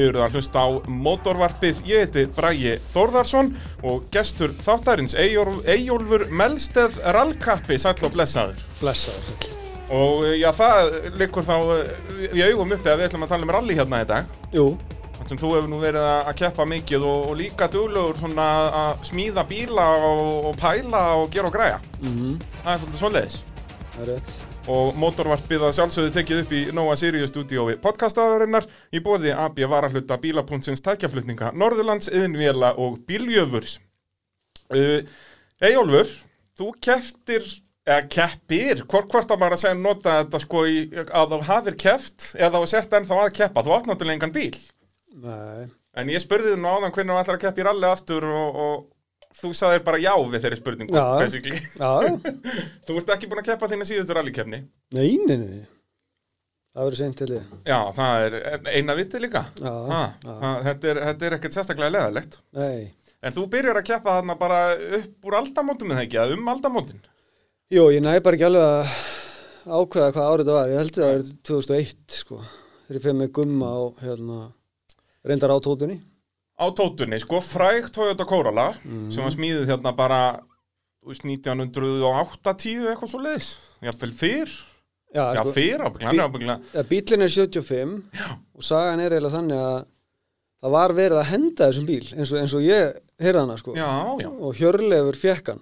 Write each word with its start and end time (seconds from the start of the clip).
Þið 0.00 0.06
eruð 0.08 0.22
að 0.24 0.36
hlusta 0.38 0.60
á 0.64 0.68
mótorvarpið, 1.04 1.80
ég 1.84 2.06
heiti 2.06 2.22
Bragi 2.32 2.70
Þórðarsson 2.94 3.50
og 3.84 4.06
gestur 4.14 4.54
þáttarins 4.64 5.12
Eyjólfur 5.20 6.22
Melsteð 6.32 6.96
Rallkappi, 7.12 7.76
sæll 7.82 7.98
og 8.08 8.14
blessaður. 8.14 8.62
Blessaður. 8.80 9.50
Og 9.92 10.24
já, 10.38 10.48
það 10.56 10.94
likur 11.20 11.44
þá 11.44 11.52
eh, 11.74 11.92
í 12.32 12.44
augum 12.46 12.72
uppi 12.78 12.88
að 12.94 13.02
við 13.02 13.08
ætlum 13.10 13.26
að 13.26 13.32
tala 13.34 13.44
um 13.48 13.52
rally 13.58 13.76
hérna 13.76 14.00
í 14.00 14.08
dag. 14.08 14.32
Jú, 14.56 14.64
Þannig 15.18 15.32
sem 15.34 15.40
þú 15.42 15.52
hefur 15.58 15.68
nú 15.74 15.82
verið 15.84 16.06
að 16.08 16.32
keppa 16.40 16.64
mikið 16.70 17.02
og, 17.04 17.24
og 17.28 17.36
líka 17.42 17.68
duglegur 17.74 18.16
svona 18.22 18.46
að 18.86 19.02
smíða 19.10 19.44
bíla 19.50 19.88
og, 20.00 20.30
og 20.48 20.56
pæla 20.62 21.02
og 21.20 21.26
gera 21.34 21.50
og 21.50 21.58
græja. 21.58 21.80
mhm, 22.00 22.38
Það 22.62 22.72
er 22.72 22.80
svolítið 22.86 23.02
svoleiðis. 23.02 23.42
það 23.98 24.00
er 24.06 24.14
rétt. 24.14 24.39
Og 24.70 24.98
mótorvarpið 25.00 25.64
að 25.66 25.76
sjálfsögðu 25.78 26.12
tekið 26.14 26.42
upp 26.44 26.52
í 26.54 26.60
Nóa 26.76 26.94
Sirius 26.98 27.32
stúdíói 27.32 27.74
podcastaðarinnar 27.82 28.68
í 28.94 29.02
bóði 29.02 29.32
AB 29.34 29.58
varahluta 29.70 30.18
bílapuntsins 30.22 30.82
tækjaflutninga 30.86 31.50
Norðurlands, 31.58 32.10
Yðinvéla 32.12 32.76
og 32.80 33.00
Bíljövurs. 33.08 33.78
Uh, 34.70 35.02
Eyjólfur, 35.60 36.12
þú 36.58 36.70
keftir, 36.82 37.48
eða 37.88 38.06
keppir, 38.14 38.84
hvort, 38.86 39.10
hvort 39.10 39.34
að 39.34 39.42
maður 39.42 39.58
að 39.58 39.64
segja 39.64 39.80
nota 39.80 40.20
þetta 40.20 40.42
sko 40.44 40.62
í, 40.70 40.78
að 41.02 41.34
þú 41.34 41.42
hafir 41.50 41.80
keft 41.86 42.30
eða 42.38 42.62
þú 42.62 42.70
sért 42.70 42.96
ennþá 43.00 43.20
að 43.24 43.36
keppa, 43.40 43.66
þú 43.66 43.76
átt 43.76 43.90
náttúrulega 43.90 44.20
engan 44.20 44.36
bíl. 44.36 44.62
Nei, 45.20 45.66
En 45.98 46.10
ég 46.12 46.22
spurði 46.22 46.52
þið 46.52 46.60
nú 46.62 46.70
áðan 46.70 46.92
hvernig 46.94 47.16
þú 47.16 47.20
ætlar 47.24 47.38
að 47.38 47.44
keppa 47.44 47.60
í 47.60 47.66
ralli 47.66 47.88
aftur 47.88 48.26
og, 48.30 48.58
og 48.64 48.89
þú 49.40 49.50
sagðir 49.54 49.82
bara 49.86 50.00
já 50.02 50.12
við 50.32 50.42
þeirri 50.44 50.58
spurningu, 50.58 50.94
basically. 51.20 51.60
já, 51.78 51.90
Þú 52.86 52.96
ert 53.00 53.12
ekki 53.14 53.28
búin 53.30 53.42
að 53.42 53.50
keppa 53.52 53.68
þína 53.70 53.86
síðustu 53.88 54.16
rallikeppni. 54.18 54.62
nei, 54.96 55.12
nei, 55.26 55.36
nei. 55.36 55.60
Það 56.70 56.86
verður 56.86 56.98
seint 57.00 57.16
til 57.18 57.26
því. 57.32 57.38
Já, 57.66 57.78
það 57.96 58.24
er 58.24 58.34
eina 58.78 58.94
viti 58.94 59.18
líka. 59.18 59.40
Já, 59.58 59.70
Ha, 59.90 60.00
já. 60.22 60.34
ha, 60.42 60.50
þetta, 60.68 60.90
er, 60.92 61.00
þetta 61.08 61.26
er 61.26 61.34
ekkert 61.38 61.56
sérstaklega 61.56 61.94
leðalegt. 61.96 62.36
Nei. 62.54 62.92
En 63.26 63.34
þú 63.34 63.46
byrjar 63.52 63.80
að 63.80 63.88
keppa 63.88 64.14
þarna 64.20 64.36
bara 64.38 64.60
upp 65.00 65.26
úr 65.28 65.36
aldamótum 65.40 65.90
eða 65.96 66.04
ekki, 66.06 66.20
um 66.36 66.46
aldamótin. 66.52 67.00
Jú, 67.74 67.88
ég 67.90 68.00
næ 68.06 68.12
bara 68.22 68.38
ekki 68.38 68.46
alveg 68.46 68.68
að 68.70 68.94
ákveða 69.80 70.12
hvað 70.14 70.30
árið 70.30 70.48
það 70.52 70.56
var. 70.60 70.70
Ég 70.70 70.80
held 70.80 70.92
að 70.94 71.02
það 71.02 71.12
var 71.16 71.26
2001, 71.50 71.98
sko. 72.20 72.38
Þegar 72.86 72.98
ég 73.00 73.04
fyrir 73.08 73.18
með 73.18 73.32
gumma 73.40 73.68
á, 73.74 73.80
hérna, 74.06 74.38
reyndar 75.26 75.52
á 75.54 75.58
tótunni. 75.66 75.98
Á 76.60 76.66
tótunni, 76.76 77.18
sko, 77.22 77.40
fræg 77.40 77.88
Toyota 77.92 78.24
Corolla, 78.28 78.74
Mhm. 78.84 79.10
sem 79.12 79.24
var 79.24 79.32
smíðið 79.32 79.66
hérna 79.70 79.92
bara 79.96 80.40
þú 81.02 81.08
veist, 81.08 81.24
1980 81.24 82.90
eitthvað 82.90 83.08
svo 83.14 83.20
leiðis. 83.24 83.48
Jafnvel 83.82 84.12
fyrr. 84.12 84.50
Já, 85.14 85.24
Já, 85.34 85.40
sko, 85.42 85.52
fyrr 85.56 85.80
ábygglega, 85.88 86.60
ja, 86.74 86.82
bílinn 86.86 87.22
er 87.24 87.28
75 87.28 88.02
Já. 88.14 88.36
og 88.54 88.62
sagan 88.62 89.00
er 89.00 89.10
eiginlega 89.10 89.32
þannig 89.38 89.58
að 89.58 89.86
það 90.62 90.70
var 90.76 90.92
verið 90.94 91.18
að 91.18 91.30
henda 91.32 91.70
þessum 91.70 91.86
bíl 91.88 92.12
eins 92.14 92.30
og, 92.32 92.38
eins 92.38 92.54
og 92.54 92.60
ég 92.62 93.00
heyrði 93.18 93.40
hana, 93.40 93.56
sko. 93.58 93.74
Já. 93.74 93.88
Og 94.30 94.54
Hjörlefur 94.54 95.16
fekk 95.18 95.46
hann. 95.48 95.60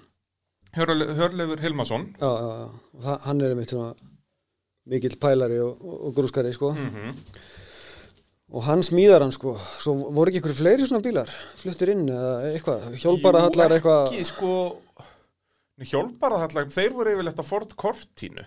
Hjörle- 0.76 1.14
Hjörleifur 1.16 1.60
Hilmason. 1.60 2.14
Og 2.20 3.02
það, 3.02 3.20
hann 3.24 3.40
er 3.40 3.54
einmitt 3.54 3.70
svona 3.72 3.94
mikill 4.86 5.16
pælari 5.16 5.58
og, 5.64 5.78
og, 5.80 6.14
grúskari, 6.14 6.52
sko. 6.52 6.72
Mm 6.74 7.14
Og 8.48 8.64
hann 8.64 8.80
smíðar 8.86 9.26
hann 9.26 9.32
sko, 9.34 9.58
svo 9.82 9.92
voru 10.16 10.30
ekki 10.30 10.40
ykkur 10.40 10.54
fleiri 10.56 10.86
svona 10.88 11.04
bílar, 11.04 11.32
fluttir 11.60 11.90
inn 11.92 12.06
eða 12.08 12.52
eitthvað, 12.54 12.86
hjólbarahallar 13.02 13.74
eitthvað, 13.76 14.06
Ekki, 14.08 14.24
sko, 14.30 14.52
hjálparahallar, 15.90 16.70
þeir 16.72 16.94
voru 16.96 17.12
yfirleitt 17.12 17.42
að 17.42 17.50
Ford 17.50 17.74
Cortinu. 17.78 18.46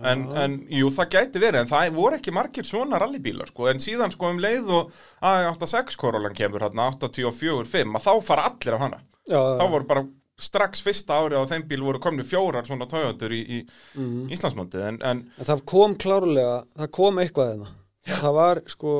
En, 0.00 0.22
en 0.40 0.54
jú, 0.72 0.88
það 0.96 1.10
gæti 1.12 1.40
verið, 1.42 1.58
en 1.60 1.68
það 1.68 1.90
voru 1.98 2.16
ekki 2.16 2.32
margir 2.32 2.64
svona 2.64 2.96
rallybílar, 3.02 3.50
sko, 3.52 3.66
en 3.68 3.82
síðan 3.84 4.14
sko 4.14 4.30
um 4.32 4.40
leið 4.40 4.72
og 4.72 4.94
A86 5.20 5.98
Corolla 6.00 6.32
kemur 6.32 6.64
hérna 6.64 6.88
84-5, 6.94 7.92
að 7.98 8.06
þá 8.06 8.12
fara 8.24 8.46
allir 8.48 8.78
af 8.78 8.84
hana. 8.86 9.02
já, 9.28 9.36
Þá 9.60 9.64
voru 9.74 9.88
bara 9.92 10.06
strax 10.40 10.80
fyrsta 10.82 11.20
árið 11.20 11.44
á 11.44 11.50
þeim 11.52 11.66
bíl 11.68 11.82
voru 11.84 12.00
komni 12.02 12.24
fjórar 12.24 12.64
svona 12.66 12.88
Toyotur 12.88 13.36
í, 13.36 13.42
í 13.44 13.60
mm. 14.00 14.32
Íslandsmótið, 14.32 14.88
en, 14.88 14.98
en 15.04 15.22
en 15.36 15.50
það 15.52 15.64
kom 15.68 16.00
klárlega, 16.00 16.56
það 16.80 16.92
kom 16.96 17.20
eitthvað 17.20 17.52
þeirna. 17.52 17.70
Það 18.08 18.34
var 18.34 18.62
sko, 18.70 18.96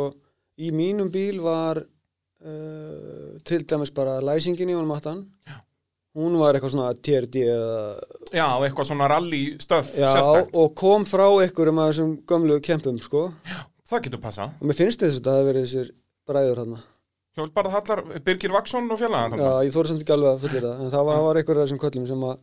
í 0.62 0.70
mínum 0.74 1.10
bíl 1.12 1.40
var 1.42 1.82
uh, 1.82 3.34
til 3.46 3.64
dæmis 3.66 3.92
bara 3.94 4.20
læsingin 4.22 4.70
í 4.70 4.76
honum 4.76 4.94
Já. 5.46 5.56
hún 6.14 6.36
var 6.38 6.54
eitthvað 6.54 6.74
svona 6.74 6.92
TRD 6.94 7.42
eða, 7.48 7.98
já, 8.36 8.46
eitthvað 8.60 8.88
svona 8.90 9.08
rally 9.08 9.42
stöf 9.62 9.94
já, 9.96 10.12
og 10.52 10.74
kom 10.76 11.06
frá 11.08 11.24
einhverjum 11.40 11.80
af 11.80 11.92
þessum 11.92 12.14
gömlu 12.28 12.60
kempum 12.60 12.98
sko, 13.00 13.30
það 13.88 14.06
getur 14.06 14.20
passað. 14.20 14.52
og 14.60 14.68
mér 14.68 14.76
finnst 14.76 15.00
þess 15.00 15.20
að 15.20 15.28
það 15.28 15.38
hafi 15.38 15.48
verið 15.50 15.66
þessir 15.66 15.92
bræður 16.28 16.60
þarna. 16.62 16.82
Hjálparahallar, 17.32 18.02
Birgir 18.20 18.52
Vaksson 18.52 18.90
og 18.92 18.98
fjallaðan 19.00 19.40
Já, 19.40 19.52
ég 19.64 19.72
þóri 19.72 19.88
samt 19.88 20.02
ekki 20.04 20.12
alveg 20.12 20.34
að 20.34 20.42
fullir 20.44 20.66
það 20.66 20.82
en 20.84 20.90
það 20.92 21.06
var, 21.08 21.14
það 21.16 21.26
var 21.26 21.38
einhver 21.40 21.58
af 21.58 21.64
þessum 21.64 21.80
köllum 21.80 22.08
sem 22.10 22.26
að 22.28 22.34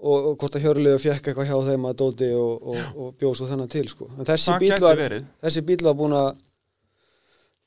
og, 0.00 0.28
og 0.30 0.36
hvort 0.40 0.56
að 0.56 0.64
Hjörlegu 0.66 1.00
fekk 1.02 1.30
eitthvað 1.30 1.50
hjá 1.50 1.58
þeim 1.70 1.88
að 1.90 1.98
dóti 2.00 2.28
og, 2.36 2.68
og, 2.72 2.78
og 2.96 3.10
bjóð 3.20 3.34
svo 3.40 3.48
þennan 3.50 3.68
til 3.72 3.88
sko. 3.92 4.08
en 4.18 4.28
þessi 4.28 4.54
bíl, 4.62 4.70
var, 4.84 5.02
þessi 5.44 5.62
bíl 5.68 5.82
var 5.84 5.98
búin 5.98 6.16
að 6.16 6.30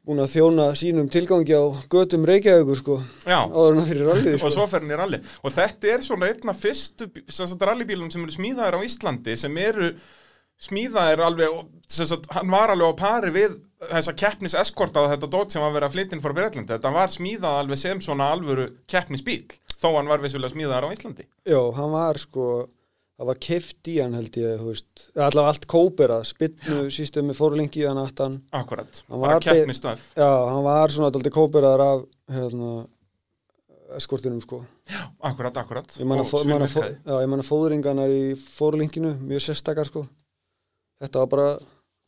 búin 0.03 0.19
að 0.19 0.33
þjóna 0.33 0.65
sínum 0.75 1.07
tilgangi 1.11 1.55
á 1.55 1.63
götum 1.93 2.25
Reykjavíkur 2.27 2.75
sko, 2.81 2.97
áður 3.47 3.77
en 3.77 3.83
að 3.83 3.91
fyrir 3.93 4.09
rallið 4.09 4.33
og 4.35 4.41
sko. 4.43 4.49
svo 4.57 4.65
fer 4.67 4.83
hann 4.83 4.91
í 4.91 4.97
rally 4.99 5.19
og 5.47 5.53
þetta 5.55 5.93
er 5.93 6.03
svona 6.03 6.27
einna 6.33 6.55
fyrstu 6.57 7.07
bí- 7.13 7.23
sem 7.31 8.25
eru 8.25 8.35
smíðaðir 8.35 8.75
á 8.75 8.87
Íslandi 8.89 9.37
sem 9.39 9.61
eru 9.63 9.93
smíðaðir 10.63 11.23
alveg 11.23 11.55
og 11.55 11.63
sagt, 11.91 12.27
hann 12.35 12.51
var 12.51 12.73
alveg 12.73 12.91
á 12.91 12.99
pari 12.99 13.31
við 13.35 13.55
þessa 13.89 14.13
keppnis 14.19 14.53
eskorta 14.59 15.05
þetta 15.13 15.29
dót 15.31 15.51
sem 15.55 15.63
var 15.63 15.73
verið 15.75 15.87
að 15.89 15.95
flytja 15.95 16.17
inn 16.17 16.23
frá 16.23 16.35
Breitlandi 16.37 16.75
þetta 16.75 16.91
var 16.99 17.11
smíðað 17.15 17.57
alveg 17.63 17.81
sem 17.81 18.03
svona 18.03 18.27
alvöru 18.35 18.67
keppnisbíl 18.91 19.41
þó 19.83 19.89
hann 19.97 20.07
var 20.13 20.23
vissulega 20.23 20.53
smíðaðir 20.55 20.87
á 20.87 20.93
Íslandi. 20.95 21.25
Já, 21.45 21.59
hann 21.77 21.91
var 21.93 22.19
sko 22.23 22.47
það 23.13 23.27
var 23.29 23.37
keft 23.45 23.87
í 23.91 23.99
hann 24.01 24.15
held 24.17 24.35
ég 24.41 24.63
allavega 24.63 25.51
allt 25.51 25.67
kóperað 25.69 26.23
spinnu 26.31 26.79
sístum 26.91 27.27
með 27.29 27.37
fórlengi 27.37 27.83
í 27.83 27.87
hann 27.87 27.99
aftan 28.01 28.39
akkurat, 28.51 29.03
Hann 29.09 29.21
bara 29.21 29.35
var 29.37 29.43
be- 29.43 29.53
keppnistöf 29.59 30.07
Já, 30.17 30.29
hann 30.49 30.63
var 30.65 30.89
svona 30.95 31.11
dálítið 31.13 31.35
kóperaðar 31.37 31.83
af 31.85 32.01
hérna, 32.33 32.71
eskortinum 33.97 34.41
sko. 34.41 34.63
Akkurat, 35.21 35.55
akkurat 35.61 35.93
Ég 35.99 36.07
man 36.09 36.19
Og 36.23 36.25
að, 36.25 36.31
fó, 36.31 36.39
man 36.49 36.63
að, 36.65 36.71
fó, 36.73 36.81
svínvirkaði. 36.81 36.97
já, 37.05 37.15
ég 37.21 37.29
man 37.29 37.43
að 37.43 37.49
fóðringarnar 37.51 38.13
í 38.15 38.23
fórlinkinu, 38.57 39.11
mjög 39.29 39.43
sérstakar 39.45 39.89
sko. 39.91 40.05
Þetta 41.03 41.21
var 41.23 41.29
bara, 41.35 41.47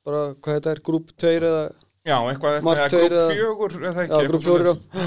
bara 0.07 0.21
hvað 0.39 0.57
þetta 0.57 0.71
er, 0.73 0.81
grúp 0.89 1.11
2 1.21 1.35
eða, 1.37 1.61
já, 2.09 2.17
eitthvað, 2.31 2.57
grúp 2.65 3.11
eða- 3.11 3.29
fjögur 3.35 3.77
eða 3.91 4.03
ekki, 4.07 4.17
já, 4.17 4.27
grúp 4.31 4.41
4 4.41 4.65
svoleiðis. 4.65 4.81
já. 4.95 5.05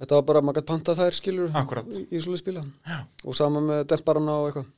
Þetta 0.00 0.16
var 0.16 0.22
bara, 0.30 0.40
maður 0.40 0.60
gætt 0.62 0.68
panta 0.70 0.94
þær 0.96 1.16
skilur 1.18 1.50
Akkúrat. 1.60 1.88
í, 1.92 2.06
í 2.08 2.20
svoleið 2.24 2.40
spila. 2.40 2.62
Og 3.28 3.34
sama 3.36 3.60
með 3.60 3.82
demparana 3.92 4.36
og 4.40 4.46
eitthvað. 4.48 4.68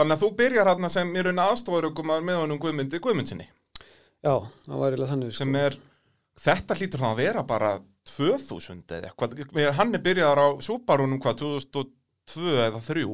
þannig 0.00 0.16
að 0.16 0.22
þú 0.24 0.28
byrjar 0.36 0.68
hérna 0.70 0.90
sem 0.92 1.14
í 1.16 1.22
raun 1.26 1.40
aðstofarugum 1.44 2.12
með 2.24 2.36
honum 2.42 2.60
Guðmundi 2.60 3.00
Guðmundsinni 3.00 3.46
Já, 4.20 4.34
það 4.66 4.76
var 4.82 4.92
eiginlega 4.92 5.10
þannig 5.14 5.32
sko. 5.32 5.38
sem 5.40 5.56
er, 5.56 5.76
þetta 6.44 6.76
hlýtur 6.76 7.00
þá 7.00 7.08
að 7.10 7.20
vera 7.22 7.42
bara 7.48 7.70
2000 8.04 8.94
eða 8.98 9.10
eitthvað, 9.10 9.74
hann 9.80 9.94
er 9.96 10.04
byrjaðar 10.04 10.40
á 10.44 10.48
Subarunum 10.64 11.20
hvað, 11.24 11.40
2002 11.40 12.54
eða 12.68 12.80
3 12.84 13.04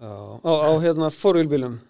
Já, 0.00 0.12
á, 0.46 0.52
á 0.70 0.70
hérna 0.80 1.10
fórvílbílum. 1.12 1.80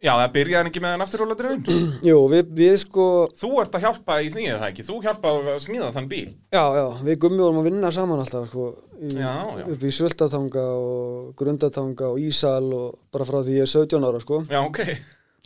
Já, 0.00 0.14
það 0.16 0.30
byrjaði 0.32 0.70
ekki 0.70 0.80
með 0.80 0.92
hann 0.94 1.02
afturróla 1.04 1.34
dreifin 1.36 1.80
Jú, 2.08 2.16
við, 2.32 2.52
við 2.56 2.76
sko, 2.80 3.06
Þú 3.36 3.50
ert 3.60 3.74
að 3.76 3.82
hjálpa 3.84 4.14
í 4.24 4.30
því 4.32 4.44
eða 4.54 4.68
ekki, 4.70 4.84
þú 4.86 4.94
hjálpaði 5.04 5.50
að 5.52 5.58
smíða 5.66 5.90
þann 5.96 6.06
bíl. 6.08 6.28
Já, 6.56 6.62
já, 6.78 6.84
við 7.04 7.18
gummi 7.24 7.42
vorum 7.44 7.58
að 7.60 7.66
vinna 7.68 7.90
saman 7.92 8.22
alltaf 8.22 8.46
sko, 8.48 8.68
í, 8.96 9.10
Já, 9.18 9.34
já. 9.60 9.64
upp 9.74 9.82
í 9.84 9.90
Svöldatanga 9.92 10.62
og 10.80 11.34
Grundatanga 11.36 12.08
og 12.14 12.22
Ísal 12.24 12.70
og 12.72 12.94
bara 13.12 13.26
frá 13.28 13.42
því 13.44 13.58
ég 13.58 13.66
er 13.68 13.72
17 13.74 14.06
ára 14.08 14.22
sko. 14.24 14.40
Já, 14.48 14.60
ok, 14.64 14.80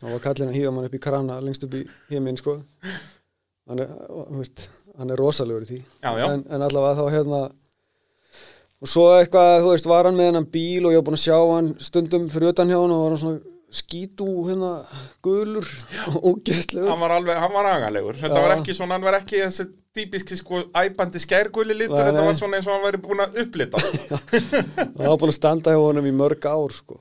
og 0.05 0.15
var 0.15 0.23
kallin 0.29 0.53
að 0.53 0.59
hýða 0.61 0.73
mann 0.77 0.87
upp 0.87 0.95
í 0.95 1.01
krana 1.03 1.41
lengst 1.43 1.67
upp 1.67 1.75
í 1.75 1.83
heiminn 2.13 2.39
sko. 2.39 2.55
Hann 3.67 3.83
er, 3.83 3.91
veist, 4.39 4.69
hann 5.01 5.11
er 5.11 5.19
rosalegur 5.19 5.67
í 5.67 5.71
því. 5.73 5.81
Já, 6.05 6.13
já. 6.21 6.29
En, 6.31 6.45
en 6.55 6.63
allavega 6.69 7.01
þá 7.03 7.11
hérna 7.17 7.43
og 8.85 8.91
svo 8.93 9.09
eitthvað, 9.17 9.65
þú 9.65 9.71
veist, 9.73 9.87
var 9.91 10.07
hann 10.07 10.19
með 10.19 10.31
hennan 10.31 10.47
bíl 10.53 10.85
og 10.87 10.93
ég 10.95 11.01
var 11.03 11.07
búin 11.09 11.17
að 11.19 11.23
sjá 11.25 11.39
hann 11.41 11.73
stundum 11.83 12.27
fyrir 12.31 12.53
utan 12.53 12.71
hjá 12.71 12.77
hann 12.79 12.93
og 12.95 13.03
var 13.07 13.15
hann 13.17 13.23
svona 13.23 13.54
skítu 13.75 14.27
hérna 14.47 14.73
gulur 15.25 15.67
og 16.13 16.19
ógeðslegur. 16.31 16.89
Hann 16.93 17.03
var 17.03 17.15
alveg, 17.17 17.41
hann 17.43 17.55
var 17.55 17.69
agalegur. 17.73 18.19
Þetta 18.21 18.39
Já. 18.39 18.45
var 18.47 18.55
ekki 18.59 18.77
svona, 18.79 18.99
hann 18.99 19.07
var 19.07 19.19
ekki 19.21 19.41
þessi 19.43 19.67
típiski 19.95 20.39
sko 20.41 20.63
æpandi 20.75 21.23
skærguli 21.23 21.77
litur. 21.77 21.97
Nei, 21.99 22.09
Þetta 22.11 22.27
var 22.27 22.39
svona 22.39 22.59
eins 22.59 22.69
og 22.71 22.75
hann 22.77 22.85
væri 22.89 23.03
búin 23.05 23.23
að 23.25 23.39
upplita. 23.45 23.83
Það 24.97 25.07
var 25.07 25.21
búin 25.23 25.33
að 25.35 25.39
standa 25.39 25.75
hjá 25.75 25.81
honum 25.85 26.11
í 26.11 26.15
mörg 26.15 26.49
ár 26.51 26.75
sko. 26.75 26.99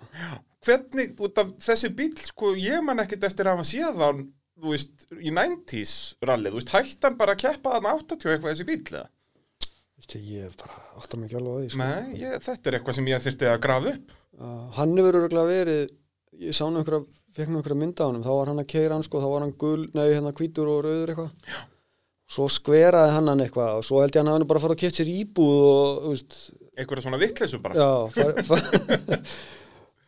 Hvernig, 0.64 1.18
út 1.20 1.42
af 1.42 1.50
þessi 1.66 1.90
bíl, 1.98 2.14
sko, 2.24 2.54
ég 2.56 2.84
man 2.86 3.02
ekkit 3.04 3.26
eftir 3.28 3.50
að 3.50 3.58
hafa 3.58 3.68
séð 3.68 4.00
hann 4.06 4.22
þú 4.64 4.72
veist, 4.72 4.94
í 5.20 5.34
90s 5.34 5.94
rallið, 6.24 6.54
þú 6.54 6.60
veist, 6.62 6.72
hætti 6.78 7.08
hann 7.10 7.18
bara 7.20 7.34
að 7.36 7.42
keppa 7.42 7.74
hann 7.76 7.90
80 7.90 8.32
eitthvað 8.32 8.54
þessi 8.54 8.68
bíl, 8.70 8.80
eða? 8.94 9.10
Ég 10.14 10.56
bara 10.60 10.78
átta 11.00 11.18
mig 11.18 11.30
ekki 11.30 11.38
alveg 11.40 11.54
á 11.56 11.60
því 11.64 11.68
sko. 11.74 11.80
Nei, 11.84 12.16
ég, 12.20 12.34
þetta 12.44 12.70
er 12.70 12.76
eitthvað 12.78 12.96
sem 12.98 13.06
ég 13.08 13.22
þyrfti 13.24 13.48
að 13.50 13.60
grafa 13.64 13.92
upp. 13.94 14.16
uh, 14.40 14.64
hann 14.78 14.96
hefur 15.00 15.18
örgulega 15.22 15.48
verið 15.48 15.84
ég 16.40 16.54
sá 16.58 16.66
nú 16.70 16.80
einhverja, 16.82 17.06
fekk 17.36 17.50
nú 17.50 17.60
einhverja 17.62 17.80
mynda 17.80 18.04
á 18.04 18.08
honum. 18.10 18.24
Þá 18.26 18.34
var 18.38 18.48
hann 18.52 18.60
að 18.64 18.68
keira 18.74 18.94
hann 18.98 19.04
sko, 19.06 19.22
þá 19.22 19.30
var 19.34 19.42
hann 19.46 19.54
gul, 19.58 19.88
nei 19.94 20.08
hérna 20.14 20.34
hvítur 20.34 20.68
og 20.74 20.84
rauður 20.86 21.14
eitthvað. 21.14 21.32
Svo 22.34 22.48
skveraði 22.50 23.12
hann 23.14 23.28
hann 23.30 23.42
eitthvað 23.46 23.80
og 23.82 23.84
svo 23.86 24.00
held 24.02 24.16
ég 24.16 24.22
hann 24.24 24.32
að 24.32 24.38
hann 24.40 24.48
bara 24.50 24.58
að 24.62 24.66
fara 24.68 24.74
að 24.78 24.84
kett 24.84 24.96
sér 24.98 25.10
íbúð 25.12 25.66
og, 25.70 26.06
veist, 26.14 26.38
einhverja 26.78 27.04
svona 27.06 27.20
vittleysu 27.22 27.60
bara. 27.62 27.76
Já 27.78 27.90
far, 28.16 28.44
far, 28.48 29.28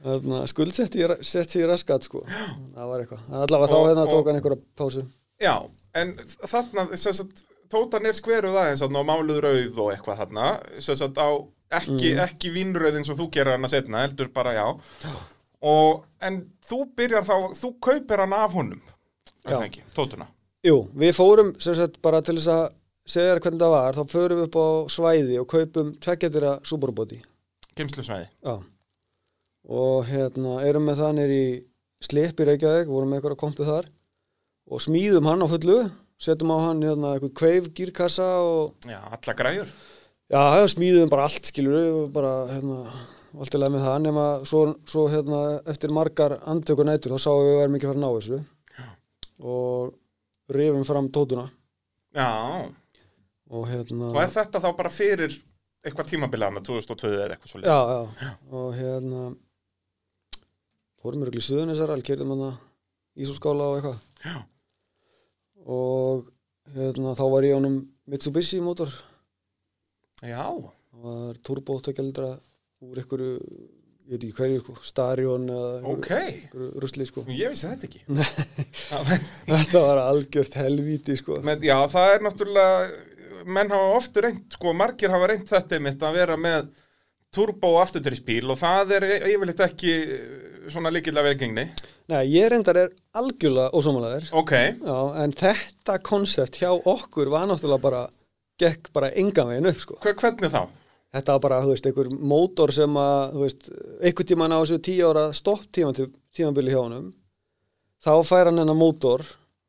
þarna, 0.05 0.39
skuldsett 0.51 0.95
í, 0.97 1.03
sett 1.25 1.51
sér 1.53 1.67
raskat 1.69 2.07
sko. 2.07 2.23
Það 2.25 2.89
var 2.93 3.03
eitthvað, 3.03 3.25
allavega 3.43 3.71
þá 3.71 3.75
Og- 3.79 3.89
hérna 3.91 4.05
og- 4.07 4.13
tók 4.15 4.29
hann 4.31 4.39
einhverja 4.39 4.61
pásu. 4.79 5.05
Já, 5.43 5.55
en 6.01 6.15
þarna 6.47 6.87
sem 6.97 7.29
tótan 7.69 8.05
er 8.07 8.15
skveruð 8.15 8.55
aðeins 8.61 8.81
og 8.85 8.93
máluð 9.11 9.41
rauð 9.43 9.79
og 9.83 9.91
eitthvað 9.93 10.19
þarna. 10.23 10.49
Sem 10.79 10.95
sagt 10.95 11.17
á 11.19 11.29
ekki, 11.75 12.13
Mm. 12.15 12.19
ekki 12.23 12.51
eins 13.01 13.09
og 13.11 13.17
þú 13.19 13.29
gerir 13.33 13.51
hana 13.57 13.67
setna, 13.67 14.05
heldur 14.07 14.29
bara 14.33 14.53
já 14.55 14.65
og, 15.65 16.05
en 16.21 16.39
þú 16.65 16.79
byrjar 16.97 17.25
þá 17.27 17.35
þú 17.57 17.71
kaupir 17.87 18.23
hana 18.23 18.43
af 18.45 18.55
honum. 18.57 18.81
Er 19.45 19.53
Já. 19.53 19.57
það 19.57 19.67
ekki, 19.69 19.85
tótuna. 19.95 20.27
Jú, 20.65 20.79
við 20.97 21.13
fórum 21.17 21.53
sem 21.61 21.75
sagt 21.77 21.99
bara 22.05 22.21
til 22.25 22.37
þess 22.39 22.49
að 22.53 22.63
segja 23.05 23.35
þér 23.35 23.41
hvernig 23.45 23.61
það 23.61 23.73
var, 23.75 23.97
þá 23.97 24.13
förum 24.15 24.39
við 24.39 24.47
upp 24.47 24.55
á 24.57 24.67
svæði 24.95 25.35
og 25.41 25.49
kaupum 25.51 25.91
tveggjadira 26.01 26.53
Subaru-bóti 26.65 27.19
geimslusvæði 27.77 28.25
Já. 28.25 28.55
Og 29.65 30.07
hérna 30.09 30.55
erum 30.65 30.87
með 30.89 31.01
það 31.01 31.13
nýr 31.19 31.33
í 31.35 31.45
Slip 32.05 32.41
í 32.41 32.47
Reykjavík, 32.49 32.89
vorum 32.89 33.11
með 33.13 33.21
eitthvað 33.21 33.39
kompu 33.41 33.67
þar 33.67 33.87
og 34.65 34.81
smíðum 34.81 35.29
hann 35.29 35.45
á 35.45 35.47
fullu 35.49 35.77
setjum 36.21 36.53
á 36.53 36.57
hann 36.65 36.81
hérna 36.85 37.13
eitthvað 37.15 37.35
kveif 37.41 37.69
gírkassa 37.77 38.25
og 38.41 38.89
Já, 38.89 38.99
alla 39.05 39.37
græjur. 39.37 39.69
Já, 40.31 40.41
smíðum 40.73 41.11
bara 41.11 41.27
allt 41.29 41.51
skilur 41.51 41.77
við 41.77 41.97
bara 42.15 42.33
hérna 42.49 42.79
allt 43.41 43.55
í 43.57 43.61
leið 43.61 43.73
með 43.75 43.85
það 43.85 43.97
nema 44.05 44.25
svo, 44.47 44.61
svo 44.89 45.05
hérna 45.11 45.41
eftir 45.71 45.93
margar 45.95 46.37
andtökur 46.47 46.87
nætur 46.87 47.15
þá 47.15 47.23
sáum 47.25 47.43
við 47.43 47.51
að 47.51 47.57
við 47.57 47.63
erum 47.65 47.77
ekki 47.79 47.87
að 47.87 47.93
fara 47.93 47.99
að 47.99 48.05
ná 48.05 48.11
þessu. 48.19 48.41
Og 49.45 50.55
rifum 50.55 50.85
fram 50.87 51.09
tótuna. 51.13 51.49
Já, 52.15 52.29
og 53.51 53.67
hérna 53.69 54.11
og 54.13 54.21
er 54.21 54.31
þetta 54.33 54.61
þá 54.63 54.69
bara 54.77 54.91
fyrir 54.93 55.33
eitthvað 55.85 56.13
tímabilaðna 56.13 56.63
2002 56.65 57.11
eða 57.13 57.35
eitthvað 57.35 57.51
svo 57.51 57.61
já, 57.61 57.75
já, 57.75 58.29
og 58.57 58.69
hérna 58.77 59.25
fórum 61.01 61.25
við 61.27 61.37
í 61.37 61.43
Suðunisar 61.45 61.91
alveg 61.93 62.07
kerðum 62.07 62.31
hann 62.33 62.55
Ísúskála 63.15 63.67
og 63.69 63.77
eitthvað. 63.77 63.99
Já. 64.25 64.37
og 65.71 66.25
hérna 66.75 67.13
þá 67.15 67.25
var 67.31 67.45
ég 67.47 67.59
ánum 67.59 67.77
Mitsubishi 68.09 68.59
mótor 68.63 68.91
Já, 70.25 70.47
það 70.49 71.05
var 71.05 71.37
turbo 71.45 71.77
tökjaldra 71.85 72.31
úr 72.83 73.01
einhverju 73.01 73.33
ég 74.05 74.11
veit 74.19 74.23
ekki 74.27 74.35
hverju, 74.37 74.75
Starion 74.85 75.47
eða 75.49 75.69
einhverju, 75.79 75.97
ok. 75.97 76.09
einhverju 76.19 76.83
rusli 76.83 77.07
sko. 77.09 77.23
Ég 77.33 77.53
vissi 77.55 77.69
þetta 77.71 77.87
ekki. 77.89 78.01
Þetta 79.49 79.81
var 79.81 80.01
algjört 80.03 80.57
helvíti 80.59 81.15
sko. 81.17 81.39
Men, 81.45 81.63
já, 81.65 81.77
það 81.91 82.13
er 82.13 82.25
náttúrulega 82.25 83.45
menn 83.45 83.73
hafa 83.73 83.95
oft 83.99 84.17
reynt, 84.25 84.45
sko, 84.57 84.73
margir 84.77 85.13
hafa 85.13 85.29
reynt 85.31 85.49
þetta 85.49 85.77
einmitt 85.77 86.05
að 86.05 86.15
vera 86.19 86.37
með 86.39 86.69
turbo 87.35 87.73
afturtryspíl 87.81 88.47
og 88.53 88.57
það 88.61 88.93
er 88.97 89.05
y- 89.09 89.19
yfirleitt 89.33 89.61
ekki 89.65 89.91
eh, 89.91 90.69
svona 90.71 90.91
líkilega 90.93 91.27
velgengni 91.27 91.65
Nei, 92.09 92.21
ég 92.31 92.47
reyndar 92.53 92.77
er 92.79 92.91
algjörlega 93.17 93.73
ósámálaðir 93.75 94.29
Ok, 94.39 94.53
Já, 94.85 94.97
en 95.23 95.33
þetta 95.35 95.97
konsept 96.05 96.57
hjá 96.61 96.69
okkur 96.71 97.29
var 97.33 97.49
náttúrulega 97.49 97.83
bara 97.85 98.03
gekk 98.61 98.89
bara 98.95 99.09
engan 99.19 99.49
veginn 99.51 99.67
upp 99.67 99.81
sko. 99.83 99.97
Hver, 100.05 100.15
hvernig 100.21 100.53
þá? 100.53 100.63
Þetta 101.15 101.37
var 101.37 101.43
bara, 101.45 101.61
þú 101.63 101.71
veist, 101.71 101.85
einhver 101.87 102.11
mótor 102.11 102.73
sem 102.75 102.97
að, 102.99 103.21
þú 103.31 103.43
veist, 103.45 103.69
einhver 104.03 104.27
tíman 104.27 104.51
á 104.51 104.59
þessu 104.59 104.81
tíu 104.83 105.07
ára 105.07 105.29
stopp 105.35 105.63
tímanbili 105.71 106.73
hjá 106.73 106.81
honum. 106.81 107.09
Þá 108.03 108.13
fær 108.27 108.49
hann 108.49 108.59
hennar 108.59 108.75
mótor 108.75 109.23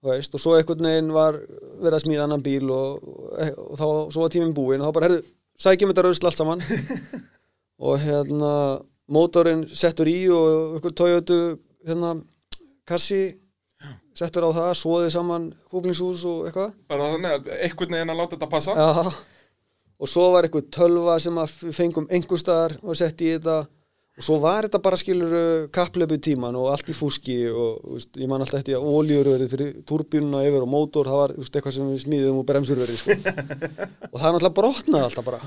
veist, 0.06 0.34
og 0.34 0.42
svo 0.42 0.56
einhvern 0.56 0.86
veginn 0.86 1.14
var 1.14 1.38
verið 1.80 1.96
að 1.98 2.04
smíða 2.04 2.26
annan 2.26 2.44
bíl 2.44 2.68
og, 2.72 3.06
og, 3.06 3.72
þá, 3.78 3.86
svo 4.14 4.24
var 4.24 4.34
tíminn 4.34 4.54
búinn. 4.56 4.82
Og 4.82 4.90
þá 4.90 4.96
bara, 4.98 5.08
herðu, 5.08 5.22
sækjum 5.62 5.92
þetta 5.92 6.04
rausl 6.06 6.28
allt 6.28 6.42
saman. 6.42 6.64
Og 7.86 7.98
hérna 8.00 8.52
mótorinn 9.12 9.66
settur 9.76 10.08
í 10.08 10.22
og 10.32 10.78
einhver 10.78 10.94
Toyota 10.96 11.36
hérna, 11.86 12.14
kassi 12.88 13.36
settur 14.16 14.46
á 14.48 14.50
það, 14.56 14.70
svoðið 14.80 15.10
saman 15.12 15.50
kúklingshús 15.68 16.22
og 16.24 16.46
eitthvað. 16.48 16.70
Bara 16.88 17.10
þannig 17.12 17.34
að 17.34 17.50
einhvern 17.58 17.98
veginn 17.98 18.14
að 18.14 18.22
láta 18.22 18.38
þetta 18.38 18.48
passa. 18.54 18.76
Já, 18.80 19.12
og 19.96 20.10
svo 20.10 20.28
var 20.34 20.46
eitthvað 20.46 20.68
tölva 20.76 21.16
sem 21.22 21.40
að 21.40 21.56
við 21.68 21.78
fengum 21.78 22.06
einhver 22.12 22.40
staðar 22.40 22.76
og 22.82 22.98
sett 22.98 23.22
í 23.24 23.32
þetta. 23.36 23.64
Og 24.16 24.24
svo 24.24 24.38
var 24.40 24.64
þetta 24.64 24.80
bara 24.80 24.96
skilur 24.96 25.34
kapplöpu 25.76 26.16
tíman 26.24 26.56
og 26.56 26.70
allt 26.72 26.88
í 26.88 26.94
fúski 26.96 27.34
og 27.52 27.82
veist, 27.98 28.14
ég 28.16 28.30
man 28.30 28.40
alltaf 28.40 28.62
eftir 28.62 28.78
að 28.78 28.86
óljurverið 28.88 29.50
fyrir 29.52 29.74
turbínuna 29.88 30.40
yfir 30.48 30.64
og 30.64 30.70
mótor, 30.72 31.10
það 31.10 31.20
var 31.20 31.34
veist, 31.36 31.52
eitthvað 31.52 31.76
sem 31.76 31.90
við 31.92 32.04
smíðum 32.06 32.40
úr 32.40 32.46
bremsurverið 32.48 33.02
sko. 33.02 33.16
og 34.12 34.16
það 34.16 34.28
er 34.30 34.36
náttúrulega 34.38 34.54
brotnaði 34.56 35.08
alltaf 35.10 35.28
bara 35.28 35.42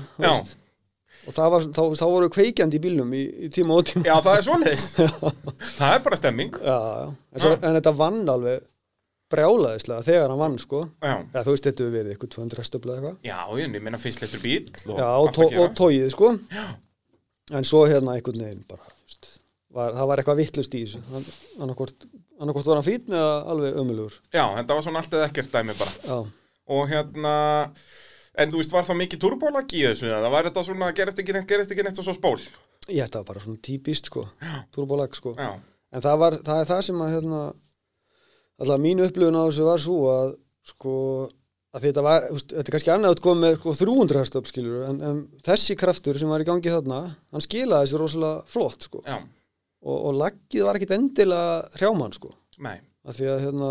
og 1.26 1.36
það 1.36 1.52
var, 1.52 1.66
þá, 1.76 1.82
þá 1.98 2.04
voru 2.14 2.28
kveikjandi 2.32 2.78
í 2.78 2.82
bílnum 2.84 3.10
í, 3.16 3.22
í 3.46 3.50
tíma 3.52 3.76
og 3.76 3.88
tíma. 3.90 4.06
Já, 4.08 4.14
það 4.24 4.38
er 4.38 4.46
svoleiðis. 4.46 4.84
Það 5.80 5.94
er 5.94 6.04
bara 6.06 6.18
stemming. 6.20 6.54
Já, 6.56 6.76
já. 6.78 7.10
En, 7.10 7.42
svo, 7.42 7.50
en 7.58 7.76
þetta 7.76 7.92
vann 7.98 8.20
alveg 8.32 8.62
brjálaðislega 9.30 10.06
þegar 10.06 10.32
hann 10.32 10.40
vann 10.42 10.56
sko. 10.60 10.84
Já, 11.02 11.12
Já, 11.34 11.40
þú 11.46 11.54
veist, 11.54 11.66
þetta 11.68 11.84
hefur 11.84 11.96
verið 11.96 12.14
eitthvað 12.14 12.32
200 12.36 12.66
stöfla 12.68 12.96
eitthvað. 12.96 13.18
Já 13.26 13.38
ég 13.60 13.82
meina 13.84 14.00
fyrst 14.02 14.22
leittur 14.24 14.42
bíl 14.44 14.70
og 14.90 14.98
Já, 15.02 15.10
og, 15.20 15.40
og 15.64 15.76
tóið, 15.78 16.08
sko. 16.14 16.32
En 17.50 17.66
svo 17.66 17.84
hérna 17.90 18.16
einhvern 18.16 18.44
veginn 18.44 18.66
bara 18.68 18.86
var, 19.70 19.94
Það 19.94 20.08
var 20.10 20.20
eitthvað 20.22 20.40
vittlust 20.42 20.74
í 20.74 20.82
þessu. 20.84 21.00
Annarkvort, 21.62 22.06
annarkvort 22.42 22.70
var 22.70 22.80
hann 22.80 22.86
fínn 22.86 23.14
eða 23.14 23.34
alveg 23.52 23.78
ömulugur 23.80 24.16
Já, 24.34 24.44
þetta 24.58 24.76
var 24.76 24.86
svona 24.86 25.02
allt 25.02 25.14
eða 25.18 25.28
ekkert 25.30 25.52
dæmi 25.54 25.76
bara. 25.78 25.96
Já, 26.06 26.18
Og 26.70 26.88
hérna 26.90 27.34
En 28.40 28.50
þú 28.52 28.60
veist, 28.60 28.72
var 28.72 28.86
það 28.86 29.00
mikið 29.02 29.20
turbólagi 29.24 29.80
í 29.80 29.86
þessu 29.88 30.06
eða 30.14 30.30
var 30.32 30.46
þetta 30.46 30.62
svona, 30.64 30.92
gerist 30.94 31.18
ekki 31.18 31.34
neitt, 31.34 31.48
gerist 31.50 31.72
ekki 31.74 31.82
neitt 31.86 31.98
og 31.98 32.06
svo 32.06 32.14
spól? 32.14 32.36
Ég 32.88 33.02
ætti 33.04 33.18
að 33.18 33.26
bara 33.26 33.42
svona 33.42 33.58
típist 33.62 34.06
sko 34.10 34.22
Turbolag 34.74 35.16
sko. 35.18 35.34
Já, 35.38 35.50
En 35.90 36.04
það, 36.04 36.18
var, 36.22 36.36
það 36.46 36.60
er 36.62 36.68
það 36.70 36.82
sem 36.86 37.00
að 37.02 37.12
hérna 37.16 37.40
Alltaf 38.60 38.80
mín 38.82 39.02
upplifun 39.04 39.38
á 39.40 39.42
þessu 39.48 39.66
var 39.66 39.82
svo 39.82 40.00
að 40.12 40.32
sko 40.70 40.94
að 41.70 41.86
þetta 41.86 42.02
var, 42.04 42.26
þetta 42.34 42.64
er 42.66 42.74
kannski 42.74 42.92
annað 42.92 43.14
að 43.14 43.22
koma 43.24 43.46
með 43.46 43.54
sko, 43.60 43.74
300 43.78 44.20
hestöp 44.20 44.48
skilur 44.50 44.88
en, 44.88 44.98
en 45.06 45.20
þessi 45.46 45.76
kraftur 45.78 46.18
sem 46.18 46.30
var 46.30 46.42
í 46.42 46.48
gangi 46.48 46.72
þarna 46.72 46.98
hann 47.14 47.44
skilaði 47.44 47.86
þessu 47.86 48.00
rosalega 48.02 48.50
flott 48.50 48.88
sko. 48.88 49.02
Já, 49.06 49.20
og, 49.86 49.96
og 49.96 50.18
laggið 50.18 50.66
var 50.66 50.78
ekkit 50.78 50.96
endilega 50.96 51.78
hrjáman 51.78 52.16
sko. 52.16 52.34
Nei. 52.60 52.76
Af 53.06 53.16
því 53.16 53.30
að 53.32 53.42
hérna 53.46 53.70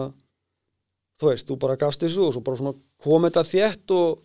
þú 1.19 1.29
veist, 1.29 1.49
þú 1.49 1.59
bara 1.61 1.77
gafst 1.79 2.05
þessu 2.05 2.25
og 2.25 2.33
svo 2.35 2.43
bara 2.45 2.59
svona 2.59 2.75
kom 3.03 3.27
þetta 3.27 3.45
þétt 3.47 3.95
og, 3.95 4.23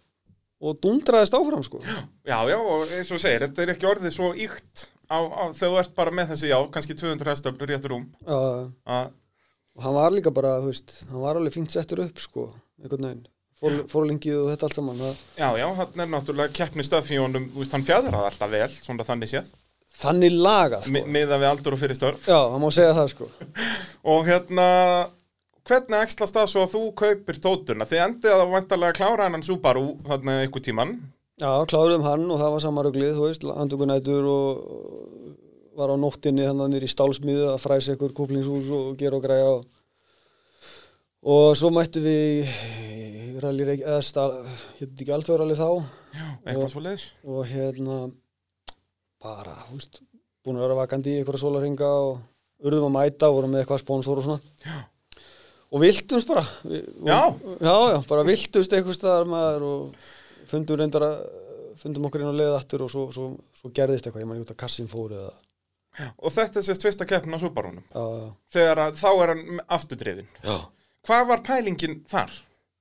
og 0.64 0.80
dundraðist 0.84 1.36
áfram 1.36 1.66
sko. 1.66 1.82
Já, 1.84 2.38
já, 2.48 2.56
og 2.56 2.94
eins 2.94 3.12
og 3.12 3.22
segir, 3.22 3.48
þetta 3.48 3.64
er 3.64 3.74
ekki 3.74 3.90
orðið 3.90 4.16
svo 4.16 4.30
ykt 4.46 4.86
á, 5.10 5.18
á, 5.18 5.44
þú 5.56 5.74
ert 5.82 5.94
bara 5.98 6.14
með 6.14 6.32
þessi, 6.32 6.50
já, 6.52 6.58
kannski 6.72 6.96
200 7.02 7.32
hestöflur 7.32 7.74
réttur 7.74 7.94
rúm. 7.96 8.06
Uh, 8.22 8.70
að, 8.86 9.10
og 9.74 9.82
hann 9.86 9.96
var 9.96 10.14
líka 10.14 10.32
bara, 10.34 10.56
þú 10.62 10.70
veist 10.72 10.96
hann 11.10 11.22
var 11.24 11.38
alveg 11.40 11.56
fínt 11.56 11.74
settur 11.74 12.04
upp 12.04 12.20
sko 12.22 12.48
einhvern 12.82 13.08
veginn, 13.08 13.24
Fór, 13.60 13.76
fórlingið 13.88 14.38
og 14.42 14.48
þetta 14.50 14.66
allt 14.68 14.78
saman 14.80 14.98
það, 15.00 15.18
Já, 15.38 15.48
já, 15.60 15.66
hann 15.78 16.00
er 16.04 16.08
náttúrulega 16.10 16.56
keppni 16.58 16.84
stöf 16.84 17.10
í 17.14 17.20
honum, 17.22 17.46
þú 17.54 17.62
veist, 17.62 17.76
hann 17.76 17.86
fjæðraði 17.86 18.28
alltaf 18.30 18.50
vel, 18.54 18.70
svona 18.82 19.06
þannig 19.08 19.30
séð, 19.30 19.50
þannig 20.02 20.34
lagað 20.34 20.88
sko. 20.88 21.04
miða 21.16 21.38
við 21.38 21.50
aldur 21.52 21.76
og 21.76 21.80
fyrir 21.84 21.98
störf. 21.98 22.26
Já, 22.26 22.38
það 22.50 22.62
má 22.64 22.68
segja 22.74 22.96
það 22.98 23.12
sko. 23.14 23.28
Og 24.14 24.26
hérna, 24.26 24.66
hvernig 25.64 26.02
ekslast 26.04 26.36
það 26.36 26.48
svo 26.50 26.64
að 26.66 26.72
þú 26.74 26.82
kaupir 26.98 27.38
tótuna? 27.46 27.86
Þið 27.88 28.02
endið 28.08 28.34
að 28.34 28.50
vantarlega 28.56 28.98
klára 28.98 29.28
hennan 29.28 29.46
Subaru, 29.46 29.86
þarna 30.10 30.40
einhver 30.42 30.64
tíman 30.66 30.96
já, 31.40 31.50
kláruðum 31.70 32.04
hann 32.06 32.26
og 32.30 32.42
það 32.42 32.52
var 32.56 32.64
samaröglið 32.66 33.14
þú 33.16 33.28
veist, 33.30 33.46
andökunætur 33.54 34.28
og, 34.34 34.60
og 34.76 35.23
var 35.74 35.92
á 35.92 35.96
nóttinni 35.98 36.46
þannig 36.46 36.74
nýr 36.74 36.86
í 36.86 36.90
stálsmiðu 36.92 37.48
að 37.52 37.62
fræsa 37.62 37.94
ykkur 37.96 38.14
kúplingshús 38.16 38.70
og 38.74 38.92
gera 39.00 39.18
og 39.18 39.24
græja 39.24 39.48
og, 39.56 39.64
og 41.34 41.54
svo 41.58 41.70
mættu 41.74 42.02
við 42.04 42.50
reik 43.44 43.82
eða 43.82 44.00
stál, 44.04 44.30
hérna 44.78 45.02
ekki 45.02 45.12
alþjóðrally 45.14 45.56
þá. 45.58 45.68
Eitthvað 46.44 46.70
svo 46.72 46.82
leiðis 46.84 47.06
og 47.26 47.46
hérna 47.50 47.98
bara, 49.24 49.54
veist, 49.72 50.00
búin 50.44 50.58
að 50.58 50.66
vera 50.66 50.78
vakandi 50.78 51.14
í 51.14 51.20
einhverja 51.20 51.42
sólarhinga 51.42 51.90
og 52.06 52.64
urðum 52.64 52.90
að 52.90 52.96
mæta, 52.96 53.30
vorum 53.32 53.54
með 53.54 53.64
eitthvað 53.64 53.82
sponsor 53.82 54.20
og 54.20 54.26
svona. 54.28 54.40
Já. 54.64 54.76
og 55.74 55.82
viltumst 55.82 56.28
bara. 56.30 56.44
Við, 56.62 56.84
Já. 57.04 57.20
já, 57.58 57.74
já, 57.94 57.98
bara 58.08 58.26
viltumst 58.28 58.76
eitthvað 58.76 58.98
staðar 58.98 59.28
maður 59.28 59.66
og 59.68 60.12
fundum 60.50 60.78
reyndar 60.80 61.08
að 61.08 61.16
fundum 61.80 62.06
okkur 62.08 62.22
inn 62.22 62.30
á 62.30 62.38
leiða 62.38 62.58
aftur 62.60 62.84
og 62.86 62.92
svo, 62.92 63.08
svo, 63.12 63.32
svo 63.58 63.72
gerðist 63.74 64.06
eitthvað, 64.06 64.22
ég 64.22 64.30
man 64.30 64.38
ekki 64.38 64.46
út 64.46 64.54
að 64.54 64.60
kassin 64.62 64.88
fór 64.90 65.16
eða 65.16 65.32
Og 66.18 66.32
þetta 66.34 66.60
er 66.60 66.66
sérst 66.66 66.86
fyrsta 66.86 67.06
keppnin 67.08 67.36
á 67.38 67.42
Subarunum. 67.42 67.84
Já, 67.94 68.32
Þegar 68.56 68.80
að, 68.86 68.96
þá 69.02 69.08
er 69.12 69.32
hann 69.34 69.60
afturdrifin 69.78 70.28
já. 70.42 70.56
Hvað 71.04 71.28
var 71.30 71.44
pælingin 71.46 72.00
þar? 72.10 72.32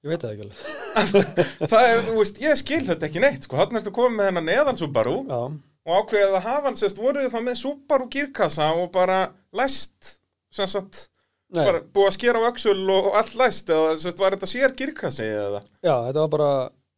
ég 0.04 0.12
veit 0.12 0.24
það 0.24 0.34
ekki 0.34 0.48
alveg. 0.48 1.38
Það 1.72 1.86
er, 1.90 2.02
þú 2.10 2.16
veist, 2.18 2.40
ég 2.44 2.58
skil 2.60 2.82
þetta 2.90 3.08
ekki 3.08 3.22
neitt 3.24 3.46
sko. 3.48 3.56
Þannig 3.62 3.80
ertu 3.80 3.94
komið 3.96 4.18
með 4.18 4.28
hennan 4.30 4.48
neðan 4.50 4.80
Subaru 4.82 5.16
já, 5.30 5.40
og 5.84 5.96
ákveðið 6.02 6.36
að 6.38 6.46
hafa 6.48 6.68
hann 6.68 6.78
sérst 6.80 7.00
voruð 7.00 7.30
það 7.32 7.46
með 7.48 7.58
Subaru 7.62 8.08
gírkassa 8.12 8.68
og 8.82 8.90
bara 8.94 9.22
læst 9.56 10.18
sem 10.54 10.68
sagt 10.70 11.06
Nei. 11.54 11.64
bara 11.64 11.82
búið 11.96 12.10
að 12.10 12.16
skera 12.18 12.42
á 12.44 12.48
öxul 12.50 12.78
og, 12.84 13.08
og 13.12 13.18
allt 13.22 13.36
læst 13.40 13.72
eða 13.74 13.96
sérst, 14.04 14.20
var 14.22 14.36
þetta 14.36 14.50
sér 14.52 14.76
girkassi 14.78 15.26
eða? 15.30 15.64
Já, 15.86 15.96
þetta 16.10 16.24
var 16.26 16.32
bara, 16.36 16.52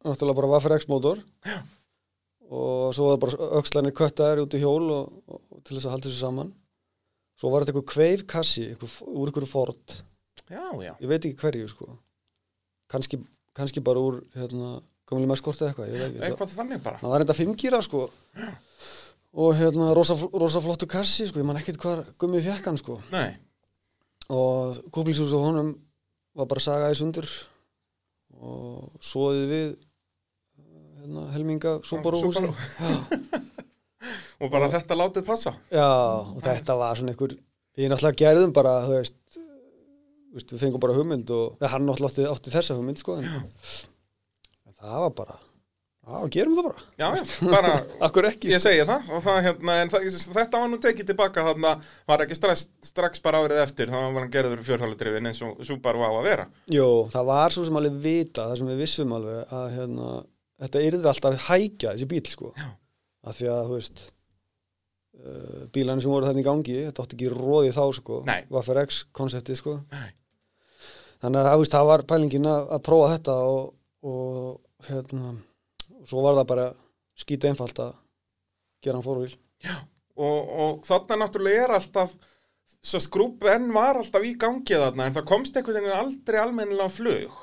náttúrulega 0.08 0.40
bara 0.42 0.52
Vaffer 0.56 0.76
X 0.80 0.90
mótor 0.92 1.22
og 2.56 2.94
svo 2.96 3.10
var 3.12 3.22
bara 3.24 3.50
öxlanir 3.60 3.96
köttaðir 3.98 4.44
út 4.46 4.54
í 4.58 4.62
hjól 4.62 4.86
og, 4.96 5.14
og 5.30 5.55
til 5.66 5.78
þess 5.78 5.88
að 5.88 5.96
halda 5.96 6.10
þessu 6.10 6.22
saman. 6.22 6.52
Svo 7.36 7.52
var 7.52 7.64
þetta 7.64 7.74
eitthvað 7.74 7.94
kveifkassi 7.94 8.66
eitthvað, 8.72 9.00
úr 9.12 9.32
einhverju 9.32 9.50
Ford 9.52 9.96
já, 10.46 10.66
já, 10.86 10.92
ég 11.02 11.10
veit 11.10 11.26
ekki 11.26 11.40
hverju 11.42 11.72
sko. 11.72 11.88
Kannski, 12.92 13.20
kannski 13.58 13.84
bara 13.84 14.04
úr 14.04 14.22
hérna, 14.38 14.78
gömuli 15.10 15.30
meskorti 15.30 15.66
eitthvað 15.68 15.90
ég 15.92 15.98
veit 16.00 16.12
ekki. 16.12 16.22
Eitthvað 16.30 16.54
þannig 16.54 16.84
bara. 16.86 17.02
Það 17.02 17.14
var 17.14 17.26
þetta 17.26 17.38
fimmgýra 17.40 17.82
sko. 17.86 18.06
Og 19.36 19.58
hérna 19.58 19.90
rosa, 19.98 20.16
rosa 20.32 20.62
flottu 20.64 20.88
kassi 20.88 21.28
sko. 21.28 21.42
Ég 21.42 21.50
man 21.50 21.60
ekkert 21.60 21.82
hvað 21.82 22.06
gummi 22.22 22.44
fjekk 22.46 22.70
hann 22.70 22.80
sko. 22.80 23.00
Og 24.36 24.80
kúplísús 24.96 25.34
og 25.36 25.50
honum 25.50 25.74
var 26.36 26.48
bara 26.52 26.64
saga 26.64 26.94
í 26.94 27.00
sundur. 27.00 27.28
Og 28.36 28.96
svoðið 29.04 29.52
við 29.52 29.68
hérna, 31.02 31.28
helminga 31.36 31.78
Subaru 31.88 32.22
og 34.42 34.52
bara 34.54 34.70
þetta 34.74 34.98
látið 35.00 35.28
passa 35.28 35.56
já, 35.72 35.88
og 35.88 36.42
þetta 36.44 36.78
var 36.82 37.00
svona 37.00 37.16
einhver 37.16 37.38
við 37.76 37.92
náttúrulega 37.92 38.22
gerðum 38.24 38.54
bara 38.56 38.76
þú 38.86 39.00
veist, 39.00 39.18
veist 40.36 40.54
við 40.56 40.64
fengum 40.68 40.84
bara 40.84 40.96
hugmynd 41.00 41.34
og 41.36 41.66
hann 41.72 41.88
náttúrulega 41.90 42.32
átti, 42.36 42.54
þessa 42.54 42.78
hugmynd 42.78 43.02
sko 43.02 43.20
en, 43.22 43.28
en 44.66 44.80
það 44.80 45.04
var 45.08 45.14
bara 45.24 45.38
já, 46.06 46.20
gerum 46.36 46.54
það 46.60 46.68
bara, 46.68 46.84
já, 47.02 47.08
já, 47.18 47.50
bara 47.50 47.72
akkur 48.08 48.28
ekki 48.30 48.52
Ég 48.52 48.60
sko. 48.62 48.68
segi 48.70 48.84
það, 48.86 49.08
og 49.10 49.24
það, 49.26 49.40
hérna, 49.48 49.78
en 49.82 49.90
það, 49.94 50.04
þetta 50.36 50.62
var 50.62 50.70
nú 50.70 50.78
tekið 50.84 51.08
tilbaka 51.10 51.46
þarna, 51.48 51.72
var 52.12 52.24
ekki 52.26 52.38
strax, 52.38 52.68
strax 52.92 53.24
bara 53.26 53.42
árið 53.42 53.62
eftir, 53.64 53.90
þá 53.90 53.98
var 54.04 54.20
hann 54.22 54.34
gerður 54.36 54.62
fjörhaldrifin 54.68 55.32
eins 55.32 55.42
og 55.48 55.64
Subaru 55.66 56.06
á 56.06 56.12
að 56.14 56.28
vera. 56.28 56.46
Jú, 56.70 56.86
það 57.16 57.26
var 57.32 57.56
svo 57.56 57.66
sem 57.66 57.80
alveg 57.82 57.98
vita 58.06 58.46
það 58.52 58.62
sem 58.62 58.70
við 58.70 58.84
vissum 58.84 59.16
alveg 59.18 59.56
að 59.58 59.66
hérna, 59.80 60.12
þetta 60.62 60.84
yrði 60.92 61.10
alltaf 61.16 61.40
hækja 61.50 61.96
þessi 61.96 62.10
bíl 62.14 62.24
sko 62.30 62.54
Já. 62.54 62.68
af 63.26 63.40
því 63.42 63.50
að 63.56 63.66
þú 63.72 63.80
veist 63.80 64.06
bílarnir 65.74 66.06
sem 66.06 66.14
voru 66.14 66.30
þannig 66.30 66.46
í 66.46 66.48
gangi 66.50 66.78
þetta 66.84 67.06
átti 67.06 67.18
ekki 67.18 67.32
róði 67.34 67.74
þá 67.76 67.84
sko 68.00 68.22
Nei. 68.28 68.44
Vaffer 68.52 68.82
X 68.84 69.02
konseptið 69.16 69.62
sko 69.62 69.80
Nei. 69.94 70.12
þannig 71.24 71.42
að 71.42 71.66
það 71.74 71.90
var 71.92 72.06
pælingin 72.10 72.52
að, 72.52 72.70
að 72.78 72.86
prófa 72.90 73.12
þetta 73.16 73.40
og, 73.50 73.74
og 74.06 74.88
hérna 74.90 75.34
og 75.96 76.08
svo 76.10 76.24
var 76.26 76.40
það 76.40 76.50
bara 76.54 76.70
skýta 77.18 77.50
einfalt 77.50 77.82
að 77.82 77.94
gera 78.84 79.00
hann 79.00 79.06
fórvíl 79.06 79.34
Og, 80.16 80.52
og 80.64 80.86
þarna 80.88 81.26
náttúrulega 81.26 81.66
er 81.66 81.74
alltaf, 81.76 82.14
skrúpu 82.80 83.50
enn 83.52 83.68
var 83.76 84.00
alltaf 84.00 84.24
í 84.24 84.36
gangi 84.40 84.78
þarna, 84.80 85.10
en 85.10 85.18
það 85.18 85.28
komst 85.32 85.58
einhvern 85.58 85.82
veginn 85.82 85.98
aldrei 85.98 86.40
almennilega 86.40 86.94
flug. 86.94 87.42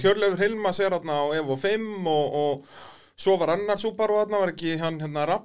Hjörleifur 0.00 0.40
Hilmas 0.42 0.80
er 0.82 0.96
þarna 0.96 1.20
á 1.22 1.24
Evo 1.38 1.58
5 1.60 2.08
og, 2.10 2.38
og 2.42 3.18
svo 3.18 3.36
var 3.38 3.54
annar 3.54 3.78
Subaru 3.78 4.18
þarna, 4.18 4.42
var 4.42 4.54
ekki 4.54 4.78
hann 4.80 4.98
hérna 5.04 5.26
eh, 5.28 5.44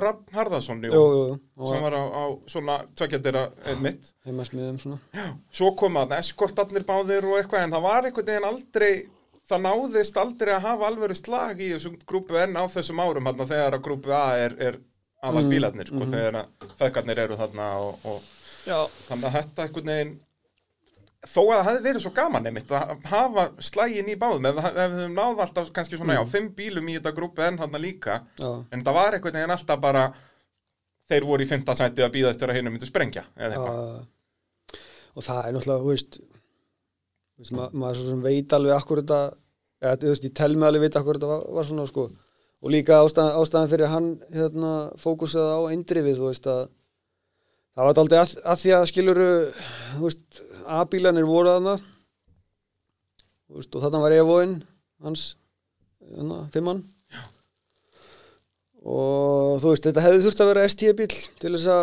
Rapp 0.00 0.30
Harðarsson, 0.32 0.82
jú, 0.86 0.92
Jú, 0.94 1.06
jú, 1.16 1.38
sem 1.68 1.82
var 1.84 1.96
á, 1.96 2.02
á 2.08 2.24
svona 2.48 2.76
heimasmiðum 4.24 4.78
svona. 4.80 5.00
Svo 5.52 5.74
koma 5.76 6.06
þarna 6.06 6.20
eskortarnir 6.24 6.86
báðir 6.88 7.28
og 7.28 7.38
eitthvað 7.40 7.66
en 7.66 7.74
það 7.76 7.86
var 7.88 8.08
einhvern 8.08 8.30
veginn 8.30 8.48
aldrei 8.50 8.92
það 9.50 9.64
náðist 9.66 10.20
aldrei 10.22 10.52
að 10.54 10.66
hafa 10.68 10.88
alvöru 10.88 11.16
slag 11.18 11.60
í 11.60 11.72
þessum 11.74 11.98
grúpu 12.06 12.38
N 12.40 12.56
á 12.56 12.64
þessum 12.70 13.02
árum 13.02 13.28
þarna, 13.28 13.48
þegar 13.50 13.76
að 13.76 13.84
grúpu 13.86 14.14
A 14.14 14.24
er, 14.38 14.56
er 14.58 14.80
aðal 15.20 15.44
Mm, 15.44 15.52
bílarnir 15.52 15.90
sko, 15.90 16.00
mhm. 16.00 16.12
þegar 16.14 16.38
að 16.40 16.74
feðgarnir 16.80 17.22
eru 17.26 17.38
þarna 17.40 17.70
og, 17.84 18.04
og 18.08 18.20
þannig 19.08 19.26
að 19.28 19.34
þetta 19.36 19.66
einhvern 19.66 19.92
veginn 19.92 20.14
þó 21.20 21.40
að 21.42 21.50
það 21.50 21.66
hefði 21.68 21.84
verið 21.84 22.04
svo 22.04 22.12
gaman 22.16 22.48
einmitt 22.48 22.72
að 22.72 22.92
hafa 23.10 23.44
slægin 23.60 24.08
í 24.08 24.16
báðum 24.20 24.48
ef, 24.48 24.60
við 24.64 24.94
höfum 24.96 25.18
náð 25.18 25.42
alltaf 25.44 25.68
kannski 25.76 25.98
svona 26.00 26.16
já, 26.16 26.22
fimm 26.32 26.48
bílum 26.56 26.88
í 26.88 26.96
þetta 26.96 27.12
grúpu 27.16 27.44
N 27.44 27.60
þarna 27.60 27.82
líka. 27.82 28.22
Já, 28.40 28.50
en 28.72 28.84
það 28.86 28.96
var 28.96 29.16
einhvern 29.18 29.36
veginn 29.36 29.54
alltaf 29.56 29.82
bara 29.82 30.06
þeir 31.10 31.26
voru 31.28 31.44
í 31.44 31.50
fymta 31.50 31.76
sæti 31.76 32.06
að 32.06 32.14
býða 32.16 32.32
eftir 32.32 32.52
að 32.52 32.60
hinn 32.60 32.70
myndi 32.72 32.88
sprengja 32.88 33.26
eitthvað. 33.36 33.78
Já, 33.84 34.80
og 35.10 35.26
það 35.26 35.42
er 35.44 35.54
náttúrulega, 35.56 35.84
þú 35.84 35.92
veist, 35.92 36.20
ma 37.56 37.68
maður 37.72 38.00
svo 38.00 38.10
sem 38.14 38.24
veit 38.24 38.56
alveg 38.56 38.76
akkur 38.76 39.02
þetta 39.02 39.20
eða, 39.80 39.94
þú 40.00 40.12
veist, 40.12 40.26
ég 40.28 40.36
tel 40.40 40.52
mig 40.56 40.68
alveg 40.68 40.86
vita 40.86 41.00
akkur 41.02 41.18
þetta 41.18 41.30
var, 41.32 41.46
var 41.56 41.68
svona, 41.68 41.86
sko, 41.90 42.06
og 42.60 42.74
líka 42.74 43.00
ástæðan, 43.04 43.36
ástæðan 43.40 43.72
fyrir 43.72 43.92
hann, 43.92 44.10
hérna, 44.36 44.74
fókusaði 45.00 45.56
á 45.56 45.60
eindrifið, 45.74 46.20
þú 46.20 46.30
veist, 46.30 46.48
að 46.48 46.62
það 47.74 47.88
var 47.88 48.02
aldrei 48.04 48.20
að, 48.20 48.34
að 48.52 48.62
því 48.62 48.74
að 48.76 48.88
skiluru, 48.92 49.28
þú 49.96 50.04
veist, 50.06 50.42
A-bílanir 50.66 51.28
voru 51.28 51.54
þarna. 51.54 51.76
Veist, 53.50 53.74
og 53.74 53.82
þarna 53.82 54.02
var 54.04 54.14
Evoinn 54.14 54.60
hans, 55.02 55.34
hérna, 56.04 56.44
fimmann 56.54 56.84
og 58.80 59.60
þú 59.60 59.74
veist, 59.74 59.86
þetta 59.86 60.04
hefði 60.04 60.22
þurft 60.24 60.42
að 60.42 60.50
vera 60.50 60.68
ST-bíl 60.70 61.10
til 61.10 61.52
þess 61.56 61.68
að 61.74 61.82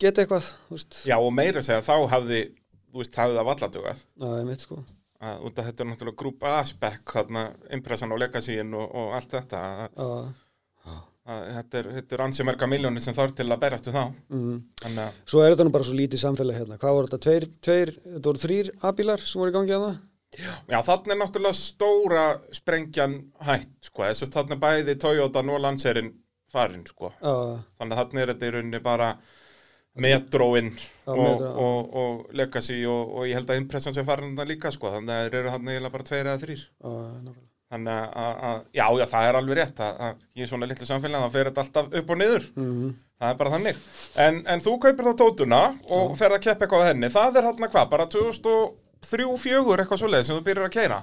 geta 0.00 0.22
eitthvað, 0.22 0.48
veist, 0.72 1.00
Já, 1.08 1.16
og 1.18 1.34
meira 1.36 1.62
segja, 1.64 1.82
þá 1.84 2.08
hafði, 2.14 2.40
þú 2.88 3.02
veist, 3.02 3.18
hafði 3.20 3.38
það 3.38 3.48
vallatugað. 3.50 4.04
Já, 4.22 4.28
ég 4.38 4.48
veit 4.48 4.64
sko. 4.64 4.80
Að, 5.20 5.42
þetta 5.58 5.84
er 5.84 5.90
náttúrulega 5.90 6.20
grúp 6.22 6.46
hérna, 7.12 7.42
impressan 7.76 8.14
og 8.14 8.22
legacyinn 8.22 8.72
og, 8.72 8.86
og 8.96 9.16
allt 9.18 9.36
þetta. 9.36 9.60
Já, 9.60 9.90
að, 10.06 10.30
þetta 11.28 11.78
er, 11.82 11.88
þetta 11.98 12.16
er 12.16 12.22
ansi 12.24 12.44
marga 12.48 12.66
miljónir 12.70 13.02
sem 13.04 13.14
þarf 13.14 13.34
til 13.38 13.46
að 13.52 13.60
berast 13.62 13.86
við 13.90 13.96
þá. 13.98 14.04
mm. 14.32 14.54
Þannig 14.82 15.02
að, 15.04 15.18
Svo 15.30 15.42
er 15.44 15.52
þetta 15.54 15.66
nú 15.68 15.72
bara 15.74 15.84
svo 15.86 15.96
lítið 15.98 16.22
samfélag 16.24 16.56
hérna 16.60 16.78
Hvað 16.80 16.94
voru 16.96 17.10
þetta? 17.10 17.20
Tveir, 17.26 17.46
tveir, 17.66 17.92
þetta 18.06 18.30
voru 18.30 18.42
þrýr 18.44 18.70
A-bílar 18.88 19.20
sem 19.26 19.42
voru 19.42 19.52
í 19.52 19.56
gangi 19.58 19.76
að 19.76 19.84
það? 19.88 19.98
já, 20.70 20.78
þarna 20.86 21.12
er 21.14 21.18
náttúrulega 21.20 21.58
stóra 21.58 22.24
sprengjan 22.54 23.14
hætt, 23.42 23.72
sko. 23.82 24.04
Þess 24.06 24.22
að 24.28 24.34
þarna 24.38 24.56
er 24.56 24.60
bæði 24.64 24.94
Toyota 25.02 25.42
og 25.42 25.60
Lancerinn 25.64 26.10
farin, 26.54 26.84
sko. 26.86 27.12
Já, 27.20 27.34
Þannig 27.80 27.94
að 27.96 28.00
þarna 28.04 28.22
er 28.24 28.32
þetta 28.32 28.46
í 28.46 28.54
rauninni 28.56 28.82
bara 28.84 29.08
Metroinn 30.00 30.70
Já, 30.78 31.12
og, 31.12 31.40
já. 31.42 31.50
og, 31.50 31.94
og 32.02 32.34
Legacy 32.38 32.78
og, 32.86 33.10
og 33.18 33.26
ég 33.26 33.34
held 33.40 33.50
að 33.50 33.58
impressan 33.64 33.96
sem 33.96 34.06
farin 34.06 34.32
þarna 34.36 34.46
líka, 34.52 34.70
sko. 34.70 34.92
Þannig 34.94 35.14
að 35.16 35.24
þeir 35.26 35.38
eru 35.42 35.54
eiginlega 35.58 35.94
bara 35.98 36.08
tveir 36.12 36.26
eða 36.30 36.42
þrýr. 36.46 36.62
já, 36.78 36.90
nákvæmlega 36.90 37.49
Þannig 37.70 38.16
að, 38.18 38.56
já, 38.74 38.84
já, 38.98 39.04
það 39.12 39.28
er 39.28 39.36
alveg 39.38 39.58
rétt 39.60 39.80
að, 39.86 40.00
að 40.06 40.42
er 40.42 40.50
svona 40.50 40.66
litlu 40.66 40.88
samfélag, 40.88 41.22
þá 41.22 41.34
fer 41.36 41.50
þetta 41.50 41.62
alltaf 41.64 41.92
upp 42.00 42.10
og 42.10 42.20
niður. 42.20 42.50
mm 42.58 42.90
Það 43.20 43.28
er 43.34 43.36
bara 43.36 43.50
þannig. 43.52 43.80
En, 44.24 44.36
en 44.48 44.62
þú 44.64 44.72
kaupir 44.80 45.04
þá 45.04 45.10
tótuna 45.20 45.56
og 45.92 46.14
ferð 46.16 46.38
að 46.38 46.44
keppa 46.46 46.64
eitthvað 46.64 46.84
á 46.84 46.88
henni. 46.88 47.10
Það 47.12 47.34
er 47.36 47.46
hérna 47.50 47.68
hvað, 47.68 47.90
bara 47.90 48.06
2003-2004 48.14 49.82
eitthvað 49.82 50.00
svoleið 50.00 50.24
sem 50.24 50.38
þú 50.38 50.44
byrjar 50.46 50.68
að 50.70 50.76
keira. 50.78 51.00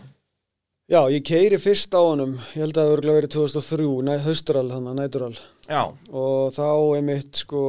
Já, 0.87 1.01
ég 1.11 1.21
keiri 1.27 1.59
fyrst 1.59 1.91
á 1.93 1.99
honum 1.99 2.37
Ég 2.55 2.63
held 2.63 2.77
að 2.79 2.85
það 2.85 2.91
voru 2.93 3.13
verið 3.17 3.31
2003 3.35 3.87
næ, 4.07 4.11
Haustural, 4.23 4.69
hann 4.71 4.85
nætural 4.95 5.33
Já, 5.67 5.81
Og 6.15 6.53
þá 6.55 6.67
einmitt 6.95 7.41
sko 7.43 7.63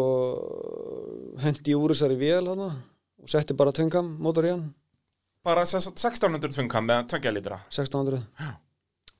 Hendi 1.43 1.75
úr 1.75 1.97
þessari 1.97 2.14
vél 2.21 2.47
hann 2.47 2.62
Og 2.62 3.33
setti 3.33 3.57
bara 3.59 3.75
tvingam 3.75 4.12
mótor 4.23 4.47
í 4.47 4.52
hann 4.55 4.69
bara 5.49 5.64
sem 5.67 5.81
sagt 5.81 5.99
1600 5.99 6.52
tvunga 6.52 6.81
með 6.85 7.07
2 7.14 7.31
litra. 7.33 7.59
1600 7.73 8.23
Og 8.23 8.67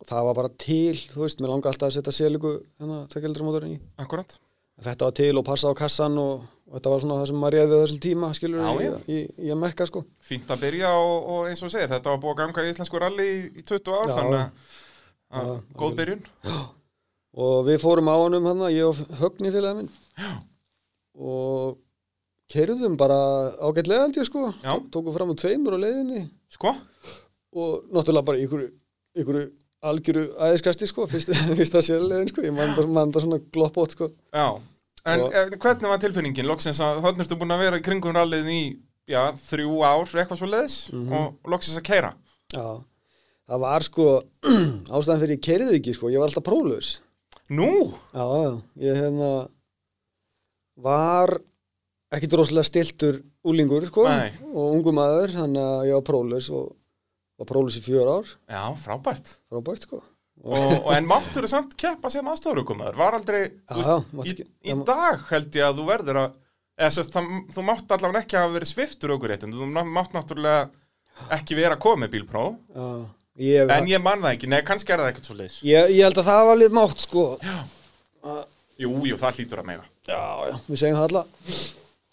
það 0.07 0.25
var 0.29 0.35
bara 0.39 0.51
til, 0.63 0.95
þú 1.11 1.25
veist, 1.25 1.41
mér 1.43 1.51
langa 1.55 1.71
alltaf 1.73 1.89
að 1.89 1.97
setja 1.99 2.13
sélugu 2.15 2.53
hérna, 2.79 3.01
tvekjaldra 3.11 3.45
mótorinn 3.49 3.75
í 3.77 3.81
Akkurat. 3.99 4.37
Þetta 4.79 5.05
var 5.09 5.15
til 5.19 5.33
og 5.41 5.45
passa 5.45 5.71
á 5.71 5.75
kassan 5.75 6.19
og, 6.23 6.45
og 6.71 6.75
þetta 6.77 6.91
var 6.93 7.01
svona 7.03 7.17
það 7.19 7.27
sem 7.33 7.41
maður 7.43 7.57
á 7.67 7.81
þessum 7.83 8.01
tíma 8.05 8.29
skilur 8.39 8.61
Já, 8.63 8.69
í, 8.79 8.91
í, 9.11 9.23
í, 9.43 9.49
að 9.51 9.59
mekka 9.65 9.87
sko 9.91 10.05
Fínt 10.23 10.53
að 10.55 10.61
byrja 10.63 10.93
og, 10.95 11.17
og 11.35 11.49
eins 11.51 11.63
og 11.67 11.73
segir, 11.75 11.91
þetta 11.91 12.13
var 12.13 12.21
búið 12.23 12.35
að 12.37 12.39
ganga 12.45 12.63
í 12.67 12.71
íslensku 12.71 13.01
rally 13.03 13.27
í, 13.27 13.41
í 13.59 13.65
20 13.67 13.91
ár, 13.99 14.07
Já. 14.13 14.15
þannig 14.21 14.39
að- 14.39 14.77
að 15.43 15.51
Já, 15.51 15.57
góð 15.83 15.97
byrjun. 15.99 16.23
og 17.39 17.57
við 17.67 17.83
fórum 17.83 18.09
á 18.09 18.15
honum 18.23 18.47
hann 18.53 18.63
ég 18.71 18.87
og 18.87 19.03
Högni 19.19 19.51
félagið 19.53 19.77
minn 19.83 19.91
já. 20.15 20.31
og 21.19 21.77
keirðum 22.49 22.95
bara 22.97 23.19
ágætlega 23.61 24.07
held 24.07 24.17
ég 24.23 24.29
sko 24.31 24.47
Já. 24.63 24.73
Tó- 24.79 24.87
tókum 24.95 25.13
fram 25.19 25.35
á 25.35 25.37
tveimur 25.43 25.75
á 25.75 25.79
leiðinni 25.83 26.23
Sko? 26.55 26.71
og 27.53 27.83
náttúrulega 27.93 28.25
bara 28.31 28.39
ykkur, 28.47 28.63
ykkur 29.19 29.41
algjöru 29.87 30.25
æðiskasti 30.49 30.89
sko 30.91 31.07
fyrst, 31.11 31.31
fyrsta 31.59 31.83
sérleiðin 31.89 32.33
sko 32.33 32.43
ég 32.43 32.55
man 32.57 32.75
bara, 32.77 32.89
man 32.99 33.13
bara 33.15 33.25
svona 33.25 33.39
gloppót 33.55 33.95
sko 33.95 34.09
Já. 34.35 34.49
En 35.09 35.21
Og- 35.23 35.33
og... 35.33 35.55
hvernig 35.63 35.89
var 35.93 36.01
tilfinningin? 36.03 36.47
Loksins 36.51 36.81
að 36.85 36.99
þannig 37.05 37.25
ertu 37.25 37.37
búin 37.39 37.55
að 37.55 37.63
vera 37.63 37.79
í 37.79 37.85
kringum 37.87 38.13
rallið 38.17 38.49
í, 38.53 38.61
já, 39.09 39.23
þrjú 39.49 39.77
ár, 39.87 40.03
eitthvað 40.11 40.41
svo 40.43 40.49
leiðis 40.51 40.79
Mhm. 40.93 41.13
og, 41.15 41.35
og 41.45 41.53
loksins 41.55 41.79
að 41.79 41.87
keira. 41.87 42.15
já 42.53 42.67
það 43.49 43.61
var 43.63 43.81
sko 43.87 44.07
ástæðan 44.93 45.21
fyrir 45.23 45.37
ég 45.39 45.45
keirði 45.47 45.79
ekki 45.79 45.95
sko 45.97 46.11
ég 46.13 46.19
var 46.21 46.29
alltaf 46.29 46.45
próflaus 46.45 46.91
Nú? 47.49 47.69
Já, 48.13 48.27
ég 48.77 48.99
hefna 48.99 49.31
var 50.79 51.33
ekki 52.15 52.29
droslega 52.31 52.65
stiltur 52.67 53.19
úlingur 53.49 53.87
sko, 53.89 54.05
Nei. 54.09 54.31
og 54.53 54.75
ungu 54.77 54.93
maður 54.97 55.33
þannig 55.37 55.65
að 55.65 55.87
ég 55.89 55.97
var 55.99 56.05
próflaus 56.11 56.51
og 56.53 56.69
var 57.39 57.49
próflaus 57.49 57.77
í 57.79 57.83
fjör 57.87 58.09
ár. 58.19 58.31
Já, 58.51 58.63
frábært. 58.83 59.37
frábært 59.51 59.87
sko. 59.87 60.01
Og, 60.39 60.73
og 60.87 60.93
en 60.95 61.07
máttur 61.11 61.43
þú 61.43 61.49
samt 61.51 61.73
keppa 61.79 62.11
sem 62.15 62.27
aðstofarukumaður 62.31 62.99
var 63.01 63.17
aldrei, 63.19 63.41
Já, 63.67 63.73
þú 63.75 63.83
já, 63.83 63.95
veist, 64.21 64.43
í, 64.45 64.47
í 64.71 64.77
dag 64.87 65.25
held 65.33 65.57
ég 65.59 65.65
að 65.67 65.81
þú 65.81 65.87
verður 65.89 66.21
að 66.23 66.37
eða 66.79 66.91
sérst, 66.95 67.11
það, 67.17 67.31
þú 67.57 67.65
mátt 67.67 67.95
allavega 67.97 68.21
ekki 68.23 68.39
hafa 68.39 68.53
verið 68.55 68.71
sviftur 68.71 69.15
aukuréttin, 69.17 69.55
þú 69.59 69.67
ná- 69.75 69.89
mátt 69.97 70.15
náttúrulega 70.15 70.69
ekki 71.35 71.57
vera 71.59 71.75
að 71.75 71.83
koma 71.83 72.05
með 72.05 72.13
bílpróf 72.15 72.55
ég, 73.43 73.67
en 73.75 73.91
ég 73.91 74.03
man 74.05 74.23
það 74.23 74.37
ekki, 74.37 74.51
nei, 74.55 74.61
kannski 74.63 74.95
er 74.95 75.03
það 75.03 75.11
ekkert 75.11 75.27
svo 75.33 75.37
leis 75.41 75.57
ég, 75.67 75.91
ég 75.97 76.07
held 76.07 76.23
að 76.23 76.31
það 76.31 76.45
var 76.53 76.61
lið 76.63 76.77
mátt 76.79 77.03
sko. 77.03 77.25
Jú, 78.79 78.93
jú, 79.11 79.17
það 79.19 79.41
hlýtur 79.41 79.59
að 79.65 79.67
mega. 79.73 79.89
Já, 80.07 80.23
já, 80.53 80.55
við 80.71 80.79
segjum 80.85 81.01
það 81.01 81.09
alla 81.11 81.25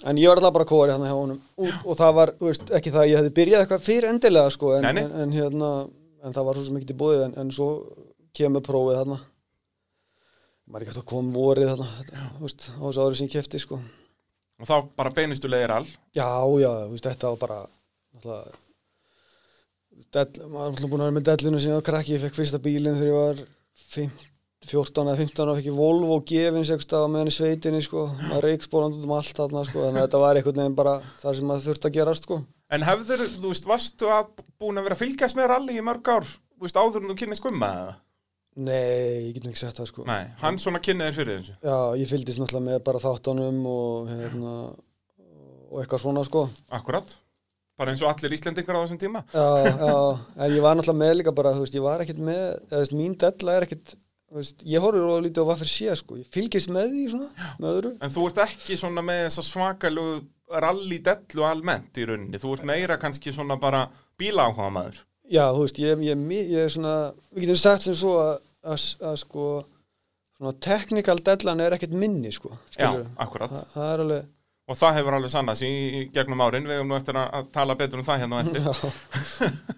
En 0.05 0.17
ég 0.21 0.29
var 0.29 0.37
alltaf 0.39 0.53
bara 0.53 0.67
kóri 0.69 0.93
hann 0.93 1.05
hjá 1.05 1.13
honum. 1.17 1.39
Og, 1.57 1.69
og 1.85 1.97
það 1.97 2.11
var, 2.19 2.31
þú 2.39 2.49
veist, 2.51 2.73
ekki 2.77 2.91
það 2.93 3.01
að 3.03 3.07
ég 3.09 3.19
hefði 3.21 3.35
byrjað 3.39 3.63
eitthvað 3.65 3.85
fyrir 3.87 4.09
endilega 4.11 4.51
sko 4.53 4.73
en, 4.77 4.85
Nei, 4.85 4.93
nei. 4.99 5.03
En, 5.05 5.15
en 5.23 5.31
hérna, 5.33 5.69
en 6.25 6.35
það 6.35 6.45
var 6.49 6.59
svo 6.59 6.65
sem 6.67 6.77
ekki 6.79 6.89
til 6.91 6.97
bóðið 6.99 7.23
en, 7.27 7.33
en 7.41 7.53
svo 7.55 7.69
kemur 8.37 8.63
prófið 8.65 8.99
þarna. 8.99 9.17
Maður 10.65 10.81
er 10.81 10.85
ekki 10.85 10.93
hægt 10.95 11.01
að 11.03 11.09
koma 11.13 11.33
vorið 11.39 11.71
þarna 11.71 11.87
þetta, 11.99 12.25
þú 12.35 12.43
veist, 12.45 12.67
á 12.69 12.81
þessu 12.85 13.05
ári 13.05 13.17
sem 13.19 13.27
ég 13.29 13.33
kefti 13.35 13.61
sko. 13.63 13.79
Og 14.61 14.69
þá 14.69 14.75
bara 15.01 15.11
beinustu 15.17 15.49
leiðir 15.51 15.73
all? 15.75 15.89
Já, 16.15 16.29
já, 16.61 16.69
þú 16.85 16.93
veist, 16.95 17.09
þetta 17.09 17.33
var 17.33 17.41
bara 17.41 17.57
alltaf 18.15 18.61
dell, 20.15 20.45
maður 20.45 20.55
var 20.55 20.69
alltaf 20.69 20.89
búin 20.91 21.01
að 21.03 21.09
vera 21.09 21.15
með 21.17 21.27
dellinu 21.29 21.59
sem 21.61 21.71
ég 21.71 21.77
var 21.79 21.85
krakki, 21.89 22.15
ég 22.15 22.23
fekk 22.25 22.37
fyrsta 22.39 22.59
bílinn 22.63 22.97
þegar 22.99 23.11
ég 23.11 23.19
var 23.19 23.43
15, 23.95 24.31
14 24.71 25.09
eða 25.09 25.19
15 25.21 25.51
og 25.51 25.59
fekk 25.59 25.69
ég 25.69 25.77
Volvo 25.77 26.19
gefins 26.27 26.71
eitthvað 26.73 27.05
meðan 27.13 27.31
í 27.31 27.35
sveitinni 27.35 27.83
sko, 27.85 28.07
maður 28.29 28.47
reikspólandi 28.49 29.01
út 29.01 29.07
um 29.07 29.15
allt 29.17 29.41
þarna 29.41 29.65
sko, 29.69 29.83
að 29.89 29.99
þetta 30.01 30.23
var 30.23 30.39
einhvern 30.39 30.61
veginn 30.63 30.79
bara 30.79 30.95
það 31.21 31.37
sem 31.39 31.51
maður 31.51 31.67
þurfti 31.69 31.89
að 31.91 31.99
gerast 31.99 32.27
sko. 32.27 32.39
En 32.73 32.87
hefður, 32.87 33.27
þú 33.35 33.51
veist, 33.51 33.69
varstu 33.69 34.09
að 34.09 34.31
búin 34.61 34.81
að 34.81 34.87
vera 34.87 34.97
að 34.97 35.03
fylgjast 35.03 35.37
með 35.37 35.51
rally 35.51 35.77
í 35.77 35.85
mörg 35.85 36.11
ár 36.15 36.25
þú 36.55 36.65
veist, 36.65 36.79
áður 36.79 37.03
en 37.03 37.11
þú 37.11 37.17
kynnið 37.19 37.41
skumma 37.41 37.69
eða? 37.81 37.93
Nei, 38.55 39.27
ég 39.27 39.35
get 39.35 39.49
ekki 39.49 39.59
sett 39.59 39.79
það 39.81 39.89
sko. 39.89 40.05
Nei, 40.07 40.29
hann 40.39 40.57
svona 40.63 40.79
kynnið 40.83 41.09
þér 41.09 41.17
fyrir 41.17 41.39
þessu? 41.41 41.55
Já, 41.59 41.77
ég 41.99 42.11
fylgdist 42.11 42.39
náttúrulega 42.39 42.67
með 42.69 42.81
bara 42.87 43.01
þáttunum 43.03 43.57
og 43.67 44.11
hérna 44.13 44.53
og 45.65 45.81
eitthvað 45.81 46.03
svona 46.05 46.23
sko. 46.23 46.45
Akkurat, 46.77 47.17
bara 47.75 47.91
eins 47.91 48.03
og 48.05 48.13
allir 48.13 48.37
Íslendingar 48.37 48.79
á 48.79 48.83
þessum 48.85 49.01
tíma. 49.01 49.25
Já, 49.35 49.43
já, 49.67 49.97
en 50.39 50.55
ég 50.55 50.63
var 50.63 50.79
náttúrulega 50.79 51.01
með 51.01 51.13
líka 51.19 51.35
bara, 51.35 51.51
þú 51.57 51.65
veist, 51.65 51.75
ég 51.75 51.83
var 51.83 52.05
ekkert 52.05 52.23
með, 52.23 52.43
eða, 52.45 52.71
þú 52.71 52.83
veist, 52.85 52.95
mín 53.01 53.17
della 53.25 53.57
er 53.57 53.67
ekkert, 53.67 53.97
veist, 54.41 54.63
ég 54.67 54.83
horfir 54.83 55.05
og 55.07 55.23
lítið 55.25 55.43
á 55.43 55.47
hvað 55.47 55.61
fyrir 55.63 55.73
sé, 55.73 55.97
sko, 56.01 56.17
ég 56.19 56.29
fylgist 56.33 56.71
með 56.73 56.93
því 56.93 57.03
svona, 57.13 57.49
með 57.61 57.69
öðru. 57.71 57.91
En 58.03 58.13
þú 58.15 58.25
ert 58.29 58.41
ekki 58.45 58.77
svona 58.79 59.03
með 59.05 59.21
þessa 59.27 59.45
svakalu 59.49 60.07
rally 60.65 60.99
dellu 61.05 61.45
almennt 61.47 61.97
í 61.97 62.05
rauninni. 62.07 62.41
Þú 62.41 62.55
ert 62.57 62.67
meira 62.69 62.97
kannski 63.01 63.33
svona 63.33 63.57
bara 63.61 63.85
bíláhuga 64.19 64.69
maður. 64.73 64.99
Já, 65.25 65.47
þú 65.55 65.63
veist, 65.63 65.79
ég, 65.81 66.03
ég, 66.05 66.25
ég, 66.35 66.59
er 66.67 66.73
svona, 66.73 66.95
við 67.33 67.47
getum 67.47 67.61
sagt 67.63 67.87
sem 67.87 67.97
svo 67.97 68.13
að, 68.21 69.15
sko, 69.23 69.47
svona 70.37 70.53
technical 70.61 71.17
dellan 71.25 71.63
er 71.65 71.75
ekkert 71.77 71.95
minni, 71.97 72.31
sko, 72.35 72.53
Já, 72.75 72.91
skilur. 72.91 73.07
akkurat. 73.25 73.55
Þa, 73.55 73.63
það 73.73 73.93
er 73.93 74.03
alveg, 74.05 74.27
Og 74.65 74.73
það 74.79 74.95
hefur 74.97 75.13
alveg 75.19 75.29
sannast 75.29 75.61
í, 75.61 75.67
í 75.69 75.99
gegnum 76.09 76.39
árin. 76.41 76.65
Við 76.65 76.79
hefum 76.79 76.87
nú 76.89 76.95
eftir 76.97 77.17
að, 77.21 77.27
að 77.37 77.49
tala 77.53 77.75
betur 77.77 77.99
um 78.01 78.05
það 78.07 78.23
hérna 78.23 78.39
á 78.39 78.41
eftir. 78.41 78.61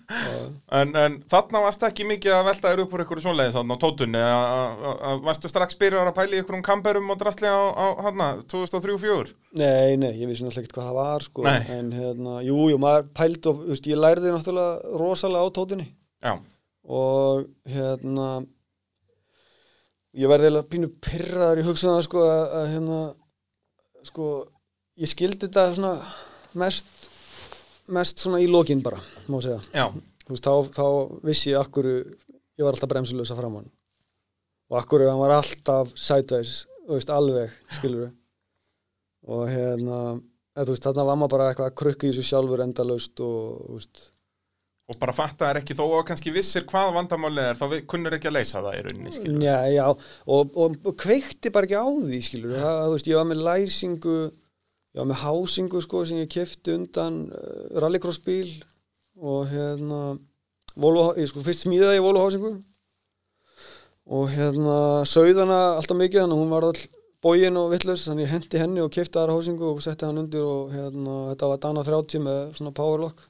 En, 0.77 0.91
en 0.99 1.13
þarna 1.31 1.59
varst 1.63 1.83
ekki 1.87 2.05
mikið 2.07 2.33
að 2.35 2.45
velta 2.47 2.69
þér 2.71 2.81
upp 2.83 2.93
úr 2.95 3.01
ykkur 3.03 3.19
svoleiðis 3.23 3.55
þarna 3.57 3.75
á 3.75 3.81
tótunni 3.83 4.19
að- 4.23 5.21
Varstu 5.23 5.49
strax 5.51 5.75
byrjar 5.79 6.09
að 6.09 6.15
pæla 6.17 6.35
í 6.37 6.41
ykkur 6.41 6.57
um 6.57 6.63
kamperum 6.65 7.11
og 7.13 7.19
drastli 7.21 7.47
á, 7.51 7.59
á 7.71 7.85
hérna 8.05 8.27
2003-04 8.51 9.31
nei, 9.59 9.95
nei, 9.99 10.09
ég 10.21 10.27
vissi 10.29 10.43
náttúrulega 10.45 10.63
ekkert 10.63 10.75
hvað 10.77 10.87
það 10.89 10.97
var, 10.99 11.25
sko, 11.27 11.45
Nei. 11.47 11.59
en 11.77 11.91
hérna, 11.95 12.35
jú, 12.47 12.57
jú, 12.71 12.79
maður 12.83 13.07
pælt 13.19 13.49
og, 13.51 13.61
þú 13.63 13.71
veist, 13.73 13.89
ég 13.91 14.01
lærði 14.01 14.33
náttúrulega 14.35 14.99
rosalega 15.03 15.47
á 15.47 15.55
tótinni. 15.59 15.87
Já, 16.23 16.33
og 16.87 17.47
hérna 17.71 18.27
ég 20.17 20.31
verði 20.31 20.47
eiginlega 20.49 20.71
pínu 20.73 20.91
pyrraður 21.07 21.63
í 21.63 21.67
hugsaða 21.67 22.05
sko 22.07 22.23
að 22.27 22.71
hérna 22.75 23.01
sko 24.07 24.31
ég 24.97 25.11
skildi 25.11 25.45
þetta 25.45 25.67
svona 25.75 25.93
mest 26.57 26.87
mest 27.93 28.23
svona 28.23 28.41
í 28.43 28.47
lokin 28.51 28.81
bara 28.83 28.99
má 29.31 29.39
segja, 29.43 29.89
veist 30.27 30.47
þá, 30.47 30.67
þá 30.75 30.85
vissi 31.27 31.53
ég 31.53 31.61
akkur 31.61 31.87
ég 31.87 32.65
var 32.65 32.73
alltaf 32.73 32.91
bremsulösa 32.91 33.37
fram 33.37 33.59
hann 33.59 33.69
og 34.67 34.79
akkur 34.81 35.05
hann 35.07 35.21
var 35.21 35.37
alltaf 35.37 35.93
sideways, 35.95 36.65
veist 36.89 37.11
alveg 37.13 37.53
skilur 37.77 38.11
og 39.27 39.47
hérna 39.51 40.01
eða, 40.57 40.69
veist 40.71 40.85
þarna 40.87 41.07
var 41.07 41.19
maður 41.21 41.35
bara 41.37 41.49
eitthvað 41.51 41.71
að 41.71 41.79
krukka 41.83 42.07
í 42.07 42.11
þessu 42.11 42.27
sjálfur 42.31 42.63
endalaust 42.65 43.23
og 43.23 43.81
og 44.87 44.95
bara 45.01 45.11
fatta 45.11 45.49
þær 45.49 45.57
ekki 45.59 45.75
þó 45.75 45.83
að 45.85 46.03
kannski 46.07 46.31
vissir 46.31 46.63
hvað 46.67 46.93
vandamálið 46.95 47.49
er 47.49 47.57
þá 47.59 47.65
kunnur 47.91 48.15
ekki 48.15 48.29
að 48.29 48.37
leysa 48.37 48.61
það 48.63 48.77
í 48.77 48.83
rauninni 48.85 49.15
skilur 49.15 49.41
Já, 49.43 49.57
já, 49.73 49.83
og, 49.91 50.53
og, 50.55 50.77
og 50.87 50.93
kveikti 51.01 51.51
bara 51.51 51.67
ekki 51.67 51.81
á 51.83 51.87
því, 51.91 52.19
skilur 52.23 52.53
það, 52.55 52.77
þú 52.85 52.93
veist, 52.93 53.09
ég 53.11 53.19
var 53.19 53.27
með 53.27 53.41
læsingu, 53.49 54.15
ég 54.95 55.01
var 55.01 55.09
með 55.09 55.21
hásingu, 55.23 55.81
sko, 55.83 56.03
sem 56.07 56.21
ég 56.21 56.31
kefti 56.31 56.75
undan 56.77 57.21
uh, 57.29 57.79
rallycross 57.81 58.21
bíl 58.23 58.49
og 59.17 59.47
hérna, 59.51 60.17
Volvo, 60.77 61.09
ég 61.17 61.29
sko, 61.31 61.41
fyrst 61.45 61.65
smíðaði 61.65 62.03
Volvo 62.05 62.25
hásingu 62.25 62.53
og 64.07 64.29
hérna, 64.31 64.77
sauðana 65.09 65.59
alltaf 65.79 65.97
mikið, 65.99 66.21
þannig 66.23 66.37
að 66.37 66.43
hún 66.43 66.53
var 66.53 66.67
all 66.69 66.83
bógin 67.25 67.59
og 67.59 67.71
vittlaus, 67.73 68.05
þannig 68.07 68.27
ég 68.27 68.33
hendi 68.35 68.61
henni 68.61 68.83
og 68.83 68.93
kefti 68.93 69.19
aðra 69.19 69.35
hásingu 69.39 69.71
og 69.71 69.81
setti 69.83 70.07
hann 70.07 70.21
undir 70.21 70.45
og 70.45 70.71
hérna, 70.71 71.17
þetta 71.33 71.51
var 71.51 71.61
Dana 71.65 71.83
30 71.87 72.23
með 72.23 72.41
svona 72.59 72.75
powerlock 72.77 73.25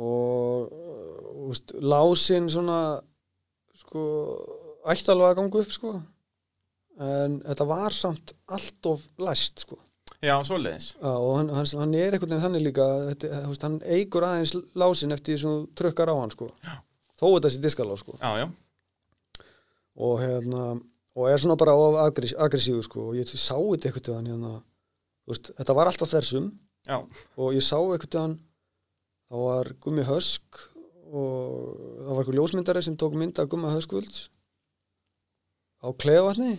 og 0.00 0.70
uh, 0.70 1.10
þú 1.34 1.50
veist, 1.50 1.74
lásin 1.82 2.48
svona 2.52 2.80
sko, 3.80 4.02
ætti 4.86 5.10
alveg 5.12 5.32
að 5.32 5.38
ganga 5.40 5.62
upp 5.64 5.74
sko 5.74 5.94
en 7.00 7.38
þetta 7.46 7.66
var 7.70 7.96
samt 7.96 8.34
allt 8.52 8.90
of 8.90 9.06
læst 9.18 9.64
sko. 9.64 9.78
Já, 10.20 10.34
svoleiðis. 10.44 10.92
Já, 11.00 11.12
og 11.16 11.30
hann, 11.38 11.48
hann, 11.56 11.68
hann 11.80 11.94
er 11.96 12.12
einhvern 12.12 12.34
veginn 12.34 12.44
þannig 12.44 12.64
líka 12.66 12.86
þetta, 13.08 13.42
hann 13.64 13.78
eigur 13.88 14.26
aðeins 14.28 14.52
lásin 14.76 15.16
eftir 15.16 15.32
því 15.32 15.40
sem 15.40 15.54
þú 15.54 15.60
trukkar 15.80 16.12
á 16.12 16.14
hann 16.18 16.34
sko. 16.34 16.50
Já. 16.66 16.74
þó 17.20 17.26
þetta 17.36 17.52
sé 17.54 17.60
diskalá 17.64 17.96
sko. 18.00 18.16
Já, 18.20 18.30
já, 18.42 18.48
og 20.00 20.20
hérna 20.20 20.64
og 21.16 21.26
er 21.28 21.40
svona 21.42 21.56
bara 21.58 21.74
of 21.76 21.96
aggress, 22.00 22.34
aggressífur 22.38 22.84
sko. 22.86 23.06
Og 23.10 23.18
ég 23.18 23.28
sá 23.28 23.56
þetta 23.56 23.90
einhvern 23.90 24.12
veginn 24.12 24.30
hérna 24.34 24.52
veist, 25.28 25.50
þetta 25.58 25.76
var 25.76 25.90
alltaf 25.90 26.12
þessum 26.12 26.50
já, 26.88 26.98
og 27.36 27.56
ég 27.56 27.64
sá 27.64 27.76
einhvern 27.78 28.04
veginn 28.04 28.36
þá 29.30 29.38
var 29.44 29.72
Gummi 29.84 30.04
Hösk 30.06 30.60
og 31.10 31.80
það 31.80 32.10
var 32.10 32.20
eitthvað 32.22 32.38
ljósmyndari 32.38 32.84
sem 32.86 32.98
tók 32.98 33.16
mynd 33.18 33.40
af 33.40 33.50
Gummi 33.50 33.70
Höskvölds 33.72 34.28
á 35.80 35.88
Klefavatni 35.96 36.58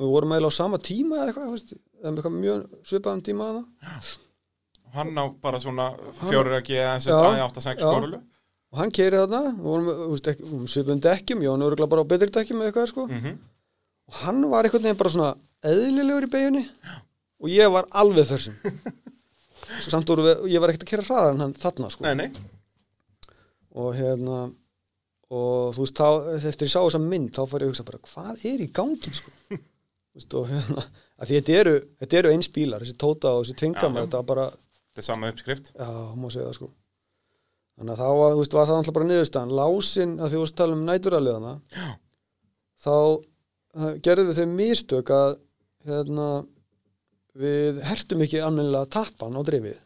og 0.00 0.06
við 0.06 0.12
vorum 0.14 0.32
eiginlega 0.34 0.56
á 0.56 0.60
sama 0.60 0.80
tíma 0.80 1.20
eða 1.20 1.28
eitthvað, 1.28 1.78
eitthvað 2.08 2.36
mjög 2.38 2.64
svipaðum 2.88 3.22
tíma 3.26 3.48
hana 3.50 4.00
hann 4.96 5.20
á 5.20 5.24
bara 5.44 5.60
svona 5.62 5.90
fjórir 6.22 6.56
að 6.56 6.66
geða 6.72 6.96
Já, 6.96 7.04
staði 7.04 7.44
8-6 7.44 7.68
já. 7.70 7.84
korulu 7.84 8.20
og 8.70 8.78
hann 8.78 8.92
keiri 8.94 9.18
þarna, 9.20 9.42
við 9.58 9.68
vorum 9.68 10.58
um 10.60 10.66
svipaðum 10.70 11.04
dekkjum, 11.04 11.44
ég 11.44 11.52
var 11.52 11.60
nörgulega 11.62 11.92
bara 11.92 12.04
á 12.06 12.10
betri 12.10 12.30
dekkjum 12.34 12.62
eða 12.62 12.72
eitthvað 12.72 12.92
sko, 12.94 13.06
mm 13.10 13.38
og 14.10 14.16
hann 14.24 14.42
var 14.50 14.66
einhvern 14.66 14.82
veginn 14.82 14.98
bara 14.98 15.12
svona 15.14 15.34
eðlilegur 15.70 16.24
í 16.26 16.30
beginni 16.32 16.64
og 17.38 17.52
ég 17.52 17.70
var 17.70 17.86
alveg 17.94 18.26
þessum 18.26 18.56
samt 19.92 20.10
voru 20.10 20.24
við, 20.26 20.40
ég 20.50 20.62
var 20.62 20.72
ekkert 20.72 20.86
að 20.86 20.90
kera 20.90 21.06
hraðar 21.06 21.36
en 21.36 21.44
hann 21.44 21.52
þarna 21.54 21.90
sko. 21.92 22.02
Nei, 22.02 22.14
nei, 22.18 23.28
og 23.78 23.92
hérna 23.94 24.38
og 25.30 25.76
þú 25.76 25.84
veist, 25.84 26.00
þá, 26.00 26.08
eftir 26.50 26.66
ég 26.66 26.72
sá 26.72 26.80
þessa 26.80 27.02
mynd 27.04 27.30
þá 27.36 27.44
fór 27.46 27.62
ég 27.62 27.68
að 27.68 27.74
hugsa 27.74 27.86
bara, 27.86 28.02
hvað 28.10 28.46
er 28.50 28.64
í 28.64 28.70
gangi 28.80 29.14
sko? 29.14 29.30
Þetta 31.30 31.52
eru, 31.52 31.74
þetta 32.00 32.16
eru 32.16 32.30
eins 32.32 32.48
bílar, 32.48 32.80
þessi 32.82 32.96
tóta 32.98 33.34
og 33.36 33.42
þessi 33.44 33.52
Já, 33.52 33.58
tvingamar, 33.60 34.00
já. 34.00 34.06
þetta 34.06 34.20
var 34.22 34.28
bara 34.30 34.46
þetta 34.50 35.02
er 35.02 35.06
sama 35.06 35.28
uppskrift. 35.30 35.66
Já, 35.76 35.90
má 36.16 36.30
segja 36.32 36.46
það 36.46 36.54
sko. 36.56 36.68
Þannig 37.80 37.92
að 37.92 38.00
þá, 38.00 38.36
veist, 38.38 38.56
var 38.56 38.70
það 38.70 38.78
alltaf 38.80 38.96
bara 38.96 39.08
niðurstaðan. 39.10 39.52
Lásin, 39.58 40.14
að 40.20 40.32
því 40.32 40.40
veist 40.40 40.56
tala 40.58 40.76
um 40.78 40.86
næturaliðana 40.88 41.52
þá 42.80 42.94
uh, 42.96 43.92
gerðum 44.04 44.30
við 44.30 44.40
þau 44.40 44.56
mistök 44.56 45.12
að 45.16 45.36
hérna 45.90 46.26
við 47.40 47.78
hertum 47.86 48.24
ekki 48.24 48.42
annarlega 48.44 48.90
tappan 48.96 49.36
á 49.36 49.40
drifið. 49.46 49.78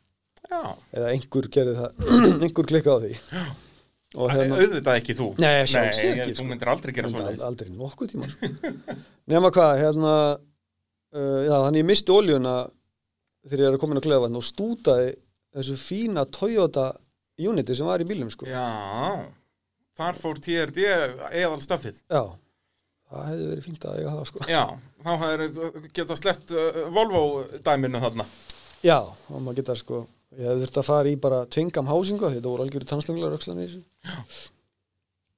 Já, 0.45 0.63
eða 0.95 1.11
einhver 1.13 1.51
gerði 1.59 1.77
það 1.81 2.09
einhver 2.47 2.71
klikkaði 2.71 2.95
á 2.95 3.03
því. 3.05 3.45
Og 3.45 3.64
hérna 4.15 4.59
auðvitað 4.61 4.99
ekki 5.01 5.15
þú 5.19 5.29
Nei, 5.43 5.51
ég- 5.65 5.77
ekki, 5.81 6.31
Þú 6.31 6.35
sko. 6.39 6.47
myndir 6.51 6.71
aldrei 6.73 6.95
gera 6.95 7.11
ald- 7.11 7.43
aldrei 7.49 7.71
nokkuð 7.75 8.13
tíma 8.15 8.29
sko. 8.31 8.51
nema 9.33 9.51
hvað, 9.55 9.73
hérna 9.83 10.13
uh, 10.35 11.41
já, 11.49 11.57
þannig 11.67 11.83
ég 11.83 11.89
misti 11.91 12.15
oljuna 12.15 12.55
þegar 13.45 13.65
ég 13.65 13.73
er 13.75 13.81
komin 13.83 14.01
á 14.01 14.05
klefavatn 14.07 14.39
og 14.41 14.47
stútaði 14.47 15.11
þessu 15.55 15.77
fína 15.79 16.25
Toyota 16.33 16.93
Unity 17.39 17.75
sem 17.75 17.87
var 17.87 18.03
í 18.03 18.07
bílum 18.07 18.31
sko. 18.31 18.47
Já, 18.47 18.65
þar 19.99 20.19
fór 20.19 20.39
TRD 20.43 20.85
eðal 21.35 21.61
stöfið 21.65 21.99
já, 22.11 22.23
það 23.11 23.29
hefði 23.31 23.49
verið 23.51 23.67
fínt 23.69 23.87
að 23.91 23.99
eiga 24.01 24.15
það 24.17 24.29
sko. 24.31 24.45
Já, 24.51 24.63
þá 25.05 25.11
hefur 25.25 25.89
geta 25.99 26.17
sleppt 26.19 26.55
uh, 26.55 26.79
Volvo 26.95 27.23
dæminu 27.67 28.01
þarna 28.03 28.27
já, 28.85 28.99
og 29.03 29.41
maður 29.43 29.59
geta 29.63 29.77
sko 29.81 30.05
ég 30.39 30.49
hefði 30.49 30.65
þurft 30.65 30.81
að 30.81 30.89
fara 30.89 31.11
í 31.11 31.17
bara 31.21 31.41
tvingam 31.51 31.91
hásingu 31.91 32.29
því 32.29 32.39
þetta 32.39 32.53
voru 32.53 32.67
þessu. 33.69 33.83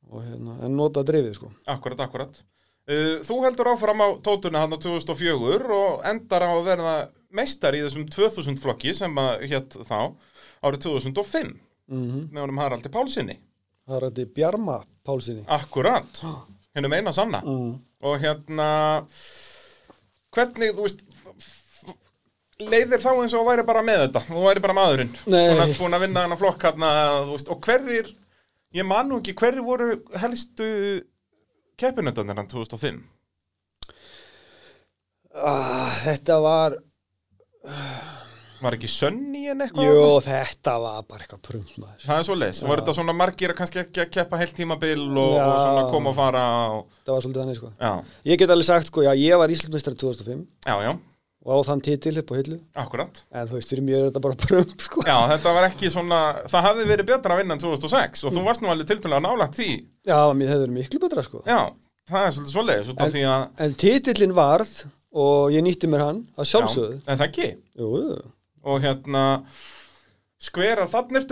Og 0.06 0.22
hérna, 0.22 0.58
en 0.66 0.76
nota 0.78 1.02
drifið 1.06 1.34
sko. 1.38 1.50
Akkurat, 1.72 2.02
akkurat. 2.06 2.42
Uh, 2.86 3.16
Þú 3.26 3.40
heldur 3.42 3.72
áfram 3.72 4.02
á 4.04 4.08
tótuna 4.22 4.62
hann 4.62 4.76
á 4.76 4.78
2004 4.78 5.74
og 5.74 6.04
endar 6.06 6.46
á 6.46 6.50
að 6.54 6.66
verða 6.68 6.94
meistar 7.34 7.74
í 7.74 7.82
þessum 7.82 8.06
2000 8.14 8.60
flokki 8.62 8.94
sem 8.94 9.18
að 9.18 9.46
hétt 9.50 9.74
þá 9.88 9.98
árið 10.62 10.84
2005 10.86 11.50
mm 11.90 12.28
með 12.30 12.44
honum 12.44 12.62
Haraldi 12.62 12.92
er 13.98 14.06
þetta 14.08 14.22
Bjarma 14.38 14.78
Pálsinni 15.06 15.44
Akkurat, 15.50 16.22
hennum 16.78 16.94
eina 16.94 17.12
sanna. 17.14 17.42
Mm. 17.42 17.74
og 18.06 18.22
hérna 18.22 18.70
hvernig, 20.34 20.74
þú 20.76 20.86
veist 20.86 21.02
leiðir 22.62 23.02
þá 23.02 23.10
eins 23.14 23.34
og 23.36 23.48
væri 23.48 23.66
bara 23.68 23.82
með 23.84 24.06
þetta 24.06 24.22
þú 24.28 24.44
væri 24.46 24.62
bara 24.64 24.76
maðurinn. 24.78 25.12
Nei. 25.28 25.42
búin 25.76 25.92
að, 25.92 25.98
að 25.98 26.06
vinna 26.06 26.24
hana 26.24 26.38
flokk 26.40 26.64
hérna, 26.68 26.92
þú 27.26 27.36
veist, 27.36 27.52
og 27.52 27.68
hverjir 27.68 28.12
ég 28.76 28.88
man 28.88 29.10
nú 29.10 29.20
ekki, 29.20 29.36
hverjir 29.36 29.66
voru 29.66 29.90
helstu 30.22 30.70
keppinöndanir 31.80 32.40
hann 32.40 32.48
2005 32.50 33.02
ah, 35.36 35.92
Þetta 36.04 36.40
var 36.40 36.78
var 38.62 38.76
ekki 38.76 38.88
Sönni 38.90 39.46
en 39.52 39.60
eitthvað 39.64 39.88
Jú, 39.88 40.04
þetta 40.24 40.76
var 40.80 41.02
bara 41.08 41.24
eitthvað 41.24 41.42
prump 41.44 41.72
maður. 41.80 42.04
Það 42.06 42.20
er 42.20 42.26
svo 42.28 42.36
leis, 42.38 42.60
var 42.64 42.80
þetta 42.80 42.94
svona 42.96 43.14
margir 43.16 43.52
að 43.52 43.58
kannski 43.58 43.82
ekki 43.82 44.04
að 44.06 44.12
keppa 44.16 44.40
heilt 44.40 44.54
tímabil 44.56 45.02
og, 45.02 45.34
og 45.36 45.58
svona 45.60 45.84
koma 45.92 46.12
og 46.12 46.16
fara 46.16 46.44
og, 46.78 46.86
Það 47.04 47.12
var 47.12 47.26
svolítið 47.26 47.42
þannig 47.42 47.60
sko. 47.60 47.72
Já, 47.76 47.92
Ég 48.30 48.40
get 48.40 48.54
alveg 48.54 48.68
sagt 48.70 48.90
sko, 48.90 49.04
já, 49.04 49.12
ég 49.20 49.42
var 49.42 49.52
Íslandsmeistari 49.52 50.00
2005 50.00 50.40
já, 50.70 50.74
já, 50.86 50.92
og 51.46 51.62
á 51.62 51.66
þann 51.68 51.82
titil 51.86 52.16
upp 52.20 52.32
á 52.32 52.38
hillu. 52.40 52.58
Akkurat. 52.82 53.20
En 53.30 53.46
þú 53.46 53.56
veist, 53.56 53.70
fyrir 53.70 53.84
mér 53.86 53.98
er 54.00 54.08
þetta 54.08 54.22
bara 54.24 54.38
prump 54.42 54.82
sko. 54.82 55.04
Já, 55.06 55.16
þetta 55.30 55.52
var 55.54 55.66
ekki 55.68 55.90
svona, 55.94 56.20
það 56.50 56.66
hafði 56.66 56.86
verið 56.90 57.08
betra 57.12 57.36
að 57.36 57.42
vinna 57.42 57.56
en 57.56 57.62
2006 57.62 58.26
og 58.26 58.34
þú 58.34 58.42
varst 58.48 58.64
nú 58.64 58.72
alveg 58.72 58.90
tilfælega 58.90 59.22
nálægt 59.22 59.60
því. 59.60 59.70
Já, 60.10 60.18
mér 60.34 60.52
hefur 60.52 60.64
verið 60.64 60.76
miklu 60.80 61.02
betra 61.06 61.24
sko. 61.26 61.44
Já, 61.46 61.60
það 62.10 62.26
er 62.26 62.36
svolítið 62.36 62.56
svoleiðis 62.56 62.90
út 62.92 63.06
af 63.06 63.14
því 63.14 63.24
að 63.30 63.46
En 63.66 63.78
titillin 63.84 64.36
varð 64.36 64.74
og 65.16 65.54
ég 65.54 65.64
nýtti 65.64 65.90
mér 65.92 66.04
hann 66.08 66.20
að 66.34 66.50
sjálfsögðu. 66.50 66.98
Já, 66.98 67.06
en 67.06 67.22
það 67.22 67.26
ekki. 67.30 67.48
Jú. 67.78 67.92
Og 68.66 68.82
hérna 68.82 69.24
Skverar, 70.46 70.84
þannig 70.92 71.30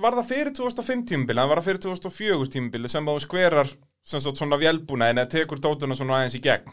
var 0.00 0.14
það 0.16 0.28
fyrir 0.30 0.48
2005 0.56 1.02
tímabili 1.10 1.42
Það 1.42 1.50
var 1.50 1.58
það 1.60 1.66
fyrir 1.66 1.80
2004 1.84 2.46
tímabili 2.54 2.88
sem 2.88 3.04
þú 3.04 3.16
skverar 3.20 3.72
sem 4.06 4.22
sagt 4.22 4.40
svona 4.40 4.56
vélbúna 4.60 5.10
en 5.12 5.20
að 5.20 5.34
tekur 5.34 5.60
dótuna 5.60 5.96
svona 5.98 6.20
aðeins 6.20 6.38
í 6.38 6.40
gegn 6.44 6.70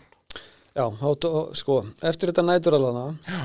Já, 0.74 0.86
þá, 0.98 1.32
sko, 1.60 1.80
eftir 2.02 2.32
þetta 2.32 2.46
næturalana 2.48 3.04
Já. 3.28 3.42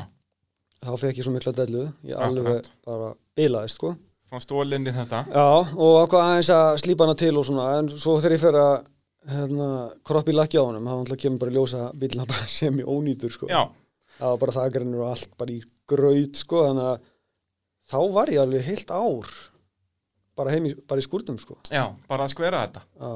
þá 0.86 0.92
fekk 1.02 1.18
ég 1.20 1.26
svo 1.26 1.32
mikla 1.34 1.52
dellu 1.58 1.82
ég 2.08 2.16
alveg 2.16 2.46
Akkurat. 2.46 2.70
bara 2.88 3.10
bilaðist 3.36 3.80
sko 3.80 3.94
Frá 4.28 4.40
stólinni 4.44 4.92
þetta 4.92 5.22
Já, 5.32 5.44
og 5.76 5.98
ákvað 6.04 6.24
aðeins 6.24 6.50
að 6.52 6.70
slípa 6.84 7.04
hana 7.06 7.16
til 7.20 7.34
og 7.40 7.46
svona, 7.48 7.66
en 7.80 7.90
svo 7.96 8.16
þegar 8.20 8.34
ég 8.36 8.42
fer 8.46 8.58
að 8.60 8.74
hérna, 9.28 9.68
kroppi 10.08 10.32
lakki 10.32 10.56
á 10.60 10.64
honum, 10.64 10.88
þá 11.08 11.14
kemur 11.20 11.42
bara 11.42 11.54
ljósa 11.56 11.86
bílina 12.00 12.24
bara 12.28 12.48
sem 12.58 12.80
ég 12.80 12.88
ónýtur, 12.88 13.32
sko. 13.34 13.48
Já, 13.52 13.66
Það 14.18 14.32
var 14.32 14.38
bara 14.42 14.54
þakarinn 14.56 14.94
og 14.98 15.04
allt 15.12 15.34
bara 15.38 15.52
í 15.54 15.60
graut, 15.88 16.40
sko, 16.40 16.62
þannig 16.66 16.86
að 16.90 17.02
þá 17.92 17.98
var 18.16 18.32
ég 18.34 18.40
alveg 18.42 18.64
heilt 18.66 18.90
ár 18.90 19.28
bara 20.38 20.54
heim 20.54 20.66
í, 20.70 20.72
bara 20.88 21.02
í 21.02 21.04
skúrnum, 21.06 21.36
sko. 21.40 21.56
já, 21.72 21.84
bara 22.08 22.24
að 22.26 22.32
skvera 22.34 22.64
þetta 22.66 22.82
Já, 22.98 23.12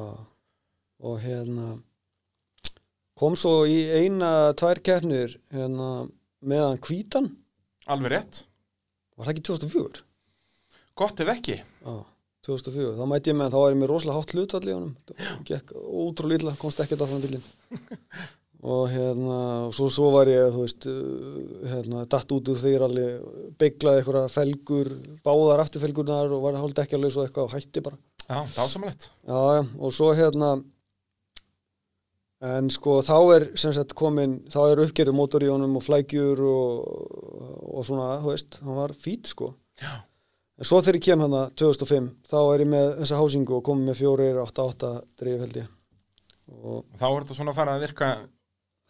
og 1.03 1.17
hérna 1.25 1.67
kom 3.19 3.37
svo 3.39 3.63
í 3.69 3.79
eina, 4.03 4.53
tvær 4.59 4.81
keppnir 4.85 5.37
hérna, 5.53 6.09
meðan 6.43 6.81
hvítan, 6.83 7.31
Alveg 7.91 8.13
rétt, 8.15 8.45
var 9.17 9.27
það 9.27 9.35
ekki 9.35 9.47
2004? 9.49 10.03
gott 10.99 11.23
ef 11.23 11.31
ekki. 11.33 11.57
Já, 11.83 11.95
2004, 12.47 12.93
þá 12.99 13.09
mætti 13.11 13.33
ég 13.33 13.39
með 13.39 13.55
þá 13.55 13.59
var 13.63 13.75
ég 13.75 13.81
með 13.81 13.91
rosalega 13.91 14.21
hátt 14.21 14.69
honum. 14.75 14.95
Það 15.09 15.43
gekk 15.49 15.75
ótrúlega 15.79 16.43
illa, 16.43 16.55
komst 16.61 16.83
ekkert 16.83 17.05
af 17.05 17.13
hann 17.13 17.25
bílinn. 17.25 17.51
Og 18.63 18.85
hérna 18.93 19.37
og 19.67 19.73
svo, 19.75 19.89
svo 19.91 20.13
var 20.15 20.29
ég, 20.31 20.53
þú 20.55 20.61
veist 20.63 20.85
uh, 20.87 21.39
hérna, 21.67 22.05
datt 22.07 22.31
út 22.31 22.47
úr 22.53 22.61
þeir 22.61 22.85
alveg 22.87 23.25
beiglaði 23.59 24.05
einhverja 24.05 24.29
felgur 24.31 24.91
báðar 25.27 25.65
afturfelgurnar 25.65 26.31
og 26.31 26.45
var 26.45 26.61
hálfði 26.61 26.85
ekki 26.85 26.95
alveg 26.95 27.11
svo 27.11 27.25
eitthvað 27.27 27.49
og 27.49 27.57
hætti 27.57 27.83
bara. 27.83 27.99
Já, 28.29 28.39
dásamlegt. 28.55 29.09
Já, 29.27 29.41
og 29.67 29.97
svo 29.97 30.13
hérna 30.15 30.53
en 32.43 32.71
sko 32.75 32.99
þá 33.07 33.17
er 33.37 33.45
sem 33.61 33.75
sagt 33.77 33.95
komin, 33.99 34.41
þá 34.51 34.61
er 34.73 34.83
uppgerðu 34.87 35.15
mótor 35.15 35.45
í 35.47 35.51
honum 35.53 35.77
og 35.79 35.85
flækjur 35.87 36.43
og, 36.43 36.89
og 37.71 37.87
svona, 37.87 38.17
þú 38.23 38.33
veist, 38.33 38.59
hann 38.65 38.81
var 38.81 38.97
fít 38.99 39.31
sko 39.31 39.53
Já. 39.83 40.03
En 40.61 40.69
svo 40.69 40.79
þegar 40.83 40.99
ég 40.99 41.05
kem 41.07 41.23
hana 41.25 41.47
2005, 41.59 42.09
þá 42.29 42.37
er 42.43 42.63
ég 42.63 42.69
með 42.71 42.91
þessa 43.01 43.19
hásingu 43.19 43.55
og 43.57 43.65
komið 43.67 43.89
með 43.89 44.03
4-8-8 44.03 44.91
dreif 45.19 45.41
held 45.43 45.57
ég. 45.59 45.71
Og 46.53 46.85
Þá 47.01 47.07
er 47.09 47.17
þetta 47.17 47.37
svona 47.39 47.55
að 47.55 47.59
fara 47.59 47.75
að 47.75 47.85
virka 47.87 48.11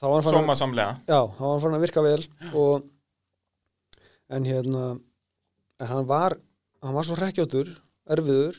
var 0.03 0.19
hann 0.19 0.27
farin, 0.27 0.43
sómasamlega 0.43 0.95
já, 1.07 1.21
þá 1.37 1.41
var 1.43 1.53
hann 1.53 1.63
farin 1.63 1.79
að 1.79 1.85
virka 1.87 2.03
vel 2.05 2.23
og 2.59 2.87
en 4.33 4.49
hérna, 4.49 4.85
en 5.79 5.91
hann 5.93 6.09
var, 6.09 6.37
hann 6.83 6.97
var 6.97 7.07
svo 7.07 7.19
hrekkjóttur, 7.19 7.71
erfiður, 8.11 8.59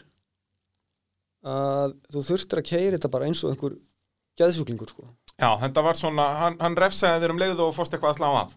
að 1.44 1.98
þú 2.14 2.24
þurftir 2.30 2.62
að 2.62 2.70
keira 2.70 2.96
þetta 2.96 3.12
bara 3.12 3.28
eins 3.28 3.42
og 3.44 3.52
einhver 3.52 3.76
geðsjúklingur 4.40 4.90
sko. 4.94 5.08
Já, 5.40 5.50
þetta 5.64 5.84
var 5.86 5.98
svona, 6.00 6.26
hann, 6.42 6.58
hann 6.62 6.76
refsaði 6.78 7.24
þér 7.24 7.34
um 7.34 7.42
leiðu 7.42 7.66
og 7.68 7.74
fórst 7.78 7.94
eitthvað 7.96 8.14
að 8.14 8.20
slá 8.22 8.30
af 8.44 8.52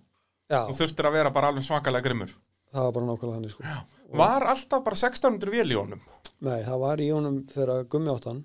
Já, 0.46 0.60
Þú 0.68 0.74
þurftir 0.78 1.08
að 1.08 1.14
vera 1.16 1.30
bara 1.34 1.48
alveg 1.50 1.64
svakalega 1.66 2.04
grimmur 2.06 2.34
það 2.76 2.82
var 2.84 2.92
bara 2.96 3.06
nákvæmlega 3.08 3.36
hann 3.38 3.50
sko. 3.50 3.70
Var 4.20 4.44
alltaf 4.52 4.82
bara 4.84 4.98
1600 4.98 5.54
vél 5.54 5.72
í 5.72 5.78
honum 5.78 6.02
Nei, 6.44 6.60
það 6.66 6.82
var 6.82 7.00
í 7.02 7.08
honum 7.14 7.38
þegar 7.54 7.86
gummi 7.90 8.12
áttan, 8.12 8.42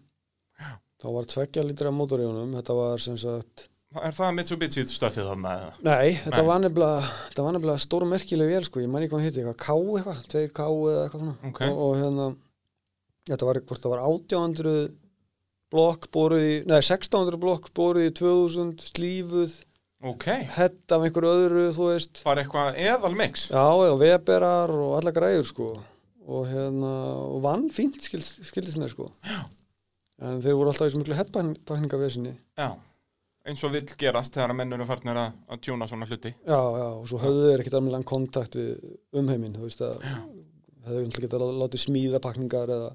þá 1.01 1.07
var 1.17 1.27
tveggja 1.33 1.65
litra 1.67 1.91
mótor 1.93 2.23
í 2.23 2.29
honum, 2.29 2.55
þetta 2.57 2.77
var 2.77 3.03
sem 3.03 3.19
sagt 3.21 3.67
Er 3.91 4.13
það 4.15 4.35
Mitsubishi 4.37 4.85
stöfið 4.87 5.25
þarna? 5.27 5.53
Nei, 5.83 6.13
þetta 6.23 6.37
Nei. 6.39 6.47
var 6.47 6.61
nefnilega, 6.63 7.01
nefnilega 7.35 7.81
stór 7.83 8.05
og 8.05 8.11
merkileg 8.13 8.47
vél 8.53 8.63
sko, 8.69 8.79
ég 8.79 8.87
man 8.93 9.03
ekki 9.03 9.11
hvað 9.17 9.25
heiti, 9.25 9.41
eitthvað 9.43 9.57
K 9.59 9.75
eitthvað, 9.97 10.21
tveir 10.31 10.53
K 10.55 10.67
eða 10.71 11.01
eitthvað 11.03 11.25
svona 11.25 11.49
Ok. 11.51 11.59
og, 11.67 11.81
og 11.83 11.97
hérna, 11.99 12.27
þetta 13.27 13.49
var, 13.49 13.59
hvort 13.67 13.83
það 13.83 13.93
var 13.97 14.03
1800 14.07 14.85
blokk 15.71 16.07
boruð 16.13 16.43
í, 16.45 16.53
nei 16.67 16.79
1600 16.81 17.39
blokk 17.41 17.69
boruð 17.77 18.09
í 18.09 18.13
2000 18.21 18.87
slífuð, 18.91 19.59
Ok, 20.01 20.23
hett 20.55 20.89
af 20.95 21.03
einhverju 21.05 21.29
öðru, 21.29 21.63
þú 21.77 21.87
veist, 21.91 22.23
bara 22.25 22.41
eitthvað 22.41 22.77
eðal 22.81 23.11
mix 23.13 23.43
já, 23.51 23.61
já, 23.85 23.91
veberar 24.01 24.71
og 24.73 24.95
alla 24.97 25.11
græður 25.13 25.45
sko. 25.45 25.67
Og 26.25 26.47
hérna, 26.49 26.89
og 27.27 27.43
vann 27.43 27.67
fínt 27.69 27.99
skild, 28.01 28.25
skildist 28.25 28.79
mér 28.81 28.89
sko. 28.89 29.11
Já. 29.21 29.43
En 30.25 30.41
þeir 30.41 30.57
voru 30.57 30.71
alltaf 30.71 30.89
í 30.89 30.93
svo 30.95 31.03
miklu 31.03 31.17
hettbækningavesinni. 31.19 32.33
Já, 32.57 32.71
eins 33.45 33.61
og 33.65 33.75
vill 33.75 33.85
gerast 34.01 34.33
þegar 34.33 34.55
að 34.55 34.59
mennur 34.63 34.81
er 34.81 34.89
farnir 34.89 35.21
að, 35.21 35.37
að 35.53 35.61
tjúna 35.67 35.87
svona 35.89 36.09
hluti. 36.09 36.33
Já, 36.49 36.57
já, 36.81 36.87
og 36.97 37.05
svo 37.09 37.21
höfðu 37.21 37.45
þeir 37.51 37.63
ekkert 37.63 37.77
alveg 37.83 38.05
kontakt 38.15 38.57
við 38.57 38.73
umheiminn, 39.21 39.53
þú 39.57 39.67
veist 39.69 39.85
að 39.85 40.01
hefðu 40.01 41.05
náttúrulega 41.05 41.27
getað 41.29 41.45
lá- 41.45 41.61
látið 41.61 41.85
smíða 41.85 42.21
pakningar 42.25 42.73
eða 42.73 42.89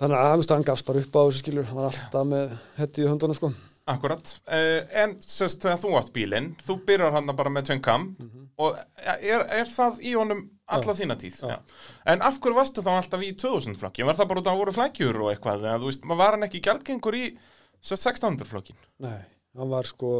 þannig 0.00 0.20
að 0.20 0.54
hann 0.54 0.68
gafst 0.68 0.88
bara 0.88 1.02
upp 1.04 1.18
á 1.18 1.22
þessu 1.22 1.42
skilur, 1.42 1.66
hann 1.68 1.80
var 1.80 1.90
alltaf 1.90 2.30
með 2.30 2.54
hetti 2.78 3.04
í 3.04 3.10
höndunum 3.10 3.38
sko. 3.38 3.52
Akkurat, 3.90 4.32
uh, 4.46 4.80
en 5.02 5.16
sérst 5.24 5.64
þegar 5.64 5.80
þú 5.82 5.92
átt 5.98 6.12
bílinn, 6.14 6.50
þú 6.62 6.76
byrjar 6.86 7.14
hann 7.16 7.32
bara 7.36 7.50
með 7.52 7.70
tveim 7.70 7.80
kam 7.82 8.10
og 8.60 8.76
er, 9.00 9.42
er 9.48 9.66
það 9.66 10.02
í 10.04 10.12
honum 10.14 10.44
alla 10.70 10.94
þína 10.94 11.16
tíð? 11.18 11.40
Já. 11.50 11.56
En 12.12 12.22
af 12.22 12.38
hverju 12.38 12.58
varstu 12.58 12.84
þá 12.86 12.90
alltaf 12.96 13.24
í 13.26 13.32
2000 13.40 13.78
flokki? 13.80 14.04
Var 14.06 14.18
það 14.18 14.30
bara 14.30 14.42
út 14.44 14.50
að 14.52 14.60
voru 14.60 14.74
flækjur 14.76 15.20
og 15.24 15.32
eitthvað? 15.32 15.64
Eða, 15.64 15.80
þú 15.82 15.90
veist, 15.90 16.04
maður 16.06 16.22
var 16.22 16.36
hann 16.36 16.46
ekki 16.46 16.62
gjaldgengur 16.68 17.18
í 17.18 17.24
sérst 17.80 18.06
1600 18.06 18.50
flokkin? 18.52 18.78
Nei, 19.02 19.18
hann 19.58 19.72
var 19.72 19.88
sko 19.90 20.12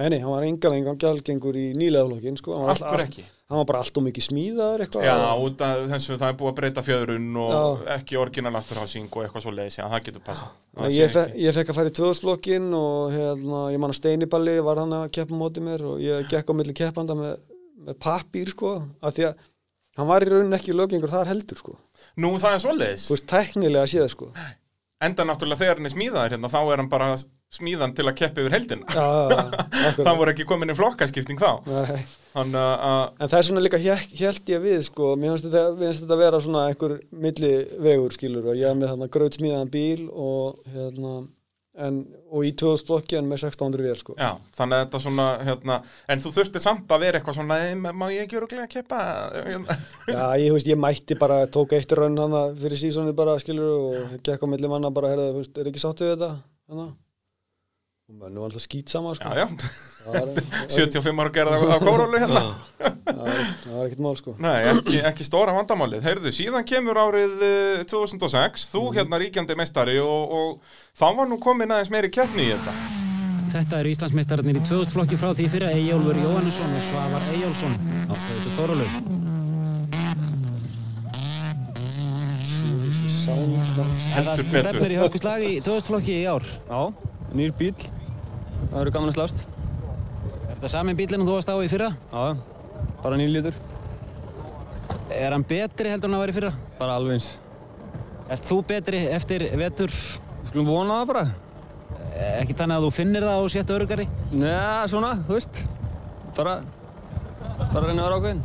Nei, 0.00 0.06
nei, 0.14 0.18
hann 0.22 0.32
var 0.32 0.46
engan 0.48 0.74
engan 0.78 0.96
gjaldgengur 1.00 1.56
í 1.60 1.66
nýleðaflokkin 1.76 2.38
sko. 2.40 2.54
hann, 2.56 2.78
hann 2.80 3.58
var 3.60 3.66
bara 3.68 3.80
allt 3.82 3.98
og 4.00 4.04
mikið 4.06 4.24
smíðaður 4.28 4.84
eitthvað 4.86 5.04
Já, 5.04 5.16
út 5.44 5.64
af 5.66 5.82
þessu 5.90 6.16
það 6.16 6.30
er 6.30 6.36
búið 6.40 6.50
að 6.50 6.56
breyta 6.60 6.84
fjöðrun 6.86 7.26
og 7.42 7.50
Já. 7.52 7.64
ekki 7.98 8.18
orginal 8.20 8.54
afturhásing 8.60 9.10
og 9.10 9.24
eitthvað 9.26 9.44
svo 9.44 9.52
leiðis, 9.56 9.76
já, 9.80 9.84
það 9.90 10.04
getur 10.06 10.24
passað. 10.30 10.54
Það 10.78 10.96
ég, 10.96 11.12
fe 11.16 11.24
ég 11.44 11.56
fekk 11.58 11.72
að 11.74 11.78
fara 11.80 11.92
í 11.92 11.96
tvöðsflokkin 11.98 12.68
og 12.78 13.16
hérna, 13.16 13.60
ég 13.74 13.82
man 13.82 13.92
að 13.92 13.98
steiniballi 13.98 14.54
var 14.70 14.80
hann 14.84 14.94
að 15.00 15.10
keppa 15.18 15.40
móti 15.42 15.64
mér 15.66 15.84
og 15.90 16.00
ég 16.04 16.30
gekk 16.30 16.48
á 16.48 16.58
milli 16.60 16.76
keppanda 16.80 17.18
með, 17.18 17.34
með 17.90 17.98
pappír 18.06 18.54
sko, 18.54 18.72
af 19.02 19.18
því 19.18 19.28
að 19.28 19.44
hann 20.00 20.08
var 20.14 20.24
í 20.24 20.30
rauninni 20.30 20.56
ekki 20.60 20.78
lögengur 20.78 21.12
þar 21.12 21.32
heldur 21.34 21.60
sko. 21.60 21.76
Nú, 22.22 22.32
það 22.40 22.56
er 22.56 22.64
svo 22.64 22.72
leiðis. 22.78 23.04
þú 23.10 23.16
veist, 23.18 23.28
tæknilega 23.34 23.90
séð 23.90 24.08
sko. 24.14 24.30
Enda 25.00 25.26
náttúrulega 25.28 25.64
þegar 25.64 25.78
hann 25.80 25.90
er 25.90 25.94
smíðaður 25.96 26.34
hérna, 26.36 26.52
þá 26.52 26.60
er 26.62 26.80
hann 26.84 26.88
bara 26.92 27.10
smíðan 27.54 27.94
til 27.98 28.06
að 28.06 28.16
keppa 28.20 28.44
yfir 28.44 28.54
heldina. 28.54 28.86
Það 30.06 30.20
voru 30.20 30.34
ekki 30.34 30.46
komin 30.48 30.70
í 30.70 30.76
flokkaskipting 30.78 31.40
þá. 31.40 31.50
Þannig 32.30 32.60
að, 32.62 33.02
en 33.18 33.32
það 33.32 33.38
er 33.40 33.48
svona 33.48 33.64
líka 33.64 33.80
held 33.82 34.52
ég 34.54 34.62
við 34.62 34.84
sko, 34.86 35.16
mér 35.18 35.34
finnst 35.34 35.48
þetta, 35.50 36.14
að 36.14 36.22
vera 36.22 36.40
svona 36.44 36.68
einhver 36.70 36.94
milli 37.10 37.50
vegur 37.82 38.14
skilur 38.14 38.52
og 38.52 38.60
ég 38.60 38.70
er 38.70 38.78
með 38.78 38.92
þarna 38.92 39.10
gröð 39.10 39.40
smíðan 39.40 39.72
bíl 39.72 40.06
og 40.14 40.60
hérna 40.70 41.16
en, 41.80 41.98
og 42.30 42.46
í 42.46 42.52
tvöðsflokki 42.60 43.18
en 43.18 43.28
með 43.30 43.44
1600 43.48 43.84
vél 43.86 43.98
sko. 43.98 44.14
já, 44.18 44.30
þannig 44.56 44.76
að 44.76 44.84
þetta 44.84 45.02
svona, 45.04 45.26
hérna, 45.48 45.76
en 46.12 46.22
þú 46.22 46.32
þurftir 46.36 46.64
samt 46.64 46.94
að 46.94 47.04
vera 47.04 47.20
eitthvað 47.20 47.38
svona, 47.38 47.58
"Ei, 47.66 47.74
má 47.74 48.06
ég 48.12 48.24
ekki 48.26 48.38
öruglega 48.40 48.66
að 48.66 48.74
keppa? 48.74 49.02
Hérna. 49.50 49.78
Já, 50.06 50.24
ég, 50.38 50.52
veist, 50.54 50.70
ég 50.70 50.78
mætti 50.78 51.18
bara, 51.18 51.46
tók 51.46 51.72
eitt 51.72 51.92
raun 51.92 52.18
hana 52.18 52.54
fyrir 52.54 52.78
sísonið 52.78 53.14
bara, 53.14 53.38
skilur, 53.38 53.70
og 53.78 54.18
gekk 54.22 54.42
á 54.42 54.46
milli 54.46 54.68
manna 54.68 54.90
bara, 54.90 55.14
veist, 55.32 55.56
er 55.58 55.70
ekki 55.70 55.82
sáttu 55.82 56.06
við 56.06 56.18
þetta, 56.18 56.42
hana? 56.70 56.92
Og 58.10 58.16
mönnu 58.18 58.40
var 58.42 58.48
alltaf 58.50 58.64
skýt 58.64 58.90
sama 58.90 59.12
sko. 59.14 59.28
Já, 59.30 59.38
já, 59.38 59.46
það, 60.04 60.14
var, 60.14 60.30
það, 60.34 60.72
75 60.74 61.20
ára 61.22 61.32
gerða 61.34 61.58
á 61.62 61.78
kórólu 61.78 62.18
hérna. 62.18 62.40
það 62.80 63.74
var 63.76 63.84
ekkert 63.84 64.02
mál 64.02 64.16
sko. 64.18 64.34
Nei, 64.42 64.56
ekki, 64.72 64.96
ekki 65.10 65.26
stóra 65.28 65.54
vandamálið. 65.54 66.02
Heyrðu, 66.08 66.32
síðan 66.34 66.66
kemur 66.66 66.98
árið 66.98 67.44
eh, 67.46 67.84
2006, 67.90 68.66
þú 68.72 68.82
hérna 68.96 69.20
ríkjandi 69.22 69.54
meistari 69.58 69.94
og, 70.02 70.34
og 70.40 70.80
þá 70.98 71.06
var 71.20 71.30
nú 71.30 71.38
komin 71.42 71.70
aðeins 71.70 71.92
meiri 71.94 72.10
keppni 72.10 72.48
í 72.48 72.56
þetta. 72.56 72.74
Þetta 73.50 73.78
eru 73.82 73.92
Íslandsmeistararnir 73.94 74.58
í 74.58 74.64
2000 74.66 74.94
flokki 74.94 75.18
frá 75.18 75.30
því 75.34 75.46
fyrir 75.54 75.72
Eyjólfur 75.76 76.18
Jóhannesson 76.22 76.74
og 76.74 76.84
Svavar 76.86 77.30
Eyjólfsson 77.34 77.78
á 78.10 78.14
Stöðu. 78.18 78.90
Sound, 83.20 83.56
Heldur 84.16 84.42
Stefnir 84.42 84.68
betur. 84.70 84.90
í 84.90 85.00
hörkuslag 85.04 85.46
í 85.46 85.56
2000 85.62 85.88
flokki 85.92 86.20
í 86.22 86.28
ár. 86.30 86.46
já, 86.70 86.82
nýr 87.36 87.54
bíl 87.58 87.74
það 88.68 88.78
verður 88.78 88.94
gaman 88.98 89.12
að 89.12 89.18
slást 89.18 89.44
Er 90.50 90.54
þetta 90.54 90.70
sami 90.76 90.94
bílinn 90.98 91.22
og 91.24 91.28
þú 91.30 91.36
varst 91.38 91.52
á 91.52 91.56
í 91.64 91.68
fyrra? 91.72 91.90
já, 92.12 92.24
bara 93.02 93.16
nýr 93.20 93.32
lítur 93.36 93.54
Er 95.10 95.32
hann 95.34 95.42
betri 95.48 95.90
heldur 95.90 96.10
en 96.10 96.14
hann 96.16 96.22
var 96.24 96.32
í 96.32 96.36
fyrra? 96.36 96.52
bara 96.78 96.96
alveg 97.00 97.16
eins 97.18 97.30
Ert 98.30 98.44
þú 98.46 98.60
betri 98.68 99.04
eftir 99.10 99.46
vetur? 99.58 99.90
skulum 100.50 100.68
vona 100.70 101.00
það 101.02 101.12
bara 101.14 101.24
Eh, 102.20 102.40
Ekki 102.42 102.54
þannig 102.58 102.76
að 102.76 102.84
þú 102.84 102.90
finnir 102.92 103.24
það 103.24 103.42
og 103.44 103.50
sett 103.52 103.70
örugari? 103.72 104.04
neða, 104.32 104.86
svona, 104.92 105.10
þú 105.26 105.36
veist 105.38 105.60
bara 106.36 106.54
bara 107.72 107.86
reyna 107.86 108.02
að 108.02 108.08
vera 108.10 108.18
ákveðin 108.20 108.42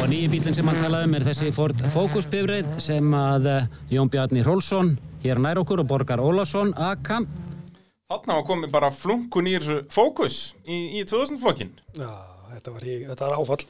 Og 0.00 0.08
nýji 0.10 0.28
bílinn 0.32 0.56
sem 0.56 0.68
hann 0.68 0.78
talaði 0.82 1.08
um 1.08 1.14
er 1.18 1.24
þessi 1.28 1.50
Ford 1.54 1.80
Focus 1.94 2.26
bifreið 2.30 2.68
sem 2.82 3.14
að 3.16 3.46
eh, 3.52 3.66
Jón 3.94 4.10
Bjarni 4.12 4.42
Rólfsson 4.46 4.94
hér 5.24 5.40
nær 5.42 5.60
okkur 5.62 5.82
og 5.84 5.88
Borgar 5.90 6.22
Ólafsson 6.24 6.72
AK 6.76 7.10
Þarna 8.10 8.36
var 8.40 8.46
komið 8.48 8.72
bara 8.74 8.88
flunkunýr 8.90 9.66
fókus 9.94 10.40
í, 10.66 10.98
í 10.98 11.04
2000-flokkin. 11.06 11.70
já, 11.94 12.10
þetta 12.56 12.72
var, 12.74 12.82
hrík- 12.86 13.04
þetta 13.12 13.28
var 13.28 13.36
áfall 13.38 13.62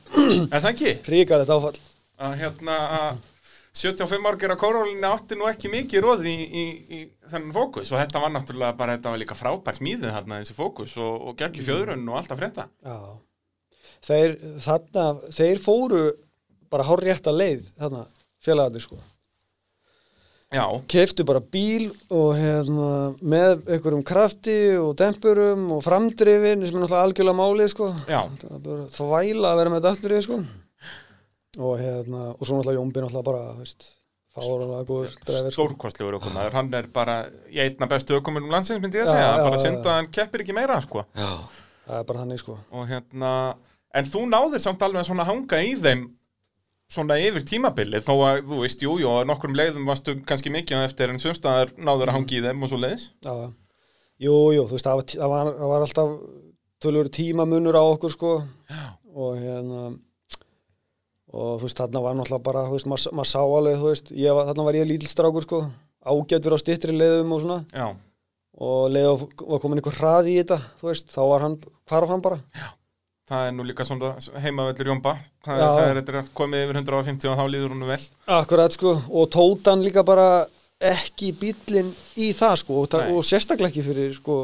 Er 0.48 0.62
það 0.64 0.70
ekki? 0.70 0.92
ríkar 1.12 1.42
þetta 1.44 1.58
áfall 1.60 1.80
Að 2.20 2.38
hérna 2.40 2.78
að 3.00 3.18
75 3.80 4.24
ára 4.26 4.38
gera 4.40 4.56
kórólinni 4.58 5.06
átti 5.06 5.36
nú 5.38 5.46
ekki 5.46 5.68
mikið 5.70 6.02
róð 6.02 6.24
í, 6.26 6.32
í, 6.34 6.64
í 6.90 7.00
þennan 7.30 7.52
fókus 7.54 7.92
og 7.94 8.00
þetta 8.00 8.22
var 8.24 8.32
náttúrulega 8.34 8.76
bara, 8.80 8.96
þetta 8.96 9.12
var 9.12 9.20
líka 9.22 9.36
frábært 9.38 9.78
smíðið 9.78 10.10
þarna 10.16 10.40
þessi 10.42 10.56
fókus 10.58 10.96
og, 10.98 11.12
og 11.30 11.36
geggi 11.38 11.62
fjöðrun 11.68 12.08
og 12.10 12.18
alltaf 12.18 12.40
frétta. 12.40 12.66
já 12.82 12.96
þeir, 14.08 14.34
þarna, 14.64 15.04
þeir 15.36 15.60
fóru 15.62 16.02
bara 16.72 16.86
hár 16.88 17.02
rétta 17.04 17.32
leið 17.36 17.68
þarna, 17.78 18.02
félagarnir 18.42 18.84
sko 18.88 18.98
keftu 20.90 21.22
bara 21.28 21.38
bíl 21.38 21.92
og 22.10 22.32
hérna, 22.34 22.86
með 23.22 23.60
einhverjum 23.70 24.02
krafti 24.06 24.56
og 24.80 24.96
dempurum 24.98 25.68
og 25.76 25.84
framdrifin 25.86 26.64
sem 26.64 26.74
er 26.74 26.82
náttúrulega 26.82 27.04
algjörlega 27.06 27.38
málið 27.38 27.70
sko. 27.70 27.90
já, 28.10 28.18
það 28.40 28.56
er 28.56 28.64
bara 28.64 28.88
þvæla 28.96 29.52
að 29.52 29.60
vera 29.60 29.70
með 29.70 29.86
þetta 29.86 29.94
allir 29.94 30.16
í 30.16 30.24
sko. 30.26 30.40
og 31.60 31.72
hérna 31.78 32.24
og 32.34 32.42
svo 32.42 32.58
náttúrulega 32.58 32.80
Jómbi 32.80 33.04
náttúrulega 33.04 33.28
bara 33.30 33.44
veist, 33.60 33.88
sko. 34.34 35.54
stórkostlegur 35.54 36.18
ökumaður, 36.18 36.58
hann 36.58 36.74
er 36.74 36.90
bara 36.98 37.20
í 37.46 37.62
einna 37.62 37.86
bestu 37.86 38.18
ökumunum 38.18 38.50
landsins, 38.50 38.82
myndi 38.82 38.98
ég 38.98 39.06
að 39.06 39.12
Já, 39.12 39.14
segja, 39.14 39.30
já, 39.30 39.44
bara 39.46 39.56
já, 39.56 39.64
synda 39.68 39.86
að 39.86 39.98
hann 40.00 40.14
keppir 40.18 40.42
ekki 40.42 40.56
meira, 40.58 40.80
sko. 40.82 41.06
það 41.14 41.98
er 42.00 42.08
bara 42.10 42.24
þannig 42.24 42.42
sko. 42.42 42.58
Og 42.74 42.90
hérna, 42.90 43.34
en 43.94 44.10
þú 44.10 44.26
náðir 44.34 44.66
samt 44.66 44.82
alveg 44.82 45.06
að 45.06 45.30
hanga 45.30 45.62
í 45.62 45.76
þeim 45.78 46.08
svona 46.90 47.16
yfir 47.22 47.46
tímabilið, 47.46 48.04
þó 48.06 48.14
að, 48.26 48.42
þú 48.50 48.60
veist, 48.64 48.84
jú, 48.84 48.96
jú, 49.02 49.14
nokkrum 49.28 49.56
leiðum 49.56 49.88
varstu 49.88 50.16
kannski 50.26 50.52
mikið 50.52 50.84
eftir 50.88 51.12
en 51.12 51.22
sumstaðar 51.22 51.74
náður 51.78 52.10
að 52.10 52.18
hanga 52.18 52.36
í 52.36 52.44
þeim 52.46 52.66
og 52.66 52.72
svo 52.72 52.80
leiðis. 52.82 53.08
já, 53.22 53.30
já. 53.30 53.48
jú, 54.26 54.36
þú 54.58 54.74
veist 54.74 54.88
það 54.88 55.00
var, 55.00 55.10
það 55.14 55.34
var, 55.34 55.52
það 55.60 55.74
var 55.74 55.86
alltaf 55.86 56.14
tölur 56.80 57.10
tímamunur 57.12 57.78
á 57.78 57.84
okkur 57.84 58.14
sko. 58.16 58.32
og 59.10 59.38
hérna 59.38 59.90
og 61.30 61.60
þú 61.60 61.66
veist 61.66 61.78
þarna 61.78 62.02
var 62.02 62.18
náttúrulega 62.18 62.46
bara 62.46 62.66
þú 62.66 62.76
veist, 62.76 62.90
maður 62.90 63.16
mað 63.20 63.30
sá 63.30 63.40
alveg, 63.40 63.78
þú 63.78 63.90
veist 63.90 64.12
var, 64.14 64.46
þarna 64.50 64.66
var 64.66 64.78
ég 64.78 64.88
lítilstrákur 64.90 65.46
sko, 65.46 65.60
ágætur 66.02 66.56
á 66.56 66.58
stittri 66.62 66.94
leiðum 66.96 67.34
og 67.36 67.42
svona 67.44 67.58
Já, 67.70 67.86
og 68.66 68.90
leið 68.90 69.10
og 69.12 69.24
var 69.46 69.62
komin 69.62 69.80
einhver 69.80 69.98
hraði 69.98 70.34
í 70.34 70.40
þetta 70.40 70.58
þú 70.80 70.90
veist, 70.90 71.10
þá 71.14 71.22
var 71.30 71.46
hann, 71.46 71.56
hvarf 71.90 72.14
hann 72.14 72.24
bara 72.24 72.40
það 73.30 73.48
er 73.48 73.52
nú 73.56 73.66
líka 73.66 73.86
svona 73.86 74.12
heimavellur 74.42 74.90
Jómba, 74.90 75.16
það 75.46 75.60
er, 75.60 75.66
það 75.66 75.90
er, 75.90 76.14
er 76.20 76.30
komið 76.40 76.64
yfir 76.66 76.80
150 76.82 77.30
og 77.30 77.38
þá 77.38 77.44
líður 77.54 77.74
hún 77.74 77.84
vel. 77.90 78.00
akkurat 78.38 78.76
sko, 78.76 78.94
og 79.10 79.28
tótan 79.34 79.84
líka 79.86 80.04
bara 80.06 80.30
ekki 80.80 81.34
bílinn 81.36 81.92
í 82.18 82.30
það 82.36 82.56
sko, 82.62 82.80
og, 82.82 82.96
Nei. 82.96 83.12
og 83.14 83.26
sérstaklega 83.28 83.70
ekki 83.70 83.84
fyrir 83.86 84.16
sko 84.16 84.40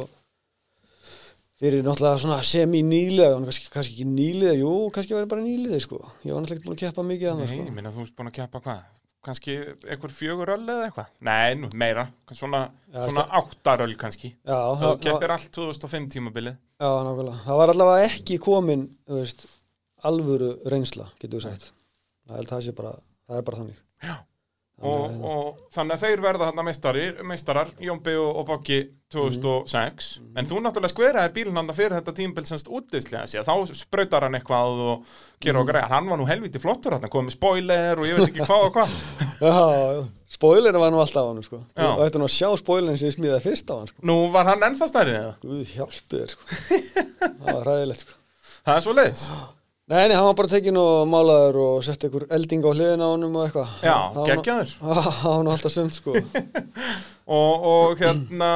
fyrir 1.56 1.80
náttúrulega 1.80 2.20
svona 2.20 2.42
semi-nýliða. 2.44 3.38
Kannski, 3.40 3.70
kannski 3.72 3.94
ekki 3.96 4.08
nýliða, 4.10 4.58
jú, 4.60 4.72
kannski 4.92 5.16
ég 5.16 5.30
bara 5.30 5.44
nýliði 5.44 5.80
sko, 5.80 6.02
ég 6.26 6.34
var 6.34 6.44
náttúrulega 6.44 6.58
ekki 6.60 6.68
búin 6.68 6.76
að 6.76 6.82
keppa 6.84 7.06
mikið 7.08 7.26
Nei, 7.26 7.32
annað 7.32 7.54
ég 7.54 7.62
sko, 7.62 7.76
minna 7.78 7.94
þú 7.94 8.04
ert 8.04 8.16
búin 8.18 8.30
að 8.30 8.36
keppa 8.36 8.62
hvað? 8.66 8.82
Kannski 9.26 9.56
einhver 9.90 10.12
fjögur 10.14 10.52
öll 10.54 10.62
eða 10.70 10.86
eitthvað? 10.86 11.08
Nei, 11.26 11.54
nú, 11.58 11.70
meira, 11.74 12.06
svona, 12.30 12.60
Já, 12.92 13.00
svona 13.08 13.24
áttar 13.40 13.82
öll 13.82 13.96
kannski. 13.98 14.30
já, 14.46 14.58
það, 14.80 14.92
keppir 15.02 15.34
allt 15.34 15.48
2005 15.56 16.08
tímabilið. 16.14 16.58
já, 16.78 16.90
nákvæmlega 17.08 17.40
það 17.48 17.60
var 17.62 17.72
allavega 17.74 18.06
ekki 18.12 18.38
komin, 18.46 18.86
þú 19.08 19.18
veist 19.22 19.46
alvöru 20.06 20.52
reynsla, 20.70 21.08
getur 21.18 21.40
við 21.40 21.48
sagt 21.48 21.72
það 22.26 22.38
er, 22.38 22.48
það 22.52 22.70
bara, 22.78 22.94
það 23.26 23.40
er 23.40 23.46
bara 23.50 23.60
þannig 23.62 23.82
Já. 24.06 24.16
Og, 24.84 25.12
og 25.24 25.60
þannig 25.72 25.94
að 25.94 26.02
þeir 26.02 26.20
verða 26.20 26.46
þarna 26.50 26.64
meistari, 26.66 27.04
meistarar, 27.24 27.70
Jómbi 27.80 28.12
og, 28.20 28.42
og 28.42 28.44
Boggi 28.50 28.82
2006 29.14 30.08
en 30.36 30.48
þú 30.50 30.58
náttúrulega 30.60 30.92
skveraðir 30.92 31.32
bílinn 31.32 31.56
hann 31.56 31.72
fyrir 31.72 31.94
þetta 31.96 32.68
útlislega 32.76 33.22
sér, 33.30 33.46
þá 33.46 33.72
sprautar 33.72 34.26
hann 34.26 34.36
eitthvað 34.36 34.82
og 34.84 35.16
gera 35.40 35.62
og 35.62 35.70
greiða, 35.70 35.88
hann 35.94 36.12
var 36.12 36.20
nú 36.20 36.28
helviti 36.28 36.60
flottur 36.60 36.92
hann 36.92 37.08
komið 37.08 37.30
með 37.30 37.36
spoiler 37.38 38.02
og 38.02 38.10
ég 38.10 38.20
veit 38.20 38.28
ekki 38.28 38.44
hvað 38.50 38.66
og 38.66 38.76
hvað 38.76 38.94
Já, 39.46 40.04
spoilerin 40.36 40.80
var 40.80 40.92
nú 40.92 41.00
alltaf 41.00 41.24
á 41.24 41.28
hann 41.30 41.42
sko. 41.44 41.62
Og 41.76 42.04
ætti 42.04 42.20
nú 42.20 42.28
að 42.28 42.36
sjá 42.36 42.48
spoilerin 42.60 43.00
sem 43.00 43.10
ég 43.10 43.16
smíðaði 43.16 43.44
fyrst 43.48 43.72
á 43.72 43.74
hann 43.76 43.90
sko. 43.90 44.04
Nú 44.08 44.16
var 44.32 44.48
hann 44.48 44.64
ennþá 44.64 44.88
stærri 44.92 45.16
eða? 45.16 45.34
Guð 45.44 45.74
hjálpi 45.74 46.20
þér 46.20 46.32
sko. 46.32 46.48
það 47.22 47.50
var 47.50 47.68
ræðilegt 47.68 48.04
sko. 48.04 48.16
Það 48.66 48.76
er 48.76 48.82
svo 48.82 48.96
leiðis 48.96 49.24
Nei, 49.86 50.08
nei, 50.08 50.16
hann 50.18 50.26
var 50.26 50.34
bara 50.34 50.50
tekinn 50.50 50.78
og 50.82 51.04
málaður 51.06 51.56
og 51.62 51.74
sett 51.86 52.02
einhver 52.08 52.24
elding 52.34 52.64
á 52.66 52.70
hliðina 52.74 53.06
á 53.06 53.10
honum 53.12 53.36
og 53.38 53.44
eitthvað 53.44 53.84
Já, 53.86 53.92
var 54.16 54.30
geggjaður. 54.32 54.72
Það 54.82 55.26
var 55.28 55.44
nú 55.46 55.52
alltaf 55.52 55.74
sumt 55.76 55.94
sko. 55.94 56.14
og, 57.38 57.68
og 57.70 58.02
hérna 58.02 58.48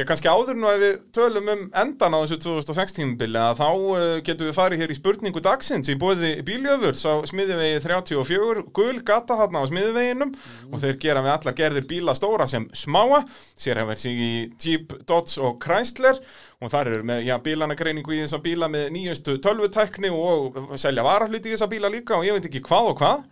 ég 0.00 0.08
kannski 0.08 0.30
áður 0.30 0.56
nú 0.56 0.68
að 0.70 0.82
við 0.82 0.94
tölum 1.12 1.48
um 1.52 1.62
endan 1.82 2.14
á 2.16 2.18
þessu 2.22 2.38
2006 2.40 2.96
tímabili 2.96 3.40
að 3.40 3.58
þá 3.60 3.66
uh, 3.68 4.04
getum 4.24 4.48
við 4.48 4.56
farið 4.56 4.82
hér 4.82 4.94
í 4.94 4.96
spurningu 4.96 5.42
dagsins 5.44 5.90
í 5.92 5.96
bóði 6.00 6.30
bíljöfurs 6.46 7.04
á 7.04 7.14
smiðivegi 7.28 7.82
34 7.84 8.64
gul 8.72 9.02
gata 9.04 9.36
þarna 9.40 9.60
á 9.60 9.68
smiðiveginum 9.68 10.32
og 10.70 10.80
þeir 10.80 10.96
gera 11.02 11.24
við 11.26 11.34
allar 11.34 11.58
gerðir 11.60 11.88
bíla 11.90 12.16
stóra 12.16 12.48
sem 12.48 12.64
smáa 12.72 13.20
sér 13.52 13.82
hefur 13.82 14.00
sig 14.00 14.16
í 14.16 14.32
Jeep, 14.62 14.96
Dodge 15.08 15.42
og 15.44 15.60
Chrysler. 15.62 16.18
Og 16.62 16.70
þar 16.70 16.92
eru 16.92 17.06
með 17.06 17.24
já, 17.26 17.36
bílanagreiningu 17.42 18.14
í 18.14 18.22
þessa 18.22 18.40
bíla 18.42 18.68
með 18.70 18.90
nýjustu 18.94 19.36
tölvutækni 19.42 20.12
og 20.14 20.76
selja 20.80 21.04
varahluti 21.04 21.50
í 21.50 21.56
þessa 21.56 21.70
bíla 21.70 21.90
líka 21.92 22.16
og 22.18 22.26
ég 22.26 22.38
veit 22.38 22.48
ekki 22.48 22.62
hvað 22.64 22.92
og 22.92 23.00
hvað. 23.02 23.24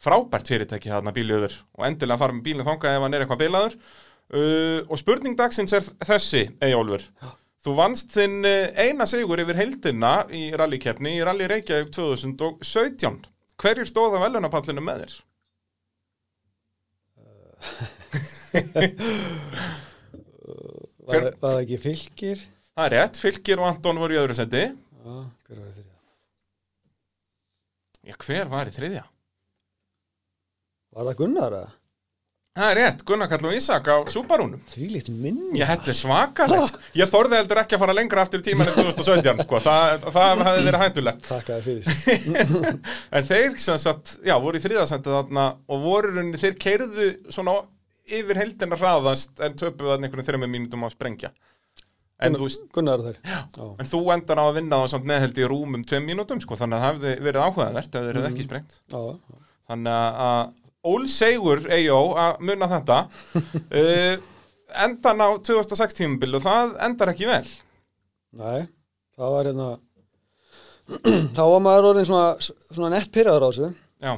Frábært 0.00 0.48
fyrirtæki 0.48 0.88
þarna 0.88 1.12
bíljöfur. 1.12 1.58
Og 1.76 1.84
endilega 1.90 2.22
fara 2.22 2.32
með 2.32 2.46
bílinn 2.46 2.64
þangað 2.64 2.96
ef 2.96 3.04
hann 3.04 3.16
er 3.16 3.26
eitthvað 3.26 3.42
bilaður 3.42 3.76
uh, 4.34 4.80
og 4.90 4.96
spurning 5.00 5.36
dagsins 5.38 5.72
er 5.76 5.84
þessi 6.06 6.42
Eyjólfur 6.62 7.04
þú 7.64 7.74
vannst 7.76 8.14
þinn 8.16 8.38
uh, 8.46 8.70
eina 8.80 9.06
sigur 9.10 9.42
yfir 9.42 9.58
heildina 9.60 10.12
í 10.34 10.46
rallykefni 10.56 11.16
í 11.18 11.24
Rally 11.26 11.46
Reykjavík 11.50 11.90
2017 11.96 13.20
hverjir 13.60 13.88
stóða 13.90 14.22
velunapallinu 14.22 14.80
með 14.84 15.02
þér? 15.04 15.18
Hver- 21.10 21.34
var 21.40 21.52
það 21.54 21.60
ekki 21.64 21.78
fylgir? 21.82 22.40
Það 22.70 22.86
er 22.86 22.94
rétt, 22.96 23.18
Fylkir 23.20 23.60
og 23.60 23.66
Anton 23.68 23.98
voru 24.00 24.14
í 24.16 24.20
öðru 24.20 24.36
sendi 24.38 24.62
Já, 24.64 25.14
hver 25.48 25.58
var 25.58 25.72
þetta? 25.74 25.96
Já, 28.10 28.14
hver 28.24 28.50
var 28.52 28.70
í 28.70 28.74
þriðja? 28.74 29.02
Var 30.96 31.08
það 31.10 31.18
Gunnar 31.20 31.56
eða? 31.58 31.70
Það 32.60 32.70
er 32.74 32.76
rétt, 32.76 33.02
Gunnar 33.08 33.28
Karl 33.30 33.46
og 33.48 33.54
Ísak 33.56 33.86
á 33.88 33.96
Subarúnum. 34.12 34.60
Því 34.68 34.88
líkt 34.92 35.08
minni. 35.08 35.54
Ég 35.56 35.68
hætti 35.70 35.94
svakalegt. 35.96 36.76
Ég 36.98 37.08
þorði 37.08 37.38
heldur 37.38 37.60
ekki 37.62 37.76
að 37.78 37.82
fara 37.86 37.94
lengra 37.96 38.24
aftur 38.26 38.42
tíman 38.44 38.68
en 38.68 38.74
2017 38.76 39.44
sko. 39.46 39.60
það, 39.64 40.04
það 40.12 40.42
hefði 40.44 40.66
verið 40.68 40.84
hættulegt. 40.84 41.28
Takk 41.30 41.52
að 41.54 41.68
þér 41.68 41.92
fyrir. 42.20 42.66
En 43.16 43.28
þeir 43.30 43.56
sem 43.64 43.80
sagt, 43.80 44.18
já, 44.28 44.34
voru 44.44 44.60
í 44.60 44.64
þriðasendi 44.66 45.14
þarna 45.14 45.46
og 45.72 45.84
voru 45.86 46.12
rauninni, 46.12 46.40
þeir 46.42 46.58
keirðu 46.60 47.08
svona 47.32 47.56
yfir 48.10 48.42
heldina 48.42 48.76
hraðast 48.76 49.40
en 49.40 49.56
töpuðu 49.56 49.94
þarna 49.94 50.10
einhvern 50.10 50.28
þreymur 50.28 50.52
mínútum 50.52 50.84
á 50.84 50.88
að 50.90 50.96
sprengja. 50.98 51.32
En 52.20 52.36
þú, 52.36 52.44
veist, 52.44 52.66
Gunnar 52.76 53.00
Já, 53.24 53.38
en 53.56 53.88
þú 53.88 54.00
endar 54.12 54.42
á 54.42 54.44
að 54.44 54.58
vinna 54.58 54.76
á 54.76 54.84
samt 54.92 55.06
neðheldi 55.08 55.40
í 55.40 55.48
rúmum 55.48 55.86
tveim 55.88 56.04
mínútum, 56.04 56.42
sko, 56.44 56.58
þannig 56.60 56.76
að 56.76 56.82
það 56.84 56.90
hefði 56.90 57.12
verið 57.24 57.46
áhugavert 57.46 57.94
ef 57.96 58.04
þeir 58.04 58.10
eru 58.18 58.26
ekki 58.28 58.44
sprengt. 58.44 58.74
já, 58.92 59.00
Þannig 59.70 59.96
að- 60.20 60.50
að 60.80 60.90
Ól 60.90 61.06
Segur, 61.12 61.60
Eyjó, 61.72 61.98
að 62.16 62.40
munna 62.48 62.68
þetta. 62.70 62.98
uh, 63.36 64.14
endan 64.86 65.20
á 65.22 65.28
2006 65.36 65.98
tímabil 65.98 66.38
og 66.38 66.44
það 66.46 66.74
endar 66.86 67.12
ekki 67.12 67.28
vel. 67.28 67.44
Nei, 68.40 68.66
það 69.18 69.34
var 69.36 69.48
hérna 69.50 69.70
þá 71.36 71.42
var 71.44 71.62
maður 71.62 71.88
orðin 71.92 72.08
svona, 72.08 72.50
svona 72.72 72.92
nett 72.96 73.10
pyrraður 73.14 73.46
á 73.46 73.48
þessu. 73.50 73.70
Já, 74.00 74.12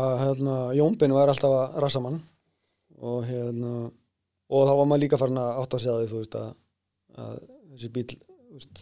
að 0.00 0.12
hérna, 0.24 0.58
Jónbin 0.78 1.14
var 1.14 1.30
alltaf 1.32 1.54
að 1.54 1.80
rassa 1.84 2.02
mann. 2.02 2.20
Og 3.00 3.24
hérna 3.28 3.88
og 4.50 4.66
þá 4.66 4.72
var 4.80 4.88
maður 4.90 5.04
líka 5.04 5.18
farin 5.20 5.40
að 5.40 5.58
átta 5.62 5.78
sig 5.80 5.90
að 5.92 6.00
því 6.02 6.08
þú 6.10 6.20
veist 6.20 6.36
að, 6.40 6.48
að 7.22 7.34
þessi 7.70 7.90
bíl 7.94 8.06
veist, 8.50 8.80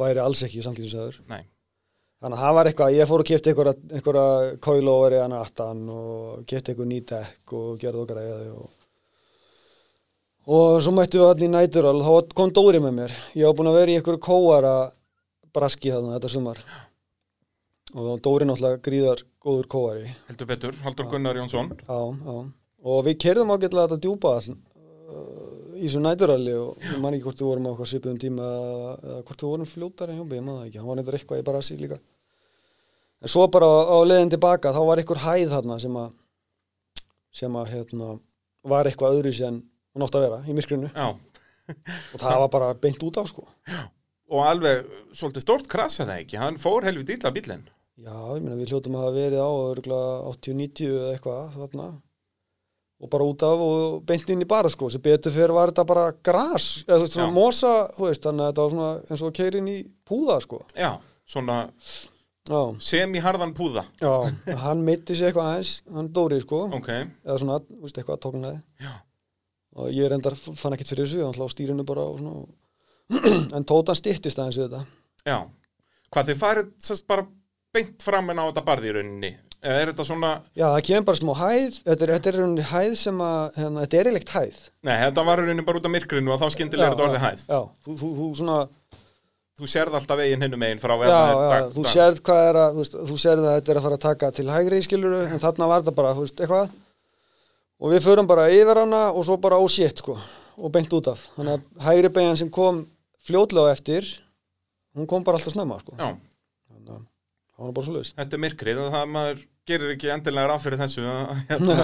væri 0.00 0.22
alls 0.22 0.40
ekki 0.46 0.62
samkynnsæður 0.64 1.18
Nei. 1.28 1.42
Þannig 2.20 2.36
að 2.36 2.42
það 2.44 2.56
var 2.58 2.70
eitthvað, 2.70 2.96
ég 2.98 3.08
fór 3.10 3.24
og 3.24 3.30
kefti 3.30 3.52
einhverja, 3.52 3.76
einhverja 3.96 4.58
coiloveri 4.66 5.22
hann 5.22 5.38
aftan 5.38 5.86
og 5.94 6.44
kefti 6.48 6.74
einhver 6.74 6.90
ný 6.90 7.00
dekk 7.08 7.56
og 7.56 7.80
gerði 7.80 8.04
og 8.04 8.12
græði 8.12 8.52
og 8.58 8.68
og 10.50 10.80
svo 10.82 10.92
mættu 10.96 11.20
við 11.20 11.28
allir 11.28 11.46
í 11.46 11.52
nætural 11.52 11.98
þá 12.02 12.32
kom 12.34 12.52
Dóri 12.54 12.80
með 12.82 12.94
mér. 12.96 13.12
Ég 13.38 13.46
var 13.46 13.56
búin 13.58 13.70
að 13.70 13.76
vera 13.78 13.92
í 13.92 13.98
einhverju 13.98 14.22
kóara 14.24 14.72
braski 15.54 15.92
þarna 15.92 16.16
þetta 16.16 16.30
sumar. 16.32 16.62
Og 17.94 18.22
Dóri 18.24 18.48
náttúrulega 18.48 18.80
gríðar 18.82 19.22
góður 19.42 19.68
kóari. 19.70 20.14
Heldur 20.30 20.48
betur, 20.50 20.74
Haldur 20.84 21.10
Gunnar 21.10 21.38
Jónsson. 21.38 21.70
Já, 21.86 22.00
já. 22.24 22.40
Og 22.80 23.04
við 23.04 23.18
kerðum 23.20 23.52
ágætlega 23.52 23.90
þetta 23.90 24.02
djúpa 24.06 24.34
all, 24.38 24.54
uh, 25.12 25.74
í 25.76 25.84
þessu 25.84 26.00
næturalli 26.00 26.54
og 26.56 26.86
ég 26.86 27.02
man 27.02 27.16
ekki 27.16 27.26
hvort 27.28 27.42
við 27.42 27.50
vorum 27.50 27.68
á 27.68 27.72
svipuðum 27.84 28.20
tíma 28.22 28.46
eða, 28.46 28.94
eða 29.04 29.18
hvort 29.28 29.44
við 29.44 29.52
vorum 29.52 29.68
fljótari 29.68 30.16
hjá 30.16 30.22
ég 30.24 30.46
man 30.46 30.56
það 30.56 30.66
ekki, 30.70 30.80
hann 30.80 30.88
var 30.88 30.98
neitt 30.98 31.12
eitthvað 31.12 31.42
í 31.42 31.46
Barassi 31.50 31.76
líka. 31.76 32.00
En 33.20 33.28
svo 33.28 33.46
bara 33.52 33.68
á, 33.68 33.78
á 33.92 33.98
leiðin 34.08 34.32
tilbaka 34.32 34.72
þá 34.72 34.80
var 34.88 35.02
einhver 35.02 35.22
hæð 35.24 35.54
þarna 35.54 35.78
sem 35.82 35.96
að 36.00 36.12
sem 37.40 37.56
að 37.60 37.72
hérna 37.74 38.14
var 38.66 38.88
eitthvað 38.88 39.18
öðru 39.20 39.32
sem 39.36 39.58
hún 39.94 40.04
átti 40.06 40.18
að 40.18 40.26
vera 40.26 40.38
í 40.46 40.54
myrkrinu. 40.56 40.90
Já, 40.94 41.08
og 42.14 42.22
það 42.22 42.38
var 42.44 42.52
bara 42.52 42.70
beint 42.80 43.02
út 43.06 43.20
á 43.20 43.24
sko. 43.28 43.46
og 44.30 44.46
alveg 44.46 44.86
svolítið 45.16 45.44
stórt 45.44 45.68
krasa 45.70 46.06
það 46.06 46.22
ekki, 46.24 46.38
hann 46.40 46.58
fór 46.62 46.86
helvið 46.86 47.16
illa 47.16 47.32
bílinn. 47.34 47.66
Já, 48.00 48.14
ég 48.36 48.44
meina 48.44 48.56
við 48.56 48.72
hljótum 48.72 48.96
að 48.96 49.04
hafa 49.04 49.16
verið 49.16 49.42
á 49.44 49.50
örugglega 49.50 50.12
80-90 50.30 50.92
eða 50.94 51.10
eitthvað 51.14 51.58
þarna. 51.58 51.88
Og 53.00 53.08
bara 53.12 53.26
út 53.28 53.42
af 53.44 53.64
og 53.64 53.98
beint 54.08 54.30
inn 54.32 54.44
í 54.44 54.48
bara 54.48 54.68
sko. 54.72 54.88
Sem 54.92 55.02
betur 55.04 55.32
fyrir 55.32 55.52
var 55.56 55.72
þetta 55.72 55.84
bara 55.88 56.06
gras 56.24 56.68
eða 56.86 56.98
þú 56.98 57.04
veist 57.04 57.16
svona 57.16 57.28
Já. 57.28 57.36
mosa 57.36 57.72
þú 57.96 58.06
veist 58.06 58.26
þannig 58.26 58.44
að 58.44 58.50
þetta 58.50 58.64
var 58.64 58.74
svona 58.74 58.90
eins 59.10 59.22
og 59.24 59.60
inn 59.60 59.70
í 59.72 59.76
púða 60.08 60.36
sko. 60.44 60.60
Já, 60.76 60.90
svona 61.28 61.58
já, 62.50 62.60
semi-harðan 62.90 63.54
púða. 63.56 63.84
Já 64.02 64.10
hann 64.64 64.82
mitti 64.86 65.16
sig 65.16 65.30
eitthvað 65.30 65.52
aðeins 65.52 65.74
hann 65.94 66.10
Dóri 66.16 66.40
sko. 66.42 66.64
Ok, 66.76 66.90
eða 67.24 67.38
svona, 67.42 67.60
þú 67.66 67.80
veist 67.86 68.00
eitthvað 68.00 68.22
tóknaði. 68.26 68.60
Og 69.80 69.92
ég 69.94 70.10
reyndar 70.10 70.34
fann 70.36 70.74
ekkert 70.74 70.90
fyrir 70.92 71.06
þessu 71.06 71.22
hann 71.24 71.36
hlá 71.38 71.46
stýrinu 71.52 71.86
bara 71.86 72.08
og 72.10 72.18
svona. 72.22 72.48
En 73.56 73.66
tótan 73.66 73.98
stýttist 73.98 74.38
aðeins 74.38 74.58
við 74.58 74.68
þetta. 74.68 74.82
Já. 75.26 75.38
Hvað 76.10 76.32
þið 76.32 76.42
farið 76.42 76.72
sérst 76.82 77.06
bara 77.10 77.26
beint 77.74 78.02
fram 78.02 78.30
en 78.32 78.42
á 78.42 78.44
þetta 78.50 78.66
barði 78.66 78.90
í 78.90 78.96
rauninni? 78.98 79.30
Eða 79.60 79.80
er 79.82 79.90
þetta 79.90 80.04
svona, 80.08 80.28
já 80.56 80.64
það 80.64 80.84
kemur 80.86 81.06
bara 81.10 81.18
smá 81.18 81.32
hæð. 81.36 81.74
Þetta 81.84 82.04
er, 82.06 82.12
þetta 82.14 82.30
er 82.30 82.36
rauninni 82.40 82.62
hæð 82.70 82.94
sem 82.96 83.18
að 83.26 83.58
hérna, 83.60 83.82
þetta 83.84 83.98
er 83.98 84.08
eiginlegt 84.08 84.32
hæð. 84.32 84.60
Nei, 84.88 84.94
þetta 85.02 85.24
var 85.28 85.42
í 85.42 85.44
rauninni 85.44 85.64
bara 85.66 85.80
út 85.82 85.88
af 85.90 85.92
myrkrinu 85.94 86.32
og 86.32 86.40
þá 86.40 86.46
skyndilega 86.54 86.88
er 86.88 86.94
þetta 86.94 87.06
orðið 87.08 87.26
hæð. 87.26 87.42
Já, 87.50 87.60
þú, 87.84 87.96
þú, 88.00 88.08
þú 88.16 88.28
svona 88.40 88.56
Þú 89.60 89.68
sérð 89.68 89.96
alltaf 89.98 90.20
veginn 90.20 90.44
hinnum 90.46 90.62
megin 90.62 90.80
frá 90.80 90.94
já, 91.04 91.10
já, 91.10 91.64
þú 91.74 91.82
sérð 91.92 92.22
hvað 92.24 92.46
er 92.48 92.58
að 92.62 92.70
þú, 92.76 92.84
veist, 92.84 92.94
þú 93.10 93.16
sérð 93.20 93.48
að 93.48 93.56
þetta 93.58 93.72
er 93.74 93.80
að 93.80 93.86
fara 93.86 93.98
að 93.98 94.04
taka 94.06 94.30
til 94.38 94.46
hægri 94.48 94.78
skiluru, 94.86 95.18
en 95.28 95.42
þarna 95.42 95.68
var 95.68 95.84
þetta 95.84 95.96
bara, 95.98 96.14
þú 96.16 96.24
veist, 96.24 96.40
eitthvað. 96.40 96.78
Og 97.80 97.92
við 97.94 98.06
förum 98.06 98.30
bara 98.30 98.48
yfir 98.52 98.80
hana 98.82 99.02
og 99.12 99.26
svo 99.28 99.36
bara 99.40 99.60
ó 99.60 99.64
shit, 99.68 100.00
sko, 100.00 100.16
og 100.56 100.72
beint 100.72 100.96
út 100.96 101.12
af. 101.12 101.26
Þannig 101.36 101.58
að 101.58 101.84
hægri 101.90 102.12
beigjan 102.16 102.40
sem 102.40 102.52
kom 102.52 102.82
fljótlega 103.28 103.68
á 103.68 103.74
eftir, 103.76 104.08
hún 104.96 105.08
kom 105.10 105.24
bara 105.26 105.40
alltaf 105.40 105.54
snemma, 105.54 105.78
sko, 105.84 105.96
Já, 105.98 106.08
þannig 106.70 106.92
að 106.96 107.04
það 107.60 107.66
var 107.66 107.74
bara 107.76 107.86
svo 107.86 107.96
leiðis 107.96 108.12
þetta 108.16 108.36
er 108.36 108.42
myrkrið 108.46 108.78
það 108.94 109.10
maður 109.14 109.42
gerir 109.70 109.92
ekki 109.94 110.10
endilega 110.10 110.50
ráð 110.50 110.62
fyrir 110.64 110.80
þessu 110.80 111.04
að, 111.06 111.34
hérna, 111.50 111.76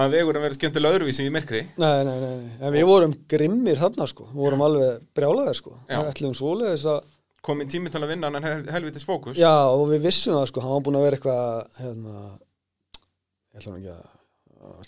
að 0.00 0.12
vegurinn 0.14 0.44
verður 0.44 0.58
skemmtilega 0.60 0.98
öðruvísi 0.98 1.24
í 1.26 1.32
myrkri. 1.34 1.62
Nei, 1.80 2.04
nei, 2.06 2.14
nei, 2.20 2.52
en 2.60 2.74
við 2.76 2.86
vorum 2.90 3.16
grimmir 3.32 3.80
þarna, 3.80 4.06
sko, 4.10 4.28
við 4.30 4.44
vorum 4.44 4.64
alveg 4.68 5.02
brjálaðir, 5.16 5.58
sko, 5.58 5.74
ætlum 5.88 6.36
svoleiðis 6.38 6.86
að 6.92 7.00
komin 7.44 7.68
tími 7.70 7.90
til 7.92 8.00
að 8.02 8.10
vinna 8.14 8.30
hann 8.32 8.46
hel 8.46 8.62
helvitis 8.74 9.04
fókus 9.06 9.38
Já, 9.40 9.52
og 9.74 9.84
við 9.92 10.00
vissum 10.08 10.36
það 10.38 10.48
sko, 10.50 10.62
hann 10.64 10.74
var 10.76 10.84
búinn 10.86 10.98
að 11.00 11.04
vera 11.06 11.18
eitthvað 11.18 11.42
hérna, 11.82 12.14
ég 13.54 13.60
ætla 13.60 13.74
nú 13.74 13.80
ekki 13.82 13.94
að 13.94 14.04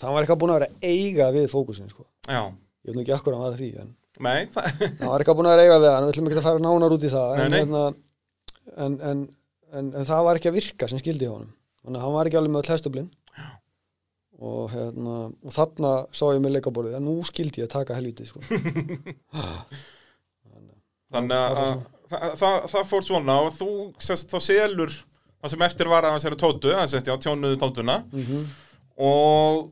hann 0.01 0.15
var 0.15 0.21
eitthvað 0.25 0.41
búinn 0.41 0.53
að 0.55 0.59
vera 0.61 0.73
eiga 0.89 1.25
við 1.37 1.45
fókusin 1.53 1.91
sko, 1.93 2.03
Já. 2.25 2.41
ég 2.49 2.89
veit 2.91 2.97
nú 2.97 3.03
ekki 3.05 3.15
akkur 3.17 3.37
hann 3.37 3.45
var 3.45 3.59
því, 3.61 3.69
en 3.85 3.93
Nei, 4.25 4.47
það, 4.49 4.65
hann 4.97 5.11
var 5.11 5.21
eitthvað 5.21 5.37
búinn 5.37 5.49
að 5.51 5.55
vera 5.57 5.65
eiga 5.67 5.81
við 5.83 5.91
hann, 5.93 6.05
við 6.07 6.13
ætlum 6.15 6.29
ekki 6.31 6.39
að 6.41 6.47
fara 6.49 6.63
nánar 6.65 6.95
út 6.97 7.05
í 7.05 7.11
það 7.13 7.29
Nei, 7.37 7.43
en, 7.43 7.51
nei. 7.53 7.59
Hérna, 7.61 7.83
en, 8.87 8.93
en, 9.11 9.19
en, 9.77 9.85
en 10.01 10.07
það 10.09 10.21
var 10.25 10.39
ekki 10.39 10.49
að 10.49 10.57
virka 10.57 10.89
sem 10.89 11.01
skildi 11.03 11.29
honum 11.29 11.51
þannig 11.83 11.99
að 12.01 12.05
hann 12.07 12.15
var 12.17 12.25
ekki 12.31 12.39
alveg 12.41 12.53
með 12.55 12.63
öll 12.65 12.73
hestublin 12.73 13.09
og, 14.37 14.67
hérna, 14.73 15.13
og 15.45 15.53
þarna 15.53 15.91
sá 16.13 16.25
ég 16.33 16.41
með 16.43 16.53
leikaborðið, 16.57 16.97
en 16.99 17.05
nú 17.09 17.15
skildi 17.25 17.61
ég 17.63 17.69
að 17.69 17.73
taka 17.73 17.95
helviti 17.97 18.25
sko. 18.29 18.41
þannig 21.13 21.37
að 21.37 21.61
að- 21.63 21.85
það, 22.11 22.27
það, 22.41 22.57
það 22.73 22.87
fór 22.91 23.07
svona 23.07 23.39
og 23.45 23.55
þú 23.57 23.71
sest, 24.09 24.29
þá 24.31 24.39
selur 24.43 24.93
það 25.37 25.53
sem 25.53 25.65
eftir 25.67 25.91
var 25.91 26.07
að 26.07 26.17
þessari 26.17 26.39
tótu, 26.41 26.71
það 26.73 26.93
sést 26.93 27.11
já, 27.11 27.15
tjónuðu 27.27 27.59
tótuna. 27.61 28.01
Mm 28.13 28.47
og 28.97 29.67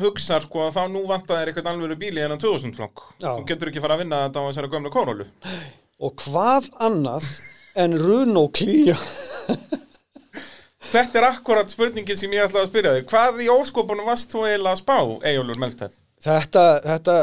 hugsar 0.00 0.44
sko 0.44 0.66
að 0.66 0.74
þá 0.76 0.82
nú 0.92 1.00
vantar 1.08 1.38
þér 1.40 1.50
eitthvað 1.50 1.70
alvöru 1.72 1.96
bíli 2.00 2.20
en 2.20 2.34
2000 2.36 2.74
flokk 2.76 3.06
þú 3.20 3.46
getur 3.48 3.70
ekki 3.70 3.80
fara 3.80 3.96
að 3.96 4.02
vinna 4.04 4.18
þetta 4.26 4.42
á 4.44 4.48
þessari 4.50 4.70
gömlu 4.74 4.92
kórólu 4.92 5.26
og 6.00 6.14
hvað 6.20 6.68
annað 6.80 7.24
en 7.80 7.96
Runo 8.00 8.48
Clio? 8.52 8.96
Þetta 10.90 11.20
er 11.20 11.26
akkurat 11.28 11.70
spurningin 11.70 12.18
sem 12.18 12.32
ég 12.34 12.48
ætlaði 12.48 12.64
að 12.64 12.70
spyrja 12.72 12.92
þig. 12.96 13.04
Hvað 13.12 13.42
í 13.44 13.48
óskopunum 13.52 14.08
varst 14.10 14.32
þú 14.32 14.40
eiginlega 14.48 14.72
að 14.74 14.80
spá, 14.80 14.96
Eyjólfur 15.30 15.60
Melsteð? 15.62 15.92
Þetta, 16.24 16.64
þetta, 16.84 17.16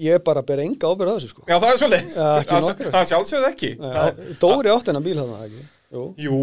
ég 0.00 0.22
bara 0.26 0.44
ber 0.46 0.62
enga 0.64 0.90
ábyrð 0.92 1.12
að 1.12 1.18
þessu 1.20 1.32
sko. 1.32 1.44
Já, 1.48 1.56
það 1.56 1.70
er 1.72 1.82
svolítið. 1.82 2.16
Ekki 2.26 2.60
Það 2.60 2.94
það 2.96 3.10
sjálfsögð 3.12 3.48
ekki. 3.50 3.72
Nei, 3.80 4.36
Dóri 4.42 4.72
átti 4.72 4.92
hennar 4.92 5.06
bíl 5.06 5.18
þarna 5.20 5.42
ekki? 5.46 5.66
Jú. 5.96 6.06
Jú, 6.26 6.40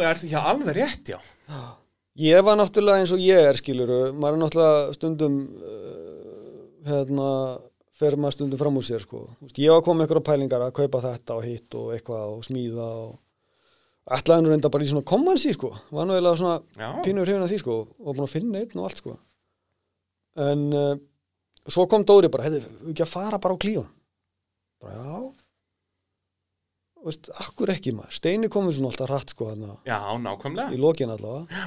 er 0.00 0.20
því 0.20 0.30
að 0.38 0.50
alveg 0.54 0.78
rétt, 0.78 1.14
já. 1.14 1.18
Ég 2.24 2.44
var 2.46 2.58
náttúrulega 2.60 3.02
eins 3.02 3.12
og 3.14 3.22
ég 3.22 3.48
er 3.50 3.58
skiluru 3.58 4.00
maður 4.14 4.36
er 4.36 4.42
náttúrulega 4.44 4.94
stundum 4.94 5.38
uh, 5.58 6.58
hérna 6.86 7.30
fer 7.98 8.14
maður 8.18 8.36
stundum 8.36 8.60
fram 8.60 8.78
úr 8.78 8.86
sér 8.86 9.02
sko. 9.02 9.24
Ég 9.58 9.72
var 9.74 9.82
komið 9.86 10.06
einhverja 10.06 10.26
pælingar 10.28 10.62
að 10.62 10.76
kaupa 10.78 11.02
þetta 11.02 11.38
og 11.38 11.46
hitt 11.46 11.76
og 11.78 11.90
eitthvað 11.96 12.36
og 12.36 12.46
smíða 12.46 12.86
og 13.02 14.14
ætlaði 14.14 14.44
nú 14.44 14.52
reynda 14.52 14.70
bara 14.70 14.86
í 14.86 14.90
svona 14.92 15.06
kommansi 15.10 15.54
sko. 15.56 15.72
Var 15.94 16.06
nú 16.06 16.14
eiginlega 16.14 16.40
svona 16.40 16.56
Já, 16.78 16.88
pínur 17.06 17.26
hrifin 17.26 17.44
af 17.46 17.50
því 17.50 17.60
sko 17.64 17.78
og 17.82 18.10
búin 18.12 18.26
að 18.28 18.34
finna 18.36 18.62
einn 18.62 18.78
og 18.78 18.88
allt 18.88 19.02
sko. 19.02 19.16
En 20.44 20.64
uh, 21.64 21.72
svo 21.72 21.86
kom 21.90 22.04
Dóri 22.06 22.30
bara, 22.32 22.48
hefði, 22.48 22.62
ekki 22.92 23.06
að 23.06 23.12
fara 23.14 23.40
bara 23.40 23.56
á 23.56 23.62
klíun 23.64 23.88
bara 24.82 25.00
já 25.00 25.16
Þú 27.04 27.10
veist, 27.10 27.26
akkur 27.36 27.68
ekki 27.74 27.92
maður 27.92 28.16
Steini 28.16 28.48
komið 28.48 28.78
svona 28.78 28.88
alltaf 28.92 29.10
rætt 29.10 29.32
sko 29.34 29.50
þarna 29.50 29.74
já, 29.84 29.98
nákvæmlega 30.24 30.72
í 30.72 30.80
lokin 30.80 31.12
allavega 31.12 31.66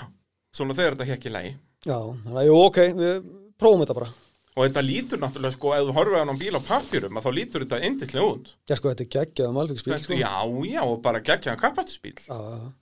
Svona 0.58 0.74
þegar 0.74 0.96
þetta 0.96 1.10
hekk 1.12 1.28
í 1.30 1.34
lagi 1.36 1.52
Já, 1.86 1.98
þannig 2.24 2.40
að 2.42 2.48
jú, 2.48 2.56
ok, 2.68 2.80
við 2.98 3.28
prófum 3.60 3.84
þetta 3.84 3.96
bara. 3.98 4.10
Og 4.58 4.64
þetta 4.66 4.82
lítur 4.82 5.22
náttúrulega 5.22 5.54
sko, 5.54 5.74
ef 5.78 5.86
þú 5.86 5.94
horfir 5.94 6.18
á 6.18 6.26
á 6.26 6.42
bíl 6.42 6.58
á 6.58 6.62
pappjurum, 6.68 7.20
að 7.20 7.28
þá 7.28 7.32
lítur 7.38 7.64
þetta 7.64 7.80
indislega 7.86 8.32
út. 8.32 8.50
Já, 8.66 8.76
sko, 8.80 8.92
þetta 8.92 9.06
er 9.06 9.12
geggjað 9.14 9.54
malbyggsbíl, 9.54 9.94
Þetta, 9.94 10.08
sko. 10.08 10.18
Já, 10.18 10.34
já, 10.74 10.82
og 10.82 11.02
bara. 11.06 11.22
Já, 11.22 12.40
já. 12.58 12.74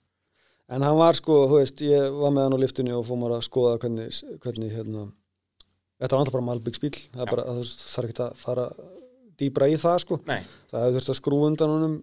En 0.66 0.82
hann 0.82 0.98
var, 0.98 1.14
sko, 1.14 1.36
þú 1.50 1.60
veist, 1.60 1.84
ég 1.84 2.16
var 2.16 2.32
með 2.34 2.46
hann 2.46 2.56
á 2.56 2.62
liftunni 2.64 2.96
og 2.96 3.04
fór 3.06 3.20
maður 3.20 3.36
að 3.36 3.46
skoða 3.46 3.76
hvernig, 3.84 4.22
hvernig, 4.42 4.72
hérna, 4.74 5.04
þetta 6.00 6.12
var 6.16 6.22
alltaf 6.22 6.36
bara 6.36 6.48
malbyggsbíl. 6.50 6.94
Það 7.14 7.32
er 7.36 8.10
ekki 8.10 8.24
að 8.26 8.36
fara 8.42 8.66
dýbra 9.40 9.68
í 9.68 9.76
það, 9.80 9.98
sko. 10.04 10.20
Nei, 10.28 10.42
Það 10.72 10.84
hefur 10.86 10.96
þurft 10.98 11.12
að 11.12 11.18
skrúa 11.20 11.48
undan 11.50 11.72
honum 11.74 11.96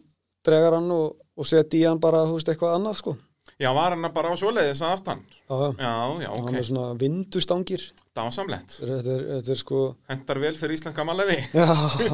dregar 0.45 0.75
hann 0.77 0.91
og, 0.93 1.13
og 1.39 1.47
setja 1.49 1.79
í 1.79 1.85
hann 1.87 2.01
bara, 2.03 2.25
þú 2.29 2.35
veist, 2.37 2.51
eitthvað 2.51 2.75
annað, 2.77 2.97
sko. 2.99 3.13
já, 3.61 3.69
var 3.75 3.95
hann 3.95 4.07
bara 4.13 4.33
á 4.33 4.35
svoleiðis 4.39 4.81
að 4.83 4.93
aftan. 4.97 5.23
Já, 5.49 5.55
já. 5.55 5.69
Já, 5.79 5.93
já, 6.25 6.29
Hann 6.33 6.49
ok. 6.51 6.57
er 6.59 6.67
svona 6.69 6.87
vindustangir. 6.99 7.85
Það 8.13 8.27
var 8.27 8.33
samlegt. 8.35 8.75
Þetta 8.83 9.13
er, 9.15 9.23
þetta 9.31 9.53
er, 9.55 9.59
sko, 9.63 9.79
Hendar 10.11 10.39
vel 10.43 10.53
fyrir 10.59 10.77
íslenska 10.77 11.05
mannlefi. 11.07 11.39
Já, 11.55 11.67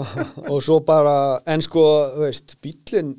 og 0.53 0.59
svo 0.63 0.79
bara, 0.87 1.15
en 1.49 1.63
sko, 1.65 1.83
þú 2.15 2.23
veist, 2.27 2.55
bílinn, 2.63 3.15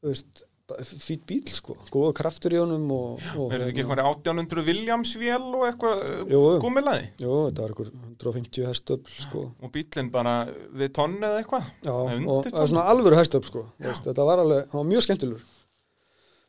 þú 0.00 0.12
veist, 0.14 0.45
fýtt 0.74 1.22
bíl, 1.28 1.42
sko, 1.46 1.76
góða 1.92 2.12
kraftur 2.18 2.54
í 2.56 2.58
honum 2.58 2.88
og... 2.90 3.20
og 3.38 3.50
Verður 3.52 3.68
ekki 3.70 3.82
eitthvað 3.84 4.00
1800 4.02 4.64
Williams-vél 4.66 5.44
og 5.44 5.64
eitthvað 5.68 6.00
jú. 6.32 6.40
gúmilaði? 6.64 7.04
Jú, 7.22 7.36
þetta 7.46 7.62
var 7.62 7.74
eitthvað 7.74 7.92
150 8.10 8.66
hestöfl, 8.66 9.14
sko. 9.22 9.44
Og 9.62 9.72
bílinn 9.74 10.10
bara 10.14 10.34
við 10.74 10.90
tonn 10.98 11.14
eða 11.20 11.42
eitthvað? 11.42 11.68
Já, 11.86 11.94
og 11.94 12.48
það 12.48 12.60
er 12.64 12.72
svona 12.72 12.86
alvöru 12.90 13.20
hestöfl, 13.20 13.50
sko. 13.52 13.64
Veist, 13.86 14.08
þetta 14.08 14.26
var 14.26 14.42
alveg, 14.42 14.66
hann 14.72 14.82
var 14.82 14.90
mjög 14.90 15.06
skemmtilegur. 15.06 15.46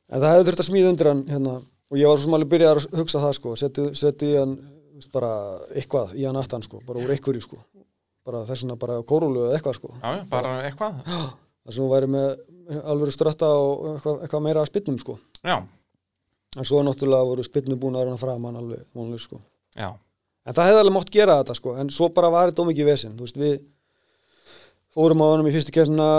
En 0.07 0.23
það 0.23 0.33
hefði 0.33 0.49
þurft 0.49 0.63
að 0.63 0.69
smíða 0.71 0.91
undir 0.95 1.11
hann, 1.11 1.23
hérna, 1.29 1.55
og 1.91 2.01
ég 2.01 2.09
var 2.09 2.21
svo 2.23 2.35
alveg 2.39 2.53
byrjað 2.55 2.73
að 2.73 2.99
hugsa 3.03 3.23
það, 3.23 3.37
sko, 3.37 3.55
setja, 3.61 4.31
í 4.31 4.35
hann, 4.39 4.57
bara 5.13 5.33
eitthvað 5.77 6.17
í 6.17 6.25
hann 6.25 6.41
aftan, 6.41 6.65
sko, 6.65 6.81
bara 6.87 7.03
úr 7.03 7.13
einhverju, 7.13 7.45
sko. 7.45 7.61
bara 8.27 8.41
þess 8.43 8.65
vegna 8.65 8.75
bara 8.75 8.97
kórulu 9.07 9.45
eða 9.45 9.55
eitthvað 9.55 9.77
sko 9.77 9.89
Já, 10.01 10.09
já, 10.17 10.23
bara 10.27 10.55
eitthvað 10.65 10.97
alvöru 12.67 13.13
strötta 13.13 13.49
og 13.55 13.85
eitthvað, 13.95 14.19
eitthvað 14.25 14.43
meira 14.47 14.63
að 14.63 14.71
spinnum 14.71 14.99
sko. 15.01 15.17
Já, 15.45 15.57
en 16.57 16.67
svo 16.67 16.81
náttúrulega 16.85 17.29
voru 17.29 17.45
spinnum 17.45 17.79
búin 17.79 17.97
að 17.99 18.07
reyna 18.07 18.19
framan 18.21 18.59
alveg 18.59 18.83
vonlega 18.97 19.23
sko. 19.23 19.39
Já, 19.77 19.89
en 20.47 20.57
það 20.57 20.69
hefði 20.71 20.83
alveg 20.83 20.95
mátt 20.97 21.13
gera 21.13 21.39
þetta 21.41 21.57
sko. 21.59 21.75
En 21.81 21.91
svo 21.93 22.09
bara 22.15 22.31
var 22.33 22.51
þetta 22.51 22.65
ómikið 22.65 22.89
vesinn 22.91 23.17
þú 23.17 23.27
veist 23.27 23.39
við 23.41 23.57
fórum 24.97 25.21
á 25.23 25.27
honum 25.29 25.49
í 25.49 25.53
fyrstu 25.55 25.73
kefna 25.75 26.09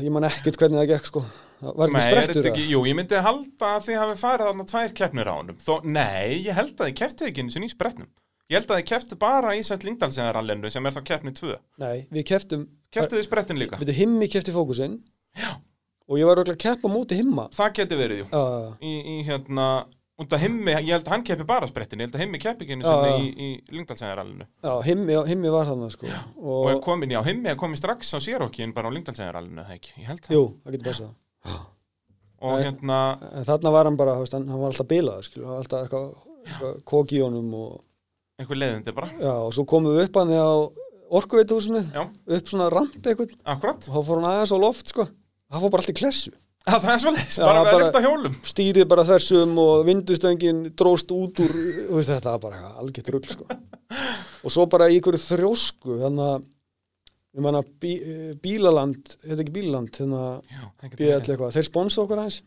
ég 0.00 0.14
man 0.14 0.28
ekkert 0.28 0.58
hvernig 0.60 0.82
það 0.82 0.92
gekk 0.94 1.10
sko. 1.10 1.24
Það 1.62 1.76
var 1.78 1.92
ekki 1.92 2.02
sprettur 2.08 2.46
það 2.48 2.60
jú, 2.72 2.80
ég 2.88 2.96
myndi 2.98 3.20
halda 3.22 3.68
að 3.76 3.84
þið 3.86 3.98
hafi 4.00 4.16
farið 4.18 4.48
þarna 4.48 4.64
tvær 4.72 4.94
keppnir 4.98 5.28
á 5.30 5.34
honum. 5.36 5.58
Þó, 5.62 5.74
nei, 5.86 6.40
ég 6.42 6.56
held 6.58 6.72
að 6.74 6.88
þið 6.88 6.96
keftu 6.98 7.28
ekki 7.28 7.44
einu 7.44 7.54
sinni 7.54 7.68
í 7.70 7.74
spretnum. 7.74 8.08
Ég 8.50 8.58
held 8.58 8.72
að 8.72 8.80
þið 8.80 8.88
keftu 8.90 9.18
bara 9.20 9.52
í 9.54 9.60
Sætt 9.64 9.84
Lingdalsengarallinu 9.86 10.72
sem 10.74 10.88
er 10.88 10.96
þá 10.96 11.02
keppni 11.06 11.32
2 11.38 11.52
nei, 11.84 12.02
við 12.10 12.26
keftum 12.32 12.64
Keftu 12.92 13.16
þið 13.16 13.28
sprettin 13.28 13.60
líka? 13.62 13.78
við 13.80 13.94
himmi 14.00 14.26
kefti 14.32 14.52
fókusinn. 14.52 14.98
Já 15.38 15.54
og 16.08 16.18
ég 16.20 16.26
var 16.28 16.40
örugglega 16.42 16.58
að 16.58 16.62
keppa 16.66 16.88
á 16.88 16.94
móti 16.94 17.18
himma. 17.18 17.48
Það 17.54 17.74
geti 17.78 17.98
verið, 17.98 18.22
jú. 18.22 18.26
Já, 18.32 18.42
Í, 18.82 18.92
í 19.12 19.16
hérna, 19.26 19.66
út 20.22 20.34
af 20.36 20.42
himmi, 20.42 20.72
ég 20.74 20.90
held 20.92 21.06
að 21.06 21.12
hann 21.14 21.24
keppi 21.26 21.46
bara 21.48 21.68
sprettin 21.70 22.02
Ég 22.02 22.08
held 22.08 22.16
að 22.18 22.24
himmi 22.24 22.40
keppi 22.42 22.66
ekki 22.66 22.78
já. 22.82 23.12
í, 23.18 23.28
í 23.32 23.48
Lingdalsengarallinu 23.74 24.46
já 24.62 24.72
himmi, 24.86 25.16
himmi 25.30 25.52
var 25.54 25.70
þannig 25.70 25.94
sko. 25.96 26.10
Og 26.38 26.66
og, 26.72 26.80
komin, 26.84 27.14
já, 27.14 27.20
himmi 27.26 27.54
komin 27.58 27.80
strax 27.80 28.12
á 28.14 28.18
sérokkin 28.22 28.74
bara 28.76 28.90
á 28.90 28.94
Lingdalsengarallinu, 28.94 29.64
það 29.66 29.78
ekki? 29.78 29.94
Ég 30.02 30.10
held 30.12 30.26
það. 30.26 30.36
Jú, 30.36 30.42
það 30.64 30.76
getur 30.76 30.90
passað. 30.90 31.14
Og 32.42 32.58
Nei. 32.58 32.64
hérna, 32.66 32.98
en 33.38 33.44
þarna 33.46 33.70
var 33.70 33.86
hann 33.86 33.96
bara, 33.98 34.18
veist, 34.18 34.34
hann, 34.34 34.48
hann 34.50 34.58
var 34.62 34.72
alltaf 34.72 34.88
bilað 34.90 35.26
skilur, 35.28 35.50
alltaf 35.60 35.84
eitthvað, 35.86 36.08
eitthvað 36.42 36.78
kók 36.90 37.12
í 37.14 37.20
honum 37.22 37.52
og, 37.54 37.74
einhver 38.42 38.58
leiðindi 38.58 38.94
bara. 38.96 39.12
Já, 39.22 39.34
og 39.46 39.52
svo 39.54 39.62
komum 39.70 39.94
við 39.94 40.08
upp 40.08 40.18
hann 40.18 40.32
á 40.34 40.50
orkuveituhúsinu 41.12 41.82
Já, 41.92 42.02
upp 42.08 42.48
svona 42.50 42.68
ramp 42.72 42.94
eitthvað 43.04 43.34
og 43.44 43.84
þá 43.84 43.98
fór 44.00 44.18
hann 44.18 44.28
aðeins 44.30 44.54
á 44.54 44.58
loft 44.58 44.92
sko 44.92 45.06
það 45.52 45.64
fór 45.64 45.74
bara 45.74 45.84
allt 45.84 45.92
í 45.92 45.98
klessu. 45.98 46.32
Já, 46.62 46.76
það 46.78 46.92
er 46.92 47.00
svolítið, 47.02 47.36
bara 47.42 47.62
að 47.66 47.80
lyfta 47.82 48.00
hjólum. 48.04 48.34
stýrið 48.46 48.84
bara 48.92 49.04
þessum 49.08 49.56
og 49.58 49.80
vindustöngin 49.88 50.60
dróst 50.78 51.10
út 51.10 51.40
úr 51.42 51.54
veist, 51.96 52.12
þetta 52.12 52.36
var 52.36 52.42
bara 52.44 52.74
algjört 52.78 53.10
rugl 53.10 53.32
sko. 53.32 53.46
og 54.46 54.54
svo 54.54 54.68
bara 54.70 54.86
í 54.92 55.00
ykkur 55.00 55.18
þrjósku 55.18 55.98
þannig 56.04 56.28
að 56.28 56.46
ég 57.32 57.44
manna 57.48 57.64
bí, 57.82 57.96
bílaland, 58.44 59.16
þetta 59.24 59.42
ekki 59.42 59.56
bílaland 59.56 59.98
hérna 59.98 61.50
þeir 61.56 61.66
sponsa 61.66 62.04
okkur 62.04 62.22
aðeins. 62.22 62.42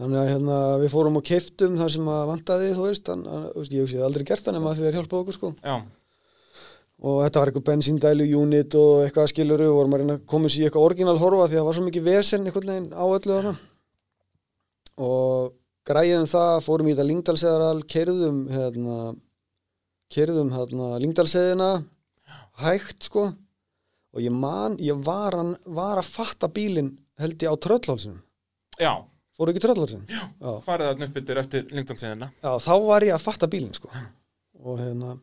Þannig 0.00 0.16
að 0.16 0.30
hérna, 0.30 0.58
við 0.80 0.92
fórum 0.94 1.18
og 1.18 1.24
keiftum 1.26 1.74
þar 1.76 1.90
sem 1.92 2.06
að 2.08 2.22
vantaði 2.30 2.68
þú 2.76 2.84
veist, 2.86 3.08
þann, 3.08 3.24
að, 3.28 3.48
ég 3.74 3.90
hef 3.90 4.04
aldrei 4.06 4.28
gert 4.30 4.46
það 4.46 4.56
nema 4.56 4.70
að 4.70 4.84
þeir 4.84 4.96
hjálpaði 5.00 5.24
okkur 5.24 5.36
sko. 5.36 5.50
Já, 5.60 5.74
og 7.00 7.22
þetta 7.24 7.40
var 7.40 7.50
eitthvað 7.50 7.66
bensíndælu 7.70 8.26
unit 8.36 8.74
og 8.76 9.06
eitthvað 9.06 9.30
skiluru 9.32 9.70
og 9.70 9.78
vorum 9.78 9.94
að 9.96 10.02
reyna 10.02 10.16
að 10.18 10.24
koma 10.28 10.50
sér 10.52 10.64
í 10.64 10.66
eitthvað 10.68 10.86
orginal 10.90 11.16
horfa 11.20 11.46
því 11.48 11.56
að 11.56 11.60
það 11.60 11.68
var 11.68 11.78
svo 11.78 11.84
mikið 11.86 12.08
vesen 12.10 12.44
einhvern 12.44 12.72
veginn 12.72 12.90
á 12.92 13.04
öllu 13.06 13.36
þarna. 13.36 13.52
Og 15.00 15.54
græðum 15.88 16.26
það, 16.28 16.56
fórum 16.66 16.90
í 16.90 16.92
þetta 16.92 17.06
Lingdalseðaral, 17.08 17.78
kerðum 17.88 18.42
hérna, 18.52 18.96
kerðum 20.12 20.50
hérna 20.52 20.90
Lingdalseðina 21.00 21.70
hægt 22.60 23.08
sko. 23.08 23.30
Og 24.10 24.24
ég 24.24 24.34
man, 24.34 24.76
ég 24.82 25.00
var, 25.06 25.38
hann, 25.38 25.54
var 25.70 26.02
að 26.02 26.10
fatta 26.10 26.50
bílinn 26.52 26.92
held 27.20 27.40
ég 27.40 27.48
á 27.48 27.56
tröllhálsinum. 27.64 28.20
Já, 28.80 28.92
fóru 29.38 29.54
ekki 29.54 29.64
tröllhálsin? 29.64 30.04
Já. 30.10 30.20
Já, 30.36 30.52
farið 30.66 31.04
upp 31.06 31.18
yfir 31.22 31.40
eftir 31.46 31.66
Lingdalsíðina 31.72 32.32
já, 32.34 32.52
þá 32.60 32.72
var 32.84 33.08
ég 33.08 33.16
að 33.16 33.24
fatta 33.24 33.48
bílinn 33.48 33.76
sko. 33.76 33.88
Og 34.60 34.80
hérna 34.82 35.16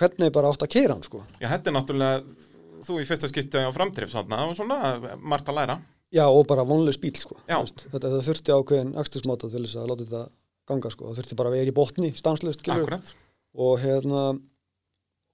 hvernig 0.00 0.32
bara 0.34 0.50
átt 0.50 0.64
að 0.66 0.72
keira 0.74 0.96
hann 0.96 1.04
sko 1.06 1.22
Já, 1.38 1.46
þetta 1.52 1.70
er 1.70 1.76
náttúrulega, 1.76 2.44
þú 2.88 2.98
í 3.02 3.06
fyrsta 3.08 3.30
skipti 3.30 3.62
á 3.62 3.70
framdrif 3.76 4.12
svona, 4.12 4.42
og 4.48 4.56
svona, 4.58 4.80
margt 5.20 5.48
að 5.52 5.60
læra 5.60 5.80
Já, 6.10 6.24
og 6.26 6.42
bara 6.50 6.64
vonlegs 6.66 6.98
bíl, 6.98 7.12
sko. 7.14 7.36
Veist, 7.46 7.84
þetta, 7.86 8.08
þetta 8.08 8.22
þurfti 8.26 8.54
ákveðin 8.56 8.88
axtursmáta 8.98 9.50
til 9.52 9.60
þess 9.62 9.76
að 9.78 9.90
láta 9.92 10.06
þetta 10.08 10.22
ganga, 10.66 10.90
sko. 10.90 11.04
Það 11.06 11.20
þurfti 11.20 11.36
bara 11.38 11.52
að 11.52 11.54
vera 11.54 11.70
í 11.70 11.74
botni. 11.76 12.10
Akkurat, 12.74 13.12
Og 13.54 13.76
hérna, 13.78 14.22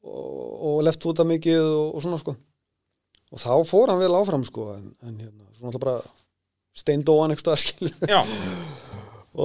og, 0.05 0.51
og 0.69 0.83
left 0.85 1.07
fúta 1.07 1.25
mikið 1.25 1.63
og, 1.65 1.95
og 1.97 2.05
svona, 2.05 2.21
sko. 2.21 2.37
Og 3.33 3.41
þá 3.41 3.51
fór 3.73 3.95
hann 3.95 4.03
vel 4.05 4.13
áfram, 4.21 4.45
sko. 4.45 4.69
En, 4.77 4.91
en 5.01 5.17
hérna, 5.17 5.49
svona 5.57 5.73
alltaf 5.73 5.85
bara 5.87 5.97
steindóan 6.77 7.33
ekki 7.33 7.47
staðar, 7.47 7.65
skilur. 7.65 7.97
já, 8.13 8.21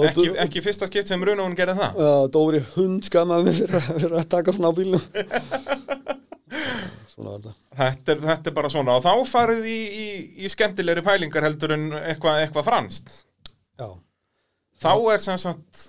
ekki, 0.08 0.28
ekki 0.46 0.62
fyrsta 0.64 0.88
skipt 0.88 1.10
sem 1.12 1.24
Runóun 1.28 1.56
gerði 1.58 1.76
það 1.82 2.00
Já, 2.06 2.12
Dóri 2.36 2.62
hund 2.76 3.04
skammaði 3.10 3.56
fyrir, 3.60 3.90
að- 3.92 4.16
að 4.22 4.30
taka 4.32 4.54
svona 4.56 4.72
á 4.72 4.78
bílnum. 4.78 5.04
svona 7.12 7.34
var 7.34 7.42
þetta. 7.42 7.54
þetta 7.82 8.14
er, 8.16 8.22
þetta 8.28 8.52
er 8.52 8.56
bara 8.58 8.72
svona, 8.72 8.98
og 9.00 9.06
þá 9.06 9.32
farið 9.32 9.68
í, 9.72 9.80
í, 10.04 10.06
í 10.46 10.52
skemmtilegri 10.52 11.04
pælingar 11.06 11.46
heldur 11.48 11.76
en 11.78 11.90
eitthvað 12.02 12.44
eitthva 12.46 12.66
franskt 12.68 13.18
Já, 13.82 13.90
Þá 14.82 14.92
er 15.14 15.22
sem 15.22 15.38
sagt 15.42 15.88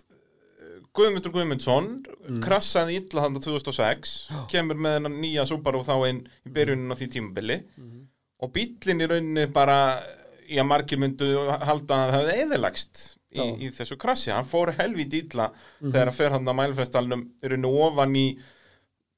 Guðmundur 0.92 1.32
Guðmundsson 1.32 1.86
Mm. 2.22 2.36
krassaði 2.38 3.00
illa 3.00 3.24
hann 3.24 3.34
2006 3.42 4.10
kemur 4.52 4.78
með 4.78 4.92
hennan 5.00 5.16
nýja 5.18 5.42
Subaru 5.48 5.80
þá 5.82 5.96
inn 6.06 6.20
í 6.46 6.50
byrjunin 6.54 6.92
á 6.92 6.94
því 6.94 7.08
tímabili 7.10 7.56
Mhm. 7.74 8.04
og 8.46 8.52
bíllinn 8.54 9.02
í 9.02 9.08
rauninni 9.10 9.46
bara 9.52 9.98
já, 10.46 10.62
margir 10.62 11.00
myndu 11.02 11.26
halda 11.50 11.96
að 11.96 12.12
það 12.12 12.14
hefði 12.20 12.36
eðilagst 12.44 13.02
í, 13.32 13.40
Já. 13.40 13.56
í 13.66 13.70
þessu 13.76 13.96
krassi 14.00 14.30
hann 14.34 14.44
fór 14.48 14.72
helvít 14.78 15.14
illa 15.20 15.50
Mhm. 15.80 15.90
þegar 15.92 16.04
hann 16.10 16.18
fer 16.20 16.30
hann 16.36 16.44
að 16.52 16.58
mælfestalnum 16.60 17.22
í 17.42 17.48
rauninni 17.52 17.72
ofan 17.88 18.16
í 18.16 18.26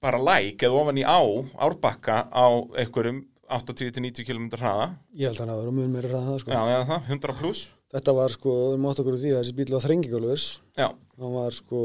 bara 0.05 0.19
læk 0.21 0.59
eða 0.67 0.81
ofan 0.83 0.99
í 1.01 1.05
á, 1.05 1.21
árbakka 1.59 2.29
á 2.33 2.47
einhverjum 2.79 3.23
80-90 3.49 4.25
km 4.25 4.49
hraða 4.57 4.91
ég 5.15 5.29
held 5.29 5.37
að 5.37 5.41
hann 5.45 5.55
að 5.55 5.61
vera 5.62 5.73
mun 5.79 5.93
meira 5.93 6.09
það, 6.09 6.39
sko. 6.41 6.51
já, 6.51 6.61
eða 6.75 6.87
það, 6.93 7.09
100 7.12 7.39
pluss 7.41 7.71
Þetta 7.95 8.11
var, 8.17 8.29
sko, 8.35 8.53
við 8.75 8.81
mátt 8.83 8.99
okkur 8.99 9.15
úr 9.15 9.21
því 9.23 9.31
að 9.31 9.37
þessi 9.45 9.53
bíl 9.55 9.71
var 9.71 9.83
þrengingalus. 9.85 10.45
já, 10.77 10.89
hann 11.21 11.33
var 11.37 11.53
sko 11.55 11.81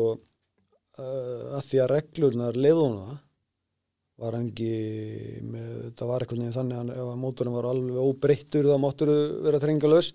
uh, 0.97 1.57
að 1.59 1.67
því 1.69 1.81
að 1.83 1.91
reglurnar 1.93 2.57
leiðuna 2.57 3.19
það 4.19 4.23
var 4.25 4.37
ekki 4.39 4.71
með, 5.47 5.67
það 5.95 6.09
var 6.09 6.23
eitthvað 6.25 6.55
þannig 6.57 6.79
að 6.81 6.89
ef 6.95 7.05
að 7.13 7.19
mótorinn 7.21 7.53
var 7.55 7.67
alveg 7.69 7.99
óbreyttur 8.03 8.67
þá 8.67 8.75
máttur 8.83 9.11
vera 9.45 9.61
þrengalös 9.63 10.09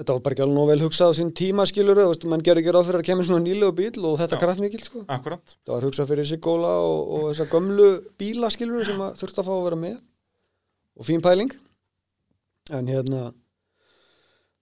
þetta 0.00 0.14
var 0.16 0.22
bara 0.24 0.36
ekki 0.36 0.44
alveg 0.46 0.56
nóg 0.56 0.70
vel 0.70 0.84
hugsað 0.84 1.12
á 1.12 1.18
sín 1.18 1.32
tíma 1.36 1.66
skilur 1.68 1.98
veist, 2.00 2.24
mann 2.28 2.44
gerði 2.44 2.64
ekki 2.64 2.72
ráð 2.72 2.86
fyrir 2.88 3.02
að 3.02 3.08
kemur 3.10 3.26
svona 3.28 3.44
nýlegu 3.44 3.74
bíl 3.76 4.06
og 4.08 4.16
þetta 4.22 4.38
kraftmikil 4.40 4.80
sko. 4.84 5.02
Akkurat. 5.12 5.56
Það 5.66 5.74
var 5.74 5.86
hugsað 5.88 6.14
fyrir 6.14 6.30
Sigóla 6.30 6.70
og, 6.86 7.02
og 7.16 7.26
þessa 7.28 7.48
gömlu 7.52 7.90
bíla 8.20 8.52
skilur 8.54 8.88
sem 8.88 9.04
þurfti 9.20 9.42
að 9.42 9.50
fá 9.50 9.52
að 9.58 9.66
vera 9.68 9.80
með. 9.84 10.00
Og 10.96 11.08
fín 11.08 11.24
pæling. 11.24 11.52
En 12.72 12.88
hérna 12.88 13.28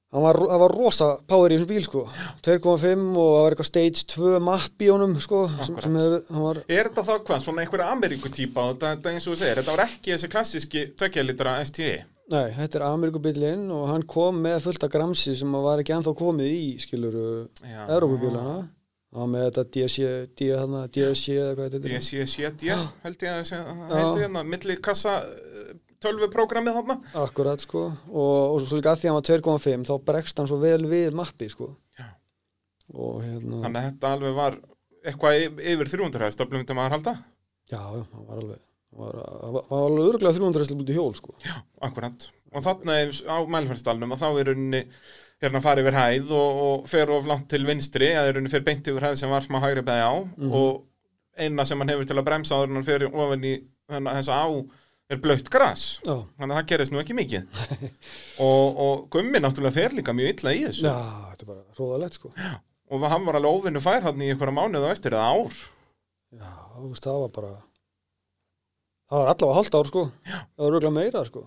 hann 0.08 0.24
var, 0.24 0.40
það 0.40 0.62
var 0.64 0.76
rosa 0.80 1.08
power 1.30 1.54
í 1.54 1.58
þessum 1.58 1.70
bíl 1.70 1.86
sko. 1.86 2.04
2.5 2.42 3.08
og 3.14 3.30
það 3.30 3.40
var 3.44 3.54
eitthvað 3.54 3.70
stage 3.70 4.04
2 4.16 4.36
mapp 4.42 4.82
í 4.82 4.90
honum 4.90 5.16
sko 5.22 5.46
sem, 5.60 5.78
sem 5.84 5.98
hann 6.02 6.46
var 6.48 6.62
Er 6.66 6.88
þetta 6.90 7.04
þá 7.04 7.16
hvað, 7.28 7.42
svona 7.44 7.62
einhverja 7.62 7.90
Ameríkutýpa 7.94 8.70
þetta, 8.72 8.94
þetta 8.96 9.12
eins 9.12 9.26
og 9.28 9.36
þú 9.36 9.42
segir, 9.42 9.60
þetta 9.60 9.74
var 9.76 9.84
ekki 9.84 10.14
þessi 10.16 10.32
klassíski 10.32 10.86
2 10.98 11.28
litra 11.28 11.58
STI 11.68 11.92
Nei, 12.28 12.50
þetta 12.52 12.76
er 12.78 12.84
Amerikubílinn 12.90 13.70
og 13.72 13.86
hann 13.88 14.02
kom 14.04 14.42
með 14.44 14.58
fullt 14.66 14.82
af 14.84 14.90
gramsi 14.92 15.32
sem 15.38 15.54
að 15.56 15.62
var 15.64 15.80
ekki 15.80 15.94
ennþá 15.96 16.12
komið 16.18 16.50
í, 16.52 16.64
skilur, 16.82 17.14
Já. 17.64 17.86
Európubílana. 17.94 18.56
Hann 19.08 19.22
var 19.22 19.30
með 19.32 19.46
þetta 19.46 19.64
DSC, 19.72 20.48
hana, 20.60 20.82
DSC 20.92 21.38
eða 21.40 21.54
hvað 21.56 21.70
þetta 21.72 21.78
heitir. 21.78 21.94
DCCD 21.96 22.66
held 23.06 23.22
ég 23.24 23.32
að 23.38 23.46
segja- 23.48 23.76
heiti 23.94 24.20
hérna, 24.26 24.42
millikassa 24.44 25.14
tölvuprógrammið 26.04 26.76
þarna 26.76 26.96
Akkurat, 27.24 27.64
sko. 27.64 27.86
Og, 28.12 28.34
og 28.58 28.66
svo 28.68 28.76
líka 28.78 28.92
að 28.92 29.00
því 29.00 29.08
að 29.08 29.14
hann 29.14 29.20
var 29.22 29.58
2.5, 29.64 29.88
þá 29.88 29.94
bregst 30.12 30.38
hann 30.42 30.50
svo 30.52 30.58
vel 30.62 30.82
við 30.90 31.16
mappi, 31.16 31.48
sko. 31.50 31.70
Já. 31.98 32.10
Og 32.92 33.22
hérna, 33.24 33.62
Þannig 33.64 33.80
að 33.80 33.88
þetta 33.88 34.12
alveg 34.18 34.36
var 34.36 34.60
eitthvað 35.08 35.40
yfir 35.72 35.90
300 35.96 36.26
hæð 36.28 36.36
stöflum 36.36 36.68
til 36.68 36.76
maður 36.76 36.98
halda 36.98 37.16
já, 37.72 37.80
hann 37.80 38.28
var 38.28 38.42
alveg, 38.42 38.60
hann 38.88 39.04
var, 39.04 39.20
var- 39.58 39.70
alveg 39.78 40.08
örgulega 40.14 40.34
300 40.38 40.64
hestil 40.64 40.78
bútið 40.80 40.98
hjól, 41.00 41.14
sko. 41.18 41.34
Akkurat. 41.84 42.28
Og 42.56 42.64
þarna 42.64 42.98
er 43.04 43.10
á 43.28 43.36
mælferðstalnum 43.44 44.14
og 44.16 44.20
þá 44.22 44.28
er 44.40 44.48
rauninni 44.52 44.82
hérna 45.42 45.60
farið 45.62 45.86
yfir 45.90 45.98
hæð 46.00 46.30
og, 46.34 46.60
og 46.66 46.88
fer 46.90 47.10
of 47.14 47.26
langt 47.28 47.48
til 47.52 47.66
vinstri 47.68 48.08
eða 48.14 48.30
er 48.30 48.38
rauninni 48.38 48.50
fer 48.54 48.64
beint 48.66 48.88
yfir 48.90 49.04
hæð 49.04 49.18
sem 49.20 49.30
var 49.30 49.44
smá 49.44 49.60
hægri 49.62 49.84
beði 49.86 50.06
á. 50.08 50.14
Og 50.48 50.84
eina 51.38 51.64
sem 51.68 51.78
hann 51.78 51.92
hefur 51.92 52.08
til 52.08 52.16
að 52.18 52.26
bremsa 52.26 52.56
áður 52.58 52.72
en 52.72 52.78
hann 52.80 52.88
fer 52.88 53.04
ofan 53.12 53.44
í 53.46 53.52
þessa 53.88 54.40
á 54.42 54.46
er 55.08 55.20
blöytt 55.24 55.46
gras. 55.52 55.84
Já, 56.04 56.16
þannig 56.40 56.52
að 56.52 56.58
það 56.58 56.66
gerist 56.72 56.92
nú 56.92 56.98
ekki 57.00 57.14
mikið. 57.16 57.60
Og, 58.44 58.80
og 58.84 59.04
gummi 59.14 59.40
náttúrulega 59.40 59.72
fer 59.78 59.94
líka 59.96 60.12
mjög 60.16 60.34
illa 60.34 60.52
í 60.52 60.64
þessu. 60.66 60.84
Já, 60.84 60.96
þetta 61.30 61.46
er 61.46 61.48
bara 61.52 61.62
hróðalegt, 61.78 62.18
sko. 62.18 62.32
og 62.92 63.06
hann 63.12 63.24
var 63.28 63.38
alveg 63.38 63.56
óvinnu 63.56 63.80
fær 63.84 64.04
hann 64.04 64.20
í 64.24 64.28
einhverja 64.32 64.56
mánuð 64.58 64.84
á 64.84 64.92
eftir 64.92 65.16
eða 65.16 65.30
ár. 65.32 65.56
Já, 66.36 66.52
það 67.00 67.22
var 67.24 67.32
bara, 67.38 67.54
það 69.08 69.22
var 69.22 69.30
allavega 69.32 69.56
hálft 69.58 69.78
ár, 69.78 69.88
sko. 69.90 70.04
Já. 70.28 70.38
Það 70.38 70.64
var 70.64 70.76
örgulega 70.78 70.94
meira, 70.98 71.24
sko. 71.28 71.44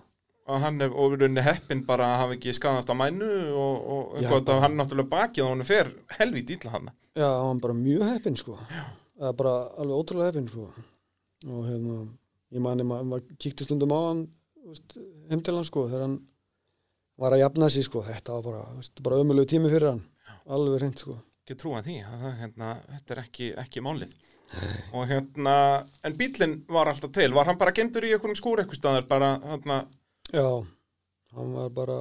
og 0.52 0.58
hann 0.58 0.82
er 0.82 0.90
rauninni 0.90 1.42
heppin 1.46 1.84
bara 1.86 2.08
að 2.12 2.20
hafa 2.20 2.34
ekki 2.36 2.52
skadast 2.56 2.90
á 2.90 2.94
mænu 2.98 3.28
og, 3.54 3.76
og 3.94 4.16
Já, 4.18 4.26
eitthvað 4.26 4.64
hann 4.64 4.74
náttúrulega 4.80 5.12
bakið 5.12 5.44
og 5.44 5.52
hann 5.52 5.68
fer 5.68 5.92
helvít 6.18 6.50
illa 6.56 6.72
hann 6.74 6.90
Já, 7.14 7.28
hann 7.28 7.60
var 7.60 7.62
bara 7.68 7.78
mjög 7.78 8.02
heppinn 8.10 8.38
sko. 8.40 8.56
Það 8.66 9.28
er 9.30 9.38
bara 9.38 9.54
alveg 9.78 10.00
ótrúlega 10.02 10.32
heppinn 10.32 10.50
sko. 10.50 10.66
Og 11.46 11.66
hérna, 11.68 11.98
ég 12.52 12.64
mani, 12.64 12.86
maður 12.86 13.08
ma 13.12 13.20
kíkti 13.38 13.66
stundum 13.68 13.94
á 13.94 14.00
hann 14.10 14.24
veist, 14.66 14.96
heim 15.30 15.42
til 15.44 15.56
hann 15.56 15.68
sko 15.68 15.86
þegar 15.88 16.06
hann 16.06 16.18
var 17.22 17.36
að 17.36 17.44
jafna 17.44 17.68
sig 17.72 17.86
sko 17.86 18.02
þetta 18.06 18.38
var 18.38 18.46
bara, 18.48 18.62
veist, 18.78 19.02
bara 19.04 19.20
ömulegu 19.22 19.50
tími 19.52 19.70
fyrir 19.72 19.92
hann 19.92 20.02
alveg 20.50 20.82
reynd 20.82 21.02
sko 21.02 21.16
ekki 21.42 21.56
trúa 21.58 21.82
því, 21.84 21.98
það, 22.06 22.28
hérna, 22.38 22.68
þetta 22.96 23.14
er 23.14 23.22
ekki, 23.24 23.48
ekki 23.64 23.82
málið 23.84 24.14
og 24.92 25.08
hérna, 25.08 25.56
en 26.04 26.16
bílinn 26.18 26.58
var 26.68 26.90
alltaf 26.90 27.12
til, 27.14 27.30
var 27.32 27.48
hann 27.48 27.60
bara 27.60 27.74
gemdur 27.76 28.04
í 28.04 28.12
einhverjum 28.12 28.38
skúr 28.38 28.62
eitthvað 28.62 28.80
staðar, 28.82 29.08
bara, 29.08 29.34
hérna, 29.48 29.82
Já, 30.32 30.46
hann 31.36 31.56
var 31.56 31.72
bara 31.74 31.98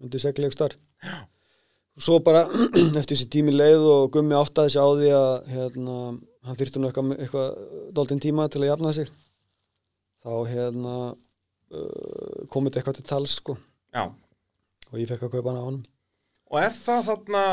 undir 0.00 0.22
segleik 0.22 0.54
starf 0.56 0.78
og 2.00 2.04
svo 2.04 2.18
bara 2.24 2.46
eftir 3.00 3.14
þessi 3.14 3.28
tími 3.32 3.52
leið 3.54 3.82
og 3.84 4.12
Gummi 4.14 4.36
áttaði 4.38 4.74
sig 4.74 4.80
á 4.80 4.88
því 4.88 5.10
að 5.16 5.32
hérna, 5.52 5.96
hann 6.46 6.58
þyrfti 6.60 6.80
nú 6.80 6.88
eitthvað, 6.88 7.10
eitthvað 7.18 7.48
dóltinn 7.96 8.22
tíma 8.22 8.46
til 8.48 8.62
að 8.62 8.70
jafna 8.70 8.92
sig. 8.96 9.10
Þá 10.24 10.32
hérna 10.48 10.94
uh, 11.10 12.38
komið 12.52 12.78
eitthvað 12.80 13.00
til 13.00 13.06
tals 13.10 13.36
sko. 13.40 13.56
Já. 13.92 14.06
Og 14.90 14.96
ég 15.00 15.10
fekk 15.10 15.26
að 15.28 15.34
kaupa 15.36 15.52
hann 15.52 15.60
á 15.60 15.66
honum. 15.66 15.84
Og 16.50 16.62
er 16.62 16.72
það 16.74 17.04
þarna 17.10 17.44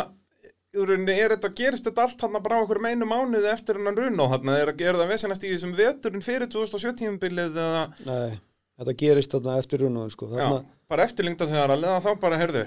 er 0.77 1.35
þetta, 1.35 1.51
gerist 1.57 1.87
þetta 1.87 2.07
allt 2.07 2.25
hann 2.25 2.39
bara 2.41 2.57
á 2.57 2.61
einhverjum 2.61 2.89
einu 2.91 3.07
mánuði 3.09 3.51
eftir 3.51 3.79
hennan 3.79 3.97
runn 3.97 4.23
og 4.23 4.33
hann 4.33 4.51
er, 4.53 4.73
er 4.73 4.99
það 4.99 5.13
vesenast 5.13 5.45
í 5.45 5.53
þessum 5.53 5.75
veturinn 5.77 6.25
fyrir 6.25 6.49
2017 6.53 7.17
bilið 7.21 7.57
eða, 7.63 7.85
Nei, 8.07 8.37
þetta 8.79 8.97
gerist 9.01 9.33
þarna 9.35 9.57
eftir 9.61 9.85
runnaðum 9.85 10.13
sko 10.13 10.29
já, 10.29 10.35
þarna, 10.37 10.59
bara 10.91 11.07
eftirlingta 11.07 11.49
þegar 11.49 11.75
að 11.75 11.83
leða 11.85 12.03
þá 12.05 12.09
bara, 12.21 12.39
heyrðu, 12.43 12.65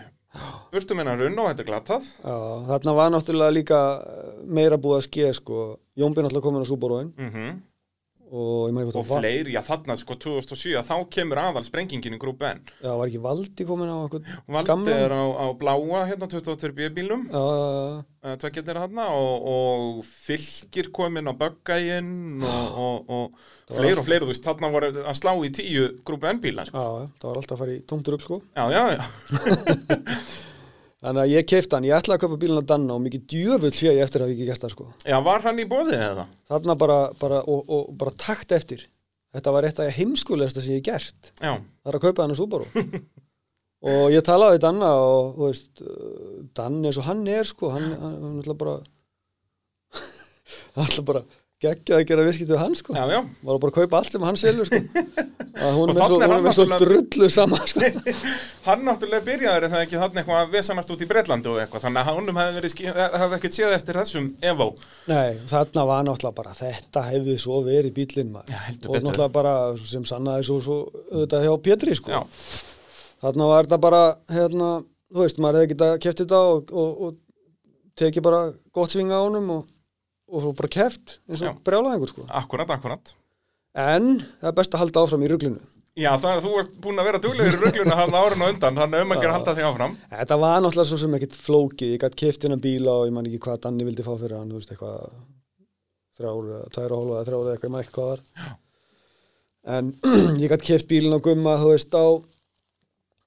burtu 0.74 0.98
minna 0.98 1.16
runn 1.18 1.40
og 1.42 1.50
þetta 1.50 1.64
er 1.64 1.70
glatað. 1.70 2.10
Já, 2.22 2.36
þarna 2.70 2.96
var 3.00 3.14
náttúrulega 3.14 3.56
líka 3.56 3.80
meira 4.46 4.78
búið 4.80 5.00
að 5.00 5.06
skeið 5.08 5.32
sko. 5.40 5.64
Jónbi 5.98 6.22
náttúrulega 6.22 6.46
komin 6.46 6.66
á 6.66 6.70
Súboróin 6.70 7.10
mm 7.16 7.32
og 8.30 8.70
og 8.94 9.06
fleiri, 9.08 9.52
já 9.56 9.60
þarna 9.66 9.96
sko 9.98 10.14
2007 10.22 10.82
þá 10.86 10.94
kemur 11.10 11.40
aðal 11.42 11.64
sprengingin 11.66 12.14
í 12.14 12.20
grúp 12.22 12.42
N. 12.46 12.60
Já, 12.82 12.92
var 12.96 13.06
ekki 13.10 13.20
Valdi 13.24 13.66
komin 13.66 13.90
á 13.90 13.98
Valdi 14.46 14.92
er 14.94 15.10
á, 15.14 15.22
á 15.34 15.46
bláa 15.58 16.04
hérna 16.08 16.28
22 16.30 16.90
bílum 16.94 17.26
já, 17.30 18.34
tvekket 18.42 18.68
er 18.70 18.80
þarna 18.84 19.08
og, 19.16 19.48
og 19.54 20.04
fylgir 20.06 20.90
komin 20.94 21.26
á 21.26 21.34
böggægin 21.34 22.42
og, 22.44 22.68
og, 22.84 23.10
og 23.10 23.40
var 23.70 23.76
fleiri 23.80 23.94
og 23.94 23.98
allt- 24.00 24.08
fleiri, 24.10 24.24
þú 24.24 24.30
veist, 24.32 24.46
þarna 24.46 24.70
voru 24.74 24.92
að 25.02 25.18
slá 25.18 25.32
í 25.46 25.50
tíu 25.54 25.88
grúpu 26.06 26.30
N-bíla, 26.32 26.64
sko. 26.70 26.78
já, 26.78 27.10
það 27.22 27.28
var 27.30 27.42
alltaf 27.42 27.56
að 27.56 27.64
fara 27.64 27.74
í 27.76 27.82
tómtur 27.86 28.18
sko. 28.22 28.40
Já, 28.56 28.64
já, 28.74 28.82
já, 28.96 29.04
Þannig 31.00 31.22
að 31.22 31.30
ég 31.32 31.46
keipti 31.48 31.72
hann, 31.76 31.86
ég 31.88 31.96
ætlaði 31.96 32.18
að 32.18 32.22
kaupa 32.26 32.36
bílinn 32.42 32.60
á 32.60 32.70
Danna 32.74 32.92
og 32.98 33.00
mikið 33.06 33.22
djöfull 33.32 33.70
sé 33.72 33.86
ég 33.88 34.02
eftir 34.04 34.20
að 34.20 34.26
hafa 34.26 34.34
ekki 34.36 34.48
gert 34.50 34.64
það 34.66 34.72
sko. 34.74 34.88
já, 35.08 35.16
var 35.24 35.44
hann 35.46 35.62
í 35.62 35.64
bóðið 35.70 36.02
eða? 36.10 36.24
Þarna 36.50 36.76
bara, 36.82 36.98
bara 37.22 37.38
og, 37.48 37.62
og 37.72 37.86
bara 38.02 38.12
takt 38.20 38.52
eftir. 38.52 38.82
Þetta 39.32 39.54
var 39.54 39.64
eitt 39.68 39.80
af 39.80 39.94
heimskulegasta 39.96 40.60
sem 40.60 40.74
ég 40.76 40.84
gert. 40.84 41.30
Já, 41.40 41.54
Það 41.56 41.92
er 41.94 41.96
að 42.00 42.04
kaupa 42.04 42.26
hann 42.26 42.34
á 42.36 42.40
Subaru. 42.40 42.66
og 43.94 44.04
ég 44.12 44.24
talaði 44.28 44.58
við 44.58 44.64
Danna 44.66 44.90
og 45.00 45.30
þú 45.38 45.46
veist, 45.48 45.70
uh, 45.80 46.38
Dan 46.60 46.80
eins 46.84 46.98
og 47.00 47.06
hann 47.08 47.22
er 47.32 47.48
sko, 47.48 47.70
hann, 47.72 47.86
hann, 47.96 48.16
hann 48.26 48.40
ætla 48.42 48.58
bara 48.60 48.76
hann 50.76 50.84
ætla 50.90 51.06
bara 51.14 51.22
geggjað 51.60 51.98
að 52.00 52.06
gera 52.08 52.22
viskið 52.24 52.50
við 52.54 52.58
hann 52.62 52.74
sko. 52.78 52.94
já, 52.96 53.02
já, 53.12 53.18
Var 53.44 53.54
að 53.56 53.60
bara 53.64 53.74
kaupa 53.76 53.98
allt 54.00 54.14
sem 54.14 54.22
hann 54.24 54.38
selur 54.40 54.68
sko. 54.70 54.80
Að 55.60 55.74
hún 55.76 55.90
Og 55.90 55.98
er 55.98 56.06
svo, 56.08 56.16
er 56.24 56.30
hún 56.30 56.46
er 56.48 56.54
svo 56.56 56.64
náttúrulega- 56.64 57.08
drullu 57.10 57.28
saman 57.34 57.66
sko. 57.68 57.80
hann 58.68 58.84
náttúrulega 58.86 59.24
byrjaður 59.26 59.66
en 59.66 59.72
það 59.74 59.82
ekki 59.84 59.98
þarna 60.00 60.22
eitthvað 60.22 60.38
að 60.44 60.54
vesanast 60.54 60.92
út 60.94 61.02
í 61.04 61.08
Breitlandi 61.10 61.50
og 61.50 61.58
eitthvað, 61.60 61.82
þannig 61.84 62.00
að 62.00 62.08
hannum 62.10 62.38
hefði 62.40 62.70
skí- 62.72 62.86
hefði 62.94 63.36
ekkert 63.38 63.58
séð 63.58 63.74
eftir 63.76 63.98
þessum 64.00 64.28
Evo. 64.52 64.68
Nei, 65.10 65.34
þarna 65.50 65.84
var 65.90 66.06
náttúrulega 66.08 66.38
bara 66.38 66.54
þetta 66.62 67.02
hefði 67.10 67.36
svo 67.44 67.58
verið 67.66 67.92
bílinn 67.98 68.30
maður 68.32 68.54
Já, 68.54 68.60
og 68.62 68.78
betur. 68.94 69.04
náttúrulega 69.10 69.34
bara 69.36 69.54
sem 69.92 70.06
sannaði 70.08 70.46
svo, 70.48 70.60
svo 70.64 70.78
auðvitað 71.12 71.44
hjá 71.44 71.52
Pétri 71.68 71.98
sko 71.98 72.22
þarna 73.20 73.50
var 73.52 73.68
þetta 73.68 73.80
bara 73.84 74.02
hérna, 74.32 74.70
þú 75.12 75.26
veist, 75.26 75.42
maður 75.44 75.60
hefði 75.60 75.72
getað 75.74 75.98
keft 76.06 76.22
þetta 76.24 76.40
og, 76.54 76.72
og, 76.72 77.04
og 77.10 77.18
tekið 78.00 78.24
bara 78.24 78.40
gott 78.72 78.94
svinga 78.94 79.18
á 79.20 79.26
honum 79.26 79.50
og, 79.58 79.66
og 80.30 80.44
svo 80.44 80.52
bara 80.56 80.70
keft 80.72 81.18
eins 81.28 81.42
Já. 81.42 81.50
og 81.52 81.60
brjálaðingur 81.66 82.12
sko 82.12 82.26
akkurat, 82.28 82.70
akkurat. 82.76 83.12
en 83.74 84.08
það 84.40 84.48
er 84.52 84.56
best 84.60 84.74
að 84.74 84.84
halda 84.84 85.04
áfram 85.04 85.26
í 85.26 85.30
ruglunu 85.32 85.60
Já, 85.98 86.12
það 86.22 86.32
er 86.36 86.44
þú 86.44 86.50
ert 86.60 86.74
búin 86.80 87.00
að 87.02 87.08
vera 87.10 87.18
duglegur 87.20 87.56
í 87.56 87.60
rugluna 87.64 87.96
hann 87.98 88.14
árun 88.14 88.44
og 88.46 88.52
undan, 88.54 88.76
þannig 88.78 89.02
um 89.04 89.12
að 89.12 89.20
gera 89.20 89.32
að 89.32 89.36
halda 89.40 89.54
því 89.56 89.64
áfram. 89.66 89.96
þetta 90.12 90.36
var 90.40 90.62
náttúrulega 90.62 90.88
svo 90.92 90.98
sem 91.02 91.16
ekkit 91.18 91.38
flókið 91.44 91.94
ég 91.96 92.04
gætt 92.04 92.16
keft 92.22 92.46
hennar 92.46 92.62
bíla 92.62 92.94
og 93.00 93.08
ég 93.10 93.14
man 93.16 93.26
ekki 93.26 93.40
hvað 93.42 93.60
Danni 93.66 93.86
vildi 93.88 94.06
fá 94.06 94.12
fyrir 94.14 94.36
hann, 94.38 94.52
þú 94.54 94.60
veist, 94.60 94.70
eitthvað 94.70 95.16
þrjár, 96.16 96.48
tvær 96.76 96.94
og 96.94 97.00
hálfa 97.02 97.16
eða 97.18 97.26
þrjár 97.28 97.42
eða 97.42 97.56
eitthvað, 97.56 97.68
ég 97.68 97.74
man 97.74 97.84
ekki 97.84 97.96
hvað 97.98 98.10
var 98.12 98.22
en 99.76 99.92
ég 100.44 100.54
gætt 100.54 100.66
keft 100.70 100.88
bílinn 100.88 101.18
á 101.18 101.20
gumma, 101.26 101.58
þú 101.60 101.74
veist, 101.74 101.98
á 101.98 102.06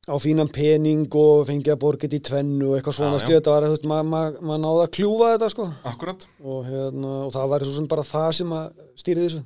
á 0.03 0.15
fínan 0.19 0.49
pening 0.51 1.07
og 1.15 1.45
fengið 1.47 1.75
að 1.75 1.79
borga 1.79 2.07
þetta 2.07 2.17
í 2.17 2.23
tvennu 2.27 2.69
og 2.69 2.77
eitthvað 2.77 2.97
svona 2.97 3.19
skrið, 3.21 3.37
þetta 3.39 3.53
var, 3.53 3.67
þú 3.67 3.75
veist, 3.77 3.85
maður 3.87 4.09
ma 4.11 4.23
ma 4.49 4.57
náði 4.59 4.81
að 4.83 4.91
kljúfa 4.97 5.29
þetta 5.35 5.49
sko. 5.53 5.67
Akkurat, 5.93 6.25
og, 6.43 6.57
hérna, 6.67 7.13
og 7.27 7.31
það 7.35 7.53
var 7.53 7.65
svo 7.67 7.75
sem 7.77 7.87
bara 7.93 8.03
það 8.09 8.27
sem 8.39 8.57
að 8.57 8.83
stýri 8.99 9.23
þessu. 9.23 9.45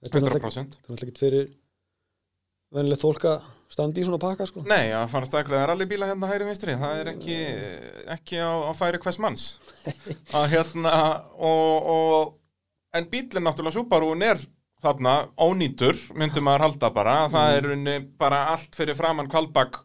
Þetta 0.00 0.18
er 0.20 0.26
náttúrulega 0.26 0.50
100%. 0.50 0.76
þetta 0.76 0.90
er 0.90 0.92
náttúrulega 0.92 1.14
ekki 1.14 1.24
fyrir 1.24 1.48
venilegt 2.76 3.04
fólk 3.06 3.26
að 3.30 3.48
standa 3.70 4.02
í 4.02 4.04
svona 4.04 4.20
pakka 4.20 4.48
sko. 4.50 4.66
Nei, 4.68 4.90
að 4.96 5.08
fara 5.12 5.28
staklega 5.28 5.66
rallybíla 5.70 6.10
hérna 6.10 6.28
hægri 6.30 6.48
vinstri, 6.48 6.76
það 6.80 7.00
er 7.00 7.10
ekki, 7.14 7.38
ekki 8.16 8.40
á, 8.42 8.50
á 8.66 8.72
færi 8.76 9.00
hvers 9.02 9.20
manns. 9.22 9.46
Að 10.36 10.48
hérna, 10.56 10.94
og, 11.38 11.90
og, 11.94 12.32
en 12.96 13.06
bílinn 13.10 13.46
náttúrulega 13.46 13.78
Subaruun 13.78 14.26
er 14.26 14.42
þarna 14.82 15.14
ónýtur, 15.40 15.98
myndi 16.16 16.42
maður 16.44 16.66
halda 16.66 16.90
bara, 16.94 17.16
það 17.32 17.56
er 17.56 17.70
unni 17.76 17.96
bara 18.20 18.44
allt 18.54 18.76
fyrir 18.78 18.98
framann 18.98 19.30
kvalbak 19.30 19.82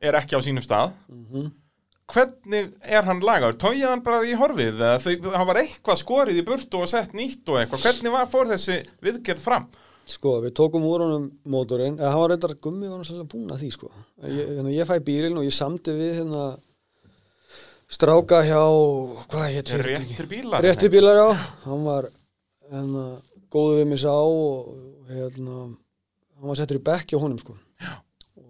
er 0.00 0.18
ekki 0.18 0.38
á 0.38 0.40
sínum 0.44 0.64
stað. 0.64 0.94
mm 1.08 1.50
Hvernig 2.08 2.70
er 2.88 3.04
hann 3.04 3.18
lagaður? 3.20 3.58
Tóið 3.60 3.82
hann 3.84 4.00
bara 4.00 4.22
í 4.24 4.30
horfið? 4.32 4.78
hann 5.34 5.48
var 5.50 5.58
eitthvað 5.60 5.98
skorið 6.00 6.38
í 6.40 6.44
burtu 6.46 6.78
og 6.80 6.88
sett 6.88 7.12
nýtt 7.12 7.44
og 7.52 7.58
eitthvað. 7.60 7.82
Hvernig 7.84 8.14
var, 8.14 8.30
fór 8.32 8.48
þessi 8.48 8.78
viðgerð 9.04 9.42
fram? 9.44 9.66
Sko, 10.08 10.38
við 10.40 10.54
tókum 10.56 10.86
úr 10.88 11.04
honum 11.04 11.26
mótorinn, 11.44 11.98
eða 12.00 12.14
hann 12.14 12.22
var 12.22 12.32
reyndar 12.32 12.54
gummi 12.64 12.88
var 12.88 12.96
hann 12.96 13.04
svolítið 13.04 13.28
búin 13.34 13.52
að 13.52 13.60
því, 13.60 13.68
sko. 13.74 13.90
Ég, 14.24 14.54
hérna, 14.54 14.72
ég 14.72 14.88
fæ 14.88 14.94
bílinn 15.04 15.36
og 15.36 15.44
ég 15.44 15.52
samdi 15.52 15.96
við 15.98 16.14
hérna 16.22 16.46
stráka 17.92 18.40
hjá, 18.46 18.62
hvað 19.28 19.46
hétt 19.52 19.74
Réttir 19.84 20.30
bílar? 20.30 20.64
Réttir 20.64 20.92
bílar, 20.96 21.20
já. 21.20 21.28
Hann 21.66 21.84
var 21.84 22.08
hérna, 22.72 23.04
góðu 23.54 23.78
við 23.80 23.88
mig 23.92 24.00
sá 24.02 24.12
og 24.14 25.08
hérna, 25.12 25.56
hann 26.38 26.50
var 26.52 26.58
settur 26.60 26.78
í 26.80 26.84
bekk 26.90 27.14
hjá 27.14 27.20
honum, 27.22 27.40
sko. 27.42 27.56
Já. 27.82 27.94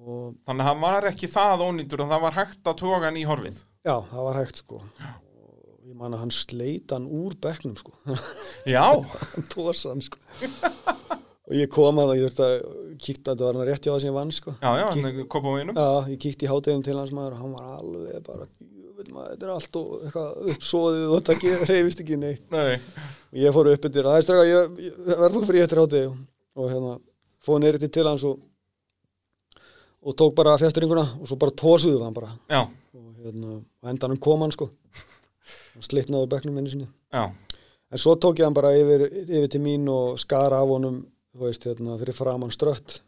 Og 0.09 0.35
Þannig 0.49 0.65
að 0.65 0.69
hann 0.71 0.83
var 0.85 1.07
ekki 1.11 1.29
það 1.29 1.65
ónýtur 1.69 2.03
og 2.05 2.13
það 2.13 2.23
var 2.25 2.37
hægt 2.39 2.69
að 2.71 2.79
toga 2.81 3.01
hann 3.09 3.19
í 3.21 3.25
horfið. 3.29 3.59
já, 3.85 3.95
það 4.11 4.23
var 4.29 4.39
hægt, 4.43 4.63
sko. 4.63 4.79
Og 4.79 5.89
ég 5.89 5.97
man 5.97 6.15
að 6.17 6.23
hann 6.25 6.33
sleit 6.35 6.93
hann 6.95 7.09
úr 7.09 7.37
bekknum, 7.45 7.77
sko. 7.81 7.93
Já, 8.69 8.85
hann 9.35 9.49
tósa 9.53 9.93
hann, 9.93 10.03
sko. 10.05 10.21
og 11.49 11.55
ég 11.57 11.71
kom 11.73 12.01
að 12.01 12.11
það, 12.13 12.19
ég 12.19 12.27
þurfti 12.29 12.47
að 12.49 12.57
kíkta, 13.05 13.33
þetta 13.35 13.47
var 13.49 13.59
hann 13.61 13.69
rétt 13.69 13.85
hjá 13.87 13.93
það 13.95 14.01
sem 14.05 14.11
ég 14.11 14.17
vann, 14.19 14.33
sko. 14.37 14.57
já, 14.61 14.71
já, 14.81 14.87
hann 14.93 15.21
kom 15.33 15.49
á 15.49 15.53
einum. 15.61 15.77
Já, 15.79 15.89
ég 16.13 16.23
kíkti 16.25 16.49
í 16.49 16.51
hátegum 16.53 16.85
til 16.89 16.97
hans 16.99 17.13
maður 17.17 17.37
og 17.39 17.43
hann 17.45 17.55
var 17.57 17.71
alveg 17.79 18.27
bara, 18.27 18.49
þetta 19.07 19.47
er 19.47 19.53
allt 19.55 19.77
og 19.79 19.93
eitthvað 20.03 20.51
uppsóðið 20.55 21.05
og 21.15 21.23
þetta 21.29 21.53
hreyfist 21.69 22.01
ekki 22.03 22.17
neitt. 22.19 22.45
Nei, 22.51 22.79
Og 23.29 23.39
ég 23.43 23.53
fór 23.55 23.69
upp 23.73 23.85
yfir, 23.89 24.07
það 24.09 24.17
er 24.19 24.25
straka, 24.27 24.45
ég, 24.49 24.79
ég 24.89 25.19
verður 25.21 25.47
fyrir 25.47 25.65
eftir 25.67 25.81
hátegi 25.83 26.09
og 26.59 26.71
hérna, 26.73 26.95
fóð 27.45 27.61
neyri 27.63 27.89
til 27.93 28.07
hans 28.09 28.25
og, 28.25 28.39
og 30.03 30.17
tók 30.19 30.35
bara 30.39 30.57
fjæsturinguna 30.59 31.05
og 31.21 31.29
svo 31.29 31.37
bara 31.39 31.55
tósuðu 31.55 32.03
hann 32.05 32.15
bara. 32.17 32.31
já, 32.51 32.63
Og 32.95 33.15
hérna, 33.25 33.61
endanum 33.93 34.19
kom 34.19 34.41
hann 34.41 34.53
sko. 34.55 34.71
Hann 35.75 35.85
slitnaði 35.85 36.25
úr 36.27 36.33
bekknum 36.33 36.55
minni 36.57 36.71
sinni. 36.73 36.89
já, 37.13 37.29
En 37.91 37.99
svo 37.99 38.17
tók 38.17 38.39
ég 38.41 38.45
hann 38.45 38.55
bara 38.57 38.73
yfir, 38.77 39.07
yfir 39.29 39.49
til 39.49 39.61
mín 39.61 39.89
og 39.89 40.19
skara 40.21 40.59
af 40.61 40.69
honum, 40.69 41.07
veist, 41.39 41.65
hérna, 41.65 41.99
fyrir 42.01 42.15
framann 42.17 42.51
strött. 42.51 43.01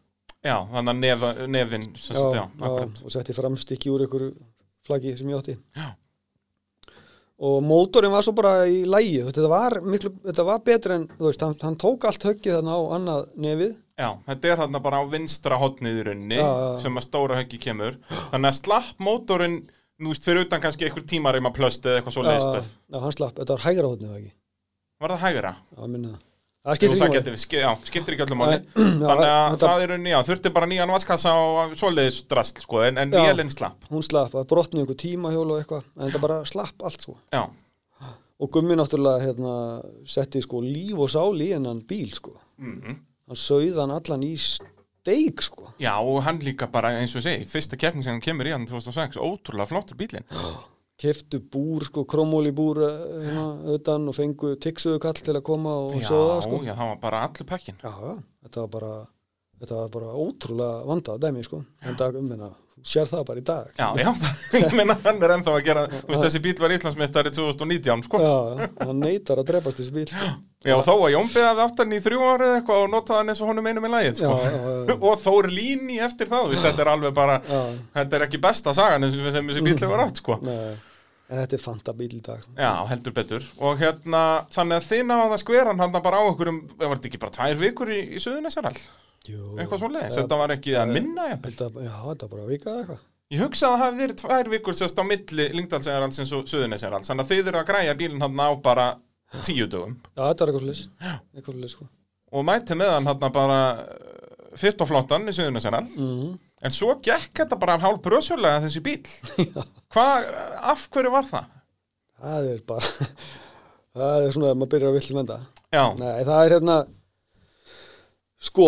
já, 0.44 0.56
þannig 0.72 0.94
að 0.94 1.00
nef, 1.00 1.48
nefin, 1.48 1.82
sem 1.96 2.16
sagt, 2.16 2.34
já, 2.34 2.44
akkurat. 2.60 3.02
og 3.04 3.10
setti 3.12 3.32
framstykki 3.36 3.90
úr 3.90 4.06
ykkur 4.06 4.30
flaggi 4.86 5.16
sem 5.18 5.28
ég 5.32 5.38
átti 5.40 5.56
Já. 5.76 5.88
og 7.40 7.62
mótorinn 7.64 8.12
var 8.12 8.24
svo 8.26 8.34
bara 8.36 8.66
í 8.68 8.82
lægi 8.88 9.22
þetta 9.30 9.48
var, 9.50 9.78
miklu, 9.80 10.10
þetta 10.26 10.44
var 10.48 10.60
betur 10.66 10.94
en 10.98 11.06
veist, 11.20 11.40
hann, 11.44 11.56
hann 11.62 11.78
tók 11.80 12.04
allt 12.08 12.26
höggið 12.28 12.58
þarna 12.58 12.76
á 12.76 12.80
annað 12.98 13.28
nefið 13.46 13.74
Já, 14.00 14.10
þetta 14.30 14.48
er 14.54 14.60
þarna 14.62 14.80
bara 14.80 15.00
á 15.00 15.04
vinstra 15.12 15.58
hotnið 15.60 15.98
í 16.00 16.38
já. 16.40 16.48
sem 16.80 16.96
að 16.96 17.04
stóra 17.04 17.36
höggi 17.36 17.58
kemur. 17.60 17.98
Þannig 18.32 18.48
að 18.48 18.54
slapp 18.56 19.02
mótorinn, 19.04 19.58
nú 20.00 20.14
veist, 20.14 20.24
fyrir 20.24 20.46
utan 20.46 20.62
kannski 20.62 20.86
einhver 20.88 21.04
tímarima 21.04 21.52
plöst 21.52 21.84
eða 21.84 22.00
eitthvað 22.00 22.16
svo 22.16 22.24
leiðstöf. 22.24 22.70
já, 22.88 22.96
hann 23.04 23.12
slapp, 23.12 23.36
þetta 23.36 23.58
var 23.58 23.64
hægra 23.66 23.90
hóðnið 23.92 24.14
ekki 24.16 24.32
Var 25.04 25.12
það 25.14 25.24
hægra? 25.26 25.52
já, 25.76 25.82
minna 25.86 26.14
það 26.14 26.24
það 26.66 26.78
skiptir 26.78 27.00
það 27.00 27.32
ekki 27.32 27.62
já, 27.62 27.70
skiptir 27.88 28.16
ekki 28.16 28.26
öllum 28.26 28.42
máli. 28.42 28.60
Þannig 28.76 29.26
að 29.30 29.56
það 29.64 29.84
er 29.84 29.92
rauninni, 29.94 30.14
já, 30.14 30.20
þurfti 30.28 30.54
bara 30.56 30.70
nýjan 30.70 30.94
vaskassa 30.94 31.34
og 31.40 31.74
svoleiðis 31.80 32.22
drasl, 32.30 32.62
sko, 32.64 32.84
en, 32.86 33.00
en 33.00 33.16
vélinn 33.16 33.52
slapp. 33.52 33.90
hún 33.90 34.06
slapp, 34.06 34.34
það 34.36 34.48
brotnið 34.54 34.84
einhver 34.84 35.00
tímahjól 35.04 35.46
og 35.48 35.60
eitthvað 35.62 35.84
en 35.96 36.06
þetta 36.06 36.24
bara 36.26 36.40
slapp 36.48 36.86
allt 36.88 37.06
sko. 37.06 37.18
Já, 37.34 37.44
og 38.40 38.50
gummi 38.54 38.76
náttúrulega 38.80 39.26
hérna, 39.28 39.54
setti 40.08 40.40
sko 40.44 40.62
líf 40.64 41.00
og 41.00 41.12
sál 41.12 41.40
í 41.44 41.52
hennan 41.52 41.84
bíl 41.88 42.12
sko. 42.16 42.38
Mm 42.60 43.00
hann 43.30 43.38
sauð 43.38 43.78
hann 43.78 43.94
allan 43.94 44.26
í 44.26 44.32
steik 44.40 45.44
sko. 45.46 45.70
Já, 45.80 45.94
og 46.02 46.24
hann 46.26 46.40
líka 46.42 46.66
bara, 46.70 46.96
eins 46.98 47.14
og 47.14 47.22
segi, 47.22 47.46
fyrsta 47.48 47.78
keppning 47.78 48.02
sem 48.04 48.16
hann 48.16 48.24
kemur 48.24 48.48
í 48.48 48.54
hann 48.54 48.66
2006, 48.66 49.20
ótrúlega 49.22 49.70
flottur 49.70 49.98
bílinn. 50.00 50.26
keftu 51.00 51.40
búr 51.52 51.86
sko, 51.88 52.04
krómóli 52.08 52.52
búr 52.52 52.82
eh, 52.84 52.98
hérna, 53.26 53.46
utan 53.76 54.08
og 54.10 54.16
fengu 54.18 54.54
tiksuðu 54.60 55.00
kall 55.02 55.16
til 55.20 55.36
að 55.38 55.44
koma 55.48 55.78
og 55.86 55.94
Já, 55.96 56.10
það 56.12 56.42
sko 56.48 56.60
já, 56.66 56.74
það 56.76 56.90
var 56.92 57.00
bara 57.06 57.22
allur 57.28 57.48
pakkin. 57.48 57.78
já, 57.80 57.94
þetta 58.44 58.66
var 58.66 58.74
bara 58.78 58.92
þetta 59.60 59.76
var 59.76 59.88
bara 59.92 60.12
ótrúlega 60.16 60.82
vandað 60.88 61.22
dæmi 61.24 61.42
sko 61.44 61.62
en 61.84 61.96
dag, 62.00 62.14
menna, 62.24 62.46
þú 62.72 62.84
sér 62.92 63.08
það 63.10 63.24
bara 63.28 63.40
í 63.40 63.44
dag 63.44 63.72
Já, 63.76 63.88
já, 64.00 64.12
ég 64.60 64.76
meina, 64.76 64.96
hann 65.04 65.18
er 65.26 65.34
ennþá 65.36 65.56
að 65.56 65.64
gera, 65.66 65.82
þú 65.92 66.12
veist, 66.14 66.22
þessi 66.28 66.40
bíl 66.46 66.54
var 66.62 66.74
Íslandsmeistari 66.76 67.32
2019, 67.36 68.06
sko. 68.08 68.20
já, 68.24 68.68
hann 68.86 69.00
neytar 69.04 69.40
að 69.42 69.50
drepast 69.52 69.80
þessi 69.82 69.92
bíl 69.98 70.06
sko. 70.08 70.30
Já, 70.64 70.74
þó 70.84 70.92
að 70.96 71.12
Jónbi 71.14 71.40
hafði 71.44 71.62
átt 71.64 71.78
hann 71.80 71.92
í 71.96 72.00
þrjú 72.04 72.20
ára 72.24 72.48
eða 72.50 72.56
eitthvað 72.60 72.82
og 72.84 72.90
notaði 72.92 73.20
hann 73.22 73.32
eins 73.32 73.40
og 73.44 73.48
honum 73.52 73.68
einum 73.70 73.86
í 73.88 73.92
lagið, 73.94 74.18
sko. 74.20 74.32
já, 74.36 74.50
já, 74.88 74.96
og 75.10 75.22
Þór 75.24 75.48
Líni 75.56 75.96
eftir 76.04 76.28
það, 76.32 76.50
veist, 76.54 76.64
þetta 76.68 76.84
er 76.86 76.90
alveg 76.96 77.14
bara, 77.16 77.36
þetta 77.96 78.18
er 78.18 78.24
ekki 78.28 78.40
besta 78.44 78.74
sagan 78.76 79.08
sem 79.12 79.28
þessi 79.28 79.64
bíl 79.64 79.76
hefur 79.76 80.02
átt, 80.04 80.20
sko. 80.24 80.36
nei, 80.44 80.74
en 81.30 81.38
þetta 81.44 81.56
er 81.56 81.62
fanta 81.62 81.94
bíl 81.96 82.10
í 82.16 82.22
dag. 82.26 82.42
Já, 82.58 82.72
heldur 82.90 83.14
betur. 83.14 83.44
Og 83.62 83.78
hérna, 83.80 84.22
þannig 84.50 84.80
að 84.80 84.88
þið 84.88 85.04
náða 85.10 85.28
að 85.30 85.42
skvera 85.44 85.76
hann 85.78 85.94
bara 85.94 86.18
á 86.18 86.22
okkur 86.32 86.50
um, 86.50 86.58
var 86.80 86.96
þetta 86.98 87.10
ekki 87.12 87.20
bara 87.22 87.36
tvær 87.36 87.60
vikur 87.60 87.92
í, 87.94 88.00
í 88.16 88.22
Suðunesarall? 88.22 88.80
Jú, 89.30 89.52
Eitthvað 89.60 89.82
svo 89.84 89.90
leiðis, 89.92 90.16
þetta 90.18 90.40
var 90.40 90.54
ekki 90.56 90.74
að 90.80 90.92
minna, 90.96 91.28
jafnvel. 91.30 91.54
þetta, 91.60 91.84
já, 91.86 91.94
þetta 92.08 92.26
er 92.26 92.32
bara 92.34 92.48
vikað 92.50 92.80
eitthvað. 92.80 93.06
Ég 93.30 93.42
hugsa 93.44 93.68
að 93.68 93.74
það 93.76 93.82
hafi 93.84 94.00
verið 94.00 94.16
tvær 94.24 94.48
vikur 94.50 94.74
sérst 94.74 94.98
á 94.98 95.04
milli 95.06 95.44
Lyngdalsegjaralds 95.54 96.32
og 96.34 96.48
Suðunesjaralds, 96.50 97.10
þannig 97.12 97.26
að 97.28 97.30
þið 97.30 97.50
eru 97.52 97.60
að 97.60 97.68
græja 97.68 97.96
bílinn 98.00 98.24
hann 98.24 98.42
á 98.42 98.50
bara 98.64 98.86
tíu 99.46 99.68
dögum. 99.70 99.92
já, 100.16 100.24
þetta 100.24 100.42
er 100.42 100.50
eitthvað 100.50 100.64
slis 100.66 100.80
eitthvað 101.36 101.58
slis 101.60 101.76
sko 101.76 101.86
En 106.60 106.74
svo 106.74 106.92
gekk 107.00 107.32
þetta 107.40 107.56
bara 107.60 107.78
hálf 107.80 108.02
bröðsjörlega 108.04 108.64
þessi 108.66 108.82
bíl. 108.84 109.00
Hvað, 109.94 110.28
af 110.72 110.86
hverju 110.92 111.12
var 111.14 111.28
það? 111.30 111.48
það 112.20 112.48
er 112.52 112.62
bara 112.68 112.88
það 113.96 114.24
er 114.24 114.34
svona 114.34 114.52
að 114.52 114.58
maður 114.60 114.72
byrjar 114.74 114.90
að 114.90 114.96
vill 114.98 115.18
venda 115.20 115.38
Já, 115.70 115.84
Nei, 115.96 116.24
það 116.26 116.40
er 116.44 116.54
hérna 116.56 116.76
sko, 118.40 118.66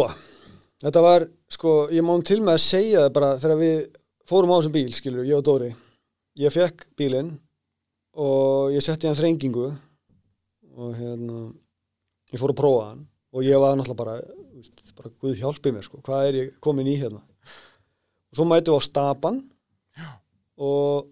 þetta 0.84 1.02
var 1.04 1.26
sko, 1.52 1.72
ég 1.92 2.04
má 2.06 2.12
til 2.26 2.40
með 2.40 2.54
að 2.56 2.64
segja 2.64 3.04
það 3.04 3.14
bara 3.18 3.30
þegar 3.42 3.60
við 3.62 3.78
fórum 4.32 4.52
á 4.52 4.56
þessum 4.58 4.76
bíl, 4.76 4.92
skilur, 4.96 5.24
ég 5.26 5.36
og 5.36 5.44
Dóri. 5.44 5.72
Ég 6.38 6.54
fekk 6.54 6.86
bílinn 6.96 7.32
og 8.22 8.72
ég 8.72 8.84
setti 8.84 9.08
hann 9.08 9.18
þrengingu 9.18 9.66
og 10.72 10.94
hérna 10.96 11.42
ég 12.32 12.40
fór 12.40 12.54
að 12.54 12.60
prófa 12.62 12.86
hann 12.92 13.02
og 13.32 13.44
ég 13.44 13.60
var 13.60 13.76
náttúrulega 13.76 13.98
bara, 13.98 14.16
bara 14.96 15.12
Guð 15.20 15.36
hjálpi 15.40 15.72
mér 15.74 15.84
sko, 15.84 16.00
hvað 16.06 16.28
er 16.30 16.38
ég 16.38 16.54
komin 16.64 16.88
í 16.88 16.96
hérna 17.00 17.20
og 18.32 18.38
svo 18.38 18.46
mætum 18.48 18.74
við 18.74 18.80
á 18.80 18.88
stapan. 18.88 19.42
Og 20.62 21.10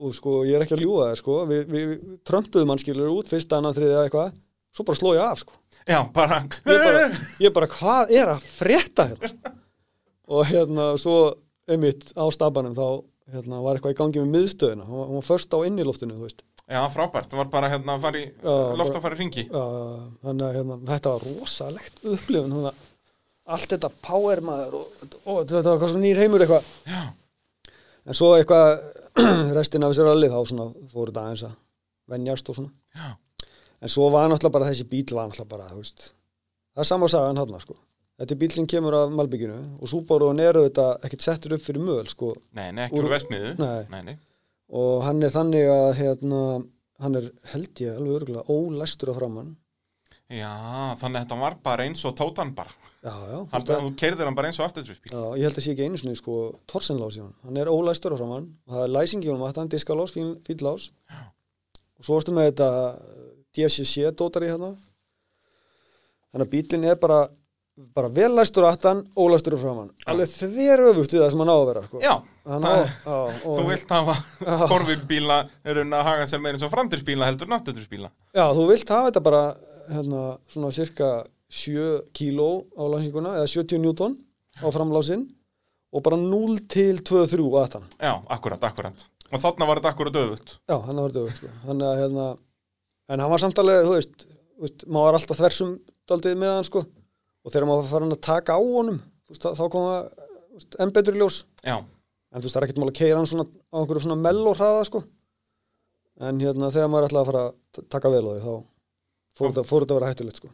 og 0.00 0.14
sko, 0.16 0.38
ég 0.48 0.56
er 0.56 0.64
ekki 0.64 0.76
að 0.78 0.84
ljúga 0.86 1.10
það 1.10 1.18
sko. 1.20 1.34
Við, 1.50 1.64
við, 1.68 1.90
trömpuðum 2.28 2.72
hann 2.72 2.80
skilur 2.80 3.12
út 3.12 3.30
fyrsta, 3.30 3.58
annan, 3.58 3.76
þriðja 3.76 4.04
eitthvað. 4.06 4.38
Svo 4.72 4.86
bara 4.88 5.00
sló 5.00 5.12
ég 5.16 5.24
af 5.24 5.42
sko. 5.42 5.56
Já, 5.88 5.98
bara, 6.14 6.38
ég 6.70 6.84
bara, 6.84 7.06
ég 7.42 7.54
bara 7.56 7.68
hvað 7.72 8.12
er 8.14 8.30
að 8.36 8.46
frétta 8.54 9.08
hérna? 9.10 9.54
Og 10.30 10.46
hérna 10.46 10.92
svo 11.00 11.16
einmitt 11.70 12.12
á 12.14 12.24
stabanum 12.32 12.76
þá 12.76 12.86
hérna, 13.34 13.60
var 13.64 13.76
eitthvað 13.78 13.96
í 13.96 13.98
gangi 13.98 14.22
með 14.22 14.36
miðstöðina. 14.36 14.86
Hún 14.86 15.02
var, 15.02 15.10
var 15.16 15.26
först 15.26 15.56
á 15.56 15.58
inniloftinu 15.66 16.16
þú 16.16 16.28
veist. 16.28 16.44
Já, 16.70 16.80
frábært, 16.94 17.32
það 17.32 17.42
var 17.42 17.48
bara 17.50 17.70
hérna 17.72 17.96
að 17.96 18.04
fara 18.06 18.20
í, 18.20 18.26
Já, 18.30 18.54
loft 18.78 18.94
að 18.94 19.04
fara 19.04 19.16
í 19.16 19.20
ringi. 19.20 19.44
uh, 19.50 20.04
þannig 20.22 20.46
að 20.46 20.56
hérna, 20.60 20.76
þetta 20.92 21.14
var 21.16 21.26
rosalegt 21.26 22.04
upplifun 22.06 22.54
þannig 22.54 22.70
að 22.70 22.84
allt 23.56 23.72
þetta 23.74 23.90
power 24.06 24.40
maður 24.46 24.76
og, 24.80 25.02
og 25.24 25.40
þetta 25.50 25.66
var 25.72 25.80
hvað 25.82 25.92
svo 25.94 26.02
nýr 26.02 26.20
heimur 26.22 26.44
eitthvað 26.44 26.70
en 28.06 28.16
svo 28.18 28.30
eitthvað 28.36 28.70
restin 29.58 29.84
af 29.86 29.92
þessi 29.92 30.06
ralli 30.06 30.30
þá 30.32 30.38
svona 30.48 30.68
fóru 30.92 31.10
þetta 31.10 31.26
aðeins 31.26 31.44
að 31.48 31.54
venjast 32.14 32.50
og 32.52 32.58
svona 32.58 32.72
já, 32.96 33.10
en 33.80 33.92
svo 33.92 34.08
var 34.14 34.30
náttúrulega 34.30 34.56
bara 34.58 34.70
þessi 34.70 34.88
bíl 34.90 35.06
var 35.16 35.30
náttúrulega 35.30 35.52
bara, 35.54 35.70
veist 35.76 36.10
það 36.74 36.84
er 36.84 36.90
sama 36.92 37.10
sagan 37.12 37.40
hann 37.40 37.60
sko 37.62 37.76
þetta 38.20 38.34
er 38.36 38.40
bíl 38.42 38.50
sem 38.54 38.68
kemur 38.70 38.96
af 38.98 39.14
Malbygginu 39.16 39.60
og 39.80 39.90
Subaru 39.90 40.32
er 40.36 40.58
auðvitað 40.60 41.06
ekkert 41.08 41.26
settur 41.26 41.56
upp 41.56 41.64
fyrir 41.64 41.84
möl 41.84 42.06
sko 42.10 42.34
nei, 42.56 42.68
nei, 42.72 42.86
ekki 42.88 43.00
Úr- 43.00 43.10
vestmiðu. 43.14 43.54
Nei. 43.60 43.86
nei, 43.92 44.02
nei. 44.10 44.18
og 44.76 45.02
hann 45.06 45.22
er 45.24 45.32
þannig 45.34 45.70
að 45.72 45.88
hérna, 46.00 46.42
hann 47.00 47.18
er 47.20 47.30
held 47.54 47.82
ég 47.82 47.96
alveg 47.96 48.20
örgulega 48.20 48.46
ólæstur 48.52 49.12
á 49.12 49.18
framann 49.18 49.56
Já, 50.30 50.50
þannig 51.00 51.16
að 51.16 51.24
þetta 51.24 51.36
var 51.40 51.54
bara 51.64 51.84
eins 51.88 52.04
og 52.06 52.12
tótan 52.14 52.52
bara. 52.54 52.70
Já, 53.00 53.14
já, 53.32 53.38
Hann, 53.52 53.64
þú 53.66 53.90
keirðir 53.96 54.28
hann 54.28 54.34
bara 54.36 54.50
eins 54.50 54.58
og 54.60 54.66
afturstryksbíl. 54.68 55.12
já, 55.14 55.22
ég 55.40 55.46
held 55.48 55.56
að 55.58 55.64
sé 55.64 55.72
ekki 55.74 55.86
einu 55.88 56.00
sinni 56.00 56.16
sko 56.20 56.34
torsenlás 56.68 57.16
í 57.16 57.22
hann, 57.24 57.34
hann 57.46 57.56
er 57.62 57.70
ólæstur 57.72 58.12
á 58.12 58.20
framann 58.20 58.50
og 58.68 58.74
það 58.76 58.84
er 58.86 58.94
læsing 58.98 59.24
í 59.24 59.30
honum 59.32 59.46
að 59.48 59.56
hann 59.62 59.72
diskalás, 59.72 60.12
fín, 60.12 60.34
fín 60.46 60.60
lás. 60.66 60.90
Og 62.00 62.04
svo 62.06 62.16
erstu 62.20 62.32
með 62.36 62.50
þetta 62.52 62.70
DSCC 63.56 64.10
dótar 64.16 64.44
í 64.46 64.50
hérna. 64.52 64.74
Þannig 66.30 66.46
að 66.46 66.52
bílinn 66.54 66.84
er 66.92 66.98
bara 67.00 67.20
bara 67.96 68.10
vel 68.12 68.28
læstur 68.36 68.66
aftan, 68.68 68.98
ólæstur 69.16 69.54
á 69.56 69.58
framann 69.62 69.86
alveg 70.10 70.28
þver 70.34 70.82
öfugt 70.90 71.14
við 71.14 71.22
það 71.22 71.30
sem 71.32 71.40
hann 71.40 71.48
á 71.48 71.56
að 71.56 71.66
vera 71.70 71.82
sko. 71.86 72.00
Já, 72.04 72.12
hann 72.50 72.66
á, 72.68 72.72
það- 72.76 72.90
á, 73.08 73.16
og, 73.40 73.54
þú 73.56 73.62
vilt 73.70 73.94
hafa 73.94 74.16
forvilbíla 74.68 75.38
er 75.64 75.80
að 75.80 76.04
haga 76.04 76.26
sér 76.28 76.42
meira 76.44 76.58
eins 76.58 76.66
og 76.66 76.72
framdýrsbíla 76.74 77.24
heldur 77.30 77.48
náttúrdursbíla. 77.48 78.10
já, 78.36 78.44
þú 78.52 78.66
vilt 78.68 78.88
hafa 78.92 79.08
þetta 79.10 79.22
bara 79.24 79.42
hérna, 79.88 80.24
svona 80.52 80.72
cirka 80.76 81.08
7 81.50 82.12
kíló 82.16 82.48
á 82.78 82.82
læsinguna 82.94 83.32
eða 83.40 83.48
70 83.50 83.80
njúton 83.82 84.16
á 84.62 84.66
framlásinn 84.70 85.26
og 85.92 86.02
bara 86.06 86.16
0 86.20 86.58
til 86.70 87.00
2-3 87.02 87.46
aftan 87.62 87.84
Já, 87.98 88.12
akkurat, 88.30 88.62
akkurat. 88.62 89.06
Og 89.30 89.38
þarna 89.42 89.66
var 89.66 89.78
þetta 89.80 89.90
akkurat 89.92 90.16
öfut. 90.20 90.56
Já, 90.70 90.76
hann 90.86 90.96
var 91.02 91.12
döfugt 91.14 91.36
sko. 91.38 91.50
Þannig 91.66 91.86
að 91.86 92.00
hérna, 92.02 92.24
en 93.10 93.20
hann 93.22 93.30
var 93.30 93.42
samtalið, 93.42 93.84
þú 93.86 93.92
veist, 93.96 94.24
veist, 94.62 94.84
maður 94.86 95.06
var 95.10 95.18
alltaf 95.20 95.38
þversum 95.38 95.72
daldið 96.10 96.36
með 96.42 96.54
hann 96.56 96.66
sko 96.66 96.82
og 96.86 97.52
þegar 97.54 97.66
maður 97.70 97.82
var 97.84 97.90
farin 97.94 98.14
að 98.16 98.20
taka 98.26 98.56
á 98.58 98.60
honum, 98.62 98.98
þú 99.26 99.34
veist, 99.34 99.42
þá- 99.46 99.54
þá 99.58 99.64
kom 99.70 99.86
það 99.86 100.10
þú 100.50 100.58
veist, 100.60 100.76
enn 100.82 100.92
betur 100.98 101.14
í 101.18 101.22
ljós. 101.22 101.44
Já, 101.64 101.76
En 102.30 102.38
þú 102.38 102.46
veist, 102.46 102.54
það 102.54 102.62
er 102.62 102.66
ekkert 102.68 102.78
mál 102.78 102.90
að 102.90 102.98
keira 103.00 103.16
hann 103.18 103.26
svona 103.26 103.44
á 103.50 103.76
einhverju 103.80 104.02
svona 104.04 104.20
mello 104.22 104.54
hraða 104.54 104.84
sko. 104.86 105.00
En 106.20 106.38
hérna, 106.38 106.68
þegar 106.70 106.90
maður 106.92 107.06
ætlaði 107.08 107.22
að 107.24 107.30
fara 107.30 107.42
að 107.48 107.88
taka 107.90 108.10
vel 108.12 108.22
á 108.22 108.30
því, 108.30 108.40
þá 108.44 108.54
fór 109.34 109.48
þetta, 109.50 109.64
þetta 109.70 109.94
að 109.94 109.98
vera 109.98 110.10
hættulegt 110.12 110.36
sko. 110.38 110.50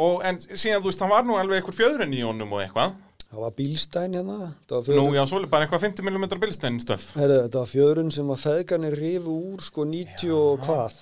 Og 0.00 0.22
en 0.24 0.38
síðan 0.40 0.82
þú 0.82 0.90
veist, 0.90 1.00
það 1.02 1.12
var 1.12 1.26
nú 1.28 1.38
alveg 1.40 1.60
eitthvað 1.60 1.80
fjöðurinn 1.80 2.14
í 2.16 2.22
honum 2.24 2.54
og 2.56 2.62
eitthvað. 2.64 2.94
Það 3.32 3.40
var 3.46 3.52
bílstæn 3.56 4.14
hérna, 4.18 4.36
var 4.68 4.80
Nú, 4.82 4.84
fjöðrun, 4.84 5.14
já, 5.16 5.22
svo 5.30 5.38
bara 5.48 5.64
eitthvað 5.64 5.84
50 5.86 6.04
mm 6.04 6.26
bilstein 6.42 6.78
stöf. 6.84 7.06
Heyrðu, 7.16 7.38
þetta 7.46 7.60
var 7.62 7.70
fjöðrun 7.70 8.12
sem 8.12 8.32
að 8.34 8.42
feðgarnir 8.42 8.96
rifu 8.98 9.36
úr 9.52 9.64
sko 9.64 9.86
90 9.88 10.34
og 10.36 10.66
hvað. 10.66 10.98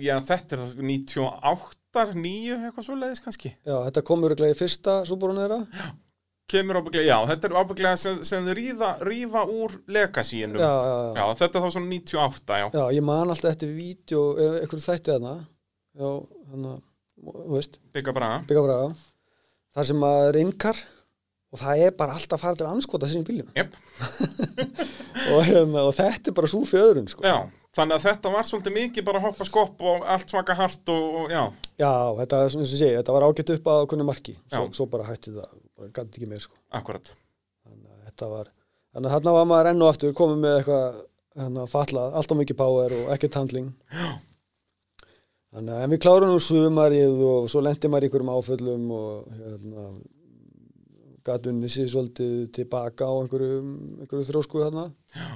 Já, 0.00 0.14
þetta 0.24 0.56
er 0.56 0.62
það 0.62 0.82
98, 0.88 2.04
9, 2.16 2.58
eitthvað 2.68 2.86
svo 2.88 2.96
leiðis 2.96 3.24
kannski. 3.24 3.52
Já, 3.68 3.74
þetta 3.84 4.04
komur 4.08 4.32
ekki 4.32 4.48
í 4.48 4.56
fyrsta 4.56 4.98
súborun 5.08 5.42
þeirra. 5.42 5.60
Kemur 6.48 6.78
ábygglega, 6.80 7.04
já, 7.04 7.16
þetta 7.28 7.48
er 7.50 7.54
ábygglega 7.60 8.00
sem, 8.00 8.20
sem 8.24 8.46
þau 8.48 8.54
rífa 9.04 9.44
úr 9.52 9.74
legacyinum. 9.92 10.56
Já, 10.56 10.72
já, 10.72 10.94
já. 11.04 11.10
Já, 11.20 11.24
þetta 11.42 11.58
er 11.60 11.64
þá 11.66 11.74
svona 11.74 11.90
98, 11.92 12.60
já. 12.62 12.68
Já, 12.72 12.84
ég 12.96 13.04
man 13.04 13.32
alltaf 13.34 13.52
eftir 13.52 13.74
vídeo, 13.76 14.22
eitthvað 14.56 14.86
þætti 14.86 15.12
þarna 15.12 15.34
já, 15.98 16.12
hann 16.54 16.70
að, 16.72 16.78
byggja 18.48 18.64
braga 18.64 18.88
þar 19.76 19.90
sem 19.90 20.06
að 20.08 20.22
er 20.28 20.40
innkar 20.42 20.80
og 21.48 21.60
það 21.62 21.84
er 21.86 21.94
bara 21.96 22.16
alltaf 22.18 22.36
að 22.36 22.44
fara 22.44 22.58
til 22.58 22.68
anskota 22.68 23.08
sinni 23.08 23.26
bílum 23.26 23.48
Jep. 23.56 23.76
og, 25.32 25.40
hérna, 25.46 25.84
og 25.86 25.94
þetta 25.96 26.30
er 26.30 26.36
bara 26.36 26.50
svo 26.50 26.60
fjöðurinn 26.68 27.08
sko. 27.10 27.24
Já, 27.24 27.48
þannig 27.76 27.96
að 27.96 28.06
þetta 28.08 28.32
var 28.34 28.48
svolítið 28.48 28.76
mikið 28.76 29.06
bara 29.08 29.22
hoppa 29.24 29.46
skopp 29.48 29.82
og 29.88 30.04
allt 30.14 30.32
svaka 30.32 30.56
hart 30.58 30.92
og, 30.92 31.06
og 31.22 31.32
já. 31.32 31.42
Já, 31.80 31.92
þetta 32.20 32.42
sé, 32.58 32.90
þetta 32.98 33.16
var 33.16 33.28
ágætt 33.28 33.54
upp 33.56 33.72
að 33.72 33.86
kunni 33.92 34.06
marki, 34.08 34.36
svo, 34.52 34.68
svo 34.76 34.88
bara 34.92 35.08
hætti 35.08 35.34
það 35.36 35.56
bara 35.78 35.90
gæti 35.94 36.20
ekki 36.20 36.30
meir 36.30 36.44
sko. 36.44 36.56
Akkurat. 36.74 37.12
þannig 37.64 37.92
að 37.94 38.08
þetta 38.10 38.32
var 38.34 38.52
þannig 38.52 39.10
að 39.10 39.16
þarna 39.16 39.36
var 39.38 39.52
maður 39.52 39.70
enn 39.72 39.84
og 39.84 39.92
aftur 39.92 40.16
komið 40.20 40.42
með 40.44 40.58
eitthvað 40.60 41.02
hérna, 41.38 41.68
fallað, 41.70 42.16
alltaf 42.20 42.40
mikið 42.42 42.60
power 42.60 42.96
og 42.98 43.12
ekkert 43.14 43.40
handling 43.40 43.72
Já. 43.88 44.08
Þannig 45.54 45.74
að 45.80 45.90
við 45.94 46.00
klárum 46.04 46.32
nú 46.34 46.38
sumarið 46.44 47.22
og 47.32 47.48
svo 47.52 47.62
lendi 47.64 47.88
maður 47.90 48.04
í 48.04 48.08
einhverjum 48.10 48.32
áföllum 48.36 48.88
og 48.98 49.36
hérna 49.38 49.84
gatunni 51.28 51.68
sér 51.72 51.88
svolítið 51.92 52.34
tilbaka 52.56 53.04
á 53.08 53.12
einhverju, 53.22 53.58
einhverju 54.02 54.26
þrósku 54.30 54.62
þarna 54.64 54.84
Já. 55.16 55.26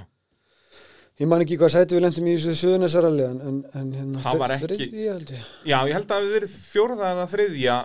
ég 1.21 1.29
man 1.29 1.43
ekki 1.45 1.57
hvað 1.61 1.73
sæti 1.75 1.97
við 1.97 2.05
lendum 2.07 2.29
í 2.31 2.37
þessu 2.37 2.55
suðunesaralli 2.63 3.25
en, 3.27 3.59
en, 3.77 3.91
hérna 3.97 4.23
Það 4.23 4.39
var 4.41 4.53
þri- 4.55 4.77
ekki- 4.77 4.87
þriðja 4.93 5.17
held 5.17 5.33
ég 5.35 5.43
Já, 5.69 5.77
ég 5.89 5.93
held 5.99 6.07
að 6.15 6.17
hafi 6.23 6.31
verið 6.37 6.55
fjórða 6.71 7.11
eða 7.13 7.27
þriðja. 7.33 7.75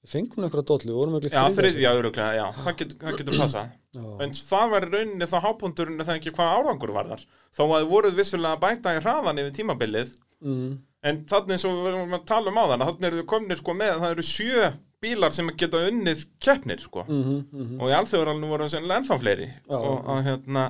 við 0.00 0.14
fengum 0.14 0.46
einhverja 0.46 0.68
dollu, 0.70 0.88
við 0.94 1.00
vorum 1.02 1.18
ekki 1.20 1.34
Já, 1.36 1.42
þriðja 1.58 1.90
öruglega, 1.98 2.30
já. 2.38 2.46
Það 2.64 2.76
getur, 2.80 2.96
það 3.04 3.18
getur 3.20 3.38
passað. 3.42 3.76
En 4.24 4.32
það 4.38 4.70
var 4.72 4.86
rauninni 4.94 5.26
þá 5.28 5.36
hápunturinn 5.44 6.00
það 6.06 6.16
ekki 6.16 6.32
hvað 6.38 6.52
árangur 6.56 6.92
var 6.96 7.10
þar. 7.12 7.24
Þó 7.52 7.62
að 7.66 7.74
þið 7.82 7.90
voruð 7.92 8.16
vissulega 8.22 8.60
bæta 8.62 8.94
í 8.96 9.02
hraðan 9.04 9.40
yfir 9.42 9.52
tímabilið. 9.60 10.14
Mm, 10.44 10.78
En 11.02 11.22
þannig 11.24 11.54
eins 11.54 11.62
og 11.64 11.78
við 11.78 11.86
erum 11.94 12.10
að 12.12 12.24
tala 12.28 12.50
um 12.50 12.58
á 12.60 12.64
þann, 12.68 12.82
þannig 12.84 13.06
eru 13.08 13.20
þau 13.22 13.28
komnir 13.32 13.56
sko 13.56 13.72
með, 13.72 13.92
það 14.02 14.10
eru 14.14 14.24
sjö 14.28 14.66
bílar 15.00 15.32
sem 15.32 15.48
geta 15.56 15.78
unnið 15.88 16.26
keppnir 16.44 16.82
sko. 16.82 17.04
mm 17.08 17.22
-hmm, 17.24 17.78
og 17.80 17.88
í 17.88 17.94
alþjóðaralinu 17.96 18.50
voru 18.50 18.66
ennþá 18.68 19.16
fleiri. 19.22 19.46
Já. 19.68 19.76
og 19.78 20.04
að, 20.12 20.20
hérna, 20.26 20.64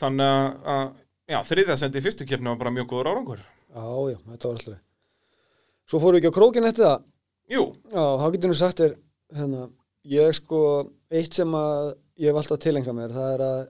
þannig 0.00 0.26
að- 0.26 0.56
að 0.66 0.90
já, 1.28 1.38
þriðja 1.50 1.76
sendi 1.78 1.98
í 1.98 2.02
fyrstu 2.02 2.26
keppni 2.26 2.48
var 2.48 2.56
bara 2.56 2.70
mjög 2.74 2.86
góður 2.90 3.10
árangur. 3.12 3.38
Já, 3.74 3.86
já, 4.10 4.18
þetta 4.32 4.48
var 4.48 4.56
alltaf 4.56 4.78
Svo 5.88 5.98
fórum 6.00 6.18
við 6.18 6.24
ekki 6.24 6.32
á 6.34 6.38
krókin 6.38 6.64
eftir 6.68 6.84
það? 6.84 7.04
Jú, 7.48 7.62
Já, 7.92 8.04
þá 8.18 8.32
getur 8.32 8.50
nú 8.50 8.54
sagt 8.54 8.80
þér 8.80 8.94
hérna, 9.32 9.70
ég 10.04 10.34
sko, 10.34 10.90
eitt 11.10 11.34
sem 11.34 11.48
að 11.54 11.94
ég 12.18 12.26
hef 12.28 12.36
alltaf 12.36 12.58
tilenga 12.58 12.92
mér, 12.92 13.10
það 13.14 13.34
er 13.34 13.40
að 13.40 13.68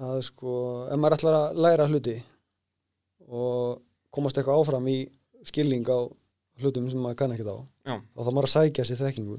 að 0.00 0.22
sko, 0.22 0.52
ef 0.90 0.98
maður 0.98 1.16
ætlar 1.16 1.34
að 1.38 1.56
læra 1.60 1.86
hluti 1.86 2.22
og 3.28 3.80
komast 4.14 4.38
eitthvað 4.40 4.60
áfram 4.64 4.88
í 4.90 4.98
skilning 5.46 5.86
á 5.88 5.98
hlutum 6.60 6.90
sem 6.90 7.00
maður 7.00 7.18
kann 7.22 7.32
ekkert 7.36 7.52
á. 7.54 7.58
Já, 7.88 7.94
þá 8.00 8.20
þá 8.26 8.30
maður 8.36 8.48
að 8.48 8.54
sækja 8.56 8.86
sér 8.88 9.00
þekkingu. 9.04 9.38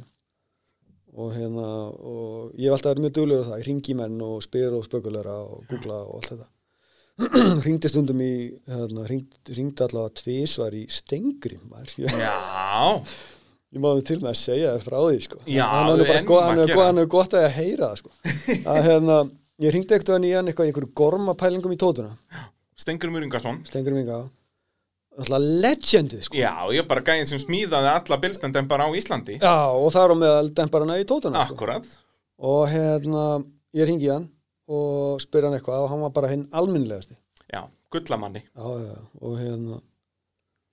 Og 1.12 1.34
hérna 1.36 1.68
og 1.92 2.54
ég 2.56 2.70
hef 2.70 2.78
alltaf 2.78 2.94
verið 2.94 3.04
mjög 3.06 3.16
duglegur 3.18 3.44
á 3.44 3.50
það, 3.52 3.60
ég 3.60 3.68
ringi 3.68 3.96
menn 4.00 4.22
og 4.24 4.38
spyr 4.46 4.78
og 4.78 4.86
spökulera 4.88 5.36
og 5.44 5.66
googla 5.70 5.98
og 6.08 6.14
allt 6.22 6.32
þetta. 6.32 6.48
Ringdi 7.66 7.92
stundum 7.92 8.22
í 8.24 8.32
hérna, 8.72 9.04
ringdi, 9.12 9.52
allavega 9.84 10.16
tvisvar 10.22 10.74
í 10.80 10.86
stengri 10.90 11.60
maður, 11.68 11.92
ég, 12.06 12.16
já, 12.16 12.32
ég 13.76 13.84
má 13.84 13.90
til 14.08 14.18
með 14.24 14.32
að 14.32 14.40
segja 14.40 14.72
þér 14.78 14.86
frá 14.88 14.98
því 15.04 15.20
sko. 15.28 15.42
Já, 15.52 15.66
hann 15.68 15.92
nú 15.92 16.08
bara 16.08 16.22
en 16.24 16.30
go- 16.32 16.40
maður 16.40 16.48
hann 16.48 16.62
hann 16.88 17.04
er 17.04 17.12
gott 17.12 17.36
að 17.38 17.48
heyra 17.60 17.92
það 17.92 18.00
sko. 18.02 18.14
að 18.72 18.82
hérna, 18.88 19.18
ég 19.68 19.76
ringdi 19.76 19.98
eitthvað 20.00 20.26
í 20.32 20.34
hann 20.38 20.50
eitthvað 20.50 20.70
í 20.70 20.72
einhverju 20.72 20.94
gormapælingum 21.04 21.76
í 21.76 21.80
tótuna. 21.84 22.16
Stengur 23.68 24.00
mig 24.00 24.10
á 24.10 24.18
alltaf 24.18 24.41
legendið 25.20 26.24
sko. 26.26 26.38
Já, 26.40 26.54
ég 26.72 26.84
er 26.84 26.88
bara 26.88 27.04
gæðin 27.06 27.28
sem 27.30 27.42
smíðaði 27.42 27.90
alla 27.92 28.18
bilstendem 28.22 28.68
bara 28.70 28.88
á 28.88 28.90
Íslandi. 28.96 29.40
Já, 29.42 29.56
og 29.76 29.92
það 29.92 30.06
er 30.06 30.14
á 30.14 30.18
meðal 30.22 30.52
demparana 30.56 31.00
í 31.02 31.08
tótuna 31.08 31.46
sko. 31.46 31.58
Akkurat 31.58 31.90
og 32.42 32.64
hérna, 32.72 33.26
ég 33.78 33.86
ringi 33.90 34.10
hann 34.10 34.30
og 34.72 35.20
spyr 35.22 35.46
hann 35.46 35.58
eitthvað 35.58 35.84
og 35.84 35.92
hann 35.92 36.02
var 36.08 36.14
bara 36.16 36.32
hinn 36.32 36.48
alminnilegasti 36.58 37.18
Já, 37.52 37.66
gullamanni. 37.92 38.42
Já, 38.56 38.68
já, 38.88 38.96
og 39.22 39.36
hérna 39.38 39.82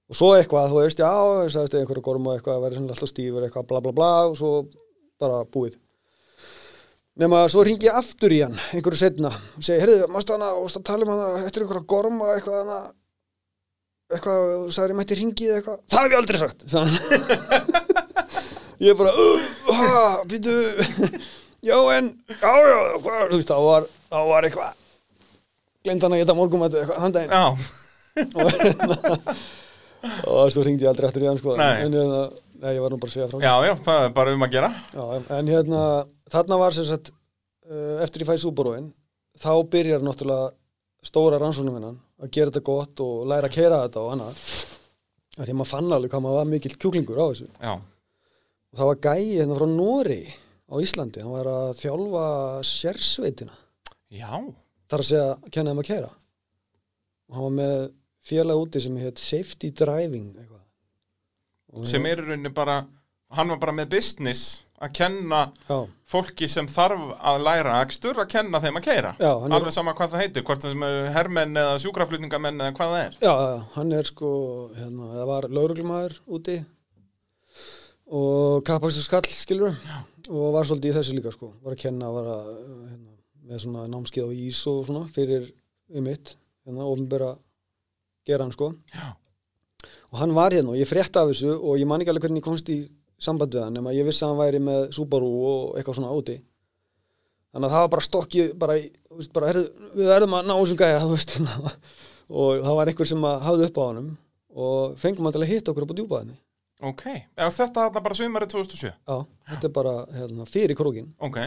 og 0.08 0.16
svo 0.16 0.30
eitthvað, 0.38 0.70
þú 0.72 0.78
veist, 0.80 1.02
já, 1.02 1.10
ég 1.44 1.52
sagðist 1.52 1.74
einhverju 1.76 2.04
gorm 2.06 2.30
og 2.30 2.38
eitthvað, 2.38 2.56
að 2.56 2.64
vera 2.64 2.80
alltaf 2.80 3.10
stífur 3.10 3.44
eitthvað, 3.44 3.66
bla 3.68 3.82
bla 3.84 3.92
bla 3.92 4.12
og 4.30 4.38
svo 4.38 4.52
bara 5.20 5.42
búið. 5.44 5.74
Nema 7.18 7.42
svo 7.50 7.64
ringi 7.66 7.88
ég 7.90 7.98
aftur 7.98 8.32
í 8.32 8.38
hann 8.44 8.56
einhverju 8.70 9.00
setna 9.02 9.34
og 9.34 9.66
segi, 9.66 9.82
heyrðu, 9.82 10.06
mástu 10.14 10.36
hana 10.36 10.52
og 10.54 10.70
tala 10.86 11.04
um 11.04 11.12
hana, 11.12 11.28
eftir 11.42 11.66
einhverja 11.66 11.84
gorma 11.90 12.30
eitthvað 12.36 12.62
hana 12.62 12.78
eitthvað, 14.08 14.44
þú 14.64 14.74
sagðir 14.76 14.94
ég 14.94 14.98
mætti 15.00 15.18
ringið 15.18 15.54
eitthvað. 15.58 15.80
Það 15.92 16.04
hef 16.04 16.12
ég 16.12 16.20
aldrei 16.22 16.42
sagt. 16.42 16.58
Ég 18.78 18.94
bara, 18.94 19.10
uh, 19.10 19.46
ha, 19.74 20.02
býtu 20.30 20.52
já, 21.68 21.74
en 21.96 22.12
já, 22.30 22.52
já, 22.62 22.76
hvað, 23.02 23.24
þú 23.32 23.40
veist, 23.40 23.50
þá 23.50 23.56
var 23.64 23.88
þá 24.06 24.18
var 24.28 24.46
eitthvað 24.46 24.84
hann 25.88 26.14
að 26.14 26.20
geta 26.20 26.36
morgum 26.36 26.62
eitthvað, 26.66 27.00
handaginn 27.02 27.32
Já, 27.34 27.48
og, 28.38 28.52
hérna, 28.52 29.34
og 30.30 30.52
svo 30.54 30.62
ringdi 30.66 30.86
ég 30.86 30.92
aldrei 30.92 31.08
eftir 31.08 31.24
í 31.24 31.28
hann 31.30 31.40
sko. 31.40 31.56
En 31.58 31.96
hérna, 31.96 32.22
nei, 32.62 32.70
ég 32.76 32.82
var 32.84 32.94
nú 32.94 33.00
bara 33.02 33.10
að 33.10 33.16
segja 33.16 33.28
frá 33.32 33.42
já, 33.42 33.52
já, 33.66 33.74
það 33.88 34.02
er 34.04 34.14
bara 34.20 34.34
um 34.36 34.46
að 34.46 34.54
gera. 34.54 34.70
Já, 34.94 35.04
en 35.40 35.50
hérna, 35.54 35.82
þarna 36.34 36.60
var 36.62 36.76
sem 36.76 36.86
sagt 36.86 37.10
uh, 37.10 37.96
eftir 38.06 38.22
ég 38.22 38.30
fæði 38.30 38.44
Subaruinn 38.44 38.90
þá 39.42 39.50
byrjar 39.74 40.06
náttúrulega 40.06 40.52
stóra 41.06 41.42
rannsóknum 41.42 41.80
hennan 41.80 41.98
að 42.18 42.32
gera 42.34 42.52
þetta 42.52 42.64
gott 42.66 43.02
og 43.04 43.26
læra 43.30 43.50
að 43.50 43.56
kera 43.56 43.80
þetta 43.86 44.02
og 44.04 44.12
annað. 44.14 44.44
Því 45.38 45.46
að 45.46 45.56
maður 45.60 45.70
fann 45.70 45.94
alveg 45.94 46.12
hvað 46.12 46.24
maður 46.24 46.40
var 46.40 46.50
mikill 46.50 46.76
kjúklingur 46.76 47.20
á 47.22 47.26
þessu. 47.30 47.48
Já, 47.62 47.74
og 48.68 48.80
það 48.80 48.90
var 48.90 49.02
gæi 49.06 49.26
hérna 49.38 49.58
frá 49.58 49.68
Nóri 49.70 50.22
á 50.68 50.74
Íslandi, 50.82 51.22
hann 51.24 51.36
var 51.36 51.50
að 51.52 51.68
þjálfa 51.82 52.24
sérsveitina. 52.68 53.54
Já, 54.12 54.32
þar 54.90 55.04
að 55.04 55.10
segja 55.12 55.52
kenna 55.54 55.74
þeim 55.74 55.84
að 55.84 55.90
kera 55.92 56.10
og 57.28 57.36
hann 57.36 57.44
var 57.44 57.56
með 57.58 57.82
félag 58.28 58.62
úti 58.62 58.80
sem 58.80 58.96
heit 59.00 59.20
Safety 59.20 59.70
Driving 59.76 60.30
eitthvað. 60.32 60.64
Sem 61.88 62.06
er 62.08 62.22
rauninni 62.24 62.52
bara 62.54 62.80
Hann 63.36 63.50
var 63.52 63.58
bara 63.60 63.74
með 63.76 63.90
business 63.98 64.62
að 64.78 64.92
kenna 64.94 65.40
já, 65.66 65.76
fólki 66.08 66.48
sem 66.50 66.68
þarf 66.70 67.04
að 67.18 67.40
læra 67.42 67.78
akstur 67.82 68.18
að 68.22 68.30
kenna 68.34 68.60
þeim 68.62 68.78
að 68.78 68.84
keira 68.86 69.12
já, 69.18 69.30
Alveg 69.34 69.74
sama 69.74 69.94
hvað 69.98 70.12
það 70.14 70.22
heitir, 70.22 70.44
hvort 70.46 70.64
það 70.64 70.84
er 70.86 71.08
hermenn 71.16 71.58
eða 71.58 71.76
sjúkraflutningamenn 71.82 72.62
eða 72.62 72.74
hvað 72.78 72.94
það 72.94 73.04
er. 73.04 73.16
Já, 73.24 73.32
já, 73.32 73.56
hann 73.74 73.94
er 73.98 74.10
sko 74.10 74.30
hérna, 74.76 75.10
það 75.16 75.30
var 75.32 75.48
lauruglumæður 75.58 76.18
úti 76.38 76.58
og 78.08 78.62
kappakstur 78.68 79.04
skall 79.04 79.26
skilur 79.28 79.74
og 80.28 80.52
var 80.54 80.68
svolítið 80.68 80.92
í 80.92 80.96
þessu 80.96 81.16
líka 81.16 81.32
sko. 81.34 81.52
Var 81.64 81.74
að 81.74 81.82
kenna, 81.82 82.12
var 82.14 82.30
að 82.38 82.50
hérna, 82.54 83.16
með 83.48 83.64
svona 83.64 83.86
námskeið 83.90 84.30
á 84.30 84.32
ís 84.46 84.62
og 84.70 84.84
svona 84.86 85.06
fyrir 85.12 85.50
um 85.92 86.04
mitt, 86.06 86.36
hérna, 86.68 86.86
ofnbæra 86.86 87.34
gera 88.28 88.46
hann 88.46 88.54
sko. 88.54 88.74
Já. 88.92 89.16
og 90.12 90.18
hann 90.20 90.32
var 90.36 90.52
hérna 90.52 90.72
og 90.72 90.78
ég 90.80 90.88
frétta 90.88 91.22
af 91.22 91.32
þessu 91.32 91.52
og 91.56 91.78
ég 91.80 91.88
man 91.88 92.00
ekki 92.02 92.12
alveg 92.12 92.26
hvernig 92.26 92.42
ég 92.42 92.46
komst 92.48 92.70
í 92.72 92.78
samband 93.22 93.54
við 93.54 93.64
hann 93.64 93.76
nema 93.78 93.94
ég 93.96 94.06
vissi 94.08 94.24
að 94.24 94.32
hann 94.32 94.40
væri 94.42 94.60
með 94.62 94.86
Subaru 94.96 95.28
og 95.50 95.76
eitthvað 95.78 95.98
svona 95.98 96.14
úti 96.14 96.36
þannig 97.52 97.68
að 97.68 97.74
það 97.74 97.84
var 97.84 97.92
bara 97.94 98.06
stokkið 98.06 98.50
bara, 98.60 98.76
veist, 99.18 99.32
bara 99.34 99.50
herðu, 99.50 99.64
við 99.98 100.12
erum 100.16 100.36
að 100.38 100.48
ná 100.50 100.54
þessum 100.54 100.80
gæja 100.82 101.00
hérna. 101.04 101.72
og 102.42 102.64
það 102.66 102.78
var 102.80 102.92
einhver 102.92 103.10
sem 103.12 103.28
hafði 103.48 103.68
upp 103.68 103.80
á 103.80 103.84
honum 103.88 104.10
og 104.58 104.98
fengum 105.02 105.28
hann 105.28 105.36
til 105.36 105.44
að 105.44 105.52
hitta 105.52 105.72
okkur 105.72 105.86
upp 105.86 105.94
á 105.94 105.98
djúpaðinni 105.98 106.38
Ok, 106.88 107.04
eða 107.34 107.50
þetta 107.50 107.88
þarna 107.88 108.02
bara 108.04 108.14
sumarið 108.14 108.52
2007 108.54 108.86
já, 108.86 109.16
þetta 109.50 109.66
er 109.66 109.72
bara 109.74 109.94
hérna, 110.14 110.44
fyrir 110.46 110.78
krókin 110.78 111.08
Ok, 111.26 111.40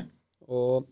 og 0.52 0.90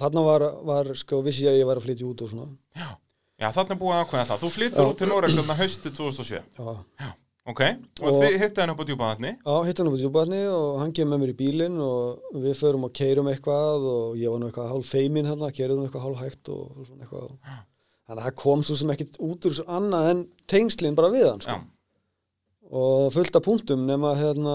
þarna 0.00 0.22
var, 0.24 0.44
var 0.64 0.92
sko, 0.96 1.20
vissi 1.26 1.44
ég 1.44 1.52
að 1.52 1.60
ég 1.60 1.68
var 1.68 1.80
að 1.80 1.90
flytja 1.90 2.06
út 2.08 2.22
og 2.24 2.30
svona. 2.32 2.48
Já 2.72 2.94
Já, 3.34 3.48
þarna 3.50 3.74
er 3.74 3.78
búið 3.80 3.94
að 3.96 4.02
ákveða 4.04 4.24
það. 4.28 4.42
Þú 4.44 4.48
flyttur 4.54 4.80
Já. 4.84 4.88
út 4.88 5.00
til 5.00 5.06
Noregs 5.10 5.38
þarna 5.40 5.54
haustið 5.58 5.94
2007 5.98 6.36
já, 6.38 7.08
Ok, 7.44 7.60
og, 8.00 8.06
Og- 8.08 8.22
þið 8.22 8.34
hittið 8.40 8.60
hann 8.62 8.70
upp 8.72 8.78
á 8.80 8.86
djúpaðarni 8.88 9.30
Já, 9.36 9.54
hitt 9.66 9.78
hann 9.80 9.88
upp 9.90 9.96
á 9.96 10.00
djúbarni 10.00 10.38
og 10.48 10.78
hann 10.80 10.92
kemur 10.96 11.12
með 11.12 11.20
mér 11.24 11.32
í 11.34 11.36
bílinn 11.42 11.74
og 11.84 12.22
við 12.40 12.54
förum 12.56 12.86
og 12.88 12.92
keirum 12.96 13.28
eitthvað 13.28 13.84
og 13.90 14.14
ég 14.16 14.32
var 14.32 14.40
nú 14.40 14.48
eitthvað 14.48 14.70
hálf 14.72 14.88
feimin 14.94 15.28
hérna, 15.28 15.50
keiriðum 15.52 15.84
eitthvað 15.84 16.06
hálf 16.06 16.22
hægt 16.22 16.48
og, 16.54 16.62
og 16.72 16.86
svona 16.88 17.04
eitthvað. 17.04 17.28
Þannig 18.08 18.22
að 18.22 18.24
það 18.30 18.38
kom 18.40 18.64
svo 18.64 18.78
sem 18.80 18.94
ekkit 18.94 19.20
út 19.20 19.44
úr 19.44 19.52
þessu 19.58 19.66
annað 19.76 20.08
en 20.14 20.22
tengslinn 20.54 20.96
bara 20.96 21.12
við 21.12 21.26
hann, 21.28 21.44
sko. 21.44 21.58
Já, 21.60 21.70
Og 22.74 23.12
fullt 23.12 23.36
af 23.36 23.44
punktum 23.44 23.84
nema 23.86 24.14
hérna, 24.16 24.54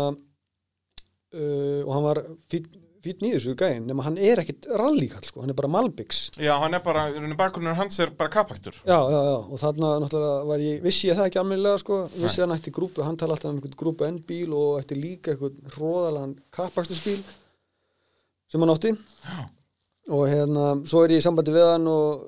uh, 1.38 1.82
og 1.86 1.92
hann 1.94 2.08
var 2.10 2.24
fýtt 2.50 2.72
nýður 3.04 3.40
þessu 3.40 3.54
gæinn, 3.60 3.86
nema 3.88 4.04
hann 4.06 4.18
er 4.20 4.42
ekkit 4.44 4.68
rallíkall, 4.80 5.24
sko, 5.28 5.42
hann 5.44 5.54
er 5.54 5.58
bara 5.58 5.70
Malbix. 5.72 6.30
já 6.38 6.52
hann 6.60 6.74
er 6.76 6.82
bara, 6.84 7.06
bakgrunnur 7.40 7.78
hans 7.80 8.00
er 8.00 8.10
bara 8.12 8.30
kapaktur 8.30 8.76
Já, 8.86 8.98
já, 9.10 9.20
já, 9.30 9.38
og 9.50 9.60
þarna 9.62 9.92
náttúrulega 10.04 10.48
var 10.50 10.60
ég, 10.60 10.82
vissi 10.84 11.08
ég 11.10 11.16
það 11.20 11.30
ekki 11.30 11.40
almennilega, 11.40 11.80
sko, 11.84 12.00
vissi 12.16 12.42
hann 12.44 12.56
ætti 12.58 12.74
grúpu, 12.76 13.04
hann 13.06 13.18
tala 13.18 13.38
alltaf 13.38 13.52
um 13.52 13.58
einhvern 13.60 13.78
grúpu 13.80 14.08
N 14.10 14.20
bíl 14.28 14.52
og 14.58 14.82
ætti 14.82 14.98
líka 15.00 15.32
einhvern 15.36 15.72
róðalan 15.78 16.36
kappakstusbíl 16.52 17.22
sem 18.50 18.62
hann 18.62 18.74
átti. 18.74 18.96
Já. 19.24 19.40
og 20.10 20.28
hérna, 20.28 20.68
svo 20.90 21.04
er 21.06 21.12
ég 21.16 21.22
í 21.22 21.26
sambandi 21.26 21.54
við 21.54 21.68
hann 21.70 21.88
og 21.88 22.24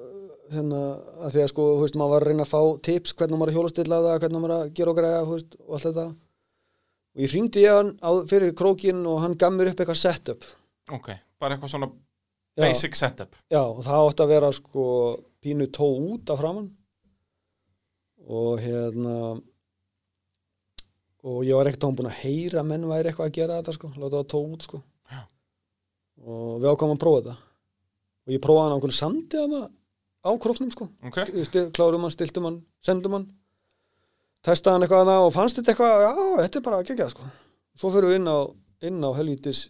hérna, 0.52 0.82
að 1.26 1.36
því 1.36 1.44
að 1.44 1.52
sko, 1.54 1.68
þú 1.78 1.86
veist, 1.86 1.96
maður 2.00 2.12
var 2.16 2.22
að 2.26 2.30
reyna 2.32 2.46
að 2.46 2.52
fá 2.52 2.62
tips 2.86 3.14
hvernig 3.18 3.40
maður 3.40 3.52
að 3.52 3.58
hjólastilla 3.58 4.02
það, 4.06 4.18
hvernig 4.24 4.44
maður 4.44 4.56
að 4.58 4.74
gera 4.78 4.92
og 4.94 5.00
græða, 5.00 5.22
þú 5.26 5.38
veist, 5.38 5.56
og 5.66 5.76
allt 5.78 5.88
þetta. 5.88 6.06
Og 7.12 7.24
ég 7.26 7.34
hringdi 7.34 7.64
ég 7.66 7.76
hann 7.76 7.90
á, 8.00 8.12
fyrir 8.32 8.54
krókin 8.56 9.02
og 9.10 9.18
hann 9.24 9.34
gaf 9.40 9.52
mér 9.56 9.72
upp 9.72 9.82
eitthvað 9.84 10.00
setup 10.00 10.46
Ok, 10.90 11.12
bara 11.40 11.56
eitthvað 11.56 11.70
svona 11.76 11.92
Já. 12.58 12.66
basic 12.66 12.96
setup. 12.98 13.36
Já, 13.52 13.62
og 13.62 13.84
það 13.86 14.08
átti 14.10 14.24
að 14.26 14.32
vera 14.34 14.52
sko 14.56 14.86
pínu 15.42 15.68
tó 15.72 15.86
út 15.88 16.30
af 16.34 16.40
framann 16.42 16.72
og 18.28 18.60
hérna 18.62 19.16
og 21.24 21.44
ég 21.46 21.54
var 21.54 21.70
ekkert 21.70 21.86
án 21.86 21.96
búin 21.98 22.10
að 22.10 22.20
heyra 22.24 22.62
að 22.64 22.70
menn 22.72 22.88
væri 22.90 23.12
eitthvað 23.12 23.30
að 23.30 23.36
gera 23.38 23.58
þetta 23.62 23.76
sko, 23.78 23.92
láta 24.02 24.18
það 24.22 24.30
tó 24.34 24.40
út 24.42 24.66
sko. 24.66 24.80
Já. 25.12 25.22
og 26.26 26.62
við 26.62 26.70
ákvæmum 26.72 26.96
að 26.98 27.02
prófa 27.04 27.22
þetta. 27.22 27.36
Og 28.26 28.34
ég 28.36 28.42
prófaði 28.42 28.64
hann 28.66 28.74
á 28.74 28.78
einhvern 28.78 28.98
sandi 28.98 29.38
hana 29.42 29.62
á 30.26 30.32
króknum 30.42 30.72
sko. 30.74 30.88
Ok, 31.06 31.18
Sti- 31.22 31.46
sti- 31.50 31.70
klárum 31.74 32.02
hann, 32.06 32.14
stiltum 32.14 32.46
hann, 32.50 32.60
sendum 32.86 33.16
hann 33.18 33.28
testaði 34.46 34.74
hann 34.80 34.86
eitthvað 34.88 35.04
hana 35.06 35.20
og 35.26 35.34
fannst 35.34 35.58
þetta 35.60 35.74
eitthvað, 35.76 36.04
já, 36.06 36.12
þetta 36.42 36.58
er 36.62 36.66
bara 36.68 36.84
geggjað 36.90 37.14
sko. 37.14 37.30
Svo 37.78 37.92
fyrir 37.94 38.10
við 38.12 38.20
inn 38.22 38.30
á, 38.30 38.38
inn 38.90 39.02
á 39.06 39.10
helvítis 39.18 39.70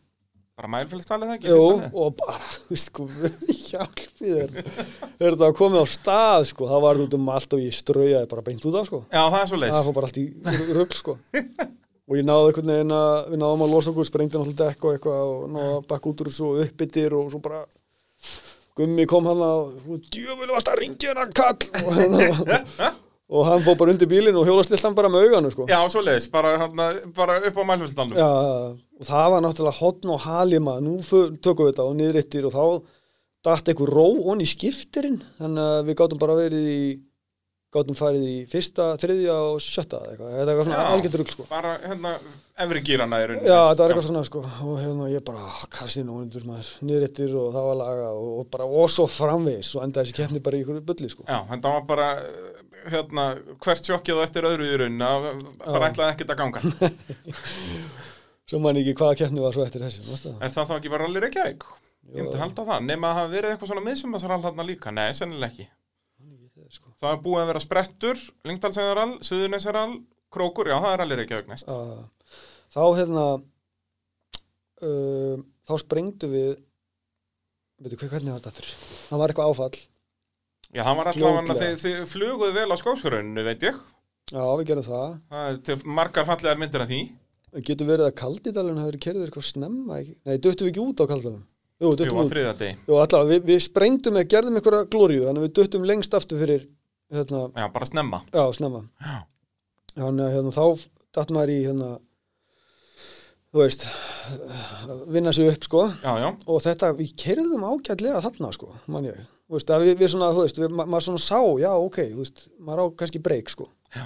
bara 0.61 0.69
mælfélstalið 0.75 1.29
það 1.31 1.37
ekki? 1.39 1.49
Jú, 1.49 1.67
og 2.05 2.15
bara, 2.19 2.49
sko, 2.85 3.07
hjálpi 3.49 4.21
þér. 4.21 4.51
Þegar 4.61 5.33
þetta 5.33 5.41
var 5.47 5.55
komið 5.57 5.81
á 5.81 5.87
stað, 5.89 6.47
sko, 6.51 6.67
þá 6.69 6.75
var 6.85 7.01
út 7.01 7.15
um 7.17 7.29
allt 7.33 7.55
og 7.57 7.63
ég 7.63 7.73
straujaði 7.75 8.29
bara 8.29 8.45
beint 8.45 8.65
út 8.69 8.77
af, 8.77 8.89
sko. 8.91 8.99
Já, 9.09 9.23
það 9.25 9.39
er 9.41 9.51
svo 9.51 9.61
leis 9.63 9.73
það 9.73 9.87
fór 9.89 9.97
bara 9.97 10.11
allt 10.11 10.21
í 10.21 10.25
rugl, 10.77 10.97
sko. 10.99 11.17
Og 12.11 12.17
ég 12.19 12.25
náði 12.27 12.49
einhvern 12.51 12.71
veginn 12.75 12.93
að 12.97 13.13
við 13.31 13.39
náðum 13.41 13.61
að 13.65 13.73
losa 13.73 13.91
okkur, 13.93 14.07
sprengdi 14.09 14.35
náttúrulega 14.37 14.65
dekk 14.67 14.85
og 14.85 14.95
eitthvað 14.97 15.29
og 15.31 15.43
náði 15.55 15.75
að 15.77 15.85
bakka 15.93 16.11
út 16.11 16.23
úr 16.25 16.29
þessu 16.31 16.47
og 16.49 16.61
uppbyttir 16.65 17.15
og 17.17 17.29
svo 17.31 17.41
bara 17.45 17.61
Gummi 18.77 19.03
kom 19.07 19.25
hann 19.27 19.41
og 19.43 20.03
djöfum 20.11 20.47
varst 20.51 20.69
að 20.71 20.79
ringja 20.79 21.11
hennar 21.11 21.31
kall 21.35 21.57
og, 21.81 21.89
hérna, 21.97 22.89
og 23.31 23.47
hann 23.47 23.63
fór 23.65 23.75
bara 23.79 23.91
undir 23.95 24.07
bílinn 24.11 24.37
og 24.39 24.47
hjólastilt 24.47 24.83
hann 24.87 24.95
bara 24.97 25.09
með 25.11 25.27
auganu 25.27 25.51
sko. 25.53 25.65
Já, 25.71 25.77
svo 25.91 26.03
leiðis, 26.03 26.29
bara, 26.31 26.53
bara 27.15 27.39
upp 27.47 27.59
á 27.59 27.63
mælfjöldalum 27.71 28.15
Já, 28.19 28.29
og 29.01 29.07
það 29.09 29.29
var 29.33 29.45
náttúrulega 29.45 29.79
hotn 29.81 30.11
og 30.13 30.25
halima, 30.27 30.79
nú 30.83 30.99
tökum 31.01 31.65
við 31.65 31.71
þetta 31.73 31.87
og 31.87 31.95
niðrittir 31.97 32.49
og 32.49 32.53
þá 32.55 32.65
datt 33.47 33.71
einhver 33.71 33.89
ró 33.89 34.09
onni 34.29 34.45
í 34.45 34.51
skiptirinn. 34.51 35.23
Þannig 35.39 35.71
að 35.71 35.87
við 35.87 35.97
gátum 36.01 36.21
bara 36.21 36.37
verið 36.37 36.67
í 36.69 36.83
gátum 37.71 37.95
farið 37.95 38.23
í 38.27 38.37
fyrsta, 38.51 38.89
þriðja 38.99 39.35
og 39.47 39.61
sjötta 39.63 40.01
eitthvað, 40.11 40.31
þetta 40.35 40.43
er 40.43 40.49
eitthvað 40.51 40.67
svona 40.67 41.17
rugl 41.21 41.31
sko. 41.31 41.45
Bara, 41.49 41.71
hérna, 41.85 42.11
efri 42.65 42.81
gýrana 42.89 43.19
er 43.23 43.33
Já, 43.37 43.59
þetta 43.71 43.85
var 43.85 43.93
eitthvað 43.93 44.07
svona 44.09 44.23
sko. 44.27 44.43
Og 44.67 44.81
hérna 44.81 45.07
ég 45.09 45.23
bara, 45.25 45.45
kassi 45.71 46.03
nú 46.03 46.19
undur 46.19 46.45
maður. 46.49 46.73
Niðrittir 46.83 47.33
og 47.39 47.55
það 47.55 47.69
var 47.69 47.79
laga 47.79 48.09
og, 48.11 48.29
og 48.41 48.49
bara 48.51 48.67
og 48.67 48.91
svo 48.91 49.07
framvegis 49.09 49.71
og 49.77 49.85
enda 49.87 50.03
þessi 50.03 50.19
keppni 50.19 50.43
bara 50.43 50.59
í 50.59 50.65
ykkur 50.65 50.83
bulli 50.91 51.13
sko. 51.15 51.25
Já, 51.31 51.39
þetta 51.53 51.73
var 51.77 51.87
bara, 51.87 52.09
hérna, 52.91 53.29
hvert 53.63 53.87
sjokkið 53.87 54.19
á 54.19 54.25
eftir 54.27 54.51
öðru 54.51 54.67
í 54.67 54.79
raun 54.83 54.99
bara 55.01 55.91
ætlaði 55.93 56.17
ekkert 56.17 56.35
að 56.35 56.43
ganga 56.43 56.65
svo 58.51 58.59
man 58.59 58.79
ekki 58.81 58.97
hvaða 58.99 59.17
keppni 59.21 59.43
var 59.43 59.55
svo 59.55 59.63
eftir 59.63 59.85
þessi 59.85 60.03
það? 60.03 60.41
Er 60.43 60.51
það 60.51 60.67
þá 60.67 60.73
ekki 60.77 60.91
bara 60.91 61.07
allir 61.07 61.23
Reykjavík? 61.23 61.67
Ég 62.11 62.25
myndi 62.25 62.39
halda 62.41 62.65
það, 62.67 62.87
nema 62.89 63.11
að 63.11 63.19
hafa 63.19 63.31
verið 63.31 63.53
eitthvað 63.53 63.69
svona 63.71 63.83
miðsumasrall 63.85 64.41
þarna 64.43 64.65
líka, 64.67 64.91
nei, 64.91 65.11
sennilega 65.15 65.53
ekki. 65.53 65.67
Sko. 66.71 66.89
Það 67.03 67.13
er 67.13 67.21
búið 67.23 67.41
að 67.41 67.49
vera 67.51 67.61
sprettur, 67.61 68.19
Lyngdalsæðarall, 68.47 69.13
Suðurnesarall, 69.27 69.95
Krókur, 70.31 70.69
já, 70.71 70.77
það 70.79 70.93
er 70.95 71.03
allir 71.05 71.21
næst. 71.51 71.71
Að 71.71 71.89
þá 72.71 72.83
hérna 72.99 73.23
uh, 74.87 75.39
þá 75.67 75.73
sprengdu 75.83 76.29
við 76.31 76.51
veitu 77.81 77.99
hvað 77.99 78.13
hvernig 78.15 78.35
var 78.35 78.45
þetta 78.45 78.67
það 79.09 79.23
var 79.23 79.33
eitthvað 79.33 79.51
áfall. 79.51 79.81
Já, 80.71 80.83
það 80.83 80.99
var 80.99 81.11
alltaf 81.11 81.55
að 81.55 81.63
þið, 81.63 81.79
þið 81.83 82.05
fluguð 82.13 82.53
vel 82.55 82.69
á 82.71 82.75
skópsfjöruninu, 82.79 83.47
veit 83.47 83.67
ég. 83.67 83.81
Já 84.31 84.43
við 84.47 84.67
gerum 84.71 84.87
það. 84.87 85.17
Það 85.33 85.73
er 85.75 85.83
margar 85.99 86.27
fallegar 86.29 86.61
myndir 86.61 86.85
af 86.85 86.91
því 86.91 87.01
getur 87.67 87.89
verið 87.89 88.07
að 88.07 88.17
kaldidalun 88.21 88.77
hafi 88.79 88.91
verið 88.91 89.03
kerður 89.05 89.25
eitthvað 89.29 89.47
snemma 89.49 89.97
nei, 90.01 90.37
duttum 90.37 90.67
við 90.67 90.71
ekki 90.73 90.83
út 90.85 91.01
á 91.03 91.05
kaldidalun 91.11 91.41
jú, 91.41 91.87
Jú, 91.89 91.95
duttum 91.99 92.17
á 92.17 92.21
við 92.21 92.27
út. 92.27 92.31
þriða 92.35 92.53
degi 92.61 92.75
jú, 92.87 92.99
allavega, 93.01 93.29
við, 93.33 93.41
við 93.49 93.59
sprengdum 93.65 94.19
eða 94.21 94.29
gerðum 94.35 94.59
eitthvað 94.61 94.85
glóriu 94.93 95.25
þannig 95.25 95.41
að 95.41 95.47
við 95.47 95.55
duttum 95.59 95.87
lengst 95.89 96.13
aftur 96.19 96.39
fyrir 96.43 96.63
hérna, 97.11 97.41
Já, 97.57 97.65
bara 97.73 97.89
snemma. 97.89 98.21
Já, 98.31 98.43
snemma. 98.55 98.81
Já. 99.03 99.17
þannig 99.97 100.23
að 100.27 100.35
hérna, 100.37 100.53
þá 100.55 100.87
datt 101.17 101.33
maður 101.35 101.51
í 101.51 101.59
hérna 101.65 101.89
þú 103.51 103.59
veist 103.65 103.83
vinna 105.11 105.33
sig 105.35 105.49
upp 105.51 105.65
sko. 105.67 105.81
Já, 106.05 106.11
já, 106.23 106.29
og 106.47 106.61
þetta, 106.63 106.93
við 106.95 107.09
kerðum 107.19 107.65
ágætlega 107.67 108.21
þarna 108.23 108.51
sko, 108.55 108.69
mann 108.87 109.09
ég. 109.09 109.17
Þú 109.51 109.57
veist, 109.57 109.73
að 109.75 109.83
við, 109.83 109.93
við 109.99 110.11
svona, 110.13 110.29
þú 110.31 110.45
veist, 110.45 110.61
við, 110.61 110.71
ma 110.77 110.85
maður 110.87 111.07
svona 111.09 111.23
sá 111.25 111.39
já, 111.59 111.71
ok, 111.75 111.97
þú 112.13 112.21
veist, 112.23 112.45
maður 112.63 112.79
á 112.79 112.85
kannski 113.01 113.19
breyk 113.25 113.51
sko. 113.51 113.67
Já. 113.91 114.05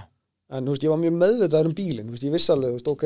en 0.56 0.66
þú 0.66 0.74
veist, 0.74 0.84
ég 0.88 0.94
var 0.96 1.00
mjög 1.04 1.16
meðvitaður 1.22 1.70
um 1.70 1.76
bílinn, 1.78 2.08
þú 2.10 2.16
veist, 2.16 2.26
ég 2.26 2.34
viss 2.40 2.50
alveg, 2.54 2.74
þú 2.74 2.80
veist, 2.80 2.90
ok 2.96 3.06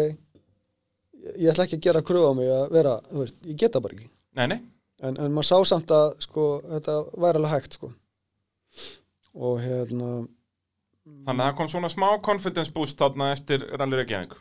ég, 1.36 1.48
ætla 1.52 1.66
ekki 1.68 1.80
að 1.80 1.86
gera 1.88 2.02
kröfu 2.06 2.32
á 2.32 2.34
mig 2.38 2.50
að 2.54 2.66
vera, 2.76 2.96
þú 3.10 3.24
veist, 3.24 3.38
ég 3.48 3.60
geta 3.64 3.82
bara 3.84 3.98
ekki. 3.98 4.10
Nei, 4.40 4.46
nei. 4.54 4.60
En, 5.00 5.16
en 5.16 5.32
maður 5.32 5.48
sá 5.48 5.58
samt 5.72 5.92
að, 5.96 6.10
sko, 6.26 6.46
þetta 6.68 6.98
væri 7.24 7.40
alveg 7.40 7.54
hægt, 7.54 7.78
sko. 7.80 7.92
Og 9.40 9.62
hérna 9.64 10.10
Þannig 11.26 11.42
að 11.42 11.48
það 11.48 11.56
kom 11.58 11.70
svona 11.72 11.90
smá 11.90 12.08
confidence 12.26 12.74
boost 12.76 13.00
þarna 13.00 13.32
eftir 13.34 13.64
Rally 13.80 13.98
Reykjavík. 13.98 14.36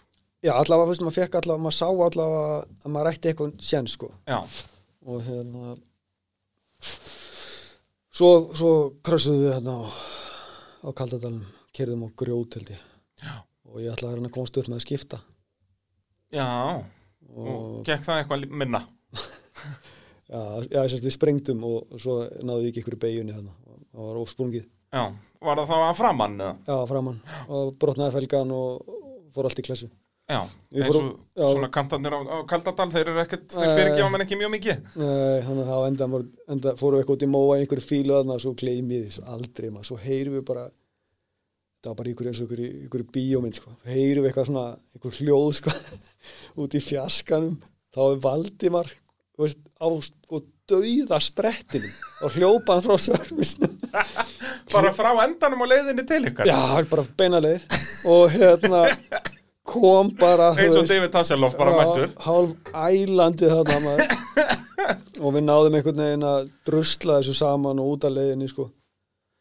já, 0.45 0.53
allavega, 0.53 0.89
þú 0.89 0.93
veist, 0.93 1.05
maður 1.07 1.19
fekk 1.19 1.39
allavega, 1.41 1.65
maður 1.65 1.77
sá 1.79 1.87
allavega 1.89 2.43
að 2.85 2.93
maður 2.97 3.11
ætti 3.13 3.31
eitthvað 3.31 3.55
sén, 3.71 3.89
sko. 3.89 4.11
Já, 4.29 4.39
og 5.09 5.23
hérna 5.25 5.77
svo, 8.11 8.31
svo 8.59 8.73
krössuðum 9.07 9.47
við 9.47 9.55
hérna 9.57 9.79
á, 9.79 9.83
á 10.85 10.89
Kaldadalum 10.99 11.47
kerðum 11.75 12.07
á 12.07 12.09
grjót 12.19 12.59
held 12.59 12.75
ég. 12.75 12.85
Já. 13.23 13.35
og 13.69 13.81
ég 13.83 13.93
ætlaði 13.93 14.13
að 14.13 14.17
hérna 14.19 14.35
komast 14.35 14.59
upp 14.61 14.69
með 14.71 14.79
að 14.79 14.85
skipta 14.87 15.19
já, 16.33 16.47
og 17.35 17.49
og 17.55 17.85
gekk 17.89 18.05
það 18.07 18.23
eitthvað 18.23 18.47
minna. 18.51 18.83
Já, 20.29 20.41
já 20.69 20.83
þess 20.85 20.99
að 20.99 21.07
við 21.09 21.15
sprengdum 21.15 21.63
og 21.65 21.95
svo 22.03 22.19
náðu 22.45 22.67
ég 22.67 22.73
ekki 22.75 22.83
ykkur 22.83 22.97
í 22.99 23.01
beigjunni 23.01 23.33
hérna 23.33 23.55
og 23.65 23.79
það 23.97 24.09
var 24.11 24.19
ofsprungið 24.21 24.67
Já, 24.93 25.05
var 25.47 25.61
það 25.63 25.71
þá 25.71 25.77
að 25.87 25.95
framann 25.97 26.35
eða? 26.37 26.51
já, 26.69 26.75
framann 26.91 27.17
og 27.49 27.71
brotnaði 27.81 28.15
felgan 28.19 28.53
og 28.53 28.93
fór 29.33 29.49
allt 29.49 29.63
í 29.63 29.65
klessu. 29.65 29.89
Já, 30.29 30.43
Við 30.69 30.83
eins 30.85 30.91
og 30.91 30.99
fórum- 30.99 31.15
já. 31.41 31.47
svona 31.55 31.71
kantarnir 31.73 32.13
á, 32.13 32.21
á 32.21 32.37
Kaldadal, 32.49 32.89
þeir 32.93 33.09
eru 33.15 33.23
ekkert, 33.25 33.47
þeir 33.55 33.73
fyrir 33.73 33.91
ekki 33.95 34.05
á 34.05 34.09
menn 34.13 34.25
ekki 34.27 34.39
mjög 34.43 34.53
mikið. 34.59 34.83
Nei, 35.01 35.41
þannig 35.49 35.63
að 35.65 35.71
þá 35.73 35.89
enda, 35.89 36.09
enda 36.57 36.75
fórum 36.77 36.99
við 36.99 37.05
eitthvað 37.07 37.17
út 37.17 37.25
í 37.25 37.31
móa 37.33 37.57
í 37.57 37.63
einhverju 37.65 37.87
fílu 37.89 38.17
og 38.21 38.41
svo 38.45 38.53
gleymið 38.61 39.19
aldrei 39.25 39.71
maður, 39.73 39.89
svo 39.89 39.97
heyrum 40.05 40.37
við 40.37 40.45
bara 40.53 40.67
það 41.89 41.95
var 41.95 41.99
bara 42.03 42.11
einhverju 42.13 42.31
eins 42.33 42.41
og 42.43 42.47
einhverju, 42.47 42.71
einhverju 42.85 43.09
bíómynd 43.17 43.59
sko, 43.59 43.73
heyrum 43.89 44.25
við 44.25 44.31
eitthvað 44.31 44.49
svona 44.51 44.65
einhver 44.95 45.19
hljóð 45.23 45.51
sko, 45.59 45.75
út 46.65 46.77
í 46.77 46.83
fjarskanum. 46.85 47.55
Þá 47.97 48.01
er 48.05 48.19
Valdimar 48.27 48.91
veist, 49.39 49.61
á 49.81 49.89
sko 50.05 50.43
dauða 50.69 51.21
sprettinum 51.25 51.93
og 52.27 52.35
hljópaðan 52.37 52.85
frá 52.85 52.99
servisnum 53.01 53.79
Bara 54.75 54.91
frá 54.93 55.15
endanum 55.25 55.65
á 55.65 55.67
leiðinni 55.71 56.05
til 56.05 56.21
ykkar? 56.29 56.51
Já, 56.51 56.85
bara 56.91 57.05
beina 57.17 57.41
leið. 57.41 57.65
Og 58.13 58.35
hérna 58.35 58.83
kom 59.69 60.11
bara 60.19 60.51
Eins 60.61 60.77
og 60.77 60.89
David 60.91 61.17
Hasselhoff 61.17 61.57
bara 61.57 61.73
mættur. 61.79 62.13
hálf 62.21 62.53
ælandi 62.75 63.49
þarna 63.49 63.95
og 65.25 65.33
við 65.35 65.43
náðum 65.47 65.79
einhvern 65.79 66.05
veginn 66.05 66.29
að 66.29 66.51
drusla 66.69 67.23
þessu 67.23 67.39
saman 67.41 67.81
og 67.81 67.97
út 67.97 68.07
af 68.09 68.15
leiðinni 68.17 68.49
sko 68.53 68.69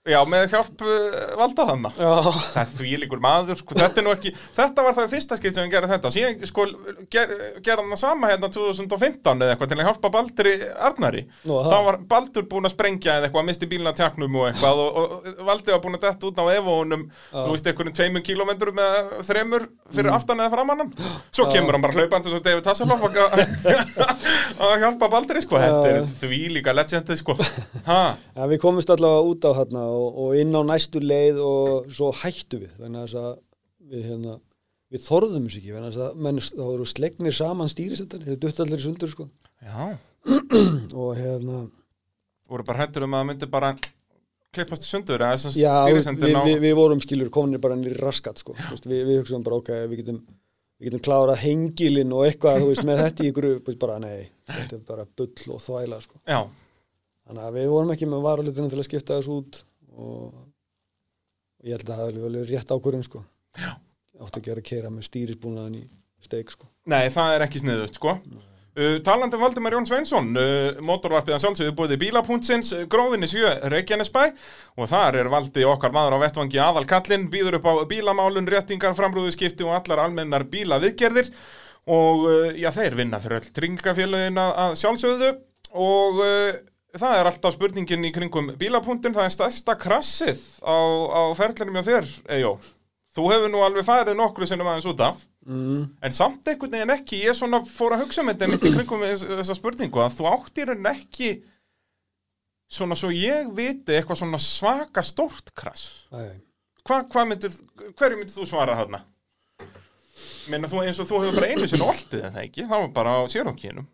Já, 0.07 0.17
með 0.29 0.45
hjálp 0.53 0.83
uh, 0.87 1.15
valda 1.39 1.65
þannig 1.67 1.97
Það 1.97 2.59
er 2.61 2.69
því 2.77 2.91
líkur 3.01 3.21
maður, 3.23 3.59
sko, 3.59 3.75
þetta 3.77 4.03
ekki 4.13 4.31
Þetta 4.55 4.85
var 4.85 4.95
það 4.95 5.07
í 5.07 5.11
fyrsta 5.11 5.37
skipt 5.39 5.57
sem 5.57 5.65
við 5.65 5.73
gerðum 5.75 5.91
þetta. 5.93 6.11
Síðan, 6.15 6.45
sko, 6.47 6.65
ger, 7.13 7.33
gerðum 7.65 7.91
það 7.93 8.01
sama 8.01 8.31
hérna 8.31 8.49
2015 8.53 9.43
eða 9.43 9.53
eitthvað 9.53 9.71
til 9.71 9.79
að 9.79 9.87
hjálpa 9.89 10.11
Baldri 10.13 10.53
Arnari. 10.87 11.23
Nú, 11.47 11.59
Þá 11.67 11.77
var 11.87 11.99
Baldur 12.09 12.47
búinn 12.49 12.69
að 12.69 12.75
sprengja 12.75 13.17
eða 13.17 13.27
eitthvað, 13.27 13.47
misti 13.49 13.69
bílina 13.69 13.93
tjaknum 13.97 14.37
og 14.39 14.47
eitthvað 14.49 14.81
og, 14.83 14.89
og 15.01 15.43
Valdi 15.47 15.73
var 15.75 15.83
búinn 15.83 15.99
að 15.99 16.05
detta 16.07 16.29
út 16.29 16.41
á 16.41 16.45
evóunum 16.55 17.03
Já. 17.07 17.11
þú 17.35 17.51
veist, 17.51 17.67
einhverjum 17.71 17.97
tveimur 17.99 18.25
kílómetrum 18.27 18.81
eða 18.83 19.21
þremur 19.27 19.67
fyrir 19.93 20.11
aftan 20.13 20.43
eða 20.43 20.53
framann 20.55 20.93
Svo 21.35 21.47
kemur 21.51 21.75
hann 21.75 21.83
bara 21.83 21.97
hlaupandi 21.97 22.31
svo 22.31 22.41
David 22.43 22.67
Hasselhoff 22.69 23.03
að, 23.07 23.13
hjálpa 24.83 25.11
Baldri, 25.11 25.43
sko. 25.43 25.59
Þetta 25.61 25.87
er 25.91 25.97
því 26.21 26.41
líka 26.57 26.75
legendið, 26.75 27.23
og, 29.97 30.19
og 30.23 30.37
inn 30.39 30.55
á 30.55 30.61
næstu 30.69 31.01
leið 31.03 31.41
og 31.43 31.89
svo 31.93 32.11
hættu 32.21 32.61
við 32.63 32.77
þannig 32.77 33.17
að 33.17 33.33
við 33.87 34.05
hérna 34.11 34.37
við 34.93 35.03
þorðum 35.03 35.47
þessu 35.47 35.61
ekki, 35.61 35.75
þannig 35.75 35.99
að 35.99 36.23
menn 36.25 36.41
þá 36.45 36.63
voru 36.63 36.87
slegnir 36.87 37.35
saman 37.35 37.71
stýrisettan 37.71 38.23
þeir 38.23 38.39
dutt 38.43 38.63
allir 38.63 38.79
í 38.79 38.85
sundur 38.85 39.11
sko. 39.11 39.27
Og 41.01 41.11
hérna, 41.17 41.61
voru 42.47 42.65
bara 42.67 42.85
hættur 42.85 43.07
um 43.07 43.15
að 43.15 43.23
það 43.23 43.29
myndi 43.31 43.49
bara 43.51 43.71
klippast 44.55 44.87
í 44.87 44.89
sundur 44.89 45.23
já, 45.59 45.71
við, 45.91 46.01
við, 46.21 46.35
við, 46.47 46.59
við 46.63 46.75
vorum 46.79 47.01
skilur 47.03 47.31
kominir 47.33 47.61
bara 47.63 47.77
nýri 47.79 47.97
raskat 47.99 48.39
sko, 48.41 48.55
Þú 48.57 48.75
veist, 48.75 48.87
við, 48.89 49.13
hugsaum 49.21 49.45
bara 49.45 49.59
ok, 49.59 49.73
við 49.91 50.03
getum 50.03 50.21
við 50.77 50.91
getum 50.91 51.03
klárað 51.07 51.41
hengilinn 51.41 52.13
og 52.13 52.27
eitthvað 52.27 52.61
þú 52.61 52.69
veist, 52.71 52.85
með 52.87 53.03
þetta 53.03 53.25
í 53.25 53.33
veist, 53.35 53.79
bara 53.81 53.97
nei 54.01 54.27
þetta 54.47 54.77
er 54.77 54.83
bara 54.87 55.07
bull 55.17 55.55
og 55.55 55.63
þvæla 55.63 56.01
sko. 56.03 56.21
Þannig 57.27 57.43
að 57.43 57.57
við 57.57 57.71
vorum 57.73 57.93
ekki 57.95 58.07
með 58.07 58.23
varalitinu 58.23 58.71
til 58.71 58.79
að 58.79 58.87
skipta 58.87 59.17
þessu 59.17 59.39
út 59.41 59.63
og 59.97 60.45
og 61.57 61.65
ég 61.65 61.77
held 61.77 61.89
að 61.89 62.01
það 62.01 62.19
hefði 62.21 62.43
rétt 62.51 62.75
ákvörðun 62.75 63.07
sko. 63.07 63.23
Ekki 63.57 64.43
að 64.43 64.51
vera 64.51 64.61
að 64.61 64.67
keira 64.67 64.91
með 64.93 65.07
stýrisbúnaðan 65.09 65.79
í 65.79 65.87
steik 66.23 66.53
sko. 66.53 66.69
nei, 66.89 67.09
það 67.13 67.33
er 67.33 67.45
ekki 67.47 67.61
sniðut, 67.63 67.97
sko. 67.97 68.17
Uh, 68.77 68.99
talandi 69.01 69.33
um 69.33 69.41
Valdimar 69.41 69.73
Jón 69.73 69.87
Sveinsson, 69.89 70.27
uh, 70.37 70.77
motorvarpið 70.85 71.33
að 71.33 71.39
sjálfsögðu 71.41 71.73
búið 71.79 71.95
bílapuntsins, 72.03 72.69
uh, 72.77 72.83
grófinni 72.85 73.29
sjö 73.29 73.55
Reykjanesbæ. 73.73 74.21
Og 74.77 74.89
þar 74.91 75.17
er 75.23 75.29
Valdi 75.33 75.65
okkar 75.65 75.95
maður 75.95 76.19
á 76.21 76.23
vettvangi 76.27 76.61
aðalkallinn, 76.61 77.25
býður 77.33 77.57
upp 77.57 77.65
á 77.65 77.73
bílamálun, 77.89 78.49
réttingar, 78.53 78.93
framrúðuskipti 78.97 79.65
og 79.65 79.73
allar 79.79 80.03
almennar 80.03 80.45
bílaviðgerðir. 80.51 81.31
Og 81.89 82.27
uh, 82.29 82.51
já, 82.53 82.69
þeir 82.75 82.99
vinna 83.01 83.21
fyrir 83.23 83.41
öll 83.41 83.49
tryggingafélagin 83.57 84.37
að 84.45 84.53
að 84.67 84.77
sjálfsögðu. 84.83 85.33
Og 85.73 86.21
uh, 86.21 86.61
það 86.95 87.17
er 87.19 87.29
alltaf 87.31 87.53
spurningin 87.57 88.05
í 88.07 88.11
kringum 88.15 88.53
bílapunktin, 88.59 89.13
það 89.15 89.27
er 89.27 89.33
stærsta 89.35 89.75
krassið 89.79 90.39
á, 90.63 90.75
á 91.11 91.21
ferðlunum 91.37 91.75
hjá 91.81 91.87
þér, 91.89 92.07
Ejó. 92.37 92.53
Þú 93.17 93.25
hefur 93.33 93.49
nú 93.49 93.63
alveg 93.65 93.85
farið 93.87 94.15
nokkru 94.19 94.45
sinnum 94.47 94.67
aðeins 94.69 94.85
út 94.91 94.99
af. 95.01 95.23
Mm. 95.47 95.87
En 96.05 96.13
samt 96.13 96.45
einhvern 96.51 96.71
veginn 96.75 96.91
ekki, 96.93 97.21
ég 97.25 97.33
svona 97.37 97.63
fór 97.65 97.95
að 97.95 98.03
hugsa 98.05 98.21
um 98.21 98.29
þetta 98.29 98.49
mitt 98.51 98.65
í 98.67 98.71
kringum 98.75 99.01
þess- 99.05 99.25
þessa 99.39 99.55
spurningu 99.57 100.01
að 100.03 100.17
þú 100.19 100.27
átt 100.29 100.59
í 100.61 100.65
rauninni 100.67 100.91
ekki 100.91 101.29
svona 102.69 102.97
svo 102.99 103.09
ég 103.15 103.47
viti 103.55 103.95
eitthvað 103.95 104.19
svona 104.21 104.39
svaka 104.43 105.03
stórt 105.07 105.53
krass. 105.55 106.05
Hva, 106.87 107.01
hvað 107.09 107.29
myndir, 107.31 107.55
hverju 107.99 108.17
myndir 108.19 108.35
þú 108.35 108.45
svara 108.47 108.75
þarna? 108.79 109.01
Meina 110.51 110.67
þú 110.71 110.83
eins 110.85 110.99
og 111.03 111.07
þú 111.09 111.21
hefur 111.23 111.39
bara 111.39 111.49
einu 111.51 111.67
sinni 111.67 111.83
oltið 111.87 112.21
þetta 112.27 112.43
ekki, 112.45 112.67
það 112.67 112.83
var 112.85 112.91
bara 112.95 113.15
á 113.19 113.21
sérókínum 113.31 113.87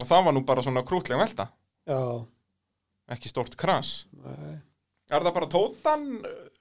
og 0.00 0.06
það 0.08 0.24
var 0.28 0.36
nú 0.36 0.44
bara 0.48 0.62
svona 0.64 0.84
krútlega 0.86 1.18
velta, 1.20 1.48
já, 1.88 1.98
ekki 3.14 3.30
stórt 3.32 3.56
krass. 3.60 4.06
æ, 4.24 4.58
Er 5.08 5.24
það 5.24 5.34
bara 5.38 5.46
tótan 5.48 6.02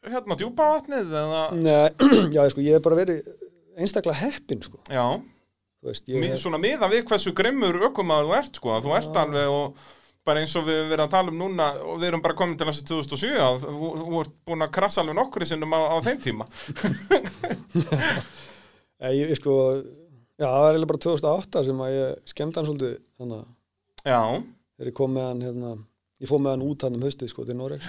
hérna 0.07 0.37
djúpa 0.39 0.69
vatnið 0.77 1.09
eða, 1.19 1.41
Nei, 1.51 1.89
já, 2.35 2.45
sko, 2.53 2.61
ég 2.63 2.77
hef 2.77 2.83
bara 2.85 2.95
verið 3.01 3.25
einstaklega 3.77 4.21
heppinn, 4.21 4.61
sko. 4.63 4.79
Já, 4.87 5.03
veist, 5.83 6.07
mi- 6.07 6.31
svona 6.39 6.59
miða 6.63 6.87
við 6.93 7.03
hversu 7.09 7.33
grimmur 7.35 7.75
ökumaður 7.89 8.29
þú 8.31 8.37
ert, 8.39 8.55
sko, 8.61 8.71
að 8.77 8.87
þú 8.87 8.93
ert 9.01 9.19
alveg 9.19 9.51
og 9.51 9.83
bara 10.27 10.41
eins 10.43 10.55
og 10.59 10.65
við 10.67 10.79
verið 10.89 11.03
að 11.05 11.11
tala 11.13 11.31
um 11.31 11.37
núna 11.39 11.67
og 11.87 11.99
við 12.01 12.09
erum 12.09 12.23
bara 12.23 12.35
komin 12.39 12.57
til 12.59 12.67
þessi 12.67 12.87
2007 12.89 13.35
að 13.43 13.61
þú, 13.67 13.91
þú 13.99 14.17
ert 14.23 14.33
búin 14.47 14.65
að 14.65 14.73
krassa 14.79 15.03
alveg 15.03 15.15
nokkru 15.19 15.47
sinnum 15.47 15.75
á, 15.75 15.79
á 15.91 15.95
þeim 16.07 16.19
tíma. 16.23 16.47
ég, 19.11 19.29
ég, 19.31 19.35
sko 19.39 19.53
Já, 20.37 20.45
það 20.45 20.61
var 20.61 20.75
eiginlega 20.75 20.91
bara 20.91 21.01
2008 21.01 21.61
sem 21.65 21.79
að 21.81 21.93
ég 21.95 22.17
skemmdi 22.29 22.59
hann 22.59 22.67
svolítið 22.67 22.91
þannig 23.17 23.37
að 23.39 23.47
þegar 24.77 24.89
ég 24.91 24.95
kom 24.99 25.15
með 25.17 25.25
hann 25.31 25.39
hérna, 25.47 25.71
ég 26.21 26.29
fór 26.29 26.39
með 26.43 26.55
hann 26.55 26.65
út 26.67 26.85
hann 26.87 26.95
um 26.97 27.05
haustið 27.07 27.29
sko 27.33 27.45
til 27.47 27.57
Noregs. 27.59 27.87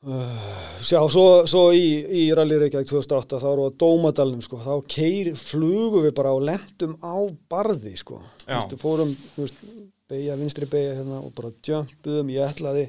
Uh, 0.00 0.78
Sjá, 0.80 1.02
svo, 1.12 1.24
svo 1.50 1.66
í, 1.76 1.84
í 2.08 2.22
Rally 2.32 2.56
Reykjavík 2.62 2.88
2008 2.88 3.36
þá 3.42 3.48
erum 3.50 3.66
við 3.66 3.74
á 3.76 3.80
Dómadalnum 3.82 4.40
sko. 4.46 4.60
Þá 4.64 4.72
keir, 4.88 5.28
flugum 5.36 6.06
við 6.06 6.14
bara 6.16 6.32
og 6.32 6.46
lendum 6.48 6.94
á 7.04 7.16
barði 7.52 7.92
sko. 8.00 8.22
Vistu, 8.48 8.78
fórum, 8.80 9.12
veist, 9.36 9.60
beigja, 10.08 10.38
vinstri 10.40 10.68
beigja 10.72 10.94
hérna 11.02 11.20
og 11.20 11.34
bara 11.36 11.52
jumpuðum, 11.68 12.32
ég 12.32 12.48
ætlaði 12.48 12.86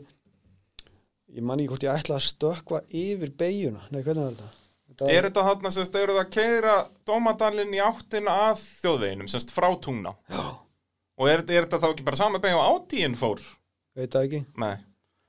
ég 1.36 1.44
man 1.48 1.60
ekki 1.60 1.74
hvort 1.74 1.84
ég 1.89 2.00
ætlaði 2.00 2.22
að 2.24 2.30
stökkva 2.32 2.80
yfir 3.04 3.36
beigjuna, 3.44 3.84
nei 3.92 4.02
hvernig 4.08 4.24
var 4.30 4.34
þetta? 4.39 4.50
var- 5.02 5.12
er 5.18 5.28
þetta 5.28 5.44
þarna 5.50 5.70
semst, 5.76 5.96
eru 6.00 6.16
það 6.16 6.24
að 6.26 6.34
keira 6.36 6.74
dómadalinn 7.08 7.76
í 7.76 7.80
áttina 7.84 8.34
að 8.50 8.64
þjóðveginum, 8.84 9.30
semst 9.32 9.52
frá 9.56 9.68
tungna? 9.84 10.16
Já, 10.32 10.44
Og 11.20 11.28
er, 11.30 11.43
er 11.43 11.66
þetta 11.68 11.80
þá 11.84 11.89
ekki 11.91 12.05
bara 12.07 12.16
sama 12.22 12.39
beigja 12.39 12.62
á 12.62 12.72
átíinn 12.72 13.16
fór? 13.20 13.41
veit 13.95 14.09
það 14.14 14.24
ekki 14.28 14.39
Nei, 14.57 14.78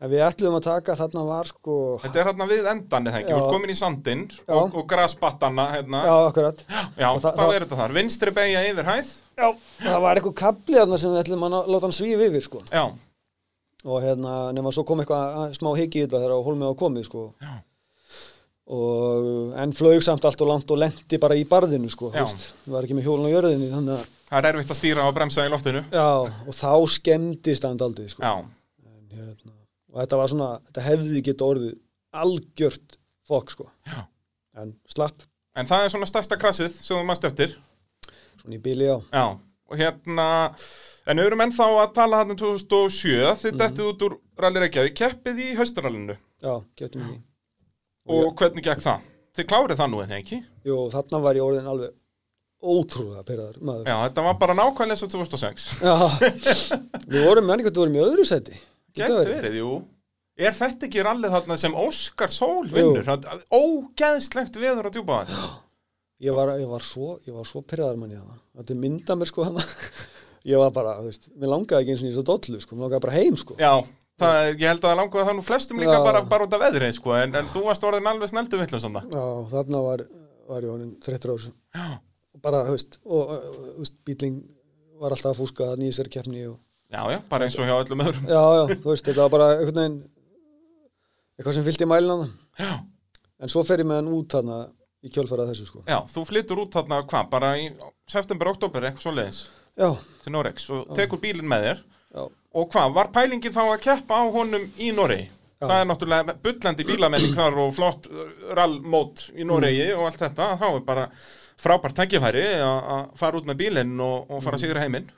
En 0.03 0.11
við 0.11 0.23
ætluðum 0.27 0.57
að 0.59 0.65
taka, 0.67 0.95
þarna 0.99 1.23
var 1.29 1.47
sko 1.51 1.75
þetta 2.03 2.19
er 2.21 2.29
þarna 2.31 2.47
við 2.51 2.69
endan, 2.73 3.05
eða 3.07 3.19
ekki, 3.21 3.31
Já. 3.31 3.37
þú 3.39 3.43
ert 3.45 3.53
komin 3.55 3.71
í 3.71 3.77
sandinn 3.79 4.23
Já. 4.35 4.55
og, 4.59 4.75
og 4.81 4.87
grasbattana, 4.91 5.67
hérna. 5.77 6.01
Já, 6.07 6.15
akkurat 6.31 6.63
Já, 6.99 7.09
Og 7.13 7.21
það- 7.23 7.37
þá 7.37 7.43
það- 7.43 7.55
er 7.55 7.65
þetta 7.67 7.79
þar. 7.83 7.95
Vinstri 7.99 8.31
beigja 8.35 8.63
yfir 8.73 8.85
hæð. 8.91 9.11
Já, 9.39 9.49
það 9.83 10.01
var 10.03 10.17
eitthvað 10.19 10.35
kapli 10.43 10.75
þarna 10.81 10.99
sem 10.99 11.11
við 11.15 11.21
ætlum 11.23 11.45
að 11.47 11.55
láta 11.71 11.87
hann 11.87 11.95
svífa 11.99 12.27
yfir 12.31 12.43
sko. 12.49 12.63
Já, 12.73 12.85
og 13.85 14.03
hérna, 14.03 14.33
nema 14.55 14.73
svo 14.75 14.85
kom 14.87 14.99
eitthvað 15.03 15.37
að- 15.43 15.55
smá 15.59 15.71
higgi 15.79 16.03
í 16.03 16.07
þetta 16.07 16.19
þegar 16.23 16.45
hólmið 16.47 16.67
var 16.73 16.81
komið 16.83 17.05
sko. 17.11 17.23
Já. 17.43 17.55
og 18.73 19.55
en 19.59 19.73
flög 19.75 20.03
samt 20.07 20.25
allt 20.25 20.41
og 20.41 20.49
langt 20.49 20.71
og 20.71 20.79
lendi 20.79 21.19
bara 21.21 21.35
í 21.35 21.45
barðinu 21.45 21.91
sko, 21.91 22.11
Já. 22.15 22.23
veist, 22.23 22.53
það 22.65 22.73
var 22.77 22.83
ekki 22.87 22.95
með 22.97 23.07
hjólun 23.09 23.27
á 23.27 23.35
jörðinni 23.35 23.71
þannig 23.73 23.97
að, 23.99 24.07
það 24.33 24.49
er 24.49 24.49
erfitt 24.57 24.73
að 24.75 24.79
stýra 24.81 25.05
og 25.09 25.15
bremsa 25.17 25.45
í 25.47 25.51
loftinu. 25.53 25.83
já, 25.93 26.07
og 26.49 26.55
þá 26.57 26.73
skemmdist 26.97 27.67
hann 27.69 27.79
daldið 27.81 28.09
sko. 28.15 28.23
Já, 28.25 28.33
en, 28.89 29.05
hérna, 29.13 29.53
og 29.93 30.01
þetta 30.03 30.17
var 30.23 30.33
svona, 30.33 30.51
þetta 30.71 30.87
hefði 30.89 31.23
geta 31.29 31.45
orðið 31.53 31.75
algjört 32.23 32.99
fokk 33.29 33.51
sko. 33.55 33.69
Já. 33.89 34.03
en 34.63 34.75
slapp, 34.93 35.23
en 35.57 35.67
það 35.69 35.85
er 35.87 35.93
svona 35.95 36.07
stærsta 36.11 36.37
krassið 36.37 36.75
sem 36.77 36.97
þú 36.99 37.05
mannst 37.09 37.25
eftir. 37.25 37.55
svona 38.43 38.57
í 38.59 38.63
bíli 38.65 38.89
á 38.91 38.99
Já, 39.13 39.25
og 39.71 39.79
hérna, 39.81 40.27
en 41.07 41.17
við 41.23 41.27
erum 41.31 41.41
ennþá 41.47 41.69
að 41.87 41.95
tala 41.95 42.17
hann 42.21 42.31
um 42.35 42.37
2007, 42.37 43.33
þið 43.43 43.53
Mhm. 43.53 43.59
dettið 43.63 43.89
út 43.93 44.03
úr 44.09 44.19
Rally 44.39 44.61
Reykjavík, 44.61 44.95
keppið 44.97 45.39
í 45.39 45.55
haustarallinu. 45.57 46.17
já, 46.43 46.65
getum 46.77 47.03
við 47.09 47.21
Og 48.09 48.35
hvernig 48.37 48.65
gekk 48.65 48.81
það? 48.83 49.01
Þið 49.37 49.47
klárið 49.47 49.79
það 49.79 49.91
nú, 49.91 49.99
eða 50.03 50.19
ekki? 50.19 50.45
Jú, 50.67 50.91
þarna 50.91 51.21
var 51.23 51.35
ég 51.35 51.43
orðin 51.47 51.69
alveg 51.71 51.93
ótrúlega 52.63 53.25
pyrraður 53.27 53.59
maður 53.67 53.91
Já, 53.91 53.97
þetta 54.07 54.27
var 54.29 54.37
bara 54.43 54.57
nákvæmlega 54.59 54.97
eins 54.97 55.07
og 55.07 55.13
2006. 55.17 55.67
Já, 55.83 55.95
við 57.09 57.27
vorum 57.27 57.49
menningu 57.51 57.73
að 57.73 57.75
við 57.75 57.83
vorum 57.83 57.99
í 57.99 58.05
öðru 58.07 58.29
seti 58.29 58.61
Gæti 58.93 59.27
verið, 59.27 59.59
jú. 59.63 59.73
Er 60.43 60.55
þetta 60.57 60.89
ekki 60.89 61.05
rallið 61.05 61.35
þarna 61.37 61.57
sem 61.61 61.75
Óskar 61.77 62.33
Sól 62.33 62.67
vinnur? 62.73 63.09
Ógeðslegt 63.53 64.57
veður 64.61 64.89
að 64.89 64.97
djúpa 64.99 65.23
það. 65.29 65.47
Ég 66.23 66.37
var, 66.37 66.53
ég 66.61 66.69
var 66.71 66.85
svo, 66.87 67.17
svo 67.49 67.63
pyrraður 67.67 67.99
manni 68.01 68.19
hana. 68.21 68.37
Þetta 68.61 68.77
mynda 68.79 69.17
mér 69.19 69.31
sko 69.33 69.49
hana. 69.49 69.65
Ég 70.43 70.59
var 70.59 70.73
bara, 70.75 70.97
þú 70.99 71.07
veist, 71.07 71.29
mér 71.39 71.51
langaði 71.53 71.85
ekki 71.85 71.93
eins 71.95 72.01
og 72.03 72.09
í 72.09 72.15
svo 72.17 72.23
dollu 72.27 72.59
sko, 72.59 72.75
mér 72.75 72.89
langaði 72.89 73.03
bara 73.05 73.13
heim 73.15 73.37
sko. 73.39 73.55
Já, 73.61 73.71
það, 74.19 74.39
er- 74.41 74.57
ég 74.57 74.65
held 74.67 74.81
að 74.81 74.89
það 74.89 74.97
langur 74.99 75.23
að 75.23 75.29
það 75.29 75.37
nú 75.39 75.45
flestum 75.47 75.83
líka 75.83 75.93
Já. 75.95 76.03
bara, 76.03 76.23
bara 76.33 76.47
út 76.49 76.57
af 76.57 76.63
veðrið, 76.65 76.95
sko, 76.97 77.13
en, 77.15 77.37
en 77.39 77.51
þú 77.53 77.63
varst 77.69 77.87
orðin 77.87 78.09
alveg 78.11 78.33
sneldu 78.33 78.59
svona. 78.73 79.05
Já, 79.07 79.23
þarna 79.53 79.83
var, 79.87 80.03
var 80.51 80.67
ég 80.67 80.73
orðin 80.75 80.91
30 81.07 81.35
árs. 81.37 81.47
Já. 81.79 81.87
Bara, 82.43 82.65
veist, 82.71 82.99
og, 83.07 83.31
veist, 83.79 83.95
bíling 84.07 84.41
var 85.03 85.15
alltaf 85.15 85.33
að 85.35 85.41
fúska 85.43 85.69
þarna 85.73 85.87
í 85.87 85.93
þessari 85.93 86.13
keppni 86.17 86.45
og, 86.51 86.59
Já, 86.93 87.01
já, 87.09 87.19
bara 87.31 87.47
eins 87.47 87.55
og 87.57 87.65
hjá 87.69 87.77
öllum 87.81 88.03
öðrum. 88.05 88.27
já, 88.29 88.43
já, 88.59 88.65
þú 88.83 88.91
veist, 88.91 89.07
þetta 89.07 89.23
var 89.25 89.31
bara 89.33 89.47
einhvern 89.55 89.79
veginn, 89.81 89.95
eitthvað 91.39 91.57
sem 91.57 91.65
fylgdi 91.69 91.87
mælina 91.89 92.17
hann. 92.21 92.33
Já. 92.61 92.73
En 93.43 93.51
svo 93.51 93.63
fer 93.67 93.81
ég 93.83 93.89
með 93.89 94.01
hann 94.03 94.11
út 94.15 94.35
þarna 94.37 94.59
í 95.03 95.11
kjölfæra 95.11 95.47
þessu 95.49 95.65
sko. 95.71 95.81
Já, 95.89 95.99
þú 96.13 96.25
flyttur 96.29 96.61
út 96.63 96.77
þarna, 96.77 97.01
hvað, 97.11 97.31
bara 97.33 97.53
í 97.59 97.71
september, 98.13 98.51
oktober, 98.53 98.85
eitthvað 98.91 99.07
svo 99.07 99.15
leiðis, 99.17 99.41
Já, 99.73 99.89
til 100.23 100.35
Norex 100.35 100.67
og 100.77 100.91
tekur 100.99 101.19
bílinn 101.23 101.49
með 101.49 101.65
þér. 101.71 101.79
já, 102.13 102.23
Og 102.53 102.67
hvað, 102.75 102.91
var 102.99 103.09
pælingin 103.15 103.55
þá 103.57 103.63
að 103.73 103.79
keppa 103.87 104.19
á 104.21 104.25
honum 104.35 104.67
í 104.77 104.91
Noregi? 104.93 105.31
Það 105.69 105.81
er 105.83 105.89
náttúrulega 105.91 106.35
bullandi 106.47 106.85
bílamenning 106.89 107.35
þar 107.37 107.59
og 107.65 107.73
flott 107.77 108.09
uh, 108.11 108.23
rallmót 108.59 109.25
í 109.39 109.47
Noregi 109.49 109.89
og 109.95 110.07
allt 110.09 110.21
þetta. 110.25 110.49
Þá 110.61 110.67
er 110.73 110.85
bara 110.89 111.07
frábært 111.63 111.97
tækifæri 112.01 112.45
að 112.59 112.79
að 112.97 113.03
fara 113.21 113.39
út 113.41 113.47
með 113.51 113.61
bílinn 113.63 113.93
og, 114.03 114.31
og 114.33 114.43
fara 114.43 114.59
að 114.59 114.65
sigra 114.65 114.83
heiminn. 114.83 115.11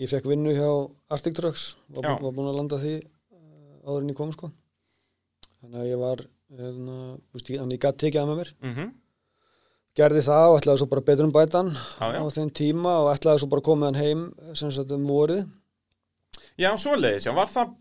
Ég 0.00 0.08
fekk 0.12 0.28
vinnu 0.30 0.54
hjá 0.56 0.68
Arctic 1.12 1.34
Trucks, 1.36 1.64
var, 1.92 2.06
bú- 2.06 2.24
var 2.28 2.36
búin 2.38 2.48
að 2.52 2.58
landa 2.60 2.78
því 2.80 2.94
uh, 3.02 3.88
áður 3.88 4.02
en 4.06 4.12
ég 4.14 4.18
kom 4.22 4.30
sko. 4.36 4.52
Þannig 5.62 5.82
að 5.82 5.88
ég 5.92 6.00
var, 6.00 6.22
hérna, 6.58 6.96
þú 7.28 7.38
veist, 7.38 7.50
ég- 7.52 7.60
þannig 7.62 7.78
ég 7.78 7.84
gæti 7.86 8.04
tekið 8.06 8.22
að 8.24 8.30
með 8.32 8.42
mér. 8.42 8.52
Mm 8.66 8.90
Gerði 9.92 10.22
það 10.24 10.46
og 10.48 10.54
ætlaði 10.56 10.80
svo 10.80 10.86
bara 10.88 11.02
betur 11.04 11.26
um 11.28 11.32
bætan 11.34 11.66
Já, 11.76 12.06
já. 12.16 12.20
á 12.24 12.26
þeim 12.32 12.50
tíma 12.56 12.92
og 13.02 13.10
ætlaði 13.12 13.42
svo 13.42 13.48
bara 13.52 13.60
að 13.60 13.66
koma 13.66 13.80
með 13.82 13.88
hann 13.90 13.98
heim 14.00 14.54
sem 14.56 14.70
sagt 14.72 14.94
um 14.96 15.02
vorið. 15.04 15.42
Já, 16.56 16.70
svo 16.80 16.94
leiðis, 16.96 17.26
já, 17.28 17.32
var 17.36 17.50
það 17.52 17.74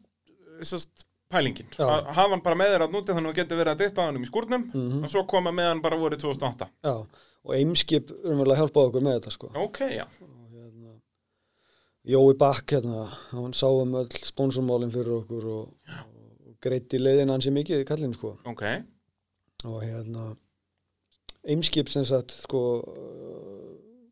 sest, 0.67 1.05
pælingin? 1.31 1.67
Já. 1.77 1.85
Að 1.87 2.11
hafa 2.17 2.29
hann 2.35 2.43
bara 2.45 2.57
með 2.61 2.71
þér 2.75 2.85
að 2.85 2.93
núti 2.95 3.15
þannig 3.15 3.29
að 3.29 3.33
þú 3.33 3.39
getur 3.41 3.59
verið 3.61 3.73
að 3.75 3.81
ditta 3.85 4.05
hann 4.07 4.19
um 4.19 4.25
í 4.25 4.29
skúrnum 4.29 4.63
Mhm. 4.73 5.03
og 5.03 5.09
svo 5.13 5.23
koma 5.27 5.51
með 5.55 5.69
hann 5.71 5.81
bara 5.81 5.97
voru 5.97 6.17
2008. 6.19 6.67
Já, 6.83 6.93
og 7.45 7.55
Eimskip 7.55 8.11
umverulega 8.23 8.59
hjálpaði 8.61 8.91
okkur 8.91 9.05
með 9.07 9.17
þetta 9.19 9.31
sko. 9.37 9.51
Ok, 9.55 9.79
já. 9.95 10.05
Hérna, 10.51 10.93
Jói 12.05 12.33
Bakk 12.37 12.65
hérna, 12.75 13.07
hann 13.31 13.53
sá 13.53 13.67
um 13.69 13.93
öll 13.95 14.09
sponsormálinn 14.25 14.91
fyrir 14.93 15.17
okkur 15.21 15.45
og, 15.45 15.73
og 16.47 16.55
greiti 16.61 16.97
leiðin 16.99 17.29
hans 17.29 17.45
í 17.47 17.51
mikið 17.53 17.83
kallinn 17.85 18.13
sko. 18.17 18.37
Ok, 18.45 18.63
og 19.65 19.81
hérna 19.83 20.35
Eimskip 21.47 21.89
sem 21.89 22.03
sagt 22.05 22.31
sko 22.31 22.59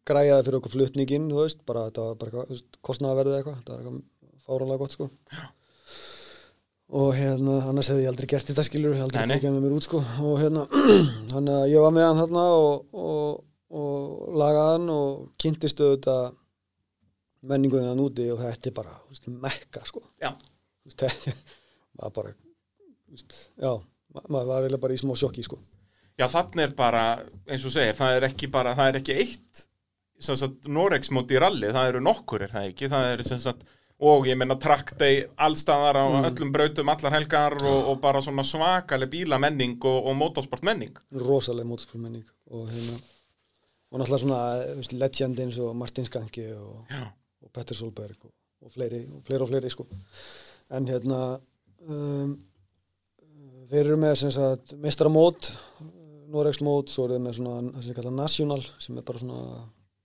græjaði 0.09 0.45
fyrir 0.47 0.57
okkur 0.59 0.73
flutningin 0.73 1.27
þú 1.29 1.43
veist, 1.43 1.59
bara 1.69 1.83
þetta 1.89 2.05
var 2.07 2.15
bara 2.23 2.45
kostnaðaverðið 2.87 3.35
eitthvað, 3.39 3.57
þetta 3.59 3.75
var 3.75 3.81
eitthvað 3.83 3.99
fáranlega 4.47 4.81
gott 4.81 4.95
sko 4.95 5.09
og 6.89 7.11
hérna 7.13 7.59
annars 7.69 7.89
hefði 7.91 8.03
ég 8.07 8.09
aldrei 8.11 8.27
gert 8.31 8.47
þetta 8.49 8.63
skilur 8.65 8.95
ég 8.97 9.03
aldrei 9.05 9.21
Nei, 9.21 9.27
nei. 9.29 9.35
tekið 9.37 9.53
með 9.55 9.65
mér 9.67 9.75
út 9.77 9.85
sko 9.85 9.99
og 10.25 10.39
hérna, 10.41 10.63
hann 11.35 11.51
að 11.53 11.65
ég 11.69 11.83
var 11.85 11.93
með 11.93 12.07
hann 12.09 12.21
þarna 12.23 12.45
og, 12.57 12.97
og, 12.97 13.43
og 13.77 14.37
lagaði 14.41 14.71
hann 14.73 14.89
og 14.95 15.19
kynntist 15.43 15.83
auðvitað 15.85 16.31
menningunni 17.49 17.87
hann 17.91 18.01
úti 18.03 18.25
og 18.33 18.41
þetta 18.41 18.71
er 18.71 18.75
bara 18.81 18.95
þú 19.05 19.13
veist, 19.13 19.29
mekka 19.45 19.83
sko 19.87 20.01
Já. 20.23 20.31
Þú 20.33 20.89
veist, 20.91 21.03
þetta 21.05 21.35
maður 21.99 22.15
bara 22.17 22.33
þú 22.35 23.15
veist, 23.17 23.37
já, 23.61 23.71
ma- 24.15 24.25
maður 24.27 24.49
var 24.53 24.63
eiginlega 24.65 24.83
bara 24.87 24.97
í 24.97 25.01
smá 25.03 25.13
sjokki 25.21 25.45
sko 25.47 25.59
já 26.19 26.25
þannig 26.33 26.65
er 26.65 26.73
bara, 26.75 27.03
eins 27.47 27.63
og 27.69 27.71
segir, 27.77 27.95
það 27.95 28.17
er 28.17 28.25
ekki 28.27 28.49
bara, 28.51 28.73
það 28.75 28.89
er 28.91 28.97
ekki 29.03 29.19
eitt 29.23 29.65
sem 30.19 30.35
sagt, 30.35 30.65
Norex 30.67 31.13
móti 31.15 31.37
í 31.37 31.39
rally, 31.39 31.69
það 31.71 31.93
eru 31.93 32.01
nokkur 32.03 32.43
er 32.43 32.51
það 32.51 32.65
ekki, 32.73 32.89
það 32.91 33.05
er 33.13 33.21
sem 33.23 33.39
sagt 33.39 33.61
og 33.99 34.27
ég 34.27 34.37
meina 34.39 34.55
track 34.55 34.93
day 34.99 35.25
allstaðar 35.37 35.97
á 35.99 36.05
Mm. 36.09 36.25
öllum 36.29 36.51
brautum 36.55 36.89
allar 36.89 37.11
helgar 37.17 37.53
og, 37.63 37.79
og 37.91 38.01
bara 38.01 38.21
svona 38.21 38.43
svakaleg 38.43 39.09
bílamenning 39.11 39.77
og, 39.83 40.05
og 40.07 40.15
motorsportmenning. 40.15 40.97
Rosaleg 41.11 41.65
mótorspórmenning 41.67 42.25
og 42.51 42.69
hérna 42.69 42.99
og 43.91 43.99
náttúrulega 43.99 44.19
svona 44.21 44.99
legend 44.99 45.39
eins 45.39 45.57
og 45.59 45.75
Martin 45.75 46.05
Skanki 46.05 46.51
og, 46.53 46.85
Petter 47.53 47.75
Solberg 47.75 48.17
og, 48.23 48.31
og 48.65 48.71
fleiri 48.71 49.03
og 49.09 49.23
fleiri 49.25 49.41
og 49.43 49.49
fleiri 49.49 49.69
sko. 49.73 49.87
En 50.71 50.85
hérna 50.87 51.39
um, 51.87 52.35
þeir 53.69 53.85
eru 53.85 53.97
með 53.97 54.15
sem 54.23 54.31
sagt 54.31 54.75
meistaramót 54.77 55.51
Noregs 56.29 56.59
mót, 56.61 56.91
svo 56.93 57.07
eru 57.07 57.15
þeir 57.17 57.23
með 57.25 57.39
svona 57.39 57.71
það 57.73 57.85
sem 57.87 57.95
kalla 57.97 58.11
national 58.13 58.61
sem 58.79 58.97
er 59.01 59.05
bara 59.07 59.19
svona 59.23 59.39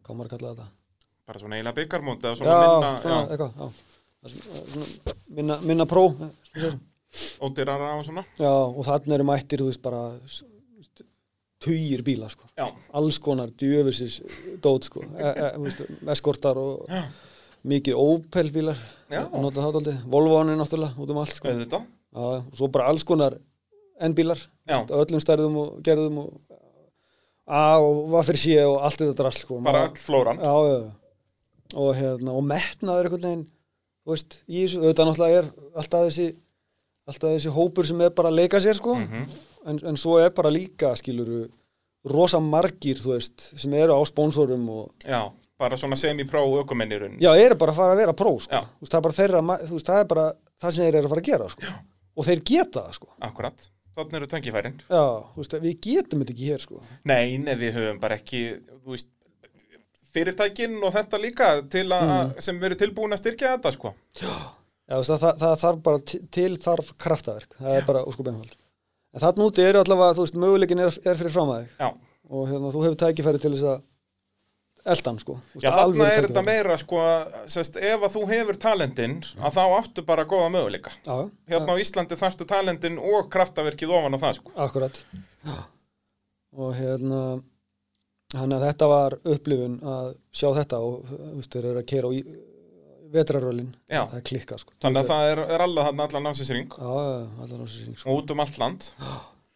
hvað 0.05 0.17
maður 0.17 0.31
kalla 0.35 0.55
þetta 0.55 0.69
bara 1.27 1.39
svona 1.41 1.57
eiginlega 1.59 1.79
byggarmóti 1.81 2.27
eða 2.27 2.35
já, 2.35 2.39
svona 2.41 2.57
minna, 2.61 2.91
svona, 3.03 3.15
já, 3.15 3.29
eitthvað 3.31 3.53
já. 3.61 3.69
Svona, 4.25 5.15
minna, 5.37 5.59
minna 5.71 5.87
pró 5.89 6.05
eh, 6.13 6.75
ódýrara 7.45 7.95
og 7.99 8.05
svona 8.09 8.25
já, 8.41 8.51
og 8.53 8.83
þannig 8.89 9.17
eru 9.19 9.29
mættir 9.29 9.63
þú 9.63 9.71
veist 9.71 9.83
bara 9.85 10.03
tugir 11.65 12.03
bíla 12.05 12.29
sko 12.33 12.49
já, 12.59 12.67
alls 12.93 13.19
konar 13.23 13.53
djöfursis 13.53 14.19
dót 14.65 14.85
sko, 14.91 15.05
e, 15.17 15.29
e, 15.29 16.13
eskortar 16.13 16.59
og 16.61 16.85
Já. 16.91 17.07
mikið 17.65 17.97
Opel 17.97 18.51
bílar 18.53 18.77
Já. 19.09 19.23
nota 19.33 19.63
það 19.63 19.79
aldrei, 19.81 19.97
Volvo 20.11 20.39
hann 20.39 20.53
er 20.53 20.59
náttúrulega 20.61 20.99
út 21.01 21.11
um 21.13 21.21
allt 21.23 21.37
sko. 21.37 21.49
Já, 21.49 21.79
og 22.15 22.53
svo 22.57 22.69
bara 22.69 22.89
alls 22.93 23.05
konar 23.05 23.39
en 24.01 24.15
bílar 24.15 24.37
Já. 24.69 24.77
veist, 24.83 24.93
á 24.93 24.97
öllum 25.01 25.23
stærðum 25.25 25.57
og 25.63 25.81
gerðum 25.87 26.19
og 26.27 26.35
A 27.45 27.77
og 27.77 28.07
hvað 28.09 28.29
fyrir 28.31 28.41
sé 28.41 28.55
og 28.65 28.79
allt 28.81 29.01
þetta 29.03 29.17
drast 29.19 29.43
sko. 29.45 29.59
bara 29.61 29.89
öll 29.89 29.99
flóran 30.01 30.39
já, 30.41 30.53
já, 30.53 30.77
já. 30.81 30.93
Og 31.75 31.95
hérna 31.99 32.33
og 32.35 32.45
metnaður 32.47 33.09
einhvern 33.11 33.27
veginn 33.29 33.45
veist, 34.07 34.41
í 34.49 34.65
þessu, 34.65 34.81
auðvitað 34.83 35.09
náttúrulega 35.11 35.39
er 35.43 35.51
alltaf 35.81 36.07
þessi 36.09 36.27
alltaf 37.09 37.31
þessi 37.35 37.53
hópur 37.55 37.87
sem 37.89 38.01
er 38.05 38.11
bara 38.17 38.31
að 38.33 38.39
leika 38.43 38.61
sér 38.65 38.77
sko 38.79 38.95
Mhm. 39.01 39.25
en, 39.67 39.79
en 39.93 39.97
svo 39.97 40.19
er 40.21 40.31
bara 40.37 40.51
líka 40.53 40.95
skiluru 40.97 41.47
rosa 42.05 42.41
margir 42.41 42.99
þú 43.01 43.15
veist 43.17 43.47
sem 43.61 43.73
eru 43.75 43.97
á 43.97 44.01
sponsorum 44.05 44.69
og 44.69 44.91
Já, 45.09 45.31
bara 45.59 45.77
svona 45.81 45.97
semi-pro 45.97 46.43
ökumennirun 46.63 47.19
já, 47.21 47.31
eru 47.37 47.55
bara 47.57 47.73
að 47.73 47.77
fara 47.77 47.95
að 47.95 48.03
vera 48.03 48.13
pró 48.13 48.35
sko. 48.41 48.53
Já. 48.53 48.61
veist, 48.81 48.93
það 48.93 49.07
er 49.09 49.17
þeirra, 49.21 49.41
veist, 49.71 49.87
það 49.89 50.01
er 50.01 50.11
bara 50.11 50.27
það 50.61 50.71
sem 50.75 50.85
þeir 50.85 50.95
eru 50.99 51.07
að 51.07 51.15
fara 51.15 51.21
að 51.25 51.31
gera 51.31 51.49
sko. 51.49 51.73
og 52.17 52.25
þeir 52.29 52.43
geta 52.45 52.83
það 52.85 52.93
sko. 52.99 53.09
Akkurat, 53.21 53.71
þannig 53.97 54.15
eru 54.21 54.27
tengifærin 54.27 54.77
já, 54.91 55.05
veist, 55.37 55.57
við 55.65 55.81
getum 55.81 56.21
þetta 56.25 56.35
ekki 56.37 56.51
hér 56.53 56.61
sko. 56.67 56.81
Nei, 57.05 57.39
nei, 57.39 57.55
við 57.57 57.73
höfum 57.79 58.01
bara 58.01 58.17
ekki 58.21 58.43
þú 60.15 60.21
veist, 60.23 60.37
fyrirtækin 60.39 60.77
og 60.85 60.93
þetta 60.95 61.21
líka 61.21 61.49
Mm. 61.65 62.35
sem 62.41 62.61
verið 62.61 62.79
tilbúin 62.85 63.13
að 63.13 63.19
styrkja 63.23 63.57
þetta 63.57 63.73
sko. 63.73 63.95
já, 64.21 64.97
veist, 64.97 65.11
það, 65.11 65.21
það, 65.21 65.39
það 65.39 65.57
þarf 65.65 65.83
bara 65.83 65.99
til, 66.31 66.57
þarf 66.57 66.93
kraftaverk 66.99 67.57
það 67.61 67.77
er 67.81 67.85
bara 67.87 68.05
óskup 68.05 68.29
einfald 68.29 68.55
en 69.15 69.21
þarna 69.21 69.49
úti 69.51 69.63
eru 69.63 69.79
allavega, 69.83 70.15
þú 70.15 70.25
veist, 70.27 70.35
möguleikin 70.35 70.81
er, 70.81 70.95
er 71.07 71.15
fyrir 71.17 71.31
fram 71.33 71.49
að 71.49 71.61
þig. 71.65 71.75
Já, 71.79 71.89
og 72.31 72.49
hérna, 72.49 72.71
þú 72.75 72.81
hefur 72.85 72.97
tækifæri 73.05 73.41
til 73.41 73.53
þess 73.55 73.69
að 73.73 73.83
eldan 74.85 75.19
sko. 75.23 75.35
Veist, 75.55 75.65
Já 75.65 75.71
þarna 75.73 76.09
er 76.13 76.27
þetta 76.27 76.43
meira 76.45 76.77
sko, 76.77 76.99
sest, 77.47 77.77
ef 77.79 78.03
að 78.05 78.13
þú 78.17 78.25
hefur 78.29 78.59
talentinn 78.61 79.15
að 79.41 79.55
þá 79.55 79.63
áttu 79.79 80.03
bara 80.05 80.25
góða 80.29 80.51
möguleika. 80.53 80.91
Já, 81.07 81.15
já, 81.15 81.31
Hérna 81.55 81.73
á 81.73 81.81
Íslandi 81.81 82.19
þarftu 82.21 82.45
talentinn 82.51 82.99
og 82.99 83.31
kraftaverkið 83.33 83.89
ofan 83.97 84.15
á 84.15 84.23
það 84.27 84.35
sko. 84.41 84.51
Akkurat. 84.57 84.99
Og 86.55 86.75
hérna 86.77 87.23
hann 88.41 88.55
að 88.57 88.65
þetta 88.69 88.89
var 88.91 89.17
upplifun 89.35 89.77
að 89.95 90.11
sjá 90.35 90.49
þetta 90.59 90.81
og 90.85 91.07
þú 91.11 91.31
veist 91.39 91.55
þeir 91.57 91.69
eru 91.71 91.83
að 91.83 91.89
keira 91.93 92.11
á 92.11 92.13
í- 92.17 92.27
vetrarölin 93.15 93.69
Já. 93.87 94.01
það 94.11 94.17
er 94.19 94.25
klikka 94.31 94.57
sko 94.59 94.73
Þannig 94.83 95.05
að 95.05 95.11
það 95.13 95.29
er, 95.33 95.43
er 95.55 95.63
allan 95.67 96.25
násinsring 96.27 96.73
já, 96.75 96.95
já, 97.07 97.55
á 97.55 97.67
sér 97.71 97.93
sko. 98.01 98.17
út 98.19 98.33
um 98.35 98.43
allt 98.43 98.59
land 98.59 98.89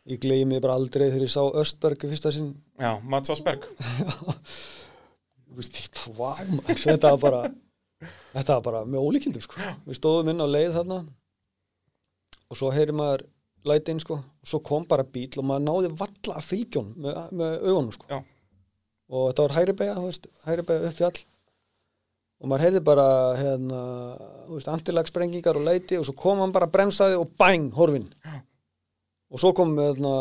ég 0.08 0.20
gleymi 0.22 0.60
bara 0.62 0.76
aldrei 0.78 1.08
þegar 1.10 1.24
ég 1.26 1.32
sá 1.34 1.42
Östberg 1.62 2.04
fyrsta 2.06 2.30
sinn 2.32 2.52
Já, 2.78 2.92
Mats 3.02 3.32
Ásberg 3.34 3.66
Þú 5.48 5.56
veist, 5.58 5.80
vá, 6.14 6.30
maður, 6.52 6.78
þetta 6.84 7.10
var 7.16 7.22
bara 7.24 7.40
þetta 8.36 8.54
var 8.58 8.62
bara 8.68 8.82
með 8.86 9.02
ólíkindum 9.08 9.42
sko. 9.42 9.58
við 9.88 9.98
stóðum 9.98 10.30
inn 10.32 10.44
á 10.44 10.46
leið 10.46 10.76
þarna 10.76 10.98
og 12.48 12.56
svo 12.60 12.70
heyri 12.72 12.94
maður 12.96 13.24
lætin 13.68 13.98
sko, 14.00 14.20
og 14.22 14.48
svo 14.48 14.60
kom 14.64 14.86
bara 14.88 15.02
bíl 15.04 15.28
og 15.40 15.44
maður 15.48 15.64
náði 15.66 15.90
valla 15.98 16.36
að 16.38 16.46
fylgja 16.46 16.78
honum 16.80 16.94
með, 17.04 17.18
með 17.40 17.56
augunum 17.66 17.90
sko. 17.96 18.06
Já. 18.12 18.20
Og 19.08 19.28
þetta 19.30 19.46
var 19.46 19.56
hæri 19.56 19.74
beigja, 19.80 19.96
þú 19.98 20.06
veist, 20.08 20.30
hæri 20.44 20.64
beigja 20.68 20.90
upp 20.90 20.98
fjall 20.98 21.18
og 22.38 22.50
maður 22.50 22.64
heyrði 22.66 22.82
bara 22.86 23.06
hérna, 23.38 23.80
antilagssprengingar 24.74 25.58
og 25.58 25.66
læti 25.66 25.98
og 25.98 26.06
svo 26.06 26.14
kom 26.18 26.42
hann 26.42 26.54
bara 26.54 26.70
bremsaði 26.70 27.18
og 27.18 27.32
bang, 27.40 27.70
horfin 27.74 28.06
og 29.28 29.40
svo 29.42 29.50
kom 29.56 29.74
hérna, 29.76 30.12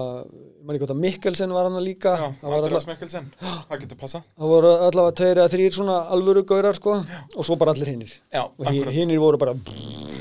að 0.68 0.98
Mikkelsen 1.00 1.54
var 1.56 1.70
hann 1.70 1.80
líka. 1.84 2.18
Já, 2.20 2.26
Andreas 2.44 2.88
Mikkelsen. 2.90 3.30
Það 3.40 3.84
getur 3.84 4.00
passa 4.02 4.20
Það 4.36 4.52
voru 4.52 4.72
allavega 4.88 5.16
tveir 5.22 5.40
eða 5.40 5.52
þrýr 5.54 5.78
svona 5.78 6.00
alvöru 6.12 6.44
gaurar 6.48 6.76
sko. 6.76 6.98
Og 7.36 7.48
svo 7.48 7.56
bara 7.60 7.72
allir 7.76 7.94
hinnir 7.94 8.12
Já, 8.34 8.44
og 8.44 8.92
hinnir 8.92 9.22
voru 9.24 9.40
bara 9.40 9.56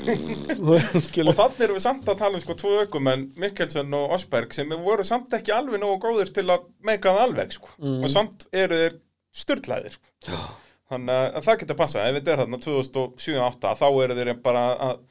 Og 0.07 1.33
þannig 1.35 1.65
erum 1.65 1.75
við 1.75 1.83
samt 1.83 2.07
að 2.07 2.21
tala 2.21 2.39
um 2.39 2.43
sko 2.45 2.55
tvo 2.55 2.77
ökumenn, 2.85 3.25
Mikkelsen 3.35 3.91
og 3.97 4.15
Osberg 4.15 4.55
sem 4.55 4.71
voru 4.85 5.03
samt 5.07 5.35
ekki 5.35 5.51
alveg 5.51 5.83
nógu 5.83 5.99
góðir 6.05 6.31
til 6.31 6.45
að 6.47 6.69
meika 6.87 7.11
það 7.11 7.25
alveg 7.25 7.51
sko. 7.57 7.73
Mm. 7.83 7.99
og 8.07 8.13
samt 8.13 8.47
eru 8.55 8.79
þeir 8.85 8.97
styrlaðir 9.35 9.97
sko. 9.97 10.39
þannig 10.87 11.27
að 11.27 11.43
það 11.49 11.59
getur 11.65 11.79
passað. 11.83 12.07
Ef 12.07 12.21
þetta 12.21 12.33
er 12.33 12.41
þarna 12.45 12.61
2007-2008 12.63 13.75
þá 13.83 13.87
eru 13.91 14.19
þeir 14.21 14.33
bara 14.47 14.65
að, 14.87 15.05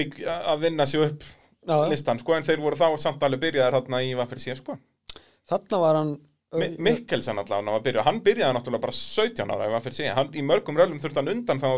byggja, 0.00 0.40
að 0.54 0.64
vinna 0.64 0.88
sér 0.88 1.10
upp 1.10 1.28
Já, 1.28 1.41
listan 1.92 2.20
sko, 2.22 2.34
en 2.36 2.46
þeir 2.46 2.62
voru 2.62 2.78
þá 2.78 2.98
samt 2.98 3.22
alveg 3.22 3.46
byrjaðir 3.46 3.78
þarna 3.78 4.02
í 4.02 4.12
hvað 4.16 4.30
fyrir 4.32 4.44
síðan 4.46 4.60
sko. 4.62 4.78
þarna 5.50 5.82
var 5.86 6.00
hann 6.00 6.14
Mi 6.52 6.66
Mikkelsen 6.84 7.38
allavega 7.40 7.72
var 7.72 7.80
að 7.80 7.84
byrja, 7.86 8.02
hann 8.04 8.18
byrjaði 8.20 8.54
náttúrulega 8.58 8.82
bara 8.82 8.94
17 8.98 9.52
ára 9.54 9.68
að 9.70 9.84
fyrir 9.86 9.96
síðan, 9.96 10.16
hann, 10.18 10.32
í 10.36 10.42
mörgum 10.44 10.76
rölum 10.76 10.98
þurfti 11.00 11.20
hann 11.22 11.30
undan 11.32 11.62
þá 11.62 11.68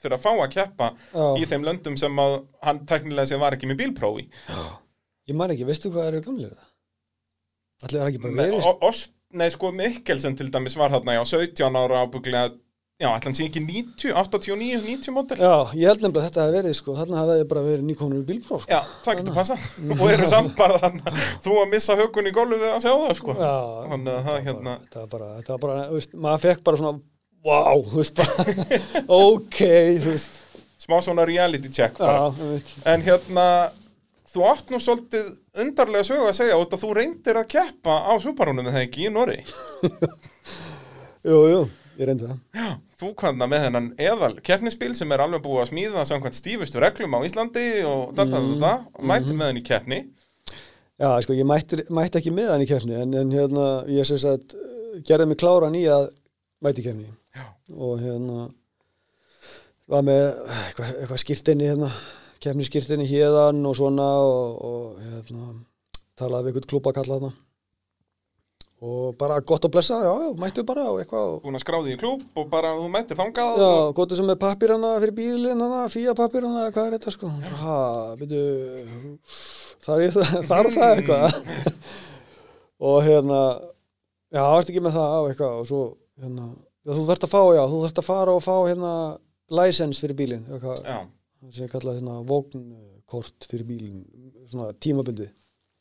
fyrir 0.00 0.14
að 0.16 0.22
fá 0.22 0.30
að 0.32 0.54
keppa 0.54 0.88
Já. 1.12 1.26
í 1.36 1.48
þeim 1.50 1.66
löndum 1.68 1.98
sem 2.00 2.22
að 2.22 2.36
hann 2.64 2.80
teknilega 2.88 3.28
sér 3.28 3.42
var 3.42 3.58
ekki 3.58 3.68
með 3.68 3.82
bílprófi 3.82 4.24
ég 5.28 5.36
man 5.36 5.52
ekki, 5.52 5.66
veistu 5.68 5.92
hvað 5.92 6.08
eru 6.14 6.22
gamlir 6.24 6.54
það? 6.54 6.70
Allir 7.82 8.00
er 8.00 8.08
ekki 8.12 8.22
bara 8.22 8.38
verið 8.40 9.04
nei, 9.36 9.48
sko, 9.52 9.72
Mikkelsen 9.76 10.38
til 10.38 10.48
dæmis 10.52 10.78
var 10.80 10.96
þarna, 10.96 11.18
já, 11.18 11.22
17 11.34 11.80
ára 11.82 12.00
ábygglega, 12.06 12.56
já, 13.00 13.08
ætla 13.08 13.28
hann 13.30 13.34
sé 13.38 13.46
ekki 13.48 13.62
90, 13.64 14.12
89, 14.14 14.82
90 14.84 15.14
mótel? 15.16 15.38
Já, 15.40 15.54
ég 15.78 15.88
held 15.90 16.02
nefnilega 16.04 16.20
að 16.22 16.26
þetta 16.28 16.42
hefði 16.44 16.58
verið 16.58 16.76
sko, 16.78 16.96
þarna 16.98 17.22
hefði 17.22 17.46
bara 17.52 17.62
verið 17.66 17.86
nýkonur 17.88 18.20
í 18.20 18.26
bílpróf 18.28 18.66
sko. 18.66 18.72
Já, 18.76 18.82
það 19.06 19.18
getur 19.22 19.36
passa. 19.38 19.56
og 20.00 20.04
eru 20.12 20.28
samt 20.30 20.54
bara 20.58 20.78
þannig, 20.84 21.22
þú 21.46 21.56
að 21.62 21.72
missa 21.72 21.96
hökun 21.98 22.28
í 22.30 22.34
gólfið 22.36 22.62
við 22.66 22.70
að 22.76 22.84
sjá 22.84 22.92
það, 22.92 23.14
sko. 23.22 23.36
Já, 23.40 23.54
Þannig 23.92 24.12
að 24.18 24.28
það 24.28 24.38
hérna, 24.48 24.76
þetta 24.84 25.00
var 25.02 25.10
bara, 25.16 25.30
þetta 25.40 25.56
var 25.56 25.64
bara, 25.66 25.88
veist, 25.96 26.14
maður 26.28 26.44
fekk 26.46 26.64
bara 26.68 26.82
svona 26.82 26.94
wow, 27.42 27.84
þú 27.90 28.02
veist 28.02 28.18
bara 28.22 28.46
ok, 29.32 29.60
þú 30.04 30.12
veist 30.14 30.40
smá 30.82 30.98
svona 31.02 31.24
reality 31.26 31.70
check 31.74 31.98
Já, 31.98 32.06
bara. 32.06 32.30
veist 32.52 32.86
En 32.90 33.02
hérna, 33.06 33.46
þú 34.32 34.46
átt 34.48 34.70
nú 34.72 34.78
svolítið 34.82 35.26
undarlega 35.62 36.06
sögu 36.06 36.28
að 36.30 36.38
segja 36.38 36.56
út 36.62 36.72
að 36.74 36.82
þú 36.86 36.92
reyndir 37.00 37.38
að 37.42 37.50
keppa 37.56 37.98
á 38.08 38.12
Subarunum 38.22 38.64
með 38.68 38.78
það 38.78 38.86
ekki 38.86 39.04
í 39.08 39.10
Norri. 39.12 39.40
Jú, 41.28 41.38
jú, 41.50 41.58
ég 41.98 42.06
reyndi 42.08 42.26
það. 42.28 42.38
Já, 42.56 42.68
þú 43.02 43.10
kannar 43.20 43.48
með 43.52 43.64
þennan 43.66 43.88
eðal 44.08 44.32
keppnisbíl 44.46 44.94
sem 44.98 45.12
er 45.12 45.22
alveg 45.24 45.42
búið 45.44 45.62
að 45.64 45.70
smíða 45.72 46.04
samkvæmt 46.08 46.38
stífustu 46.38 46.80
reglum 46.82 47.14
á 47.16 47.20
Íslandi 47.26 47.66
og 47.88 48.14
þetta, 48.16 48.40
Mhm, 48.40 48.52
þetta, 48.54 48.72
og 48.94 49.04
mæti 49.12 49.36
með 49.36 49.50
henni 49.52 49.62
keppni. 49.66 50.00
Já, 51.02 51.08
sko, 51.24 51.32
ég 51.34 51.46
mætti, 51.48 51.82
mætti 51.90 52.18
ekki 52.20 52.30
með 52.36 52.50
hann 52.52 52.62
í 52.62 52.68
kefni 52.70 52.94
en, 53.02 53.14
en 53.18 53.30
hérna, 53.34 53.66
ég 53.90 54.06
sem 54.06 54.18
sagt 54.22 54.54
uh, 54.54 55.00
gerði 55.08 55.26
mig 55.32 55.38
kláran 55.40 55.74
í 55.74 55.82
að 55.90 56.10
mæti 56.62 56.84
kefni 56.84 57.08
Já. 57.34 57.46
og 57.74 57.98
hérna 57.98 58.44
var 59.90 60.04
með 60.06 60.22
eitthvað, 60.46 60.92
eitthvað 61.00 61.22
skýrtinni 61.24 61.66
hérna, 61.72 61.88
kefni 62.44 62.66
skýrtinni 62.68 63.08
hérðan 63.10 63.64
og 63.66 63.74
svona 63.80 64.06
og, 64.22 64.60
og 64.68 65.00
hérna 65.02 65.48
talaði 66.20 66.44
við 66.44 66.52
eitthvað 66.52 66.70
klúpa 66.70 66.94
kalla 67.00 67.18
þarna 67.18 67.32
og 68.82 69.14
bara 69.14 69.38
gott 69.46 69.62
að 69.62 69.76
blessa, 69.76 70.00
já, 70.02 70.10
já, 70.10 70.30
mættu 70.40 70.64
bara 70.66 70.88
og 70.90 70.96
eitthvað 70.98 71.36
og 71.36 71.44
búin 71.44 71.54
að 71.54 71.62
skráði 71.62 71.92
í 71.94 71.98
klúb 72.00 72.22
og 72.38 72.48
bara 72.50 72.72
þú 72.74 72.88
mættir 72.90 73.18
þangað 73.20 73.60
Já, 73.60 73.66
og, 73.68 73.92
gott 73.94 74.14
sem 74.18 74.26
með 74.26 74.40
pappirana 74.42 74.90
fyrir 74.96 75.14
bílinn 75.20 75.62
hana, 75.62 75.84
fía 75.92 76.14
pappirana, 76.18 76.64
hvað 76.74 76.88
er 76.88 76.96
þetta 76.96 77.14
sko? 77.14 77.30
Ha, 77.60 77.76
byrju, 78.18 78.42
þarf 79.86 80.74
það, 80.74 80.96
eitthvað? 80.96 81.38
og 82.90 82.98
hérna, 83.06 83.40
já, 84.34 84.42
varst 84.42 84.74
ekki 84.74 84.82
með 84.82 84.98
það 84.98 85.14
á 85.14 85.20
eitthvað 85.30 85.62
og 85.62 85.70
svo, 85.70 85.82
hérna, 86.18 86.50
já, 86.82 86.92
þú 86.96 87.08
þarft 87.12 87.30
að 87.30 87.34
fá, 87.38 87.42
já, 87.54 87.64
þú 87.70 87.82
þarft 87.86 88.02
að 88.02 88.10
fara 88.10 88.38
og 88.38 88.46
fá 88.50 88.54
hérna 88.66 88.94
license 89.62 90.02
fyrir 90.02 90.24
bílinn, 90.24 90.46
eitthvað, 90.50 90.86
já. 90.90 91.02
sem 91.52 91.68
ég 91.68 91.76
kalla 91.78 92.00
hérna 92.00 92.22
vóknkort 92.26 93.46
fyrir 93.46 93.70
bílinn, 93.70 94.06
svona 94.50 94.74
tímabundi. 94.74 95.30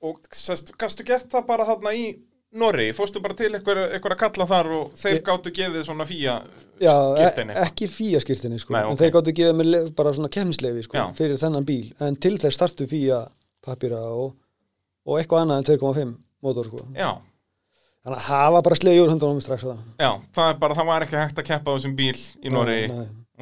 og 0.05 0.21
sest, 0.37 0.75
gastu 0.77 1.01
gert 1.07 1.33
það 1.33 1.49
bara 1.49 1.65
þarna 1.65 1.97
í 1.97 2.11
Norri, 2.51 2.89
fórstu 2.91 3.21
bara 3.23 3.35
til 3.39 3.53
einhver 3.55 3.79
að 3.95 4.17
kalla 4.19 4.45
þar 4.49 4.69
og 4.75 4.89
þeir 4.99 5.13
Ég- 5.15 5.23
gáttu 5.23 5.51
gefið 5.55 5.85
svona 5.87 6.03
fía 6.09 6.33
Já, 6.81 6.95
skírteini. 7.15 7.53
e 7.55 7.63
ekki 7.63 7.87
fía 7.87 8.19
skýrtinni 8.19 8.59
sko, 8.59 8.73
Nei, 8.73 8.81
en 8.83 8.91
ok. 8.91 8.99
þeir 8.99 9.11
gáttu 9.15 9.33
gefið 9.37 9.65
le- 9.71 9.89
bara 9.95 10.11
svona 10.13 10.27
kemsleifi 10.29 10.83
sko, 10.83 10.97
Já. 10.97 11.05
fyrir 11.15 11.37
þennan 11.39 11.65
bíl, 11.65 11.93
en 12.01 12.15
til 12.17 12.37
þess 12.37 12.57
þarftu 12.59 12.87
fía 12.91 13.21
pappira 13.63 14.01
og, 14.03 14.33
og 15.07 15.19
eitthvað 15.21 15.45
annað 15.45 15.57
en 15.57 15.63
2,5 15.79 16.17
mótor 16.43 16.65
sko. 16.67 16.77
Já, 16.95 17.17
Þannig 18.03 18.17
að 18.17 18.27
hafa 18.33 18.61
bara 18.65 18.75
slegið 18.75 19.03
úr 19.05 19.09
höndunum 19.13 19.41
strax 19.41 19.63
það. 19.63 19.77
já, 19.99 20.11
það 20.33 20.49
er 20.49 20.57
bara, 20.57 20.73
það 20.75 20.85
var 20.87 21.01
ekki 21.05 21.17
hægt 21.21 21.37
að 21.37 21.45
keppa 21.45 21.69
á 21.71 21.75
þessum 21.77 21.95
bíl 21.95 22.17
í 22.43 22.49
Norri 22.49 22.89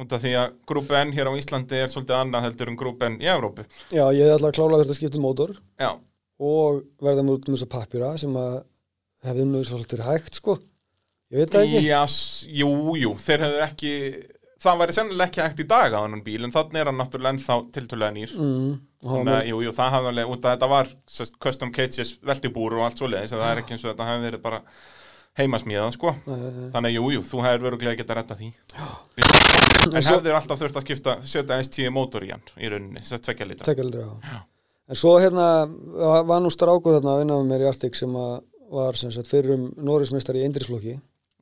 út 0.00 0.12
af 0.12 0.20
því 0.22 0.32
að 0.36 0.52
grúpu 0.68 0.94
N 1.00 1.12
hér 1.16 1.26
á 1.26 1.32
Íslandi 1.32 1.72
er 1.80 1.88
svolítið 1.88 2.16
annað 2.20 2.42
heldur 2.44 2.68
en 2.68 2.76
grúpu 2.76 3.06
N 3.08 3.16
í 3.18 3.24
Evrópu 3.24 3.64
Já, 3.90 4.04
ég 4.12 4.28
hef 4.28 4.36
alltaf 4.36 4.54
þurft 4.54 4.90
að 4.92 4.98
skipta 5.00 5.16
um 5.16 5.24
mótor 5.24 5.56
Já, 5.80 5.96
og 6.38 6.82
verða 7.00 7.24
mér 7.24 7.38
út 7.40 7.48
um 7.48 7.56
þessa 7.56 7.68
pappira 7.72 8.18
sem 8.20 8.36
að 8.36 8.62
hefði 9.26 9.46
nú 9.50 9.62
svolítið 9.68 10.04
hægt 10.06 10.38
sko. 10.40 10.58
Ég 11.30 11.38
veit 11.44 11.50
það 11.54 11.64
ekki. 11.68 11.82
Já, 11.86 12.02
s- 12.10 12.46
jú, 12.48 12.70
jú, 12.98 13.14
þeir 13.22 13.44
hefðu 13.46 13.64
ekki 13.68 13.92
það 14.60 14.78
væri 14.82 14.92
sennilega 14.96 15.28
ekki 15.30 15.42
hægt 15.44 15.60
í 15.64 15.66
dag 15.70 15.92
á 15.94 16.00
þennan 16.04 16.24
bíl 16.26 16.44
en 16.44 16.52
þannig 16.52 16.80
er 16.82 16.88
hann 16.90 16.98
náttúrulega 17.00 17.32
ennþá 17.36 17.58
tiltölulega 17.72 18.16
nýr. 18.16 18.32
Mm, 18.36 18.72
Þannig 19.00 19.32
að, 19.32 19.46
jú, 19.48 19.60
jú, 19.64 19.70
það 19.72 19.92
hafði 19.94 20.08
alveg, 20.10 20.26
út 20.34 20.42
að 20.44 20.52
þetta 20.56 20.68
var 20.68 20.88
sest, 21.08 21.36
custom 21.40 21.70
cages 21.72 22.10
veltibúr 22.20 22.74
og 22.76 22.82
allt 22.84 22.98
svoleiðis 23.00 23.32
en 23.32 23.40
það 23.40 23.52
er 23.54 23.60
ekki 23.62 23.72
eins 23.72 23.84
og 23.86 23.94
þetta 23.94 24.08
hafi 24.10 24.24
verið 24.26 24.42
bara 24.44 24.58
heimasmíðað, 25.40 25.92
sko. 25.94 26.12
Þannig 26.26 26.90
að, 26.90 26.94
jú, 26.98 27.06
jú, 27.14 27.22
þú 27.30 27.40
hefur 27.46 27.64
verið 27.70 27.88
að 27.94 27.96
geta 28.02 28.16
retta 28.18 28.36
því 28.36 28.50
En 29.96 30.02
svo- 30.04 30.18
hefðir 30.18 30.36
alltaf 30.36 30.60
þurft 30.60 30.76
að 30.76 30.84
skipta 30.84 31.14
setja 31.24 31.58
S10 31.62 31.88
mótor 31.94 32.26
í 32.26 32.30
hann, 32.34 32.42
í 32.60 32.68
rauninni, 32.68 33.00
þess 33.00 33.16
að 33.16 33.24
tvekja 33.30 33.46
litra 33.48 33.64
en 34.90 34.98
svo 34.98 35.12
hérna 35.22 35.46
var, 36.26 36.40
nú 36.42 36.50
strákur 36.52 36.98
þarna 36.98 37.14
að 37.14 37.20
vinna 37.22 37.38
með 37.40 37.48
mér 37.54 37.64
í 37.64 37.68
Arctic 37.70 37.94
sem 37.96 38.12
að 38.20 38.42
var 38.70 38.98
sem 38.98 39.12
sagt 39.14 39.30
fyrir 39.30 39.56
um 39.56 39.70
Norrismeistari 39.82 40.42
í 40.42 40.46
Eindrisflokki 40.48 40.96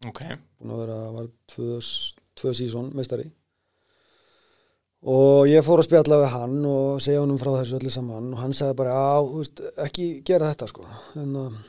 ok, 0.09 0.23
búin 0.61 0.75
að 0.75 0.83
vera, 0.85 0.99
var 1.17 1.29
tvö, 1.53 1.79
tvö 2.39 2.55
sísón 2.57 2.93
meistari 2.97 3.29
og 5.09 5.47
ég 5.47 5.63
fór 5.67 5.83
að 5.83 5.89
spjalla 5.89 6.21
við 6.25 6.33
hann 6.35 6.57
og 6.67 7.03
segja 7.03 7.23
honum 7.23 7.39
frá 7.39 7.53
þessu 7.61 7.79
öllu 7.79 7.93
saman 7.95 8.33
og 8.35 8.41
hann 8.43 8.55
sagði 8.57 8.79
bara, 8.81 8.95
já, 8.97 9.27
þú 9.29 9.43
veist, 9.43 9.63
ekki 9.87 10.07
gera 10.27 10.49
þetta 10.53 10.71
sko, 10.73 10.89
en 11.23 11.37
að 11.45 11.61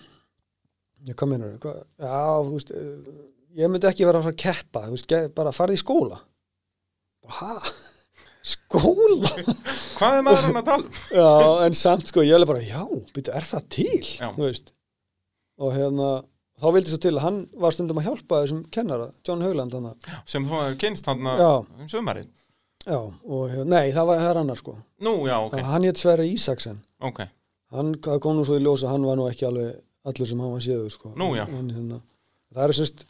ég 1.09 1.19
kom 1.19 1.35
inn 1.35 1.45
og, 1.45 1.67
já, 2.01 2.23
þú 2.47 2.55
veist 2.55 2.73
eh, 2.75 3.13
ég 3.61 3.71
myndi 3.71 3.89
ekki 3.89 4.07
vera 4.07 4.21
að 4.21 4.29
fara 4.29 4.37
að 4.37 4.41
keppa 4.45 4.87
þú 4.87 4.97
veist, 4.97 5.15
bara 5.37 5.55
farið 5.55 5.77
í 5.79 5.83
skóla 5.83 6.23
hæ? 7.39 7.53
Skóla? 8.49 9.29
hvað 9.99 10.15
er 10.17 10.25
maður 10.25 10.45
hann 10.47 10.59
að 10.63 10.67
tala? 10.71 10.89
um? 10.89 10.99
já, 11.19 11.31
en 11.67 11.77
samt 11.77 12.09
sko, 12.09 12.25
ég 12.25 12.33
er 12.39 12.49
bara, 12.49 12.65
já, 12.65 12.81
byrju, 13.13 13.33
er 13.35 13.49
það 13.51 13.71
til? 13.77 14.03
Já. 14.15 14.29
þú 14.33 14.45
veist 14.47 14.73
og 15.59 15.73
hérna, 15.75 16.09
þá 16.59 16.67
vildi 16.75 16.93
svo 16.93 16.99
til 17.03 17.15
að 17.15 17.23
hann 17.25 17.39
var 17.59 17.75
stundum 17.75 17.99
að 18.01 18.09
hjálpa 18.09 18.43
þessum 18.43 18.61
kennara, 18.73 19.09
John 19.27 19.43
Haugland 19.45 19.75
hann 19.75 19.89
sem 20.25 20.45
þú 20.47 20.61
hefur 20.61 20.77
kynst 20.83 21.09
hann 21.09 21.27
um 21.27 21.89
sumarið 21.91 22.29
Já, 22.87 22.95
og 23.27 23.51
nei, 23.67 23.91
það 23.91 24.07
var 24.07 24.21
er 24.23 24.37
annar 24.39 24.57
sko. 24.57 24.77
nú, 25.03 25.27
já, 25.27 25.35
ok, 25.35 25.51
Okay. 25.53 25.63
Hann 25.67 25.83
hétt 25.83 25.99
Sverri 25.99 26.29
Ísaksen. 26.33 26.79
ok 27.03 27.25
Hann 27.75 27.93
kom 28.01 28.37
nú 28.37 28.45
svo 28.47 28.55
í 28.57 28.63
ljósa, 28.63 28.89
hann 28.89 29.03
var 29.05 29.17
nú 29.19 29.27
ekki 29.29 29.45
alveg 29.45 29.75
allur 30.07 30.27
sem 30.27 30.39
hann 30.39 30.53
var 30.55 30.63
séður 30.63 30.89
sko. 30.89 31.11
Nú. 31.19 31.27
Hann, 31.37 31.69
hérna, 31.69 31.99
það 32.55 32.63
eru 32.63 32.77
semst, 32.79 33.03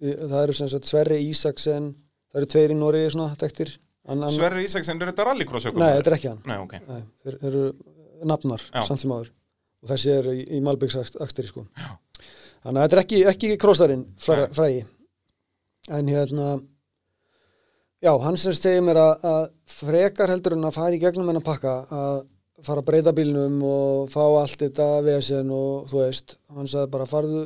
það 0.00 0.38
eru 0.42 0.56
semst 0.58 0.88
Sverri 0.90 1.20
Ísaksen, 1.28 1.92
það 2.32 2.40
eru 2.40 2.50
tveir 2.54 2.74
í 2.74 2.78
Nóri 2.80 3.04
svona 3.12 3.28
hann, 4.26 4.34
Sverri 4.34 4.64
Ísaksen, 4.66 4.98
er 4.98 5.12
þetta 5.12 5.28
rallycross 5.28 5.68
Nei, 5.70 5.92
þetta 6.00 6.10
er 6.10 6.16
ekki 6.18 6.30
hann. 6.32 6.42
Nei, 6.48 6.56
ok, 6.64 6.74
Nei, 6.88 7.02
þeir, 7.22 7.38
eru 7.52 7.62
nafnar, 8.32 8.64
samt 8.88 9.04
sem 9.04 9.14
áður. 9.14 9.30
Og 9.82 9.90
þessi 9.90 10.12
er 10.14 10.28
í, 10.30 10.42
í 10.56 10.60
Malbyggs 10.62 10.98
akstri 11.02 11.48
sko. 11.48 11.64
Þannig 12.62 12.78
að 12.78 12.84
þetta 12.84 12.96
er 12.96 13.02
ekki, 13.02 13.22
ekki 13.32 13.56
krossarinn 13.60 14.04
fræ, 14.22 14.44
frægi. 14.54 14.82
En 15.90 16.10
hérna, 16.10 16.50
já, 18.02 18.12
hann 18.22 18.38
sem 18.38 18.54
segir 18.54 18.84
mér 18.86 19.00
að, 19.02 19.24
að 19.26 19.48
frekar 19.80 20.30
heldur 20.30 20.54
en 20.54 20.68
að 20.68 20.76
fara 20.78 20.94
í 20.94 21.00
gegnum 21.02 21.32
hennar 21.32 21.42
pakka 21.46 21.80
að 21.90 22.20
fara 22.62 22.84
að 22.84 22.86
breyta 22.92 23.14
bílnum 23.16 23.58
og 23.66 24.12
fá 24.12 24.22
allt 24.22 24.60
þetta 24.62 24.86
vesen 25.02 25.50
og 25.50 25.90
þú 25.90 26.04
veist, 26.04 26.36
hann 26.54 26.70
sagði 26.70 26.92
bara 26.94 27.08
farðu, 27.10 27.42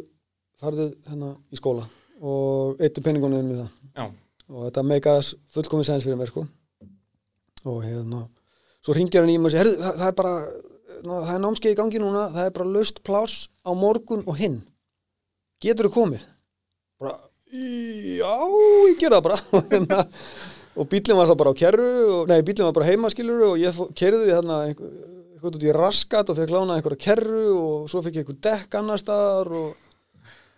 farðu 0.60 0.90
hérna 1.08 1.32
í 1.48 1.56
skóla 1.56 1.86
og 2.20 2.80
eittu 2.84 3.00
penningunum 3.04 3.48
við 3.48 3.62
það. 3.62 3.72
Já, 3.96 4.04
og 4.52 4.68
þetta 4.68 4.86
meikaðas 4.92 5.32
fullkomið 5.56 5.88
sens 5.88 6.04
fyrir 6.04 6.20
mér 6.20 6.32
sko. 6.32 6.44
Og 7.66 7.80
hérna 7.84 8.26
svo 8.84 8.94
ringir 8.94 9.24
hann 9.24 9.32
í 9.32 9.40
mig 9.40 9.48
og 9.48 9.56
segir, 9.56 9.64
herðu, 9.64 9.80
það, 9.80 10.00
það 10.02 10.10
er 10.12 10.18
bara 10.20 10.34
ná, 11.04 11.12
það 11.12 11.32
er 11.34 11.42
námskeið 11.44 11.74
í 11.74 11.78
gangi 11.78 12.02
núna 12.02 12.26
það 12.34 12.48
er 12.48 12.56
bara 12.56 12.74
löst 12.76 13.02
pláss 13.06 13.46
á 13.66 13.70
morgun 13.76 14.24
og 14.26 14.38
hinn. 14.40 14.60
Getur 15.62 15.88
þú 15.88 15.94
komið? 16.00 16.26
Bara, 17.00 17.16
já, 17.52 18.34
ég 18.90 19.00
gera 19.00 19.18
það 19.18 19.26
bara. 19.28 19.40
Og, 19.56 19.66
hérna, 19.72 20.04
og 20.76 20.88
bílinn 20.92 21.16
var 21.16 21.30
það 21.30 21.40
bara 21.40 21.52
á 21.56 21.60
kerru 21.60 21.90
og, 22.12 22.30
nei, 22.30 22.40
bílinn 22.44 22.68
var 22.68 22.76
bara 22.76 22.88
heimaskilur 22.90 23.44
og 23.50 23.60
ég 23.60 23.78
kerði 23.96 24.32
þarna 24.34 24.58
eitthvað 24.68 25.56
út 25.56 25.64
í 25.64 25.74
raskat 25.74 26.32
og 26.32 26.38
fekk 26.40 26.52
lána 26.52 26.76
einhverja 26.76 27.02
kerru 27.06 27.44
og 27.56 27.90
svo 27.90 28.02
fekk 28.04 28.18
ég 28.18 28.24
einhver 28.26 28.40
dekk 28.44 28.76
annar 28.80 29.00
staðar 29.00 29.52
og, 29.56 29.76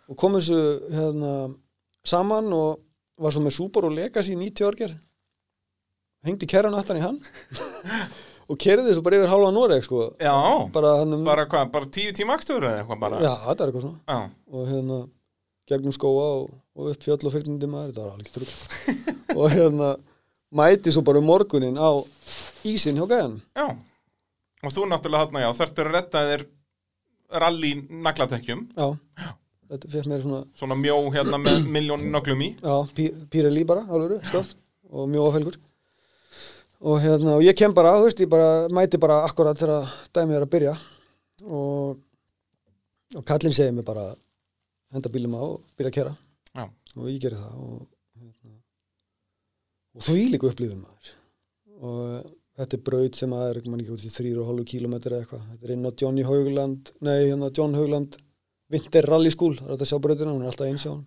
og 0.08 0.18
kom 0.18 0.38
þessu 0.38 0.58
hérna, 0.94 1.34
saman 2.06 2.50
og 2.56 2.80
var 3.18 3.34
svo 3.34 3.42
með 3.44 3.56
Subaru 3.58 3.90
Legacy 3.94 4.34
90 4.38 4.66
orger 4.68 4.94
hengdi 6.26 6.48
kerran 6.50 6.76
aftan 6.78 6.98
í 6.98 7.04
hann 7.04 7.20
og 8.48 8.58
kerði 8.60 8.96
svo 8.96 9.04
bara 9.04 9.20
yfir 9.20 9.32
halva 9.32 9.52
Noreg 9.52 9.84
sko. 9.84 10.08
já. 10.18 10.34
Bara 10.72 10.96
hann 11.02 11.14
um 11.18 11.24
bara 11.24 11.46
hvað, 11.46 11.70
bara 11.74 11.92
tíu 11.92 12.12
tíma 12.16 12.38
akstur 12.38 12.64
eða 12.64 12.82
eitthvað 12.82 13.00
bara? 13.04 13.22
Já, 13.22 13.34
þetta 13.46 13.64
er 13.64 13.72
eitthvað 13.72 13.86
svona. 13.86 14.00
Já, 14.08 14.20
og 14.52 14.68
hérna 14.72 15.00
gegnum 15.68 15.94
skóa 15.94 16.28
og, 16.38 16.52
og 16.78 16.92
upp 16.92 17.02
fjöll 17.04 17.28
og 17.28 17.34
maður 17.68 17.90
þetta 17.90 18.04
var 18.04 18.12
alveg 18.14 18.30
trúl 18.32 18.52
og 19.38 19.50
hérna 19.52 19.90
mæti 20.60 20.92
svo 20.94 21.04
bara 21.04 21.20
um 21.20 21.28
morgunin 21.28 21.76
á 21.76 21.90
ísinn 22.66 22.96
hjá 22.98 23.04
gæðan 23.10 23.36
já. 23.56 23.66
og 24.64 24.72
þú 24.72 24.86
náttúrulega 24.88 25.26
þarna, 25.26 25.44
já, 25.44 25.50
þurftur 25.60 25.90
að 25.90 25.98
redda 25.98 26.24
þér 26.30 26.46
rally 27.44 27.72
naglatekjum 28.06 28.64
já, 28.72 28.86
þetta 29.68 29.92
fyrir 29.92 30.12
mér 30.12 30.24
svona 30.24 30.42
svona 30.56 30.78
mjó 30.80 30.96
hérna 31.12 31.42
með 31.44 31.66
miljónin 31.76 32.14
nöglum 32.14 32.46
í. 32.46 32.50
Já, 32.62 32.76
pí, 32.96 33.10
Pírelí 33.32 33.66
bara, 33.68 33.84
alveg 33.92 34.24
stöf 34.30 34.56
og 34.88 35.10
mjóa 35.12 35.34
felgur 35.36 35.60
og 36.80 37.00
hérna, 37.02 37.36
og 37.36 37.42
ég 37.42 37.56
kem 37.58 37.74
bara, 37.74 37.96
þú 37.98 38.06
veist, 38.06 38.20
ég 38.22 38.30
bara 38.30 38.50
mæti 38.74 39.00
bara 39.00 39.22
akkurat 39.26 39.58
þegar 39.58 39.90
dæmið 40.14 40.38
er 40.38 40.46
að 40.46 40.52
byrja. 40.54 40.74
Og 41.48 41.98
og 43.16 43.24
kallinn 43.24 43.54
segir 43.56 43.72
mér 43.72 43.86
bara 43.88 44.08
henda 44.92 45.08
bílum 45.12 45.36
á 45.38 45.40
og 45.40 45.62
byrja 45.78 45.90
að 45.92 45.96
kera 45.96 46.10
Já. 46.52 46.64
og 46.96 47.06
ég 47.08 47.20
geri 47.22 47.38
það 47.40 47.62
og, 47.64 47.78
hérna, 48.20 48.56
og 49.96 50.04
því 50.04 50.24
líka 50.34 50.50
upplýðum 50.50 50.82
maður. 50.84 51.12
Og 51.78 52.32
þetta 52.58 52.76
er 52.76 52.84
braut 52.90 53.20
sem 53.20 53.32
að 53.32 53.44
er 53.48 53.60
mann 53.70 53.84
ekki 53.84 53.94
út 53.96 54.04
í 54.04 54.12
þrýr 54.12 54.40
og 54.42 54.50
hálfu 54.50 54.66
kílómetri 54.72 55.14
eða 55.14 55.24
eitthvað. 55.24 55.46
Þetta 55.52 55.68
er 55.68 55.74
inn 55.76 55.88
á 55.88 55.92
Johnny 56.02 56.26
Haugland 56.28 56.92
nei, 57.00 57.16
hérna 57.30 57.52
John 57.54 57.78
Haugland 57.78 58.18
Winter 58.68 59.06
Rally 59.08 59.32
School, 59.32 59.56
er 59.56 59.72
þetta 59.72 59.86
að 59.86 59.92
sjá 59.92 60.00
brautina, 60.04 60.34
hún 60.34 60.44
er 60.44 60.50
alltaf 60.50 60.68
eins 60.68 60.84
hjá 60.84 60.92
hann 60.92 61.06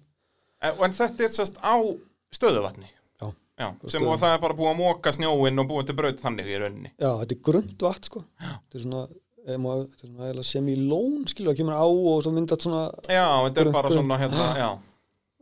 En, 0.61 0.77
en 0.85 0.93
þetta 0.97 1.25
er 1.25 1.33
sérst 1.33 1.59
á 1.61 1.75
stöðuvatni 2.33 2.89
Já. 3.61 3.67
Já, 3.69 3.89
sem 3.93 4.05
og 4.07 4.17
það 4.21 4.35
er 4.35 4.39
bara 4.41 4.57
búið 4.57 4.71
að 4.71 4.79
móka 4.79 5.13
snjóinn 5.13 5.61
og 5.61 5.67
búið 5.69 5.89
til 5.89 5.97
braut 5.99 6.21
þannig 6.21 6.47
í 6.49 6.59
rauninni. 6.61 6.91
Já, 6.95 7.09
þetta 7.21 7.35
er 7.35 7.41
grund 7.47 7.83
vatn 7.85 8.07
sko. 8.09 8.23
Þetta 8.41 8.79
er 8.79 8.85
svona, 8.85 9.01
þetta 9.45 9.91
er 9.91 10.07
svona 10.07 10.45
sem 10.49 10.69
í 10.71 10.77
lón 10.79 11.27
skilur, 11.29 11.51
það 11.51 11.59
kemur 11.61 11.77
á 11.77 11.85
og 11.85 12.23
svo 12.25 12.33
myndat 12.35 12.65
svona 12.65 12.83
Já, 13.05 13.27
þetta 13.45 13.65
er 13.65 13.73
bara 13.75 13.93
svona 13.93 14.17
hérna, 14.21 14.47
já, 14.57 14.69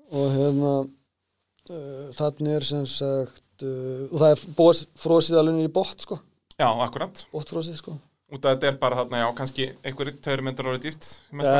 og 0.09 0.35
hérna 0.35 0.73
uh, 0.83 2.11
þannig 2.17 2.57
er 2.57 2.67
sem 2.67 2.85
sagt 2.89 3.63
uh, 3.63 4.05
og 4.09 4.17
það 4.17 4.35
er 4.35 4.43
bóðs 4.59 4.83
frósið 4.99 5.39
alveg 5.41 5.57
niður 5.57 5.71
í 5.71 5.75
bótt 5.79 6.05
sko, 6.07 6.19
já, 6.59 6.67
akkurat. 6.67 7.25
Bóttfrósið 7.33 7.79
sko. 7.79 7.95
Út 8.29 8.43
af 8.45 8.57
þetta 8.57 8.69
er 8.69 8.75
bara 8.81 8.99
þarna, 8.99 9.23
já, 9.23 9.29
kannski 9.39 9.71
einhverjir 9.81 10.19
tveir 10.21 10.43
metrar 10.45 10.75
árið 10.75 10.83
dýrt 10.89 11.07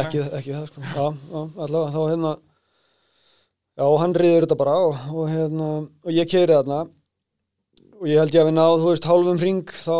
ekki, 0.03 0.21
ekki 0.37 0.53
það 0.53 0.67
sko, 0.69 0.83
já, 0.85 1.05
já, 1.07 1.39
allavega 1.65 1.95
þá 1.95 2.01
hérna 2.11 2.35
já, 3.79 3.85
hann 4.01 4.15
reyður 4.17 4.45
þetta 4.45 4.57
bara 4.59 4.73
og, 4.87 5.03
og 5.15 5.29
hérna, 5.31 5.69
og 6.05 6.11
ég 6.15 6.29
keiri 6.29 6.55
þarna. 6.55 6.81
Og 7.99 8.07
ég 8.07 8.19
held 8.21 8.35
ég 8.35 8.43
að 8.43 8.49
við 8.49 8.57
náð, 8.57 8.75
þú 8.81 8.91
veist, 8.93 9.07
hálfum 9.09 9.39
ring 9.41 9.71
þá 9.83 9.95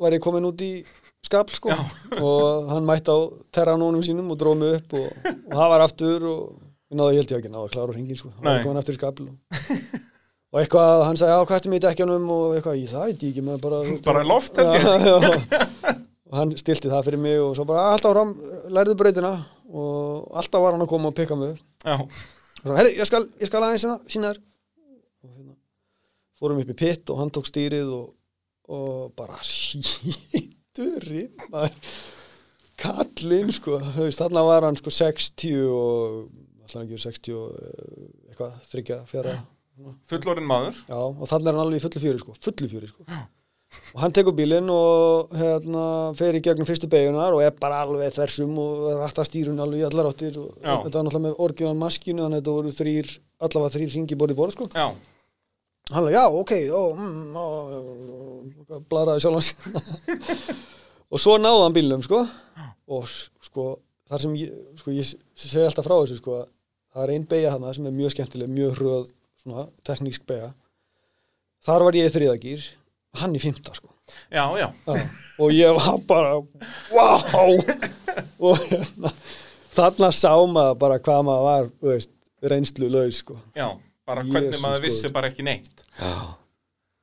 var 0.00 0.16
ég 0.16 0.22
komin 0.24 0.48
út 0.48 0.62
í 0.64 0.72
skapl 1.26 1.56
sko. 1.56 1.74
Og 2.18 2.68
hann 2.70 2.86
mætti 2.88 3.14
á 3.14 3.18
terranónum 3.54 4.04
sínum 4.06 4.30
og 4.32 4.38
dróð 4.40 4.60
mig 4.60 4.76
upp 4.80 4.94
og, 4.98 5.08
og 5.30 5.56
það 5.56 5.72
var 5.74 5.86
aftur 5.86 6.28
og 6.30 6.44
við 6.90 7.00
náðu, 7.00 7.14
ég 7.14 7.22
held 7.22 7.34
ég 7.34 7.42
ekki 7.42 7.52
náðu 7.54 7.66
að 7.66 7.74
klára 7.74 7.96
hringin 7.96 8.18
sko, 8.18 8.32
hann 8.36 8.48
var 8.50 8.64
komin 8.66 8.80
aftur 8.82 8.96
í 8.96 9.00
skapl 9.00 9.26
og, 9.28 9.58
og 10.50 10.62
eitthvað, 10.62 11.04
hann 11.06 11.20
sagði, 11.20 11.34
já, 11.34 11.44
hvað 11.46 11.58
ertu 11.60 11.72
mig 11.72 11.82
í 11.82 11.84
dekkjanum 11.86 12.32
og 12.34 12.56
eitthvað, 12.56 12.80
ég 12.80 12.94
það 12.94 13.12
ég 13.12 13.24
ekki, 13.30 13.44
maður 13.46 13.62
bara 13.66 13.82
Bara 14.08 14.24
loft, 14.26 14.58
held 14.58 14.74
ég. 14.74 14.88
Já, 15.06 15.14
já. 15.28 15.94
og 16.30 16.36
hann 16.38 16.56
stilti 16.58 16.90
það 16.90 17.06
fyrir 17.08 17.22
mig 17.22 17.38
og 17.42 17.54
svo 17.58 17.66
bara 17.66 17.88
alltaf 17.92 18.34
lærðu 18.70 18.98
breytina 18.98 19.32
og 19.70 20.30
alltaf 20.38 20.62
var 20.62 20.76
hann 20.76 20.86
að 20.86 20.92
koma 20.92 21.10
og 21.10 21.16
pikka 21.18 21.38
mig 21.38 21.58
Já, 22.60 22.72
herri, 22.76 22.92
ég 22.98 23.08
skal, 23.08 23.24
ég 23.40 23.48
skal 23.48 23.64
aðeins 23.64 23.84
hérna, 23.86 23.98
sína 24.12 24.30
þér. 24.30 24.40
Og 25.24 25.28
hérna, 25.34 25.54
fórum 26.40 26.60
upp 26.62 26.72
í 26.72 26.78
pitt 26.82 27.12
og 27.12 27.20
hann 27.20 27.32
tók 27.34 27.46
stýrið 27.48 27.88
og, 27.96 28.06
og 28.70 29.12
bara 29.16 29.38
síturinn 29.46 31.34
kallinn 32.80 33.50
sko, 33.52 33.78
þarna 34.16 34.44
var 34.46 34.64
hann 34.68 34.78
sko 34.80 34.92
60 34.94 35.66
og 35.68 36.30
alltaf 36.64 36.84
ekki 36.84 37.00
60 37.02 37.34
og 37.36 37.56
eh, 37.56 38.06
eitthvað, 38.30 38.54
þryggja, 38.70 38.98
fjara. 39.10 39.34
Fullorinn 40.10 40.48
maður. 40.48 40.80
Já, 40.88 40.98
og 41.00 41.26
þannig 41.28 41.48
er 41.48 41.56
hann 41.56 41.64
alveg 41.64 41.80
í 41.80 41.84
fullu 41.84 42.02
fjöri 42.04 42.22
sko, 42.22 42.36
fullu 42.44 42.68
fjöri 42.70 42.90
sko. 42.90 43.20
Og 43.94 44.00
hann 44.02 44.14
tekur 44.14 44.34
bílinn 44.34 44.70
og 44.74 45.30
hérna 45.38 45.82
fer 46.18 46.34
í 46.34 46.42
gegnum 46.42 46.66
fyrstu 46.66 46.88
beigunar 46.90 47.34
og 47.36 47.42
er 47.44 47.52
bara 47.54 47.82
alveg 47.84 48.12
þversum 48.16 48.56
og 48.58 48.88
rætta 48.98 49.22
stýrun 49.26 49.60
alveg 49.62 49.84
í 49.84 49.86
allar 49.86 50.08
áttir 50.10 50.38
og 50.42 50.56
Já. 50.58 50.74
þetta 50.84 50.96
var 50.98 51.06
náttúrulega 51.06 51.24
með 51.28 51.42
orginal 51.46 51.76
maskinu 51.78 52.24
þannig 52.24 52.40
að 52.40 52.42
þetta 52.42 52.56
voru 52.56 52.74
þrýr, 52.80 53.12
allavega 53.46 53.74
þrýr 53.76 53.94
ringi 53.94 54.18
borði 54.18 54.38
borð 54.40 54.56
sko. 54.56 54.68
Já, 54.74 54.88
Hann 55.90 56.04
alveg, 56.04 56.14
já, 56.14 56.24
ok, 56.38 56.52
ó, 56.70 56.82
mm, 56.94 57.34
ó, 57.34 57.46
ó, 58.70 58.80
blaraði 58.90 59.24
sjálf 59.24 59.40
hans. 59.40 59.54
og 61.10 61.18
svo 61.22 61.34
náði 61.42 61.64
hann 61.64 61.74
bílnum 61.74 62.04
sko 62.06 62.20
og 62.90 63.08
sko 63.42 63.64
þar 64.10 64.22
sem 64.22 64.36
ég, 64.38 64.52
sko 64.78 64.94
ég 64.94 65.08
segi 65.34 65.64
alltaf 65.66 65.86
frá 65.86 65.96
þessu 65.98 66.20
sko 66.20 66.36
það 66.94 67.02
er 67.06 67.12
ein 67.16 67.26
beigja 67.30 67.54
hana 67.56 67.74
sem 67.74 67.86
er 67.90 67.94
mjög 67.94 68.14
skemmtileg, 68.14 68.50
mjög 68.54 68.78
hröð 68.78 69.08
svona 69.42 69.66
teknísk 69.86 70.26
beigja 70.30 70.52
þar 71.66 71.86
var 71.88 71.98
ég 71.98 72.06
í 72.10 72.14
þriðagýr 72.14 72.68
hann 73.18 73.34
í 73.34 73.40
fymta 73.42 73.74
sko. 73.74 73.88
Já, 74.30 74.44
já, 74.58 74.68
Já, 74.86 74.94
og 75.38 75.52
ég 75.54 75.76
var 75.76 75.98
bara 76.06 76.32
wow 76.90 77.60
og 78.50 78.58
hérna, 78.70 79.12
þarna 79.74 80.10
sá 80.14 80.32
maður 80.50 80.78
bara 80.82 80.98
hvað 80.98 81.22
maður 81.28 81.46
var 81.46 81.68
veist, 81.92 82.10
reynslu 82.42 82.88
laus 82.90 83.20
sko. 83.22 83.38
Já 83.54 83.68
bara 84.10 84.24
hvernig 84.26 84.50
Jesús, 84.50 84.62
maður 84.64 84.80
góður. 84.80 84.86
vissi 84.88 85.12
bara 85.14 85.30
ekki 85.30 85.44
neitt. 85.46 85.84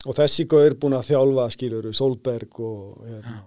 Og 0.07 0.15
þessi 0.15 0.45
gaur 0.51 0.75
búin 0.79 0.95
að 0.97 1.07
þjálfa 1.13 1.45
skilur 1.55 1.87
Solberg 1.95 2.59
og 2.63 3.05
hérna, 3.07 3.37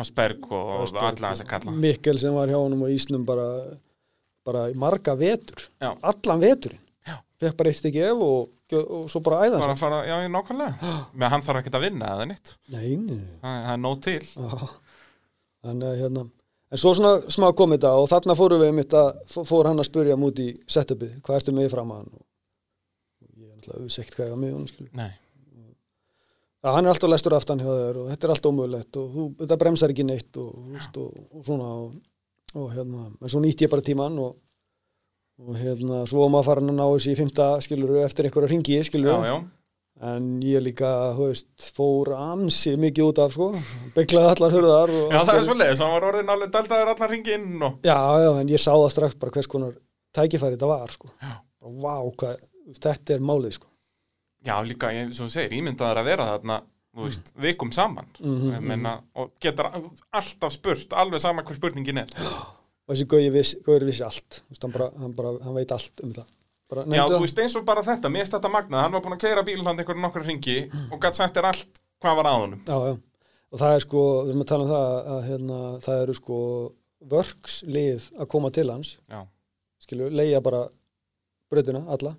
Ásberg 0.00 0.44
og 0.54 0.84
Ásberg 0.84 1.06
alla 1.08 1.32
þess 1.32 1.44
að 1.44 1.48
kalla. 1.54 1.72
Mikkel 1.86 2.20
sem 2.22 2.36
var 2.36 2.52
hjá 2.52 2.58
honum 2.60 2.84
og 2.86 2.92
Ísnum 2.94 3.24
bara, 3.26 3.48
bara 4.46 4.68
marga 4.78 5.16
vetur. 5.18 5.64
Allan 5.80 6.44
veturinn. 6.44 6.82
Fekk 7.40 7.56
bara 7.60 7.72
eitt 7.72 7.86
ekki 7.90 8.02
ef 8.06 8.24
og, 8.26 8.50
og 8.80 9.06
svo 9.10 9.22
bara 9.24 9.44
æða 9.46 9.62
bara 9.62 9.78
fara, 9.80 10.02
já, 10.08 10.16
nákvæmlega. 10.30 10.92
Með 11.20 11.32
hann 11.34 11.46
þarf 11.46 11.62
ekki 11.62 11.72
að 11.78 11.86
vinna 11.86 12.12
eða 12.16 12.28
nýtt 12.30 12.52
Nei, 12.74 12.90
nei, 12.96 13.16
nei. 13.16 13.38
það 13.40 13.56
það 13.64 13.72
er 13.74 13.80
nóg 13.86 14.02
til. 14.06 14.20
Að 15.70 15.88
hérna 16.00 16.26
En 16.70 16.78
svo 16.78 16.92
svona 16.94 17.16
smá 17.34 17.48
kom 17.58 17.72
þetta 17.74 17.96
og 17.98 18.06
þarna 18.12 18.36
fórum 18.38 18.60
við 18.62 18.76
mitt 18.76 18.92
að 18.94 19.08
fór 19.26 19.66
hann 19.66 19.82
að 19.82 19.88
spurja 19.88 20.16
mút 20.18 20.38
í 20.38 20.52
setupið, 20.70 21.16
hvað 21.26 21.40
ertu 21.40 21.54
með 21.56 21.72
fram 21.72 21.90
að 21.90 22.04
hann 22.04 22.12
og 22.14 23.40
ég 23.40 23.48
er 23.48 23.56
náttúrulega 23.56 23.80
auðsekt 23.88 24.14
hvað 24.14 24.28
ég 24.28 24.34
var 24.36 24.40
með 24.44 24.52
hann 24.54 24.68
skilur. 24.70 24.92
Nei. 25.00 25.10
að 26.62 26.76
hann 26.76 26.86
er 26.86 26.92
alltaf 26.92 27.10
lestur 27.10 27.34
aftan 27.34 27.62
hjá 27.64 27.66
þér 27.72 27.98
og 27.98 28.06
þetta 28.12 28.28
er 28.28 28.34
alltaf 28.36 28.52
ómögulegt 28.54 29.00
og 29.00 29.08
þú, 29.16 29.24
þetta 29.40 29.58
bremsar 29.64 29.94
ekki 29.96 30.06
neitt 30.06 30.38
og, 30.44 30.52
og, 31.02 31.26
og 31.40 31.44
svona 31.48 31.72
og, 31.80 31.98
og 32.54 32.70
hérna, 32.76 33.08
en 33.18 33.34
svo 33.34 33.42
nýtti 33.42 33.66
ég 33.66 33.72
bara 33.74 33.86
tíman 33.90 34.22
og, 34.22 34.38
og 35.40 35.56
hérna 35.56 36.02
svo 36.08 36.20
var 36.24 36.30
maður 36.34 36.48
farin 36.50 36.70
að 36.72 36.76
ná 36.80 36.84
þessi 36.92 37.14
í 37.14 37.18
fymta 37.18 37.46
skilur 37.64 37.96
eftir 38.04 38.28
einhverja 38.28 38.50
ringi 38.52 38.78
skilur 38.84 39.10
já, 39.24 39.30
já, 39.30 39.36
en 40.10 40.26
ég 40.44 40.62
líka, 40.64 40.90
þú 41.16 41.26
veist, 41.30 41.48
fór 41.76 42.12
ansi 42.16 42.74
mikið 42.80 43.06
út 43.10 43.18
af 43.24 43.32
sko, 43.36 43.48
bygglaði 43.96 44.30
allar 44.34 44.54
hurðar 44.56 44.92
og 44.96 45.14
já 45.14 45.18
það 45.20 45.32
er 45.32 45.38
allt- 45.38 45.48
svo 45.48 45.56
leiðis 45.60 45.82
hann 45.84 45.94
var 45.96 46.08
orðin 46.10 46.32
alveg 46.34 46.52
daldaður 46.56 46.92
allar 46.94 47.10
ringi 47.14 47.34
inn 47.38 47.62
og 47.68 47.78
Já, 47.84 47.98
já, 48.24 48.30
en 48.40 48.48
ég 48.52 48.60
sá 48.64 48.72
það 48.72 48.90
strax 48.94 49.14
bara 49.20 49.34
hvers 49.38 49.50
konar 49.56 49.74
tækifæri 50.16 50.56
þetta 50.58 50.70
var, 50.74 50.90
sko. 50.96 51.08
Bara, 51.20 51.40
Vá, 51.60 51.96
hvað, 52.16 52.44
þetta 52.80 53.14
er 53.16 53.20
málið, 53.30 53.56
sko. 53.58 53.66
já, 54.44 54.54
líka, 54.64 54.92
ég, 54.96 55.12
svo 55.16 55.26
þú 55.28 55.34
segir, 55.36 55.56
ímyndaður 55.60 56.00
að 56.00 56.08
vera 56.12 56.28
þarna 56.34 56.60
þú 56.96 57.04
veist, 57.06 57.28
vikum 57.38 57.70
saman. 57.72 58.06
Mhm, 58.18 58.48
Ég 58.56 58.62
meina, 58.66 58.94
og 59.14 59.30
getur 59.40 59.68
alltaf 60.12 60.52
spurt 60.52 60.90
alveg 60.92 61.20
sama 61.22 61.42
hver 61.46 61.54
spurningin 61.60 61.98
er 62.02 62.08
Og 62.90 62.96
þessi 62.96 63.06
Gauði 63.06 63.30
viss, 63.30 63.52
vissi 63.86 64.02
allt, 64.02 64.40
veist, 64.50 64.64
hann, 64.64 64.72
bara, 64.74 64.88
hann, 64.98 65.12
bara, 65.14 65.30
hann 65.44 65.54
veit 65.54 65.70
allt 65.76 66.00
um 66.02 66.14
það. 66.16 66.30
Bara, 66.70 66.82
Já, 66.90 67.04
þú 67.06 67.20
veist 67.22 67.38
eins 67.42 67.54
og 67.58 67.62
bara 67.68 67.84
þetta, 67.86 68.10
mér 68.10 68.24
finnst 68.24 68.34
þetta 68.34 68.50
magnað, 68.50 68.82
hann 68.82 68.96
var 68.96 69.04
búin 69.04 69.14
að 69.14 69.20
keira 69.22 69.44
bílhand 69.46 69.82
einhverjum 69.82 70.02
nokkra 70.02 70.22
ringi 70.26 70.56
og 70.90 70.96
gætt 71.02 71.18
sagt 71.18 71.38
þér 71.38 71.48
allt 71.52 71.80
hvað 72.02 72.18
var 72.18 72.28
að 72.30 72.38
honum. 72.40 72.64
Já, 72.66 72.90
já. 72.90 72.98
Og 73.50 73.62
það 73.62 73.76
er 73.76 73.84
sko, 73.84 74.02
við 74.24 74.32
erum 74.32 74.42
að 74.42 74.50
tala 74.50 74.66
um 74.66 74.72
það 74.72 74.98
að 75.14 75.22
hérna, 75.28 75.60
það 75.86 76.02
eru 76.02 76.18
sko 76.18 76.40
vörkslið 77.14 78.10
að 78.18 78.30
koma 78.34 78.50
til 78.58 78.66
hans, 78.70 78.92
Já, 79.10 79.22
skilju, 79.86 80.10
leia 80.10 80.42
bara 80.42 80.64
brautina, 81.50 81.84
alla, 81.94 82.16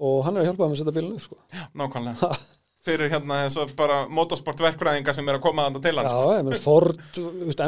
og 0.00 0.20
hann 0.24 0.36
er 0.36 0.46
að 0.46 0.50
hjálpa 0.50 0.64
þeim 0.64 0.76
að 0.78 0.80
setja 0.80 0.96
bílun 0.96 1.16
upp, 1.18 1.28
sko. 1.28 1.40
nákvæmlega. 1.76 2.32
Fyrir 2.84 3.12
hérna 3.12 3.44
þess 3.46 3.60
að 3.62 3.70
bara 3.78 4.00
motorsportverkfræðinga 4.12 5.14
sem 5.16 5.28
er 5.30 5.38
að 5.38 5.44
koma 5.46 5.68
þarna 5.68 5.84
til 5.86 5.94
hans. 6.00 6.12
Já, 6.12 6.34
ég 6.36 6.48
menn 6.48 6.60
Ford, 6.60 6.98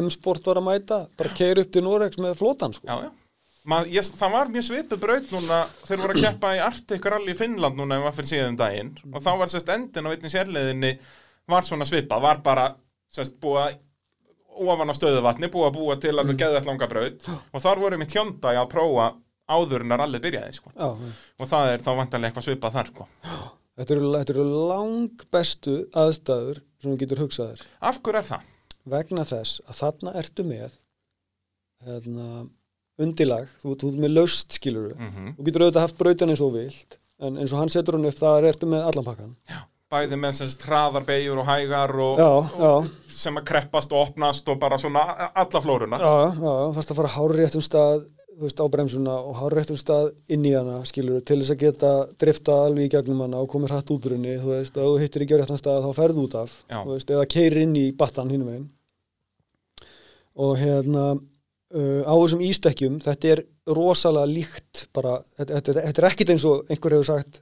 M-Sport 0.00 0.50
var 0.50 0.60
að 0.60 0.66
mæta, 0.66 0.98
bara 1.16 1.36
keir 1.38 1.62
upp 1.62 1.70
til 1.72 1.84
Norex 1.86 2.20
með 2.20 2.36
flotan, 2.40 2.76
sko. 2.76 2.88
Já, 2.90 3.06
já. 3.06 3.14
Ma, 3.66 3.80
ég, 3.90 4.06
það 4.14 4.34
var 4.36 4.50
mjög 4.54 4.64
svipuð 4.68 5.00
braut 5.02 5.32
núna 5.34 5.56
þeir 5.88 6.02
voru 6.04 6.14
að 6.14 6.26
keppa 6.28 6.52
í 6.54 6.60
Arctic 6.62 7.08
Rally 7.10 7.32
í 7.32 7.38
Finnland 7.38 7.74
núna 7.80 7.96
ef 7.96 8.04
maður 8.04 8.16
fyrir 8.20 8.28
síðan 8.30 8.58
daginn 8.60 8.92
og 9.10 9.24
þá 9.24 9.30
var 9.40 9.50
sérst 9.50 9.72
endin 9.74 10.06
á 10.06 10.10
einnig 10.12 10.30
sérleðinni 10.30 10.92
var 11.50 11.66
svona 11.66 11.88
svipað, 11.88 12.22
var 12.22 12.44
bara 12.46 12.68
sérst 13.10 13.34
búið 13.42 13.64
að 13.64 13.80
ofan 14.70 14.94
á 14.94 14.94
stöðuvatni, 14.94 15.50
búið 15.50 15.66
að 15.66 15.76
búa 15.80 15.98
til 15.98 16.14
alveg 16.14 16.38
geðvægt 16.44 16.70
langa 16.70 16.88
braut 16.92 17.26
og 17.26 17.64
þar 17.64 17.82
voru 17.82 17.98
mitt 18.00 18.14
hjónda 18.14 18.54
að 18.54 18.70
prófa 18.70 19.08
áður 19.50 19.82
en 19.82 19.94
að 19.94 20.02
rallið 20.02 20.24
byrjaði 20.26 20.56
sko. 20.60 20.72
Já, 20.74 20.88
og 21.42 21.50
það 21.50 21.72
er 21.72 21.84
þá 21.86 21.90
vantarlega 22.00 22.30
eitthvað 22.30 22.48
svipað 22.48 22.78
þar 22.78 22.92
sko. 22.92 23.08
Þetta 23.76 23.92
eru, 23.96 24.10
þetta 24.16 24.34
eru 24.34 24.44
lang 24.70 25.24
bestu 25.34 25.76
aðstæður 25.92 26.60
sem 26.80 26.92
þú 26.92 26.98
getur 27.02 27.22
hugsaðir 27.26 27.64
Af 27.84 27.98
hverju 28.02 28.22
er 28.22 28.28
það? 28.30 28.52
vegna 28.86 29.24
þess 29.26 29.60
að 29.66 29.80
þarna 29.82 30.12
ertu 30.20 30.44
með 30.46 30.76
hérna, 31.86 32.26
undilag, 33.02 33.48
þú, 33.60 33.74
þú 33.80 33.90
ert 33.92 34.02
með 34.06 34.14
laust 34.16 34.56
skilur 34.56 34.88
við, 34.90 35.00
Mm 35.00 35.32
þú 35.36 35.46
getur 35.48 35.64
auðvitað 35.66 35.84
haft 35.86 35.98
brautan 36.00 36.32
eins 36.32 36.40
og 36.42 36.52
þú 36.52 36.60
vilt, 36.62 36.98
en 37.20 37.40
eins 37.42 37.52
og 37.52 37.60
hann 37.60 37.72
setur 37.74 37.98
hann 37.98 38.08
upp 38.08 38.20
þar 38.20 38.46
ertu 38.52 38.68
með 38.70 38.86
allan 38.90 39.08
pakkan 39.10 39.34
Bæði 39.86 40.16
með 40.18 40.32
sérst 40.34 40.64
hraðar 40.66 41.04
beigur 41.06 41.38
og 41.38 41.46
hægar 41.46 41.92
og 42.02 42.18
Já, 42.18 42.30
já, 42.58 42.72
sem 43.14 43.36
að 43.38 43.44
kreppast 43.52 43.92
og 43.94 44.08
opnast 44.08 44.48
og 44.50 44.58
bara 44.58 44.78
svona 44.82 45.04
alla 45.30 45.60
flóruna. 45.62 46.00
Já, 46.02 46.14
já, 46.42 46.54
þarfst 46.74 46.90
að 46.90 46.98
fara 46.98 47.12
hárréttum 47.14 47.62
stað 47.62 48.00
þú 48.02 48.15
veist, 48.40 48.60
á 48.60 48.66
bremsuna 48.72 49.16
og 49.24 49.36
hárréttum 49.40 49.78
stað 49.80 50.10
inn 50.32 50.44
í 50.46 50.52
hana, 50.54 50.80
skilur 50.88 51.22
til 51.24 51.38
þess 51.40 51.54
að 51.54 51.62
geta 51.62 51.92
drifta 52.20 52.56
alveg 52.66 52.88
í 52.88 52.92
gegnum 52.92 53.22
hana 53.24 53.42
og 53.42 53.50
komið 53.52 53.72
hratt 53.72 53.92
út 53.94 54.08
úr 54.08 54.16
henni, 54.16 54.36
þú 54.42 54.52
veist, 54.52 54.76
ef 54.76 54.88
þú 54.88 54.98
hittir 55.02 55.24
ekki 55.24 55.38
á 55.38 55.40
réttan 55.42 55.60
stað 55.60 55.86
þá 55.86 56.00
ferðu 56.00 56.26
út 56.26 56.36
af, 56.42 56.56
veist, 56.88 57.12
eða 57.12 57.28
keirir 57.32 57.64
inn 57.64 57.76
í 57.80 57.86
battan 57.96 58.32
hínum 58.32 58.50
veginn 58.52 58.68
og 60.36 60.58
hérna 60.60 61.04
uh, 61.16 62.02
á 62.04 62.12
þessum 62.12 62.44
ístekkjum, 62.44 63.00
þetta 63.04 63.32
er 63.32 63.44
rosalega 63.66 64.28
líkt 64.30 64.86
bara, 64.96 65.16
þetta, 65.38 65.52
þetta, 65.54 65.76
þetta 65.88 66.02
er 66.02 66.08
ekkit 66.10 66.32
eins 66.34 66.46
og 66.48 66.68
einhver 66.70 66.98
hefur 66.98 67.08
sagt 67.08 67.40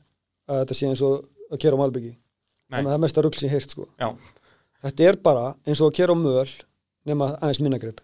að 0.49 0.63
þetta 0.63 0.79
sé 0.79 0.91
eins 0.93 1.03
og 1.05 1.25
að 1.51 1.61
kera 1.65 1.79
á 1.79 1.83
Malbyggi 1.83 2.13
Nei. 2.15 2.79
þannig 2.79 2.87
að 2.87 2.93
það 2.93 2.99
er 2.99 3.05
mesta 3.05 3.25
rugl 3.25 3.41
sem 3.41 3.49
ég 3.49 3.55
heyrt 3.57 3.75
sko. 3.75 3.89
Já. 4.01 4.09
þetta 4.87 5.09
er 5.11 5.21
bara 5.25 5.47
eins 5.67 5.81
og 5.81 5.91
að 5.91 5.97
kera 5.99 6.17
á 6.17 6.19
möl 6.21 6.51
nema 7.09 7.31
aðeins 7.41 7.63
minna 7.65 7.81
grip 7.83 8.04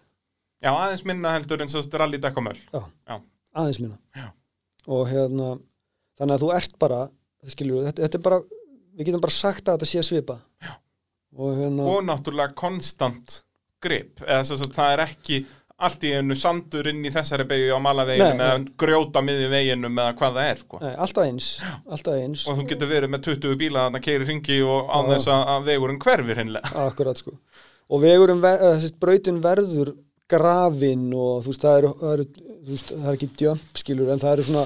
Já, 0.61 0.71
aðeins 0.71 1.03
minna 1.09 1.33
heldur 1.35 1.63
eins 1.63 1.73
og 1.75 1.85
þetta 1.85 2.03
rally 2.03 2.19
dekkamöl 2.21 2.57
aðeins 2.71 3.79
minna. 3.81 3.97
Já. 4.15 4.27
og 4.87 5.07
hérna 5.09 5.53
þannig 6.19 6.35
að 6.35 6.43
þú 6.43 6.51
ert 6.57 6.75
bara 6.81 6.99
skilur, 7.49 7.85
þetta, 7.87 8.05
þetta 8.05 8.19
er 8.19 8.25
bara, 8.27 8.41
við 8.97 9.07
getum 9.09 9.23
bara 9.23 9.37
sagt 9.37 9.67
að 9.67 9.79
þetta 9.79 9.89
sé 9.89 10.03
svipa 10.05 10.37
Já. 10.61 10.75
og 11.37 11.55
hérna 11.57 11.87
og 11.89 12.03
náttúrulega 12.05 12.53
konstant 12.57 13.41
grip. 13.81 14.21
Eða 14.27 14.43
þess 14.45 14.67
að 14.67 14.75
það 14.77 14.93
er 14.93 15.03
ekki 15.07 15.39
allt 15.81 16.03
í 16.05 16.11
einu 16.13 16.35
sandur 16.37 16.85
inn 16.91 16.99
í 17.01 17.09
þessari 17.09 17.47
beigju 17.49 17.73
á 17.73 17.79
malaveginum 17.81 18.43
eða 18.45 18.59
grjóta 18.83 19.23
miði 19.25 19.47
veginum 19.49 19.97
eða 19.97 20.13
hvað 20.19 20.37
það 20.37 20.49
er 20.51 20.59
sko. 20.61 20.81
nei, 20.83 20.91
alltaf 20.93 21.25
eins 21.25 21.47
alltaf 21.89 22.19
eins, 22.21 22.43
og 22.45 22.59
þú 22.59 22.65
getur 22.69 22.91
verið 22.91 23.13
með 23.15 23.23
20 23.31 23.57
bíla 23.57 23.87
að 23.87 23.95
það 23.97 24.05
keiri 24.05 24.27
ringi 24.29 24.59
og 24.61 24.91
Já. 24.91 25.09
þess 25.09 25.31
að 25.33 25.65
vegurinn 25.71 25.99
hverfir 26.05 26.43
hinnlega 26.43 26.85
akkurat 26.85 27.17
sko. 27.23 27.33
Og 27.91 28.03
vegurinn, 28.05 28.45
brautin 29.01 29.41
verður 29.43 29.95
grafin 30.31 31.09
og 31.13 31.43
þú 31.43 31.53
veist, 31.53 31.65
það 31.65 31.77
eru, 31.81 31.91
það 31.99 32.15
eru 32.15 32.25
veist, 32.71 32.95
það 32.95 33.11
er 33.11 33.19
ekki 33.19 33.29
djömp 33.41 33.83
skilur 33.83 34.11
en 34.13 34.23
það 34.23 34.35
eru 34.37 34.47
svona 34.49 34.65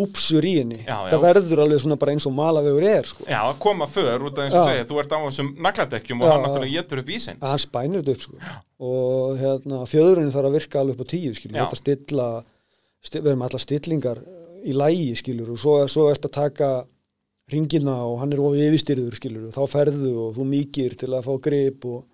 úpsur 0.00 0.46
í 0.46 0.52
henni. 0.60 0.78
Já, 0.84 0.94
já. 0.94 1.10
það 1.10 1.24
verður 1.24 1.62
alveg 1.64 1.80
svona 1.82 1.98
bara 1.98 2.12
eins 2.14 2.26
og 2.28 2.34
malavegur 2.36 2.86
er 2.86 3.08
sko. 3.10 3.24
Já, 3.26 3.40
að 3.40 3.56
koma 3.64 3.88
för 3.90 4.26
út 4.28 4.38
af 4.38 4.46
eins 4.46 4.54
og 4.54 4.68
segja 4.68 4.86
þú 4.86 5.00
ert 5.02 5.14
á 5.14 5.18
þessum 5.24 5.48
nagladekkjum 5.66 6.22
og 6.22 6.30
hann 6.30 6.44
náttúrulega 6.46 6.76
getur 6.76 7.02
upp 7.02 7.10
ísinn. 7.16 7.40
Að 7.40 7.54
hann 7.54 7.62
spænir 7.64 8.04
þetta 8.04 8.14
upp 8.14 8.26
sko. 8.26 8.54
og 8.86 9.40
hérna, 9.40 9.80
fjöðurinn 9.90 10.30
þarf 10.36 10.50
að 10.50 10.56
virka 10.60 10.80
alveg 10.80 10.94
upp 10.94 11.10
á 11.10 11.12
tíu 11.12 11.34
skilur, 11.34 11.58
þetta 11.58 11.80
stilla 11.80 12.28
sti, 13.02 13.18
við 13.18 13.32
erum 13.32 13.44
allar 13.48 13.64
stillingar 13.64 14.22
í 14.60 14.76
lægi 14.76 15.10
skilur 15.20 15.52
og 15.54 15.60
svo, 15.60 15.76
svo 15.90 16.06
ert 16.12 16.28
að 16.28 16.36
taka 16.36 16.70
ringina 17.50 17.96
og 18.06 18.20
hann 18.22 18.34
er 18.34 18.42
ofið 18.44 18.68
yfirstyrður 18.68 19.18
skilur 19.18 19.48
og 19.48 19.56
þá 19.56 19.74
ferðu 19.74 20.12
og 20.26 20.34
þú 20.36 20.46
mýkir 20.46 20.94
til 21.00 21.10
að 21.16 21.26
fá 21.26 21.32
grip 21.42 21.86
og, 21.88 22.04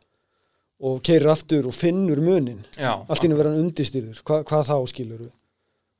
og 0.80 1.00
keirir 1.02 1.30
aftur 1.32 1.66
og 1.70 1.74
finnur 1.74 2.20
munin. 2.20 2.64
Já, 2.76 2.92
allt 3.08 3.22
í 3.24 3.28
einu 3.30 3.36
verður 3.38 3.54
hann 3.56 3.64
undistyrður, 3.70 4.22
Hva, 4.24 4.42
hvað 4.44 4.66
þá 4.68 4.76
skilur 4.92 5.26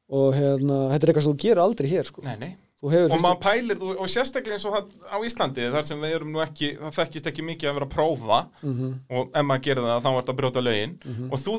og 0.09 0.35
hérna, 0.36 0.77
þetta 0.93 1.03
er 1.03 1.11
eitthvað 1.12 1.23
sem 1.27 1.32
þú 1.32 1.40
gerir 1.43 1.62
aldrei 1.65 1.89
hér 1.90 2.05
sko. 2.07 2.23
nei, 2.23 2.36
nei. 2.36 2.57
Og 2.86 2.93
maður 2.93 3.40
pælir, 3.40 3.78
þú- 3.81 3.97
og 3.98 4.07
sérstaklega 4.12 4.53
eins 4.59 4.66
og 4.69 4.74
það 4.77 4.90
á 5.11 5.16
Íslandi 5.27 5.70
þar 5.73 5.82
sem 5.89 5.98
við 6.05 6.12
erum 6.15 6.31
nú 6.35 6.43
ekki, 6.44 6.77
það 6.78 6.93
þekkist 6.98 7.27
ekki 7.32 7.43
mikið 7.43 7.70
að 7.70 7.74
vera 7.74 7.86
að 7.86 7.94
prófa. 7.97 8.40
Mm 8.62 8.93
og 9.11 9.31
ef 9.35 9.43
maður 9.48 9.62
gerir 9.65 9.82
það 9.89 10.03
þá 10.05 10.11
ert 10.19 10.28
að 10.31 10.36
brjóta 10.43 10.62
lögin. 10.62 10.98
Mhm. 11.05 11.32
og 11.32 11.39
þú 11.40 11.55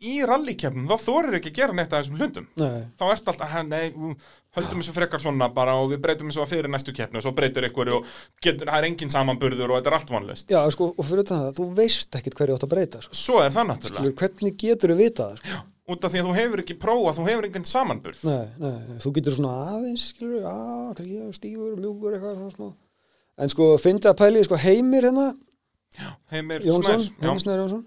í 0.00 0.12
rallykefnum 0.24 0.86
þá 0.88 0.96
þorir 1.00 1.34
ekki 1.40 1.50
að 1.50 1.56
gera 1.58 1.72
neitt 1.72 1.92
af 1.92 2.04
þessum 2.04 2.16
hlutum 2.20 2.46
Nei, 2.56 2.86
þá 2.98 3.04
ert 3.12 3.24
alltaf, 3.28 3.48
"Ha, 3.48 3.62
nei, 3.62 3.90
mm, 3.90 4.16
höldum 4.56 4.82
þessu 4.82 4.94
frekar 4.96 5.22
svona 5.22 5.50
bara 5.54 5.76
og 5.78 5.92
við 5.92 6.00
breytum 6.04 6.30
þessu 6.30 6.42
að 6.44 6.52
fyrir 6.54 6.70
næstu 6.72 6.94
keppni 6.96 7.20
og 7.20 7.26
svo 7.26 7.32
breytur 7.36 7.66
ykkur 7.68 7.92
og 7.96 8.08
getur, 8.42 8.66
það 8.70 8.78
er 8.78 8.88
engin 8.88 9.12
samanburður 9.12 9.74
og 9.74 9.78
þetta 9.78 9.92
er 9.92 9.98
allt 9.98 10.14
vonlust 10.14 10.54
já 10.54 10.60
sko, 10.74 10.90
og 10.96 11.06
fyrir 11.06 11.28
það, 11.28 11.50
þú 11.58 11.66
veist 11.78 12.18
ekkit 12.20 12.38
hverju 12.38 12.56
átt 12.56 12.66
að 12.66 12.72
breyta 12.74 13.02
sko. 13.04 13.18
svo 13.20 13.42
er 13.44 13.52
það 13.54 13.68
náttúrulega, 13.70 14.00
Skilur, 14.00 14.16
hvernig 14.22 14.56
getur 14.64 14.94
þú 14.94 14.98
vitað 15.00 15.36
það 15.36 15.44
sko? 15.44 15.60
út 15.90 16.06
af 16.06 16.12
því 16.12 16.20
að 16.22 16.28
þú 16.28 16.34
hefur 16.38 16.62
ekki 16.64 16.76
prófað 16.82 17.18
þú 17.18 17.26
hefur 17.30 17.48
engin 17.48 17.66
samanburð 17.66 18.24
Nei, 18.26 18.46
nei, 18.62 18.98
þú 19.02 19.12
getur 19.18 19.36
svona 19.38 19.54
aðeins, 19.74 20.08
skilur, 20.12 20.42
já, 20.44 20.56
kannski 20.98 21.16
ég 21.16 21.38
stífur, 21.38 21.72
mjúkur, 21.80 22.14
eitthvað 22.14 22.36
svona 22.38 22.54
smá. 22.54 22.68
En 23.40 23.50
sko, 23.50 23.70
fyndi 23.80 24.10
að 24.10 24.18
pæli, 24.20 24.42
sko, 24.46 24.58
Heimir 24.60 25.08
hérna, 25.08 25.26
Heimir 26.30 26.66
Jónsson, 26.66 27.02
Snær, 27.02 27.16
já, 27.16 27.26
Heimir 27.26 27.42
Snær 27.42 27.62
Jónsson, 27.64 27.82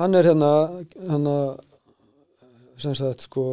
hann 0.00 0.16
er 0.16 0.28
hérna, 0.30 0.50
hérna, 0.96 1.34
sem 2.80 2.94
sagt, 2.98 3.26
sko, 3.28 3.44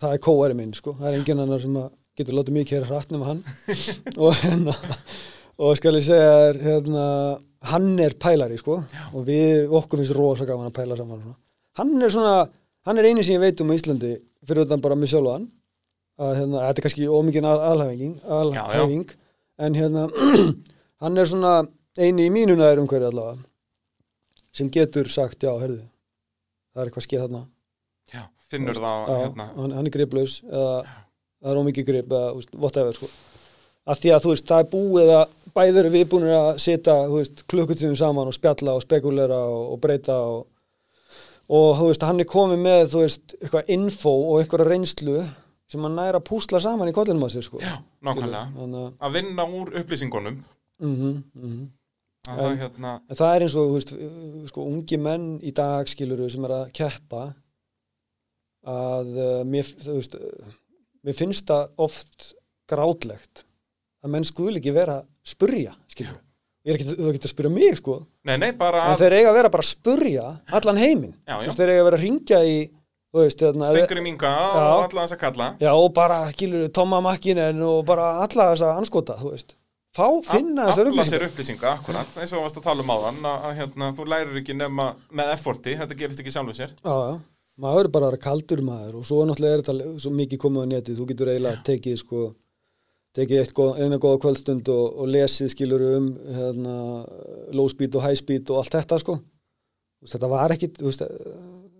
það 0.00 0.16
er 0.16 0.22
kóari 0.22 0.56
minn, 0.58 0.74
sko, 0.76 0.94
það 0.98 1.08
er 1.10 1.16
enginn 1.18 1.42
annar 1.44 1.62
sem 1.62 1.78
að 1.78 1.88
getur 2.18 2.36
látið 2.38 2.56
mikið 2.58 2.78
hér 2.78 2.86
hratt 2.90 3.14
nema 3.14 3.30
hann. 3.30 3.40
og 4.22 4.36
hérna, 4.42 4.74
og 5.58 5.78
skal 5.78 5.98
ég 5.98 6.06
segja 6.06 6.34
þér, 6.34 6.60
hérna, 6.68 7.06
hann 7.72 7.88
er 8.04 8.16
pælari, 8.20 8.58
sko, 8.60 8.78
og 9.12 9.26
við, 9.26 9.64
okkur 9.80 10.02
finnst 10.02 10.16
rosa 10.18 10.46
gaman 10.48 10.70
að 10.70 10.76
pæla 10.78 10.98
saman, 11.00 11.24
svona. 11.24 11.38
Hann 11.80 11.94
er 11.98 12.14
svona, 12.14 12.34
hann 12.86 13.00
er 13.00 13.10
eini 13.10 13.24
sem 13.26 13.36
ég 13.38 13.42
veit 13.42 13.62
um 13.64 13.72
á 13.72 13.76
Íslandi, 13.78 14.12
fyrir 14.46 14.68
utan 14.68 14.84
bara 14.84 14.98
mig 14.98 15.10
sjálfan, 15.10 15.48
að 16.22 16.36
hérna, 16.40 16.66
þetta 16.68 16.82
er 16.82 16.86
kannski 16.86 17.08
ómikinn 17.10 17.48
al 17.50 17.64
alhæfing, 17.72 19.16
en 19.64 19.78
hérna 19.78 20.06
hann 21.02 21.18
er 21.18 21.30
svona 21.30 21.56
eini 21.98 22.28
í 22.28 22.34
mínu 22.34 22.56
næður 22.58 22.84
umhverju 22.84 23.10
allavega 23.10 23.42
sem 24.54 24.70
getur 24.70 25.10
sagt, 25.10 25.42
já, 25.42 25.50
herðu 25.58 25.82
það 26.74 26.82
er 26.82 26.90
eitthvað 26.90 27.06
skeið 27.06 27.24
þarna. 27.24 27.40
Já, 27.42 27.53
finnur 28.52 28.78
það 28.78 29.12
hérna. 29.12 29.46
hann, 29.56 29.76
er 29.80 29.90
griplaus 29.94 30.40
eða 30.44 30.74
það 30.84 31.52
er 31.52 31.60
ómikið 31.60 31.86
grip 31.90 32.10
eða 32.12 32.32
whatever 32.56 32.96
sko. 32.96 33.10
að 33.84 34.00
því 34.00 34.12
að 34.14 34.24
þú 34.24 34.32
veist, 34.32 34.48
það 34.48 34.64
er 34.64 34.70
búið 34.72 35.12
að 35.18 35.24
bæður 35.54 35.80
eru 35.84 35.92
viðbúinir 35.94 36.34
að 36.38 36.50
setja 36.64 36.96
klukkutíðum 37.52 37.96
saman 38.00 38.30
og 38.30 38.36
spjalla 38.36 38.74
og 38.78 38.84
spekulera 38.84 39.38
og, 39.44 39.62
og 39.74 39.80
breyta 39.82 40.16
og, 40.24 40.46
og 41.52 41.84
veist, 41.84 42.06
hann 42.08 42.22
er 42.24 42.30
komið 42.30 42.64
með 42.64 42.84
þú 42.94 43.04
veist, 43.04 43.36
eitthvað 43.40 43.72
info 43.76 44.14
og 44.32 44.40
eitthvað 44.40 44.68
reynslu 44.72 45.20
sem 45.70 45.84
hann 45.84 45.96
næra 45.98 46.20
að 46.20 46.26
púsla 46.28 46.60
saman 46.62 46.90
í 46.90 46.94
kollinum 46.96 47.24
á 47.24 47.28
sér 47.32 47.44
sko. 47.46 47.60
Já, 47.62 47.78
nákvæmlega. 48.04 48.44
Að 48.64 48.74
Að 49.00 49.14
vinna 49.16 49.46
úr 49.48 49.72
upplýsingunum. 49.80 50.42
Mhm, 50.84 51.14
mhm. 51.34 51.64
Að 52.24 52.38
það 52.40 52.50
En- 52.50 52.58
hérna 52.58 52.90
En 53.10 53.16
það 53.16 53.34
er 53.36 53.42
eins 53.44 53.54
og, 53.60 53.72
veist, 53.74 53.90
sko, 54.48 54.64
ungi 54.64 54.98
menn 54.98 55.26
í 55.44 55.52
dag 55.52 55.88
skiluru 55.88 56.30
sem 56.30 56.44
er 56.44 56.54
að 56.56 56.72
keppa 56.72 57.34
að 58.68 59.10
uh, 59.16 59.40
mér, 59.48 59.70
veist, 59.86 60.14
uh, 60.16 60.52
mér 61.04 61.16
finnst 61.18 61.48
það 61.50 61.72
oft 61.86 62.30
grátlegt 62.70 63.44
að 64.04 64.12
menn 64.14 64.26
skul 64.28 64.52
ekki 64.56 64.72
vera 64.76 65.00
að 65.02 65.08
spurja, 65.24 65.74
skiluru. 65.92 66.20
Ég 66.64 66.72
er 66.72 66.78
ekki, 66.78 66.94
þú 66.96 67.10
ekki 67.10 67.20
að 67.28 67.32
spyrja 67.34 67.50
mig, 67.52 67.74
sko. 67.76 67.94
Nei, 68.24 68.38
nei, 68.40 68.50
bara 68.56 68.86
En 68.86 68.94
að 68.94 69.02
þeir 69.04 69.16
eiga 69.18 69.32
að 69.32 69.36
vera 69.36 69.50
bara 69.52 69.64
að 69.64 69.68
spurja 69.68 70.24
allan 70.56 70.80
heiminn. 70.80 71.12
Þeir 71.28 71.72
eiga 71.74 71.82
að 71.82 71.88
vera 71.90 71.98
að 71.98 72.04
ringja 72.06 72.38
í, 72.48 72.54
stengur 73.34 74.00
í 74.00 74.04
minga 74.04 74.30
og 74.32 74.86
alla 74.88 75.04
þess 75.04 75.14
að 75.14 75.20
kalla 75.20 75.48
já, 75.60 75.68
og 75.76 75.90
bara, 75.96 76.22
skiluru, 76.32 76.70
Tomma 76.74 77.02
Makkinen 77.04 77.60
og 77.62 77.84
bara 77.88 78.08
alla 78.24 78.48
þessa 78.54 78.72
anskota, 78.80 79.18
þú 79.20 79.34
veist. 79.34 79.54
Fá, 79.94 80.08
finna 80.26 80.64
þessar 80.72 80.88
Afla 80.90 81.04
sér 81.06 81.22
upplýsingar. 81.22 81.28
upplýsinga, 81.30 81.74
akkurat 81.78 82.16
eins 82.18 82.32
og 82.32 82.40
þú 82.40 82.42
varst 82.48 82.56
að 82.58 82.64
tala 82.66 82.82
um 82.82 82.90
áðan 82.96 83.20
að, 83.30 83.44
að 83.46 83.52
hérna, 83.60 83.90
þú 83.94 84.06
lærir 84.10 84.40
ekki 84.40 84.56
nema 84.58 84.86
með 85.14 85.30
efforti, 85.36 85.76
þetta 85.78 85.98
gerist 86.00 86.22
ekki 86.24 86.32
sjálfur 86.34 86.56
sér 86.58 86.72
Já, 86.80 86.94
já, 87.12 87.12
maður 87.60 87.88
er 87.88 87.92
bara 87.94 88.08
að 88.08 88.14
vera 88.14 88.24
kaldur 88.24 88.62
maður 88.66 88.98
og 89.00 89.06
svo 89.08 89.20
náttúrulega 89.28 89.58
er 89.58 89.62
þetta 89.64 89.92
svo 90.02 90.14
mikið 90.18 90.42
komið 90.42 90.64
á 90.64 90.66
netið, 90.72 90.98
þú 90.98 91.06
getur 91.10 91.30
eiginlega 91.32 91.62
tekið 91.68 91.98
sko, 92.00 92.22
tekið 93.14 93.60
eina 93.78 94.00
góða 94.02 94.20
kvöldstund 94.24 94.70
og, 94.74 94.84
og 95.04 95.10
lesið 95.14 95.52
skilur 95.52 95.86
um 95.92 96.10
hérna, 96.38 96.76
low 97.54 97.70
speed 97.70 97.98
og 97.98 98.06
high 98.06 98.18
speed 98.18 98.50
og 98.50 98.62
allt 98.62 98.78
þetta 98.78 99.00
sko. 99.02 99.18
Þetta 100.04 100.28
var 100.28 100.52
ekki, 100.52 100.68
þú 100.76 100.90
veist, 100.90 101.04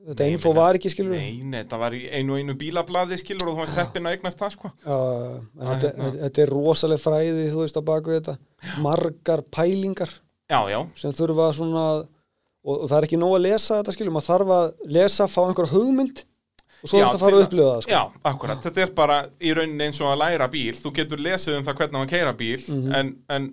þetta 0.09 0.25
Nei, 0.25 0.37
info 0.39 0.53
var 0.57 0.79
ekki 0.79 0.93
skilur 0.93 1.19
Nei, 1.19 1.43
nei, 1.43 1.59
þetta 1.59 1.81
var 1.83 1.93
einu 1.93 2.39
einu 2.39 2.55
bílablaði 2.61 3.19
skilur 3.21 3.51
og 3.51 3.59
þú 3.59 3.65
varst 3.65 3.81
heppin 3.83 4.09
að 4.09 4.17
eignast 4.17 4.41
það 4.41 4.55
sko. 4.55 4.71
Já, 4.81 4.97
þetta, 5.59 5.91
hérna. 5.91 6.13
þetta 6.23 6.45
er 6.47 6.53
rosaleg 6.55 7.03
fræði 7.03 7.49
þú 7.51 7.65
veist 7.65 7.81
á 7.81 7.83
baku 7.85 8.15
þetta. 8.15 8.37
Margar 8.85 9.45
pælingar 9.53 10.21
Já, 10.45 10.61
já, 10.69 10.79
sem 11.01 11.13
þurfa 11.17 11.51
svona 11.57 11.85
og, 12.65 12.77
og 12.82 12.86
það 12.91 12.97
er 12.99 13.07
ekki 13.09 13.19
nóg 13.20 13.35
að 13.39 13.45
lesa 13.49 13.81
þetta 13.82 13.93
skilur 13.97 14.15
maður 14.16 14.31
þarf 14.32 14.55
að 14.59 14.70
lesa, 14.99 15.27
fá 15.28 15.41
einhver 15.49 15.69
hugmynd 15.74 16.23
og 16.85 16.91
svo 16.91 16.99
Já, 17.01 17.05
þetta 17.07 17.16
að 17.16 17.23
fara 17.24 17.36
að 17.39 17.45
upplifa 17.47 17.69
það 17.74 17.82
sko. 17.85 17.93
já, 17.95 18.03
akkurat 18.32 18.65
Þetta 18.66 18.82
er 18.85 18.91
bara 18.99 19.19
í 19.41 19.53
rauninni 19.57 19.85
eins 19.89 20.01
og 20.05 20.11
að 20.12 20.19
læra 20.24 20.49
bíl 20.53 20.74
þú 20.77 20.93
getur 20.99 21.23
lesið 21.24 21.59
um 21.59 21.65
það 21.69 21.78
hvernig 21.81 21.99
maður 22.01 22.12
keira 22.15 22.35
bíl 22.41 22.65
Mhm. 22.69 22.93
en, 22.99 23.15
en 23.28 23.53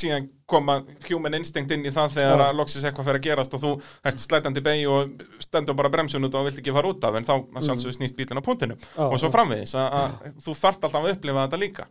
síðan 0.00 0.28
koma 0.50 0.80
human 1.08 1.34
instinct 1.38 1.70
inn 1.70 1.84
í 1.86 1.92
það 1.94 2.14
þegar 2.16 2.40
Já. 2.40 2.44
að 2.50 2.56
loksis 2.58 2.84
eitthvað 2.88 3.06
fer 3.06 3.18
að 3.18 3.22
gerast 3.26 3.52
og 3.54 3.60
þú 3.62 3.70
ert 4.10 4.18
slætandi 4.24 4.62
beig 4.66 4.82
og 4.90 5.22
stendur 5.44 5.76
bara 5.78 5.88
bremsun 5.94 6.26
út 6.26 6.34
og 6.34 6.48
vilt 6.48 6.58
ekki 6.58 6.72
fara 6.74 6.90
út 6.90 7.04
af 7.06 7.14
en 7.20 7.24
þá 7.28 7.34
mm. 7.38 7.92
snýst 7.94 8.16
bílinn 8.18 8.40
á 8.42 8.46
punktinu 8.48 8.74
Mhm. 8.74 8.88
Já, 8.96 9.06
og 9.12 9.18
svo 9.22 9.30
framvegis 9.30 9.74
að, 9.78 9.94
að 10.00 10.34
þú 10.42 10.56
þart 10.58 10.84
alltaf 10.88 10.98
að 11.04 11.12
upplifa 11.14 11.44
þetta 11.46 11.60
líka 11.62 11.86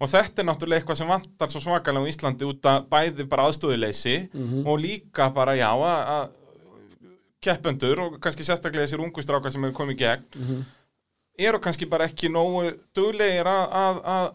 og 0.00 0.08
þetta 0.14 0.42
er 0.44 0.48
náttúrulega 0.52 0.80
eitthvað 0.84 1.00
sem 1.02 1.08
vantar 1.10 1.48
svo 1.50 1.60
svakalega 1.66 2.06
á 2.06 2.10
Íslandi 2.12 2.46
út 2.52 2.70
að 2.70 2.88
bæði 2.94 3.28
bara 3.28 3.48
aðstöðuleysi 3.50 4.16
Mhm. 4.32 4.66
og 4.66 4.78
líka 4.80 5.30
bara 5.34 5.56
já 5.58 5.70
að, 5.74 6.28
keppendur 7.42 8.00
og 8.06 8.16
kannski 8.22 8.44
sérstaklega 8.46 8.86
þessir 8.86 9.02
ungu 9.04 9.22
strákar 9.22 9.50
sem 9.52 9.62
hefur 9.66 9.76
komið 9.82 9.98
gegn 9.98 10.24
Mhm. 10.38 10.64
eru 11.38 11.58
kannski 11.58 11.86
bara 11.88 12.06
ekki 12.08 12.28
nógu 12.32 12.78
duglegir 12.94 13.44
að 13.46 14.32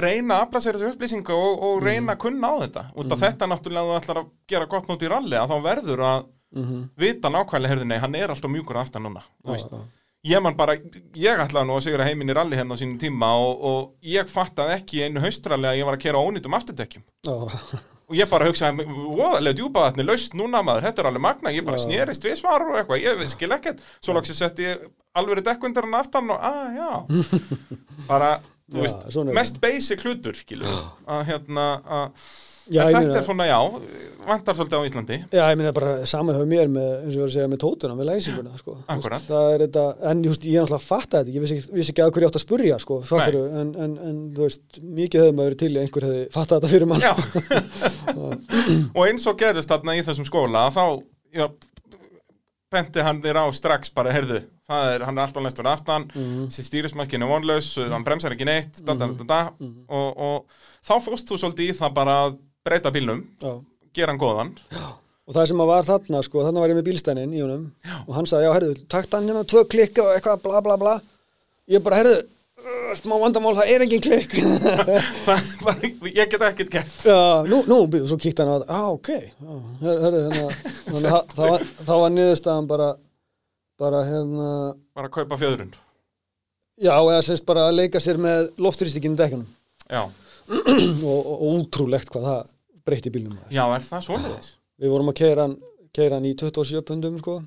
reyna 0.00 0.36
að 0.38 0.44
afla 0.46 0.60
sér 0.64 0.78
þessu 0.78 0.92
upplýsinga 0.94 1.34
og, 1.36 1.62
og 1.62 1.74
Mhm. 1.78 1.86
reyna 1.86 2.14
að 2.14 2.18
kunna 2.24 2.48
á 2.48 2.54
þetta. 2.62 2.84
Út 2.96 3.12
af 3.12 3.20
þetta 3.20 3.48
náttúrulega 3.50 3.88
þú 3.88 3.96
ætlar 4.00 4.20
að 4.22 4.30
gera 4.48 4.66
gott 4.66 4.88
nót 4.88 5.02
í 5.02 5.10
ralli 5.12 5.36
að 5.36 5.50
þá 5.52 5.56
verður 5.62 6.00
að 6.08 6.24
mhm. 6.56 6.82
vita 6.96 7.28
nákvæmlega, 7.28 7.72
heyrðu 7.72 7.86
nei, 7.86 7.98
hann 7.98 8.14
er 8.14 8.28
alltaf 8.32 8.50
mjúkur 8.50 8.80
aftan 8.80 9.02
núna, 9.02 9.22
þú 9.44 9.52
veist. 9.52 9.76
ég 10.24 10.42
man 10.42 10.56
bara, 10.56 10.76
ég 10.76 11.38
ætlaði 11.44 11.66
nú 11.66 11.76
að 11.76 11.84
sigra 11.86 12.04
heiminn 12.04 12.30
í 12.30 12.34
ralli 12.34 12.56
hérna 12.56 12.74
á 12.74 12.80
sínum 12.80 12.98
tíma 12.98 13.32
og, 13.36 13.64
og 13.64 13.94
ég 14.02 14.28
fattaði 14.30 14.76
ekki 14.78 15.02
einu 15.04 15.20
haustralli 15.20 15.66
að 15.66 15.78
ég 15.80 15.84
var 15.88 15.96
að 15.98 16.04
kera 16.04 16.22
ónýtum 16.22 16.54
afturdekkjum. 16.54 17.02
Og 18.12 18.16
ég 18.18 18.28
bara 18.28 18.44
hugsaði, 18.44 18.84
voðalega 18.84 19.56
djúpaðatni 19.56 20.04
laust 20.04 20.34
núna 20.36 20.60
maður, 20.62 20.84
þetta 20.88 21.02
er 21.02 21.08
alveg 21.08 21.22
magna, 21.22 21.52
ég 21.54 21.64
bara 21.64 21.78
Já. 21.78 21.86
snerist 21.86 22.24
við 22.26 22.34
svar 22.36 22.62
og 22.66 22.76
eitthvað, 22.76 23.00
ég 23.00 23.30
skil 23.32 23.54
ekkert. 23.56 23.80
Svo 24.04 24.20
setti 24.22 24.66
ég 24.66 24.82
alveg 25.16 25.42
dekkundar 25.44 25.86
hann 25.86 25.98
aftan 25.98 26.30
og, 26.32 26.40
að 26.40 26.76
já. 26.76 26.90
Bara, 28.10 28.30
þú 28.70 28.78
Já, 28.78 28.86
veist, 28.86 29.20
mest 29.36 29.60
basic 29.62 30.06
hlutur 30.06 30.36
skilur, 30.38 30.80
að 31.10 31.22
hérna 31.28 31.66
að, 31.82 32.26
já, 32.70 32.84
þetta 32.86 33.00
meina, 33.02 33.16
er 33.18 33.26
svona, 33.26 33.46
já 33.50 33.58
vantar 34.22 34.54
svolítið 34.54 34.78
á 34.78 34.86
Íslandi. 34.86 35.16
Já, 35.34 35.42
ég 35.50 35.58
meina 35.58 35.72
bara 35.74 35.94
saman 36.06 36.36
hjá 36.38 36.44
mér 36.46 36.68
með, 36.70 36.90
eins 37.00 37.08
og 37.10 37.16
ég 37.16 37.22
var 37.24 37.30
að 37.30 37.34
segja, 37.34 37.48
með 37.50 37.60
tótuna, 37.64 37.96
með 37.98 38.08
læsinguna, 38.12 38.52
sko. 38.60 38.76
Þú 38.78 38.94
Akkúrat. 38.94 39.18
veist, 39.18 39.32
Það 39.32 39.54
er 39.56 39.64
þetta, 39.66 39.84
en 40.12 40.22
just, 40.28 40.46
ég 40.46 40.54
er 40.54 40.62
náttúrulega 40.62 40.78
að 40.78 40.86
fatta 40.92 41.22
þetta, 41.24 41.34
ég 41.34 41.42
vissi 41.42 41.56
ekki, 41.58 41.74
vissi 41.80 41.92
ekki 41.94 42.04
að 42.04 42.12
hverju 42.14 42.22
ég 42.22 42.30
átt 42.30 42.38
að 42.38 42.44
spurja, 42.46 42.78
sko, 42.84 43.00
en, 43.02 43.74
en, 43.82 43.96
en, 44.06 44.22
þú 44.36 44.46
veist, 44.46 44.80
mikið 45.00 45.24
hefði 45.24 45.34
maður 45.40 45.50
verið 45.50 45.60
til 45.64 45.72
í 45.72 45.74
að 45.74 45.82
einhver 45.88 46.06
hefði 46.08 46.22
fattað 46.38 46.62
þetta 46.62 46.72
fyrir 46.76 46.88
mann. 46.92 47.02
Og 48.96 49.04
eins 49.08 49.26
og 49.26 49.38
gerðist 49.42 49.68
þarna 49.74 49.98
í 49.98 50.06
þessum 50.06 50.28
skóla 50.30 50.68
að 50.68 50.78
þá 50.78 50.84
já, 51.34 51.46
benti 52.72 53.00
hann 53.04 53.20
þér 53.26 53.42
á 53.42 53.46
strax 53.52 53.90
bara, 53.92 54.14
heyrðu, 54.14 54.38
það 54.61 54.61
er, 54.72 55.04
hann 55.06 55.18
er 55.18 55.26
alltaf 55.26 55.42
lestur 55.44 55.66
aftan, 55.70 56.06
Mhm. 56.14 56.46
þessi 56.48 56.64
stýrismækkin 56.68 57.22
er 57.22 57.30
vonlaus, 57.30 57.68
hann 57.90 58.04
bremsar 58.04 58.32
ekki 58.36 58.44
neitt, 58.48 58.80
da, 58.84 58.94
da, 58.94 59.06
da, 59.06 59.24
da, 59.24 59.40
Mhm. 59.60 59.84
og, 59.88 60.18
og 60.18 60.44
þá 60.86 60.94
fórst 61.06 61.28
þú 61.28 61.38
svolítið 61.38 61.70
í 61.70 61.78
það 61.78 61.94
bara 61.94 62.16
að 62.30 62.36
breyta 62.64 62.90
bílnum, 62.92 63.22
Já. 63.42 63.60
gera 63.94 64.12
hann 64.12 64.18
góðan. 64.20 64.52
Og 65.28 65.34
það 65.34 65.46
sem 65.48 65.58
að 65.62 65.66
var 65.66 65.82
þarna, 65.84 66.22
sko, 66.24 66.42
þarna 66.42 66.60
var 66.60 66.68
ég 66.68 66.76
með 66.76 66.88
bílstænin 66.90 67.32
í 67.34 67.40
honum 67.40 67.72
og 68.08 68.14
hann 68.14 68.26
sagði, 68.26 68.44
já, 68.48 68.52
herðu, 68.58 68.88
takt 68.88 69.12
hann 69.12 69.28
hérna 69.28 69.44
tvö 69.44 69.64
klikka 69.70 70.02
og 70.02 70.16
eitthvað, 70.20 70.42
bla, 70.42 70.60
bla, 70.60 70.76
bla. 70.76 71.00
Ég 71.70 71.82
bara, 71.82 71.96
herðu, 72.02 72.24
uh, 72.58 72.94
smá 72.98 73.14
vandamál, 73.22 73.54
það 73.54 73.70
er 73.70 73.80
engin 73.86 74.02
klikk. 74.02 74.32
Ég 76.12 76.28
get 76.30 76.42
ekkert 76.42 76.70
gert. 76.70 76.96
Já, 77.06 77.46
nú, 77.48 77.62
nú, 77.70 77.78
svo 78.06 78.18
kíkti 78.20 78.42
hann 78.42 78.60
þetta, 78.60 78.66
á, 78.68 78.82
ok, 78.92 79.08
já, 79.08 79.54
her- 79.82 80.02
herðu, 80.04 80.20
hérna, 80.26 80.50
þannig 80.90 81.14
að 81.14 81.66
það 81.86 82.00
var 82.02 82.10
niðurstaðan 82.16 82.66
bara, 82.68 82.88
bara, 83.80 84.02
hérna, 84.06 84.48
Bara 84.94 85.08
að 85.08 85.14
kaupa 85.16 85.38
fjöðrun. 85.40 85.72
já, 86.82 86.92
eða 86.98 87.22
sérst 87.26 87.46
bara 87.48 87.68
að 87.68 87.78
leika 87.80 88.00
sér 88.02 88.18
með 88.20 88.50
loftrýstikinn 88.62 89.16
í 89.16 89.20
dekkunum 89.20 89.48
Já, 89.92 90.02
og, 91.10 91.20
og, 91.26 91.42
útrúlegt 91.52 92.10
hvað 92.12 92.26
það 92.28 92.52
breytti 92.86 93.12
bílnum 93.14 93.38
já, 93.52 93.62
er 93.76 93.84
það 93.86 94.04
svoleiðis? 94.08 94.52
Við 94.82 94.90
vorum 94.94 95.10
að 95.12 95.18
keira 95.20 95.46
hann, 95.46 95.56
keira 95.94 96.16
hann 96.18 96.26
í 96.26 96.34
27 96.38 96.82
pundum, 96.88 97.18
sko, 97.22 97.38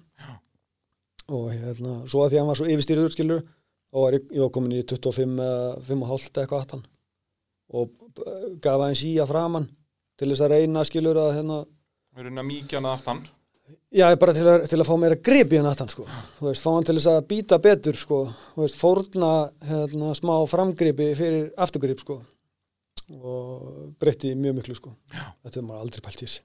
og 1.36 1.48
hérna, 1.52 1.96
svo 2.08 2.22
að 2.24 2.30
því 2.34 2.38
að 2.38 2.42
hann 2.44 2.52
var 2.52 2.60
svo 2.60 2.68
yfirstýrður, 2.70 3.14
skilur, 3.16 3.46
og 3.96 4.06
var 4.06 4.18
ég, 4.20 4.28
var 4.44 4.52
komin 4.54 4.76
í 4.78 4.84
25 4.86 5.40
eða 5.42 5.72
5,5 5.88 6.28
eitthvað 6.44 6.60
aftan 6.62 6.84
og 7.76 7.90
gaf 8.62 8.78
aðeins 8.78 9.02
í 9.08 9.16
að 9.20 9.32
framann 9.34 9.66
til 10.20 10.30
þess 10.30 10.44
að 10.46 10.52
reyna, 10.54 10.84
skilur, 10.88 11.18
að 11.20 11.32
hérna, 11.40 11.58
Við 12.16 12.22
erum 12.28 12.38
að 12.40 12.46
mýkja 12.48 12.78
hann 12.80 12.86
aftan. 12.88 13.18
Já, 13.96 14.10
bara 14.20 14.34
til 14.36 14.44
að, 14.44 14.66
til 14.68 14.80
að 14.82 14.88
fá 14.90 14.96
meira 15.00 15.16
grip 15.24 15.54
í 15.56 15.60
hann 15.60 15.68
aftan, 15.70 15.88
sko. 15.92 16.04
Þú 16.40 16.50
veist, 16.50 16.64
fá 16.66 16.72
hann 16.76 16.88
til 16.88 16.96
þess 16.98 17.10
að 17.14 17.20
býta 17.30 17.60
betur, 17.64 17.96
sko. 17.96 18.18
Þú 18.56 18.64
veist, 18.66 18.80
fórna 18.80 19.30
hérna, 19.70 20.10
smá 20.20 20.34
framgripi 20.52 21.12
fyrir 21.16 21.46
afturgrip, 21.64 22.02
sko. 22.04 22.18
Og 23.16 23.94
breytti 24.02 24.34
mjög 24.36 24.58
miklu, 24.60 24.76
sko. 24.80 24.92
Já. 25.14 25.24
Þetta 25.46 25.62
er 25.62 25.68
maður 25.70 25.86
aldrei 25.86 26.04
pælt 26.10 26.24
í 26.26 26.28
þessi. 26.28 26.44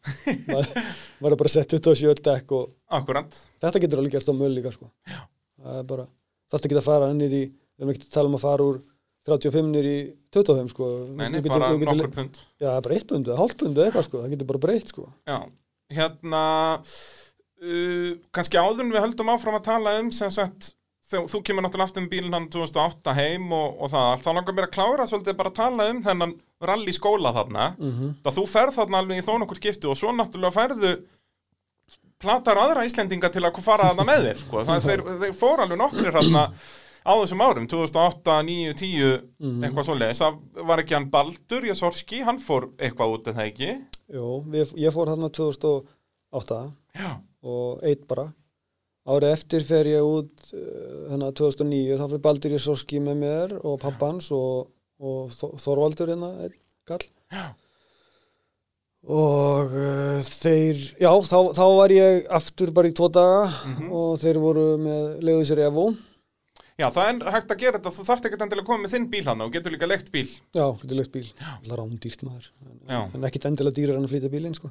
maður 1.24 1.34
er 1.34 1.40
bara 1.42 1.52
sett 1.56 1.74
27 1.74 2.22
dekk 2.28 2.54
og 2.58 2.70
Akkurant. 3.00 3.38
þetta 3.64 3.82
getur 3.82 4.02
alveg 4.02 4.14
gert 4.18 4.30
á 4.30 4.34
möl 4.36 4.52
líka, 4.54 4.74
sko. 4.76 4.90
Já. 5.10 5.20
Það 5.64 5.80
er 5.82 5.88
bara, 5.90 6.06
þarf 6.52 6.68
ekki 6.68 6.78
að 6.78 6.86
fara 6.86 7.10
nýr 7.16 7.34
í, 7.34 7.42
við 7.50 7.82
erum 7.84 7.94
ekki 7.94 8.06
að 8.06 8.14
tala 8.14 8.30
um 8.30 8.36
að 8.38 8.44
fara 8.44 8.68
úr 8.70 8.78
35 9.30 9.72
nýr 9.74 9.88
í 9.90 9.96
25, 10.36 10.70
sko. 10.76 10.90
Nei, 11.16 11.26
nei, 11.34 11.40
bara 11.48 11.72
nokkur 11.74 12.12
pund. 12.14 12.38
Já, 12.62 12.70
bara 12.84 12.96
eitt 12.96 13.08
pundu, 13.10 13.34
hálft 13.40 13.58
pundu 13.60 13.82
eitthvað, 13.84 14.06
sko. 14.06 14.22
Það 14.22 14.36
getur 14.36 14.50
bara 14.52 14.62
breytt, 14.68 14.94
sko. 14.94 15.08
Já, 15.28 15.40
hérna 15.98 16.44
uh, 17.62 18.12
kannski 18.36 18.58
áður 18.60 18.84
en 18.86 18.92
við 18.94 19.04
höldum 19.04 19.32
áfram 19.34 19.58
að 19.60 19.66
tala 19.70 19.96
um 20.00 20.10
sem 20.12 20.30
sagt, 20.30 20.72
þegar 21.10 21.26
þú 21.32 21.40
kemur 21.48 21.64
náttúrulega 21.66 21.88
aftur 21.90 22.02
um 22.04 22.08
bílinn 22.12 22.36
hann 22.36 22.48
2008 22.54 23.14
heim 23.18 23.48
og, 23.52 23.80
og 23.82 23.90
það 23.90 24.10
allt, 24.12 24.24
þá 24.26 24.32
langar 24.36 24.54
mér 24.54 24.68
að 24.68 24.74
klára 24.76 25.06
svolítið 25.10 25.36
bara 25.40 25.50
að 25.50 25.58
tala 25.60 25.88
um 25.90 26.02
þennan 26.06 26.34
rally 26.70 26.92
skóla 26.94 27.32
þarna. 27.34 27.70
Mm 27.80 28.12
það 28.24 28.36
þú 28.38 28.44
ferð 28.52 28.76
þarna 28.78 28.98
alveg 29.02 29.18
í 29.22 29.26
þó 29.26 29.32
nokkur 29.42 29.58
skipti 29.58 29.88
og 29.90 29.96
svo 29.98 30.12
náttúrulega 30.14 30.56
færðu 30.58 30.92
platar 32.20 32.58
aðra 32.60 32.84
Íslendinga 32.84 33.30
til 33.32 33.42
að 33.48 33.58
fara 33.64 33.88
þarna 33.90 34.04
með 34.06 34.26
þér 34.28 34.40
sko. 34.42 34.62
það, 34.68 34.82
þeir, 34.86 35.02
þeir 35.24 35.34
fór 35.40 35.62
alveg 35.64 35.78
nokkrir 35.80 36.12
þarna 36.18 36.42
á 37.00 37.12
þessum 37.16 37.40
árum, 37.46 37.66
2008, 37.72 38.34
9, 38.44 38.74
10 38.76 39.22
Mhm. 39.40 39.62
eitthvað 39.64 39.86
svoleiðis, 39.88 40.20
það 40.20 40.66
var 40.68 40.82
ekki 40.82 40.94
hann 40.98 41.06
Baldur 41.10 41.64
Jasorski, 41.64 42.20
hann 42.26 42.38
fór 42.44 42.66
eitthvað 42.76 43.14
út 43.14 43.30
það 43.32 43.46
ekki? 43.46 43.70
Jú, 44.12 44.26
við, 44.52 44.74
ég 44.84 44.92
fór 44.92 45.08
þarna 45.08 45.30
2000 45.32 45.64
og 45.64 45.86
átta. 46.42 46.58
Já, 46.94 47.16
og 47.42 47.80
eitt 47.86 48.06
bara. 48.10 48.26
Árið 49.10 49.32
eftir 49.32 49.64
fer 49.64 49.88
ég 49.88 50.04
út 50.04 50.50
þannig 50.52 51.30
að 51.30 51.38
2009 51.40 51.96
þá 51.98 52.04
fyrir 52.10 52.22
Baldur 52.26 52.52
Jósorski 52.54 53.00
með 53.00 53.16
mér 53.22 53.54
og 53.64 53.78
pappans 53.80 54.28
og, 54.36 54.68
og 55.00 55.30
Þor- 55.34 55.56
Þorvaldur 55.64 56.12
hérna 56.12 56.28
gall 56.86 57.06
Já. 57.32 57.46
og 59.08 59.72
uh, 59.72 60.20
þeir 60.26 60.82
já 61.00 61.10
þá, 61.24 61.38
þá 61.56 61.64
var 61.78 61.94
ég 61.94 62.28
aftur 62.36 62.72
bara 62.76 62.90
í 62.90 62.94
tvo 62.96 63.08
daga 63.08 63.46
Mhm. 63.64 63.88
og 63.90 64.18
þeir 64.20 64.38
voru 64.42 64.66
með 64.82 65.06
leiðu 65.24 65.46
sér 65.48 65.62
Evo. 65.70 65.86
Já, 66.80 66.88
það 66.92 67.08
er 67.24 67.32
hægt 67.34 67.50
að 67.52 67.58
gera 67.60 67.78
þetta, 67.78 67.90
þú 67.96 68.04
þarft 68.08 68.26
ekkert 68.28 68.42
endilega 68.44 68.62
að 68.64 68.68
koma 68.70 68.84
með 68.84 68.92
þinn 68.94 69.08
bíl 69.12 69.24
hann 69.28 69.40
og 69.44 69.50
getur 69.52 69.72
líka 69.74 69.88
leikt 69.88 70.12
bíl. 70.12 70.28
já, 70.56 70.66
getur 70.80 70.96
leikt 70.96 71.12
bíl. 71.12 71.26
Það 71.40 71.72
er 71.72 71.80
rándýrt 71.80 72.22
maður. 72.24 72.46
En, 72.88 73.10
en 73.16 73.26
ekkit 73.28 73.48
endilega 73.50 73.76
dýrar 73.80 73.96
en 73.98 74.04
að 74.06 74.12
flytja 74.14 74.30
bílinn 74.32 74.56
sko 74.56 74.70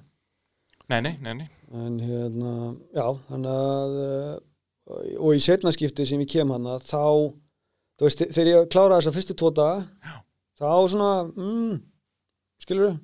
Nei, 0.89 1.01
nei, 1.05 1.13
nei, 1.21 1.33
nei. 1.43 1.49
en 1.77 1.99
hérna, 2.01 2.53
já, 2.97 3.05
þannig 3.27 3.51
að 3.53 3.97
uh, 4.03 4.39
og 5.21 5.35
í 5.37 5.41
setnaskipti 5.43 6.05
sem 6.09 6.23
ég 6.23 6.31
kem 6.31 6.49
hana, 6.49 6.79
þá 6.81 7.29
þú 7.99 8.07
veist, 8.07 8.23
þegar 8.33 8.49
ég 8.49 8.69
kláraði 8.73 9.03
þessa 9.03 9.13
fyrstu 9.19 9.35
tvo 9.37 9.51
daga 9.53 9.83
Já. 10.01 10.15
þá 10.57 10.69
svona 10.89 11.09
mm, 11.29 11.75
skilur 12.63 12.95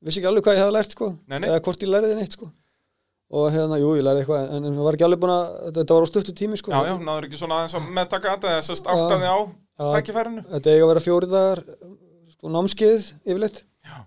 vissi 0.00 0.20
ekki 0.20 0.30
alveg 0.30 0.46
hvað 0.46 0.56
ég 0.58 0.62
hafði 0.64 0.76
lært, 0.78 0.94
sko 0.94 1.08
Nei, 1.26 1.38
nei. 1.40 1.48
eða 1.50 1.62
hvort 1.66 1.82
ég 1.84 1.90
læriði 1.90 2.18
neitt, 2.20 2.36
sko 2.38 2.50
og 3.30 3.46
hérna, 3.54 3.76
jú, 3.78 3.90
ég 3.98 4.02
lærði 4.06 4.22
eitthvað 4.24 4.54
en, 4.56 4.64
ég 4.70 4.78
var 4.86 4.96
ekki 4.98 5.06
alveg 5.06 5.20
búin 5.22 5.32
að, 5.34 5.50
þetta 5.80 5.96
var 5.96 6.06
á 6.06 6.10
stuttu 6.10 6.32
tími, 6.38 6.58
sko 6.58 6.72
Já, 6.74 6.80
já, 6.90 6.94
náður 7.10 7.26
ekki 7.28 7.38
svona 7.42 7.58
aðeins 7.60 7.76
að 7.78 7.90
meðtaka 7.98 8.32
þetta 8.36 8.54
þess 8.56 8.72
að 8.86 8.92
áttaði 8.94 9.28
á 9.30 9.38
Já. 9.40 9.90
tækifærinu. 9.96 10.44
þetta 10.54 10.72
eiga 10.74 10.86
að 10.86 10.90
vera 10.92 11.02
fjóri 11.04 11.30
dagar 11.30 11.62
sko, 12.34 12.54
námskeið 12.56 13.10
yfirleitt 13.26 13.60
Já. 13.86 13.98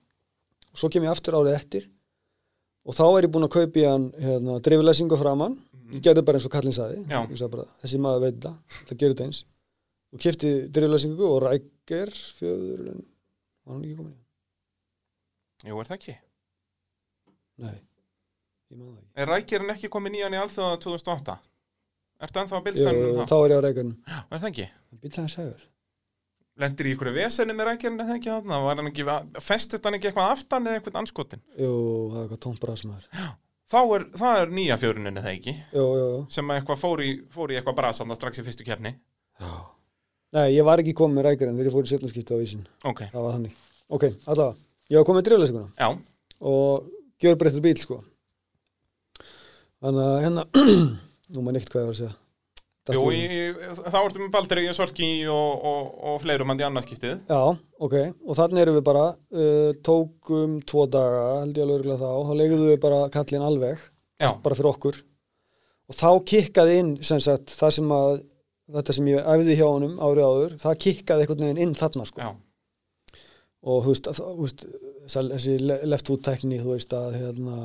og 0.72 0.82
svo 0.82 0.92
kem 0.92 1.08
ég 1.08 1.14
aftur 1.16 1.40
árið 1.40 1.56
eftir 1.60 1.88
og 2.84 2.96
þá 2.98 3.04
er 3.18 3.28
ég 3.28 3.32
búinn 3.34 3.48
að 3.48 3.54
kaupa 3.56 3.80
í 3.80 3.86
hann 3.88 4.10
hérna, 4.20 4.58
drifilesingu 4.66 5.18
framann 5.20 5.56
ég 5.94 6.02
gerði 6.04 6.24
bara 6.28 6.40
eins 6.40 6.48
og. 6.50 6.58
Ég 7.30 7.38
sagði 7.40 7.52
bara, 7.56 7.66
þessi 7.84 8.00
maður 8.02 8.24
veit 8.26 8.40
það, 8.44 8.58
það 8.90 8.98
gerir 9.04 9.14
þetta 9.16 9.28
eins 9.30 9.42
og 10.14 10.22
kefti 10.24 10.52
drifilesingu 10.76 11.26
og 11.30 11.40
rækir 11.48 12.12
fjöður 12.40 12.84
var 12.92 13.74
hann 13.74 13.84
ekki 13.86 13.98
komin 13.98 14.14
í 14.14 15.70
Jú, 15.70 15.80
er 15.80 15.88
það 15.88 15.98
ekki? 16.00 16.16
nei, 17.64 17.76
ég 18.74 18.78
man 18.80 18.90
það 18.90 19.02
ekki 19.02 19.22
Er 19.24 19.30
rækirinn 19.32 19.74
ekki 19.76 19.90
komið 19.94 20.16
nýjan 20.18 20.36
í 20.36 20.42
alþjóða 20.44 20.80
2008? 20.84 21.36
Ertu 22.24 22.40
ennþá 22.44 22.58
að 22.60 22.66
bílstæðinu 22.68 23.08
Jú, 23.08 23.14
þá? 23.20 23.24
þá 23.32 23.36
er 23.40 23.54
ég 23.54 23.58
á 23.60 23.66
rækjörnum 23.68 23.96
Er 24.24 24.42
það 24.44 24.50
ekki? 24.52 24.68
bílaði 25.04 25.34
sæður 25.38 25.64
Lendir 26.62 26.86
í 26.86 26.92
ykkur 26.94 27.10
vesenni 27.16 27.54
með 27.58 27.72
rækirinn 27.72 28.02
eða 28.04 28.16
ekki 28.20 28.30
þarna? 28.30 28.60
Var 28.62 28.78
hann 28.78 28.90
ekki, 28.92 29.06
festist 29.42 29.88
hann 29.88 29.96
ekki 29.98 30.12
eitthvað 30.12 30.34
aftan 30.36 30.68
eða 30.70 30.78
eitthvað 30.80 31.00
anskotin? 31.02 31.42
jú, 31.58 31.70
það 32.12 32.18
er 32.20 32.26
eitthvað 32.28 32.42
tómt 32.46 32.62
brasmaður 32.62 33.08
Þá 33.74 33.80
er, 33.96 34.04
það 34.22 34.40
er 34.44 34.52
nýja 34.54 34.76
fjöruninni 34.78 35.24
það 35.24 35.32
ekki? 35.34 35.54
jú, 35.74 35.84
jú, 35.98 36.04
jú. 36.14 36.20
Sem 36.36 36.52
að 36.54 36.60
eitthvað 36.60 36.82
fór 36.84 37.02
í, 37.02 37.10
fór 37.34 37.54
í 37.54 37.58
eitthvað 37.58 37.78
brasanna 37.80 38.18
strax 38.20 38.38
í 38.38 38.46
fyrstu 38.46 38.68
kefni. 38.68 38.92
Já. 39.42 39.50
nei, 40.38 40.46
ég 40.54 40.68
var 40.68 40.84
ekki 40.84 40.94
komin 41.00 41.18
með 41.18 41.26
rækjörn 41.32 41.58
þegar 41.58 41.70
ég 41.72 41.74
fór 41.74 41.88
í 41.88 41.94
setnaskipti 41.94 42.38
á 42.38 42.42
vísin 42.44 42.62
Ok, 42.86 43.02
það 43.10 43.24
var 43.26 43.34
þannig. 43.40 43.56
Ok, 43.98 44.06
allavega, 44.30 44.60
ég 44.94 45.00
var 45.02 45.08
komin 45.10 45.20
með 45.24 45.28
drifileysinguna 45.32 45.72
já, 45.74 45.90
og 46.54 46.92
gjör 47.24 47.40
breyttur 47.42 47.66
bíl 47.66 47.80
sko. 47.82 47.98
Þannig 49.82 50.14
hérna 50.28 50.46
Jú, 52.92 53.04
í- 53.16 53.28
í, 53.32 53.44
þá 53.88 53.96
ertu 54.02 54.20
með 54.20 54.32
Baldri, 54.34 54.64
Sorki 54.76 55.08
og, 55.32 55.62
og, 55.70 55.86
og 56.10 56.18
fleirum 56.20 56.50
hann 56.52 56.60
í 56.60 56.66
annarskiptið. 56.68 57.22
Já, 57.32 57.38
ok, 57.88 57.96
og 58.28 58.36
þannig 58.36 58.64
erum 58.66 58.76
við 58.76 58.84
bara 58.90 59.06
uh, 59.14 59.70
tókum 59.88 60.58
tvo 60.68 60.84
daga 60.92 61.22
held 61.46 61.56
ég 61.56 61.64
alveg 61.64 61.78
örugglega 61.80 62.02
þá, 62.02 62.28
þá 62.28 62.34
leigðum 62.42 62.66
við 62.68 62.80
bara 62.84 63.00
kallin 63.14 63.46
alveg, 63.48 63.86
Já, 64.20 64.30
bara 64.44 64.58
fyrir 64.60 64.72
okkur. 64.74 65.00
Og 65.92 65.96
þá 66.00 66.10
kikkaði 66.34 66.76
inn 66.82 66.92
sem 67.08 67.22
sagt, 67.24 67.54
það 67.56 67.72
sem 67.78 67.94
að 67.96 68.12
þetta 68.74 68.94
sem 68.98 69.08
ég 69.14 69.26
æfði 69.38 69.56
hjá 69.60 69.66
honum 69.70 69.96
árið 70.04 70.28
áður 70.28 70.54
það 70.64 70.78
kikkaði 70.88 71.24
einhvern 71.26 71.46
veginn 71.48 71.64
inn 71.68 71.74
þarna 71.80 72.06
sko. 72.08 72.24
Já, 72.24 73.24
og 73.64 73.82
þú 73.88 73.94
veist, 73.96 74.12
þú 74.20 74.36
veist 74.44 74.64
þessi 75.14 75.56
le- 75.64 75.80
left 75.88 76.12
foot 76.12 76.24
tekni 76.28 76.60
þú 76.64 76.76
veist 76.76 76.96
að 77.00 77.16
hérna 77.20 77.58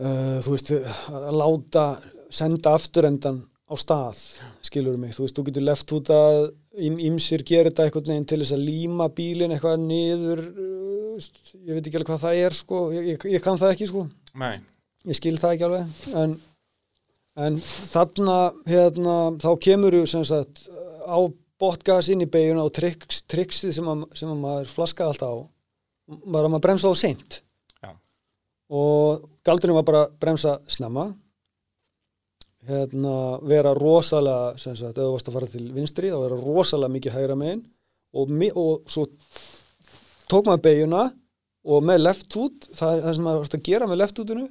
uh, 0.00 0.38
þú 0.44 0.54
veist 0.54 0.72
að 0.76 1.28
láta 1.40 1.86
senda 2.32 2.74
afturendan 2.76 3.44
á 3.66 3.74
stað 3.74 4.18
skilur 4.64 4.98
mig, 5.00 5.14
þú 5.16 5.24
veist, 5.24 5.36
þú 5.36 5.44
getur 5.48 5.64
left 5.66 5.90
foot 5.90 6.10
að 6.14 6.36
ímsir 6.86 7.42
gera 7.46 7.70
þetta 7.70 7.86
einhvern 7.86 8.12
veginn 8.12 8.28
til 8.30 8.38
þess 8.42 8.54
að 8.54 8.66
líma 8.68 9.08
bílinn 9.16 9.54
eitthvað 9.56 9.80
niður 9.82 10.42
uh, 10.46 11.16
ég 11.66 11.72
veit 11.72 11.88
ekki 11.88 11.98
alveg 11.98 12.10
hvað 12.10 12.22
það 12.26 12.42
er 12.44 12.56
sko, 12.56 12.82
ég, 12.94 13.08
ég, 13.12 13.26
ég 13.36 13.42
kann 13.44 13.58
það 13.60 13.74
ekki 13.74 13.88
sko. 13.90 14.04
Nei, 14.38 14.54
ég 15.08 15.18
skil 15.18 15.34
það 15.40 15.56
ekki 15.56 15.66
alveg. 15.66 15.96
En, 16.22 16.36
en 17.46 17.58
þarna 17.64 18.38
hérna, 18.68 19.16
þá 19.42 19.50
kemur 19.66 19.98
sem 20.10 20.24
sagt 20.28 20.66
á 21.06 21.18
botgas 21.60 22.10
inn 22.12 22.22
í 22.22 22.30
beiguna 22.30 22.66
og 22.68 22.74
triks, 22.76 23.22
triksið 23.26 23.74
sem, 23.78 23.90
að, 23.90 24.06
sem 24.18 24.30
að 24.30 24.42
maður 24.44 24.72
flaskaði 24.76 25.14
alltaf 25.14 25.32
á 25.32 25.36
var 26.06 26.46
að 26.46 26.52
maður 26.52 26.66
bremsa 26.68 26.92
á 26.92 26.94
seint. 26.94 27.40
Já. 27.82 27.90
og 28.70 29.26
galdurinn 29.46 29.78
var 29.80 29.86
bara 29.88 30.08
bremsa 30.22 30.58
snemma 30.70 31.10
hérna 32.68 33.16
vera 33.46 33.72
rosalega 33.76 34.54
sem 34.62 34.76
sagt, 34.78 34.96
ef 34.98 35.04
þú 35.06 35.12
varst 35.16 35.28
að 35.30 35.36
fara 35.38 35.50
til 35.52 35.66
vinstri 35.76 36.10
þá 36.12 36.18
vera 36.24 36.38
rosalega 36.40 36.94
mikið 36.96 37.16
hægra 37.18 37.36
megin 37.40 37.62
og, 38.16 38.30
mi- 38.32 38.52
og 38.54 38.86
svo 38.90 39.06
tók 40.30 40.46
maður 40.48 40.64
beiguna 40.66 41.04
og 41.66 41.82
með 41.86 42.02
left 42.04 42.28
foot, 42.34 42.68
það, 42.78 43.00
það 43.04 43.14
sem 43.18 43.24
maður 43.26 43.40
varst 43.44 43.56
að 43.58 43.64
gera 43.68 43.88
með 43.90 44.00
left 44.02 44.20
footinu, 44.20 44.44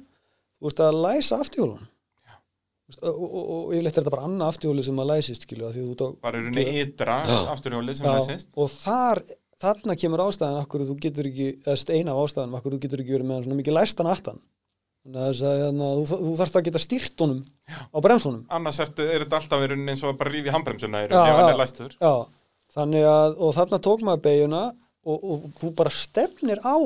þú 0.60 0.68
veist 0.68 0.82
að 0.84 0.98
læsa 1.06 1.38
aftíhjólun 1.44 1.86
og, 1.86 3.08
og, 3.10 3.24
og, 3.24 3.46
og 3.56 3.72
yfirleitt 3.74 3.96
er 3.96 4.04
þetta 4.04 4.12
bara 4.14 4.26
annað 4.28 4.50
aftíhjóli 4.52 4.84
sem 4.86 4.94
maður 5.00 5.10
læsist 5.16 5.46
skilju, 5.46 5.96
bara 6.22 6.38
er 6.38 6.44
henni 6.50 6.66
ytra 6.84 7.16
afturhjólið 7.54 7.98
sem 7.98 8.06
Já, 8.06 8.12
læsist. 8.20 8.50
og 8.54 8.68
þar, 8.70 9.22
þarna 9.64 9.96
kemur 9.98 10.22
ástæðan 10.28 10.60
akkur 10.60 10.84
þú 10.86 10.98
getur 11.02 11.30
ekki, 11.32 11.48
eða 11.66 11.78
steina 11.82 12.14
af 12.14 12.20
ástæðan 12.28 12.54
akkur 12.60 12.76
þú 12.76 12.82
getur 12.84 13.02
ekki 13.02 13.16
verið 13.16 13.30
með 13.32 13.42
svona 13.48 13.58
mikið 13.62 13.76
læstan 13.80 14.10
aftan 14.12 14.38
þannig 15.06 15.42
að, 15.46 15.60
hérna, 15.62 15.88
þú, 16.10 16.18
þú 16.26 16.32
þarfst 16.40 16.56
að 16.60 16.64
geta 16.68 16.82
stýrt 16.82 17.22
honum 17.24 17.40
á 17.94 17.98
bremsunum 18.02 18.42
Annars 18.58 18.80
ertu, 18.82 19.06
er 19.06 19.24
þetta 19.24 19.38
alltaf 19.40 19.62
verið 19.62 19.88
eins 19.92 20.02
og 20.04 20.16
bara 20.18 20.32
rífi 20.34 20.52
handbremsuna 20.54 21.04
í 21.04 21.06
Já, 21.06 21.14
raun 21.14 21.28
ef 21.30 21.36
hann 21.36 21.46
já. 21.48 21.54
er 21.54 21.60
læstur. 21.62 21.96
Já, 22.00 22.14
þannig 22.76 23.06
að, 23.10 23.36
og 23.46 23.54
þarna 23.56 23.80
tók 23.86 24.04
maður 24.06 24.22
beiguna 24.26 24.62
og, 25.06 25.18
og 25.32 25.44
þú 25.60 25.70
bara 25.78 25.90
stefnir 25.94 26.58
á 26.66 26.76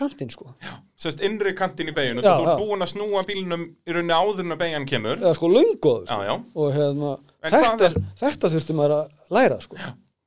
kantinn 0.00 0.30
sko, 0.32 0.54
Sest 1.00 1.20
innri 1.24 1.52
kantinn 1.56 1.88
í 1.90 1.94
beiginu, 1.96 2.22
Já, 2.24 2.34
þú 2.38 2.44
já. 2.46 2.54
búin 2.60 2.84
að 2.84 2.90
snúa 2.94 3.22
bílnum 3.28 3.62
í 3.88 3.92
rauninni 3.96 4.16
áður 4.16 4.44
en 4.46 4.54
að 4.54 4.60
beigjan 4.62 4.86
kemur. 4.88 5.18
eða 5.20 5.34
sko 5.36 5.48
löngóð 5.52 6.06
Já, 6.06 6.14
sko. 6.14 6.22
já. 6.28 6.34
og 6.54 6.72
hérna, 6.76 7.10
þetta, 7.44 7.88
er- 7.90 7.98
þetta 8.22 8.50
þurfti 8.54 8.76
maður 8.78 8.94
að 8.96 9.34
læra 9.36 9.58
sko. 9.64 9.76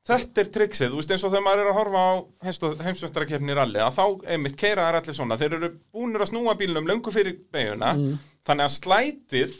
Þetta 0.03 0.41
er 0.43 0.49
triksið, 0.51 0.89
þú 0.91 0.97
veist 0.99 1.11
eins 1.15 1.23
og 1.23 1.31
þegar 1.31 1.43
maður 1.45 1.61
er 1.63 1.69
að 1.71 1.77
horfa 1.79 1.99
á 2.03 2.11
heimsvestarakefni 2.83 3.55
ralli 3.55 3.79
að 3.79 3.93
þá 3.95 4.05
einmitt 4.35 4.57
keira 4.59 4.89
er 4.91 4.97
allir 4.99 5.15
svona, 5.15 5.37
þeir 5.39 5.55
eru 5.61 5.69
búinir 5.95 6.25
að 6.25 6.31
snúa 6.33 6.55
bílnum 6.59 6.89
löngu 6.89 7.13
fyrir 7.15 7.37
beiguna 7.55 7.93
Mm. 7.95 8.17
þannig 8.43 8.65
að 8.67 8.73
slætið, 8.81 9.53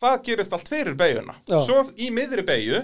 það 0.00 0.22
gerist 0.24 0.52
allt 0.56 0.68
fyrir 0.72 0.96
beiguna. 0.96 1.34
Svo 1.66 1.82
í 2.00 2.08
miðri 2.10 2.42
beigju 2.48 2.80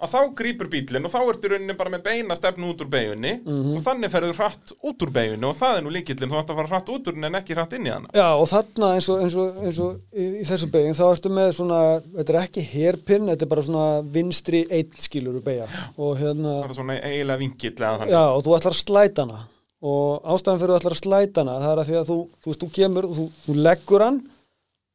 að 0.00 0.12
þá 0.14 0.20
grípur 0.40 0.68
bílinn 0.72 1.04
og 1.04 1.12
þá 1.12 1.18
ertu 1.30 1.50
rauninni 1.52 1.76
bara 1.76 1.90
með 1.92 2.02
beina 2.06 2.36
stefnu 2.38 2.70
út 2.72 2.80
úr 2.84 2.88
beigunni 2.92 3.32
Mhm. 3.44 3.76
og 3.76 3.82
þannig 3.84 4.10
ferður 4.14 4.38
hratt 4.40 4.72
út 4.82 5.02
úr 5.06 5.10
beigunni 5.12 5.44
og 5.50 5.56
það 5.60 5.76
er 5.76 5.82
nú 5.84 5.92
líkillin, 5.94 6.30
þú 6.32 6.38
ætti 6.40 6.52
að 6.54 6.58
fara 6.60 6.70
hratt 6.72 6.88
út 6.94 7.10
úr 7.10 7.18
en 7.24 7.34
ekki 7.40 7.54
hratt 7.54 7.72
inn 7.76 7.86
í 7.86 7.92
hana. 7.92 8.08
Já, 8.14 8.28
og 8.40 8.48
þarna 8.48 8.88
eins 8.96 9.08
og, 9.12 9.20
eins 9.24 9.36
og, 9.36 9.60
eins 9.64 9.78
og 9.78 10.00
í, 10.16 10.24
í 10.40 10.44
þessu 10.48 10.70
beigin 10.72 10.94
þá 10.96 11.04
ertu 11.12 11.30
með 11.36 11.52
svona, 11.58 11.80
þetta 12.16 12.34
er 12.34 12.40
ekki 12.46 12.66
herpinn, 12.72 13.26
þetta 13.28 13.42
er 13.42 13.52
bara 13.54 13.62
svona 13.68 13.86
vinstri 14.16 14.64
einn 14.70 14.90
skilur 14.98 15.40
beigja 15.44 15.68
og 15.98 16.16
hérna, 16.18 16.60
bara 16.64 16.74
svona 16.80 16.98
eiginlega 17.00 17.38
vingill 17.38 17.74
eða 17.76 17.98
þannig. 18.00 18.10
já, 18.16 18.22
og 18.34 18.42
þú 18.44 18.56
ætlar 18.58 18.72
að 18.76 18.84
slæta 18.84 19.26
hana 19.26 19.40
og 19.82 20.22
ástæðan 20.28 20.58
fyrir 20.60 20.74
þú 20.74 20.80
ætlar 20.80 20.92
að 20.96 21.02
slæta 21.04 21.40
hana 21.44 21.58
það 21.60 21.72
er 21.72 21.80
að 21.80 21.88
því 21.88 21.96
að 22.00 22.08
þú, 22.10 22.18
þú 22.42 22.50
veist, 22.50 22.60
þú 22.60 22.70
kemur 22.76 23.04
þú 23.14 23.54
leggur 23.64 24.00
hann 24.04 24.18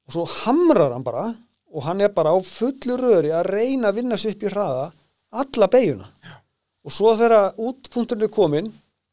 og 0.06 0.14
svo 0.14 0.26
hamrar 0.46 0.92
hann 0.94 1.04
bara 1.06 1.24
og 1.76 1.84
hann 1.84 2.02
er 2.02 2.14
bara 2.16 2.32
á 2.32 2.40
fullu 2.40 2.96
röri 3.00 3.34
að 3.36 3.50
reyna 3.52 3.90
að 3.92 3.98
vinna 4.00 4.18
sér 4.20 4.36
upp 4.36 4.46
í 4.46 4.52
hraða 4.54 4.86
alla 5.36 5.68
beiguna 5.72 6.08
já. 6.24 6.36
og 6.88 6.94
svo 6.96 7.16
þegar 7.20 7.58
útpunkturinn 7.60 8.28
er 8.28 8.32
komin 8.32 8.70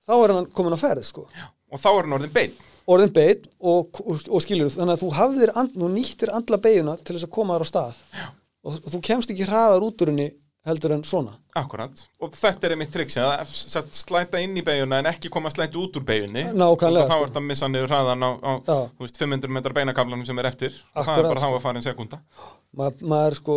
þá 0.07 0.13
er 0.19 0.35
hann 0.37 0.51
komin 0.55 0.77
á 0.79 0.83
ferð 0.83 1.09
sko 1.09 1.27
Og 1.73 1.81
þá 1.81 1.89
er 1.89 2.03
hann 2.05 2.15
orðin 2.19 2.33
bein. 2.35 2.53
orðin 2.87 3.13
beitt 3.17 3.47
og, 3.59 4.01
og, 4.05 4.23
og 4.29 4.43
skilur 4.45 4.69
þannig 4.69 4.95
að 4.99 5.03
þú 5.03 5.11
hafðir, 5.17 5.53
and, 5.57 5.77
nýttir 5.95 6.33
andla 6.37 6.59
beiguna 6.61 6.97
til 7.01 7.17
þess 7.17 7.27
að 7.27 7.35
koma 7.39 7.57
þar 7.57 7.65
á 7.65 7.71
stað 7.73 8.01
Já. 8.13 8.27
og 8.69 8.79
þú 8.93 9.01
kemst 9.09 9.33
ekki 9.33 9.49
hraðar 9.49 9.87
út 9.89 10.05
úr 10.05 10.13
henni 10.13 10.29
heldur 10.67 10.93
en 10.95 11.03
svona. 11.05 11.33
Akkurat, 11.59 12.05
og 12.23 12.35
þetta 12.39 12.69
er 12.69 12.75
einmitt 12.77 12.95
að 13.19 13.41
sest, 13.51 13.97
slæta 13.99 14.39
inn 14.41 14.55
í 14.57 14.63
beiguna 14.65 15.01
en 15.03 15.09
ekki 15.11 15.31
koma 15.33 15.51
slæti 15.51 15.77
út 15.81 15.97
úr 15.99 16.05
beigunni 16.07 16.45
og 16.53 16.79
þá 16.79 16.93
sko. 17.09 17.25
ert 17.27 17.39
að 17.41 17.47
missa 17.49 17.69
niður 17.69 17.91
hraðan 17.91 18.23
á, 18.23 18.31
á 18.39 18.53
veist, 19.01 19.19
500 19.19 19.51
metrar 19.51 19.75
beinakablanum 19.75 20.25
sem 20.29 20.39
er 20.39 20.49
eftir. 20.53 20.77
Og 20.95 21.05
það 21.09 21.19
er 21.19 21.29
bara 21.29 21.43
þá 21.43 21.49
sko. 21.49 21.57
að 21.59 21.65
fara 21.67 21.83
en 21.83 21.87
sekunda 21.89 22.21
Ma, 22.79 22.91
maður 23.03 23.39
sko 23.41 23.57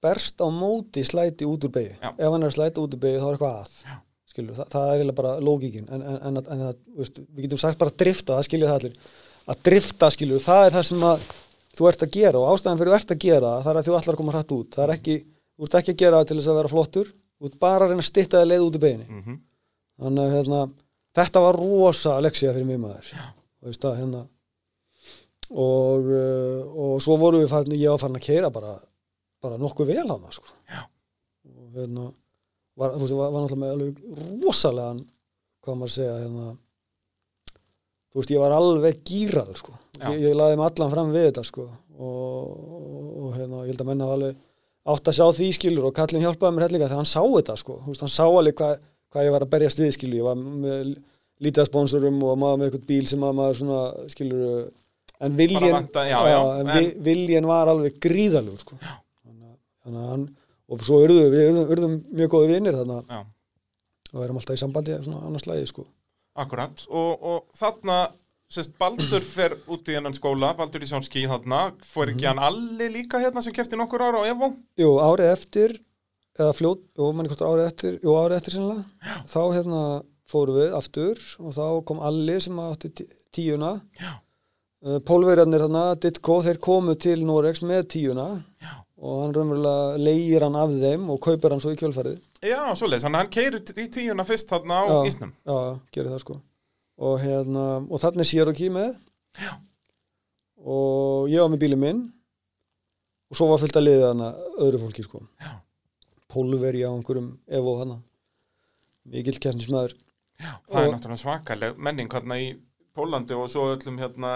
berst 0.00 0.40
á 0.40 0.48
móti 0.52 1.02
slæti 1.04 1.44
út 1.48 1.64
úr 1.66 1.72
beigju 1.74 1.96
Já. 2.00 2.12
ef 2.16 2.30
hann 2.32 2.42
er 2.44 2.48
að 2.52 2.56
slæta 2.56 2.80
út 2.84 2.94
úr 2.96 3.02
beigju 3.02 3.20
þá 3.20 3.26
er 3.28 3.34
eitthvað 3.36 3.58
að 3.64 3.74
Já. 3.88 3.96
skilur, 4.30 4.54
það, 4.60 4.68
það 4.76 4.86
er 4.86 4.94
eiginlega 5.00 5.18
bara 5.22 5.32
lógíkin. 5.40 5.88
En, 5.90 6.02
en, 6.06 6.18
en, 6.28 6.36
að- 6.40 6.52
en 6.54 6.62
að, 6.68 6.78
veist, 7.00 7.18
við 7.34 7.46
getum 7.48 7.58
sagt 7.64 7.80
bara 7.80 7.96
drifta, 8.04 8.36
það 8.38 8.46
skilja 8.48 8.68
það 8.70 8.78
allir. 8.78 8.94
Að 9.50 9.62
drifta 9.66 10.10
skilur, 10.14 10.44
það 10.44 10.66
er 10.68 10.76
það 10.78 10.86
sem 10.92 11.04
að 11.10 11.24
þú 11.80 11.88
ert 11.90 12.04
að 12.06 12.12
gera 12.14 12.38
og 12.40 12.48
ástæðan 12.54 12.78
fyrir 12.80 12.92
þú 12.92 12.98
ert 13.00 13.12
að 13.16 13.20
gera 13.24 13.50
það 13.64 13.70
er 13.72 13.80
að 13.80 13.88
þú 13.88 13.96
ætlar 13.98 14.14
að 14.16 14.20
koma 14.20 14.34
hrætt 14.36 14.54
út. 14.56 14.70
Það 14.76 14.84
er 14.86 14.92
ekki, 14.94 15.16
þú 15.60 15.66
ert 15.68 15.74
ekki 15.82 15.92
að 15.94 16.00
gera 16.02 16.20
það 16.22 16.28
til 16.30 16.38
þess 16.40 16.50
að 16.54 16.58
vera 16.60 16.72
flottur 16.72 17.08
þú 17.12 17.48
ert 17.50 17.58
bara 17.60 17.84
að 17.86 17.90
reyna 17.92 18.04
að 18.04 18.08
stytta 18.10 18.40
það 18.40 18.48
leið 18.50 18.66
út 18.66 18.76
í 18.78 18.82
beginni 18.86 19.08
Mhm. 19.10 19.38
þannig 20.00 20.24
að 20.24 20.34
hérna, 20.38 20.60
þetta 21.20 21.40
var 21.44 21.58
rosa 21.60 22.14
leksía 22.24 22.54
fyrir 22.56 22.64
mig 22.70 22.78
maður 22.80 23.10
veist, 23.60 23.84
að, 23.84 23.96
hérna, 24.00 24.22
og, 25.50 26.06
uh, 26.08 26.62
og 26.80 27.02
svo 27.04 27.16
voru 27.20 27.42
við 27.42 27.50
farin, 27.52 27.74
ég 27.76 27.90
var 27.92 27.98
farin 28.00 28.16
að 28.20 28.24
keira 28.24 28.50
bara, 28.54 28.76
bara 29.42 29.58
nokkuð 29.60 29.90
vel 29.92 30.06
hana 30.08 30.30
sko. 30.32 30.46
og 31.50 31.76
hérna 31.76 32.06
var, 32.80 32.94
veist, 32.96 33.14
var, 33.18 33.30
var 33.34 33.44
náttúrulega 33.44 33.60
með 33.60 33.72
alveg 33.74 34.44
rosalegan 34.44 35.02
hvað 35.60 35.76
maður 35.76 35.90
að 35.90 35.96
segja 35.98 36.18
hérna, 36.22 36.46
þú 38.10 38.20
veist, 38.22 38.30
ég 38.34 38.40
var 38.40 38.54
alveg 38.56 39.02
gýraður 39.06 39.58
sko. 39.60 39.74
Ég, 40.00 40.20
ég 40.24 40.34
laði 40.38 40.56
mig 40.56 40.66
allan 40.70 40.90
fram 40.94 41.10
við 41.12 41.26
þetta 41.28 41.44
sko. 41.44 41.66
og, 42.00 42.54
og, 42.80 43.10
og 43.26 43.34
hérna, 43.36 43.64
ég 43.66 43.74
held 43.74 43.82
að 43.84 43.90
menna 43.90 44.08
alveg 44.14 44.38
átt 44.86 45.08
að 45.10 45.16
sjá 45.18 45.26
því 45.36 45.48
skilur 45.58 45.84
og 45.90 45.94
kallin 45.94 46.22
hjálpaði 46.24 46.56
mér 46.56 46.64
hellinga 46.68 46.86
þegar 46.88 47.00
hann 47.02 47.10
sá 47.10 47.20
þetta 47.22 47.56
sko. 47.60 47.76
Veist, 47.86 48.00
hann 48.00 48.12
sá 48.12 48.24
alveg 48.26 48.54
hvað, 48.56 48.78
hvað 49.12 49.24
ég 49.26 49.34
var 49.34 49.44
að 49.44 49.50
berjast 49.54 49.78
við 49.82 49.92
skilur, 49.96 50.16
ég 50.20 50.24
var 50.24 50.36
með 50.40 50.94
lítið 51.40 51.62
að 51.64 51.68
sponsorum 51.70 52.22
og 52.24 52.38
maður 52.40 52.58
með 52.60 52.68
eitthvað 52.70 52.86
bíl 52.88 53.06
sem 53.10 53.22
að 53.24 53.36
maður 53.40 53.58
svona 53.60 53.80
skilur 54.12 54.70
en 55.20 55.36
viljin, 55.36 55.72
vanta- 55.74 56.06
já, 56.08 56.18
já, 56.32 56.38
en, 56.60 56.68
en- 56.68 56.78
en 56.84 57.04
viljin 57.04 57.46
var 57.48 57.68
alveg 57.68 57.98
gríðalug 58.00 58.60
sko. 58.62 58.76
þannig, 58.80 59.52
að- 59.52 60.10
hann 60.10 60.28
og 60.70 60.84
svo 60.86 61.00
urðum 61.04 61.32
við, 61.32 61.48
við 61.50 61.72
urðum, 61.74 61.94
mjög 62.14 62.30
góði 62.30 62.52
vinnir 62.54 62.76
þannig 62.78 63.00
að 63.00 63.14
Já, 63.16 63.24
og 64.14 64.24
erum 64.24 64.36
alltaf 64.40 64.56
í 64.56 64.60
sambandi 64.62 64.96
svona 65.04 65.20
annars 65.26 65.46
lagi 65.46 65.66
sko. 65.66 65.84
akkurat 66.40 66.84
og, 66.88 67.22
og 67.22 67.44
þarna 67.58 67.96
sérst, 68.50 68.72
Baldur 68.80 69.22
fer 69.22 69.54
út 69.70 69.86
í 69.90 69.94
hennan 69.96 70.14
skóla 70.16 70.52
Baldur 70.58 70.82
í 70.82 70.88
Sjálfski 70.90 71.22
þarna. 71.30 71.72
Fór 71.86 72.10
ekki 72.12 72.24
Mhm. 72.26 72.28
hann 72.28 72.38
Alli 72.48 72.88
líka 72.96 73.20
hérna 73.22 73.42
sem 73.42 73.52
kefti 73.52 73.76
nokkur 73.78 74.00
ára 74.00 74.22
á 74.22 74.30
Evo? 74.30 74.56
Jú, 74.78 74.98
árið 74.98 75.32
eftir 75.32 75.78
eða 76.38 76.54
fljót, 76.54 76.80
jú, 76.98 77.12
manni 77.14 77.28
hvort 77.28 77.44
árið 77.46 77.66
eftir 77.70 78.00
jú, 78.02 78.10
árið 78.16 78.36
eftir 78.40 78.52
sinnilega, 78.54 78.84
þá 79.26 79.42
hérna 79.54 80.02
fórum 80.30 80.54
við 80.56 80.74
aftur 80.74 81.18
og 81.40 81.54
þá 81.54 81.84
kom 81.84 82.00
Alli 82.00 82.40
sem 82.40 82.56
átti 82.56 82.88
tí- 82.90 83.08
tíuna. 83.32 83.80
Uh, 84.82 84.98
Pólverjarnir 85.00 85.60
þarna, 85.60 85.94
Ditko, 86.00 86.40
þeir 86.42 86.56
komu 86.58 86.94
til 86.98 87.18
Norex 87.22 87.60
með 87.60 87.82
tíuna 87.92 88.42
Já. 88.62 88.80
og 88.98 89.22
hann 89.26 89.34
raunverulega 89.34 89.98
leigir 90.00 90.40
hann 90.40 90.56
af 90.56 90.70
þeim 90.70 91.10
og 91.10 91.20
kaupir 91.20 91.50
hann 91.50 91.60
svo 91.60 91.74
í 91.74 91.76
kjölfarið. 91.76 92.18
Já, 92.42 92.72
svoleiðis, 92.74 93.02
hann 93.02 93.28
keiri 93.28 93.60
í 93.60 93.88
tíuna 93.92 94.24
fyrst 94.24 94.48
þarna 94.48 94.80
á 94.80 94.88
Já. 94.88 95.06
ísnum. 95.06 95.32
Já, 95.46 95.80
gerir 95.92 96.08
það 96.14 96.20
sko 96.20 96.40
og 97.00 97.16
hérna, 97.22 97.66
og 97.88 98.02
þannig 98.02 98.26
er 98.26 98.30
Cherokee 98.30 98.72
með. 98.74 98.94
Já. 99.40 99.52
og 100.60 101.30
ég 101.30 101.40
var 101.40 101.50
með 101.52 101.62
bílinn 101.62 101.80
minn. 101.80 102.00
Og 103.30 103.38
svo 103.38 103.46
var 103.48 103.60
fullt 103.62 103.78
að 103.78 103.86
liða 103.86 104.10
hana 104.10 104.30
öðru 104.58 104.80
fólki 104.82 105.04
sko. 105.06 105.22
Pólveri 106.30 106.82
á 106.82 106.90
einhverjum 106.90 107.30
Evo 107.50 107.76
hana 107.80 108.00
mikill 109.10 109.38
kærnismæður 109.42 109.94
Já, 110.40 110.52
það 110.70 110.84
er 110.84 110.92
náttúrulega 110.94 111.20
svakaleg 111.20 111.78
menning 111.82 112.10
hérna 112.12 112.36
í 112.40 112.50
Pólandi 112.96 113.36
og 113.36 113.48
svo 113.52 113.68
öllum 113.74 113.98
hérna 114.00 114.32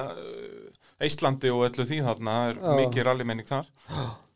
Íslandi 1.04 1.50
og 1.52 1.64
öllu 1.68 1.86
því 1.88 2.00
þarna. 2.06 2.34
Það 2.34 2.50
er 2.50 2.60
Já. 2.60 2.74
mikið 2.80 3.06
rallymenning 3.08 3.48
þar. 3.48 3.66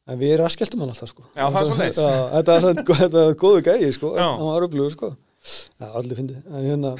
En 0.09 0.19
við 0.21 0.35
raskjaldum 0.41 0.83
hann 0.83 0.93
alltaf 0.95 1.13
sko. 1.13 1.25
Já, 1.37 1.45
það 1.45 1.59
er 1.61 1.69
svoleiðis. 1.69 2.01
Já, 2.03 2.13
þetta 2.35 3.23
er 3.23 3.37
góðu 3.39 3.63
gæi 3.69 3.93
sko. 3.95 4.13
Já. 4.17 4.27
hann 4.27 4.51
var 4.51 4.67
upplugur 4.67 4.95
sko. 4.97 5.11
Já, 5.79 5.87
allir 6.01 6.19
fyndi 6.19 6.39
en 6.41 6.67
hérna 6.67 6.95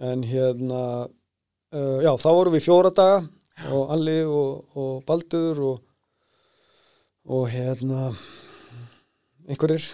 en 0.00 0.24
hérna 0.24 0.82
uh, 1.06 1.98
já, 2.00 2.10
þá 2.16 2.30
vorum 2.30 2.56
við 2.56 2.66
fjóra 2.66 2.92
daga 2.94 3.22
og 3.70 3.90
Alli 3.92 4.20
og, 4.24 4.76
og 4.80 5.00
Baldur 5.08 5.60
og 5.68 5.78
og 7.30 7.50
hérna 7.52 8.10
einhverjir. 9.48 9.84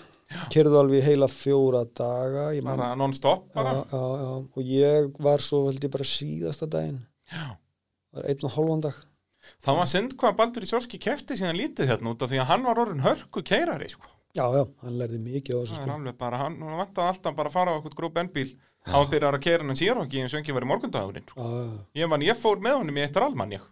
Kerðu 0.51 0.81
alveg 0.81 1.05
heila 1.07 1.29
fjóra 1.31 1.85
daga 1.87 2.49
bara 2.67 2.95
non-stop 2.99 3.53
bara? 3.55 3.77
Já, 3.93 4.01
já, 4.23 4.31
og 4.59 4.71
ég 4.71 5.21
var 5.23 5.45
svo 5.45 5.67
held 5.69 5.85
ég 5.87 5.93
bara 5.93 6.07
síðasta 6.09 6.67
daginn. 6.71 6.99
Einn 8.17 8.49
og 8.49 8.55
hálfan 8.57 8.83
dag. 8.89 8.99
Það 9.63 9.79
var 9.79 9.89
synd 9.91 10.17
hvað 10.19 10.39
Baldur 10.41 10.67
í 10.67 10.69
Sjálfski 10.71 10.99
kefti 10.99 11.37
síðan 11.39 11.59
lítið 11.61 11.93
hérna 11.93 12.15
út 12.15 12.25
af 12.25 12.33
því 12.33 12.41
að 12.43 12.49
hann 12.51 12.65
var 12.67 12.81
orðin 12.83 13.05
hörku 13.05 13.45
keirari 13.47 13.91
sko. 13.93 14.09
já, 14.35 14.45
já, 14.53 14.65
hann 14.83 14.99
lærði 14.99 15.21
mikið 15.23 15.55
á 15.55 15.59
þessu 15.63 15.77
sko. 15.79 16.15
bara, 16.19 16.41
hann 16.43 16.59
hann 16.61 16.81
vantaði 16.81 17.13
alltaf 17.13 17.37
bara 17.37 17.49
að 17.49 17.55
fara 17.55 17.73
á 17.73 17.75
eitthvað 17.77 17.95
grúp 18.01 18.19
ennbíl 18.21 18.51
á 18.87 18.97
að 19.01 19.11
byrja 19.13 19.33
að 19.33 19.43
keira 19.45 19.67
hann 19.67 19.79
sér 19.79 20.01
okki 20.03 20.23
eins 20.23 20.35
og 20.35 20.43
ekki 20.43 20.55
verið 20.57 20.71
morgundagurinn 20.71 21.29
sko. 21.31 21.51
já, 21.97 22.03
ég, 22.05 22.17
ég 22.29 22.41
fór 22.41 22.63
með 22.63 22.81
honum 22.81 22.99
í 22.99 23.05
eitt 23.05 23.19
rallmann 23.21 23.55
ég 23.57 23.65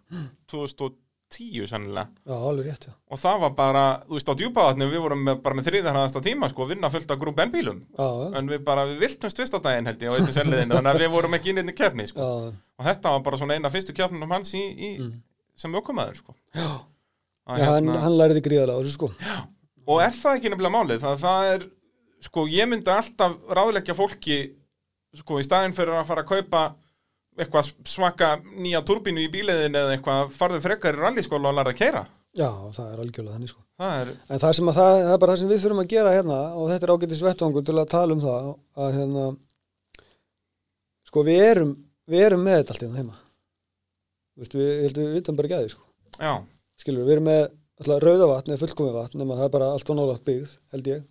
2010 0.51 1.69
sannilega 1.71 2.07
já. 2.25 2.91
og 3.09 3.21
það 3.21 3.43
var 3.45 3.53
bara, 3.57 3.83
þú 4.07 4.17
veist 4.17 4.31
á 4.31 4.39
djúpaðatnum 4.41 4.91
við 4.91 5.05
vorum 5.05 5.23
með, 5.29 5.39
bara 5.45 5.59
með 5.59 5.69
þriðarhæðasta 5.69 6.23
tíma 6.25 6.49
sko, 6.51 6.67
vinna 6.71 6.91
fullt 6.93 7.15
af 7.15 7.21
grúp 7.21 7.39
ennbílum 7.45 7.79
já, 7.95 8.09
en 8.39 8.51
við 8.51 8.65
bara, 8.67 8.87
við 8.91 9.05
viltumst 9.05 9.41
fyrsta 9.41 9.61
daginn 9.63 9.89
held 9.91 10.03
ég 10.03 10.11
á 10.11 10.15
einnig 10.19 10.35
senniðinu, 10.35 10.77
þannig 10.79 10.91
að 10.93 11.05
við 11.05 11.15
vorum 11.15 11.39
ekki 11.39 11.55
inn 11.55 11.71
í 11.71 11.77
kefni 11.77 12.09
sko. 12.11 12.27
og 12.51 12.89
þetta 12.89 13.15
var 13.15 13.23
bara 13.29 13.41
svona 13.41 13.57
eina 13.59 13.71
fyrstu 13.73 13.95
kefnunum 13.95 14.35
hans 14.35 14.53
í, 14.57 14.63
í 14.63 14.91
sem 15.55 15.79
ökumæður 15.79 16.19
sko. 16.19 16.35
já. 16.55 16.69
Að 17.45 17.61
hann, 17.61 17.85
hérna- 17.85 17.99
hann 18.01 18.15
á 18.73 18.79
þessu 18.81 18.95
sko 18.97 19.11
og 19.85 20.01
er 20.01 20.13
það 20.17 20.37
ekki 20.39 20.51
nefnilega 20.51 20.73
málið 20.73 21.03
það, 21.03 21.17
það 21.21 21.49
er, 21.53 21.65
sko, 22.25 22.45
ég 22.49 22.69
myndi 22.69 22.89
alltaf 22.89 23.35
ráðleggja 23.53 23.95
fólki 23.97 24.37
sko, 25.21 25.39
í 25.39 25.47
staðinn 25.47 25.75
fyrir 25.77 25.97
að 25.99 26.09
fara 26.09 26.25
að 26.25 26.31
kaupa 26.33 26.65
eitthvað 27.35 27.71
svaka 27.89 28.35
nýja 28.55 28.83
turbínu 28.87 29.25
í 29.25 29.31
bíliðin 29.31 29.75
eða 29.75 29.95
eitthvað, 29.95 30.29
farðu 30.37 30.61
frekar 30.63 30.95
í 30.95 31.01
rallyskóla 31.01 31.51
og 31.51 31.57
lærða 31.57 31.73
að 31.75 31.81
keira 31.81 32.05
já, 32.35 32.49
það 32.75 32.91
er 32.91 33.01
algjörlega 33.03 33.35
þannig 33.35 33.51
sko. 33.51 33.61
Það 33.79 33.97
er, 34.01 34.11
en 34.27 34.41
það 34.43 34.59
það, 34.59 34.77
það 34.77 35.11
er 35.13 35.19
bara 35.23 35.33
það 35.33 35.41
sem 35.41 35.51
við 35.51 35.61
þurfum 35.63 35.81
að 35.81 35.91
gera 35.93 36.15
hérna 36.15 36.39
og 36.55 36.71
þetta 36.71 36.87
er 36.87 36.93
ágætis 36.95 37.23
vettvangur 37.25 37.65
til 37.67 37.75
að 37.75 37.91
tala 37.91 38.15
um 38.15 38.23
það 38.23 38.49
að 38.85 38.97
hérna 38.99 39.25
sko 41.09 41.23
við 41.27 41.43
erum 41.45 41.75
við 42.11 42.25
erum 42.27 42.45
með 42.45 42.59
þetta 42.59 42.75
allt 42.75 42.85
hérna 42.85 43.01
heima. 43.01 43.19
Veist, 44.35 44.55
við, 44.55 44.67
ég 44.67 44.85
held 44.85 44.99
við 44.99 45.13
vitum 45.15 45.39
bara 45.39 45.49
ekki 45.49 45.57
að 45.57 45.65
því 45.65 45.73
sko. 45.73 45.85
Já, 46.15 46.33
skilur, 46.83 47.07
við 47.07 47.15
erum 47.15 47.29
með 47.29 47.43
alltaf 47.81 48.03
rauðavatn 48.03 48.53
eða 48.53 48.63
fullkomið 48.63 48.97
vatn 48.99 49.21
nema 49.21 49.39
það 49.39 49.47
er 49.47 49.53
bara 49.55 49.71
allt 49.75 49.91
og 49.91 49.99
nálægt 49.99 50.27
byggð 50.27 50.55
held 50.75 50.89
ég 50.91 51.05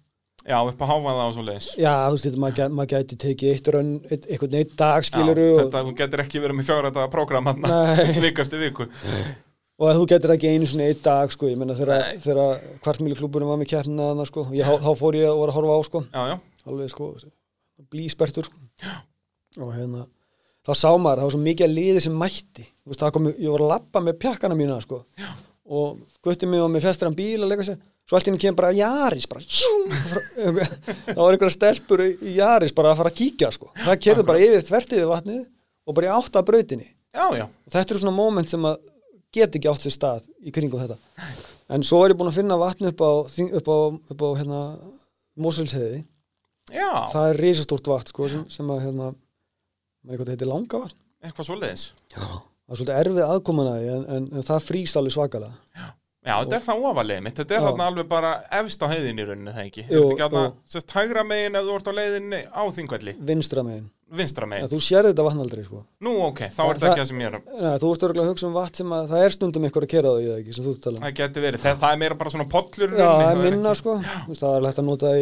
já, 0.45 0.59
upp 0.61 0.85
að 0.85 0.91
háfa 0.93 1.15
það 1.15 1.25
og 1.25 1.35
svo 1.37 1.45
leiðis 1.47 1.69
já, 1.81 1.93
þú 1.95 2.19
veist, 2.19 2.39
maður, 2.45 2.75
maður 2.79 2.91
gæti 2.93 3.19
tekið 3.25 3.53
eitt 3.55 3.71
raun, 3.75 3.93
eitt, 4.11 4.29
einhvern 4.29 4.59
eitt 4.61 4.75
dag 4.81 5.09
skilur 5.09 5.41
þetta, 5.61 5.85
þú 5.87 5.95
getur 6.03 6.25
ekki 6.25 6.45
verið 6.45 6.61
með 6.61 6.71
fjóra 6.71 7.43
hann 7.49 7.65
Nei. 7.65 8.21
viku 8.27 8.45
eftir 8.45 8.63
viku. 8.63 8.89
Og 9.75 9.97
þú 9.99 10.05
getur 10.13 10.35
ekki 10.37 10.53
einu 10.55 10.69
svona 10.71 10.85
eitt 10.87 11.01
dag 11.03 11.33
sko, 11.35 11.49
ég 11.51 11.59
menna 11.59 11.75
þegar, 11.75 12.61
kvartmíluklúburinn 12.85 13.51
var 13.51 13.59
með 13.59 13.73
keppnina 13.73 14.13
þarna 14.13 14.27
sko, 14.29 14.45
ég, 14.55 14.69
þá 14.85 14.93
fór 15.01 15.19
ég 15.19 15.27
að 15.27 15.41
voru 15.41 15.51
að 15.51 15.57
horfa 15.59 15.75
á 15.75 15.81
sko. 15.89 16.05
Já, 16.15 16.21
já, 16.31 16.37
alveg 16.71 16.93
sko 16.93 17.09
blíspertur 17.91 18.47
sko. 18.47 18.61
og 19.61 19.73
hérna 19.75 20.05
þá 20.65 20.73
sá 20.79 20.91
maður, 20.97 21.21
það 21.21 21.27
var 21.27 21.35
svo 21.35 21.43
mikið 21.43 21.67
að 21.67 21.75
liði 21.79 22.05
sem 22.05 22.15
mætti. 22.19 22.69
Veist, 22.89 23.03
kom, 23.15 23.27
ég 23.33 23.51
var 23.53 23.65
að 23.65 23.73
lappa 23.75 24.03
með 24.05 24.21
pjakkana 24.23 24.59
mína 24.59 24.79
sko. 24.85 25.03
og 25.65 25.99
gutti 26.25 26.47
mig 26.47 26.61
og 26.61 26.71
með 26.73 26.85
festur 26.85 27.09
hann 27.09 27.17
bíl 27.17 27.41
að 27.41 27.51
leika 27.51 27.67
sér 27.67 27.79
svo 28.05 28.19
allt 28.19 28.29
henni 28.29 28.41
kemur 28.41 28.59
bara 28.61 28.73
Jaris 28.77 29.27
bara, 29.31 29.45
það 30.45 31.21
var 31.21 31.37
einhverja 31.37 31.55
stelpur 31.55 32.03
í 32.05 32.35
Jaris 32.37 32.75
bara 32.77 32.93
að 32.93 33.01
fara 33.01 33.13
að 33.13 33.19
kíkja 33.21 33.51
sko. 33.55 33.71
það 33.81 34.01
kerði 34.07 34.27
bara 34.29 34.43
yfir 34.45 34.67
þvert 34.69 34.97
yfir 34.97 35.11
vatnið 35.11 35.43
og 35.85 35.97
bara 35.97 36.09
í 36.09 36.13
átta 36.15 36.41
af 36.41 36.49
brautinni. 36.49 36.89
Já, 37.15 37.27
já, 37.39 37.45
þetta 37.71 37.95
eru 37.95 38.03
svona 38.03 38.17
moment 38.17 38.51
sem 38.51 38.65
að 38.69 38.79
get 39.35 39.57
ekki 39.59 39.71
átt 39.71 39.85
sér 39.85 39.95
stað 39.95 40.31
í 40.45 40.53
kringum 40.55 40.83
þetta. 40.83 40.99
En 41.75 41.85
svo 41.87 42.03
er 42.05 42.13
ég 42.13 42.19
búin 42.21 42.31
að 42.31 42.39
finna 42.41 42.59
vatn 42.61 42.91
upp 42.91 43.05
á, 43.05 43.13
upp 43.25 43.69
á, 43.71 43.79
upp 44.15 44.25
á 44.25 44.29
hérna, 44.41 44.63
Mósulsheiði 45.41 46.05
já. 46.71 46.91
Það 47.11 47.29
er 47.29 47.41
risastórt 47.41 47.89
vatn 47.91 48.13
sko, 48.13 48.29
sem, 48.31 48.43
sem 48.53 48.69
að 48.71 48.85
hérna, 48.89 49.13
eitthvað 50.09 50.35
heitir 50.35 50.51
langa 50.51 50.83
vatn. 50.85 50.99
Eitthvað 51.25 51.49
svo 51.49 51.57
leiðis 51.59 51.89
það 52.65 52.73
er 52.73 52.79
svolítið 52.81 52.99
erfið 53.01 53.27
aðkomuna 53.29 53.73
en, 53.93 54.05
en, 54.09 54.27
en 54.39 54.47
það 54.47 54.67
frýst 54.69 54.97
alveg 54.97 55.15
svakalega 55.15 55.74
Já, 56.25 56.35
þetta 56.41 56.57
er 56.57 56.63
það 56.65 56.85
ofalegið 56.89 57.25
mitt, 57.27 57.37
þetta 57.37 57.55
er 57.59 57.61
þarna 57.67 57.87
alveg 57.91 58.07
bara 58.09 58.29
efst 58.61 58.81
á 58.81 58.87
heiðinni 58.89 59.21
í 59.21 59.27
rauninni, 59.29 59.53
það 59.53 59.67
ekki? 59.69 59.83
Jú, 59.91 59.99
Jú, 59.99 60.05
ekki 60.15 60.23
þarna, 60.25 60.45
jú. 60.47 60.53
sérst, 60.73 60.91
hægra 60.97 61.23
megin 61.29 61.59
ef 61.61 61.65
þú 61.69 61.73
ert 61.77 61.85
á 61.85 61.93
leiðinni 61.99 62.41
á 62.49 62.63
þingvelli, 62.79 63.13
vinstra 63.29 63.61
megin, 63.67 63.85
vinstra 64.09 64.45
ja, 64.47 64.51
megin. 64.55 64.71
þú 64.73 64.79
sér 64.87 65.05
þetta 65.11 65.27
vatn 65.27 65.43
aldrei 65.45 65.65
sko. 65.67 65.83
Nú, 66.01 66.13
ok, 66.31 66.41
þá 66.49 66.63
er 66.65 66.75
þetta 66.81 66.89
ekki 66.95 67.03
það 67.03 67.11
sem 67.11 67.21
ég 67.21 67.29
er 67.29 67.37
að, 67.37 67.43
Nei, 67.61 67.77
þú 67.85 67.89
ert 67.93 68.07
örgulega 68.09 68.25
að 68.25 68.33
hugsa 68.33 68.47
um 68.49 68.57
vatn 68.57 68.77
sem 68.81 68.89
að 68.97 69.05
það 69.13 69.21
er 69.27 69.33
stundum 69.37 69.67
ykkur 69.69 69.85
að 69.85 69.93
kera 69.93 70.09
það 70.15 70.21
í 70.25 70.27
það 70.31 70.39
ekki 70.41 70.53
sem 70.57 70.65
þú 70.65 70.73
tala 70.81 70.97
um. 70.97 71.05
Það 71.05 71.17
geti 71.21 71.39
verið, 71.45 71.61
það, 71.67 71.77
það 71.85 71.93
er 71.93 71.99
meira 72.05 72.17
bara 72.25 72.33
svona 72.33 72.49
pollur 72.55 72.91
Já, 72.97 73.11
er 73.29 73.37
minna 73.45 73.69
ekki- 73.75 73.83
sko, 73.85 73.93
Þú 74.01 74.33
veist, 74.33 74.41
það 74.41 74.57
er 74.57 74.65
hægt 74.65 74.81
að 74.81 74.89
nota 74.89 75.13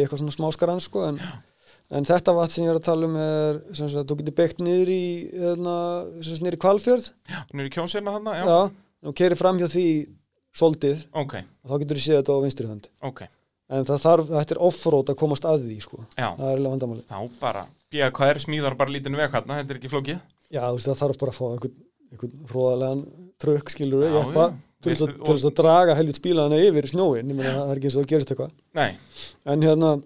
eitthvað 10.53 10.83
já, 10.83 10.97
já, 10.97 11.03
soldið. 11.03 11.05
Ok, 11.13 11.33
og 11.63 11.69
þá 11.71 11.79
getur 11.83 11.97
þú 11.97 12.03
séð 12.03 12.19
þetta 12.21 12.33
á 12.33 12.43
vinstri 12.43 12.67
hönd. 12.67 12.87
Ok, 13.01 13.21
en 13.69 13.85
það 13.85 14.01
þarf, 14.03 14.27
þetta 14.29 14.51
er 14.55 14.61
off-road 14.67 15.09
að 15.09 15.15
komast 15.23 15.45
að 15.45 15.63
því 15.65 15.77
sko. 15.81 16.05
já, 16.17 16.27
það 16.37 16.47
er 16.51 16.57
alveg 16.57 16.71
vandamáli 16.73 17.03
þá 17.09 17.39
bara, 17.39 17.65
BKR 17.93 18.39
smíðar 18.43 18.77
bara 18.77 18.89
lítinn 18.91 19.15
veg 19.17 19.31
hérna, 19.31 19.59
þetta 19.61 19.73
er 19.73 19.79
ekki 19.81 19.89
flókið. 19.93 20.19
já, 20.51 20.61
það 20.77 20.99
þarf 21.01 21.17
bara 21.19 21.31
að 21.31 21.37
fá 21.39 21.45
einhvern, 21.53 21.75
einhvern 22.11 22.47
róðalegan 22.53 23.03
trökk 23.39 23.69
skilur 23.73 24.03
Já, 24.05 24.13
jeppa, 24.19 24.45
já. 24.49 24.57
til 24.83 24.95
þess 24.95 25.45
að- 25.47 25.55
draga 25.55 25.95
helvit 25.95 26.19
spílana 26.19 26.59
yfir 26.59 26.85
snjóin, 26.91 27.27
ég 27.29 27.35
meina 27.35 27.53
það 27.57 27.71
er 27.71 27.77
ekki 27.79 27.85
eins 27.89 27.95
og 27.97 28.03
það 28.03 28.09
gerist 28.13 28.31
eitthvað. 28.33 28.51
Nei, 28.75 28.97
en 29.45 29.61
hérna 29.61 30.03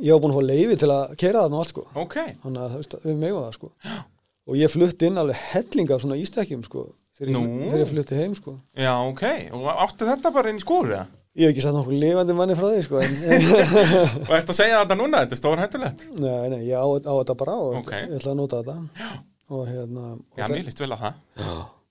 ég 0.00 0.12
var 0.12 0.20
búin 0.20 0.32
að 0.34 0.38
fá 0.38 0.46
leifi 0.46 0.76
til 0.78 0.88
að 0.90 1.16
keira 1.16 1.40
það 1.44 1.52
og 1.54 1.60
allt 1.60 1.68
sko. 1.72 1.86
Ok. 1.94 2.16
Þannig 2.44 2.60
að 2.60 3.04
við 3.04 3.16
megum 3.16 3.42
það 3.42 3.54
sko. 3.54 3.70
Og 4.50 4.56
ég 4.56 4.70
flutti 4.70 5.06
inn 5.06 5.18
alveg 5.18 5.36
helling 5.36 5.90
af 5.90 6.00
svona 6.02 6.16
ístækjum 6.18 6.64
sko 6.66 6.84
þegar 7.20 7.32
Nú. 7.36 7.40
ég, 7.46 7.64
þegar 7.68 7.82
ég 7.84 7.90
flutti 7.94 8.18
heim 8.18 8.34
sko 8.38 8.56
Já, 8.80 8.92
ok, 9.06 9.24
og 9.56 9.66
áttu 9.86 10.08
þetta 10.08 10.32
bara 10.34 10.52
inn 10.52 10.60
í 10.60 10.64
skúri 10.64 10.94
eða? 10.96 11.06
ég 11.38 11.46
hef 11.46 11.52
ekki 11.54 11.62
satt 11.62 11.76
nokkuð 11.76 11.98
lifandi 12.02 12.34
manni 12.34 12.56
frá 12.58 12.66
því 12.72 12.80
sko 12.88 13.00
en, 13.04 13.12
Og 14.28 14.32
ertu 14.34 14.50
að 14.50 14.56
segja 14.58 14.80
þetta 14.80 14.96
núna, 14.98 15.20
þetta 15.22 15.36
er 15.36 15.40
stór 15.40 15.60
hættulegt 15.62 16.06
nei, 16.16 16.48
nei, 16.50 16.62
ég 16.66 16.74
á, 16.74 16.84
á 16.90 17.12
þetta 17.20 17.36
bara 17.44 17.54
og 17.60 17.76
Ok. 17.84 17.92
ég 17.94 18.16
ætla 18.18 18.32
að 18.34 18.40
nota 18.40 18.62
þetta 18.64 19.04
Já. 19.04 19.10
og 19.54 19.62
hérna 19.70 20.06
og, 20.16 20.24
Já, 20.40 20.48
mér 20.50 20.64
líst 20.66 20.82
vel 20.82 20.90
að 20.96 21.04
það 21.04 21.46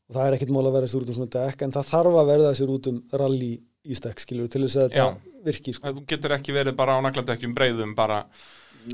og 0.09 0.17
það 0.17 0.25
er 0.25 0.35
ekkit 0.39 0.51
mál 0.57 0.65
að 0.65 0.75
vera 0.79 0.89
sér 0.91 1.03
út 1.05 1.09
um 1.13 1.17
svona 1.21 1.33
dekk 1.37 1.63
en 1.67 1.73
það 1.77 1.89
þarf 1.93 2.19
að 2.19 2.29
verða 2.33 2.51
sér 2.59 2.75
út 2.75 2.87
um 2.91 2.99
rally 3.21 3.51
ístekk 3.89 4.23
skilur 4.25 4.49
til 4.51 4.63
þess 4.65 4.79
að 4.83 4.95
Já. 4.97 5.05
þetta 5.07 5.45
virki 5.47 5.73
sko 5.77 5.93
Þú 5.95 6.03
getur 6.09 6.33
ekki 6.35 6.55
verið 6.59 6.75
bara 6.79 6.97
á 6.97 6.99
nagladekjum 7.05 7.53
breiðum 7.55 7.95
bara 7.97 8.23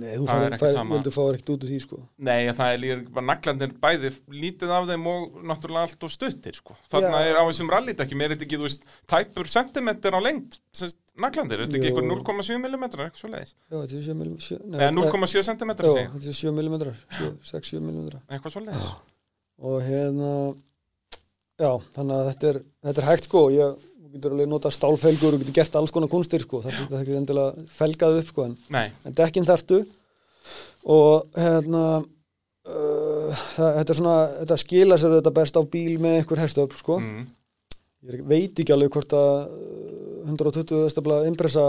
nei, 0.01 0.11
þú 0.17 0.27
Það 0.29 0.45
ekkert 0.47 0.91
vildur 0.91 1.15
fá 1.15 1.21
ekkit 1.25 1.51
út 1.53 1.65
úr 1.65 1.71
því 1.71 1.79
sko. 1.83 2.01
Nei, 2.27 2.37
það 2.57 2.73
er 2.73 2.81
líka 2.83 3.15
bara 3.15 3.27
naglandir 3.31 3.73
bæði 3.85 4.11
lítið 4.43 4.75
af 4.75 4.89
þeim 4.91 5.09
og 5.11 5.39
náttúrulega 5.51 5.87
allt 5.89 6.05
of 6.07 6.13
stuttir 6.13 6.59
sko. 6.59 6.77
Þannig 6.91 7.15
Já. 7.15 7.31
er 7.31 7.39
á 7.39 7.43
þessum 7.47 7.71
rallydekjum 7.73 8.25
er 8.25 8.35
þetta 8.35 8.47
ekki, 8.47 8.59
þú 8.61 8.67
veist, 8.67 8.85
tæpur 9.11 9.51
sentimeter 9.55 10.15
á 10.15 10.19
sagt, 10.75 10.99
naglandir, 11.15 11.61
er 11.63 11.69
þetta 11.69 11.79
ekki 11.79 11.91
eitthvað 11.91 12.09
0,7 12.11 12.59
mm 12.59 12.85
eitthvað 12.85 13.19
svo 13.21 13.31
leiðis, 13.31 13.55
Já, 13.55 13.75
þetta 13.79 13.95
er 13.95 14.05
7 14.05 14.15
mm 14.19 14.33
eða 14.75 14.91
0,7 14.91 15.43
cm 15.47 15.71
Já, 15.71 15.91
þetta 16.11 16.31
er 16.31 16.39
7 16.41 16.51
mm 16.51 16.77
6-7 17.47 17.79
mm 17.79 18.09
eitthvað 18.27 18.55
svo 18.57 18.63
leiðis 18.65 18.89
og 19.63 19.77
hérna 19.85 20.31
já, 21.55 21.69
þannig 21.95 22.15
að 22.15 22.29
þetta 22.31 22.49
er, 22.49 22.61
þetta 22.87 23.01
er 23.01 23.07
hægt 23.09 23.29
sko. 23.29 23.43
Ég 23.53 23.84
þú 24.15 24.21
getur 24.21 24.35
alveg 24.35 24.49
nota 24.49 24.71
stálfelgur 24.71 25.35
og 25.35 25.41
getur 25.43 25.55
gert 25.59 25.75
alls 25.75 25.91
konar 25.91 26.09
kunstir 26.11 26.43
sko. 26.43 26.61
Það 26.63 26.93
er 26.95 27.01
ekki 27.01 27.17
endilega 27.19 27.65
felgað 27.75 28.19
upp 28.21 28.29
sko 28.31 28.45
en, 28.47 28.57
en 29.03 29.15
dekkin 29.15 29.47
þartu 29.47 29.81
og 30.95 31.25
hérna 31.35 31.83
uh, 31.99 33.41
það, 33.55 33.71
þetta 33.79 33.91
er 33.91 33.99
svona 33.99 34.17
þetta 34.39 34.59
skila 34.61 34.99
sér 35.01 35.17
þetta 35.17 35.33
best 35.35 35.59
á 35.59 35.61
bíl 35.75 35.97
með 35.99 36.19
einhver 36.21 36.43
herstöfl 36.43 36.79
sko. 36.79 36.99
Mm. 37.01 37.25
ég 38.05 38.23
veit 38.29 38.61
ekki 38.61 38.75
alveg 38.75 38.93
hvort 38.95 39.17
að 39.17 39.33
uh, 39.49 40.31
120 40.31 40.87
stafla 40.93 41.23
impressa 41.27 41.65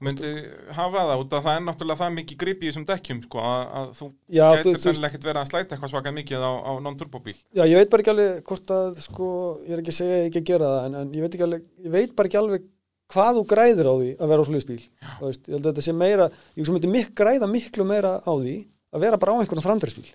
myndi 0.00 0.30
hafa 0.76 1.02
það 1.10 1.22
út 1.22 1.34
að 1.36 1.44
það 1.46 1.58
er 1.58 1.64
náttúrulega 1.66 2.00
það 2.02 2.14
mikið 2.16 2.38
grip 2.42 2.62
í 2.62 2.70
þessum 2.70 2.86
dekkjum 2.90 3.20
sko, 3.26 3.42
að, 3.46 3.90
þú 3.98 4.08
já, 4.38 4.46
gætir 4.56 4.80
sennilega 4.84 5.10
ekkert 5.10 5.26
verið 5.28 5.40
að 5.42 5.50
slæta 5.50 5.76
eitthvað 5.76 5.92
svaka 5.94 6.14
mikið 6.16 6.46
á, 6.46 6.52
á 6.52 6.72
non-turbóbíl 6.86 7.36
já, 7.36 7.64
ég 7.64 7.76
veit 7.80 7.92
bara 7.92 8.04
ekki 8.04 8.14
alveg 8.14 8.40
hvort 8.50 8.74
að 8.76 9.00
sko, 9.06 9.28
ég 9.66 9.76
er 9.76 9.82
ekki 9.82 9.94
að 9.94 9.98
segja 10.00 10.20
ekki 10.28 10.42
að 10.42 10.48
gera 10.52 10.72
það 10.72 10.88
en, 10.88 10.98
en 11.02 11.14
ég 11.16 11.26
veit 11.26 11.38
alveg, 11.48 11.66
ég 11.86 11.96
veit 11.96 12.16
bara 12.16 12.30
ekki 12.30 12.40
alveg 12.42 12.68
hvað 13.12 13.38
þú 13.38 13.46
græðir 13.52 13.88
á 13.90 13.94
því 13.96 14.12
að 14.16 14.30
vera 14.32 14.42
á 14.42 14.46
veist, 14.50 15.42
ég 15.46 15.54
held 15.54 15.62
að 15.62 15.68
þetta 15.70 15.86
sé 15.86 15.96
meira 15.96 16.30
ég 16.56 16.70
myndi 16.74 16.90
mik 16.90 17.12
græða 17.16 17.50
miklu 17.50 17.86
meira 17.86 18.16
á 18.18 18.32
því 18.34 18.56
að 18.96 19.04
vera 19.06 19.20
bara 19.22 19.36
á 19.36 19.40
einhvern 19.42 19.66
framdreispíl 19.66 20.08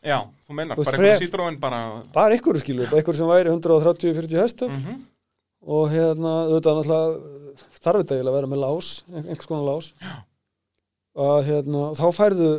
Já, 0.00 0.16
þú 0.46 0.56
veist, 0.56 0.70
bara 0.70 0.78
einhver 0.80 0.96
frek- 0.96 1.20
sítróin 1.20 1.58
bara 1.60 1.80
bara 2.14 2.36
einhverju 2.36 2.62
skilur, 2.62 2.88
bara 2.88 3.02
einhverju 3.02 3.18
sem 3.18 3.28
væri 3.28 3.52
130-40 3.52 4.38
hestöp 4.40 4.70
mm 4.72 5.00
og 5.60 5.90
hérna, 5.92 6.30
auðvitað 6.48 6.78
náttúrulega 6.78 7.69
þarf 7.84 8.02
þetta 8.02 8.16
eiginlega 8.18 8.32
að 8.34 8.38
vera 8.40 8.50
með 8.54 8.62
lás 8.64 8.88
ein- 9.12 9.26
einhvers 9.28 9.46
konar 9.50 9.66
lás. 9.70 9.92
Já. 10.00 10.16
og 11.20 11.44
hérna, 11.44 11.84
þá 11.98 12.06
færðu 12.14 12.50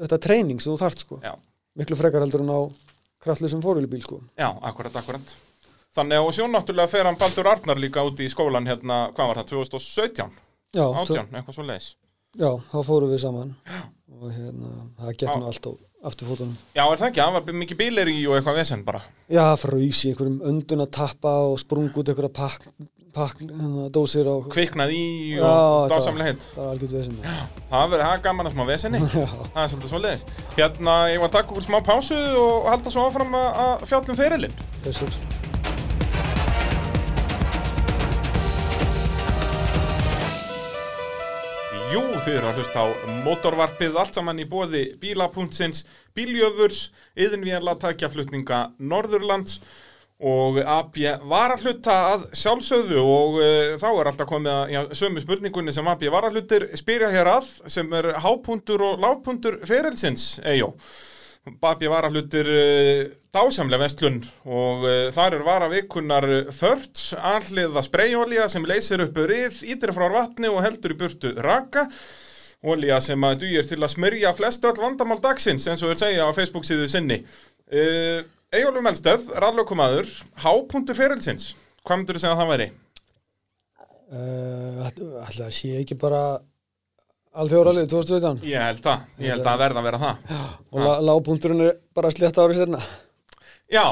þetta 0.00 0.18
treyning 0.24 0.60
sem 0.62 0.72
þú 0.72 0.78
þarft 0.80 1.04
sko. 1.04 1.20
Já. 1.24 1.34
miklu 1.76 1.96
frekar 1.96 2.20
heldur 2.24 2.40
en 2.44 2.50
á 2.54 2.60
kraftlisum 3.22 3.60
fórvílubíl 3.62 4.02
sko. 4.02 4.20
Já, 4.38 4.48
akkurat, 4.62 4.94
akkurat. 4.96 5.34
Þannig 5.96 6.22
og 6.22 6.32
sjón 6.32 6.52
náttúrulega 6.54 6.88
fer 6.88 7.04
hann 7.04 7.16
Baldur 7.18 7.48
Arnar 7.50 7.76
líka 7.76 8.04
út 8.06 8.20
í 8.22 8.28
skólan 8.30 8.66
hérna, 8.68 9.10
hvað 9.12 9.26
var 9.32 9.40
það, 9.40 9.48
2017, 9.50 10.30
já, 10.76 10.84
18, 10.86 11.34
eitthvað 11.34 11.54
svo 11.56 11.64
leiðis 11.66 11.88
já, 12.38 12.50
þá 12.70 12.76
fórum 12.86 13.10
við 13.10 13.20
saman. 13.24 13.54
Og 14.20 14.30
hérna, 14.30 14.70
það 15.00 15.16
gekk 15.18 15.36
nú 15.40 15.46
allt 15.50 15.66
á 15.66 15.72
afturfótunum 16.10 16.54
Já, 16.76 16.84
er 16.86 16.96
það 17.00 17.08
ekki, 17.10 17.20
það 17.20 17.32
var 17.36 17.58
mikið 17.60 17.78
bíleri 17.82 18.14
í 18.20 18.22
og 18.30 18.36
eitthvað 18.38 18.58
vesen 18.62 18.84
bara. 18.86 19.02
Já, 19.28 19.44
fröys 19.58 20.04
í 20.06 20.12
einhverjum 20.12 20.40
öndun 20.46 20.84
að 20.86 20.90
tappa 20.94 21.34
og 21.50 21.58
sprung 21.60 21.90
út 21.90 22.08
einhverja 22.08 22.32
pakk 23.14 23.42
hérna, 23.42 23.88
dósir 23.94 24.28
á 24.30 24.36
Kviknað 24.50 24.94
í 24.94 25.02
og 25.42 25.90
dásamlega 25.90 26.32
hitt 26.32 26.46
það 26.52 26.62
var 26.62 26.70
algjört 26.74 26.94
vesinn 26.98 27.18
Það 27.70 27.96
er 27.98 28.22
gaman 28.26 28.50
að 28.50 28.54
smá 28.54 28.64
vesenni 28.68 29.02
Það 29.10 29.60
er 29.64 29.72
svolítið 29.72 29.90
svo 29.90 30.00
leiðis 30.04 30.24
Hérna, 30.54 30.96
ég 31.10 31.22
var 31.22 31.30
að 31.32 31.36
taka 31.38 31.52
okkur 31.54 31.66
smá 31.66 31.78
pásu 31.86 32.18
og 32.44 32.70
halda 32.70 32.94
svo 32.94 33.08
áfram 33.08 33.36
að 33.40 33.84
fjallum 33.90 34.18
ferilinn. 34.20 34.56
Þessur 34.86 35.20
Jú, 41.90 42.04
þið 42.22 42.36
eru 42.36 42.46
að 42.46 42.58
hlusta 42.60 42.82
á 42.86 42.86
motorvarpið 43.24 43.96
allt 43.98 44.14
saman 44.14 44.38
í 44.38 44.44
bóði 44.46 44.84
bíla.sins, 45.02 45.82
bíljöfurs, 46.14 46.92
yðinvéla, 47.18 47.74
tækjaflutninga 47.82 48.60
Norðurlands 48.78 49.56
og 50.20 50.58
AB 50.60 50.98
varahluta 51.28 51.94
að 52.12 52.26
sjálfsögðu 52.36 53.00
og 53.00 53.38
uh, 53.40 53.76
þá 53.80 53.86
er 53.90 54.10
alltaf 54.10 54.28
komið 54.28 54.52
að 54.52 54.72
já, 54.74 54.80
sömu 55.00 55.22
spurningunni 55.24 55.72
sem 55.72 55.88
AB 55.88 56.04
varahlutir 56.12 56.66
spyrja 56.76 57.08
hér 57.14 57.30
að 57.38 57.48
sem 57.72 57.96
er 57.96 58.12
hápuntur 58.20 58.84
og 58.84 59.00
lágpuntur 59.00 59.60
ferilsins, 59.68 60.34
eijó. 60.44 60.74
AB 61.48 61.86
varahlutir 61.88 62.50
uh, 62.52 63.04
dásamlega 63.32 63.80
vestlun 63.86 64.20
og 64.44 64.84
uh, 64.84 65.06
þar 65.16 65.38
er 65.38 65.46
varavikunar 65.46 66.28
þörts, 66.52 67.14
alliða 67.16 67.84
spreyjólía 67.86 68.48
sem 68.52 68.66
leysir 68.68 69.06
upp 69.06 69.22
rið, 69.24 69.62
ítir 69.72 69.94
frá 69.96 70.10
vatni 70.12 70.52
og 70.52 70.60
heldur 70.66 70.96
í 70.96 71.00
burtu 71.00 71.32
raka 71.40 71.88
Olía 72.60 72.98
sem 73.00 73.22
að 73.24 73.46
dugir 73.46 73.64
til 73.64 73.78
að 73.80 73.94
smörja 73.94 74.34
flest 74.36 74.66
öll 74.68 74.76
vandamál 74.76 75.16
dagsins 75.24 75.64
eins 75.64 75.80
og 75.80 75.94
við 75.94 76.02
segja 76.02 76.26
á 76.28 76.36
Facebook 76.36 76.66
síðu 76.68 76.90
sinni. 76.92 77.22
Uh, 77.72 78.20
Eyjólfur 78.50 78.82
Melsteð, 78.82 79.28
rallökumadur, 79.38 80.08
hápuntur 80.42 80.96
ferilsins. 80.98 81.52
Hvað 81.86 82.00
myndur 82.00 82.16
þú 82.18 82.22
segja 82.24 82.32
að 82.34 82.40
það 82.40 82.48
væri? 82.50 82.64
uh, 84.10 84.88
ætla 84.88 85.46
að 85.46 85.52
sé 85.54 85.68
ekki 85.80 85.96
bara 86.00 86.22
alþjóðralið 87.38 87.86
2017 87.92 88.40
Ég 88.50 88.64
held 88.66 88.80
það, 88.82 89.04
ég 89.22 89.30
held 89.36 89.44
að 89.44 89.46
það 89.52 89.60
verða 89.62 89.78
að 89.82 89.86
vera 89.86 90.00
það. 90.02 90.24
og 90.72 90.82
la, 90.82 90.94
lágpunturinn 91.06 91.62
er 91.68 91.76
bara 91.94 92.10
slétt 92.10 92.40
árið 92.42 92.58
setna 92.58 92.80
Já, 93.70 93.84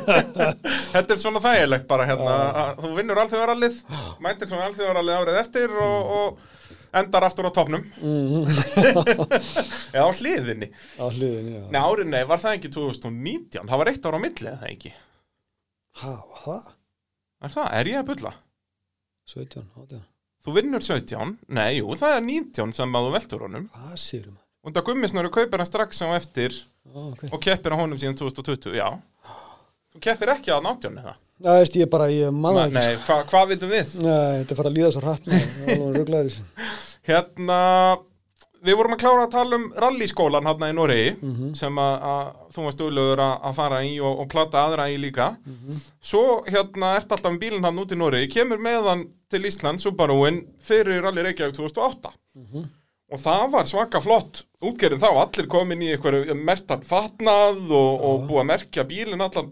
þetta 0.94 1.12
er 1.12 1.20
svona 1.20 1.42
þægilegt 1.44 1.84
bara 1.90 2.06
hérna, 2.08 2.36
að 2.62 2.80
þú 2.80 2.92
vinnur 2.96 3.20
alþjóðarallið, 3.26 3.76
mætir 4.24 4.48
svona 4.48 4.70
alþjóðarallið 4.70 5.18
árið 5.20 5.40
eftir 5.42 5.74
og, 5.84 6.14
og 6.16 6.56
endar 6.98 7.26
aftur 7.26 7.46
á 7.46 7.52
topnum. 7.54 7.84
Eða 9.94 10.04
á 10.08 10.10
hliðinni. 10.16 10.70
á 10.98 11.04
hliðinni, 11.06 11.54
já 11.56 11.62
Nei, 11.70 11.80
árið 11.80 12.10
nei, 12.10 12.22
var 12.28 12.42
það 12.42 12.58
ekki 12.58 12.72
2019? 12.74 13.70
Það 13.70 13.82
var 13.82 13.92
eitt 13.92 14.08
ára 14.08 14.20
á 14.20 14.24
milli, 14.24 14.46
eða 14.50 14.60
það 14.62 14.74
ekki? 14.74 14.92
var 16.30 16.44
það? 16.44 16.70
Er 17.40 17.54
það? 17.54 17.68
Er 17.80 17.90
ég 17.90 18.00
að 18.00 18.08
bulla? 18.10 18.32
17, 19.30 19.66
18 19.84 20.06
Þú 20.40 20.54
vinnur 20.56 20.84
17? 20.84 21.34
Nei, 21.52 21.70
jú, 21.78 21.90
það 22.00 22.16
er 22.16 22.22
19 22.24 22.72
sem 22.76 22.96
að 22.96 23.06
þú 23.06 23.12
veltur 23.16 23.44
honum. 23.44 23.66
hvað 23.74 23.98
sérum 24.00 24.38
Og 24.60 24.74
það 24.76 24.86
gummisnöru 24.90 25.30
kaupir 25.32 25.60
hann 25.60 25.68
strax 25.68 26.02
á 26.04 26.08
eftir 26.16 26.52
ah, 26.92 27.10
okay. 27.12 27.30
og 27.32 27.40
keppir 27.44 27.72
á 27.72 27.80
honum 27.80 28.00
síðan 28.00 28.18
2020, 28.20 28.74
já. 28.76 28.88
Þú 29.94 30.00
keppir 30.06 30.32
ekki 30.36 30.52
að 30.54 30.62
nátjónu 30.68 31.02
það? 31.06 31.18
það 31.40 31.56
veist 31.62 31.76
ég 31.80 31.88
bara, 31.90 32.06
ég 32.12 32.34
manna 32.36 32.66
ekki 32.68 32.76
Nei, 32.76 32.96
hva, 33.06 33.16
hvað 33.30 33.48
vitum 33.54 33.70
við? 33.72 33.84
sko. 33.88 34.02
Nei, 34.04 34.38
þetta 34.42 34.52
er 34.54 34.58
fara 34.60 34.70
að 34.70 34.76
líða 34.76 34.90
svo 34.92 35.02
hratt 35.06 35.26
með. 35.30 36.34
Hérna, 37.10 37.58
við 38.60 38.76
vorum 38.76 38.92
að 38.94 39.00
klára 39.00 39.22
að 39.24 39.30
tala 39.32 39.56
um 39.56 39.62
rallyskólan 39.82 40.46
hérna 40.50 40.68
í 40.70 40.74
Noregi 40.76 41.14
Mhm. 41.22 41.54
sem 41.56 41.78
að, 41.80 42.34
þú 42.52 42.64
varst 42.66 42.82
auðlögur 42.84 43.22
að, 43.24 43.54
fara 43.56 43.78
í 43.88 43.94
og, 44.04 44.20
og 44.20 44.28
plata 44.28 44.58
aðra 44.66 44.88
í 44.92 44.98
líka. 45.00 45.30
Mhm. 45.46 45.80
Svo 46.00 46.42
hérna 46.46 46.96
ert 46.98 47.08
alltaf 47.08 47.32
með 47.32 47.40
bílinn 47.40 47.64
hann 47.64 47.78
út 47.80 47.92
í 47.92 47.96
Noregi, 47.98 48.28
kemur 48.34 48.58
með 48.60 48.84
hann 48.88 49.06
til 49.30 49.40
Ísland, 49.48 49.80
Subaruinn, 49.80 50.42
fyrir 50.60 51.00
Rally 51.02 51.22
Reykjavík 51.22 51.56
2008. 51.56 52.12
Mhm. 52.36 52.68
Og 53.12 53.18
það 53.18 53.50
var 53.50 53.64
svaka 53.64 53.98
flott 54.00 54.44
útgerðin 54.62 55.00
þá, 55.00 55.08
allir 55.24 55.48
komin 55.48 55.80
í 55.82 55.88
einhverju 55.96 56.34
mertan 56.44 56.84
fatnað 56.86 57.64
og, 57.72 58.04
og 58.04 58.28
búið 58.28 58.40
að 58.44 58.46
merkja 58.52 58.84
bílinn 58.86 59.20
allan, 59.24 59.48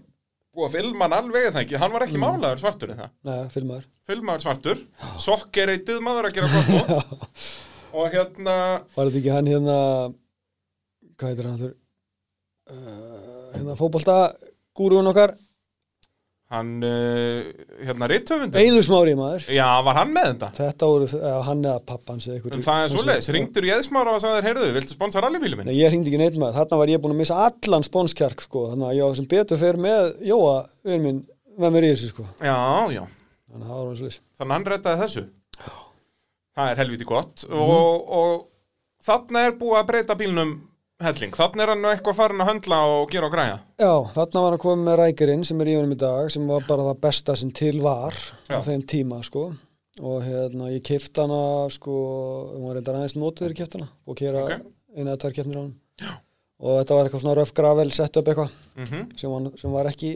búið 0.59 0.69
að 0.69 0.77
filma 0.79 1.07
hann 1.07 1.17
alveg 1.21 1.49
eða 1.49 1.63
ekki, 1.63 1.79
hann 1.81 1.95
var 1.95 2.05
ekki 2.09 2.21
málaður 2.23 2.61
svartur 2.63 2.93
það. 2.99 3.11
Nei, 3.29 3.41
filmaður 3.55 3.87
Filmaður 4.09 4.45
svartur, 4.45 4.81
sokker 5.23 5.73
eitið 5.77 6.01
maður 6.05 6.29
að 6.31 6.39
gera 6.39 6.53
gott 6.55 6.71
mót. 6.75 7.51
og 7.99 8.09
hérna, 8.15 8.57
Var 8.97 9.09
þetta 9.09 9.21
ekki 9.23 9.33
hann 9.35 9.51
hérna 9.55 9.77
Hvað 11.19 11.31
heitir 11.33 11.47
hann 11.49 11.61
þurr 11.63 11.75
uh, 12.75 13.53
Hérna 13.55 13.77
fótbolta 13.79 14.17
Gúrún 14.79 15.09
okkar 15.11 15.33
Hann, 16.49 16.69
uh, 16.81 17.49
hérna, 17.85 18.07
rithöfundur. 18.09 18.57
Eiður 18.63 18.85
smári 18.87 19.13
maður. 19.19 19.49
Já, 19.53 19.67
var 19.85 19.99
hann 19.99 20.15
með 20.15 20.29
þetta? 20.31 20.49
Þetta 20.57 20.87
voru, 20.89 21.09
hann 21.45 21.67
eða 21.69 21.97
einhver 22.33 22.55
En 22.57 22.65
það 22.65 22.85
er 22.85 22.93
svoleiðis, 22.95 23.29
ringdur 23.37 23.67
í 23.69 23.73
eðsmára 23.75 24.15
og 24.17 24.23
sagðir, 24.23 24.47
heyrðu, 24.47 24.71
viltu 24.79 24.97
sponsa 24.97 25.21
rallybílu 25.21 25.59
minn? 25.59 25.69
Nei, 25.69 25.77
ég 25.77 25.93
hringdi 25.93 26.09
ekki 26.09 26.23
neitt 26.23 26.39
maður, 26.41 26.57
þarna 26.63 26.79
var 26.81 26.93
ég 26.95 27.03
búin 27.05 27.13
að 27.13 27.21
missa 27.21 27.43
allan 27.45 27.85
sponskjark 27.85 28.47
sko, 28.47 28.65
þannig 28.71 28.89
að 28.89 28.97
ég 28.97 29.19
sem 29.21 29.29
betur 29.29 29.61
fer 29.61 29.81
með 29.85 30.09
Jóa, 30.31 30.55
við 30.89 31.05
minn, 31.05 31.21
með 31.61 31.77
mér 31.77 31.89
í 31.91 31.93
þessu 31.93 32.11
sko. 32.15 32.25
Já, 32.41 32.57
já, 32.97 33.03
Þannig 33.49 33.67
að 33.67 33.69
það 33.69 33.79
var 33.83 33.93
hans 33.93 34.19
þannig 34.39 34.49
að 34.49 34.57
hann 34.57 34.69
reddaði 34.73 35.03
þessu. 35.05 35.27
Það 36.59 36.73
er 36.73 36.81
helviti 36.81 37.07
gott. 37.13 37.45
Og, 37.53 38.09
og 38.19 38.33
þarna 39.05 39.45
er 39.47 39.57
búið 39.61 39.79
að 39.83 39.89
breyta 39.93 40.17
bílnum 40.19 40.57
helling, 41.03 41.35
þarna 41.39 41.63
er 41.65 41.71
hann 41.73 41.87
eitthvað 41.93 42.17
farin 42.19 42.43
að 42.43 42.49
höndla 42.51 42.79
og 42.91 43.11
gera 43.13 43.29
og 43.29 43.35
græja. 43.35 43.57
Já, 43.79 43.93
þarna 44.17 44.43
var 44.45 44.55
hann 44.57 44.63
komið 44.65 44.85
með 44.89 44.97
rækirinn 45.03 45.45
sem 45.47 45.61
er 45.63 45.71
í 45.71 45.77
honum 45.79 45.95
í 45.95 45.99
dag 46.01 46.31
sem 46.35 46.49
var 46.51 46.65
bara 46.69 46.87
það 46.89 47.01
besta 47.07 47.37
sem 47.39 47.53
til 47.55 47.77
var 47.85 48.17
á 48.51 48.59
þeim 48.67 48.83
tíma 48.91 49.21
sko. 49.27 49.45
Og 49.99 50.23
hérna 50.23 50.69
ég 50.71 50.83
kifti 50.87 51.23
hana 51.23 51.69
sko, 51.75 51.95
hún 52.55 52.67
var 52.69 52.77
reyndar 52.79 52.99
aðeins 53.01 53.17
ég 53.19 53.57
kifti 53.59 53.79
hana 53.81 53.89
og 54.07 54.17
kera 54.19 54.45
Ok. 54.45 54.51
okay. 54.53 54.75
eina 54.97 55.11
eða 55.15 55.21
tvær 55.25 55.37
keppnir 55.39 55.59
á 55.59 55.63
hann. 55.63 55.75
Já. 55.99 56.11
og 56.59 56.75
þetta 56.81 56.95
var 56.99 57.07
eitthvað 57.09 57.23
svona 57.23 57.37
röf 57.39 57.53
gravel 57.55 57.91
sett 57.95 58.17
upp 58.19 58.29
eitthvað 58.29 58.51
mm 58.79 59.09
sem, 59.19 59.31
var- 59.31 59.57
sem 59.59 59.73
var 59.73 59.87
ekki 59.91 60.13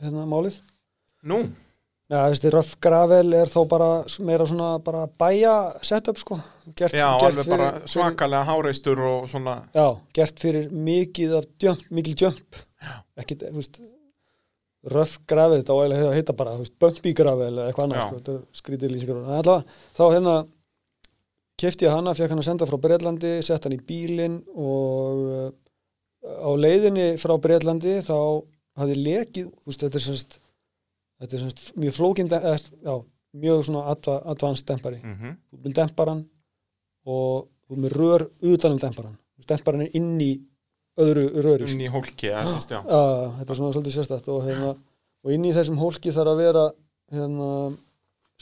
hérna 0.00 0.24
málið. 0.28 0.56
Nú, 1.24 1.38
Já, 2.12 2.18
þessi 2.28 2.50
röf 2.52 2.74
gravel 2.84 3.32
er 3.32 3.48
þó 3.48 3.62
bara 3.68 4.04
meira 4.20 4.44
svona 4.46 4.78
bara 4.84 5.06
bæja 5.08 5.54
setup 5.82 6.18
sko 6.20 6.36
gert, 6.78 6.94
já, 6.96 7.08
gert 7.20 7.26
alveg 7.30 7.50
bara 7.52 7.68
svakalega 7.90 8.44
háreistur 8.48 9.00
og 9.08 9.28
svona 9.30 9.56
Já, 9.74 9.86
gert 10.16 10.40
fyrir 10.40 10.70
mikið 10.70 11.36
af 11.40 11.48
jump, 11.62 11.84
mikil 11.90 12.16
jump. 12.24 12.62
Ekki, 13.20 13.36
þú 13.42 13.56
veist 13.58 13.80
röf 14.92 15.18
gravel, 15.30 15.60
þetta 15.62 15.76
eiginlega 15.78 16.08
að 16.10 16.18
heita 16.18 16.36
bara 16.36 16.56
bumpy 16.80 17.14
gravel 17.16 17.52
eða 17.54 17.70
eitthvað 17.70 17.86
annað 17.86 18.18
sko, 18.18 18.34
skrítið 18.60 18.92
lýsingar 18.92 19.20
en 19.22 19.30
allavega, 19.38 19.78
þá 19.96 20.04
hérna 20.12 20.34
kefti 21.60 21.86
ég 21.86 21.94
hana, 21.94 22.14
fekk 22.16 22.34
hann 22.34 22.42
að 22.42 22.48
senda 22.50 22.68
frá 22.68 22.76
Breitlandi 22.82 23.34
sett 23.46 23.64
hann 23.64 23.76
í 23.76 23.80
bílinn 23.88 24.40
og 24.52 25.22
uh, 25.24 25.48
á 26.24 26.50
leiðinni 26.58 27.14
frá 27.22 27.36
Breitlandi 27.40 28.00
þá 28.04 28.16
hafði 28.80 28.98
lekið 29.00 29.50
veist, 29.64 29.80
þetta 29.86 30.00
er 30.00 30.04
semst 30.08 30.38
þetta 31.22 31.36
er 31.38 31.44
semst 31.46 31.64
mjög 31.80 31.96
flókin 31.96 32.28
de- 32.28 32.42
eh, 32.52 32.68
já, 32.84 32.94
mjög 33.44 33.64
svona 33.68 33.84
adva, 33.94 34.18
advanced 34.34 34.66
dempari 34.68 35.00
mm 35.02 35.14
-hmm. 35.14 35.74
demparan 35.80 36.24
og 37.04 37.46
þú 37.68 37.78
með 37.84 37.96
rör 37.98 38.26
utan 38.54 38.74
um 38.76 38.82
demparan 38.82 39.16
demparan 39.48 39.84
er 39.84 39.96
inn 39.98 40.16
í 40.22 40.32
öðru 41.00 41.26
röri 41.44 41.68
inn 41.72 41.84
í 41.84 41.90
hólki, 41.90 42.30
eða 42.30 42.44
sýst, 42.48 42.72
já. 42.72 42.80
Já, 42.80 43.00
þetta 43.38 43.52
er 43.52 43.58
svona 43.58 43.74
svolítið 43.74 43.96
sérstætt 43.96 44.28
og, 44.32 44.42
hérna, 44.46 44.74
og 45.24 45.34
inn 45.34 45.46
í 45.48 45.54
þessum 45.56 45.80
hólki 45.80 46.12
þarf 46.14 46.34
að 46.34 46.42
vera 46.44 46.66
hérna, 47.14 47.48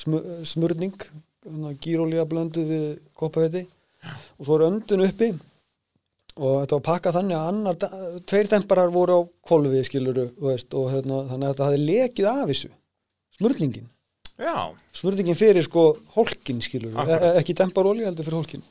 smu, 0.02 0.20
smurning 0.48 1.06
hérna, 1.46 1.72
gírólíja 1.82 2.26
blöndu 2.28 2.66
við 2.68 2.84
koppaveiti 3.18 3.64
og 4.36 4.44
svo 4.44 4.58
er 4.58 4.68
öndun 4.68 5.06
uppi 5.06 5.32
og 6.36 6.62
þetta 6.62 6.76
var 6.78 6.84
pakkað 6.86 7.18
þannig 7.18 7.38
að 7.38 7.48
annar, 7.52 8.20
tveir 8.28 8.48
demparar 8.52 8.92
voru 8.92 9.18
á 9.20 9.20
kolvi 9.48 9.82
skiluru 9.84 10.28
veist, 10.40 10.72
og 10.76 10.92
hérna, 10.92 11.24
þannig 11.28 11.48
að 11.48 11.52
þetta 11.52 11.66
hafði 11.68 11.82
lekið 11.82 12.28
af 12.30 12.46
þessu. 12.48 12.70
Smurningin 13.36 13.90
Já, 14.40 14.72
smurðingin 14.96 15.36
fyrir 15.38 15.64
sko 15.66 15.88
hólkin 16.14 16.62
skilur, 16.64 16.94
e 16.94 17.00
Akkurat. 17.02 17.40
ekki 17.42 17.56
demparóli 17.58 18.06
heldur 18.06 18.24
fyrir 18.26 18.38
hólkin 18.40 18.64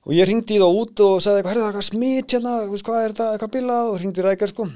og 0.00 0.14
ég 0.16 0.26
ringdi 0.26 0.56
í 0.56 0.60
það 0.60 0.78
út 0.80 1.02
og 1.04 1.18
sagði 1.22 1.40
eitthvað, 1.40 1.50
herrðu 1.52 1.62
það 1.62 1.70
eitthvað 1.70 1.88
smit 1.90 2.34
hérna 2.34 2.54
hvað 2.70 3.00
er 3.00 3.12
þetta, 3.12 3.26
eitthvað 3.34 3.52
bilað 3.56 3.90
og 3.90 3.98
ringdi 4.00 4.22
í 4.22 4.24
rækjar 4.24 4.52
sko. 4.54 4.66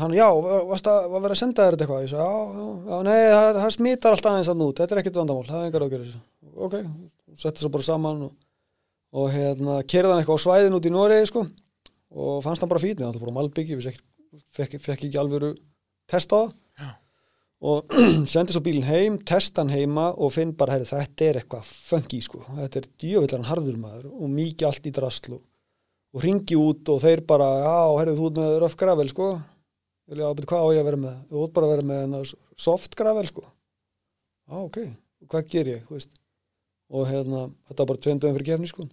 Hann, 0.00 0.14
já, 0.16 0.26
varst 0.68 0.88
að 0.88 1.08
var 1.12 1.24
verið 1.24 1.34
að 1.34 1.40
senda 1.40 1.64
þér 1.66 1.76
eitthvað? 1.78 2.04
Ég 2.04 2.12
sagði, 2.12 2.26
já, 2.28 2.68
já, 2.92 2.98
nei, 3.08 3.18
það, 3.32 3.58
það 3.58 3.74
smitar 3.76 4.14
alltaf 4.16 4.30
aðeins 4.32 4.52
að 4.52 4.60
nút, 4.60 4.78
þetta 4.78 4.94
er 4.94 5.00
ekkert 5.02 5.18
vandamál, 5.20 5.48
það 5.48 5.58
er 5.58 5.66
engar 5.68 5.84
ágjörð 5.86 6.06
þessu 6.06 6.20
ok, 6.66 6.76
setti 7.42 7.64
svo 7.64 7.72
bara 7.72 7.86
saman 7.88 8.24
og, 8.28 8.32
og 9.16 9.28
hérna, 9.32 9.76
kerði 9.88 10.12
hann 10.12 10.22
eitthvað 10.22 10.40
á 10.40 10.44
svæðin 10.46 10.78
út 10.78 10.88
í 10.88 10.92
Noregi 10.92 11.28
sko 11.28 11.44
og 12.12 12.40
fannst 12.44 12.64
hann 12.64 12.72
bara 12.72 12.82
fítni, 12.82 13.04
það 13.04 13.18
var 13.18 13.26
bara 13.26 13.36
malbyggi, 13.40 13.78
við 13.80 14.00
fekk, 14.56 14.78
fekk 14.80 14.96
ekki 14.96 15.20
alvöru 15.20 15.54
testa 16.08 16.36
á 16.36 16.42
það 16.44 16.52
og 17.62 17.94
sendi 18.32 18.54
svo 18.54 18.62
bílinn 18.64 18.88
heim, 18.88 19.20
testa 19.28 19.62
hann 19.62 19.72
heima 19.72 20.10
og 20.18 20.34
finn 20.34 20.54
bara, 20.58 20.76
herri, 20.76 20.88
þetta 20.88 21.28
er 21.28 21.40
eitthvað 21.40 21.70
funky 21.90 22.20
sko, 22.24 22.42
þetta 22.58 22.80
er 22.80 22.88
djöfullan 23.04 23.48
harður 23.48 23.78
maður 23.80 24.08
og 24.12 24.32
mikið 24.34 24.68
allt 24.68 24.88
í 24.88 24.94
draslu 24.94 25.38
og 26.12 26.24
ringi 26.24 26.58
út 26.58 26.90
og 26.92 27.00
þeir 27.04 27.22
bara 27.28 27.48
já, 27.62 27.76
herri, 28.00 28.16
þú 28.18 28.28
ert 28.28 28.40
með 28.40 28.56
röf 28.64 28.74
gravel 28.80 29.08
sko. 29.08 29.28
Ég 30.10 30.18
vil 30.18 30.26
ábyrja 30.26 30.48
hvað 30.50 30.64
á 30.66 30.68
ég 30.74 30.82
að 30.82 30.88
vera 30.90 31.00
með? 31.00 31.20
Þú 31.30 31.44
ert 31.46 31.54
bara 31.56 31.68
að 31.68 31.72
vera 31.72 31.86
með 31.88 32.00
hennar 32.02 32.32
soft 32.60 32.96
gravel 32.98 33.28
sko. 33.30 33.44
Já, 34.50 34.56
ok, 34.58 34.78
hvað 35.30 35.46
ger 35.54 35.70
ég, 35.70 35.86
þú 35.86 35.96
veist. 35.96 36.10
Og 36.92 37.06
hérna, 37.08 37.46
þetta 37.70 37.78
var 37.80 37.90
bara 37.94 38.02
tveim 38.04 38.20
dögum 38.20 38.36
fyrir 38.36 38.50
gefni 38.50 38.68
sko 38.68 38.88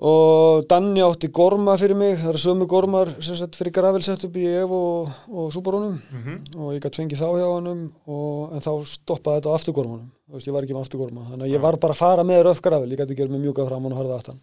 og 0.00 0.62
Danni 0.70 1.02
átti 1.04 1.28
gorma 1.28 1.74
fyrir 1.76 1.98
mig, 1.98 2.14
það 2.16 2.30
eru 2.32 2.40
sömu 2.40 2.66
gormar 2.70 3.10
sem 3.20 3.36
sagt 3.36 3.58
fyrir 3.58 3.74
gravel 3.76 4.00
setup 4.04 4.36
í 4.40 4.46
Evo 4.62 4.78
og, 5.02 5.10
og 5.28 5.50
Subarunum. 5.52 5.98
Mm 6.14 6.38
og 6.56 6.70
ég 6.76 6.80
gæti 6.84 7.02
fengið 7.02 7.20
þá 7.20 7.28
hjá 7.36 7.48
og, 7.50 8.54
en 8.56 8.64
þá 8.64 8.70
stoppaði 8.88 9.40
þetta 9.42 9.52
á 9.52 9.56
afturgormanum 9.58 10.08
þú 10.30 10.38
veist, 10.38 10.48
ég 10.48 10.56
var 10.56 10.64
ekki 10.64 10.76
með 10.78 10.86
afturgorma 10.86 11.26
þannig 11.28 11.46
að 11.48 11.52
ég 11.52 11.64
var 11.66 11.76
bara 11.82 11.96
að 11.96 12.00
fara 12.00 12.24
með 12.24 12.42
röf 12.46 12.62
gravel, 12.64 12.90
ég 12.94 13.02
gæti 13.02 13.18
gert 13.18 13.34
með 13.34 13.44
mjúka 13.44 13.66
fram 13.68 13.86
og 13.90 13.96
harða 13.98 14.18
aftan. 14.20 14.40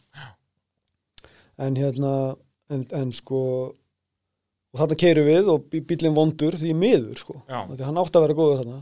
En 1.57 1.75
hérna 1.79 2.13
en, 2.69 2.85
en 2.93 3.13
sko 3.15 3.41
og 4.73 4.81
þarna 4.81 4.97
keirum 4.99 5.25
við 5.29 5.49
og 5.53 5.65
bí- 5.71 5.81
bíllinn 5.89 6.15
vondur 6.17 6.57
því 6.59 6.73
miður 6.77 7.21
sko, 7.23 7.39
Já. 7.49 7.63
því 7.71 7.85
hann 7.87 7.97
átti 8.01 8.19
að 8.19 8.25
vera 8.27 8.37
góður 8.37 8.61
þarna. 8.61 8.79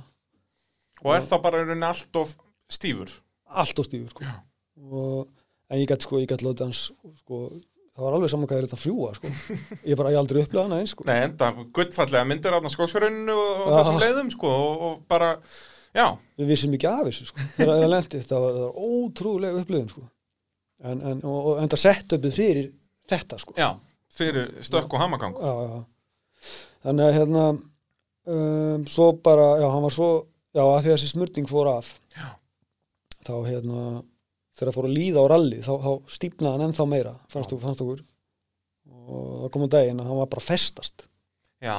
Og 1.05 1.13
er 1.15 1.25
það 1.29 1.41
bara 1.45 1.63
allt 1.89 2.19
of 2.19 2.35
stífur? 2.71 3.11
Allt 3.45 3.79
og 3.79 3.87
stífur 3.87 4.11
sko. 4.11 4.25
og, 4.91 5.27
en 5.69 5.81
ég 5.81 5.89
gæti 5.89 6.07
sko, 6.07 6.19
ég 6.21 6.29
gæti 6.31 6.45
látið 6.47 6.67
hans 6.67 6.81
sko, 7.21 7.39
það 7.95 8.05
var 8.05 8.17
alveg 8.17 8.33
saman 8.33 8.49
hvað 8.49 8.59
er 8.59 8.67
þetta 8.67 8.77
að 8.79 8.83
fljúa 8.83 9.13
sko. 9.17 9.31
ég 9.89 9.99
bara, 10.01 10.11
ég 10.13 10.19
aldrei 10.21 10.41
upplega 10.43 10.65
hana 10.67 10.81
eins 10.83 10.93
sko. 10.95 11.07
Nei, 11.09 11.17
enda 11.29 11.51
guttfallega 11.75 12.27
myndir 12.29 12.57
á 12.57 12.59
skóksfjöruninu 12.75 13.37
og, 13.37 13.63
og 13.65 13.71
Já. 13.71 13.77
þessum 13.79 14.01
leiðum, 14.03 14.33
sko 14.35 14.51
og, 14.51 14.85
og 14.89 14.99
bara, 15.11 15.31
já, 15.95 16.05
við 16.41 16.53
vissum 16.53 16.77
ekki 16.77 16.91
af 16.91 17.03
þessu 17.09 17.29
sko. 17.31 17.49
það 17.61 17.87
lendi, 17.91 18.21
það 18.29 18.45
var, 18.45 18.61
var 18.61 18.79
ótrúlega 18.89 19.63
upplifun 19.63 19.91
sko. 19.95 20.05
en, 20.85 21.01
en, 21.11 21.23
og, 21.23 21.51
og 21.51 21.63
enda 21.63 21.79
sett 21.79 22.17
uppið 22.19 22.39
fyrir 22.39 22.71
þetta 23.09 23.41
sko. 23.41 23.57
já 23.59 23.69
fyrir 24.15 24.51
stökk 24.63 24.93
og 24.95 25.01
hamagang 25.01 25.35
já, 25.35 25.53
já. 25.67 25.79
þannig 26.85 27.05
að 27.09 27.15
hérna 27.17 27.45
um, 27.51 28.85
svo 28.87 29.11
bara, 29.23 29.47
já, 29.59 29.67
hann 29.73 29.83
var 29.85 29.95
svo 29.95 30.09
já, 30.55 30.63
að 30.63 30.81
því 30.85 30.91
að 30.91 30.95
þessi 30.95 31.11
smurning 31.11 31.49
fór 31.49 31.71
af 31.73 31.91
Já. 32.15 32.27
þá 33.27 33.33
hérna 33.49 33.79
þegar 34.55 34.71
það 34.71 34.77
fór 34.77 34.89
að 34.89 34.95
líða 34.97 35.23
á 35.23 35.25
ralli 35.31 35.61
þá, 35.63 35.73
þá 35.85 35.91
stífnaði 36.17 36.53
hann 36.55 36.65
ennþá 36.69 36.87
meira 36.91 37.15
fannst, 37.31 37.51
þú, 37.51 37.59
fannst 37.63 37.83
okkur. 37.85 38.03
Og 39.05 39.25
það 39.43 39.49
kom 39.53 39.65
á 39.65 39.69
daginn 39.75 40.01
að 40.01 40.09
hann 40.09 40.21
var 40.21 40.31
bara 40.31 40.45
festast. 40.45 41.07
Já, 41.63 41.75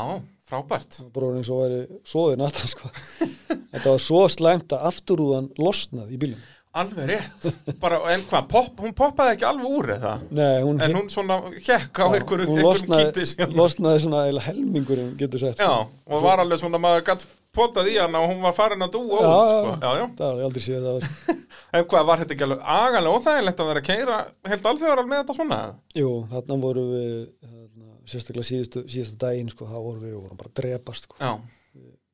frábært. 0.49 1.01
Bara 1.15 1.33
eins 1.39 1.51
og 1.53 1.63
væri 1.63 1.81
svoðið 2.09 2.43
natan 2.43 2.73
sko. 2.73 2.91
þetta 3.73 3.89
var 3.89 4.03
svo 4.03 4.27
slæmt 4.33 4.77
að 4.77 4.87
afturúðan 4.91 5.51
losnaði 5.61 6.17
í 6.17 6.23
bílum 6.27 6.45
Alveg 6.77 7.07
rétt. 7.09 7.47
Bara, 7.81 8.03
En 8.13 8.25
hvað, 8.29 8.49
pop, 8.51 8.81
hún 8.85 8.93
poppaði 8.97 9.37
ekki 9.37 9.47
alveg 9.49 9.77
úr 9.79 9.87
eða? 9.95 10.11
Nei, 10.29 10.59
hún, 10.61 10.81
En 10.85 10.93
hún 10.99 11.07
svona 11.13 11.39
hjekk 11.55 12.03
á 12.03 12.05
Já, 12.05 12.19
einhverju 12.19 12.49
hún 12.51 12.59
einhverjum 12.61 12.67
losnaði, 12.67 13.55
losnaði 13.57 14.03
svona 14.05 14.25
helmingurinn 14.45 15.15
getur 15.17 15.41
sett 15.41 15.63
Já, 15.63 15.71
sko. 15.73 16.11
og 16.13 16.27
var 16.27 16.43
alveg 16.45 16.61
svona 16.61 16.81
maður 16.83 17.07
gætt 17.09 17.25
potað 17.57 17.89
í 17.91 17.97
hana 17.99 18.21
og 18.23 18.31
hún 18.33 18.43
var 18.45 18.55
farin 18.57 18.85
að 18.87 18.93
dúa 18.99 19.21
Já, 19.25 19.31
út 19.33 19.51
sko. 19.53 19.73
já, 19.83 19.91
já. 20.01 20.05
það 20.21 20.27
var 20.37 20.45
aldrei 20.49 20.65
séð 20.67 20.87
það 20.87 20.99
var. 21.01 21.43
En 21.77 21.85
hvað, 21.91 22.05
var 22.09 22.21
þetta 22.23 22.35
ekki 22.37 22.45
alveg 22.47 22.61
agalega 22.77 23.17
óþægilegt 23.17 23.61
að 23.63 23.69
vera 23.71 23.81
að 23.83 23.87
keira 23.89 24.17
helt 24.53 24.67
alþjóðar 24.71 25.09
með 25.11 25.19
þetta 25.23 25.35
svona? 25.37 25.59
Jú, 25.99 26.11
þarna 26.31 26.59
voru 26.63 26.85
við 26.93 27.17
þarna, 27.43 27.89
sérstaklega 28.13 28.49
síðustu, 28.51 28.83
síðustu 28.93 29.19
daginn 29.25 29.51
sko, 29.53 29.67
þá 29.69 29.75
vorum 29.81 30.05
við, 30.05 30.13
við 30.15 30.21
vorum 30.23 30.41
bara 30.41 30.53
að 30.53 30.61
drepast 30.61 31.09
sko, 31.09 31.19
Já, 31.21 31.33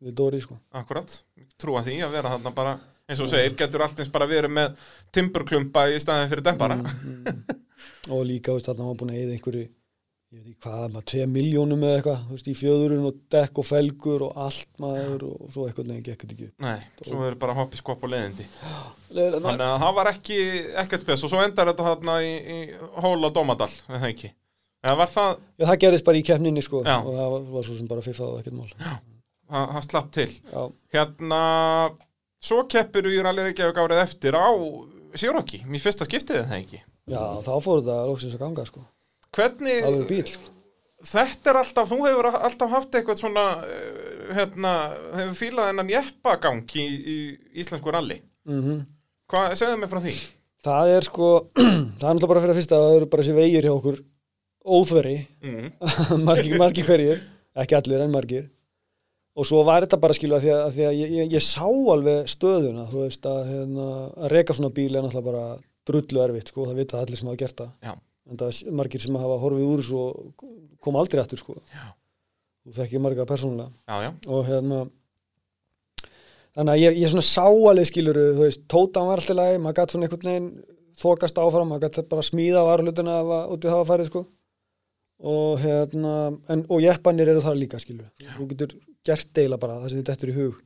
við 0.03 0.17
Dóri 0.23 0.41
sko. 0.43 0.57
akkurat 0.81 1.19
Trúa 1.63 1.83
því 1.87 1.99
að 2.07 2.17
vera 2.17 2.33
þarna 2.33 2.55
bara 2.57 2.73
eins 3.13 3.21
og 3.23 3.29
segir, 3.31 3.55
getur 3.61 3.85
allt 3.85 4.01
eins 4.03 4.11
bara 4.15 4.27
verið 4.31 4.55
með 4.57 4.81
timburklumpa 5.15 5.85
í 5.93 6.01
staðin 6.03 6.31
fyrir 6.33 6.47
dempara 6.49 6.79
Mm, 6.81 7.23
mm. 7.27 7.61
og 8.17 8.25
líka 8.27 8.55
þarna 8.57 8.89
var 8.89 8.99
búin 9.03 9.13
að 9.15 9.21
eða 9.27 9.37
einhverju 9.37 9.67
ég 10.33 10.39
veit 10.41 10.47
ekki 10.49 10.63
hvað, 10.65 10.85
maður 10.95 11.07
2 11.13 11.25
miljónum 11.29 11.83
eða 11.85 11.97
eitthvað 11.99 12.21
þú 12.29 12.37
veist, 12.37 12.47
í 12.49 12.55
fjöðurinn 12.57 13.09
og 13.11 13.17
dekk 13.35 13.59
og 13.61 13.67
felgur 13.69 14.23
og 14.29 14.39
allt 14.47 14.69
maður 14.81 15.25
og 15.29 15.51
svo 15.53 15.67
eitthvað 15.69 15.89
neginn 15.91 16.07
gekk 16.07 16.23
þetta 16.25 16.37
ekki. 16.39 16.49
Nei, 16.65 16.79
svo 17.05 17.25
er 17.29 17.37
bara 17.43 17.57
hoppi 17.59 17.81
skopp 17.81 18.07
og 18.07 18.13
leiðindi 18.15 18.47
Þannig 19.13 19.65
að 19.67 19.75
það 19.83 19.97
var 19.99 20.11
ekki 20.15 20.39
ekkert 20.85 21.05
spes 21.05 21.25
og 21.27 21.33
svo 21.35 21.43
endar 21.45 21.69
þetta 21.73 21.89
þarna 21.91 22.15
í, 22.25 22.31
í 22.33 22.59
hól 23.05 23.19
á 23.21 23.31
Dómadal, 23.37 23.69
er 23.91 23.99
það 24.01 24.09
ekki 24.15 24.31
Eða 24.83 24.95
var 24.99 25.11
það, 25.15 25.35
Já, 25.61 25.67
það 25.69 25.81
gerðist 25.85 26.07
bara 26.09 26.19
í 26.19 26.25
keppninni 26.27 26.63
sko 26.67 26.81
Já. 26.83 26.97
og 26.99 27.13
það 27.15 27.29
var, 27.37 27.45
var 27.59 27.67
svo 27.69 27.77
sem 27.79 27.91
bara 27.93 28.03
fiffað 28.03 28.33
og 28.33 28.41
ekkert 28.41 28.57
mál. 28.57 28.73
það, 29.53 29.69
það 29.77 29.85
slapp 29.91 30.09
til 30.17 30.27
Já, 30.33 30.63
Hérna, 30.97 31.43
svo 32.43 32.65
keppir 32.73 33.07
í 33.13 33.21
rallið 33.23 33.51
Reykjavík 33.53 33.79
árið 33.85 34.01
eftir 34.07 34.35
á 34.41 34.49
Sjóroki, 35.13 35.61
mér 35.69 35.85
fyrsta 35.85 36.09
skiptið 36.09 36.41
er 36.41 36.49
það 36.49 36.65
ekki 36.65 36.81
já 37.13 37.21
þá 37.45 37.53
fór 37.61 37.83
þetta 37.83 37.97
lóksins 38.09 38.35
að 38.39 38.43
ganga 38.47 38.65
sko. 38.65 38.81
Hvernig, 39.37 40.07
bíl. 40.11 40.25
sko. 40.29 40.51
þetta 41.13 41.51
er 41.53 41.59
alltaf, 41.63 41.89
þú 41.91 41.99
hefur 42.07 42.29
alltaf 42.33 42.71
haft 42.77 42.95
eitthvað 42.99 43.19
svona, 43.23 43.45
eh, 43.67 44.35
hérna, 44.37 44.73
hefur 45.17 45.35
fílað 45.41 45.71
hennan 45.73 45.89
jeppagang 45.91 46.63
í, 46.79 46.87
í 46.87 47.17
íslensku 47.63 47.91
ralli. 47.95 48.21
mm 48.49 48.83
Hvað, 49.33 49.55
segðu 49.57 49.79
mig 49.81 49.89
frá 49.89 50.01
því? 50.05 50.15
það 50.63 50.91
er 50.95 51.07
sko 51.09 51.29
það 51.57 52.09
er 52.09 52.15
náttúrulega 52.15 52.29
bara 52.33 52.41
fyrir 52.45 52.53
að 52.53 52.59
fyrsta 52.61 52.77
að 52.79 52.83
það 52.87 52.97
eru 52.99 53.07
bara 53.15 53.23
þessi 53.23 53.37
vegir 53.39 53.67
hjá 53.67 53.73
okkur 53.77 53.97
óþveri 54.77 55.15
Mm. 55.43 55.71
margir, 56.29 56.59
margir 56.61 56.85
hverjir, 56.87 57.23
ekki 57.59 57.75
allir 57.81 58.05
en 58.05 58.13
margir 58.15 58.45
og 59.35 59.47
svo 59.49 59.63
var 59.65 59.83
þetta 59.87 59.99
bara 60.03 60.15
skilu 60.15 60.37
að 60.37 60.45
því 60.45 60.51
að, 60.53 60.61
að, 60.67 60.73
því 60.77 60.85
að 60.91 60.95
ég, 61.01 61.13
ég, 61.19 61.33
ég 61.39 61.43
sá 61.43 61.65
alveg 61.65 62.29
stöðuna 62.31 62.85
þú 62.93 63.01
veist 63.07 63.27
að, 63.27 63.41
hérna, 63.49 63.87
að 64.23 64.31
reka 64.37 64.55
svona 64.59 64.71
bíl 64.77 64.91
er 64.93 65.03
náttúrulega 65.07 65.27
bara 65.33 65.45
drullu 65.89 66.23
erfitt 66.29 66.53
sko, 66.53 66.67
það 66.69 66.79
vita 66.85 67.01
allir 67.01 67.19
sem 67.19 67.31
hafa 67.33 67.41
gert 67.43 67.63
það 67.65 67.73
Já. 67.89 67.95
En 68.31 68.39
það 68.41 68.53
er 68.53 68.77
margir 68.79 69.03
sem 69.03 69.19
hafa 69.19 69.39
horfið 69.43 69.69
úr 69.69 69.83
þessu 69.83 70.01
og 70.01 70.47
kom 70.83 70.99
aldrei 71.01 71.23
aftur 71.23 71.41
sko. 71.41 71.57
Já. 71.73 71.87
þú 72.67 72.77
þekki 72.79 73.01
marga 73.03 73.27
persónulega 73.29 73.71
Já, 73.89 73.97
já, 74.07 74.11
og 74.29 74.45
hérna 74.47 74.83
þannig 76.57 76.75
að 76.75 76.83
ég, 76.83 77.01
ég 77.03 77.11
svona 77.13 77.27
sá 77.27 77.47
alveg 77.49 77.89
skiluru 77.89 78.29
þú 78.37 78.45
veist, 78.47 78.63
tótan 78.71 79.09
var 79.09 79.23
alltaf 79.23 79.39
lagi, 79.39 79.59
maður 79.63 79.79
gætt 79.81 79.95
svona 79.95 80.09
einhvern 80.09 80.31
veginn 80.31 80.53
þokast 81.03 81.41
áfram, 81.41 81.73
maður 81.73 81.89
gætt 81.89 82.11
bara 82.13 82.27
smíða 82.27 82.65
varulutina 82.69 83.19
út 83.51 83.65
í 83.65 83.73
hafa 83.73 83.89
farið 83.89 84.11
sko. 84.11 84.27
Og 85.33 85.61
hérna 85.63 86.13
en, 86.51 86.65
og 86.67 86.83
jeppanir 86.83 87.31
eru 87.31 87.43
þar 87.45 87.59
líka 87.59 87.79
skilur 87.79 88.11
þú 88.37 88.47
getur 88.51 88.73
gert 89.07 89.29
deila 89.35 89.59
bara 89.63 89.79
það 89.83 89.93
sem 89.93 90.03
þetta 90.03 90.27
er 90.27 90.33
í 90.33 90.39
hug 90.41 90.57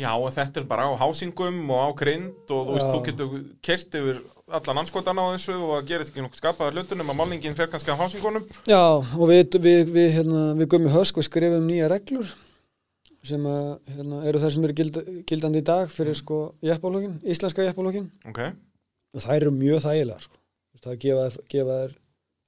já, 0.00 0.10
og 0.16 0.28
þetta 0.34 0.62
er 0.62 0.68
bara 0.70 0.88
á 0.88 0.92
hásingum 1.00 1.62
og 1.70 1.80
á 1.84 1.88
grind 2.00 2.52
og 2.52 2.68
þú 2.68 2.76
veist, 2.76 2.90
þú 2.90 3.00
getur 3.08 3.34
kert 3.66 3.98
yfir 4.00 4.20
allan 4.50 4.82
anskotan 4.82 5.20
á 5.20 5.24
þessu 5.36 5.56
og 5.58 5.74
að 5.78 5.90
gerist 5.92 6.12
ekki 6.12 6.24
nokkuð 6.24 6.42
skapaðar 6.42 6.78
hlutunum 6.78 7.12
að 7.12 7.18
málningin 7.20 7.56
fer 7.58 7.70
kannski 7.70 7.94
á 7.94 8.00
hásingunum. 8.00 8.46
já, 8.66 8.82
og 8.98 9.24
við, 9.30 9.58
við, 9.62 9.92
við, 9.94 10.08
hérna, 10.18 10.44
við 10.58 10.70
gummi 10.74 10.94
hösk 10.94 11.20
við 11.20 11.28
skrifum 11.28 11.68
nýja 11.68 11.90
reglur 11.92 12.32
sem 13.22 13.44
að, 13.46 13.70
hérna, 13.92 14.22
eru 14.26 14.40
þær 14.40 14.54
sem 14.56 14.66
eru 14.66 14.76
gild, 14.80 15.00
gildandi 15.28 15.60
í 15.60 15.68
dag 15.70 15.92
fyrir 15.92 16.16
sko 16.16 16.42
jeppalókin, 16.64 17.18
íslenska 17.22 17.66
jeppalókin 17.66 18.08
Ok, 18.30 18.40
og 19.14 19.24
þær 19.26 19.36
eru 19.42 19.52
mjög 19.54 19.82
þægilegar 19.84 20.24
sko. 20.24 20.36
Það 20.80 20.94
gefa, 21.02 21.24
gefa 21.52 21.74
þær 21.82 21.90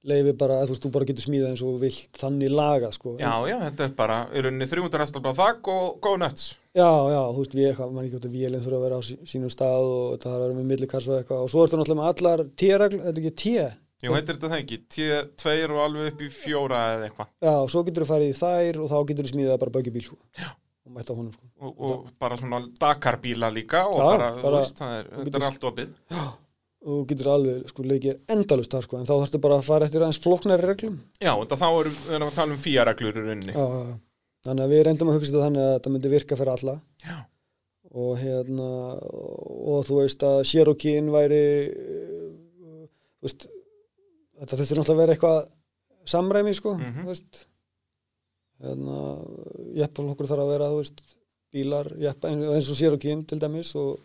leifi 0.03 0.33
bara, 0.35 0.57
þú 0.67 0.73
veist, 0.73 0.83
þú 0.83 0.91
bara 0.91 1.05
getur 1.09 1.23
smíðað 1.27 1.51
eins 1.53 1.61
og 1.63 1.77
vilt 1.81 2.17
þannig 2.19 2.51
laga 2.51 2.89
sko. 2.91 3.13
já, 3.21 3.31
já, 3.47 3.57
þetta 3.69 3.85
er 3.87 3.93
bara, 3.99 4.17
í 4.35 4.41
rauninni 4.43 4.67
300 4.67 5.03
hestabla 5.05 5.33
þakk 5.37 5.69
og 5.73 6.01
góð 6.03 6.17
nöts. 6.23 6.47
já, 6.75 6.89
já, 7.13 7.21
þú 7.33 7.39
veist, 7.43 7.55
við 7.55 7.79
mann 7.93 8.03
ekki 8.05 8.15
hvort 8.17 8.27
að 8.27 8.35
vélinn 8.35 8.65
þurfa 8.65 8.79
að 8.79 8.83
vera 8.87 8.97
á 8.99 9.01
sí- 9.07 9.19
sínum 9.31 9.53
stað 9.53 9.87
og 9.93 10.03
þetta 10.17 10.27
þarf 10.29 10.35
að 10.35 10.43
vera 10.47 10.57
með 10.59 10.67
millikars 10.73 11.07
og 11.07 11.15
eitthvað 11.21 11.45
og 11.45 11.53
svo 11.53 11.63
ertu 11.63 11.79
náttúrulega 11.79 12.01
með 12.01 12.11
allar 12.11 12.45
T-regl, 12.63 12.99
þetta 13.05 13.17
er 13.17 13.23
ekki 13.23 13.35
T 13.43 13.55
Jú, 14.03 14.11
heitir 14.11 14.35
þetta 14.35 14.49
það 14.51 14.59
ekki, 14.59 14.77
T2 14.91 15.71
og 15.71 15.77
alveg 15.85 16.09
upp 16.11 16.21
í 16.25 16.27
fjóra 16.35 16.79
eða 16.97 17.05
eitthvað. 17.07 17.29
já, 17.39 17.53
og 17.63 17.69
svo 17.71 17.83
getur 17.87 18.03
þú 18.03 18.09
farið 18.11 18.33
í 18.33 18.35
þær 18.41 18.79
og 18.83 18.89
þá 18.91 18.97
getur 19.07 19.23
þú 19.29 19.31
smíðað 19.31 19.59
bara 19.61 19.71
bögjubíl 19.77 20.03
sko. 20.03 20.17
Já. 20.35 20.49
og 20.83 20.91
mætt 20.91 21.07
á 21.07 21.13
honum 21.15 21.31
sko. 21.31 21.45
Og, 21.63 21.79
og 21.79 22.09
bara 22.19 22.35
svona 22.35 22.59
Dakar-bíla 22.75 23.47
líka 23.55 23.85
og 23.87 23.95
Já, 23.95 24.03
bara, 24.03 24.27
bara- 24.43 24.57
veist, 24.59 24.75
það 24.75 24.97
er, 24.99 25.07
þetta 25.23 25.39
er 25.39 25.45
allt 25.47 25.63
opið. 25.71 25.93
Og 26.83 27.03
getur 27.07 27.29
alveg, 27.33 27.61
sko, 27.71 27.83
leikir 27.87 28.17
endalust 28.33 28.71
þar 28.75 28.83
sko, 28.87 28.97
en 28.99 29.05
þá 29.07 29.13
þarftu 29.21 29.39
bara 29.43 29.57
að 29.61 29.67
fara 29.69 29.85
eftir 29.87 30.01
aðeins 30.03 30.19
flóknari 30.23 30.65
reglum 30.67 30.97
Já, 31.23 31.31
þetta 31.39 31.59
þá 31.61 31.67
erum 31.79 31.99
við 32.09 32.25
að 32.27 32.33
tala 32.35 32.51
um 32.57 32.63
fíareglur 32.65 33.19
í 33.19 33.23
rauninni. 33.27 33.53
já, 33.55 33.67
þannig 34.43 34.65
að 34.65 34.73
við 34.73 34.83
reyndum 34.89 35.11
að 35.13 35.17
hugsa 35.19 35.31
þetta 35.31 35.45
þannig 35.45 35.63
að 35.67 35.73
þetta 35.77 35.93
myndi 35.95 36.11
virka 36.13 36.39
fyrir 36.41 36.53
alla 36.57 36.75
Já. 37.07 37.17
og 37.93 38.11
hérna 38.19 38.69
og 39.73 39.85
þú 39.87 39.99
veist 40.01 40.25
að 40.27 40.37
Cherokee 40.51 41.01
væri 41.13 41.41
uh, 41.71 42.85
þú 43.21 43.27
veist 43.29 43.47
þetta 43.47 44.59
þurfti 44.59 44.77
náttúrulega 44.79 44.93
að 44.97 45.01
vera 45.03 45.15
eitthvað 45.15 45.41
samræmi 46.13 46.53
sko 46.57 46.73
Mhm. 46.75 47.03
þú 47.05 47.11
veist 47.13 47.43
hérna 48.63 48.97
jeppalokkur 49.79 50.27
þarf 50.29 50.43
að 50.45 50.51
vera 50.53 50.71
þú 50.73 50.79
veist 50.81 51.01
bílar, 51.53 51.89
jeppa, 52.01 52.29
eins 52.33 52.69
og 52.73 52.77
Cherokee 52.79 53.15
til 53.29 53.39
dæmis 53.39 53.75
og, 53.79 53.99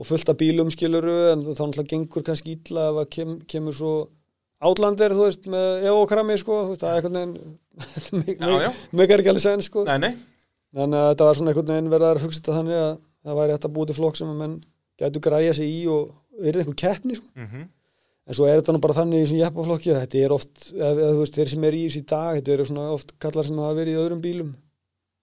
og 0.00 0.08
fullt 0.08 0.32
af 0.32 0.38
bílum 0.40 0.70
skiluru 0.72 1.16
en 1.34 1.44
þá 1.44 1.60
náttúrulega 1.60 1.90
gengur 1.92 2.24
kannski 2.26 2.56
illa 2.56 2.88
ef 2.90 3.00
að 3.02 3.10
kem, 3.16 3.34
kemur 3.50 3.76
svo 3.76 3.94
átlandir 4.60 5.14
þú 5.16 5.26
veist 5.26 5.46
með 5.50 5.86
eókrami 5.90 6.36
sko 6.40 6.62
þú 6.64 6.74
veist 6.74 6.84
það 6.84 6.90
er 6.90 7.08
einhvern 7.10 8.24
veginn 8.24 8.60
já, 8.64 8.70
megar 8.96 9.22
ekki 9.22 9.32
alveg 9.32 9.44
sen 9.44 9.64
sko 9.64 9.84
nei, 9.88 9.98
nei, 10.06 10.12
Þannig 10.70 11.00
að 11.00 11.08
þetta 11.10 11.26
var 11.26 11.38
svona 11.38 11.50
einhvern 11.50 11.72
veginn 11.74 11.90
verið 11.90 12.08
að 12.08 12.24
hugsa 12.24 12.38
þetta 12.40 12.56
þannig 12.60 12.80
að 12.80 12.90
það 13.26 13.38
væri 13.40 13.54
hægt 13.56 13.64
að 13.66 13.72
búið 13.76 13.88
til 13.90 13.98
flokk 13.98 14.18
sem 14.20 14.28
að 14.30 14.40
menn 14.40 14.56
gætu 15.00 15.22
græja 15.24 15.54
sig 15.58 15.70
í 15.74 15.80
og 15.90 16.44
er 16.46 16.58
einhver 16.60 16.76
keppni 16.78 17.18
sko. 17.18 17.30
mhm, 17.34 17.68
En 18.30 18.36
svo 18.36 18.46
er 18.46 18.60
þetta 18.60 18.74
nú 18.76 18.78
bara 18.84 18.94
þannig 18.94 19.24
í 19.24 19.26
svona 19.26 19.40
jeppaflokki 19.42 19.90
að 19.90 20.02
þetta 20.04 20.18
er 20.20 20.32
oft, 20.36 20.66
eða, 20.70 20.90
eða 20.92 21.14
þú 21.16 21.22
veist, 21.24 21.34
þeir 21.34 21.48
sem 21.50 21.64
er 21.66 21.74
í 21.74 21.80
þessu 21.88 21.98
í 21.98 22.04
dag, 22.12 22.36
þetta 22.36 22.52
eru 22.54 22.66
svona 22.68 22.84
oft 22.94 23.14
kallar 23.18 23.48
sem 23.48 23.58
hafa 23.58 23.78
verið 23.80 23.96
í 23.96 24.00
öðrum 24.04 24.20
bílum 24.22 24.52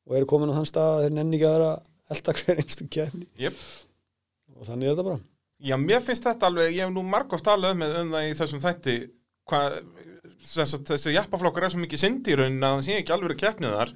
og 0.10 0.18
eru 0.18 0.28
komin 0.28 0.52
á 0.52 0.58
þann 0.58 0.68
stað 0.68 0.90
að 0.96 1.04
þeir 1.06 1.14
nenni 1.16 1.38
ekki 1.38 1.48
að 1.48 1.56
vera 1.56 1.70
elda 2.18 2.36
hver 2.42 2.60
einstu 2.64 2.88
keppni. 2.98 3.28
Jep. 3.40 3.62
Og 4.58 4.66
þannig 4.68 4.90
er 4.90 4.96
þetta 4.96 5.08
bara. 5.10 5.22
Já, 5.68 5.76
mér 5.82 6.02
finnst 6.06 6.26
þetta 6.28 6.50
alveg, 6.52 6.74
ég 6.76 6.86
hef 6.86 6.94
nú 6.94 7.04
margóft 7.06 7.46
talað 7.48 7.76
um, 7.76 7.86
um 7.88 8.12
það 8.14 8.28
í 8.28 8.34
þessum 8.38 8.62
þætti 8.62 8.96
hvað, 9.50 9.78
þess 10.52 10.78
að 10.78 10.90
þessi 10.92 11.14
jeppaflokkur 11.16 11.66
er 11.66 11.74
svo 11.74 11.82
mikið 11.82 12.04
synd 12.04 12.30
í 12.30 12.36
raunin 12.38 12.68
að 12.68 12.76
það 12.76 12.84
sé 12.88 12.98
ekki 13.02 13.16
alvöru 13.16 13.38
keppnið 13.42 13.78
þar. 13.80 13.94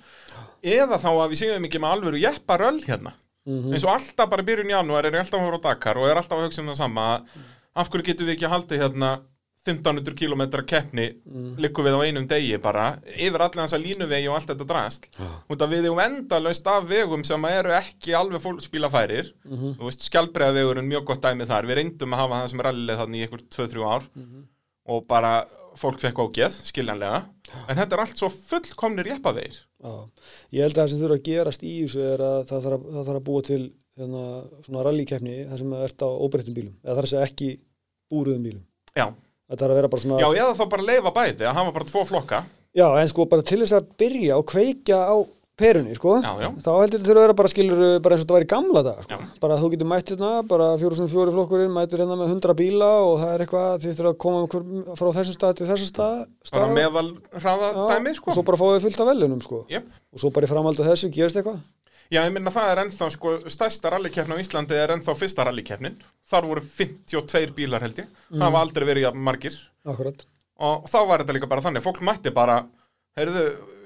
Eða 0.77 1.01
þá 1.01 1.09
að 1.11 1.27
við 1.33 1.41
séum 1.41 1.67
ekki 1.69 1.81
með 1.81 1.97
alvöru 1.97 2.21
jepparöll 2.21 2.79
hérna. 2.85 3.13
Mm 3.49 3.71
eins 3.73 3.85
og 3.87 3.95
alltaf 3.95 4.29
bara 4.29 4.43
í 4.43 4.45
byrjun 4.45 4.69
janúar 4.69 5.07
er 5.09 5.15
alltaf 5.17 5.39
að 5.39 5.47
fara 5.47 5.57
á 5.57 5.65
Dakar 5.65 5.97
og 5.97 6.05
er 6.05 6.19
alltaf 6.19 6.37
að 6.37 6.43
hugsa 6.45 6.61
um 6.61 6.67
það 6.69 6.77
sama 6.77 7.05
að 7.15 7.39
af 7.81 7.89
hverju 7.89 8.05
getum 8.05 8.27
við 8.27 8.35
ekki 8.35 8.51
haldið 8.51 8.83
hérna 8.83 9.09
1500 9.67 10.15
km 10.17 10.41
keppni 10.65 11.07
Mm. 11.21 11.55
liggum 11.61 11.85
við 11.85 11.93
á 11.93 12.01
einum 12.07 12.27
degi 12.27 12.57
bara 12.61 12.85
yfir 13.13 13.41
allir 13.45 13.61
hans 13.61 13.73
að 13.77 13.83
línuvegi 13.85 14.27
og 14.29 14.35
allt 14.39 14.47
þetta 14.49 14.67
drast. 14.67 15.09
Af 15.19 15.69
við 15.69 15.85
erum 15.85 15.99
endalaust 16.01 16.67
af 16.67 16.87
vegum 16.89 17.23
sem 17.23 17.45
eru 17.45 17.69
ekki 17.77 18.15
alveg 18.17 18.41
fólkspílafærir 18.41 19.33
Mhm. 19.45 19.75
þú 19.77 19.85
veist, 19.85 20.01
skjálbreiðavegur 20.09 20.77
er 20.77 20.81
mjög 20.89 21.05
gott 21.05 21.21
dæmi 21.21 21.45
þar. 21.45 21.65
Við 21.69 21.75
reyndum 21.77 22.13
að 22.13 22.17
hafa 22.17 22.41
það 22.41 22.49
sem 22.49 22.59
rallið 22.59 22.97
þannig 22.97 23.19
í 23.21 23.23
einhver 23.27 23.43
2-3 23.49 23.83
ár. 23.85 24.03
Mhm. 24.15 24.43
og 24.87 25.05
bara 25.07 25.45
fólk 25.77 25.99
fekk 26.01 26.15
ógeð, 26.17 26.51
skiljanlega. 26.67 27.25
En 27.69 27.77
þetta 27.77 27.93
er 27.93 27.99
allt 27.99 28.17
svo 28.17 28.27
fullkomnir 28.29 29.05
jeppavegir 29.05 29.59
Já, 29.81 30.09
ég 30.51 30.61
held 30.63 30.73
að 30.73 30.81
það 30.83 30.89
sem 30.89 30.99
þurfa 30.99 31.17
að 31.19 31.23
gerast 31.23 31.61
í 31.63 31.83
þessu 31.85 32.01
er 32.13 32.17
að 32.19 32.47
það 32.49 32.63
þarf 32.65 32.73
að, 32.73 32.91
það 32.91 33.05
þarf 33.05 33.19
að 33.21 33.23
búa 33.23 33.41
til 33.43 33.71
hérna, 33.97 34.23
svona 34.65 34.83
rallykefni 34.83 35.47
þar 35.47 35.57
sem 35.57 35.69
það 35.71 35.83
ert 35.85 36.01
á 36.01 36.09
óbreyttum 36.09 36.53
bílum. 36.57 36.73
Eða 36.83 36.95
þar 36.97 37.07
sem 37.07 37.21
ekki 37.21 37.59
búruðum 38.11 38.43
bílum. 38.43 38.63
Já, 38.97 39.13
það 39.51 39.59
þarf 39.61 39.71
að 39.75 39.77
vera 39.81 39.91
bara 39.91 40.05
svona 40.05 40.23
já, 40.23 40.29
eða 40.41 40.55
þá 40.57 40.65
bara 40.73 40.87
leifa 40.89 41.13
bæði 41.19 41.45
að 41.51 41.59
hafa 41.59 41.75
bara 41.77 41.91
tvo 41.91 42.07
flokka 42.09 42.41
Já, 42.71 42.87
en 43.01 43.09
sko 43.11 43.25
bara 43.27 43.43
til 43.43 43.59
þess 43.59 43.75
að 43.75 43.87
byrja 43.99 44.37
og 44.39 44.45
kveikja 44.47 44.97
á 45.03 45.15
perunni, 45.61 45.91
sko 45.97 46.13
Já, 46.23 46.29
já. 46.39 46.47
þá 46.63 46.69
heldur 46.79 47.01
þetta 47.03 47.11
að 47.11 47.19
vera 47.25 47.35
bara 47.37 47.49
skilur 47.51 47.81
bara 48.01 48.15
eins 48.15 48.21
og 48.23 48.25
þetta 48.25 48.35
var 48.37 48.45
í 48.45 48.49
gamla 48.53 48.83
dag, 48.87 49.01
sko 49.03 49.17
Já. 49.19 49.25
bara 49.43 49.57
þú 49.59 49.71
getur 49.73 49.89
mætt 49.91 50.13
hérna, 50.13 50.29
bara 50.47 50.69
fjóru 50.79 50.97
sem 50.97 51.09
fjóri 51.11 51.33
flokkurinn 51.35 51.75
mætur 51.75 52.01
hérna 52.01 52.15
með 52.17 52.31
hundra 52.31 52.55
bíla 52.57 52.87
og 53.03 53.19
það 53.19 53.33
er 53.35 53.43
eitthvað 53.43 53.83
þið 53.83 53.99
þurfa 53.99 54.13
að 54.15 54.17
koma 54.23 54.39
einhver, 54.45 54.63
frá 55.01 55.11
þessum 55.19 55.37
stað 55.37 55.59
til 55.59 55.67
þessum 55.69 55.91
stað, 55.91 56.23
bara 56.55 56.71
meðal 56.79 57.05
hraða 57.35 57.69
dæmi, 57.91 58.15
sko 58.17 58.31
og 58.31 58.39
svo 58.39 58.47
bara 58.47 58.61
fáið 58.63 58.87
fullt 58.87 59.03
af 59.03 59.11
velunum, 59.11 59.43
sko 59.45 59.61
Jep. 59.75 59.91
og 60.15 60.23
svo 60.23 60.31
bara 60.31 60.47
í 60.47 60.53
framhaldi 60.55 60.87
Já, 62.11 62.25
ég 62.25 62.33
minna 62.35 62.51
það 62.51 62.69
er 62.73 62.79
ennþá, 62.83 63.07
sko, 63.15 63.33
stærsta 63.47 63.93
rallikeppn 63.93 64.33
á 64.35 64.41
Íslandi 64.41 64.75
er 64.75 64.91
ennþá 64.97 65.13
fyrsta 65.15 65.45
rallikeppnin 65.47 65.93
þar 66.27 66.47
voru 66.49 66.63
52 66.65 67.53
bílar 67.55 67.85
held 67.85 68.01
ég. 68.03 68.09
Það 68.27 68.43
hafa 68.43 68.63
aldrei 68.65 68.85
verið 68.89 69.15
margir. 69.15 69.55
Akkurat. 69.87 70.25
Og 70.61 70.89
þá 70.91 70.97
var 71.07 71.23
þetta 71.23 71.35
líka 71.37 71.49
bara 71.51 71.63
þannig, 71.63 71.85
fólk 71.85 72.01
mætti 72.03 72.33
bara 72.35 72.57
heyrðu, 73.19 73.45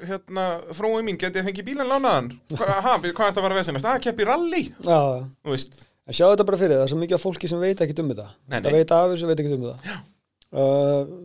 hérna, 0.09 0.45
frúi 0.73 1.03
mín 1.05 1.19
geti 1.21 1.37
ég 1.37 1.45
fengið 1.45 1.69
bílinn 1.69 1.91
lánaðan? 1.91 2.31
Hva, 2.57 2.79
ha, 2.81 2.95
hvað 2.97 3.05
er 3.05 3.13
þetta 3.13 3.43
að 3.43 3.47
vera 3.47 3.59
veðsynast? 3.59 3.87
Það 3.91 4.01
keppi 4.07 4.27
rally, 4.31 4.63
Já, 4.73 4.99
þú 5.45 5.53
veist. 5.53 5.79
En 6.05 6.17
sjá 6.17 6.25
þetta 6.25 6.49
bara 6.49 6.61
fyrir, 6.61 6.75
það 6.79 6.87
er 6.87 6.91
svo 6.95 6.99
mikið 7.01 7.17
af 7.19 7.23
fólki 7.25 7.49
sem 7.49 7.61
veit 7.61 7.85
ekki 7.85 7.97
um 8.01 8.11
þetta. 8.11 8.27
Nei, 8.49 8.57
það 8.57 8.67
nei. 8.71 8.75
veit 8.79 8.97
af 8.97 9.07
þessu, 9.13 9.29
veit 9.29 9.45
ekki 9.45 9.55
um 9.55 9.69
þetta. 9.69 9.95
Uh, 10.55 11.15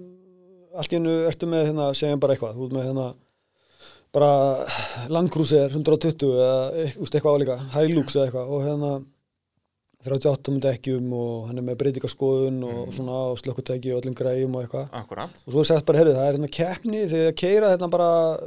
allt 0.81 0.93
í 0.93 1.01
hennu 1.01 1.17
ertu 1.29 1.49
með 1.49 1.67
hérna, 1.71 1.91
segjum 1.97 2.23
bara 2.23 2.37
eitthvað, 2.37 2.57
þú 2.57 2.69
ert 2.69 2.77
með 2.77 2.89
hérna 2.91 3.11
bara 4.13 4.67
Landcruiser 5.09 5.71
120 5.71 6.35
eða 6.35 6.89
eitthvað 6.99 7.35
álíka, 7.37 7.57
Hilux 7.77 8.17
eða 8.17 8.27
eitthvað 8.29 8.51
og 8.57 8.63
hérna 8.67 8.93
38 10.01 10.49
með 10.55 10.63
dekkjum 10.65 11.11
og 11.13 11.49
hann 11.51 11.59
er 11.61 11.65
með 11.67 11.77
breytingaskoðun 11.83 12.63
og 12.65 12.79
Mhm. 12.87 12.93
svona 12.97 13.17
og 13.31 13.37
slökkutæki 13.39 13.93
og 13.95 14.01
öllum 14.03 14.15
græjum 14.17 14.55
og 14.57 14.63
eitthvað. 14.65 14.89
Akkurat 14.97 15.29
og 15.47 15.53
svo 15.53 15.61
er 15.61 15.65
sagt 15.69 15.85
bara, 15.85 15.99
heyrðu, 15.99 16.15
það 16.17 16.29
er 16.29 16.37
hérna 16.39 16.51
keppni 16.51 17.03
þegar 17.11 17.35
keira 17.37 17.69
hérna 17.77 17.91
bara 17.91 18.39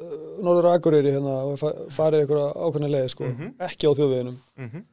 Norður 0.42 0.72
Akureyri 0.74 1.12
hérna 1.14 1.36
og 1.54 1.60
fa- 1.60 1.76
farið 1.94 2.26
ykkur 2.26 2.42
ákveðna 2.56 2.90
leið 2.90 3.10
sko, 3.10 3.24
Mhm. 3.24 3.54
ekki 3.60 3.86
á 3.86 3.92
þjóðveginum. 3.94 4.38
Mm 4.58 4.84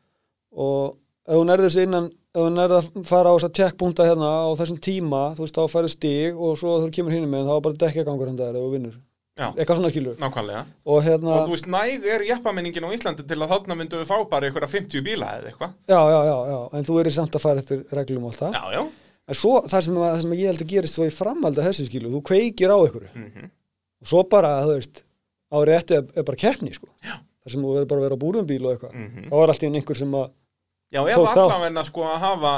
og 0.52 0.97
ef 1.28 1.34
hún 1.36 1.51
er 1.51 1.59
þessi 1.59 1.82
innan 1.84 2.06
ef 2.34 2.42
hún 2.42 2.59
er 2.59 2.68
að 2.68 3.06
fara 3.06 3.30
á 3.30 3.36
þess 3.38 3.48
að 3.48 3.55
tjekkpunta 3.55 4.05
hérna 4.05 4.28
á 4.44 4.51
þessum 4.59 4.78
tíma, 4.80 5.34
þú 5.36 5.40
veist, 5.47 5.55
þá 5.55 5.64
færðu 5.70 5.88
stig 5.90 6.34
og 6.36 6.59
svo 6.59 6.80
þú 6.82 6.90
kemur 6.92 7.12
hinn 7.12 7.30
með 7.30 7.47
þá 7.47 7.56
er 7.56 7.60
bara 7.60 7.74
dekkagangur 7.74 8.26
hann 8.26 8.36
ef 9.49 9.57
eitthvað 9.61 9.79
svona 9.81 9.91
skilur. 9.91 10.17
Nákvæmlega. 10.21 10.62
Og 10.87 11.03
hérna, 11.07 11.35
Og 11.37 11.49
þú 11.49 11.55
veist, 11.57 11.69
næg 11.73 12.07
er 12.15 12.25
jeppamenningin 12.29 12.85
á 12.85 12.91
Íslandi 12.97 13.27
til 13.27 13.39
að 13.41 13.53
þarna 13.55 13.77
myndu 13.81 14.01
við 14.01 14.11
fá 14.11 14.17
bara 14.31 14.47
einhverja 14.51 14.69
50 14.69 15.05
bíla 15.07 15.31
eða 15.39 15.51
eitthvað. 15.53 15.73
Já, 15.89 16.01
já, 16.15 16.21
já, 16.31 16.37
já. 16.53 16.59
En 16.79 16.85
þú 16.85 16.99
erir 17.01 17.17
samt 17.17 17.35
að 17.39 17.45
fara 17.47 17.62
eftir 17.65 17.85
reglum 17.93 18.25
og 18.25 18.33
allt 18.35 18.43
það. 18.45 18.53
Já, 18.59 18.65
já. 18.77 18.83
En 19.31 19.35
svo, 19.39 19.55
það 19.71 19.85
sem, 19.87 19.95
það 19.95 20.21
sem 20.21 20.33
ég 20.41 20.47
held 20.51 20.62
að 20.65 20.71
gerist 20.75 20.95
svo 20.99 21.07
í 21.07 21.15
framhaldi 21.15 21.61
af 21.62 21.67
þessu 21.71 21.87
skilu, 21.87 22.11
þú 22.11 22.21
kveikir 22.27 22.73
á 22.75 22.79
ykkur 22.89 23.09
mm 23.15 23.49
og 24.01 24.09
svo 24.09 24.23
bara, 24.33 24.62
þú 24.65 24.77
veist 24.79 25.03
árið 25.53 25.75
eftir 25.77 25.99
er, 25.99 26.05
er 26.17 26.25
bara 26.25 26.39
keppni 26.41 26.71
sko. 26.73 26.89
þar 27.05 27.53
sem 27.53 27.61
þú 27.61 27.73
verður 27.75 27.89
bara 27.91 28.01
að 28.01 28.05
vera 28.07 28.17
á 28.17 28.23
búrðumbíl 28.23 28.62
og 28.65 28.71
eitthvað. 28.73 28.95
Mhm. 28.97 29.27
þá 29.29 29.35
var 29.37 29.49
allt 29.53 29.62
í 29.62 29.67
einn 29.69 29.77
einhver 29.77 29.97
sem 30.01 30.15
að 30.17 30.31
Já, 30.91 31.01
þátt. 31.05 31.37
allavegna 31.37 31.85
sko 31.85 32.01
að 32.09 32.19
hafa 32.25 32.53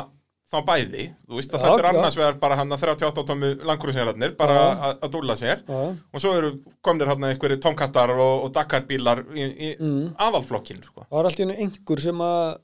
þá 0.52 0.58
bæði, 0.68 1.04
þú 1.28 1.38
veist 1.38 1.54
að 1.56 1.62
Já, 1.62 1.64
þetta 1.64 1.78
er 1.80 1.86
já. 1.86 1.98
annars 1.98 2.16
vegar 2.20 2.34
bara 2.42 2.56
hann 2.60 2.74
að 2.76 2.82
38 2.84 3.24
tómi 3.30 3.48
langkurusérarnir, 3.70 4.34
bara 4.36 4.56
Já. 4.58 4.90
að- 4.98 5.06
dúlla 5.14 5.36
sér 5.40 5.62
að, 5.64 5.94
og 6.12 6.20
svo 6.20 6.34
eru 6.36 6.50
komnir 6.84 7.08
hann 7.08 7.24
einhverju 7.30 7.58
tomkattar 7.64 8.12
og, 8.12 8.34
og 8.44 8.52
Dakar-bílar 8.52 9.24
í, 9.32 9.46
í 9.48 9.70
mm, 9.80 10.12
aðalflokkin 10.20 10.82
sko. 10.84 11.06
var 11.10 11.24
allt 11.30 11.40
í 11.40 11.46
einu 11.46 11.56
einhver 11.56 12.00
sem 12.04 12.20
að 12.26 12.58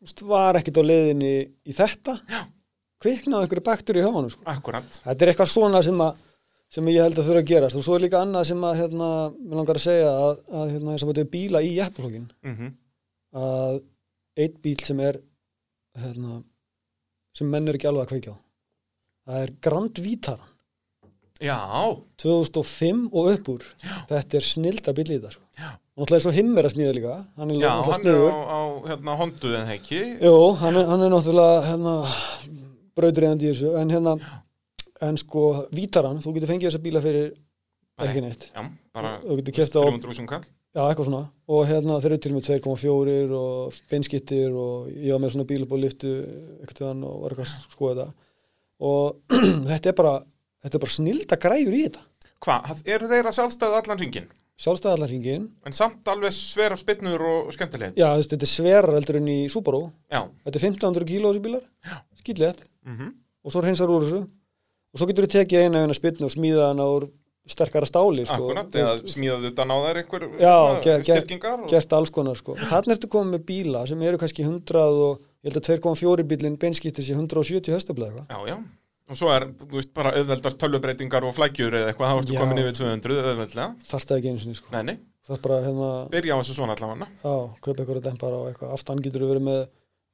veist, 0.00 0.22
var 0.30 0.58
ekkit 0.60 0.78
á 0.80 0.82
leiðinni 0.86 1.32
í 1.66 1.74
þetta 1.76 2.16
Já. 2.30 2.42
kviknaði 3.02 3.46
einhverju 3.48 3.66
baktur 3.66 3.98
í 4.00 4.04
honum 4.06 4.30
sko. 4.32 4.44
Akkurat 4.48 5.00
þetta 5.04 5.26
er 5.26 5.32
eitthvað 5.34 5.52
svona 5.56 5.82
sem 5.86 6.00
að 6.06 6.26
sem 6.70 6.86
ég 6.86 7.02
held 7.02 7.18
að 7.18 7.26
þurfa 7.26 7.42
að 7.42 7.48
gerast 7.50 7.76
og 7.80 7.82
svo 7.82 7.96
er 7.98 8.04
líka 8.04 8.20
annað 8.22 8.44
sem 8.52 8.60
að 8.62 8.76
hérna, 8.78 9.06
mér 9.42 9.58
langar 9.58 9.78
að 9.80 9.82
segja 9.88 10.10
að, 10.14 10.36
að 10.54 10.68
hérna, 10.76 10.92
sem 11.02 11.08
að 11.08 11.16
þetta 11.16 11.24
er 11.26 11.30
bíla 11.34 11.62
í 11.66 11.72
jeppaflokkin 11.80 12.28
mm 12.46 12.70
að 13.40 13.76
einn 14.42 14.54
bíl 14.62 14.80
sem 14.82 15.00
er 15.06 15.18
hérna, 15.98 16.40
sem 17.40 17.50
menn 17.50 17.68
er 17.68 17.80
ekki 17.80 17.88
alveg 17.90 18.06
að 18.06 18.14
kveikja 18.14 18.36
á. 18.36 18.38
Það 19.30 19.44
er 19.44 19.52
Grand 19.64 20.00
Vitara 20.04 20.50
Já, 21.40 21.56
2005 22.20 23.06
og 23.16 23.30
upp 23.32 23.46
úr. 23.48 23.62
Þetta 24.10 24.36
er 24.36 24.44
snilda 24.44 24.92
bíl 24.92 25.06
í 25.08 25.14
þetta 25.16 25.30
sko. 25.32 25.46
Já. 25.56 25.70
og 25.72 26.02
náttúrulega 26.02 26.18
er 26.18 26.24
svo 26.24 26.32
himmir 26.36 26.66
að 26.68 26.74
smíða 26.74 26.92
líka. 26.96 27.14
Hann 27.40 27.52
er 27.52 27.62
já, 27.62 27.70
hann 27.86 28.08
er 28.10 28.18
á, 28.28 28.40
á 28.44 28.60
hérna, 28.90 29.14
hondu 29.20 29.52
en 29.56 29.72
ekki? 29.72 30.00
Jú, 30.20 30.34
hann 30.60 30.76
er, 30.76 30.86
hann 30.92 31.04
er 31.06 31.12
náttúrulega 31.14 31.62
hérna, 31.64 31.94
brautriðandi 33.00 33.48
í 33.48 33.54
þessu. 33.54 33.72
En 33.80 33.92
hérna, 33.92 34.14
en 35.08 35.20
sko 35.20 35.46
Vítaran, 35.72 36.20
þú 36.20 36.34
getur 36.36 36.52
fengið 36.52 36.68
þessa 36.68 36.82
bíla 36.84 37.04
fyrir 37.04 37.32
ekki 38.04 38.24
neitt. 38.26 38.48
Já, 38.52 38.64
bara 38.96 39.16
þú 39.24 39.40
getur 39.40 39.58
keft 39.62 39.80
á, 39.80 39.82
300 39.88 40.12
úsum 40.12 40.28
kall 40.28 40.44
já, 40.76 40.82
eitthvað 40.84 41.08
svona. 41.10 41.22
Og 41.50 41.62
hérna 41.68 42.00
þeir 42.02 42.12
eru 42.12 42.20
til 42.24 42.34
með 42.34 42.50
2,4 42.50 43.38
og 43.38 43.78
beinskittir 43.90 44.52
og 44.54 44.90
ég 44.94 45.14
var 45.14 45.22
með 45.22 45.34
svona 45.34 45.48
bíl 45.50 45.64
upp 45.66 45.74
á 45.74 45.78
liftu 45.84 46.12
eitthvað 46.60 47.06
og 47.08 47.24
var 47.24 47.34
eitthvað 47.34 47.46
að 47.46 47.74
skoða 47.76 47.96
þetta. 47.96 48.28
Og 48.90 49.34
þetta 49.70 49.92
er 49.92 49.98
bara 50.02 50.14
þetta 50.60 50.76
er 50.76 50.84
bara 50.84 50.98
snilda 50.98 51.40
græjur 51.40 51.78
í 51.78 51.82
þetta. 51.88 52.06
Hvað, 52.40 52.84
eru 52.88 53.10
þeirra 53.10 53.34
sjálfstæðu 53.36 53.82
allan 53.82 54.00
ringin? 54.00 54.30
sjálfstæðallarringin, 54.60 55.46
En 55.66 55.76
samt 55.76 56.08
alveg 56.10 56.34
svera 56.36 56.76
spinnur 56.76 57.22
og 57.24 57.52
skemmtileg 57.56 57.96
já 57.98 58.08
veist, 58.12 58.32
þetta 58.32 58.46
er 58.46 58.50
sverar 58.50 58.96
heldur 58.96 59.20
en 59.20 59.30
í 59.32 59.38
Subaru, 59.52 59.86
Já, 60.12 60.26
þetta 60.44 60.58
er 60.58 60.66
1500 60.66 61.08
kíló 61.08 61.30
þessi 61.32 61.44
bílar, 61.46 61.64
skýtlegt 62.20 62.66
mhm. 62.84 63.14
Og 63.40 63.54
svo 63.54 63.62
hreinsar 63.64 63.88
úr 63.88 64.02
þessu. 64.04 64.18
Og 64.92 65.00
svo 65.00 65.06
getur 65.08 65.24
þú 65.24 65.30
tekið 65.32 65.62
eina 65.64 65.80
eina 65.80 65.94
spynnu 65.96 66.26
og 66.26 66.32
smíða 66.34 66.66
hana 66.68 66.84
úr 66.92 67.06
sterkara 67.52 67.88
stáli 67.88 68.26
sko. 68.28 68.38
Akkurat, 68.50 68.74
eða 68.74 68.96
veist, 68.96 69.14
smíðaðu 69.14 69.52
utan 69.52 69.72
á 69.72 69.76
þær 69.84 70.00
einhver 70.02 70.26
styrkingar 71.04 71.64
og... 71.64 71.70
gert 71.70 71.96
alls 71.98 72.12
konar 72.14 72.38
sko. 72.38 72.56
og 72.56 72.66
þannig 72.70 72.96
ertu 72.96 73.10
komið 73.12 73.36
með 73.36 73.46
bíla 73.50 73.86
sem 73.90 74.04
eru 74.06 74.20
kannski 74.20 74.46
100 74.46 74.84
og 74.84 75.22
ég 75.40 75.50
held 75.50 75.62
að 75.62 75.70
2,4 75.70 76.28
bílinn 76.32 76.60
beinskiptir 76.60 77.06
sér 77.06 77.18
170 77.18 77.74
höstablaði 77.74 78.24
Já, 78.28 78.38
já, 78.50 78.56
og 79.10 79.18
svo 79.18 79.30
er, 79.34 79.48
þú 79.58 79.80
veist, 79.80 79.92
bara 79.96 80.12
auðveldar 80.18 80.56
tölvubreitingar 80.60 81.26
og 81.26 81.34
flækjur 81.34 81.76
eða 81.80 81.90
eitthvað, 81.90 82.12
þá 82.12 82.22
ertu 82.22 82.36
komin 82.38 82.62
yfir 82.62 82.76
200 82.78 83.16
auðveldlega. 83.24 83.68
Þarf 83.90 84.06
það 84.06 84.20
ekki 84.20 84.30
einu 84.30 84.42
sinni 84.44 84.58
sko. 84.58 84.70
Nei, 84.74 84.82
nei, 84.86 84.96
bara 85.42 85.58
hérna, 85.64 85.88
byrja 86.12 86.36
á 86.36 86.40
þessu 86.40 86.56
svona 86.58 86.76
allavega 86.78 87.08
já, 87.10 87.34
kaupa 87.64 87.82
eitthvað 87.82 88.04
dempara 88.06 88.38
og 88.38 88.50
eitthvað. 88.50 88.74
Aftan 88.76 89.02
getur 89.02 89.24
þú 89.24 89.32
verið 89.32 89.46
með 89.48 89.60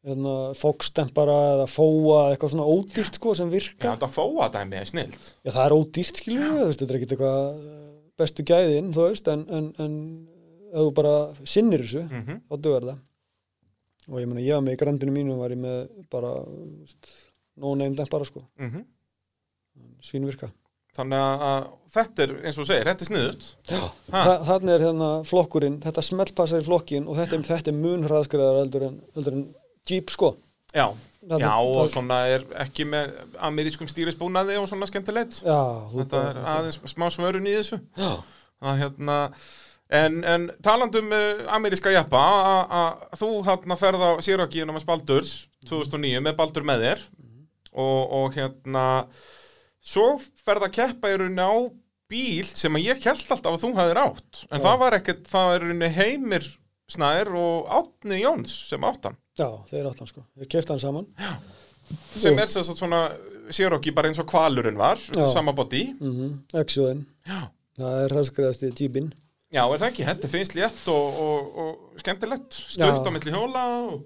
hérna, 0.07 0.35
Fox 0.55 0.93
dempara 0.97 1.37
eða 1.57 1.67
Fóa 1.71 2.21
eitthvað 2.33 2.53
svona 2.55 2.69
ódýrt 2.71 3.19
sko 3.19 3.35
sem 3.35 3.49
Já, 3.51 3.55
virka 3.57 3.93
þetta 3.97 4.09
fóa 4.15 4.47
dæmi 4.55 4.79
er 4.81 4.87
snilt 4.89 5.33
Já, 5.45 5.51
það 5.51 5.65
er 5.67 5.75
ódýrt 5.77 6.21
skilur 6.23 6.53
við, 6.55 6.71
þetta 6.73 6.87
er 6.93 6.99
ekkit 7.01 7.15
eitthvað 7.17 7.41
eh, 7.57 7.83
bestu 8.23 8.47
gæðin, 8.49 8.93
þú 8.97 9.09
veist, 9.11 9.29
en, 9.29 9.43
en, 9.53 9.67
en 9.83 9.97
ef 10.73 10.79
þú 10.87 10.93
bara 10.97 11.15
sinnir 11.45 11.83
þessu, 11.85 12.05
mm 12.09 12.39
þá 12.51 12.55
dugar 12.65 12.87
það. 12.89 13.01
Og 14.07 14.21
ég 14.23 14.29
meina, 14.31 14.41
ég 14.47 14.55
var 14.55 14.63
með 14.63 14.77
í 14.77 14.79
grandinu 14.81 15.13
mínu, 15.13 15.35
var 15.41 15.51
ég 15.53 15.59
með 15.61 15.81
bara, 16.13 16.31
no-name 17.61 17.97
dempara, 17.99 18.25
sko, 18.29 18.45
Mhm. 18.63 18.85
svínvirka. 20.03 20.49
Þannig 20.97 21.19
að- 21.21 21.67
þetta 21.93 22.23
er, 22.25 22.31
eins 22.47 22.59
og 22.59 22.67
segir, 22.67 22.85
þetta 22.89 23.03
er 23.05 23.11
sniðut 23.11 23.57
Já. 23.69 23.81
Þannig 24.49 24.71
er 24.75 24.85
hérna 24.87 25.11
flokkurinn, 25.29 25.79
þetta 25.83 26.03
smellpassar 26.03 26.63
í 26.63 26.65
flokkin 26.65 27.07
og 27.09 27.17
þetta, 27.17 27.43
þetta 27.45 27.69
er 27.69 27.77
mun 27.77 28.05
hraðskriðar 28.09 28.61
heldur 28.63 28.87
en, 28.87 29.01
en 29.15 29.55
Jeep, 29.91 30.11
sko. 30.11 30.37
Já, 30.75 30.89
Það- 31.27 31.41
já 31.43 31.53
og 31.59 31.77
það- 31.77 31.93
svona 31.95 32.19
er 32.31 32.43
ekki 32.67 32.85
með 32.87 33.15
amerískum 33.49 33.89
stýrisbúnaði 33.91 34.59
og 34.61 34.69
svona 34.71 34.87
skemmtilegt. 34.91 35.43
Já, 35.43 35.61
Þetta 35.95 36.21
er 36.31 36.43
aðeins 36.55 36.81
smá 36.95 37.07
svörun 37.11 37.47
í 37.49 37.55
þessu. 37.59 37.81
Já, 37.97 38.13
að 38.63 38.79
hérna 38.83 39.21
En, 39.89 40.25
en 40.27 40.49
talandum 40.67 41.13
uh, 41.15 41.45
ameríska 41.55 41.93
jappa 41.95 42.19
að- 42.19 43.03
þú 43.21 43.29
hérna 43.47 43.77
ferð 43.79 44.01
á 44.03 44.11
Sirokíunum 44.19 44.75
með 44.75 44.85
Baldurs 44.89 45.47
2009 45.65 46.19
með 46.27 46.35
Baldur 46.41 46.65
með 46.67 46.81
þér. 46.83 47.05
Og, 47.77 48.13
og 48.19 48.35
hérna 48.35 49.07
svo 49.81 50.17
ferð 50.45 50.67
að 50.67 50.73
keppa 50.75 51.13
í 51.13 51.19
rauninni 51.21 51.39
á 51.47 51.55
bíl 52.11 52.47
sem 52.51 52.75
að 52.75 52.83
ég 52.89 53.05
held 53.07 53.31
alltaf 53.31 53.53
að 53.55 53.63
þú 53.63 53.71
hafðir 53.79 54.01
átt. 54.03 54.43
En 54.51 54.59
Já. 54.61 54.65
það 54.67 54.79
var 54.83 54.97
ekkert, 54.99 55.23
það 55.31 55.55
er 55.55 55.61
í 55.61 55.67
rauninni 55.69 55.93
Heimir 56.01 56.49
Snær 56.91 57.31
og 57.35 57.67
Átni 57.81 58.21
Jóns 58.23 58.53
sem 58.71 58.85
átt 58.87 59.09
hann 59.09 59.17
já, 59.37 59.49
þeir 59.71 59.89
áttan, 59.91 60.07
sko. 60.11 60.23
Við 60.39 60.49
kefti 60.55 60.73
hann 60.73 60.81
saman. 60.83 61.07
sem 62.17 62.35
Jú. 62.35 62.41
er 62.43 62.47
sem 62.51 62.63
sagt 62.67 62.79
svona 62.81 63.01
Sirokí 63.51 63.93
bara 63.95 64.09
eins 64.11 64.19
og 64.19 64.27
kvalurinn 64.27 64.79
var, 64.79 64.97
Já. 65.15 65.27
sama 65.31 65.53
body 65.53 65.93
Mm 66.01 66.13
-hmm. 66.53 67.05
Já. 67.27 67.49
Það 67.77 68.05
er 68.05 68.09
hraðskriðast 68.15 68.63
í 68.63 68.73
Jeepin. 68.81 69.13
Já, 69.53 69.63
er 69.73 69.79
það 69.79 69.89
ekki, 69.91 70.05
þetta 70.05 70.29
finnst 70.29 70.55
létt 70.55 70.89
og, 70.89 71.21
og, 71.21 71.59
og 71.59 72.01
skemmtilegt, 72.01 72.53
Já. 72.79 72.89
á 73.07 73.11
milli 73.11 73.31
hjóla 73.31 73.63
og... 73.87 74.03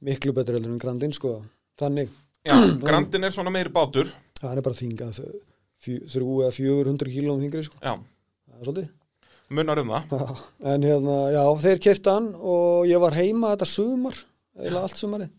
Miklu 0.00 0.32
betur 0.32 0.54
heldur 0.54 0.72
en 0.72 0.78
Grandin, 0.78 1.12
sko. 1.12 1.42
Þannig, 1.78 2.08
Já, 2.44 2.54
Grandin 2.86 3.24
er 3.24 3.30
svona 3.30 3.50
meiri 3.50 3.68
bátur 3.70 4.08
það 4.40 4.56
er 4.56 4.62
bara 4.62 4.74
þingað 4.74 5.20
þrjú 5.80 6.42
eða 6.42 6.52
400 6.52 7.10
kílóum 7.10 7.40
þingri, 7.40 7.64
sko. 7.64 7.76
Já, 7.82 7.94
Það 8.50 8.58
er 8.60 8.64
svolítið. 8.64 8.88
Munar 9.50 9.80
um 9.82 9.92
það. 9.92 10.40
En 10.72 10.86
hérna, 10.86 11.18
já, 11.34 11.42
þeir 11.64 11.82
kefti 11.86 12.12
hann 12.12 12.30
og 12.38 12.88
ég 12.88 13.02
var 13.02 13.16
heima 13.18 13.52
þetta 13.54 13.68
sumar, 13.68 14.16
eða 14.60 14.84
allt 14.86 15.00
sumarið. 15.00 15.30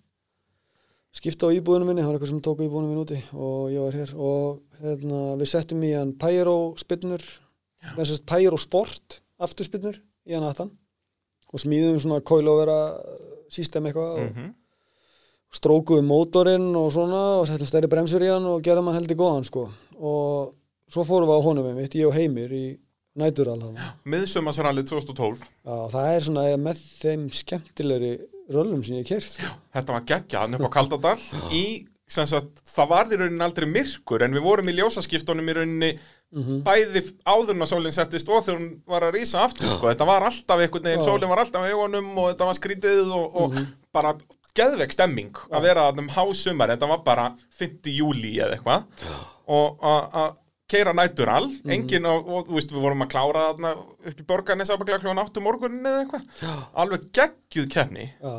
Skipta 1.16 1.50
á 1.52 1.56
íbúðinu 1.56 1.90
minni, 1.90 2.04
það 2.04 2.12
var 2.12 2.20
eitthvað 2.20 2.32
sem 2.32 2.44
tók 2.46 2.62
á 2.64 2.66
íbúðinu 2.68 2.92
minni 2.92 3.04
úti 3.04 3.20
og 3.36 3.66
ég 3.74 3.84
var 3.84 3.98
hér. 4.00 4.14
Og 4.16 4.84
hérna, 4.84 5.24
við 5.42 5.52
settum 5.52 5.84
í 5.84 5.92
hann 5.96 6.16
Pyro 6.22 6.56
spinnur, 6.80 7.26
þessast 7.98 8.28
Pyro 8.30 8.60
Sport 8.62 9.20
afturspinnur 9.42 10.00
í 10.00 10.38
hann 10.38 10.48
aftan. 10.48 10.72
Og 11.52 11.60
smíðum 11.60 12.00
svona 12.00 12.24
coilovera 12.24 12.80
system 13.52 13.90
eitthvað 13.90 14.18
og 14.22 14.28
mm 14.30 14.52
strókuðum 15.52 16.08
mótorinn 16.08 16.70
og 16.80 16.92
svona 16.96 17.22
og 17.42 17.48
settum 17.50 17.68
stærri 17.68 17.90
bremsur 17.92 18.24
í 18.24 18.30
hann 18.32 18.48
og 18.48 18.62
gerðum 18.64 18.88
hann 18.90 19.02
heldur 19.02 19.20
góðan 19.20 19.48
sko. 19.48 19.66
Og 20.00 20.54
svo 20.92 21.04
fórum 21.08 21.30
við 21.30 21.42
á 21.44 21.46
honum 21.48 21.68
einmitt, 21.72 21.98
ég 22.00 22.08
og 22.08 22.16
Heimir 22.16 22.54
í 22.56 22.66
nætural 23.20 23.60
þarna. 23.60 23.88
Miðsumasralli 24.08 24.84
2012 24.88 25.42
Já, 25.66 25.78
það 25.92 26.12
er 26.16 26.22
svona 26.28 26.46
með 26.62 26.82
þeim 27.02 27.26
skemmtilegri 27.36 28.12
röllum 28.52 28.84
sem 28.86 28.96
ég 29.02 29.08
kert 29.08 29.28
sko. 29.28 29.50
Þetta 29.76 29.94
var 29.98 30.06
geggjaðan 30.14 30.56
upp 30.60 30.68
á 30.68 30.76
Kaldadal 30.78 31.18
í, 31.52 31.64
sem 32.12 32.26
sagt, 32.28 32.64
það 32.68 32.90
varði 32.92 33.16
í 33.16 33.22
rauninni 33.22 33.46
aldrei 33.46 33.68
myrkur 33.72 34.24
en 34.26 34.34
við 34.36 34.44
vorum 34.44 34.68
í 34.72 34.76
ljósaskiptunum 34.80 35.48
í 35.52 35.56
rauninni 35.60 35.92
Mhm. 36.32 36.62
bæði 36.64 37.02
áðurna 37.28 37.66
sólinn 37.68 37.92
settist 37.92 38.30
og 38.32 38.46
þegar 38.46 38.60
hún 38.62 38.82
var 38.88 39.02
að 39.04 39.16
rísa 39.18 39.42
aftur 39.44 39.68
sko. 39.68 39.88
þetta 39.92 40.06
var 40.08 40.22
alltaf 40.24 40.60
einhvern 40.64 40.84
veginn, 40.88 41.02
Já. 41.02 41.08
sólinn 41.10 41.28
var 41.28 41.40
alltaf 41.44 41.60
á 41.60 41.68
augunum 41.68 42.18
og 42.18 42.30
þetta 42.32 42.46
var 42.48 42.56
skrítið 42.56 43.12
og, 43.12 43.36
og 43.36 43.52
Mhm. 43.52 43.66
bara 43.92 44.14
geðveik 44.56 44.94
stemming 44.94 45.34
að 45.52 45.62
vera 45.62 45.92
að 45.92 46.00
um 46.00 46.08
hásumar, 46.08 46.70
þetta 46.72 46.88
var 46.88 46.98
bara 47.04 47.36
5. 47.52 47.92
júli 47.92 48.38
eða 48.40 48.56
eitthvað 48.58 48.86
og 49.48 49.78
að- 49.82 50.12
að 50.14 50.36
keira 50.72 50.94
nætural. 50.96 51.48
Mhm. 51.52 51.72
engin 51.76 52.06
og, 52.10 52.28
og 52.32 52.48
þú 52.50 52.58
veist 52.58 52.72
við 52.74 52.84
vorum 52.86 53.04
að 53.06 53.12
klára 53.14 53.46
þarna 53.52 53.72
upp 54.12 54.22
í 54.24 54.28
borgarnes 54.32 54.72
ábygglega 54.72 55.02
kljóðan 55.04 55.24
áttu 55.26 55.44
morgunin 55.44 55.86
eða 55.92 56.06
eitthvað. 56.06 56.64
Alveg 56.84 57.10
geggjuð 57.18 57.68
keppni. 57.76 58.08
Já, 58.22 58.34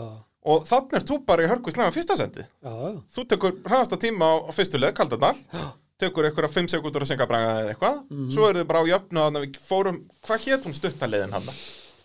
og 0.53 0.65
þannig 0.67 0.97
er 0.99 1.07
þú 1.13 1.21
bara 1.29 1.45
í 1.45 1.51
hörku 1.53 1.71
slæma 1.71 1.93
fyrsta 1.95 2.17
sendi 2.19 2.43
já, 2.43 2.73
já, 2.73 2.97
þú 3.15 3.25
tekur 3.31 3.53
hraðasta 3.63 3.99
tíma 4.03 4.27
á, 4.27 4.35
á 4.49 4.51
fyrstu 4.57 4.81
leið, 4.81 4.97
Kaldadal. 4.99 5.37
Já. 5.53 5.69
tekur 6.03 6.27
eitthvað 6.27 6.51
5 6.51 6.73
sekundur 6.73 7.05
að 7.05 7.13
senga 7.13 7.29
braga 7.31 7.53
eða 7.61 7.75
eitthvað. 7.77 8.01
Mhm. 8.11 8.31
svo 8.35 8.49
eru 8.49 8.59
þið 8.65 8.67
bara 8.73 8.83
á 8.83 8.91
jöfnu 8.91 9.23
að 9.23 9.39
við 9.45 9.61
fórum 9.63 10.03
hvað 10.27 10.49
hétt 10.49 10.67
hún 10.67 10.75
stuttaleiðin 10.75 11.33
hann 11.37 11.53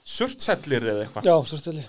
surtsellir 0.05 0.85
eða 0.85 1.07
eitthvað? 1.07 1.25
Já, 1.25 1.35
svo 1.49 1.57
stili 1.57 1.83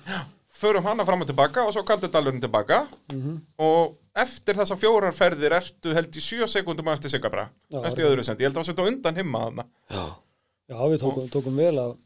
förum 0.58 0.84
hana 0.84 1.04
fram 1.06 1.22
og 1.22 1.28
tilbaka 1.30 1.64
og 1.66 1.72
svo 1.74 1.84
Kaldadalurinn 1.86 2.42
tilbaka. 2.42 2.86
Mhm. 3.12 3.38
og 3.58 3.96
eftir 4.18 4.58
þessa 4.58 4.76
fjórar 4.78 5.14
ferðir 5.14 5.54
ertu 5.60 5.94
held 5.94 6.16
í 6.16 6.20
7 6.20 6.46
sekundum 6.50 6.88
eftir 6.92 7.10
Já, 7.10 7.84
eftir 7.84 8.04
öðru 8.08 8.24
sendi, 8.24 8.44
ég 8.44 8.48
held 8.48 8.58
að 8.58 8.64
það 8.64 8.70
setja 8.72 8.86
undan 8.90 9.16
himma 9.16 9.38
þarna. 9.44 9.64
Já, 9.90 10.04
já 10.68 10.78
við 10.90 11.00
tókum, 11.04 11.28
tókum 11.30 11.56
vel 11.56 11.78
að 11.78 11.96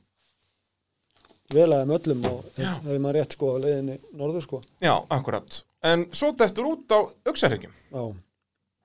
vel 1.53 1.69
að 1.73 1.83
þeim 1.83 1.95
öllum 1.99 2.27
og 2.31 2.45
hefði 2.57 2.99
maður 2.99 3.19
rétt 3.19 3.37
sko 3.37 3.53
á 3.53 3.57
leiðinni 3.63 3.99
norður 4.13 4.47
sko. 4.47 4.61
Já, 4.81 4.95
akkurat. 5.11 5.63
En 5.83 6.07
svo 6.15 6.33
dettur 6.39 6.69
út 6.73 6.95
á 6.95 6.99
auksarengjum 7.27 7.73
Já, 7.93 8.03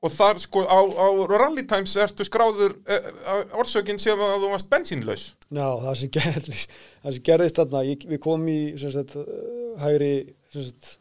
og 0.08 0.14
þar 0.16 0.40
sko 0.44 0.64
á, 0.66 0.80
á 0.80 1.08
Rally 1.32 1.64
Times 1.70 1.96
ertu 2.04 2.26
skráður 2.28 2.78
uh, 2.88 3.42
orsökin 3.62 4.00
sem 4.02 4.20
að 4.24 4.38
þú 4.46 4.52
varst 4.56 4.70
bensínlaus 4.72 5.26
Já, 5.54 5.68
það 5.84 5.98
sem 6.02 6.14
gerðist, 6.20 6.78
það 7.04 7.18
sem 7.20 7.26
gerðist 7.32 7.60
þarna, 7.62 7.84
ég, 7.92 8.08
við 8.16 8.24
komum 8.26 8.48
í 8.54 8.60
sagt, 8.82 9.18
uh, 9.20 9.76
hægri 9.84 10.14
sagt, 10.56 10.96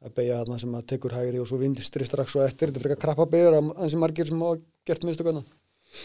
að 0.00 0.14
beigja 0.16 0.38
þarna 0.42 0.60
sem 0.62 0.76
að 0.78 0.86
tekur 0.94 1.12
hægri 1.18 1.40
og 1.42 1.48
svo 1.50 1.58
vindistri 1.60 2.06
strax 2.08 2.36
og 2.38 2.46
eftir, 2.46 2.70
þetta 2.70 2.84
frekar 2.86 3.02
krappa 3.08 3.26
beigur 3.32 3.58
að 3.60 3.90
sem 3.92 4.00
margir 4.00 4.30
sem 4.30 4.40
hafa 4.46 4.60
gert 4.88 5.04
mistökunna. 5.04 5.42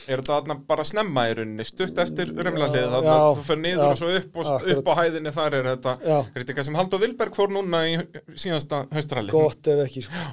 Er 0.10 0.18
þetta 0.18 0.39
þarna 0.39 0.56
bara 0.65 0.84
snemma 0.89 1.23
í 1.30 1.35
rauninni, 1.38 1.64
stutt 1.69 1.99
eftir 2.02 2.31
remlahlið, 2.34 2.88
þannig 2.89 3.06
Já, 3.11 3.27
þú 3.38 3.43
fer 3.45 3.60
niður 3.61 3.84
já, 3.84 3.89
og 3.93 3.99
svo 3.99 4.07
upp 4.18 4.39
og 4.41 4.47
akkurat. 4.56 4.80
upp 4.81 4.88
á 4.89 4.93
hæðinni 4.99 5.34
þar 5.35 5.57
er 5.60 5.68
þetta, 5.69 5.93
Já, 6.02 6.15
er 6.18 6.39
þetta 6.39 6.52
eitthvað 6.56 6.68
sem 6.68 6.77
Haldur 6.80 7.03
Vilberg 7.06 7.38
fór 7.38 7.53
núna 7.53 7.81
í 7.85 7.93
síðasta 8.41 8.80
haustralli? 8.97 9.35
gott 9.35 9.69
ef 9.76 9.84
ekki, 9.85 10.03
sko. 10.07 10.23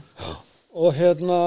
Og 0.72 0.94
hérna, 0.96 1.38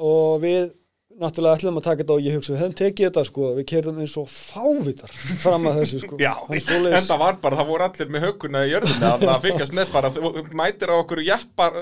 og 0.00 0.40
við 0.42 0.72
náttúrulega 1.20 1.58
ætlum 1.60 1.76
að 1.78 1.84
taka 1.86 2.02
þetta 2.02 2.14
og 2.16 2.24
ég 2.24 2.34
hugsa, 2.34 2.52
við 2.54 2.62
hefum 2.62 2.76
tekið 2.80 3.06
þetta, 3.06 3.24
sko, 3.28 3.50
við 3.58 3.66
kerðum 3.70 4.00
eins 4.02 4.14
og 4.18 4.30
fávitar 4.32 5.12
fram 5.42 5.68
að 5.70 5.76
þessu, 5.82 6.00
sko. 6.02 6.18
Já, 6.18 6.32
Það 6.48 6.88
en 6.90 7.06
það 7.06 7.20
var 7.20 7.36
bara, 7.44 7.58
það 7.60 7.70
voru 7.70 7.86
allir 7.86 8.10
með 8.10 8.26
höguna 8.26 8.64
í 8.64 8.72
jörðinu 8.72 9.10
að 9.10 9.26
að 9.34 9.44
fylgjast 9.44 9.76
með 9.78 9.92
bara, 9.94 10.10
mætir 10.58 10.90
á 10.90 10.96
okkur 10.96 11.22
jeppar 11.22 11.78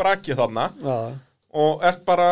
brakið 0.00 0.40
þarna 0.40 0.66
Já, 0.80 0.96
og 1.62 1.86
ert 1.86 2.02
bara 2.08 2.26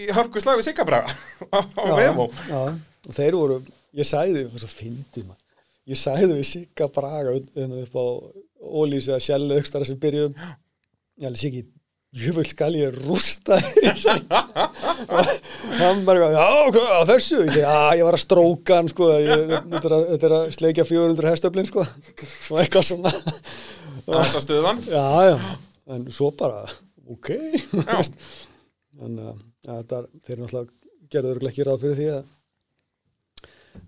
í 0.00 0.08
hörku 0.16 0.40
slag 0.40 0.62
við 0.62 0.70
Siggabraga 0.70 1.12
á, 1.52 1.58
á 1.60 1.84
já, 2.00 2.14
og 2.16 3.12
þeir 3.18 3.36
voru 3.36 3.60
ég 4.00 4.06
það 4.06 4.42
var 4.52 4.62
svo 4.62 4.70
fyndið 4.70 5.26
maður. 5.26 5.46
Ég 5.90 5.98
sagði 5.98 6.36
við 6.36 6.46
Sigga 6.46 6.86
Braga 6.92 7.34
hérna 7.56 7.82
upp 7.82 7.96
á 7.98 8.04
Ólísi 8.60 9.10
að 9.14 9.22
sjælu 9.24 9.56
aukstara 9.56 9.86
sem 9.88 9.96
byrjuðum. 9.98 10.34
Ég 11.20 11.26
alveg 11.26 11.40
Siggi, 11.40 11.62
jöfull 12.16 12.46
skal 12.48 12.74
ég 12.74 12.96
rústa 13.06 13.58
þér 13.62 14.00
og 15.06 15.28
hann 15.78 16.00
bara, 16.08 16.30
já, 16.34 16.46
á 16.74 17.00
þessu. 17.06 17.44
"Já, 17.54 17.74
ég 17.98 18.04
var 18.08 18.16
að 18.18 18.24
stróka 18.24 18.80
hann 18.80 18.90
sko, 18.90 19.10
ég, 19.22 19.44
þetta, 19.70 19.84
er 19.84 19.94
að, 19.96 20.04
þetta 20.14 20.26
er 20.30 20.34
að 20.38 20.48
sleikja 20.56 20.86
400 20.88 21.30
hestöflin 21.30 21.68
sko, 21.70 21.84
og 21.84 22.58
eitthvað 22.64 22.88
svona. 22.90 23.12
Þessa 24.10 24.42
stuðan. 24.42 24.82
já, 24.90 25.06
já, 25.30 25.36
en 25.94 26.08
svo 26.14 26.32
bara 26.34 26.64
ok. 27.10 27.30
Þannig 29.00 29.30
að 29.30 29.38
ja, 29.66 29.76
þetta, 29.76 30.02
þeir 30.26 30.42
náttúrulega 30.42 30.68
gerður 31.10 31.48
ekki 31.50 31.66
ráð 31.66 31.84
fyrir 31.86 31.98
því 32.00 32.08
að 32.16 32.24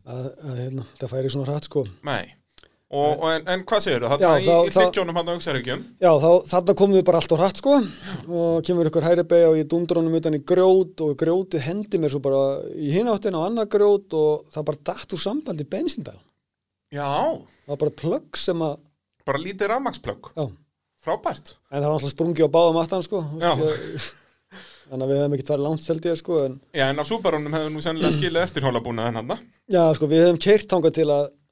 að, 0.06 0.26
að 0.46 0.56
hérna, 0.62 0.84
það 1.00 1.12
færi 1.16 1.30
svona 1.34 1.48
hratt 1.50 1.66
sko. 1.68 1.82
Nei. 2.06 2.34
Og, 2.92 3.22
en, 3.32 3.46
en 3.48 3.62
hvað 3.64 3.80
segir? 3.86 4.02
Já, 4.04 4.10
Þarna 4.20 4.40
þá- 4.44 4.66
í 4.68 4.72
hryggjónum 4.74 5.16
hann 5.16 5.28
á 5.32 5.34
Uxarhyggjum? 5.38 5.84
já, 6.04 6.10
þá, 6.20 6.30
þarna 6.50 6.74
komum 6.76 6.96
við 6.98 7.04
bara 7.08 7.20
allt 7.22 7.32
á 7.32 7.36
hratt 7.40 7.56
sko 7.62 7.76
og 8.28 8.58
kemur 8.68 8.90
ykkur 8.90 9.06
hæri 9.06 9.24
beig 9.30 9.46
og 9.48 9.56
ég 9.56 9.68
dundur 9.72 9.96
honum 10.02 10.18
utan 10.18 10.36
í 10.36 10.42
grjót 10.44 11.00
og 11.06 11.14
grjótið 11.22 11.64
hendi 11.64 11.96
mér 12.02 12.12
svo 12.12 12.20
bara 12.20 12.42
í 12.76 12.90
hináttin 12.92 13.32
á 13.32 13.40
annað 13.48 13.70
grjót 13.72 14.12
og 14.18 14.44
það 14.52 14.66
bara 14.68 14.82
datt 14.92 15.14
úr 15.16 15.22
sambandi 15.24 15.64
bensindal 15.72 16.18
Já, 16.92 17.08
það 17.64 17.72
var 17.72 17.80
bara 17.86 17.94
plögg 18.02 18.36
sem 18.36 18.60
að 18.68 18.76
bara 19.24 19.38
lítið 19.40 19.70
rafmagsplögg. 19.72 20.28
já, 20.36 20.44
Frábært. 21.02 21.54
en 21.72 21.80
það 21.80 21.88
var 21.88 21.96
alltaf 21.96 22.12
sprungið 22.12 22.44
á 22.44 22.54
báðum 22.60 22.80
aftan 22.84 23.02
sko 23.08 23.22
Já. 23.40 23.52
þannig 24.92 25.06
að 25.06 25.12
við 25.14 25.20
hefum 25.22 25.34
ekki 25.38 25.46
farið 25.48 25.64
langt 25.64 25.86
held 25.88 26.06
ég 26.12 26.18
sko 26.20 26.40
en 26.44 26.60
Já, 26.76 26.84
en 26.92 27.00
á 27.00 27.04
Subarunum 27.08 27.56
hefur 27.56 27.72
nú 27.72 27.80
sennilega 27.80 28.12
skilið 28.18 28.42
eftir 28.44 28.66
hólabúnaðin 28.68 29.16
hann. 29.22 29.32
Já, 29.72 29.88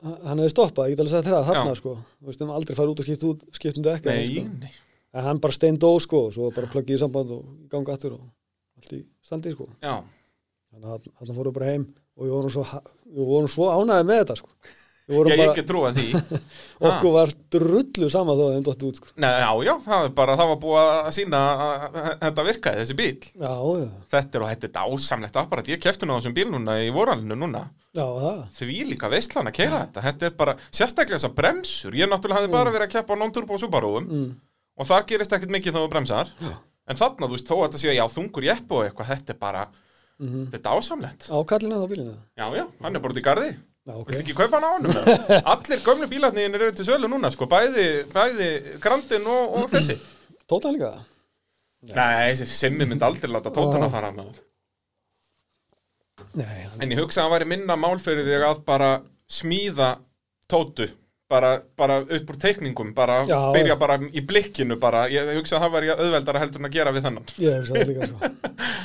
hann 0.03 0.39
hefði 0.41 0.53
stoppað, 0.55 0.89
ég 0.91 0.95
get 0.97 1.03
alveg 1.05 1.13
sagt 1.15 1.27
þér 1.29 1.37
að 1.39 1.49
þarna, 1.51 1.75
sko 1.79 1.95
Þú 2.01 2.29
veist, 2.31 2.41
hefum 2.41 2.53
aldrei 2.57 2.77
farið 2.79 2.93
út 2.95 3.03
og 3.03 3.09
skipt 3.09 3.27
út, 3.31 3.43
skipt 3.59 3.81
um 3.81 3.85
dekka 3.87 4.15
Nei, 4.15 4.27
sko. 4.31 4.45
nei. 4.63 4.71
En 5.11 5.27
hann 5.27 5.41
bara 5.43 5.57
stein 5.57 5.79
dó, 5.83 5.91
sko, 6.01 6.23
og 6.29 6.35
svo 6.37 6.51
bara 6.55 6.71
plöggið 6.71 6.97
í 6.97 7.01
samband 7.03 7.33
og 7.35 7.43
í 7.65 7.69
ganga 7.73 7.97
aftur 7.97 8.15
og 8.17 8.23
allt 8.81 8.95
í 8.97 9.01
standi, 9.27 9.53
sko 9.57 9.67
Já. 9.83 9.97
Þannig 10.71 10.93
að 10.95 11.09
hann 11.21 11.37
fórum 11.41 11.57
bara 11.57 11.73
heim 11.73 11.89
og 12.17 12.25
við 12.27 12.35
vorum 12.37 12.55
svo, 12.55 12.65
svo 13.51 13.71
ánæði 13.75 14.07
með 14.13 14.23
þetta, 14.23 14.39
sko 14.41 14.51
Já, 15.11 15.35
ég 15.35 15.43
ekki 15.49 15.65
trúa 15.67 15.91
því. 15.97 16.07
okkur 16.89 17.15
var 17.15 17.33
drullu 17.53 18.11
sama 18.13 18.37
þó 18.39 18.43
að 18.47 18.53
þeim 18.55 18.67
dótti 18.69 18.87
út, 18.89 19.01
sko 19.01 19.15
Nei, 19.21 19.31
já, 19.43 19.51
já, 19.67 19.73
það 19.87 20.07
er 20.07 20.15
bara, 20.21 20.37
það 20.39 20.51
var 20.53 20.61
búið 20.63 20.81
að 20.85 21.11
sína 21.17 21.41
að 21.51 21.87
að 21.89 22.09
þetta 22.23 22.45
virkaði, 22.47 22.85
þessi 22.85 22.97
bíl. 23.01 23.27
Já, 23.35 23.55
já, 23.81 23.89
Þetta 24.15 24.39
er 24.39 24.45
og 24.45 24.53
þetta 24.53 24.69
er 24.69 24.75
dásamlegt 24.79 25.41
apparat. 25.43 25.73
Ég 25.73 25.83
kefti 25.83 26.09
nú 26.09 26.17
þessum 26.19 26.37
bíl 26.39 26.47
núna 26.53 26.79
í 26.85 26.89
voralinu 26.95 27.39
núna. 27.39 27.67
já, 27.91 28.07
það 28.07 28.41
Því 28.61 28.79
líka 28.93 29.11
veistlan 29.11 29.51
að 29.51 29.59
keiða 29.59 29.83
þetta. 29.83 30.07
Þetta 30.09 30.31
er 30.31 30.39
bara, 30.39 30.57
sérstaklega 30.71 31.19
þessar 31.19 31.37
bremsur. 31.43 31.99
Ég 31.99 32.11
náttúrulega 32.11 32.41
hafði 32.41 32.55
bara 32.55 32.75
verið 32.75 32.89
að 32.89 32.95
keppa 32.95 33.19
á 33.19 33.21
non-turbo 33.21 33.59
Subaruum 33.59 34.07
mm. 34.07 34.33
og 34.79 34.91
þar 34.91 35.07
gerist 35.11 35.35
ekkert 35.37 35.55
mikið 35.57 35.77
þá 35.77 35.81
þú 35.83 35.93
bremsar. 35.93 36.35
En 36.91 36.99
þarna, 36.99 37.29
þú 37.29 37.37
veist, 37.37 37.47
þó 37.51 37.57
að 37.59 37.65
þetta 37.69 37.81
sé, 37.83 37.95
já, 37.95 38.05
þungur 38.11 38.47
jeppu 38.47 38.79
og 38.79 38.87
eitthvað, 38.87 39.11
þetta 39.15 39.35
er 39.35 39.41
bara, 39.43 39.69
Mm 40.21 40.51
þetta 40.51 40.59
er 40.59 40.65
dásamlegt. 40.67 41.27
Á 41.33 41.39
kallina 41.49 41.79
þá 41.81 41.87
bílina 41.89 42.15
Já, 42.37 42.45
já, 42.53 42.65
hann 42.85 42.97
er 42.97 43.01
bara 43.01 43.15
út 43.15 43.21
í 43.21 43.23
garði. 43.25 43.53
Já, 43.89 43.95
ok 43.97 44.11
Viltu 44.13 44.21
ekki 44.25 44.37
kaupa 44.37 44.61
hann 44.61 44.85
á 44.85 44.93
eða? 44.93 45.39
Allir 45.55 45.81
gömlu 45.85 46.09
bílarnir 46.11 46.59
eru 46.59 46.73
til 46.77 46.85
sölu 46.89 47.09
núna, 47.09 47.31
sko, 47.33 47.49
bæði, 47.51 47.87
bæði 48.13 48.51
Grandin 48.83 49.25
og, 49.31 49.57
og 49.63 49.73
þessi. 49.73 49.97
Tóta 50.45 50.69
hann 50.69 50.77
líka 50.77 50.93
það? 50.93 51.09
Nei, 51.97 52.37
Simmi 52.45 52.85
myndi 52.85 53.07
aldrei 53.07 53.33
láta 53.33 53.53
tótuna 53.55 53.89
Ó. 53.89 53.93
fara 53.93 54.13
með 54.13 54.29
það. 54.29 54.47
Hann 56.37 56.85
En 56.85 56.93
ég 56.93 57.01
hugsa 57.01 57.23
að 57.23 57.31
það 57.31 57.35
væri 57.39 57.51
minna 57.55 57.77
mál 57.81 57.97
fyrir 58.05 58.29
þig 58.29 58.45
að 58.51 58.61
bara 58.69 58.91
smíða 59.31 59.95
tótu 60.51 60.91
bara, 61.31 61.55
bara 61.79 62.01
upp 62.03 62.31
úr 62.35 62.39
teikningum 62.43 62.93
bara 62.95 63.23
Já. 63.25 63.39
byrja 63.55 63.77
bara 63.81 63.97
í 64.11 64.23
blikkinu 64.27 64.77
bara, 64.83 65.07
ég 65.09 65.33
hugsa 65.39 65.57
að 65.57 65.65
það 65.65 65.77
væri 65.79 65.93
auðveldara 65.97 66.43
heldur 66.45 66.61
en 66.61 66.69
að 66.69 66.77
gera 66.77 66.93
við 66.95 67.07
þennan 67.09 67.31
Ég 67.41 67.57
hef 67.57 67.71
það 67.71 67.93
líka, 67.95 68.11
sko 68.11 68.19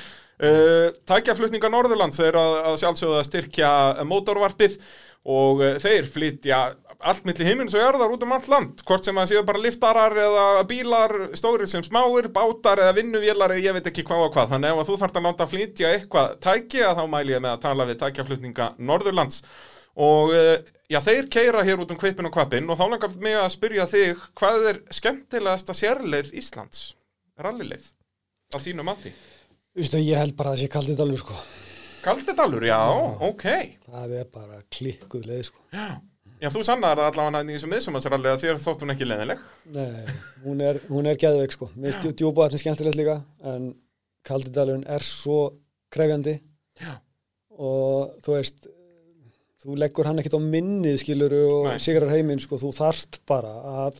uh, 0.43 0.87
Tækjaflutninga 1.09 1.71
Norðurlands 1.71 2.21
er 2.23 2.37
að, 2.39 2.55
að 2.71 2.79
sjálfsögða 2.83 3.19
að 3.21 3.27
styrkja 3.29 3.69
mótorvarpið 4.07 4.79
og 5.25 5.63
uh, 5.63 5.77
þeir 5.81 6.09
flytja 6.11 6.63
allt 7.05 7.25
milli 7.27 7.45
himins 7.47 7.75
og 7.75 7.83
jarðar 7.83 8.13
út 8.15 8.23
um 8.25 8.33
allt 8.35 8.47
land. 8.49 8.81
Hvort 8.87 9.05
sem 9.05 9.17
að 9.19 9.31
séu 9.31 9.43
bara 9.45 9.61
liftarar 9.61 10.15
eða 10.19 10.63
bílar 10.69 11.13
stórir 11.37 11.69
sem 11.69 11.83
smáir, 11.85 12.29
bátar 12.33 12.81
eða 12.81 12.95
vinnuvélar, 12.97 13.55
ég 13.61 13.75
veit 13.77 13.89
ekki 13.91 14.05
hvað 14.07 14.27
og 14.27 14.35
hvað. 14.35 14.53
Þannig 14.55 14.79
að 14.79 14.89
þú 14.89 14.97
þarft 15.01 15.19
að 15.19 15.27
láta 15.27 15.49
flytja 15.49 15.91
eitthvað 15.93 16.37
tæki 16.45 16.83
að 16.85 17.01
þá 17.01 17.03
mæli 17.11 17.35
ég 17.35 17.43
með 17.43 17.55
að 17.55 17.63
tala 17.67 17.89
við 17.89 17.99
tækjaflutninga 18.01 18.69
Norðurlands. 18.89 19.43
Og 20.05 20.33
uh, 20.35 20.55
já, 20.91 20.99
þeir 21.03 21.29
keira 21.31 21.63
hér 21.67 21.83
út 21.83 21.93
um 21.93 21.99
kvipin 21.99 22.27
og 22.29 22.35
kvapin 22.35 22.67
og 22.69 22.79
þá 22.79 22.85
langar 22.87 23.15
mig 23.21 23.37
að 23.39 23.53
spyrja 23.53 23.87
þig 23.91 24.25
hvað 24.35 24.69
er 24.71 24.81
skemmtilegasta 24.97 25.77
sérleið 25.77 26.33
Íslands? 26.41 26.89
Rallileið 27.39 27.91
að 28.55 28.69
þínu 28.69 28.87
mati? 28.87 29.13
Vistu, 29.75 29.99
ég 29.99 30.15
held 30.19 30.35
bara 30.39 30.53
að 30.53 30.57
það 30.57 30.63
sé 30.63 30.71
kaldið 30.71 31.01
alveg, 31.03 31.21
sko. 31.21 31.37
Kaldidalur, 32.05 32.63
já, 32.63 32.77
ok. 33.27 33.45
Það 33.87 34.11
er 34.19 34.27
bara 34.31 34.59
klikkuð 34.71 35.25
leið, 35.27 35.41
sko. 35.49 35.63
Já, 35.73 35.87
já 36.43 36.49
þú 36.53 36.61
sannar 36.67 36.99
það 37.01 37.09
allavega 37.09 37.41
í 37.43 37.55
þessum 37.57 37.73
miðsumansralli 37.73 38.31
að 38.31 38.43
þér 38.45 38.61
þótt 38.61 38.85
hún 38.85 38.93
ekki 38.93 39.07
leðileg 39.09 39.41
Nei, 39.75 40.13
hún 40.45 40.61
er, 40.63 40.79
hún 40.91 41.09
er 41.09 41.19
geðveik 41.19 41.55
sko. 41.57 41.67
Mér 41.75 41.97
finnst 41.97 42.21
djúbáðin 42.21 42.61
skemmtilegt 42.61 42.99
líka 42.99 43.17
en 43.51 43.73
Kaldidalurinn 44.25 44.87
er 44.95 45.05
svo 45.05 45.41
krefjandi. 45.93 46.37
Já. 46.79 46.95
og 47.55 48.15
þú 48.23 48.33
veist 48.35 48.65
þú 49.63 49.75
leggur 49.79 50.07
hann 50.09 50.19
ekkert 50.19 50.35
á 50.37 50.41
minnið 50.43 50.97
skiluru 51.01 51.41
og 51.47 51.67
Nei. 51.71 51.79
sigrar 51.81 52.11
heiminn 52.11 52.41
sko. 52.43 52.59
Þú 52.59 52.71
þarft 52.75 53.21
bara 53.27 53.53
að 53.87 53.99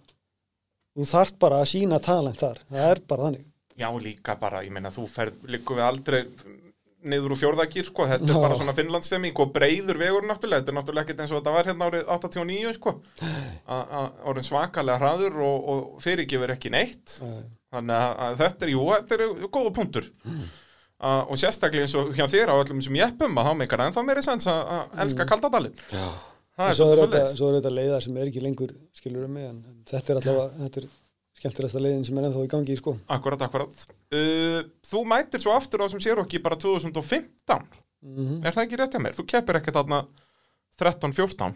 þú 0.95 1.07
þarft 1.10 1.39
bara 1.41 1.61
að 1.64 1.72
sína 1.72 1.99
talent 2.03 2.41
þar. 2.41 2.60
Það 2.69 2.89
er 2.91 3.03
bara 3.07 3.27
þannig 3.30 3.45
Já, 3.76 3.89
líka 3.99 4.38
bara, 4.39 4.64
ég 4.64 4.72
meina, 4.72 4.91
þú 4.93 5.03
ferð 5.11 5.49
líku 5.52 5.76
við 5.76 5.84
aldrei 5.84 6.22
niður 7.06 7.35
úr 7.35 7.39
fjórðagýr, 7.39 7.85
sko, 7.89 8.07
þetta 8.10 8.31
er 8.31 8.39
bara 8.41 8.57
svona 8.57 8.73
finnlandsstemming 8.77 9.38
og 9.43 9.52
breiður 9.53 9.99
vegur 10.02 10.26
náttúrulega, 10.26 10.64
þetta 10.64 10.72
er 10.73 10.77
náttúrulega 10.80 11.06
ekkert 11.06 11.22
eins 11.22 11.34
og 11.34 11.41
þetta 11.41 11.53
var 11.53 11.69
hérna 11.69 11.89
árið 11.89 12.06
89, 12.15 12.72
sko, 12.80 12.93
orðin 14.31 14.47
svakalega 14.47 15.02
hraður 15.02 15.41
og, 15.45 15.68
og 15.73 16.03
fyrirgefur 16.06 16.56
ekki 16.56 16.72
neitt, 16.73 17.18
Nei. 17.22 17.43
þannig 17.76 18.06
að, 18.26 18.38
þetta 18.41 18.65
er, 18.65 18.73
jú, 18.73 18.85
þetta 18.95 19.19
er 19.19 19.49
góða 19.60 19.73
punktur. 19.76 20.10
A, 20.95 21.10
og 21.27 21.38
sérstaklega 21.38 21.85
eins 21.85 21.97
og 21.99 22.14
hjá 22.15 22.26
þér 22.31 22.56
á 22.56 22.56
öllum 22.56 22.80
sem 22.81 22.97
jeppum 22.97 23.38
að 23.38 23.49
þá 23.49 23.57
meikar 23.60 23.85
ennþá 23.85 24.03
meiri 24.07 24.23
sens 24.26 24.47
að 24.49 24.95
elska 25.03 25.27
kaldadalinn. 25.30 25.76
Já. 25.91 26.07
Er 26.56 26.77
svo 26.77 26.88
er, 26.88 27.02
þetta, 27.03 27.68
er 27.68 27.73
leiðar 27.76 28.03
sem 28.06 28.15
er 28.15 28.30
ekki 28.30 28.39
lengur 28.39 28.72
skilur 28.95 29.26
um 29.27 29.34
mig 29.35 29.43
en 29.49 29.57
en 29.68 29.81
þetta 29.89 30.14
er 30.14 30.19
allavega 30.22 30.61
þetta 30.61 30.80
er 30.81 30.85
skemmtilegsta 31.45 31.81
leiðin 31.85 32.05
sem 32.09 32.17
er 32.17 32.27
ennþá 32.31 32.43
í 32.47 32.51
gangi 32.51 32.76
sko. 32.81 32.97
Akkurat, 33.13 33.45
akkurat. 33.45 33.85
Uh, 34.09 34.65
þú 34.89 35.05
mætir 35.13 35.45
svo 35.45 35.53
aftur 35.53 35.85
á 35.85 35.88
sem 35.93 36.01
sér 36.01 36.19
okki 36.26 36.41
bara 36.41 36.57
2015. 36.57 37.69
mm 38.05 38.41
Er 38.45 38.53
það 38.57 38.65
ekki 38.65 38.81
rétt 38.81 38.97
hjá 38.97 39.01
mér? 39.05 39.15
Þú 39.17 39.30
keppir 39.30 39.61
ekkert 39.61 39.77
þarna 39.80 40.03
13-14. 40.81 41.55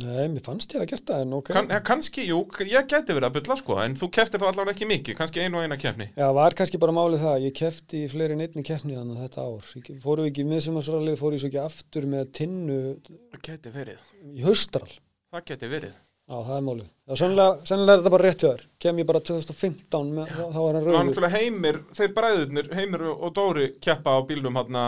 Nei, 0.00 0.28
mér 0.30 0.42
fannst 0.46 0.70
ég 0.70 0.84
að 0.84 0.92
gert 0.92 1.08
það 1.08 1.22
en 1.24 1.32
ok 1.34 1.48
Kann, 1.50 1.70
ja, 1.74 1.80
kannski, 1.82 2.22
jú, 2.28 2.36
ég 2.62 2.86
gæti 2.88 3.10
verið 3.16 3.26
að 3.26 3.32
bylla 3.40 3.56
sko, 3.58 3.74
en 3.82 3.96
þú 3.98 4.08
kepptir 4.14 4.38
þá 4.40 4.44
allavega 4.52 4.76
ekki 4.76 4.86
mikið, 4.86 5.16
kannski 5.18 5.42
einu 5.42 5.58
og 5.58 5.64
eina 5.66 5.78
keppni. 5.82 6.06
Já, 6.14 6.28
var 6.36 6.54
kannski 6.56 6.78
bara 6.80 6.94
málið 6.94 7.24
það, 7.24 7.40
ég 7.48 7.56
kefti 7.58 8.04
í 8.04 8.10
fleiri 8.12 8.36
en 8.36 8.44
einni 8.46 8.62
keppni 8.64 8.94
þannig 8.94 9.18
að 9.18 9.24
þetta 9.26 9.46
ár. 9.50 9.72
Ég 9.80 9.98
fóru 10.04 10.28
ekki 10.30 10.44
í 10.44 10.48
miðsumarsrallið, 10.52 11.18
fóru 11.18 11.36
ég 11.36 11.42
svo 11.42 11.50
ekki 11.50 11.60
aftur 11.64 12.06
með 12.14 12.30
tinnu 12.38 12.78
Það 13.10 13.42
gæti 13.50 13.74
verið. 13.74 14.14
í 14.30 14.46
haustral. 14.46 14.86
Það 15.34 15.44
gæti 15.50 15.72
verið. 15.74 15.98
Já, 16.30 16.36
það 16.46 16.56
er 16.56 16.64
málið. 16.68 16.88
Já, 17.10 17.14
sennilega, 17.18 17.54
sennilega 17.66 17.92
er 17.96 18.00
þetta 18.00 18.10
bara 18.14 18.26
rétt 18.28 18.42
hjá 18.44 18.50
þér. 18.52 18.60
Kem 18.84 18.98
ég 19.00 19.06
bara 19.08 19.20
2015 19.26 20.10
með, 20.14 20.28
þá, 20.30 20.42
þá 20.54 20.58
var 20.60 20.76
hann 20.76 20.84
Það 20.84 20.84
var 20.86 20.92
rauður. 20.94 21.06
náttúrulega 21.08 21.38
heimir, 21.40 21.78
þeir 21.98 22.12
bræðurnir, 22.18 22.68
heimir 22.78 23.06
og 23.10 23.32
Dóri 23.34 23.70
keppa 23.82 24.14
á 24.14 24.18
bílnum 24.28 24.58
hann 24.60 24.78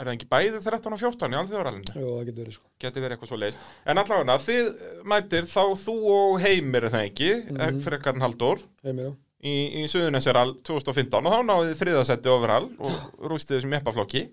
er 0.00 0.08
það 0.08 0.16
ekki 0.16 0.28
bæðið 0.32 0.64
13 0.64 0.96
og 0.96 1.02
14 1.04 1.34
í 1.34 1.38
alþjóðaralinu? 1.40 1.94
Jú, 1.94 2.06
það 2.16 2.24
getur 2.26 2.42
verið 2.42 2.56
sko. 2.56 2.66
Geti 2.82 3.02
verið 3.04 3.14
eitthvað 3.14 3.30
svo 3.30 3.38
leist. 3.40 3.66
En 3.84 4.00
allavega, 4.02 4.36
þið 4.46 4.70
mætir 5.12 5.48
þá 5.50 5.64
þú 5.84 5.96
og 6.14 6.38
heimir 6.42 6.86
er 6.88 6.94
það 6.94 7.06
ekki, 7.10 7.30
mm. 7.36 7.60
-hmm. 7.60 7.82
fyrir 7.84 7.98
ekkarn 8.00 8.24
Halldór, 8.24 8.64
Heimir, 8.88 9.10
já. 9.10 9.12
í, 9.44 9.54
í 9.82 9.84
Suðunesjaral 9.92 10.56
2015 10.66 11.30
og 11.30 11.36
þá 11.36 11.40
náðið 11.50 11.70
þið 11.70 11.82
þriðasetti 11.84 12.32
overall 12.32 12.66
og 12.80 13.30
rústið 13.30 13.60
þessum 13.60 13.76
eppaflokki. 13.78 14.24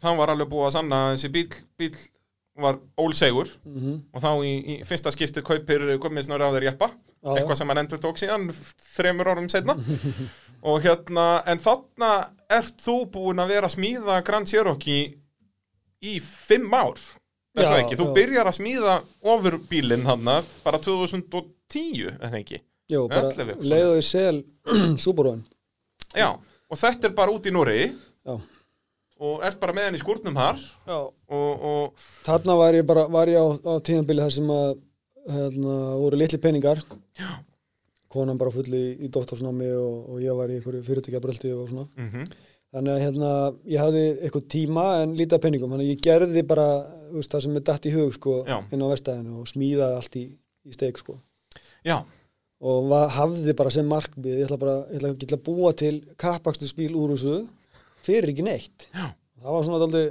Það 0.00 0.16
var 0.22 0.32
alveg 0.32 0.48
búið 0.48 0.70
að 0.70 0.74
sanna 0.78 1.02
að 1.10 1.12
þessi 1.16 1.32
bíl, 1.34 1.48
bíl 1.76 1.92
var 2.62 2.78
ólsegur 3.00 3.50
Mm 3.64 4.00
og 4.14 4.22
þá 4.24 4.30
í, 4.46 4.52
í 4.74 4.74
fyrsta 4.88 5.12
skiptið 5.14 5.46
kaupir 5.46 5.86
komisnur 6.02 6.42
á 6.42 6.48
þeir 6.54 6.68
jeppa. 6.70 6.90
Já, 7.20 7.34
eitthvað 7.36 7.58
sem 7.60 7.68
hann 7.72 7.80
endur 7.82 8.00
tók 8.02 8.18
síðan 8.20 8.48
þremur 8.96 9.28
árum 9.32 9.48
setna 9.52 9.76
og 10.70 10.82
hérna, 10.84 11.26
en 11.48 11.60
þarna 11.62 12.10
ert 12.52 12.80
þú 12.84 12.96
búin 13.12 13.40
að 13.42 13.52
vera 13.54 13.68
að 13.68 13.74
smíða 13.76 14.20
Grand 14.26 14.48
Cherokee 14.48 15.14
í 16.00 16.18
fimm 16.20 16.72
ár 16.72 16.96
er 17.56 17.66
það 17.66 17.78
ekki, 17.82 17.98
þú 18.00 18.06
já. 18.08 18.12
byrjar 18.16 18.48
að 18.50 18.56
smíða 18.60 18.94
ofur 19.34 19.56
bílinn 19.70 20.06
hann 20.08 20.28
bara 20.64 20.80
2010 20.80 22.06
er 22.10 22.20
það 22.30 22.38
ekki, 22.40 22.60
Jú, 22.90 23.02
bara 23.10 23.30
11 23.32 23.50
eitthvað 23.54 23.72
leiðu 23.74 23.98
í 23.98 24.06
sel 24.06 24.36
Subaruinn. 25.04 25.42
já, 26.16 26.30
og 26.36 26.80
þetta 26.80 27.10
er 27.10 27.16
bara 27.18 27.34
út 27.34 27.48
í 27.50 27.54
Núri 27.54 27.80
Já. 27.90 28.36
Og 29.20 29.44
ert 29.46 29.60
bara 29.60 29.74
með 29.76 29.88
henni 29.88 30.00
í 30.00 30.02
skúrnum 30.02 30.36
þar 30.38 30.60
Já. 30.88 30.98
og, 30.98 31.64
og 31.70 32.04
Þarna 32.24 32.56
var 32.60 32.78
ég 32.78 32.86
bara, 32.88 33.06
var 33.12 33.30
ég 33.30 33.36
á, 33.36 33.46
á 33.52 33.74
tíðanbili 33.84 34.24
þar 34.24 34.36
sem 34.36 34.52
að 34.54 34.70
hérna, 35.30 35.78
voru 36.00 36.20
litli 36.20 36.40
peningar. 36.40 36.80
Já. 37.20 37.32
Konan 38.10 38.38
bara 38.40 38.50
full 38.54 38.66
í, 38.74 38.84
í 39.04 39.10
doktorsnámi 39.12 39.68
og, 39.78 39.98
og 40.14 40.22
ég 40.24 40.34
var 40.38 40.50
í 40.50 40.56
einhverju 40.58 40.86
fyrirtækjabröldi 40.88 41.52
og 41.56 41.68
svona. 41.72 41.90
mm 42.00 42.30
Þannig 42.70 42.92
að 42.92 43.00
hérna, 43.02 43.28
ég 43.66 43.80
hafði 43.82 44.02
eitthvað 44.22 44.42
tíma 44.54 44.82
en 45.02 45.14
lítið 45.18 45.40
peningum. 45.42 45.72
Þannig 45.74 45.88
að 45.88 45.90
ég 45.90 46.02
gerði 46.06 46.42
bara 46.46 46.66
veist, 47.10 47.32
það 47.32 47.42
sem 47.42 47.56
er 47.58 47.64
datt 47.66 47.88
í 47.90 47.94
hug 47.96 48.12
sko, 48.14 48.34
inn 48.46 48.84
á 48.86 48.92
verstaðinu 48.92 49.40
og 49.40 49.48
smíðaði 49.50 49.96
allt 49.98 50.18
í, 50.20 50.22
í 50.70 50.74
steik 50.76 51.00
sko. 51.02 51.16
já, 51.82 51.96
og 52.60 52.92
hafði 53.16 53.56
bara 53.58 53.72
sem 53.74 53.88
markmið 53.90 54.38
ég 54.38 54.46
ætla 54.46 54.60
bara 54.60 54.76
ég 54.92 55.02
ætla, 55.02 55.38
að 55.38 55.44
búa 55.48 55.72
til 55.74 55.96
kappakstur 56.20 56.70
spíl 56.70 56.92
úr 56.94 57.16
þessu 57.16 57.40
fyrir 58.06 58.32
ekki 58.32 58.46
neitt. 58.46 58.86
Já. 58.94 59.10
það 59.40 59.52
var 59.56 59.66
svona 59.66 59.82
aldrei 59.86 60.06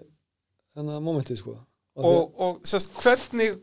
þennan 0.76 1.04
momentið 1.06 1.42
sko. 1.42 1.56
Og, 2.00 2.06
og, 2.06 2.30
og 2.46 2.62
sérst, 2.68 2.94
hvernig 3.02 3.58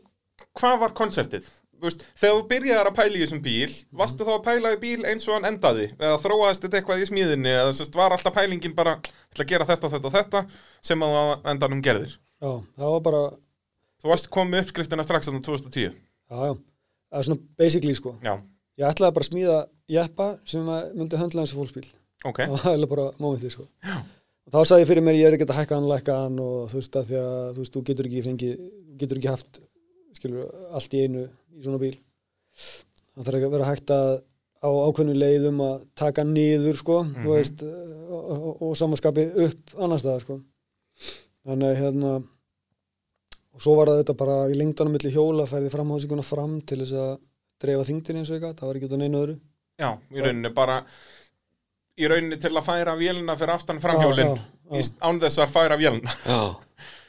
hvað 0.57 0.83
var 0.83 0.93
konseptið? 0.97 1.47
Þú 1.77 1.85
Veist, 1.85 2.03
þegar 2.17 2.37
þú 2.39 2.45
byrjaðir 2.49 2.87
að 2.89 2.95
pæla 2.97 3.17
í 3.17 3.19
þessum 3.21 3.41
bíl 3.45 3.73
varstu 3.99 4.25
þá 4.25 4.31
að 4.33 4.45
pæla 4.47 4.69
í 4.73 4.77
bíl 4.81 5.03
eins 5.05 5.27
og 5.29 5.35
hann 5.37 5.45
endaði? 5.51 5.91
Eða 5.99 6.15
þróaðist 6.23 6.63
þetta 6.65 6.79
eitthvað 6.79 7.03
í 7.03 7.09
smíðinni? 7.11 7.51
Eða 7.53 7.75
sérst, 7.77 7.97
var 7.97 8.15
alltaf 8.15 8.33
pælingin 8.33 8.73
bara 8.77 8.95
"Ég 8.97 9.11
ætla 9.35 9.45
að 9.45 9.51
gera 9.51 9.67
þetta, 9.69 9.91
þetta 9.93 10.11
þetta 10.15 10.41
sem 10.89 11.05
að 11.05 11.17
á 11.21 11.23
endanum 11.53 11.83
gerðir? 11.85 12.15
Já, 12.41 12.49
það 12.81 12.93
var 12.95 13.03
bara 13.05 13.21
þú 14.01 14.09
varst 14.09 14.29
komið 14.33 14.63
uppskriftina 14.63 15.05
strax 15.05 15.29
þannig 15.29 15.45
2010 15.45 15.85
já, 15.85 15.93
já, 16.33 16.53
það 17.11 17.19
er 17.21 17.27
svona 17.29 17.41
basically 17.61 17.95
sko. 17.97 18.15
Já, 18.25 18.33
ég 18.81 18.89
ætlaði 18.89 19.15
bara 19.19 19.25
að 19.27 19.31
smíða 19.31 19.59
jeppa 19.99 20.27
sem 20.49 20.65
myndi 20.97 21.21
höndla 21.21 21.45
eins 21.45 21.53
og 21.53 21.61
fólksbíl. 21.61 21.85
Ok, 22.25 22.41
það 22.41 22.73
var 22.73 22.89
bara 22.95 23.07
momentið 23.21 23.53
sko. 23.53 23.67
Já. 23.85 24.01
Og 24.47 24.53
þá 24.55 24.59
sagði 24.69 24.83
ég 24.85 24.89
fyrir 24.91 25.03
mér 25.05 25.17
ég 25.19 25.27
er 25.27 25.35
ekki 25.37 25.47
að 25.49 25.57
hækka 25.59 25.75
hann, 25.77 25.89
lækka 25.91 26.15
hann 26.23 26.39
og 26.43 26.69
þú 26.71 26.79
veist 26.79 26.95
að 26.99 27.09
því 27.11 27.17
að 27.21 27.47
þú 27.57 27.63
veist, 27.63 27.73
þú 27.75 27.83
getur 27.89 28.07
ekki 28.09 28.23
fengið, 28.27 28.53
þú 28.87 28.97
getur 29.03 29.19
ekki 29.21 29.31
haft 29.33 29.59
skilur, 30.17 30.47
allt 30.73 30.93
í 30.97 31.03
einu 31.03 31.25
í 31.27 31.63
svona 31.65 31.81
bíl. 31.81 31.97
Það 33.17 33.27
þarf 33.27 33.37
ekki 33.39 33.47
að 33.49 33.55
vera 33.57 33.67
hægt 33.71 33.91
að 33.93 34.11
á 34.57 34.69
ákveðnu 34.87 35.13
leiðum 35.17 35.59
að 35.61 35.75
taka 35.99 36.23
niður 36.25 36.79
sko, 36.79 37.03
Mhm. 37.03 37.23
þú 37.25 37.33
veist 37.35 37.61
og, 37.63 38.23
og, 38.31 38.61
og 38.65 38.71
samanskapi 38.79 39.25
upp 39.45 39.75
annars 39.77 40.01
staðar 40.01 40.23
sko. 40.25 40.39
Þannig 41.47 41.77
hérna 41.77 42.15
og 42.17 43.61
svo 43.63 43.75
var 43.77 43.91
þetta 43.91 44.15
bara 44.17 44.37
í 44.51 44.55
lengdanum 44.57 44.93
milli 44.97 45.11
hjóla 45.13 45.45
færði 45.49 45.69
framhásinguna 45.73 46.25
fram 46.25 46.59
til 46.61 46.79
þess 46.83 46.93
að 46.93 47.13
dreifa 47.61 47.85
þingdin 47.87 48.19
eins 48.21 48.29
og 48.31 48.37
eitthvað, 48.37 48.57
það 48.59 48.67
var 48.69 48.75
ekki 48.79 48.87
út 48.89 48.93
af 48.97 48.99
neinu 49.01 49.21
öðru. 49.21 49.37
Já, 49.81 49.89
í 50.13 50.21
rauninni 50.25 50.51
bara 50.57 50.79
í 51.97 52.09
rauninni 52.11 52.37
til 52.41 52.53
að 52.53 52.65
færa 52.67 52.95
vélina 52.99 53.35
fyrir 53.39 53.55
aftan 53.55 53.81
framhjólinn 53.83 54.37
án 55.01 55.21
þess 55.23 55.41
að 55.43 55.53
færa 55.55 55.77
vélina. 55.79 56.13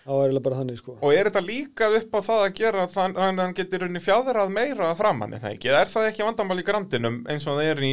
Það 0.09 0.17
var 0.17 0.25
eiginlega 0.25 0.45
bara 0.47 0.59
þannig 0.63 0.79
sko. 0.81 0.95
Og 1.05 1.13
er 1.13 1.29
þetta 1.29 1.43
líka 1.45 1.89
upp 1.99 2.15
á 2.17 2.21
það 2.25 2.43
að 2.47 2.55
gera 2.57 2.87
þannig 2.95 3.19
að 3.21 3.43
hann 3.43 3.57
getur 3.59 3.83
rauninni 3.85 4.01
fjadrað 4.01 4.55
meira 4.55 4.87
að 4.89 5.01
framann 5.03 5.37
það 5.37 5.51
ekki, 5.53 5.69
eða 5.69 5.83
er 5.85 5.91
það 5.93 6.07
ekki 6.09 6.25
vandamál 6.25 6.63
í 6.63 6.65
grandinum 6.65 7.19
eins 7.29 7.45
og 7.45 7.59
það 7.59 7.69
er 7.75 7.83
í 7.85 7.93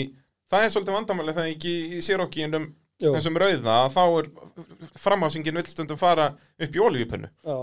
það 0.54 0.64
er 0.64 0.74
svolítið 0.76 0.96
vandamál 0.96 1.34
það 1.36 1.50
ekki 1.52 1.74
í 1.98 2.00
sérokkinum 2.06 2.70
Jú, 3.04 3.12
þessum 3.12 3.36
rauða 3.42 3.74
að 3.82 3.90
þá 3.92 4.04
er 4.06 4.30
framhásingin 5.04 5.58
vill 5.60 5.68
stundum 5.68 6.00
fara 6.00 6.30
upp 6.32 6.78
í 6.78 6.80
olíupunnu 6.86 7.28
já, 7.28 7.56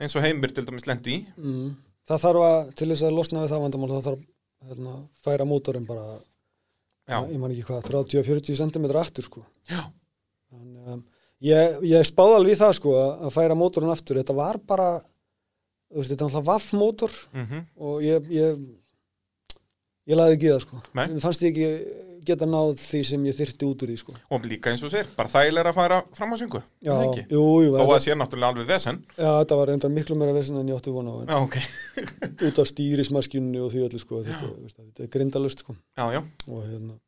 eins 0.00 0.16
og 0.16 0.24
heimir 0.24 0.54
til 0.56 0.64
dæmis 0.64 0.86
lendi 0.88 1.18
í. 1.18 1.18
Mm, 1.36 1.74
það 2.08 2.22
þarf 2.24 2.46
að 2.46 2.70
til 2.80 2.88
þess 2.94 3.04
að 3.10 3.16
losna 3.18 3.42
við 3.44 3.52
það 3.52 3.64
vandamál 3.66 3.90
það 3.92 4.06
þarf 4.08 4.22
hérna, 4.70 4.94
færa 5.26 5.46
mótorinn 5.50 5.84
bara 5.90 6.06
já, 7.08 7.18
ég 7.32 7.38
man 7.40 7.54
ekki 7.54 7.66
hvað, 7.68 7.86
30-40 7.88 8.58
cm 8.60 8.88
aftur 9.00 9.26
sko. 9.26 9.44
Þannig, 9.68 10.90
um, 10.94 11.04
ég, 11.48 11.78
ég 11.88 12.08
spáði 12.08 12.38
alveg 12.38 12.56
í 12.56 12.60
það 12.60 12.74
sko 12.80 12.96
að 13.02 13.30
færa 13.34 13.56
mótorinn 13.58 13.94
aftur. 13.94 14.20
Þetta 14.20 14.36
var 14.36 14.60
bara 14.68 14.90
þú 15.88 16.02
veist, 16.02 16.12
þetta 16.12 16.24
er 16.24 16.28
alltaf 16.28 16.46
vaff 16.48 16.74
mótor 16.76 17.14
mhm, 17.32 17.64
og 17.80 18.04
ég 18.04 18.28
ég, 18.32 18.60
ég 20.08 20.18
laði 20.18 20.36
ekki 20.36 20.48
í 20.48 20.52
það 20.52 20.64
sko. 20.66 20.82
Nei. 20.92 21.06
mér 21.14 21.24
fannst 21.24 21.44
ég 21.44 21.54
ekki 21.54 22.06
geta 22.28 22.48
náð 22.48 22.74
því 22.80 23.00
sem 23.08 23.24
ég 23.28 23.36
þyrfti 23.38 23.66
út 23.68 23.84
úr 23.84 23.92
því 23.92 23.96
sko. 24.02 24.14
Og 24.36 24.46
líka 24.48 24.72
eins 24.72 24.84
og 24.86 24.92
sér 24.92 25.10
bara 25.16 25.32
þægilega 25.32 25.72
að 25.72 25.78
færa 25.78 25.98
framhásingu 26.18 26.60
já, 26.60 26.92
það 26.92 27.04
ekki? 27.06 27.24
jú, 27.34 27.44
jú, 27.64 27.74
þó 27.74 27.84
að 27.86 28.02
sé 28.04 28.16
náttúrulega 28.18 28.52
alveg 28.54 28.70
vesen. 28.72 29.00
Já, 29.16 29.30
þetta 29.40 29.58
var 29.60 29.72
reyndar 29.72 29.94
miklu 29.94 30.18
meira 30.20 30.36
vesinn 30.36 30.60
en 30.60 30.70
ég 30.72 30.80
átti 30.80 30.94
vona 30.94 31.14
á 31.14 31.18
já, 31.24 31.36
ok, 31.40 31.58
út 32.48 32.62
af 32.62 32.70
stýrismaskinu 32.72 33.64
og 33.64 33.72
því 33.74 33.84
öllu 33.88 34.02
sko 34.02 34.22
þetta, 34.26 34.52
veist, 34.62 34.80
þetta 34.80 35.06
er 35.06 35.12
grindalust 35.16 35.64
sko. 35.64 35.76
Já, 35.98 36.04
já, 36.16 36.22
og 36.48 36.62
hérna 36.66 36.98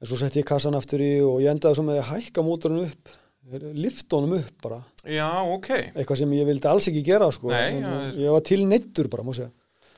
en 0.00 0.08
svo 0.08 0.16
setti 0.20 0.40
ég 0.40 0.48
kassan 0.48 0.76
aftur 0.78 1.02
í 1.04 1.10
og 1.24 1.42
ég 1.44 1.52
endaði 1.52 1.84
með 1.84 2.00
að 2.00 2.12
hækka 2.14 2.44
mótorinn 2.46 2.86
upp 2.86 3.16
lifta 3.50 4.18
honum 4.18 4.36
upp 4.36 4.62
bara. 4.62 4.82
Já, 5.08 5.26
ok. 5.48 5.70
Eitthvað 5.96 6.20
sem 6.20 6.34
ég 6.36 6.46
vildi 6.48 6.68
alls 6.70 6.86
ekki 6.90 7.02
gera 7.06 7.30
sko. 7.34 7.48
Nei, 7.50 7.80
en, 7.80 7.82
já, 7.82 8.26
ég 8.26 8.34
var 8.36 8.44
til 8.46 8.60
neittur 8.68 9.08
bara 9.12 9.24
má 9.26 9.32
segja 9.34 9.50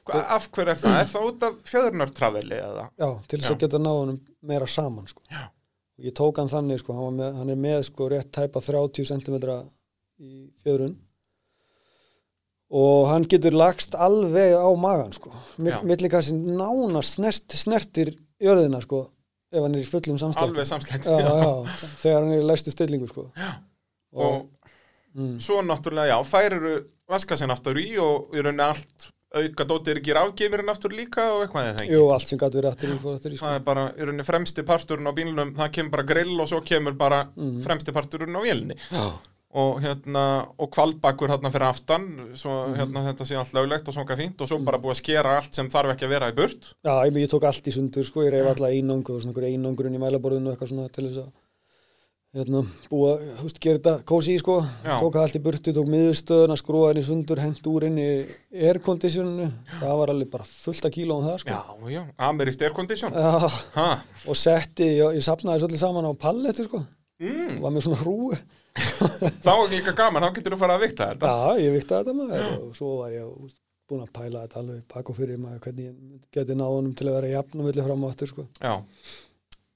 Hva, 0.03 0.21
af 0.35 0.49
hverju 0.51 0.73
er 0.73 0.79
það? 0.81 0.97
Er 0.99 1.11
það 1.13 1.27
út 1.29 1.45
af 1.47 1.59
fjöðurnartrafeli 1.71 2.57
eða? 2.59 2.89
já, 2.99 3.09
til 3.31 3.39
þess 3.39 3.51
Já. 3.51 3.55
að 3.55 3.61
geta 3.63 3.79
náð 3.85 3.99
honum 4.01 4.19
meira 4.51 4.67
saman 4.67 5.07
sko 5.07 5.23
Já. 5.31 5.45
ég 6.03 6.17
tók 6.19 6.41
hann 6.43 6.51
þannig 6.51 6.83
sko 6.83 6.97
hann, 6.99 7.21
með, 7.21 7.37
hann 7.39 7.53
er 7.55 7.61
með 7.63 7.81
sko 7.87 8.09
rétt 8.11 8.33
tæpa 8.35 8.63
30 8.67 9.07
cm 9.13 9.37
í 10.23 10.33
fjöðrun 10.65 10.97
og 12.73 13.07
hann 13.11 13.27
getur 13.29 13.53
lagst 13.55 13.95
alveg 13.95 14.55
á 14.57 14.69
magan 14.81 15.13
sko 15.15 15.31
Já. 15.61 15.79
millikassin 15.87 16.41
nánast 16.59 17.19
snert, 17.19 17.47
snertir 17.53 18.15
jörðina 18.43 18.81
sko 18.83 19.05
ef 19.53 19.61
hann 19.61 19.77
er 19.77 19.85
í 19.85 19.89
fullum 19.89 20.19
samslætti 20.19 20.49
Alveg 20.51 20.69
samslætt 20.71 21.07
já, 21.07 21.19
já, 21.21 21.87
þegar 22.01 22.23
hann 22.25 22.35
er 22.35 22.43
í 22.43 22.47
læstu 22.49 22.73
stillingu 22.75 23.11
sko 23.11 23.29
Já. 23.37 23.53
og, 24.17 24.49
Og 25.15 25.21
mm, 25.21 25.35
svo 25.45 25.61
náttúrulega, 25.63 26.15
já, 26.17 26.23
færiru 26.25 26.77
vaskasinn 27.13 27.53
aftur 27.53 27.77
í 27.77 27.91
og 28.01 28.33
í 28.33 28.41
rauninni 28.41 28.65
allt 28.65 29.11
auka 29.35 29.65
dóttir 29.65 29.97
ekki 30.01 30.13
rafgemirinn 30.17 30.69
aftur 30.73 30.93
líka 30.97 31.25
og 31.33 31.43
eitthvað 31.47 31.69
eða 31.71 31.81
ekki? 31.87 31.93
Jú, 31.97 32.05
allt 32.13 32.29
sem 32.29 32.39
gæti 32.39 32.59
verið 32.61 32.71
aftur 32.73 32.93
í 32.95 32.99
fór 33.03 33.15
aftur 33.17 33.33
í 33.33 33.37
sko. 33.39 33.47
Það 33.47 33.55
er 33.59 33.67
bara, 33.67 33.85
í 33.97 34.07
rauninni 34.07 34.27
fremsti 34.29 34.63
parturinn 34.69 35.09
á 35.09 35.13
bílunum 35.17 35.55
það 35.57 35.73
kemur 35.79 35.91
bara 35.97 36.03
grill 36.13 36.41
og 36.41 36.49
svo 36.53 36.61
kemur 36.65 36.97
bara 36.99 37.25
Mhm. 37.37 37.63
fremsti 37.65 37.93
parturinn 37.93 38.37
á 38.37 38.41
vélinni 38.45 38.77
já, 38.91 39.13
og 39.55 39.81
hérna, 39.83 40.47
og 40.59 40.71
kvalbakur 40.71 41.29
hérna 41.29 41.51
fyrir 41.53 41.69
aftan 41.69 42.31
svo 42.35 42.69
Mhm. 42.69 42.77
hérna 42.79 43.13
þetta 43.13 43.25
sé 43.29 43.37
allt 43.37 43.53
löglegt 43.53 43.89
og 43.89 43.95
svona 43.95 44.17
fínt 44.17 44.41
og 44.41 44.49
svo 44.49 44.59
bara 44.65 44.79
búið 44.79 44.91
að 44.97 45.03
skera 45.03 45.37
allt 45.37 45.55
sem 45.55 45.69
þarf 45.69 45.93
ekki 45.97 46.05
að 46.07 46.09
vera 46.09 46.31
í 46.31 46.35
burt. 46.35 46.75
Já, 46.85 47.05
ég, 47.07 47.13
ég 47.15 47.29
tók 47.31 47.45
allt 47.45 47.65
í 47.67 47.73
sundur 47.73 48.05
sko, 48.05 48.21
ég 48.23 48.33
reyf 48.33 48.57
alla 48.57 48.69
einangur 48.69 49.17
og 49.17 49.23
svona 49.23 49.47
einangurinn 49.49 49.95
í 49.95 49.99
mælaborðinu 50.01 50.49
og 50.49 50.57
eitthvað 50.59 50.69
svona 50.73 50.93
til 50.93 51.05
þess 51.09 51.19
að 51.25 51.33
hérna, 52.33 52.63
búa, 52.89 53.17
þú 53.37 53.45
veist, 53.45 53.59
gera 53.61 53.79
þetta 53.79 53.93
kósi 54.09 54.39
sko, 54.41 54.55
Já. 54.85 54.95
tók 54.97 55.17
það 55.17 55.25
allt 55.27 55.37
í 55.37 55.43
burtu, 55.45 55.75
tók 55.77 55.91
miðurstöðuna, 55.93 56.57
skrúaði 56.57 56.93
henni 56.95 57.03
í 57.03 57.09
sundur, 57.09 57.43
hent 57.43 57.69
úr 57.69 57.85
í 57.91 58.07
airconditioninu, 58.71 59.49
það 59.75 59.99
var 60.01 60.13
alveg 60.15 60.31
bara 60.33 60.47
fullt 60.49 60.89
af 60.89 60.95
kílóum 60.95 61.27
það 61.27 61.43
sko. 61.43 61.59
Já, 61.59 61.91
já, 61.93 62.01
Amerist 62.29 62.65
Air 62.65 62.77
Condition 62.77 63.13
Já, 63.13 63.51
ha. 63.77 63.87
og 64.25 64.39
setti, 64.41 64.89
ég, 64.97 65.19
ég 65.19 65.27
sapnaði 65.27 65.69
allir 65.69 65.83
saman 65.83 66.09
á 66.09 66.13
palletu 66.25 66.65
sko, 66.69 66.81
mm. 67.21 67.59
var 67.61 67.75
með 67.75 67.89
svona 67.89 68.01
hrúi. 68.01 68.39
Þá 69.45 69.51
er 69.53 69.67
líka 69.75 69.93
gaman, 69.93 70.25
þá 70.25 70.39
getur 70.39 70.55
þú 70.55 70.59
fara 70.63 70.79
að 70.79 70.87
vikta 70.87 71.11
þetta 71.11 71.29
Já, 71.29 71.59
ég 71.61 71.75
viktaði 71.77 72.07
þetta 72.07 72.15
maður 72.17 72.55
og 72.55 72.71
svo 72.79 72.93
var 73.03 73.11
ég 73.13 73.27
veist, 73.43 73.59
búin 73.93 74.07
að 74.07 74.15
pæla 74.17 74.47
þetta 74.47 74.63
alveg 74.63 74.79
pakk 74.89 75.11
og 75.13 75.19
fyrir 75.19 75.43
maður 75.43 75.61
hvernig 75.67 75.91
ég 75.91 76.23
geti 76.33 76.57
náð 76.57 76.79
honum 76.79 76.95
til 76.97 77.11
að 77.11 77.19
vera 77.19 77.35
jafn 77.35 77.61
og 77.61 77.69
vilja 77.69 77.85
fram 77.85 78.07
á 78.07 78.09
aftur 78.09 78.33
sko. 78.33 78.47
Já, 78.57 78.73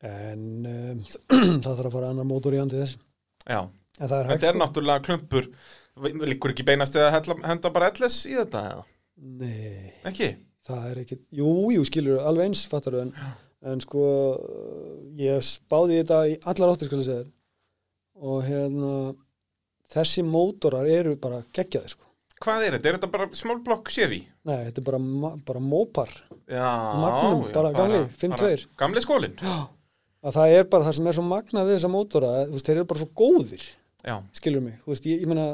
En 0.06 0.42
um, 0.70 1.00
það 1.64 1.72
þarf 1.72 1.88
að 1.88 1.94
fara 1.96 2.10
annar 2.12 2.28
mótor 2.28 2.54
í 2.56 2.60
andi 2.62 2.80
þess. 2.82 2.98
já 3.46 3.60
En 3.96 4.10
er 4.26 4.28
Þetta 4.34 4.50
er 4.50 4.52
sko. 4.56 4.60
náttúrulega 4.60 5.04
klumpur 5.06 5.46
Liggur 6.28 6.52
ekki 6.52 6.66
beinast 6.68 6.96
eða 7.00 7.14
henda 7.48 7.70
bara 7.72 7.88
LS 7.94 8.18
í 8.28 8.34
þetta 8.36 8.60
eða? 8.74 8.82
Nei, 9.40 9.92
Ekki? 10.04 10.26
það 10.68 10.88
er 10.90 10.98
ekki, 11.00 11.16
jú, 11.38 11.46
jú, 11.72 11.84
skilur 11.88 12.18
alveg 12.28 12.50
eins 12.50 12.66
fattar 12.68 12.98
en, 13.00 13.12
en 13.64 13.80
sko 13.80 14.02
ég 15.16 15.40
spáði 15.46 16.02
þetta 16.02 16.18
í 16.28 16.34
allar 16.52 16.74
áttir 16.74 16.90
skal 16.90 17.00
ég 17.00 17.08
segja 17.08 17.24
og 18.26 18.42
hérna 18.44 18.90
þessi 19.94 20.24
mótorar 20.26 20.88
eru 20.90 21.16
bara 21.20 21.40
geggjaði 21.56 21.94
sko 21.94 22.04
Hvað 22.44 22.66
er 22.66 22.74
þetta? 22.76 22.88
Er 22.90 22.96
þetta 22.98 23.08
bara 23.14 23.56
block 23.64 23.88
Chevy? 23.94 24.18
Nei, 24.44 24.58
þetta 24.66 24.82
er 24.82 24.86
bara, 24.90 25.00
bara 25.48 25.62
mópar 25.64 26.10
Já, 26.44 26.68
Magnum, 27.00 27.46
já, 27.48 27.54
bara 27.56 27.70
gamli, 27.72 28.02
5.2. 28.20 28.28
bara 28.36 28.58
Gamli 28.84 29.00
skólinn? 29.06 29.38
Að 30.26 30.36
það 30.38 30.56
er 30.56 30.68
bara 30.72 30.88
það 30.88 30.98
sem 30.98 31.08
er 31.10 31.16
svo 31.16 31.24
magnað 31.26 31.68
við 31.68 31.78
þessa 31.78 31.92
mótora 31.92 32.32
þeir 32.50 32.74
eru 32.76 32.88
bara 32.90 33.02
svo 33.02 33.08
góðir. 33.22 33.64
Já, 34.06 34.16
skilur 34.38 34.62
mig, 34.62 34.76
þú 34.84 34.92
veist, 34.92 35.06
ég, 35.10 35.22
ég 35.22 35.30
meina 35.30 35.46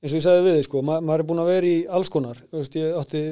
eins 0.00 0.14
og 0.14 0.16
ég 0.16 0.24
sagði 0.24 0.44
við 0.46 0.54
þig, 0.58 0.66
sko, 0.68 0.82
ma 0.86 1.00
maður 1.04 1.22
er 1.22 1.28
búin 1.28 1.42
að 1.42 1.50
vera 1.52 1.68
í 1.68 1.80
alls 1.92 2.10
konar, 2.12 2.38
þú 2.48 2.62
veist, 2.62 2.76
ég 2.78 2.94
átti 2.96 3.24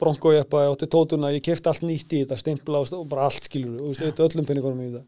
bronkojeppa, 0.00 0.62
ég 0.64 0.74
átti 0.74 0.88
tótuna, 0.92 1.32
ég 1.34 1.44
kefti 1.44 1.70
allt 1.72 1.84
nýtt 1.84 2.14
í 2.16 2.22
þetta, 2.22 2.38
stimpla 2.40 2.80
og 2.80 2.94
og 2.96 3.04
bara 3.10 3.28
allt 3.28 3.48
skilur 3.48 3.76
þú 3.80 3.90
veist, 3.90 4.04
eitthvað 4.04 4.30
öllum 4.30 4.48
penningunum 4.48 4.80
í 4.80 4.88
þetta. 4.90 5.04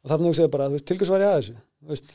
Og 0.00 0.12
þarna 0.12 0.32
hugsaði 0.32 0.52
bara, 0.52 0.68
þú 0.68 0.78
veist, 0.78 0.86
til 0.88 0.98
hvers 1.00 1.12
var 1.12 1.24
ég 1.24 1.30
að 1.32 1.40
þessu? 1.40 1.56
Þú 1.80 1.94
veist, 1.94 2.14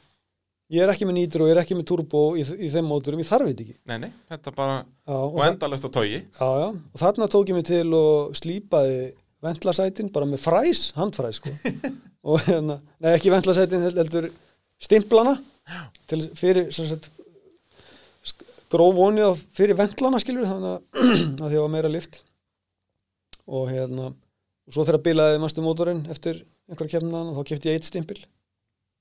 ég 0.76 0.86
er 0.86 0.94
ekki 0.94 1.10
með 1.10 1.18
nýtur 1.20 1.46
og 1.46 1.50
ég 1.50 1.56
er 1.56 1.62
ekki 1.62 1.78
með 1.78 1.88
turbo 1.92 2.24
í, 2.38 2.46
í 2.46 2.72
þeim 2.74 2.90
móturum, 2.90 3.22
ég 3.22 3.30
þarf 3.30 3.52
þetta 3.52 3.66
ekki. 3.66 3.78
Nei, 3.92 3.98
nei, 4.06 4.10
þetta 4.34 4.56
bara 4.58 4.80
já, 4.82 5.14
og, 5.20 5.38
og 5.38 5.46
endalest 5.46 5.86
á 5.86 5.90
togi. 5.94 6.22
Já, 6.22 6.50
já, 6.62 6.68
og 6.74 7.02
þarna 7.02 7.30
tók 7.34 7.54
ég 7.54 7.60
mig 7.60 7.68
til 7.70 7.86
og 7.98 8.38
slípaði 8.38 9.00
ventlasætin 9.46 10.10
bara 10.14 10.30
með 10.30 10.42
fræs, 10.46 10.88
handfræs 10.98 11.42
sko. 11.42 11.54
og 12.26 12.42
hérna, 12.48 12.80
nei 13.04 13.12
ekki 13.14 13.34
ventlasætin 13.34 13.86
heldur 13.86 14.30
stimplana 14.82 15.36
til, 16.10 16.26
fyrir 16.38 16.72
sagt 16.74 17.12
gróf 18.72 18.96
vonið 18.98 19.42
fyrir 19.56 19.78
ventlana 19.78 20.20
skilur 20.22 20.48
þannig 20.50 20.72
að, 20.74 20.86
að 21.44 21.50
því 21.50 21.56
að 21.56 21.64
var 21.64 21.74
meira 21.76 21.92
lift 21.92 22.22
og 23.46 23.68
hérna 23.70 24.10
og 24.66 24.74
svo 24.74 24.86
þegar 24.88 25.04
bilaði 25.06 25.42
mastu 25.44 25.62
mótorinn 25.62 26.06
eftir 26.12 26.42
einhver 26.70 26.90
kemnaðan 26.90 27.32
og 27.32 27.38
þá 27.38 27.52
kefti 27.52 27.70
ég 27.70 27.78
eitt 27.78 27.86
stimpil. 27.86 28.18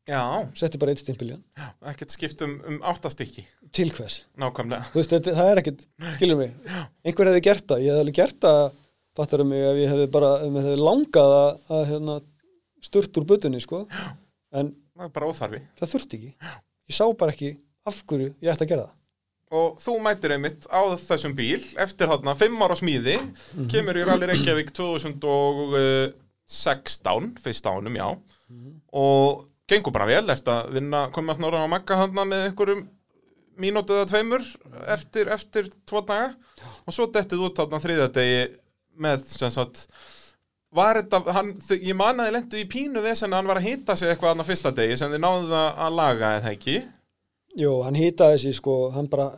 Já, 0.05 0.21
setti 0.53 0.77
bara 0.77 0.93
eitt 0.93 1.01
stimpil 1.01 1.31
í 1.31 1.33
hann. 1.33 1.71
Ekkert 1.89 2.13
skipt 2.13 2.43
um, 2.45 2.59
um 2.69 2.75
áttastikki 2.85 3.47
til 3.73 3.89
hvers? 3.97 4.19
Nákvæmlega. 4.37 4.91
Þú 4.93 5.01
veist, 5.01 5.15
þetta, 5.15 5.37
það 5.39 5.49
er 5.51 5.61
ekkit, 5.63 5.87
skilur 6.19 6.41
mig. 6.43 6.53
Einhver 7.07 7.31
hefði 7.31 7.45
gert 7.47 7.65
það, 7.71 7.87
ég 7.87 7.95
hefði 7.95 8.05
alveg 8.05 8.19
gert 8.19 8.39
það 8.45 8.61
fattar 9.15 9.45
mig 9.47 9.63
ef 9.65 9.81
ég 9.81 9.93
hefði 9.95 10.11
bara 10.13 10.31
ef 10.43 10.53
mér 10.53 10.69
hefði 10.69 10.83
langað 10.83 11.35
að, 11.39 11.51
að 11.79 11.85
hérna, 11.93 12.19
sturt 12.85 13.17
úr 13.21 13.27
butunni, 13.29 13.61
sko. 13.65 13.79
En 14.55 14.67
Það 15.81 15.93
þurfti 15.95 16.15
ekki. 16.21 16.33
Ég 16.91 16.95
sá 16.99 17.05
bara 17.19 17.33
ekki 17.35 17.51
af 17.89 17.97
hverju 18.09 18.29
ég 18.45 18.53
ætti 18.53 18.65
að 18.67 18.73
gera 18.75 18.87
það. 18.87 18.95
Og 19.55 19.77
þú 19.79 19.93
mætir 20.03 20.33
einmitt 20.35 20.65
á 20.67 20.83
þessum 20.99 21.31
bíl 21.39 21.63
eftir 21.79 22.09
þarna 22.11 22.35
fimm 22.39 22.63
ára 22.65 22.77
smíði. 22.79 23.17
Kemur 23.71 23.99
í 24.01 24.05
Rally 24.07 24.27
Reykjavík 24.31 24.71
2016 24.75 27.29
fyrst 27.45 27.67
ánum, 27.71 27.97
já. 27.99 28.09
Og 28.95 29.45
gengur 29.71 29.93
bara 29.95 30.09
vel, 30.11 30.27
ert 30.33 30.49
að 30.51 30.61
vinna 30.75 31.01
komið 31.15 31.31
að 31.35 31.39
snorra 31.41 31.65
á 31.65 31.67
makka 31.71 32.01
þarna 32.03 32.23
með 32.31 32.41
einhverjum 32.49 32.83
mínútu 33.63 33.93
eða 33.95 34.11
tveimur 34.11 34.43
eftir, 34.97 35.25
eftir 35.31 35.65
tvo 35.87 35.99
daga? 36.07 36.29
Og 36.85 36.91
svo 36.97 37.05
dettið 37.15 37.45
út 37.47 37.59
þarna 37.61 37.79
þriðja 37.85 38.09
degi 38.17 38.41
með 39.05 39.17
sem 39.31 39.51
sagt 39.55 39.77
var 40.75 41.01
þetta, 41.01 41.21
hann, 41.37 41.51
ég 41.77 41.97
man 41.99 42.21
að 42.21 42.29
þið 42.29 42.37
lendu 42.37 42.61
í 42.61 42.69
pínu 42.71 43.03
vesen 43.05 43.33
að 43.33 43.41
hann 43.41 43.51
var 43.51 43.61
að 43.61 43.69
hýta 43.69 43.97
sig 43.99 44.11
eitthvað 44.11 44.33
þarna 44.33 44.47
fyrsta 44.49 44.73
degi 44.75 44.97
sem 45.01 45.13
þið 45.13 45.23
náðu 45.25 45.51
það 45.53 45.83
að 45.87 45.99
laga 46.01 46.31
eða 46.39 46.55
ekki? 46.55 46.77
Jú, 47.61 47.75
hann 47.87 47.99
hýtaði 47.99 48.39
þessi, 48.39 48.55
sko, 48.59 48.79
hann 48.95 49.11
bara 49.13 49.29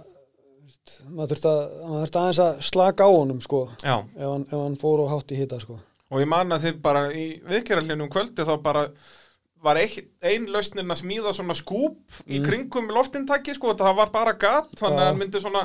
maður 1.11 1.35
þurfti 1.35 1.51
að, 1.51 1.61
maður 1.83 2.01
þurfti 2.05 2.21
aðeins 2.23 2.41
að 2.47 2.65
slaka 2.71 3.07
á 3.07 3.11
honum, 3.11 3.43
sko 3.45 3.63
ef 3.75 3.91
hann, 3.91 4.47
ef 4.49 4.57
hann 4.57 4.81
fór 4.81 5.05
og 5.05 5.13
hátt 5.13 5.35
í 5.35 5.41
hýta, 5.41 5.61
sko. 5.63 5.79
Og 6.15 6.23
ég 6.23 6.31
man 6.31 6.55
að 6.55 6.69
þið 6.69 6.83
bara 6.85 7.07
í 7.11 7.27
viðgerðarlinum 7.51 8.11
kvöldi 8.13 8.47
þá 8.47 8.55
bara 8.63 8.87
var 9.67 9.81
ein, 9.81 10.09
ein 10.25 10.47
lausnin 10.53 10.93
að 10.93 11.01
smíða 11.03 11.33
svona 11.37 11.57
skúp 11.59 12.21
í 12.31 12.41
kringum 12.45 12.91
loftintaki 12.95 13.55
sko, 13.57 13.75
það 13.79 13.99
var 14.01 14.13
bara 14.15 14.35
gat 14.39 14.71
þannig 14.79 15.03
að 15.03 15.09
hann 15.11 15.21
myndi 15.21 15.43
svona 15.43 15.65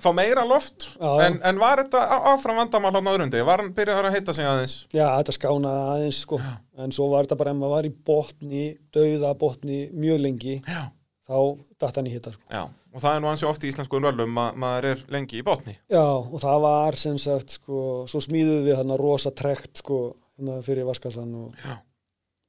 fá 0.00 0.10
meira 0.16 0.44
loft. 0.48 0.88
Já. 0.98 1.10
en, 1.26 1.38
en 1.44 1.60
var 1.62 1.82
þetta 1.84 2.02
áfram 2.32 2.60
vandamál 2.62 2.94
hann 2.96 3.08
á 3.08 3.12
öðrundi, 3.14 3.44
var 3.46 3.62
hann 3.62 3.72
byrjaður 3.76 4.10
að 4.10 4.18
heita 4.18 4.36
sig 4.36 4.48
aðeins? 4.48 4.76
Já, 4.94 5.06
þetta 5.18 5.36
skánaði 5.38 5.84
aðeins, 5.94 6.20
sko. 6.26 6.40
En 6.84 6.94
svo 6.94 7.08
var 7.12 7.28
þetta 7.28 7.38
bara 7.40 7.54
ef 7.54 7.60
maður 7.60 7.76
var 7.76 7.88
í 7.88 7.92
botni 8.10 8.64
dauða 8.94 9.34
botni 9.38 9.80
mjög 9.94 10.24
lengi 10.24 10.56
Já. 10.60 10.82
þá 11.28 11.38
datt 11.84 12.00
hann 12.00 12.10
í 12.10 12.14
hýta, 12.16 12.34
sko. 12.34 12.44
Já, 12.50 12.66
og 12.66 13.04
það 13.04 13.16
er 13.16 13.24
nú 13.24 13.32
ansi 13.32 13.48
oft 13.48 13.64
í 13.64 13.70
íslensku 13.72 14.02
röllum 14.02 14.42
að 14.42 14.60
maður 14.64 14.90
er 14.92 15.06
lengi 15.14 15.40
í 15.40 15.46
botni. 15.46 15.78
Já, 15.92 16.04
og 16.04 16.36
það 16.42 16.60
var 16.66 17.00
sem 17.00 17.18
sagt 17.22 17.58
sko, 17.58 17.80
svo 18.10 18.22
smíðuð 18.24 18.68
við 18.68 18.78
hann 18.82 18.96
rosa 19.00 19.32
trekt 19.34 19.84
sko, 19.84 20.06
hérna 20.38 20.60
fyrir 20.66 20.88
vaskassan 20.88 21.34
og... 21.44 21.58
Já. 21.64 21.78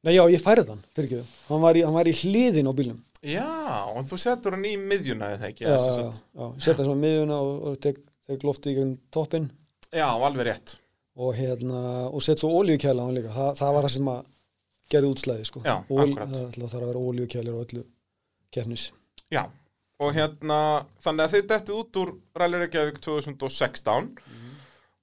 Nei, 0.05 0.13
já, 0.13 0.21
ég 0.29 0.41
færði 0.43 0.69
hann, 0.69 0.81
fyrir 0.93 1.07
ekki. 1.09 1.35
Hann 1.49 1.61
var, 1.63 1.77
í, 1.77 1.81
hann 1.85 1.95
var 1.95 2.09
í 2.09 2.13
hliðin 2.13 2.69
á 2.69 2.73
bílnum. 2.77 2.99
Já, 3.25 3.47
og 3.89 4.03
þú 4.05 4.19
setur 4.21 4.53
hann 4.53 4.67
í 4.69 4.75
miðjuna 4.77 5.31
eða 5.33 5.47
ekki? 5.49 5.65
Já, 5.65 5.75
já, 5.81 6.09
já, 6.13 6.45
setja 6.61 6.85
svona 6.85 7.01
miðuna 7.01 7.39
og, 7.41 7.55
og 7.71 7.79
tek, 7.81 7.97
tek 8.29 8.45
lofti 8.45 8.69
í 8.69 8.75
gegnum 8.77 8.99
toppin 9.15 9.47
já, 9.89 10.05
alveg 10.13 10.45
rétt. 10.51 10.75
Og 11.15 11.33
hérna, 11.37 11.81
og 12.11 12.21
set 12.21 12.41
svo 12.43 12.51
ólíukæla 12.59 13.01
á 13.01 13.05
hann 13.07 13.17
líka, 13.17 13.33
það, 13.33 13.51
það 13.61 13.75
var 13.77 13.87
það 13.87 13.93
sem 13.95 14.09
að 14.13 14.23
gerði 14.93 15.11
útslæði, 15.15 15.49
sko. 15.49 15.61
Já, 15.65 15.75
Ól, 15.89 16.01
akkurat. 16.11 16.33
það 16.53 16.65
þarf 16.69 16.81
að 16.83 16.89
vera 16.91 17.03
ólíukælir 17.09 17.55
og 17.55 17.63
öllu 17.65 17.85
keppnis. 18.53 18.83
Já, 19.33 19.43
og 20.05 20.11
hérna 20.19 20.59
þannig 21.01 21.25
að 21.25 21.33
þið 21.37 21.45
dettið 21.53 21.79
út 21.79 21.99
úr 22.03 22.13
Rally 22.37 22.61
Reykjavík 22.61 23.01
2016 23.01 24.09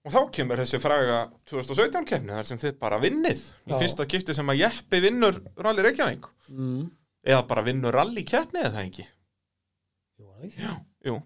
og 0.02 0.14
þá 0.14 0.20
kemur 0.34 0.58
þessi 0.62 0.80
fræga 0.82 1.18
2017 1.50 2.06
keppni 2.08 2.34
þar 2.34 2.48
sem 2.48 2.60
þið 2.62 2.78
bara 2.82 3.00
vinnið 3.02 3.42
í 3.42 3.72
Já. 3.72 3.76
fyrsta 3.78 4.06
kipti 4.10 4.36
sem 4.36 4.52
að 4.52 4.62
Jeppi 4.64 5.02
vinnur 5.04 5.38
Rally 5.62 5.84
Reykjavík 5.86 6.26
mm. 6.50 6.86
eða 7.32 7.42
bara 7.50 7.66
vinnur 7.66 7.94
Rally 7.94 8.24
keppni 8.26 8.64
eða 8.64 8.74
það 8.78 8.88
ekki 8.88 9.06
Jú, 9.06 10.26
var 10.26 10.40
það 10.40 10.48
ekki? 10.48 10.72
Jú, 11.08 11.18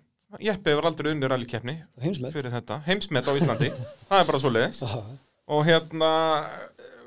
Jeppi 0.51 0.75
hefur 0.75 0.91
aldrei 0.91 1.13
unnur 1.15 1.33
Rally 1.33 1.49
keppni 1.51 1.79
heimsmet 2.05 2.37
fyrir 2.37 2.53
þetta, 2.53 2.83
heimsmet 2.89 3.29
á 3.29 3.33
Íslandi 3.33 3.73
það 4.11 4.21
er 4.21 4.31
bara 4.33 4.43
svo 4.45 4.53
leiðis 4.53 4.83
Aha. 4.87 5.03
og 5.57 5.67
hérna 5.69 6.13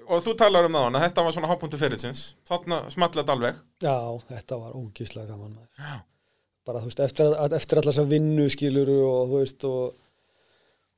og 0.10 0.24
þú 0.26 0.36
talar 0.38 0.66
um 0.66 0.78
það 0.78 0.96
að 0.98 1.04
þetta 1.06 1.24
var 1.26 1.36
svona 1.36 1.50
hápunktu 1.52 1.80
fyrirlsins 1.80 2.22
þarna 2.50 2.82
smallet 2.94 3.30
alveg 3.30 3.58
Já, 3.84 3.98
þetta 4.32 4.58
var 4.64 4.78
ógíslega 4.78 5.30
gaman 5.30 5.54
maður. 5.54 5.70
Já. 5.78 6.00
bara 6.66 6.82
þú 6.82 6.90
veist, 6.90 7.02
eftir, 7.06 7.34
að, 7.38 7.56
eftir 7.60 7.82
allar 7.82 8.00
að 8.02 8.14
vinnu 8.16 8.48
skiluru 8.50 8.98
og 9.06 9.20
þú 9.30 9.42
veist 9.44 9.68
og, 9.70 10.00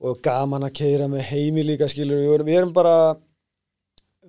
og 0.02 0.22
gaman 0.26 0.66
að 0.66 0.78
keira 0.82 1.10
með 1.12 1.28
heimi 1.30 1.66
líka 1.66 1.90
skiluru, 1.92 2.32
við, 2.32 2.46
við 2.48 2.62
erum 2.62 2.74
bara 2.74 2.96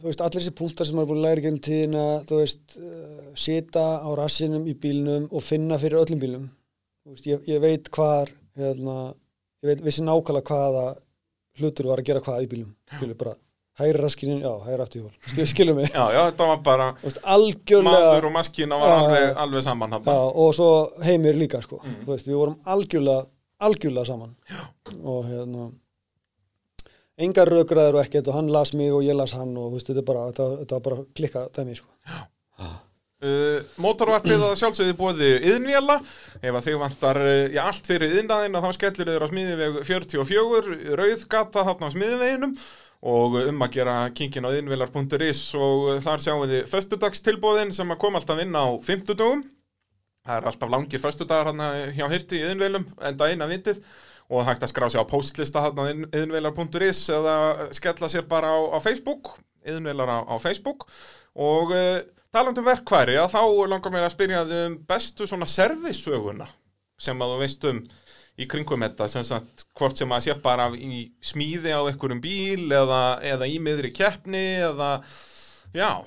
þú 0.03 0.09
veist, 0.09 0.25
allir 0.25 0.41
þessi 0.41 0.55
punktar 0.59 0.89
sem 0.89 0.99
maður 0.99 1.13
búin 1.13 1.23
að 1.23 1.29
læra 1.29 1.45
gegn 1.47 1.61
tíðina, 1.63 2.07
þú 2.29 2.41
veist 2.41 2.77
uh, 2.81 3.31
sita 3.39 3.85
á 4.03 4.09
rassinum 4.19 4.67
í 4.69 4.75
bílnum 4.79 5.29
og 5.31 5.45
finna 5.47 5.79
fyrir 5.81 6.03
öllum 6.03 6.21
veist, 6.23 7.29
ég, 7.29 7.41
ég 7.49 7.63
veit 7.63 7.89
hvar 7.95 8.31
hérna, 8.59 8.99
ég 9.63 9.73
veit, 9.73 9.87
vissi 9.87 10.05
nákvæmlega 10.05 10.49
hvaða 10.49 10.85
hlutur 11.61 11.91
var 11.93 12.03
að 12.03 12.09
gera 12.11 12.25
hvað 12.25 12.45
í 12.45 12.51
bílum 12.53 12.71
skilur 12.97 13.19
bara, 13.21 13.35
hægri 13.81 14.01
raskinin, 14.03 14.41
já, 14.45 14.53
hægri 14.67 14.87
aftur 14.87 15.05
hjól 15.05 15.15
skilur, 15.21 15.51
skilur 15.53 15.79
mig, 15.79 15.93
Já, 15.93 16.05
já, 16.17 16.23
þetta 16.31 16.49
var 16.53 16.65
bara 16.65 16.89
veist, 17.03 17.21
algjörlega 17.37 18.09
maður 18.09 18.29
og 18.29 18.35
maskína 18.39 18.81
var 18.81 18.93
Já, 18.93 18.97
alveg, 19.03 19.29
alveg 19.45 19.67
saman 19.69 19.99
Já, 20.01 20.19
og 20.45 20.57
svo 20.57 20.73
heimir 21.05 21.39
líka 21.39 21.63
sko. 21.65 21.81
Mm. 21.85 22.01
þú 22.07 22.15
veist, 22.15 22.29
við 22.31 22.41
vorum 22.41 22.59
algjörlega 22.75 23.29
algjörlega 23.69 24.09
saman. 24.11 24.37
Já. 24.51 24.63
og 25.03 25.25
hérna 25.31 25.71
engar 27.21 27.51
rökraður 27.51 27.99
og 27.99 28.07
ekkert 28.07 28.31
og 28.31 28.39
hann 28.39 28.53
las 28.53 28.73
mig 28.77 28.93
og 28.93 29.05
ég 29.05 29.17
las 29.17 29.35
hann 29.37 29.53
og 29.61 29.75
veist, 29.77 29.91
þetta, 29.91 30.05
bara, 30.07 30.29
þetta, 30.31 30.49
þetta 30.63 30.79
var 30.79 30.87
bara 30.87 31.05
klikka 31.19 31.45
dæmi 31.57 31.77
sko. 31.79 31.91
Uh, 33.23 33.61
Mótorvarpið 33.79 34.41
að 34.49 34.57
sjálfsögði 34.59 34.95
bóði 34.99 35.27
yðnvéla 35.53 35.95
ef 36.43 36.57
að 36.59 36.65
þig 36.67 36.79
vantar 36.81 37.21
uh, 37.23 37.45
já, 37.55 37.61
allt 37.63 37.87
fyrir 37.87 38.17
yðnaðinn 38.17 38.59
að 38.59 38.65
þá 38.67 38.79
skellir 38.79 39.11
þér 39.13 39.23
á 39.23 39.31
smiðiveg 39.31 39.77
44 39.87 40.97
rauðgata 40.99 41.63
þarna 41.69 41.87
á 41.87 41.95
smiðiveginum 41.95 42.57
og 43.13 43.37
um 43.45 43.63
að 43.63 43.77
gera 43.77 43.95
kinkin 44.19 44.47
á 44.47 44.51
yðnvélar.is 44.51 45.45
og 45.55 45.87
uh, 45.93 46.01
þar 46.03 46.25
sjáum 46.25 46.43
við 46.51 46.67
föstudagstilbóðin 46.73 47.71
sem 47.77 47.95
að 47.95 48.01
koma 48.03 48.19
alltaf 48.19 48.43
inn 48.43 48.59
á 48.59 48.67
50 48.83 49.15
dögum 49.15 49.47
það 50.23 50.39
er 50.39 50.49
alltaf 50.51 50.73
langir 50.73 51.03
föstudagar 51.03 51.51
hann 51.51 51.93
hjá 51.97 52.07
hirti 52.13 52.41
í 52.41 52.49
yðnvélum 52.49 52.89
enda 53.11 53.29
eina 53.31 53.49
vitið 53.51 53.83
og 54.33 54.47
hægt 54.47 54.65
að 54.65 54.73
skrá 54.73 54.89
sig 54.89 55.03
á 55.03 55.11
postlista 55.11 55.65
hann 55.67 55.81
á 55.83 55.85
yðnvélar.is 55.93 57.05
eða 57.13 57.37
skella 57.75 58.09
sér 58.11 58.29
bara 58.31 58.55
á, 58.55 58.61
á 58.73 58.79
Facebook 58.85 59.35
yðnvélar 59.67 60.11
á, 60.11 60.19
á 60.27 60.37
Facebook. 60.43 60.87
Og 61.39 61.73
uh, 61.75 62.01
talandi 62.35 62.63
um 62.63 62.69
verkværi 62.69 63.19
að 63.21 63.35
þá 63.35 63.43
langar 63.71 63.95
mér 63.95 64.07
að 64.07 64.15
spyrja 64.17 64.45
þig 64.49 64.65
um 64.69 64.79
bestu 64.89 65.29
svona 65.29 65.49
servissöguna 65.49 66.49
sem 67.03 67.23
að 67.23 67.35
þú 67.35 67.43
veist 67.43 67.69
um 67.69 67.83
í 68.41 68.47
kringum 68.49 68.85
þetta 68.87 69.09
sem 69.13 69.25
sagt 69.27 69.67
hvort 69.77 69.99
sem 69.99 70.13
að 70.15 70.25
sé 70.27 70.37
bara 70.41 70.71
í 70.73 71.05
smíði 71.25 71.75
á 71.77 71.85
einhverjum 71.85 72.23
bíl 72.25 72.73
eða, 72.73 73.03
eða 73.27 73.49
í 73.51 73.59
miðri 73.61 73.93
keppni 73.95 74.45
eða 74.71 74.95
já 75.77 76.01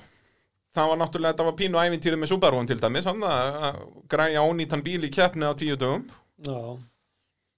það 0.76 0.90
var 0.92 1.00
náttúrulega, 1.02 1.34
þetta 1.34 1.48
var 1.48 1.56
pínu 1.60 1.80
ævintýri 1.82 2.20
með 2.20 2.32
Subaru 2.32 2.66
til 2.68 2.82
dæmis, 2.82 3.08
hann 3.08 3.24
að 3.26 3.80
græja 4.12 4.44
ónýtan 4.44 4.84
bíl 4.86 5.00
í 5.08 5.12
keppni 5.12 5.48
á 5.48 5.52
tíu 5.58 5.78
dögum 5.80 6.06
Já, 6.44 6.76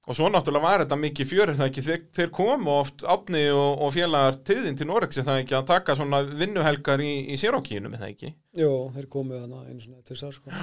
Og 0.09 0.17
svo 0.17 0.31
náttúrulega 0.33 0.65
var 0.65 0.83
þetta 0.83 0.97
mikið 0.97 1.29
fjör 1.29 1.51
er 1.53 1.57
það 1.59 1.67
ekki, 1.69 1.83
þeir, 1.85 2.05
þeir 2.17 2.31
komu 2.33 2.71
oft 2.79 3.03
átni 3.05 3.43
og, 3.53 3.83
og 3.85 3.91
félagar 3.93 4.39
tiðin 4.49 4.79
til 4.81 4.87
Norex 4.89 5.21
er 5.21 5.27
það 5.27 5.41
ekki 5.43 5.57
að 5.59 5.67
taka 5.69 5.97
svona 5.99 6.23
vinnuhelgar 6.25 7.03
í, 7.05 7.11
í 7.29 7.37
sérókíunum 7.37 7.93
er 7.93 8.01
það 8.01 8.13
ekki? 8.15 8.31
Jú, 8.57 8.71
þeir 8.95 9.09
komu 9.13 9.37
þarna 9.37 9.67
einu 9.67 9.83
svona 9.85 10.01
til 10.09 10.17
að 10.17 10.33
sko. 10.39 10.55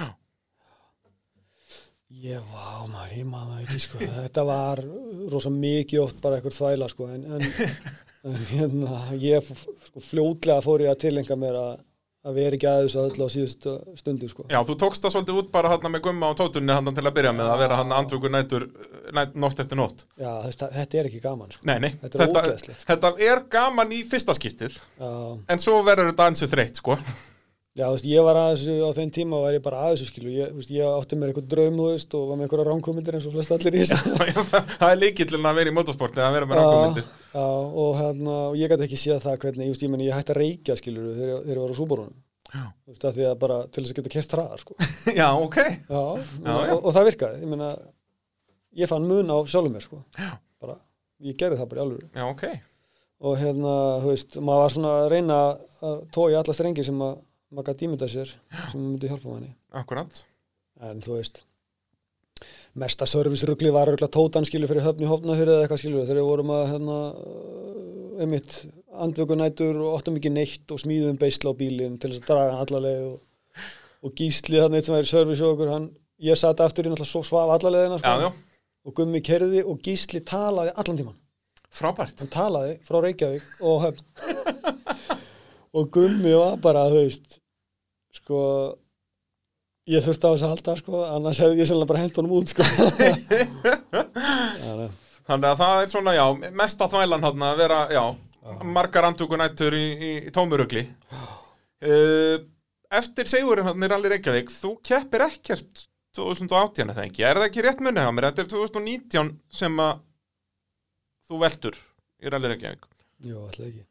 Ég, 2.26 2.42
vá 2.50 2.88
maður, 2.90 3.14
ég 3.20 3.30
maður 3.30 3.62
ekki 3.62 3.80
sko. 3.84 4.00
Þetta 4.16 4.46
var 4.50 4.82
rosa 5.30 5.54
mikið 5.54 6.02
oft 6.02 6.18
bara 6.24 6.40
eitthvað 6.40 6.58
þvæla 6.58 6.90
sko. 6.90 7.08
En, 7.14 7.24
en, 7.36 7.46
en 8.32 8.44
hérna, 8.50 9.00
ég 9.22 9.46
sko, 9.52 10.02
fljótlega 10.08 10.58
fór 10.66 10.88
ég 10.88 10.90
að 10.90 11.04
tilenga 11.06 11.38
mér 11.38 11.60
að, 11.62 11.85
að 12.26 12.38
vera 12.40 12.56
ekki 12.58 12.68
aðeins 12.70 12.96
að 12.98 13.08
öll 13.10 13.26
á 13.26 13.28
síðustu 13.32 13.74
stundu 14.00 14.28
sko. 14.30 14.46
Já, 14.50 14.58
þú 14.66 14.76
tókst 14.82 15.04
það 15.04 15.14
svolítið 15.14 15.38
út 15.42 15.52
bara 15.54 15.70
hann 15.72 15.92
með 15.94 16.02
gumma 16.08 16.30
á 16.30 16.38
tótunni 16.38 16.74
hann 16.74 16.90
til 16.96 17.04
að 17.06 17.14
byrja 17.18 17.32
með 17.36 17.52
að 17.52 17.62
vera 17.62 17.78
hann 17.80 17.94
andvöku 17.94 18.32
nætur 18.32 18.66
næt, 19.14 19.36
nótt 19.38 19.62
eftir 19.62 19.78
nótt. 19.78 20.02
Já, 20.18 20.32
þetta, 20.48 20.70
þetta 20.80 21.00
er 21.02 21.10
ekki 21.10 21.22
gaman 21.22 21.54
sko. 21.54 21.62
Nei, 21.70 21.76
nei, 21.86 21.92
Þetta 22.02 22.24
er 22.26 22.34
ógeðslegt, 22.34 22.82
sko. 22.82 22.90
þetta 22.90 23.12
er 23.30 23.44
gaman 23.56 23.94
í 23.94 24.02
fyrsta 24.10 24.34
skiptið, 24.36 24.80
Já, 24.98 25.10
en 25.54 25.62
svo 25.62 25.78
verður 25.86 26.10
þetta 26.12 26.28
ansið 26.32 26.54
þreytt, 26.56 26.82
sko. 26.82 26.98
Já, 27.76 27.84
þú 27.84 27.92
veist, 27.96 28.06
ég 28.08 28.24
var 28.26 28.38
aðeins 28.40 28.64
á 28.82 28.90
þeim 28.96 29.10
tíma 29.12 29.40
var 29.44 29.54
ég 29.56 29.62
bara 29.64 29.82
aðeins 29.86 30.08
skilu. 30.10 30.30
Ég, 30.32 30.50
þú 30.54 30.60
veist, 30.62 30.72
ég 30.72 30.94
átti 30.96 31.18
mér 31.20 31.32
eitthvað 31.32 31.48
draum, 31.52 31.76
þú 31.80 31.88
veist, 31.92 32.16
og 32.16 32.28
var 32.30 32.38
með 32.40 32.46
einhverja 32.48 32.66
rámkomindir 32.70 33.18
eins 33.18 33.26
og 33.28 33.34
flest 33.36 33.54
allir 33.56 33.76
í 33.76 33.82
þessu. 33.84 34.14
það 34.80 34.86
er 34.90 35.00
líkillin 35.02 35.48
að 35.50 35.58
vera 35.60 35.72
í 35.72 35.76
motorsporti 35.76 36.22
að 36.24 36.36
vera 36.38 36.48
með 36.50 36.60
rangumindir. 36.62 37.10
Já, 37.36 37.44
og, 37.84 37.90
hérna, 38.00 38.36
og 38.50 38.56
ég 38.56 38.72
gæti 38.72 38.86
ekki 38.88 39.00
séð 39.04 39.20
það 39.26 39.38
hvernig, 39.44 39.68
just, 39.74 39.84
ég, 39.84 39.92
meni, 39.92 40.06
ég 40.08 40.16
hætti 40.16 40.32
að 40.32 40.40
reykja 40.40 40.76
skilur 40.80 41.10
þegar, 41.18 41.32
ég- 41.34 41.42
þegar 41.44 41.58
ég 41.60 41.66
var 41.66 41.74
á 41.76 41.80
súborunum 41.82 42.16
Já. 42.46 42.62
Þú 42.86 42.92
veist, 42.94 43.04
að 43.10 43.16
því 43.18 43.24
að 43.26 43.38
bara 43.42 43.56
til 43.74 43.82
þess 43.82 43.92
að 43.92 43.96
geta 43.98 44.10
kert 44.14 44.34
hraðar 44.36 44.60
sko. 44.62 44.76
Já, 45.20 45.26
ok. 45.34 45.56
já, 45.58 45.74
Já, 45.90 45.98
og, 45.98 46.20
já. 46.46 46.54
Og, 46.76 46.84
og 46.86 46.94
það 46.94 47.08
virkaði 47.10 47.40
ég, 47.42 47.50
meina, 47.50 47.70
ég 48.80 48.90
fann 48.92 49.08
mun 49.10 49.32
á 49.34 49.38
sjálfum 49.50 49.74
mér 49.74 49.84
sko. 49.84 49.98
bara, 50.62 50.76
ég 51.26 51.36
gerði 51.40 51.58
það 51.60 51.68
bara 51.72 51.82
í 51.82 51.84
alvöru 51.84 52.08
Já, 52.14 52.24
ok. 52.30 52.44
og 53.26 53.36
hérna, 53.42 53.74
maður 57.52 57.72
gæti 57.72 57.86
ímynda 57.88 58.08
sér 58.10 58.32
sem 58.70 58.80
myndi 58.80 59.10
hjálpa 59.10 59.28
manni. 59.30 59.52
Akkurat. 59.72 60.24
en 60.84 61.00
þú 61.00 61.16
veist 61.16 61.46
mesta 62.76 63.06
servicerugli 63.08 63.70
var 63.72 63.88
örgulega 63.88 64.12
tótan 64.12 64.44
skilur 64.44 64.68
fyrir 64.68 64.84
höfni 64.84 65.08
hófnafyrir 65.08 65.52
eða 65.54 65.64
eitthvað 65.64 65.80
skilur 65.80 66.04
þegar 66.04 66.20
við 66.20 66.28
vorum 66.28 66.52
að 66.52 66.64
hérna, 66.72 66.96
uh, 67.16 68.22
einmitt 68.24 68.56
andvökunætur 69.06 69.78
og 69.80 69.96
áttum 69.96 70.18
ekki 70.20 70.32
neitt 70.32 70.72
og 70.74 70.82
smíðum 70.82 71.20
beisla 71.20 71.52
á 71.52 71.58
bílinn 71.58 71.96
til 72.00 72.12
þess 72.12 72.24
að 72.24 72.28
draga 72.30 72.50
hann 72.52 72.64
allaleg 72.66 73.06
og, 73.06 73.70
og 74.04 74.16
gísli 74.20 74.60
þannig 74.60 74.82
eitt 74.82 74.90
sem 74.90 74.98
er 74.98 75.08
í 75.08 75.12
service 75.12 75.44
og 75.44 75.54
okkur 75.56 75.72
hann, 75.72 75.90
ég 76.28 76.40
satt 76.40 76.60
aftur 76.64 76.88
í 76.88 76.92
náttúrulega 76.92 77.12
svo 77.12 77.24
svaf 77.24 77.54
allalegina 77.56 78.00
sko, 78.02 78.14
já, 78.26 78.28
og 78.86 78.96
gummi 79.00 79.22
kerði 79.24 79.64
og 79.64 79.80
gísli 79.84 80.20
talaði 80.28 80.76
allan 80.76 81.00
tíman 81.00 81.20
frábært. 81.76 82.20
hann 82.20 82.32
talaði 82.32 82.76
frá 82.84 83.00
Reykjavík 83.04 83.64
og 83.64 83.86
höfn 83.86 84.04
og 85.76 85.88
gummi 85.94 86.32
var 86.36 86.56
bara 86.64 86.86
þú 86.92 87.02
veist 87.04 87.38
sko 88.16 88.38
ég 89.92 90.02
þurfti 90.02 90.26
á 90.26 90.30
þess 90.34 90.46
að 90.46 90.52
halda 90.54 90.76
sko 90.80 91.02
annars 91.12 91.40
hefði 91.42 91.60
ég 91.62 91.68
sannlega 91.70 91.90
bara 91.92 92.02
hent 92.04 92.16
honum 92.20 92.36
út 92.40 92.52
sko 92.54 92.66
Þannig, 95.26 95.42
að- 95.42 95.50
að 95.50 95.58
það 95.60 95.80
er 95.82 95.90
svona, 95.90 96.12
já, 96.14 96.24
mesta 96.54 96.86
þvælan 96.90 97.24
hann 97.26 97.42
að 97.48 97.56
vera, 97.58 97.78
já, 97.90 98.02
margar 98.76 99.08
andvökunættur 99.08 99.74
í, 99.74 99.86
í, 99.96 100.10
í 100.28 100.32
tómurugli. 100.34 100.84
Uh, 101.82 102.36
eftir 102.94 103.26
segurinn 103.30 103.66
hann 103.66 103.82
er 103.82 103.94
allir 103.96 104.14
Reykjavík, 104.14 104.52
þú 104.54 104.70
keppir 104.86 105.24
ekkert 105.26 105.82
2018 106.16 106.94
eða 106.94 107.04
ekki, 107.08 107.24
er 107.26 107.40
það 107.40 107.48
ekki 107.50 107.64
rétt 107.66 107.82
munið 107.84 108.06
á 108.06 108.12
mér? 108.14 108.28
Þetta 108.30 108.44
er 108.46 108.52
2019 108.54 109.32
sem 109.58 109.82
að 109.82 109.98
þú 111.26 111.42
veltur 111.42 111.80
í 112.22 112.30
allir 112.30 112.54
Reykjavík. 112.54 112.86
jú, 113.26 113.42
alltaf 113.42 113.66
ekki 113.66 113.82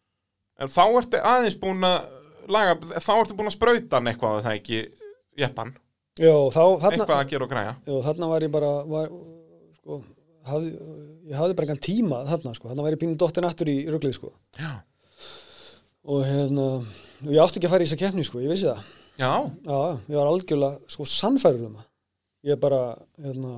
En 0.59 0.71
þá 0.71 0.83
ertu 1.01 1.19
aðeins 1.31 1.57
búin 1.59 1.83
að 1.83 2.05
laga, 2.55 2.75
þá 3.03 3.11
ertu 3.19 3.35
búin 3.37 3.49
að 3.51 3.55
sprauta 3.57 3.97
hann 3.99 4.11
eitthvað 4.11 4.37
að 4.37 4.45
það 4.45 4.59
ekki, 4.59 4.81
jeppan, 5.41 5.73
jú, 6.21 6.35
þá, 6.55 6.61
þarna, 6.83 6.91
eitthvað 6.95 7.17
að 7.19 7.31
gera 7.33 7.47
og 7.47 7.51
græja. 7.51 7.73
jú, 7.89 7.97
þarna 8.05 8.29
var 8.31 8.45
ég 8.45 8.53
bara 8.53 8.73
var, 8.87 9.15
sko 9.81 9.97
hafði, 10.45 10.73
ég 11.31 11.39
hafði 11.39 11.57
bara 11.57 11.67
engan 11.67 11.81
tíma 11.83 12.21
þarna 12.29 12.53
sko. 12.55 12.69
Þarna 12.71 12.85
var 12.85 12.95
ég 12.95 13.01
pínu 13.01 13.17
dottin 13.19 13.47
aftur 13.49 13.71
í 13.71 13.77
ruglið 13.89 14.15
sko. 14.19 14.31
Já. 14.59 14.71
og 16.05 16.21
hérna 16.27 16.65
og 17.25 17.31
ég 17.33 17.41
átti 17.41 17.57
ekki 17.59 17.67
að 17.67 17.73
fara 17.73 17.85
í 17.85 17.89
þessa 17.89 18.01
keppni 18.03 18.25
sko, 18.27 18.41
ég 18.43 18.51
vissi 18.53 18.67
það. 18.69 18.83
Já, 19.15 19.31
Já, 19.65 19.79
ég 20.11 20.17
var 20.19 20.29
algjörlega 20.29 20.91
sko 20.91 21.07
sannfærður 21.09 21.69
um 21.69 21.77
það. 21.79 21.87
Ég 22.45 22.59
bara 22.61 22.81
hérna, 23.23 23.53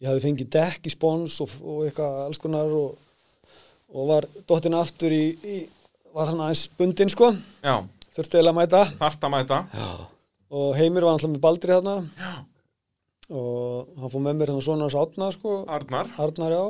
ég 0.00 0.08
hafði 0.08 0.22
fengið 0.24 0.48
dekk 0.56 0.86
í 0.88 0.92
spons 0.94 1.36
og, 1.44 1.52
og 1.60 1.82
eitthvað 1.84 2.20
alls 2.24 2.40
konar 2.40 2.72
og, 2.72 2.94
og 3.94 4.08
var 4.08 4.26
dottin 4.48 4.74
aftur 4.74 5.10
í, 5.14 5.24
í 5.44 5.56
var 6.14 6.26
hann 6.30 6.40
aðeins 6.40 6.66
bundin 6.78 7.10
sko 7.12 7.32
já, 7.62 7.76
þurfti 8.16 8.38
eiginlega 8.38 8.52
að 8.54 8.60
mæta 8.60 8.82
þarft 8.98 9.24
að 9.28 9.34
mæta. 9.36 9.58
Já. 9.74 9.88
og 10.50 10.74
Heimir 10.78 11.02
var 11.06 11.12
alltaf 11.16 11.30
með 11.30 11.40
Baldri 11.40 11.72
Já. 11.72 12.32
og 13.30 13.88
hann 14.00 14.10
fór 14.12 14.22
með 14.26 14.36
mér 14.40 14.52
hann 14.54 14.62
svona 14.64 14.86
hans 14.86 14.94
átna 14.98 15.30
sko 15.34 15.64
Arnar. 15.68 16.10
Arnar 16.18 16.52
já, 16.52 16.64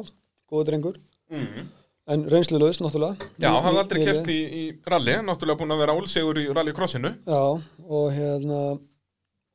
góður 0.50 0.70
drengur 0.70 0.96
Mm. 1.26 1.64
en 2.06 2.20
reynslulegs 2.30 2.78
náttúrulega 2.78 3.16
Já, 3.38 3.48
Ný- 3.50 3.54
hann 3.54 3.64
hafði 3.64 3.74
ný- 3.74 3.80
aldrei 3.82 3.98
nýliði. 4.00 4.12
keft 4.14 4.28
í, 4.30 4.40
í 4.54 4.78
rally, 4.86 5.12
náttúrulega 5.26 5.58
búin 5.58 5.72
að 5.74 5.78
vera 5.82 5.96
ólsegur 5.98 6.38
í 6.38 6.44
rallycrossinu. 6.54 7.10
Já, 7.26 7.62
og 7.88 8.12
hérna 8.14 8.78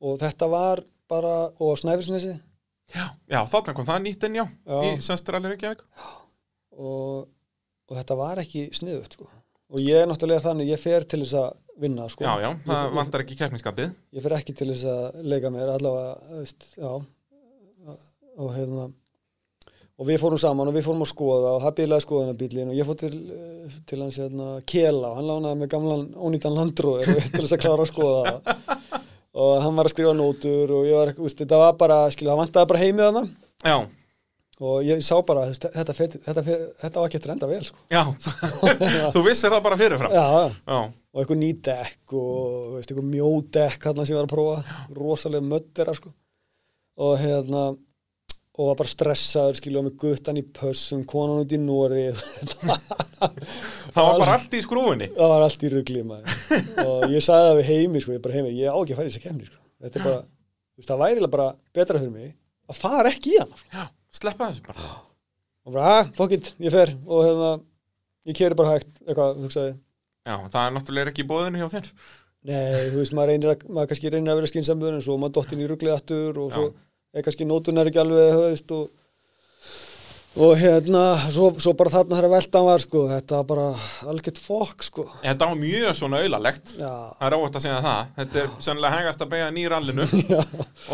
og 0.02 0.18
þetta 0.20 0.48
var 0.50 0.82
bara 1.08 1.48
og 1.58 1.78
Snæfellsnesi 1.78 2.38
Já, 2.94 3.08
já 3.30 3.40
þarna 3.48 3.74
kom 3.74 3.86
það 3.86 4.02
nýtt 4.04 4.24
inn, 4.28 4.34
já, 4.34 4.46
Já. 4.66 4.82
í 4.84 5.00
Senstur 5.00 5.32
Rally 5.32 5.48
Reykjavík. 5.54 5.80
og, 6.76 7.28
og 7.92 7.98
þetta 8.00 8.16
var 8.16 8.40
ekki 8.42 8.64
sniðut 8.72 9.18
sko. 9.18 9.28
og 9.72 9.80
ég 9.84 10.00
er 10.02 10.08
náttúrulega 10.08 10.44
þannig 10.48 10.72
ég 10.72 10.80
fer 10.80 11.04
til 11.04 11.20
þess 11.24 11.36
að 11.42 11.52
vinna 11.82 12.08
sko. 12.12 12.24
Já, 12.24 12.32
já, 12.44 12.48
Ég 12.52 12.64
það 12.66 12.80
fer- 12.86 12.96
vantar 12.96 13.22
ekki 13.24 13.36
keppniskapið. 13.40 13.92
ég 14.16 14.22
fer 14.24 14.34
ekki 14.38 14.54
til 14.56 14.68
þess 14.72 14.84
að 14.92 15.22
leika 15.32 15.50
mér 15.54 15.70
allavega, 15.76 16.16
veist, 16.40 16.66
já 16.76 16.90
og 18.38 18.50
hérna 18.56 18.88
og 20.02 20.06
við 20.08 20.18
fórum 20.22 20.40
saman 20.40 20.68
og 20.70 20.74
við 20.74 20.86
fórum 20.86 21.04
að 21.04 21.10
skoða 21.12 21.50
og 21.56 21.62
það 21.66 21.74
bílaði 21.78 22.04
skoðanabílin 22.06 22.70
og 22.72 22.76
ég 22.78 22.86
fór 22.88 22.96
til, 23.02 23.12
eh, 23.30 23.74
til 23.86 24.00
hans 24.02 24.16
hérna, 24.18 24.46
Kela 24.66 25.10
og 25.12 25.16
hann 25.18 25.28
lánaði 25.28 25.58
með 25.62 25.68
gamlan 25.74 26.06
ónýtan 26.16 26.56
landrúður 26.56 27.12
til 27.34 27.42
þess 27.44 27.56
að 27.58 27.62
klára 27.64 27.84
að 27.84 27.90
skoða 27.92 28.32
og 29.32 29.52
hann 29.64 29.76
var 29.76 29.88
að 29.88 29.94
skrifa 29.94 30.14
nótur 30.16 30.72
og 30.78 30.86
ég 30.88 30.96
var 30.96 31.12
veist, 31.16 31.38
þetta 31.42 31.60
var 31.60 31.76
bara, 31.80 31.98
skilja, 32.12 32.32
það 32.32 32.40
vantaði 32.42 32.70
bara 32.72 32.82
heimið 32.84 33.06
hana 33.10 33.24
Já, 33.62 33.76
og 34.62 34.86
ég 34.86 35.02
sá 35.02 35.14
bara, 35.26 35.48
veist, 35.50 35.64
þetta, 35.74 35.94
þetta, 35.98 36.18
þetta, 36.26 36.42
þetta 36.84 37.00
var 37.00 37.08
ekki 37.08 37.18
eftir 37.18 37.34
enda 37.34 37.48
vel 37.50 37.62
sko. 37.66 37.78
já, 37.90 38.02
þú 39.14 39.22
vissir 39.26 39.50
það 39.52 39.64
bara 39.64 39.78
fyrirfram. 39.80 40.14
já, 40.14 40.26
já 40.52 40.80
og 41.12 41.20
eitthvað 41.20 41.40
ný 41.42 41.52
dekk 41.66 42.14
og 42.16 42.76
veist, 42.78 42.90
eitthvað 42.90 43.08
mjó 43.10 43.30
dekk 43.52 43.88
hann 43.88 44.02
sem 44.02 44.14
ég 44.14 44.20
var 44.20 44.28
að 44.28 44.34
prófa, 44.34 44.76
rosalega 44.96 45.48
möttera 45.48 45.96
sko. 45.96 46.12
og 47.02 47.16
hérna 47.20 47.64
og 48.52 48.68
var 48.68 48.76
bara 48.82 48.92
stressaður 48.92 49.56
skilja 49.56 49.80
með 49.84 49.94
guttan 50.02 50.38
í 50.38 50.42
pössum, 50.44 51.06
konan 51.08 51.40
út 51.40 51.52
í 51.56 51.60
Nóri 51.60 52.10
það 52.12 53.96
var 53.96 54.20
bara 54.20 54.34
allt 54.36 54.56
í 54.56 54.60
skrúfunni. 54.64 55.08
það 55.16 55.32
var 55.32 55.46
allt 55.46 55.64
í 55.64 56.02
maður. 56.04 56.36
og 56.86 57.06
ég 57.14 57.24
sagði 57.24 57.48
það 57.48 57.58
við 57.60 57.70
heimi 57.70 58.04
sko, 58.04 58.16
ég 58.16 58.30
heimi, 58.36 58.54
ég 58.60 58.68
á 58.68 58.76
ekki 58.76 58.94
að 58.94 59.00
fara 59.00 59.08
í 59.08 59.14
þessa 59.14 59.24
kemni 59.26 59.48
sko. 59.48 59.58
þetta 59.82 60.00
er 60.00 60.06
bara, 60.08 60.22
það 60.90 61.02
væri 61.04 61.32
bara 61.32 61.48
betra 61.72 62.02
fyrir 62.02 62.14
mig 62.14 62.30
að 62.68 62.80
fara 62.84 63.12
ekki 63.12 63.34
í 63.34 63.40
hann 63.40 63.56
Já, 63.72 63.84
sleppa 64.16 64.50
þessu 64.50 64.66
bara. 64.68 64.88
og 65.66 65.76
bara, 65.76 65.92
fuck 66.16 66.34
it, 66.36 66.52
ég 66.62 66.74
fer 66.74 66.94
og 67.06 67.24
hérna, 67.26 67.52
ég 68.28 68.38
keri 68.38 68.58
bara 68.58 68.76
hægt 68.76 69.02
eitthvað, 69.06 69.40
hugsaði 69.46 69.72
Já, 70.22 70.36
það 70.52 70.64
er 70.64 70.74
náttúrulega 70.76 71.10
ekki 71.10 71.24
í 71.24 71.26
bóðinu 71.26 71.58
hjá 71.58 71.68
þér. 71.72 71.86
Nei, 72.46 72.90
þú 72.92 72.98
veist, 73.00 73.14
maður 73.18 73.30
reynir 73.32 73.50
að, 73.52 73.62
maður 73.74 73.88
kannski 73.90 74.10
reynir 74.12 74.30
að 74.30 74.38
vera 74.38 74.50
skynsamur 74.52 74.94
en 74.94 75.02
svo 75.02 75.16
maður 75.18 75.34
dottin 75.38 75.62
í 75.62 75.66
ruglið 75.70 75.94
aftur 75.96 76.38
og 76.42 76.52
svo 76.54 76.66
er 77.12 77.24
kannski 77.26 77.46
nótun 77.48 77.82
er 77.82 77.90
ekki 77.90 78.00
alveg, 78.02 78.28
þú 78.36 78.44
veist, 78.44 78.74
og, 78.76 78.84
og 80.32 80.52
hérna, 80.56 81.00
svo, 81.28 81.50
svo 81.60 81.72
bara 81.76 81.92
þarna 81.92 82.16
þegar 82.16 82.32
veltan 82.32 82.64
var, 82.64 82.82
sko, 82.84 83.00
þetta 83.10 83.38
var 83.38 83.48
bara 83.50 83.64
algjört 84.08 84.38
fokk, 84.40 84.84
sko. 84.86 85.04
Þetta 85.20 85.48
var 85.50 85.58
mjög 85.60 85.96
svona 85.98 86.20
auðalegt. 86.24 86.72
Það 86.78 87.26
er 87.28 87.36
óvægt 87.36 87.58
að 87.58 87.64
segja 87.66 87.80
það. 87.84 88.12
Þetta 88.20 88.40
er 88.42 88.54
sannlega 88.66 89.00
hegast 89.00 89.24
að 89.26 89.32
beigja 89.34 89.50
nýr 89.58 89.74
rallinu. 89.74 90.06
já, 90.32 90.40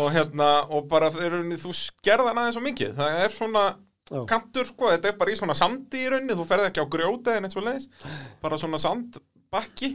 og 0.03 0.09
hérna, 0.15 0.49
og 0.67 0.89
bara 0.91 1.11
eru, 1.23 1.39
þú 1.63 1.75
skerða 1.79 2.33
hann 2.33 2.41
aðeins 2.43 2.59
svo 2.59 2.65
mikið. 2.67 2.91
Það 2.99 3.21
er 3.23 3.35
svona 3.37 3.63
Já. 4.09 4.19
kantur, 4.33 4.69
sko, 4.73 4.91
þetta 4.91 5.11
er 5.11 5.17
bara 5.21 5.31
í 5.31 5.39
svona 5.39 5.55
sandi 5.57 6.03
í 6.03 6.11
rauninni, 6.11 6.35
þú 6.35 6.49
ferð 6.49 6.67
ekki 6.71 6.83
á 6.83 6.91
grjóta 6.97 7.37
en 7.37 7.47
eitt 7.47 7.55
svo 7.55 7.63
leiðis. 7.63 7.87
Bara 8.43 8.59
svona 8.59 8.81
sandbakki. 8.81 9.93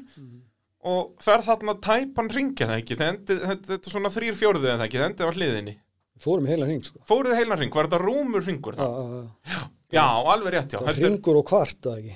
Og 0.85 1.15
ferð 1.25 1.47
þarna 1.49 1.79
tæpan 1.85 2.29
ringið 2.33 2.69
það 2.69 2.81
ekki, 2.83 2.97
þetta, 3.01 3.37
þetta 3.51 3.77
er 3.81 3.93
svona 3.93 4.13
þrýr 4.13 4.37
fjórðu 4.37 4.69
en 4.69 4.81
það 4.81 4.89
ekki, 4.89 5.05
endið 5.11 5.29
var 5.31 5.39
hliðinni. 5.41 5.75
Fórum 6.23 6.47
heila 6.47 6.67
hring, 6.69 6.85
sko. 6.87 7.01
Fóruð 7.09 7.35
heilan 7.39 7.59
ring, 7.59 7.73
var 7.75 7.89
þetta 7.89 8.01
rúmur 8.05 8.45
ringur 8.47 8.77
Já, 8.79 8.85
það? 8.85 9.17
já, 9.49 9.55
já. 9.55 9.63
Já, 9.95 10.05
alveg 10.35 10.53
rétt, 10.55 10.73
já. 10.77 10.81
Hringur 10.99 11.37
og 11.41 11.47
kvart, 11.49 11.79
það 11.85 11.99
ekki. 12.03 12.15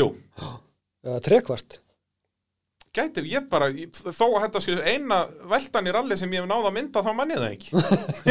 jú, 0.00 0.10
Já, 1.02 1.16
trekvart. 1.26 1.80
Gæti, 2.92 3.22
ég 3.24 3.46
bara, 3.48 3.70
ég- 3.72 3.88
þó 4.12 4.26
að 4.36 4.42
þetta 4.42 4.60
sko 4.60 4.74
eina 4.84 5.18
veltan 5.48 5.86
í 5.88 5.92
ralli 5.96 6.16
sem 6.20 6.28
ég 6.36 6.42
hef 6.42 6.48
náð 6.50 6.66
að 6.68 6.74
mynda 6.76 7.00
þá 7.00 7.14
manni 7.16 7.38
það 7.38 7.54
ekki. 7.54 7.70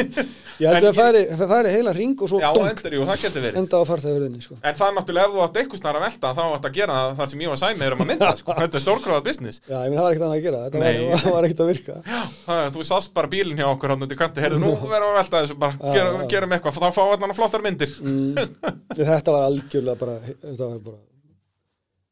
Ég 0.61 0.67
held 0.69 0.77
að 0.77 0.85
það 0.85 0.97
færi, 0.99 1.21
það 1.39 1.49
færi 1.49 1.69
heila 1.73 1.93
ring 1.97 2.19
og 2.21 2.29
svo 2.29 2.37
Já, 2.43 2.51
dunk, 2.53 2.67
endur, 2.69 2.93
jú, 2.93 3.05
það 3.09 3.21
getur 3.23 3.41
verið. 3.47 3.57
enda 3.57 3.79
á 3.81 3.83
farþegurðinni 3.89 4.43
sko. 4.45 4.57
En 4.61 4.75
það 4.77 4.85
er 4.91 4.93
náttúrulega 4.99 5.25
ef 5.25 5.33
þú 5.33 5.41
átt 5.47 5.57
eitthvað 5.63 5.81
snar 5.81 5.97
að 5.97 6.05
velta 6.05 6.33
þá 6.37 6.41
átt 6.45 6.67
að 6.69 6.75
gera 6.77 6.97
það 7.17 7.31
sem 7.31 7.41
ég 7.41 7.49
var 7.55 7.59
sæmið 7.63 7.95
um 7.95 8.03
að 8.05 8.09
mynda, 8.11 8.29
sko. 8.43 8.57
Þetta 8.61 8.77
er 8.77 8.83
stórgráða 8.85 9.23
business. 9.25 9.61
Já, 9.65 9.77
ég 9.81 9.89
minn 9.89 9.97
það 9.97 10.05
var 10.05 10.13
ekkert 10.13 10.27
annað 10.29 10.37
að 10.37 10.45
gera, 10.45 10.61
þetta 10.67 10.83
Nei. 10.85 11.09
var, 11.09 11.25
var 11.39 11.47
ekkert 11.49 11.63
að 11.65 11.71
virka 11.73 11.97
Það, 12.45 12.61
er- 12.61 12.73
þú 12.77 12.85
sást 12.91 13.13
bara 13.17 13.31
bílinn 13.33 13.57
hjá 13.63 13.67
okkur 13.73 13.95
hann 13.95 14.05
út 14.05 14.13
í 14.13 14.19
kanti, 14.21 14.45
heyrðu, 14.45 14.61
nú 14.61 14.73
verðum 14.85 15.09
að 15.09 15.17
velta 15.23 15.41
þessu 15.41 15.57
bara, 15.65 15.79
Já, 15.81 15.95
gerum, 15.97 16.21
já. 16.21 16.27
gerum 16.35 16.53
eitthvað, 16.59 16.77
þá 16.77 16.99
fá 16.99 17.01
allan 17.17 17.37
flottar 17.41 17.65
myndir. 17.65 17.97
mm, 17.97 18.59
Þetta 19.01 19.33
var 19.39 19.47
algjörlega 19.49 19.97
bara 20.05 20.19
þetta 20.29 20.67
var 20.67 20.83
bara 20.85 20.99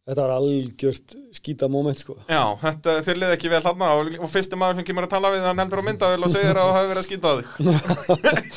þetta 0.10 0.26
var 0.26 0.36
algjört 0.36 1.16
skýta 1.40 1.70
moment 1.72 2.02
sko. 2.02 2.18
Já, 2.30 2.44
þetta, 2.64 2.96
þér 3.08 3.20
liði 3.24 3.38
ekki 3.38 3.52
vel 3.54 3.64
hann 3.66 3.84
og, 3.88 4.14
og 4.20 4.32
fyrsti 4.34 4.60
maður 4.60 4.80
sem 4.80 4.88
kemur 4.88 5.08
að 5.08 5.16
tala 5.16 5.34
við 5.36 5.50
hann 5.50 5.64
heldur 5.64 5.84
á 5.84 5.88
myndavel 5.90 6.24
og 6.26 6.34
segir 6.34 6.60
að 6.60 6.70
það 6.70 6.80
hefur 6.80 6.94
verið 6.94 7.04
að 7.04 7.10
skýta 7.10 7.30
á 7.30 7.34
þig. 7.40 7.50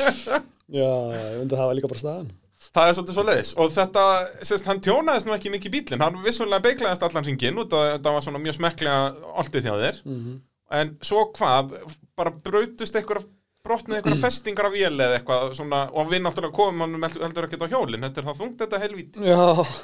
Já, 0.82 0.92
ég 1.12 1.34
myndi 1.42 1.52
að 1.52 1.58
það 1.58 1.66
var 1.68 1.76
líka 1.78 1.92
bara 1.92 2.02
staðan. 2.02 2.30
Það 2.72 2.88
er 2.88 2.94
svolítið 2.96 3.16
svo 3.18 3.24
leiðis 3.26 3.48
og 3.58 3.72
þetta, 3.74 4.02
sérst, 4.48 4.68
hann 4.70 4.80
tjónaðist 4.80 5.26
nú 5.28 5.34
ekki 5.34 5.50
mikið 5.52 5.74
bílinn, 5.74 6.04
hann 6.04 6.20
vissulega 6.24 6.62
beiglaðist 6.64 7.02
allan 7.04 7.26
hringinn 7.26 7.58
út 7.60 7.74
að 7.76 7.88
þetta 7.96 8.14
var 8.14 8.24
svona 8.24 8.40
mjög 8.40 8.56
smekklega 8.56 9.32
oltið 9.42 9.66
hjá 9.66 9.74
þér, 9.82 9.98
mm 10.06 10.38
en 10.72 10.94
svo 11.04 11.26
hvað, 11.36 11.74
bara 12.18 12.32
brautust 12.44 12.96
einhverja, 12.96 13.26
brotnið 13.62 13.96
einhverja 14.00 14.18
festingar 14.24 14.66
af 14.68 14.72
vél 14.74 14.96
eða 14.96 15.18
eitthvað 15.20 15.52
svona, 15.58 15.80
og 15.94 16.08
við 16.10 16.22
náttúrulega 16.24 16.56
komum 16.56 16.82
hann 16.82 17.06
heldur 17.22 17.46
ekki 17.46 17.58
á 17.62 17.70
hjólinn, 17.70 18.02
þetta 18.08 18.20
er 18.22 18.26
það 18.28 18.40
þungt 18.40 18.62
þetta 18.64 18.80
helvíti. 18.82 19.22
Já, 19.28 19.38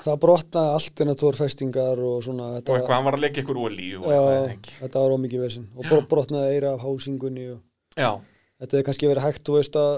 það 0.06 0.18
brotnaði 0.24 0.72
allt 0.78 1.02
inn 1.04 1.12
að 1.12 1.20
tór 1.22 1.38
festingar 1.38 2.02
og 2.08 2.18
svona 2.26 2.48
og 2.58 2.58
eitthvað, 2.58 2.94
hann 2.96 3.06
var 3.08 3.18
að 3.18 3.24
leggja 3.26 3.44
ykkur 3.44 3.60
eitthvað, 3.62 4.02
eða 4.16 4.34
já, 4.34 4.42
þetta 4.82 5.04
var 5.04 5.14
ómikið 5.18 5.44
vesinn 5.46 5.68
og 5.76 5.88
bro- 5.92 6.02
brotnaði 6.10 6.56
eira 6.58 6.74
af 6.74 6.82
hásingunni 6.88 7.46
og 7.54 7.62
Já, 7.98 8.10
þetta 8.58 8.76
hefði 8.78 8.86
kannski 8.90 9.10
verið 9.12 9.26
hægt, 9.28 9.44
þú 9.46 9.58
veist 9.60 9.78
að 9.78 9.94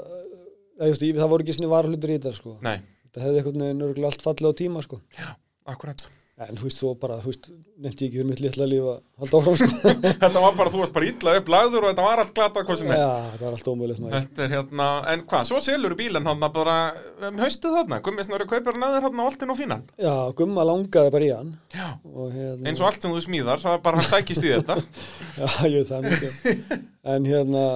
þú 0.80 1.20
það 1.24 1.32
voru 1.34 1.44
ekki 1.46 1.56
sinni 1.58 1.72
varhlutur 1.72 2.12
í 2.12 2.18
þetta 2.20 2.36
sko. 2.36 2.56
nei, 2.64 2.76
þetta 3.08 3.24
hefði 3.26 3.40
einhvern 3.42 3.64
veginn 3.66 3.86
örgulega 3.88 4.12
allt 4.12 4.24
fallið 4.28 4.52
á 4.52 4.60
tíma 4.60 4.84
sko. 4.84 5.00
akkurat 5.68 6.04
en 6.40 6.56
þú 6.56 6.64
veist, 6.66 6.78
svo 6.80 6.90
bara, 6.96 7.18
þú 7.20 7.28
veist, 7.30 7.48
nefndi 7.84 8.06
ekki 8.06 8.16
fyrir 8.20 8.28
mitt 8.30 8.40
litla 8.40 8.66
líf 8.68 8.86
að 8.88 9.00
halda 9.20 9.40
áfram 9.40 9.56
sko. 9.60 9.92
Þetta 10.22 10.42
var 10.44 10.54
bara, 10.56 10.72
þú 10.72 10.80
varst 10.80 10.94
bara 10.96 11.08
illa 11.10 11.34
upp 11.40 11.50
lagður 11.52 11.84
og 11.84 11.90
þetta 11.90 12.04
var 12.06 12.22
allt 12.22 12.32
glata 12.38 12.62
hvað 12.64 12.78
sem 12.80 12.92
er. 12.94 13.00
Já, 13.00 13.10
það 13.34 13.44
var 13.44 13.56
allt 13.56 13.68
ómögulegt 13.72 14.02
maður. 14.04 14.14
Þetta 14.16 14.44
er 14.46 14.54
hérna, 14.54 14.86
en 15.12 15.24
hvað, 15.32 15.44
svo 15.50 15.60
selur 15.64 15.96
bílinn 15.98 16.30
hann 16.30 16.44
bara 16.56 16.76
um 17.28 17.42
haustið 17.44 17.76
þarna, 17.76 17.98
Gummi 18.06 18.24
Snorri 18.24 18.48
kaupir 18.50 18.76
hann 18.76 18.86
aður 18.88 19.06
hann 19.08 19.20
á 19.20 19.24
alltinn 19.26 19.52
og 19.54 19.60
fínan. 19.60 19.84
Já, 20.00 20.14
Gumma 20.38 20.66
langaði 20.70 21.14
bara 21.16 21.28
í 21.28 21.32
hann. 21.34 21.52
Já, 21.74 21.86
hérna, 22.06 22.70
eins 22.70 22.80
og 22.80 22.88
allt 22.88 23.04
sem 23.04 23.16
þú 23.16 23.24
smíðar, 23.26 23.66
er 23.74 23.84
bara 23.84 24.00
hann 24.00 24.08
sækist 24.08 24.46
í 24.46 24.54
þetta. 24.54 24.78
Já, 25.40 25.48
ég 25.68 25.82
veit 25.82 25.92
það 25.92 26.08
mikið 26.08 26.72
En 27.16 27.28
hérna, 27.28 27.66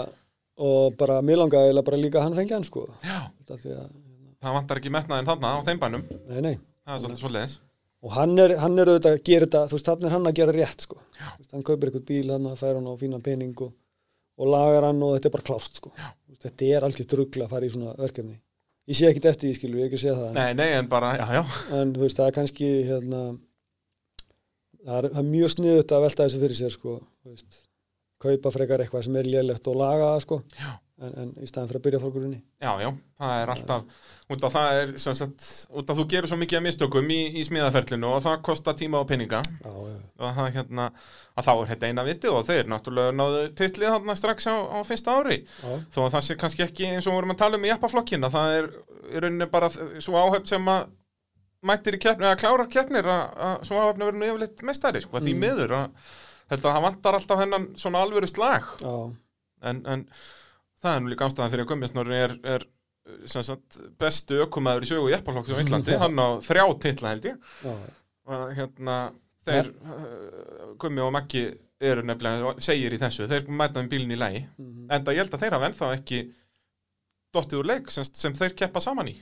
og 0.65 0.97
bara 1.01 1.21
mér 1.25 1.43
langaði 1.43 1.85
bara 1.85 2.01
líka 2.01 2.25
hann 2.25 2.37
fengi 2.39 2.57
hann 2.57 2.65
sko. 2.65 2.89
Já, 3.05 3.27
Þetta 3.45 3.89
það 4.45 4.59
vantar 4.59 4.81
ekki 4.81 4.93
metnaðinn 4.93 5.29
þarna 5.29 5.53
á 5.57 5.59
þeim 5.65 5.79
bænum. 5.81 6.09
Nei, 6.29 6.41
nei. 6.45 6.57
Það 6.85 6.97
er 6.99 7.01
svolítið 7.01 7.23
svo 7.23 7.31
leiðis 7.33 7.55
Og 8.05 8.13
hann 8.13 8.35
er, 8.39 8.57
hann 8.61 8.77
er 8.79 8.91
auðvitað 8.93 9.17
að 9.17 9.23
gera 9.25 9.47
þetta, 9.47 9.63
þú 9.71 9.79
veist, 9.79 9.89
þannig 9.89 10.09
er 10.11 10.15
hann 10.15 10.29
að 10.29 10.37
gera 10.41 10.55
rétt 10.59 10.85
sko. 10.85 10.99
Veist, 11.39 11.51
Hann 11.55 11.65
kaupir 11.65 11.89
eitthvað 11.91 12.07
bíl, 12.11 12.27
hann 12.35 12.51
fær 12.61 12.77
hann 12.77 12.91
á 12.91 12.95
fínan 13.01 13.25
pening 13.25 13.55
og, 13.65 13.71
og 14.37 14.51
lagar 14.53 14.89
hann 14.91 15.01
og 15.07 15.15
þetta 15.17 15.31
er 15.31 15.37
bara 15.39 15.47
klárt 15.49 15.81
sko. 15.81 15.93
Veist, 16.29 16.43
Þetta 16.45 16.69
er 16.77 16.87
algjör 16.89 17.09
drugla 17.15 17.49
að 17.49 17.55
fara 17.57 17.69
í 17.69 17.73
svona 17.73 17.95
verkefni. 17.97 18.37
Ég 18.85 18.99
sé 18.99 19.09
ekkit 19.09 19.31
eftir 19.31 19.49
því, 19.49 19.57
skilu, 19.57 19.81
ég 19.81 19.89
ekki 19.89 19.97
að 19.97 20.03
segja 20.05 20.17
það. 20.21 20.33
Nei, 20.37 20.51
nei, 20.61 20.69
en 20.77 20.89
bara, 20.93 21.15
já, 21.17 21.25
já. 21.39 21.43
En 21.81 21.95
þú 21.97 22.05
veist, 22.05 22.19
það 22.21 22.29
er 22.29 22.37
kannski 22.37 22.71
hérna 22.91 23.23
það 24.85 24.99
er, 24.99 25.09
það 25.15 25.21
er 25.23 25.31
mjög 25.31 25.55
sniðut 25.55 25.95
að 25.97 26.05
velta 26.05 26.27
þessu 26.27 26.43
fyrir 26.43 26.59
sér 26.59 26.75
sko, 26.75 26.99
veist 27.25 27.63
kaupa 28.25 28.53
frekar 28.55 28.81
eitthvað 28.85 29.07
sem 29.07 29.17
er 29.21 29.29
lélegt 29.29 29.69
og 29.69 29.77
laga 29.81 30.11
það 30.13 30.23
sko. 30.25 30.39
Já. 30.61 30.71
En, 31.03 31.13
en 31.19 31.31
í 31.43 31.47
staðan 31.51 31.69
fyrir 31.73 31.81
að 31.81 31.85
byrja 31.89 31.99
frá 32.05 32.11
grunni 32.15 32.37
Já, 32.63 32.71
já, 32.85 32.89
það 33.19 33.33
er 33.43 33.51
alltaf 33.55 34.03
út 34.35 34.45
af 34.47 34.53
það 34.55 34.79
er, 34.83 34.93
sem 35.03 35.17
sagt, 35.19 35.47
út 35.75 35.91
af 35.91 35.99
þú 35.99 36.05
gerir 36.13 36.31
svo 36.31 36.39
mikið 36.39 36.59
af 36.61 36.65
mistökum 36.69 37.11
í, 37.11 37.19
í 37.41 37.43
smíðaferlinu 37.49 38.11
og 38.15 38.23
það 38.25 38.37
kostar 38.47 38.77
tíma 38.79 39.01
og 39.03 39.09
peninga. 39.11 39.41
Já, 39.65 39.73
já, 39.75 39.97
og 40.23 40.37
það 40.39 40.51
hérna, 40.59 40.87
að 41.35 41.49
þá 41.49 41.53
er 41.55 41.71
þetta 41.73 41.91
eina 41.91 42.05
vitið 42.07 42.37
og 42.39 42.47
þeir 42.49 42.71
náttúrulega 42.73 43.17
náðu 43.19 43.41
titlið 43.59 43.91
þarna 43.97 44.17
strax 44.23 44.47
á, 44.49 44.55
á 44.71 44.79
fyrsta 44.87 45.17
ári. 45.19 45.39
Já, 45.45 45.73
þó 45.97 45.99
að 46.07 46.13
það 46.15 46.25
sé 46.29 46.37
kannski 46.45 46.65
ekki 46.69 46.87
eins 46.93 47.09
og 47.09 47.13
við 47.13 47.19
vorum 47.19 47.35
að 47.35 47.41
tala 47.43 47.59
um 47.61 47.67
í 47.67 47.73
jappaflokkina, 47.73 48.31
það 48.33 48.55
er 48.61 48.71
í 49.11 49.25
rauninni 49.25 49.51
bara 49.53 49.71
svo 49.75 50.21
áhöfn 50.23 50.47
sem 50.55 50.71
að 50.73 50.87
mættir 51.65 51.97
í 51.97 52.01
keppni, 52.05 52.27
eða 52.29 52.39
klárar 52.41 52.71
keppnir 52.73 53.07
að, 53.09 53.23
að 53.49 53.67
svo 53.69 53.83
áhöfni 53.83 54.05
verður 54.09 54.21
nú 54.23 54.31
yfirleitt 54.31 54.65
mestari 54.69 55.01
sko, 55.05 55.21
því 55.25 55.33
Mm. 55.35 55.45
miður 55.45 55.77
að 55.79 56.09
þetta 56.55 56.73
vantar 56.85 57.17
alltaf 57.19 57.41
hennan 57.41 57.69
svona 57.81 58.03
alvöru 58.05 58.29
slag. 58.29 58.73
En, 59.65 59.79
en 59.89 60.03
það 60.85 60.97
er 60.97 61.05
nú 61.05 61.13
líka 61.13 61.29
ástæðan 61.29 61.53
fyrir 61.53 61.65
að 61.65 61.71
Gummisnorri 61.73 62.21
er, 62.21 62.39
er 62.55 62.67
sem 63.29 63.45
sagt, 63.45 63.81
bestu 64.01 64.41
ökumæður 64.45 64.87
í 64.87 64.89
sögu 64.89 65.11
jappaflokks 65.13 65.53
á 65.53 65.61
Íslandi, 65.61 65.99
hann 66.01 66.21
á 66.21 66.29
þrjá 66.45 66.65
titla 66.85 67.13
held 67.13 67.29
ég. 67.29 67.53
Og 68.25 68.47
hérna 68.57 68.97
þeir, 69.45 69.69
uh, 69.85 70.73
Gummi 70.81 71.05
og 71.05 71.13
Maggi 71.15 71.45
eru 71.85 72.05
nefnilega, 72.07 72.55
segir 72.65 72.95
í 72.97 73.01
þessu 73.01 73.29
þeir 73.29 73.51
mæta 73.53 73.83
um 73.83 73.91
bílinn 73.93 74.15
í 74.15 74.17
lægi 74.17 74.41
mhm. 74.47 74.87
en 74.89 75.05
það 75.05 75.17
ég 75.17 75.25
held 75.25 75.37
að 75.37 75.45
þeir 75.45 75.57
hafa 75.57 75.69
ennþá 75.69 75.91
ekki 75.99 76.21
dottið 77.35 77.61
úr 77.61 77.71
leik 77.73 77.93
sem, 77.93 78.07
sem 78.07 78.37
þeir 78.39 78.57
keppa 78.57 78.81
saman 78.81 79.11
í. 79.11 79.17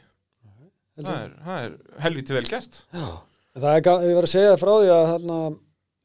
Heldur 0.93 1.09
það 1.09 1.23
er, 1.25 1.37
það 1.47 1.67
er 1.67 2.01
helviti 2.05 2.37
vel 2.37 2.45
gert. 2.51 2.81
Já, 2.93 3.07
það 3.57 3.71
er, 3.73 3.85
ga- 3.89 4.01
ég 4.05 4.19
var 4.19 4.29
að 4.29 4.35
segja 4.35 4.59
frá 4.61 4.73
því 4.75 4.91
að 4.93 5.07
hérna, 5.11 5.39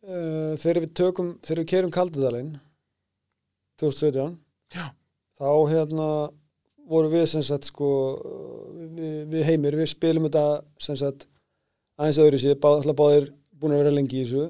uh, 0.08 0.53
þegar 0.64 0.82
við 0.86 0.94
tökum, 1.02 1.34
þegar 1.44 1.61
við 1.61 1.69
kerum 1.74 1.94
Kaldudalinn 1.98 2.53
2017 3.84 4.38
Já. 4.74 4.88
Þá 5.38 5.49
hérna 5.72 6.09
voru 6.88 7.11
við 7.11 7.25
sem 7.32 7.43
sagt 7.45 7.67
sko 7.69 7.90
við, 8.95 9.25
við 9.33 9.43
heimir, 9.49 9.77
við 9.77 9.91
spilum 9.91 10.27
þetta 10.27 10.45
sem 10.82 10.98
sagt 10.99 11.27
aðeins 11.98 12.22
öðru 12.24 12.40
sér, 12.41 12.57
bá, 12.61 12.69
alltaf 12.75 12.98
báðir 12.98 13.32
búin 13.57 13.75
að 13.75 13.83
vera 13.83 13.95
lengi 13.95 14.22
í 14.22 14.24
þessu 14.24 14.48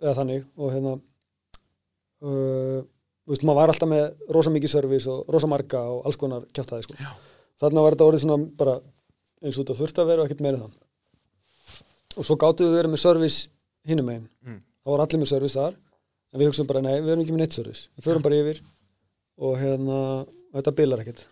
eða 0.00 0.16
þannig 0.20 0.46
og 0.56 0.72
hérna 0.74 0.94
uh, 2.24 2.80
þú 3.30 3.34
veist, 3.34 3.44
maður 3.46 3.60
var 3.60 3.72
alltaf 3.74 3.90
með 3.90 4.32
rosa 4.36 4.52
mikið 4.54 4.72
service 4.72 5.10
og 5.10 5.28
rosa 5.32 5.50
marga 5.50 5.82
og 5.92 6.06
alls 6.08 6.18
konar 6.20 6.46
kjátaði 6.56 6.86
sko. 6.86 6.96
Þarna 7.60 7.84
var 7.84 7.96
þetta 7.96 8.08
orðið 8.08 8.24
svona 8.24 8.38
bara 8.60 8.76
eins 9.40 9.56
og 9.56 9.62
þetta 9.62 9.78
þurfti 9.80 10.02
að 10.02 10.10
vera 10.10 10.22
og 10.24 10.28
ekkert 10.28 10.44
meira 10.44 10.58
en 10.58 10.64
það. 10.64 10.76
Og 12.16 12.26
svo 12.26 12.36
gáttu 12.40 12.66
við 12.66 12.76
verið 12.80 12.94
með 12.94 13.02
service 13.04 13.48
hinum 13.88 14.08
megin. 14.10 14.26
Mm. 14.44 14.60
það 14.84 14.92
var 14.94 15.04
allir 15.04 15.22
með 15.22 15.32
service 15.32 15.58
þar 15.58 15.76
en 15.76 16.40
við 16.40 16.50
hugsaum 16.50 16.68
bara 16.68 16.82
nei, 16.84 16.96
við 16.98 17.12
erum 17.12 17.24
ekki 17.24 17.36
með 17.36 17.42
neitt 17.44 17.56
service. 17.56 17.88
Við 17.96 18.08
förum 18.08 18.24
bara 18.24 18.40
yfir 18.40 18.62
og 19.40 19.54
hérna 19.60 19.98
þetta 20.54 20.74
bilar 20.80 21.02
ekkert 21.04 21.22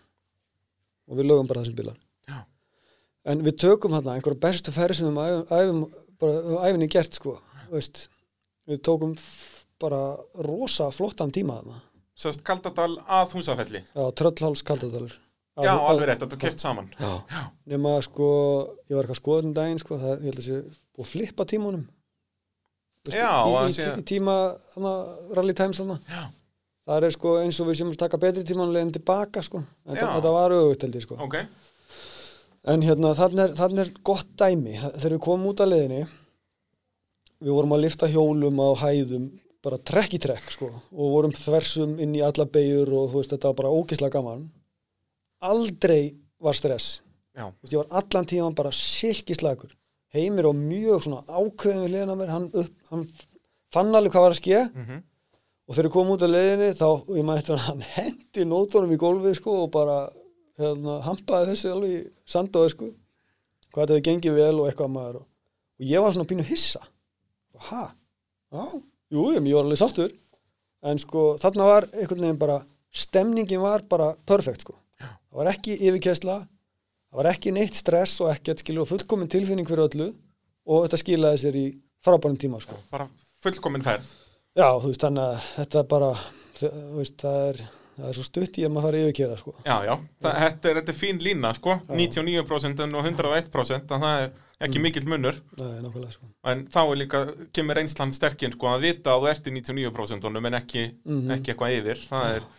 og 1.09 1.19
við 1.19 1.29
lögum 1.29 1.49
bara 1.49 1.61
það 1.63 1.69
sem 1.71 1.77
bilar 1.79 1.97
Já. 2.29 2.39
en 3.33 3.43
við 3.45 3.57
tökum 3.65 3.95
hérna 3.97 4.15
einhverja 4.17 4.41
bestu 4.47 4.73
ferð 4.75 4.99
sem 4.99 5.09
við 5.13 5.21
æfum, 5.21 5.45
æfum 5.59 5.83
bara 6.21 6.65
æfinni 6.69 6.89
gert 6.91 7.17
sko 7.19 7.37
veist, 7.69 8.07
við 8.69 8.81
tókum 8.85 9.15
bara 9.81 10.01
rosa 10.45 10.89
flottan 10.95 11.33
tíma 11.35 11.59
þarna 11.61 11.81
Sest 12.19 12.41
Kaldadal 12.43 12.97
að 13.07 13.35
húsafelli 13.37 13.79
já, 13.85 14.03
tröllháls 14.19 14.65
kaldadalur 14.67 15.13
Já, 15.59 15.73
alveg 15.75 16.07
rétt, 16.07 16.21
þetta 16.23 16.35
er 16.37 16.39
kert 16.39 16.61
saman 16.63 16.85
já. 16.95 17.09
Já. 17.27 17.39
nema 17.67 17.97
sko, 18.05 18.27
ég 18.87 18.95
var 18.95 19.03
eitthvað 19.03 19.17
að 19.17 19.21
skoða 19.21 19.47
um 19.49 19.55
daginn 19.57 19.81
sko, 19.81 19.97
það, 19.99 20.13
ég 20.23 20.29
held 20.29 20.39
að 20.39 20.45
sé 20.45 20.59
að 21.03 21.09
flippa 21.13 21.45
tímunum 21.51 21.81
Þú 22.99 23.11
veist, 23.11 23.17
Já, 23.19 23.31
í, 23.31 23.55
að 23.59 23.67
í, 23.69 23.73
sé- 23.75 23.87
í, 23.95 24.03
tíma 24.07 24.35
rally 25.35 25.53
times 25.55 25.79
hana. 25.79 25.95
Já. 26.07 26.21
Það 26.89 27.05
er 27.07 27.13
sko 27.15 27.33
eins 27.43 27.59
og 27.61 27.69
við 27.69 27.79
sem 27.79 27.91
taka 27.99 28.19
betri 28.21 28.43
tímanlegin 28.47 28.93
tilbaka 28.95 29.43
sko. 29.45 29.61
en 29.85 29.99
þetta 29.99 30.31
var 30.33 30.55
auðvitað 30.55 30.87
held 30.87 30.97
ég 30.97 31.05
sko. 31.05 31.17
Ok, 31.25 31.35
en 32.73 32.85
hérna 32.85 33.11
þannig 33.17 33.43
er, 33.45 33.53
þannig 33.59 33.83
er 33.83 33.91
gott 34.09 34.31
dæmi. 34.39 34.77
Þegar 34.79 35.15
við 35.17 35.21
komum 35.27 35.51
út 35.51 35.61
af 35.63 35.69
leiðinni 35.69 36.01
við 37.39 37.53
vorum 37.55 37.75
að 37.77 37.85
lifta 37.85 38.09
hjólum 38.11 38.59
á 38.59 38.69
hæðum 38.83 39.29
bara 39.63 39.77
trekk 39.83 40.15
í 40.15 40.21
trekk 40.23 40.53
sko, 40.53 40.69
og 40.71 41.11
vorum 41.13 41.35
þversum 41.35 41.97
inn 41.99 42.15
í 42.15 42.23
alla 42.23 42.45
beigur 42.47 42.93
og 42.95 43.11
þú 43.11 43.19
veist 43.19 43.33
þetta 43.35 43.51
var 43.51 43.59
bara 43.59 43.73
ógislega 43.75 44.15
gaman. 44.15 44.47
Aldrei 45.43 46.15
var 46.39 46.55
stress. 46.55 47.01
Veist, 47.35 47.73
ég 47.73 47.79
var 47.83 48.01
allan 48.01 48.27
tíman 48.27 48.55
bara 48.55 48.71
silkislagur 48.75 49.75
heimir 50.15 50.47
og 50.49 50.55
mjög 50.57 51.03
svona 51.05 51.21
ákveðin 51.27 51.83
við 51.85 51.91
liðan 51.93 52.11
að 52.15 52.21
mér, 52.23 52.31
hann, 52.33 52.47
upp, 52.57 52.71
hann 52.89 53.03
fann 53.69 53.93
alveg 53.93 54.15
hvað 54.15 54.25
var 54.25 54.33
að 54.33 54.39
ske. 54.41 54.61
Mhm 54.73 55.03
og 55.69 55.75
þegar 55.75 55.85
ég 55.85 55.93
kom 55.93 56.09
út 56.09 56.23
af 56.25 56.31
leiðinni 56.33 56.69
þá, 56.73 56.87
ég 57.13 57.25
maður 57.27 57.43
eftir 57.43 57.59
hann 57.67 57.83
hendi 57.93 58.45
nótunum 58.49 58.93
í 58.95 58.97
gólfið 58.97 59.35
sko 59.37 59.55
og 59.67 59.71
bara 59.75 59.97
hérna, 60.57 60.95
hampaði 61.05 61.51
þessi 61.51 61.69
alveg 61.69 61.91
í 61.93 61.99
sandóði 62.29 62.71
sko. 62.73 62.87
Hvað 63.69 63.83
þetta 63.83 63.93
hefði 63.93 64.05
gengið 64.07 64.39
vel 64.39 64.55
og 64.55 64.69
eitthvað 64.69 64.93
maður 64.95 65.19
og, 65.19 65.27
og 65.77 65.91
ég 65.91 66.01
var 66.01 66.15
svona 66.15 66.29
pínu 66.31 66.45
hissa. 66.47 66.81
Og 67.53 67.67
ha, 67.67 67.83
já, 68.49 68.63
jú, 69.13 69.27
ég, 69.35 69.45
var 69.45 69.67
alveg 69.67 69.81
sáttur. 69.83 70.15
En 70.89 71.01
sko 71.01 71.25
þarna 71.37 71.67
var 71.69 71.87
einhvern 71.91 72.25
veginn 72.25 72.41
bara 72.41 72.61
stemningin 72.89 73.61
var 73.61 73.85
bara 73.91 74.15
perfekt 74.25 74.65
sko. 74.65 74.73
Það 74.99 75.41
var 75.43 75.51
ekki 75.51 75.75
yfirkesla 75.77 76.39
það 76.39 77.19
var 77.21 77.29
ekki 77.29 77.53
neitt 77.53 77.77
stress 77.77 78.17
og 78.23 78.31
ekkert 78.33 78.63
skilur 78.63 78.87
og 78.87 78.89
fullkomin 78.89 79.29
tilfinning 79.29 79.69
fyrir 79.69 79.85
öllu. 79.85 80.09
Og 80.69 80.87
þetta 80.87 81.01
skilaði 81.03 81.43
sér 81.43 81.59
í 81.61 81.67
frábærum 82.05 82.41
tíma 82.41 82.57
sko. 82.63 82.77
Bara 82.89 83.05
fullkomin 83.43 83.85
ferð 83.85 84.09
Já, 84.59 84.67
þú 84.83 84.89
veist, 84.91 85.03
þannig 85.05 85.25
að 85.25 85.49
þetta 85.55 85.79
er 85.83 85.87
bara, 85.95 86.09
þú 86.59 86.69
veist, 86.99 87.15
það 87.23 87.39
er, 87.49 87.59
það 87.99 88.09
er 88.11 88.17
svo 88.19 88.25
stutt 88.27 88.59
í 88.59 88.65
að 88.67 88.73
maður 88.75 88.87
fara 88.89 89.01
yfirkera, 89.05 89.37
sko. 89.39 89.53
Já, 89.65 89.75
já, 89.87 89.93
það, 90.25 90.37
þetta, 90.43 90.69
er, 90.73 90.79
þetta 90.81 90.93
er 90.95 90.99
fín 90.99 91.21
lína, 91.23 91.51
sko, 91.55 91.75
99% 91.89 92.85
og 92.99 93.09
101%, 93.09 93.95
en 93.97 94.05
það 94.05 94.23
er 94.25 94.31
ekki 94.67 94.81
mikill 94.83 95.05
munur, 95.07 95.37
Það 95.55 95.69
er 95.77 95.83
nákvæmlega, 95.85 96.15
sko. 96.17 96.29
en 96.51 96.63
þá 96.73 96.79
er 96.83 96.99
líka, 96.99 97.21
kemur 97.55 97.79
einsland 97.83 98.17
sterkinn, 98.17 98.55
sko, 98.57 98.73
að 98.73 98.83
vita 98.89 99.13
að 99.15 99.23
þú 99.23 99.29
ert 99.31 99.47
í 99.47 99.53
99% 99.55 100.27
en 100.49 100.59
ekki, 100.59 100.83
Mhm. 101.05 101.31
ekki 101.37 101.53
eitthvað 101.53 101.77
yfir, 101.79 102.01
það 102.09 102.35
er, 102.35 102.49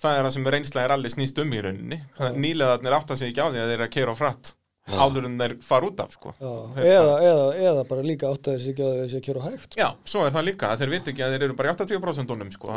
það 0.00 0.16
er 0.18 0.24
það 0.24 0.32
sem 0.38 0.44
reynsla 0.54 0.84
er 0.86 0.94
allir 0.96 1.12
snýst 1.12 1.42
um 1.42 1.52
í 1.52 1.60
rauninni, 1.60 2.00
nýlegaðarnir 2.40 2.96
átta 2.96 3.16
sig 3.20 3.34
ekki 3.34 3.44
á 3.44 3.48
því 3.52 3.60
að 3.60 3.68
þeir 3.68 3.76
eru 3.76 3.84
að 3.84 3.94
keira 3.98 4.14
á 4.16 4.16
fratt, 4.16 4.54
áður 4.90 5.26
en 5.28 5.36
þeir 5.38 5.54
fara 5.64 5.88
út 5.90 6.00
af, 6.02 6.14
sko. 6.16 6.32
Þeir 6.40 6.88
eða, 6.88 7.16
eða, 7.26 7.44
eða 7.68 7.84
bara 7.90 8.04
líka 8.06 8.30
átt 8.30 8.48
að 8.48 8.56
þessi 8.58 8.72
ekki 8.72 8.86
að 8.86 8.96
þessi 9.02 9.18
að 9.20 9.24
kjöra 9.26 9.44
hægt, 9.44 9.66
sko. 9.68 9.80
Já, 9.82 9.88
svo 10.14 10.24
er 10.26 10.34
það 10.34 10.46
líka, 10.48 10.72
þeir 10.80 10.94
viti 10.94 11.12
ekki 11.14 11.26
að 11.26 11.36
þeir 11.36 11.46
eru 11.48 11.58
bara 11.60 11.70
í 11.70 11.76
80% 11.76 12.34
unum, 12.36 12.52
sko, 12.56 12.72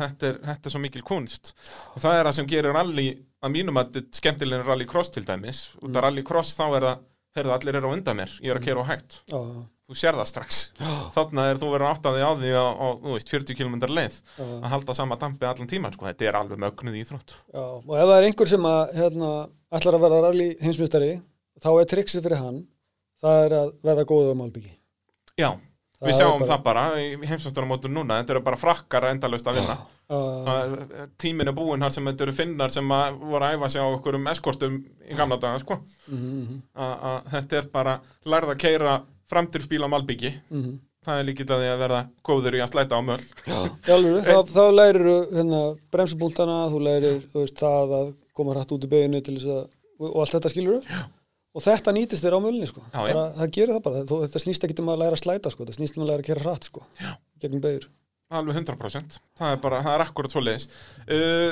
þetta, 0.00 0.30
er, 0.32 0.40
þetta 0.48 0.70
er 0.70 0.74
svo 0.76 0.82
mikil 0.82 1.04
kunst. 1.12 1.52
Og 1.92 2.02
það 2.02 2.18
er 2.18 2.28
það 2.30 2.36
sem 2.40 2.50
gerir 2.54 2.76
rally, 2.78 3.08
að 3.42 3.54
mínum 3.58 3.78
að 3.82 3.92
þetta 3.92 4.02
er 4.02 4.22
skemmtilegin 4.22 4.66
rally 4.66 4.88
cross 4.90 5.12
til 5.14 5.26
dæmis. 5.28 5.62
Út 5.82 5.94
af 5.96 6.06
rally 6.08 6.24
cross 6.26 6.56
þá 6.58 6.66
er 6.70 6.88
það, 6.88 7.06
heyrðu 7.36 7.54
allir 7.56 7.78
eru 7.78 7.88
á 7.88 7.94
undan 7.96 8.18
mér 8.18 8.32
ég 8.44 8.52
er 8.52 8.58
að 8.60 8.66
kera 8.66 8.82
á 8.84 8.90
hægt, 8.90 9.22
Já, 9.32 9.38
þú 9.88 9.96
sér 9.96 10.18
það 10.18 10.26
strax. 10.28 10.58
Þarna 11.14 11.46
er 11.48 11.60
þú 11.62 11.70
verður 11.72 11.88
áttaði 11.94 12.26
á 12.28 12.30
því 12.36 12.50
á, 12.52 12.64
þú 13.00 13.14
veist, 13.16 13.32
40 13.32 13.56
km 13.56 13.76
leið 13.88 14.18
já, 14.20 14.44
að 14.44 14.68
halda 14.74 14.96
sama 14.98 15.16
dampi 15.20 15.48
allan 15.48 15.70
tíman, 15.70 15.94
sko, 15.96 16.04
þetta 16.10 16.28
er 16.28 16.38
alveg 16.42 16.60
mögnuð 16.60 16.98
íþrótt. 17.00 17.32
Já. 17.48 17.62
Og 17.64 17.94
ef 17.96 18.04
það 18.04 18.14
er 18.18 18.26
einhver 18.28 18.50
sem 18.52 18.68
að, 18.68 18.82
hérna, 19.00 19.30
ætlar 19.72 19.96
að 19.96 20.04
verða 20.04 20.20
rally 20.26 20.48
heimsmyndstari, 20.60 21.10
þá 21.62 21.68
er 21.80 21.90
triksið 21.92 22.24
fyrir 22.26 22.40
hann, 22.42 22.62
það 23.22 23.44
er 23.46 23.56
að 23.60 23.74
verða 23.86 24.04
góður 24.10 24.34
á 24.34 24.40
Malbyggi. 24.42 24.72
Já, 25.40 25.50
Það 26.02 26.08
við 26.10 26.16
sjáum 26.18 26.40
bara- 26.42 26.50
það 26.50 26.62
bara 26.66 26.82
í 26.98 27.08
heimsvæmstaramótur 27.30 27.90
núna, 27.94 28.16
þetta 28.18 28.32
eru 28.34 28.40
bara 28.42 28.56
frakkar 28.58 29.04
endalaust 29.12 29.46
að 29.46 29.58
vinna. 29.60 29.76
Uh, 30.12 30.48
að 30.50 30.72
tíminn 31.22 31.48
er 31.48 31.54
búinn 31.54 31.80
þar 31.80 31.92
sem 31.94 32.04
þetta 32.10 32.24
eru 32.26 32.32
finnar 32.36 32.72
sem 32.74 32.88
að 32.92 33.20
voru 33.22 33.46
að 33.46 33.54
æfa 33.56 33.68
sig 33.70 33.80
á 33.80 33.86
okkur 33.86 34.18
um 34.18 34.26
eskortum 34.32 34.74
í 35.08 35.14
gamla 35.16 35.38
daga 35.40 35.60
sko. 35.62 35.78
mm, 36.10 36.58
að 36.76 37.30
þetta 37.36 37.56
er 37.60 37.68
bara 37.72 37.94
lærð 38.26 38.50
að 38.52 38.58
keira 38.64 38.96
framtilsbíl 39.30 39.80
á 39.86 39.88
Malbyggi 39.94 40.32
mm, 40.50 40.74
það 41.06 41.18
er 41.22 41.24
líkitt 41.30 41.54
að 41.54 41.62
því 41.62 41.70
að 41.70 41.80
verða 41.86 42.00
góður 42.28 42.58
í 42.58 42.60
að 42.66 42.70
slæta 42.74 42.98
á 42.98 43.00
möll 43.06 43.24
Já, 43.46 43.56
alveg, 43.94 44.26
þá, 44.26 44.36
þá 44.52 44.64
lærir 44.74 45.08
hérna, 45.32 45.62
bremsubúntana, 45.94 46.58
þú 46.74 46.82
lærir 46.90 47.22
þú 47.32 47.46
veist, 47.46 47.56
það 47.62 47.96
að 48.02 48.12
koma 48.36 48.58
hrætt 48.58 48.74
út 48.76 48.84
í 48.84 48.90
beginu 48.92 49.22
til 49.24 49.38
þess 49.38 49.48
að, 49.54 49.64
og, 50.02 50.08
og 50.10 50.20
allt 50.26 50.34
þetta 50.36 50.52
skilur 50.52 50.82
og 51.52 51.64
þetta 51.64 51.92
nýtist 51.96 52.24
þér 52.24 52.38
á 52.38 52.44
mölni 52.44 52.68
sko. 52.68 52.84
Það 52.92 53.48
gerir 53.56 53.74
það 53.76 53.82
bara, 53.88 54.04
þetta 54.12 54.44
snýst 54.44 54.64
ekki 54.68 54.78
um 54.80 54.92
að 54.92 55.02
læra 55.04 55.18
að 55.18 55.24
slæta 55.24 55.52
sko. 55.52 55.66
þetta 55.66 55.78
snýst 55.80 55.98
um 55.98 56.06
að 56.06 56.12
læra 56.12 56.24
að 56.24 56.30
kera 56.30 56.46
hrætt 56.46 56.70
sko. 56.70 56.86
gegnum 57.42 57.64
begur 57.64 57.90
alveg 58.32 58.62
100% 58.62 59.18
það 59.38 59.54
er 59.54 59.58
bara, 59.62 59.80
það 59.84 59.96
er 59.96 60.04
akkurat 60.06 60.34
svo 60.34 60.42
leiðis 60.42 60.68
uh, 61.04 61.50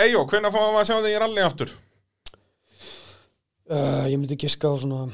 Eyjó, 0.00 0.22
hvenær 0.30 0.52
fáum 0.54 0.74
við 0.76 0.82
að 0.82 0.86
sjá 0.86 0.96
þig 1.00 1.14
í 1.14 1.22
rally 1.22 1.42
aftur? 1.42 1.72
uh, 3.70 4.04
ég 4.10 4.16
myndi 4.20 4.38
giska 4.38 4.70
á 4.70 4.74
svona 4.78 5.08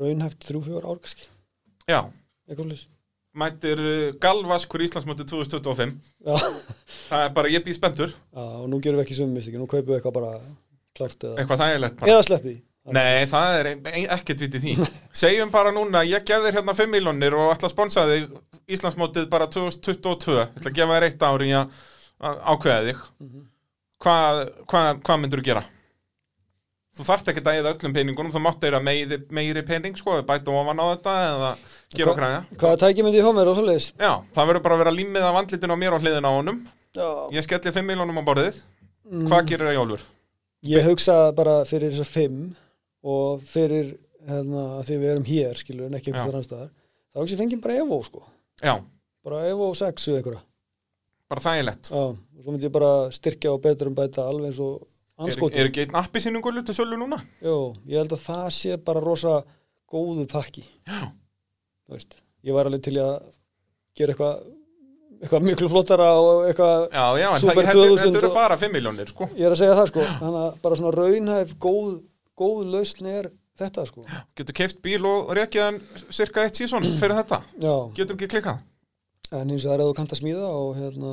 raunhæft 0.00 0.46
þrjú, 0.46 0.62
fjór 0.64 0.86
ár 0.88 1.00
kannski. 1.02 1.26
Já, 1.90 2.00
mætir 3.36 3.82
uh, 3.84 4.06
Galvaskur 4.22 4.86
Íslandsmóti 4.86 5.26
2025 5.28 5.92
já, 6.24 6.34
það 7.10 7.26
er 7.26 7.36
bara, 7.36 7.52
ég 7.52 7.66
býð 7.66 7.76
spendur 7.76 8.14
já, 8.14 8.40
og 8.40 8.66
nú 8.72 8.80
gerum 8.80 9.02
við 9.02 9.06
ekki 9.08 9.20
sömu 9.20 9.36
mistöki, 9.36 9.60
nú 9.60 9.68
kaupum 9.68 9.92
við 9.92 10.00
eitthvað 10.00 10.16
bara 10.16 10.32
klart 10.98 11.24
eða, 11.24 11.36
eitthvað 11.42 11.62
þægilegt 11.64 11.96
bara. 12.00 12.12
Eða 12.12 12.26
sleppi. 12.28 12.54
Nei, 12.90 13.26
það 13.28 13.56
er 13.60 13.66
ein- 13.70 13.86
ein- 13.92 14.08
ekkert 14.16 14.40
vitið 14.40 14.62
því. 14.64 14.88
Segjum 15.22 15.50
bara 15.52 15.70
núna, 15.76 16.00
ég 16.08 16.24
gef 16.26 16.42
þér 16.46 16.56
hérna 16.58 16.74
5 16.74 16.90
miljónir 16.90 17.36
og 17.36 17.52
ætla 17.54 17.68
að 17.68 17.74
sponsa 17.74 18.06
þig 18.08 18.30
Íslandsmótið 18.70 19.28
bara 19.30 19.46
2022 19.50 20.36
Ég 20.38 20.54
ætla 20.56 20.70
að 20.70 20.78
gefa 20.78 20.96
þér 20.96 21.06
eitt 21.10 21.22
ár 21.28 21.44
í 21.44 21.50
að 21.58 21.76
að 22.20 22.40
ákveða 22.52 22.86
þig. 22.88 23.04
Hvað 24.00 24.40
hva, 24.70 24.80
hva 25.04 25.16
myndur 25.20 25.40
þú 25.42 25.46
gera? 25.50 25.62
Þú 26.98 27.04
þarft 27.06 27.28
ekki 27.30 27.42
að 27.46 27.58
eða 27.60 27.70
öllum 27.76 27.92
peningunum 27.94 28.32
Þú 28.34 28.40
mátt 28.42 28.64
eira 28.66 28.80
meiri, 28.82 29.18
meiri 29.32 29.62
pening 29.64 29.94
sko, 29.96 30.16
bæta 30.26 30.50
ofan 30.52 30.80
á 30.82 30.84
þetta 30.90 31.12
eða 31.28 31.50
gefa 31.94 32.10
Hva- 32.10 32.16
græða 32.18 32.40
hvaða 32.60 32.80
tæki 32.82 33.04
myndi 33.06 33.20
ég 33.20 33.28
fá 33.28 33.32
mér 33.36 33.50
og 33.52 33.56
svoleiðis? 33.60 33.86
Já, 34.00 34.12
það 34.34 34.48
verður 34.50 34.64
bara 34.66 34.74
að 34.78 34.82
vera 34.84 34.94
límið 34.96 35.26
af 35.28 35.38
andlitin 35.40 35.70
á 35.72 35.76
mér 35.80 35.96
og 35.96 36.02
hliðin 36.04 36.26
á 36.28 36.32
honum. 36.34 36.58
Já, 36.96 37.06
Ég 37.36 37.46
skelli 37.46 37.72
5 37.76 37.86
miljónum 37.86 38.18
á 38.18 38.24
borðið. 38.26 38.58
Hvað 39.30 39.46
gerir 39.52 39.68
það 39.70 39.76
Jólfur? 39.78 40.02
Ég 40.68 40.84
hugsa 40.84 41.14
bara 41.36 41.62
fyrir 41.68 41.94
þessar 41.94 42.10
fimm 42.10 42.40
og 43.06 43.40
fyrir 43.48 43.94
hérna, 44.28 44.64
því 44.84 44.98
við 45.00 45.10
erum 45.14 45.24
hér, 45.28 45.56
skilur, 45.56 45.86
en 45.88 45.96
ekki 45.96 46.12
eitthvað 46.12 46.34
annars 46.34 46.48
staðar, 46.50 46.70
þá 47.14 47.22
ég 47.24 47.40
fengið 47.40 47.62
bara 47.64 47.78
Evo, 47.80 48.00
sko. 48.04 48.24
Já, 48.60 48.74
Bara 49.24 49.40
Evo 49.48 49.70
6 49.76 50.06
eða 50.08 50.20
eitthvað. 50.20 50.42
bara 51.30 51.40
þægilegt 51.44 51.90
Já, 51.92 51.96
og 52.10 52.42
svo 52.44 52.52
myndi 52.52 52.66
ég 52.68 52.72
bara 52.74 52.92
styrkja 53.14 53.52
og 53.54 53.60
betur 53.64 53.88
um 53.90 53.94
bæta 53.96 54.24
alveg 54.26 54.50
eins 54.50 54.60
og 54.64 54.86
anskotin. 55.20 55.60
er 55.60 55.68
ekki 55.70 55.84
einn 55.86 55.94
appi 56.00 56.20
sínum 56.20 56.42
gullu 56.42 56.62
til 56.64 56.74
sölu 56.74 56.96
núna? 56.98 57.20
Jó, 57.40 57.76
ég 57.86 58.00
held 58.00 58.12
að 58.16 58.24
það 58.24 58.46
sé 58.56 58.76
bara 58.84 59.00
rosa 59.04 59.42
góðu 59.90 60.26
pakki. 60.28 60.64
Já. 60.88 61.12
Þú 61.86 61.94
veist, 61.96 62.16
ég 62.44 62.56
var 62.56 62.66
alveg 62.68 62.82
til 62.82 62.96
að 63.00 63.30
gera 63.96 64.12
eitthvað 64.14 64.44
eitthvað 65.20 65.44
miklu 65.46 65.68
flottara 65.72 66.08
og 66.20 66.46
eitthvað 66.48 66.86
Já, 66.94 67.04
já, 67.20 67.28
Super 67.42 67.54
það, 67.54 67.66
þetta, 67.66 67.74
2000 67.90 68.06
þetta 68.06 68.20
eru 68.22 68.30
og- 68.30 68.38
bara 68.40 68.56
5 68.56 68.72
miljónir, 68.72 69.08
sko. 69.12 69.28
ég 69.36 69.46
er 69.46 69.52
að 69.54 69.60
segja 69.60 69.76
það, 69.78 69.90
sko. 69.92 70.06
Þannig 70.22 70.40
að 70.46 70.56
bara 70.64 70.78
svona 70.80 70.94
raunhæf 70.96 71.54
góð, 71.66 71.92
góð 72.40 72.62
lausn 72.74 73.06
er 73.06 73.30
þetta, 73.60 73.86
sko. 73.90 74.04
Getur 74.40 74.56
keift 74.56 74.80
bíl 74.82 75.04
og 75.04 75.30
rekið 75.36 75.62
hann 75.66 75.80
cirka 76.10 76.44
eitt 76.46 76.56
sísón 76.56 76.86
fyrir 77.00 77.16
þetta. 77.20 77.42
Já, 77.60 77.74
Getur 77.98 78.16
ekki 78.16 78.30
klikkað? 78.36 78.62
en 79.32 79.46
vegar 79.54 79.78
ef 79.78 79.86
þú 79.86 79.94
kannt 79.94 80.10
að 80.16 80.18
smíða 80.24 80.46
og 80.50 80.70
hérna 80.74 81.10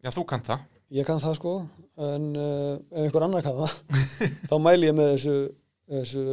Já, 0.00 0.08
þú 0.16 0.22
kannt 0.30 0.46
það. 0.48 0.60
Ég 0.96 1.04
kann 1.06 1.20
það 1.20 1.34
sko, 1.36 1.50
en 1.98 2.30
uh, 2.36 2.78
ef 2.88 3.02
einhver 3.04 3.22
annar 3.26 3.42
kann 3.44 3.58
það, 3.58 3.74
þá 4.50 4.54
mæli 4.64 4.88
ég 4.88 4.94
með 4.96 5.10
þessu, 5.12 5.34
þessu 5.92 6.24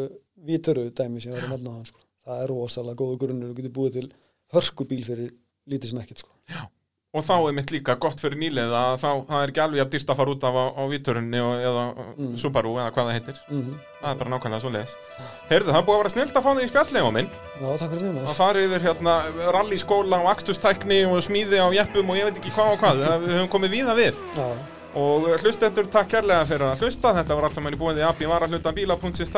vítöru 0.47 0.85
dæmi 0.95 1.19
sem 1.21 1.33
ég 1.33 1.35
var 1.35 1.49
að 1.49 1.51
nefna 1.57 1.73
á 1.73 1.77
hann 1.81 1.89
sko. 1.89 1.99
Það 2.27 2.41
er 2.45 2.53
rosalega 2.53 2.99
góðu 3.01 3.19
grunnur 3.25 3.51
og 3.51 3.59
getur 3.59 3.73
búið 3.75 3.97
til 3.97 4.07
hörkubíl 4.55 5.03
fyrir 5.03 5.33
lítið 5.67 5.91
sem 5.91 5.99
ekkert 6.05 6.23
sko. 6.23 6.31
Og 7.15 7.23
þá 7.23 7.33
er 7.47 7.53
mitt 7.55 7.71
líka 7.71 7.93
gott 8.03 8.19
fyrir 8.19 8.35
nýlið 8.37 8.73
að 8.75 8.97
þá 8.99 9.07
það 9.29 9.41
er 9.43 9.51
ekki 9.53 9.61
alveg 9.63 9.81
að 9.85 9.91
dýrst 9.93 10.09
að 10.11 10.17
fara 10.19 10.33
út 10.35 10.43
af 10.43 10.57
á, 10.59 10.65
á 10.75 10.83
vítörunni 10.91 11.39
og, 11.39 11.53
eða 11.63 11.85
Mm. 12.17 12.33
Subaru 12.41 12.73
eða 12.81 12.91
hvað 12.91 13.07
það 13.07 13.15
heitir. 13.15 13.37
Mm 13.47 13.77
Það 14.01 14.09
er 14.11 14.17
bara 14.19 14.31
nákvæmlega 14.33 14.61
svo 14.61 14.71
leiðis. 14.73 14.93
Heyrðu, 15.49 15.71
það 15.71 15.77
er 15.79 15.85
búið 15.87 15.95
að 15.95 16.01
vera 16.03 16.11
snilt 16.13 16.35
að 16.37 16.43
fá 16.45 16.49
þig 16.57 16.65
í 16.67 16.71
spjallið 16.71 17.07
á 17.07 17.11
minn. 17.15 17.29
Já, 17.61 17.67
takk 17.77 17.91
fyrir 17.93 18.01
mig 18.03 18.09
Að 18.11 18.25
maður. 18.27 18.37
fara 18.41 18.63
yfir 18.67 18.85
hérna 18.87 19.13
rallyskóla 19.55 20.19
og 20.23 20.29
akstustækni 20.33 20.99
og 21.07 21.23
smíði 21.25 21.57
á 21.63 21.67
jeppum 21.79 22.09
og 22.11 22.17
ég 22.19 22.27
veit 22.29 22.37
ekki 22.41 22.53
hvað 22.57 22.73
og 22.75 22.79
hvað. 22.83 23.01
Við 23.23 23.33
höfum 23.37 23.51
komið 23.55 23.71
víða 23.77 23.95
við. 23.97 24.15
Já, 24.37 24.47
Og 24.97 25.27
hlustendur, 25.43 25.85
takk 25.93 26.07
kærlega 26.09 26.45
fyrir 26.49 26.65
að 26.71 26.81
hlusta. 26.81 27.11
Þetta 27.13 27.35
var 27.37 27.43
allt 27.45 27.55
saman 27.59 27.73
í 27.75 27.77
búinni 27.77 28.01
AB 28.07 28.23
varahluta 28.25 28.71
bíla.sins, 28.73 29.29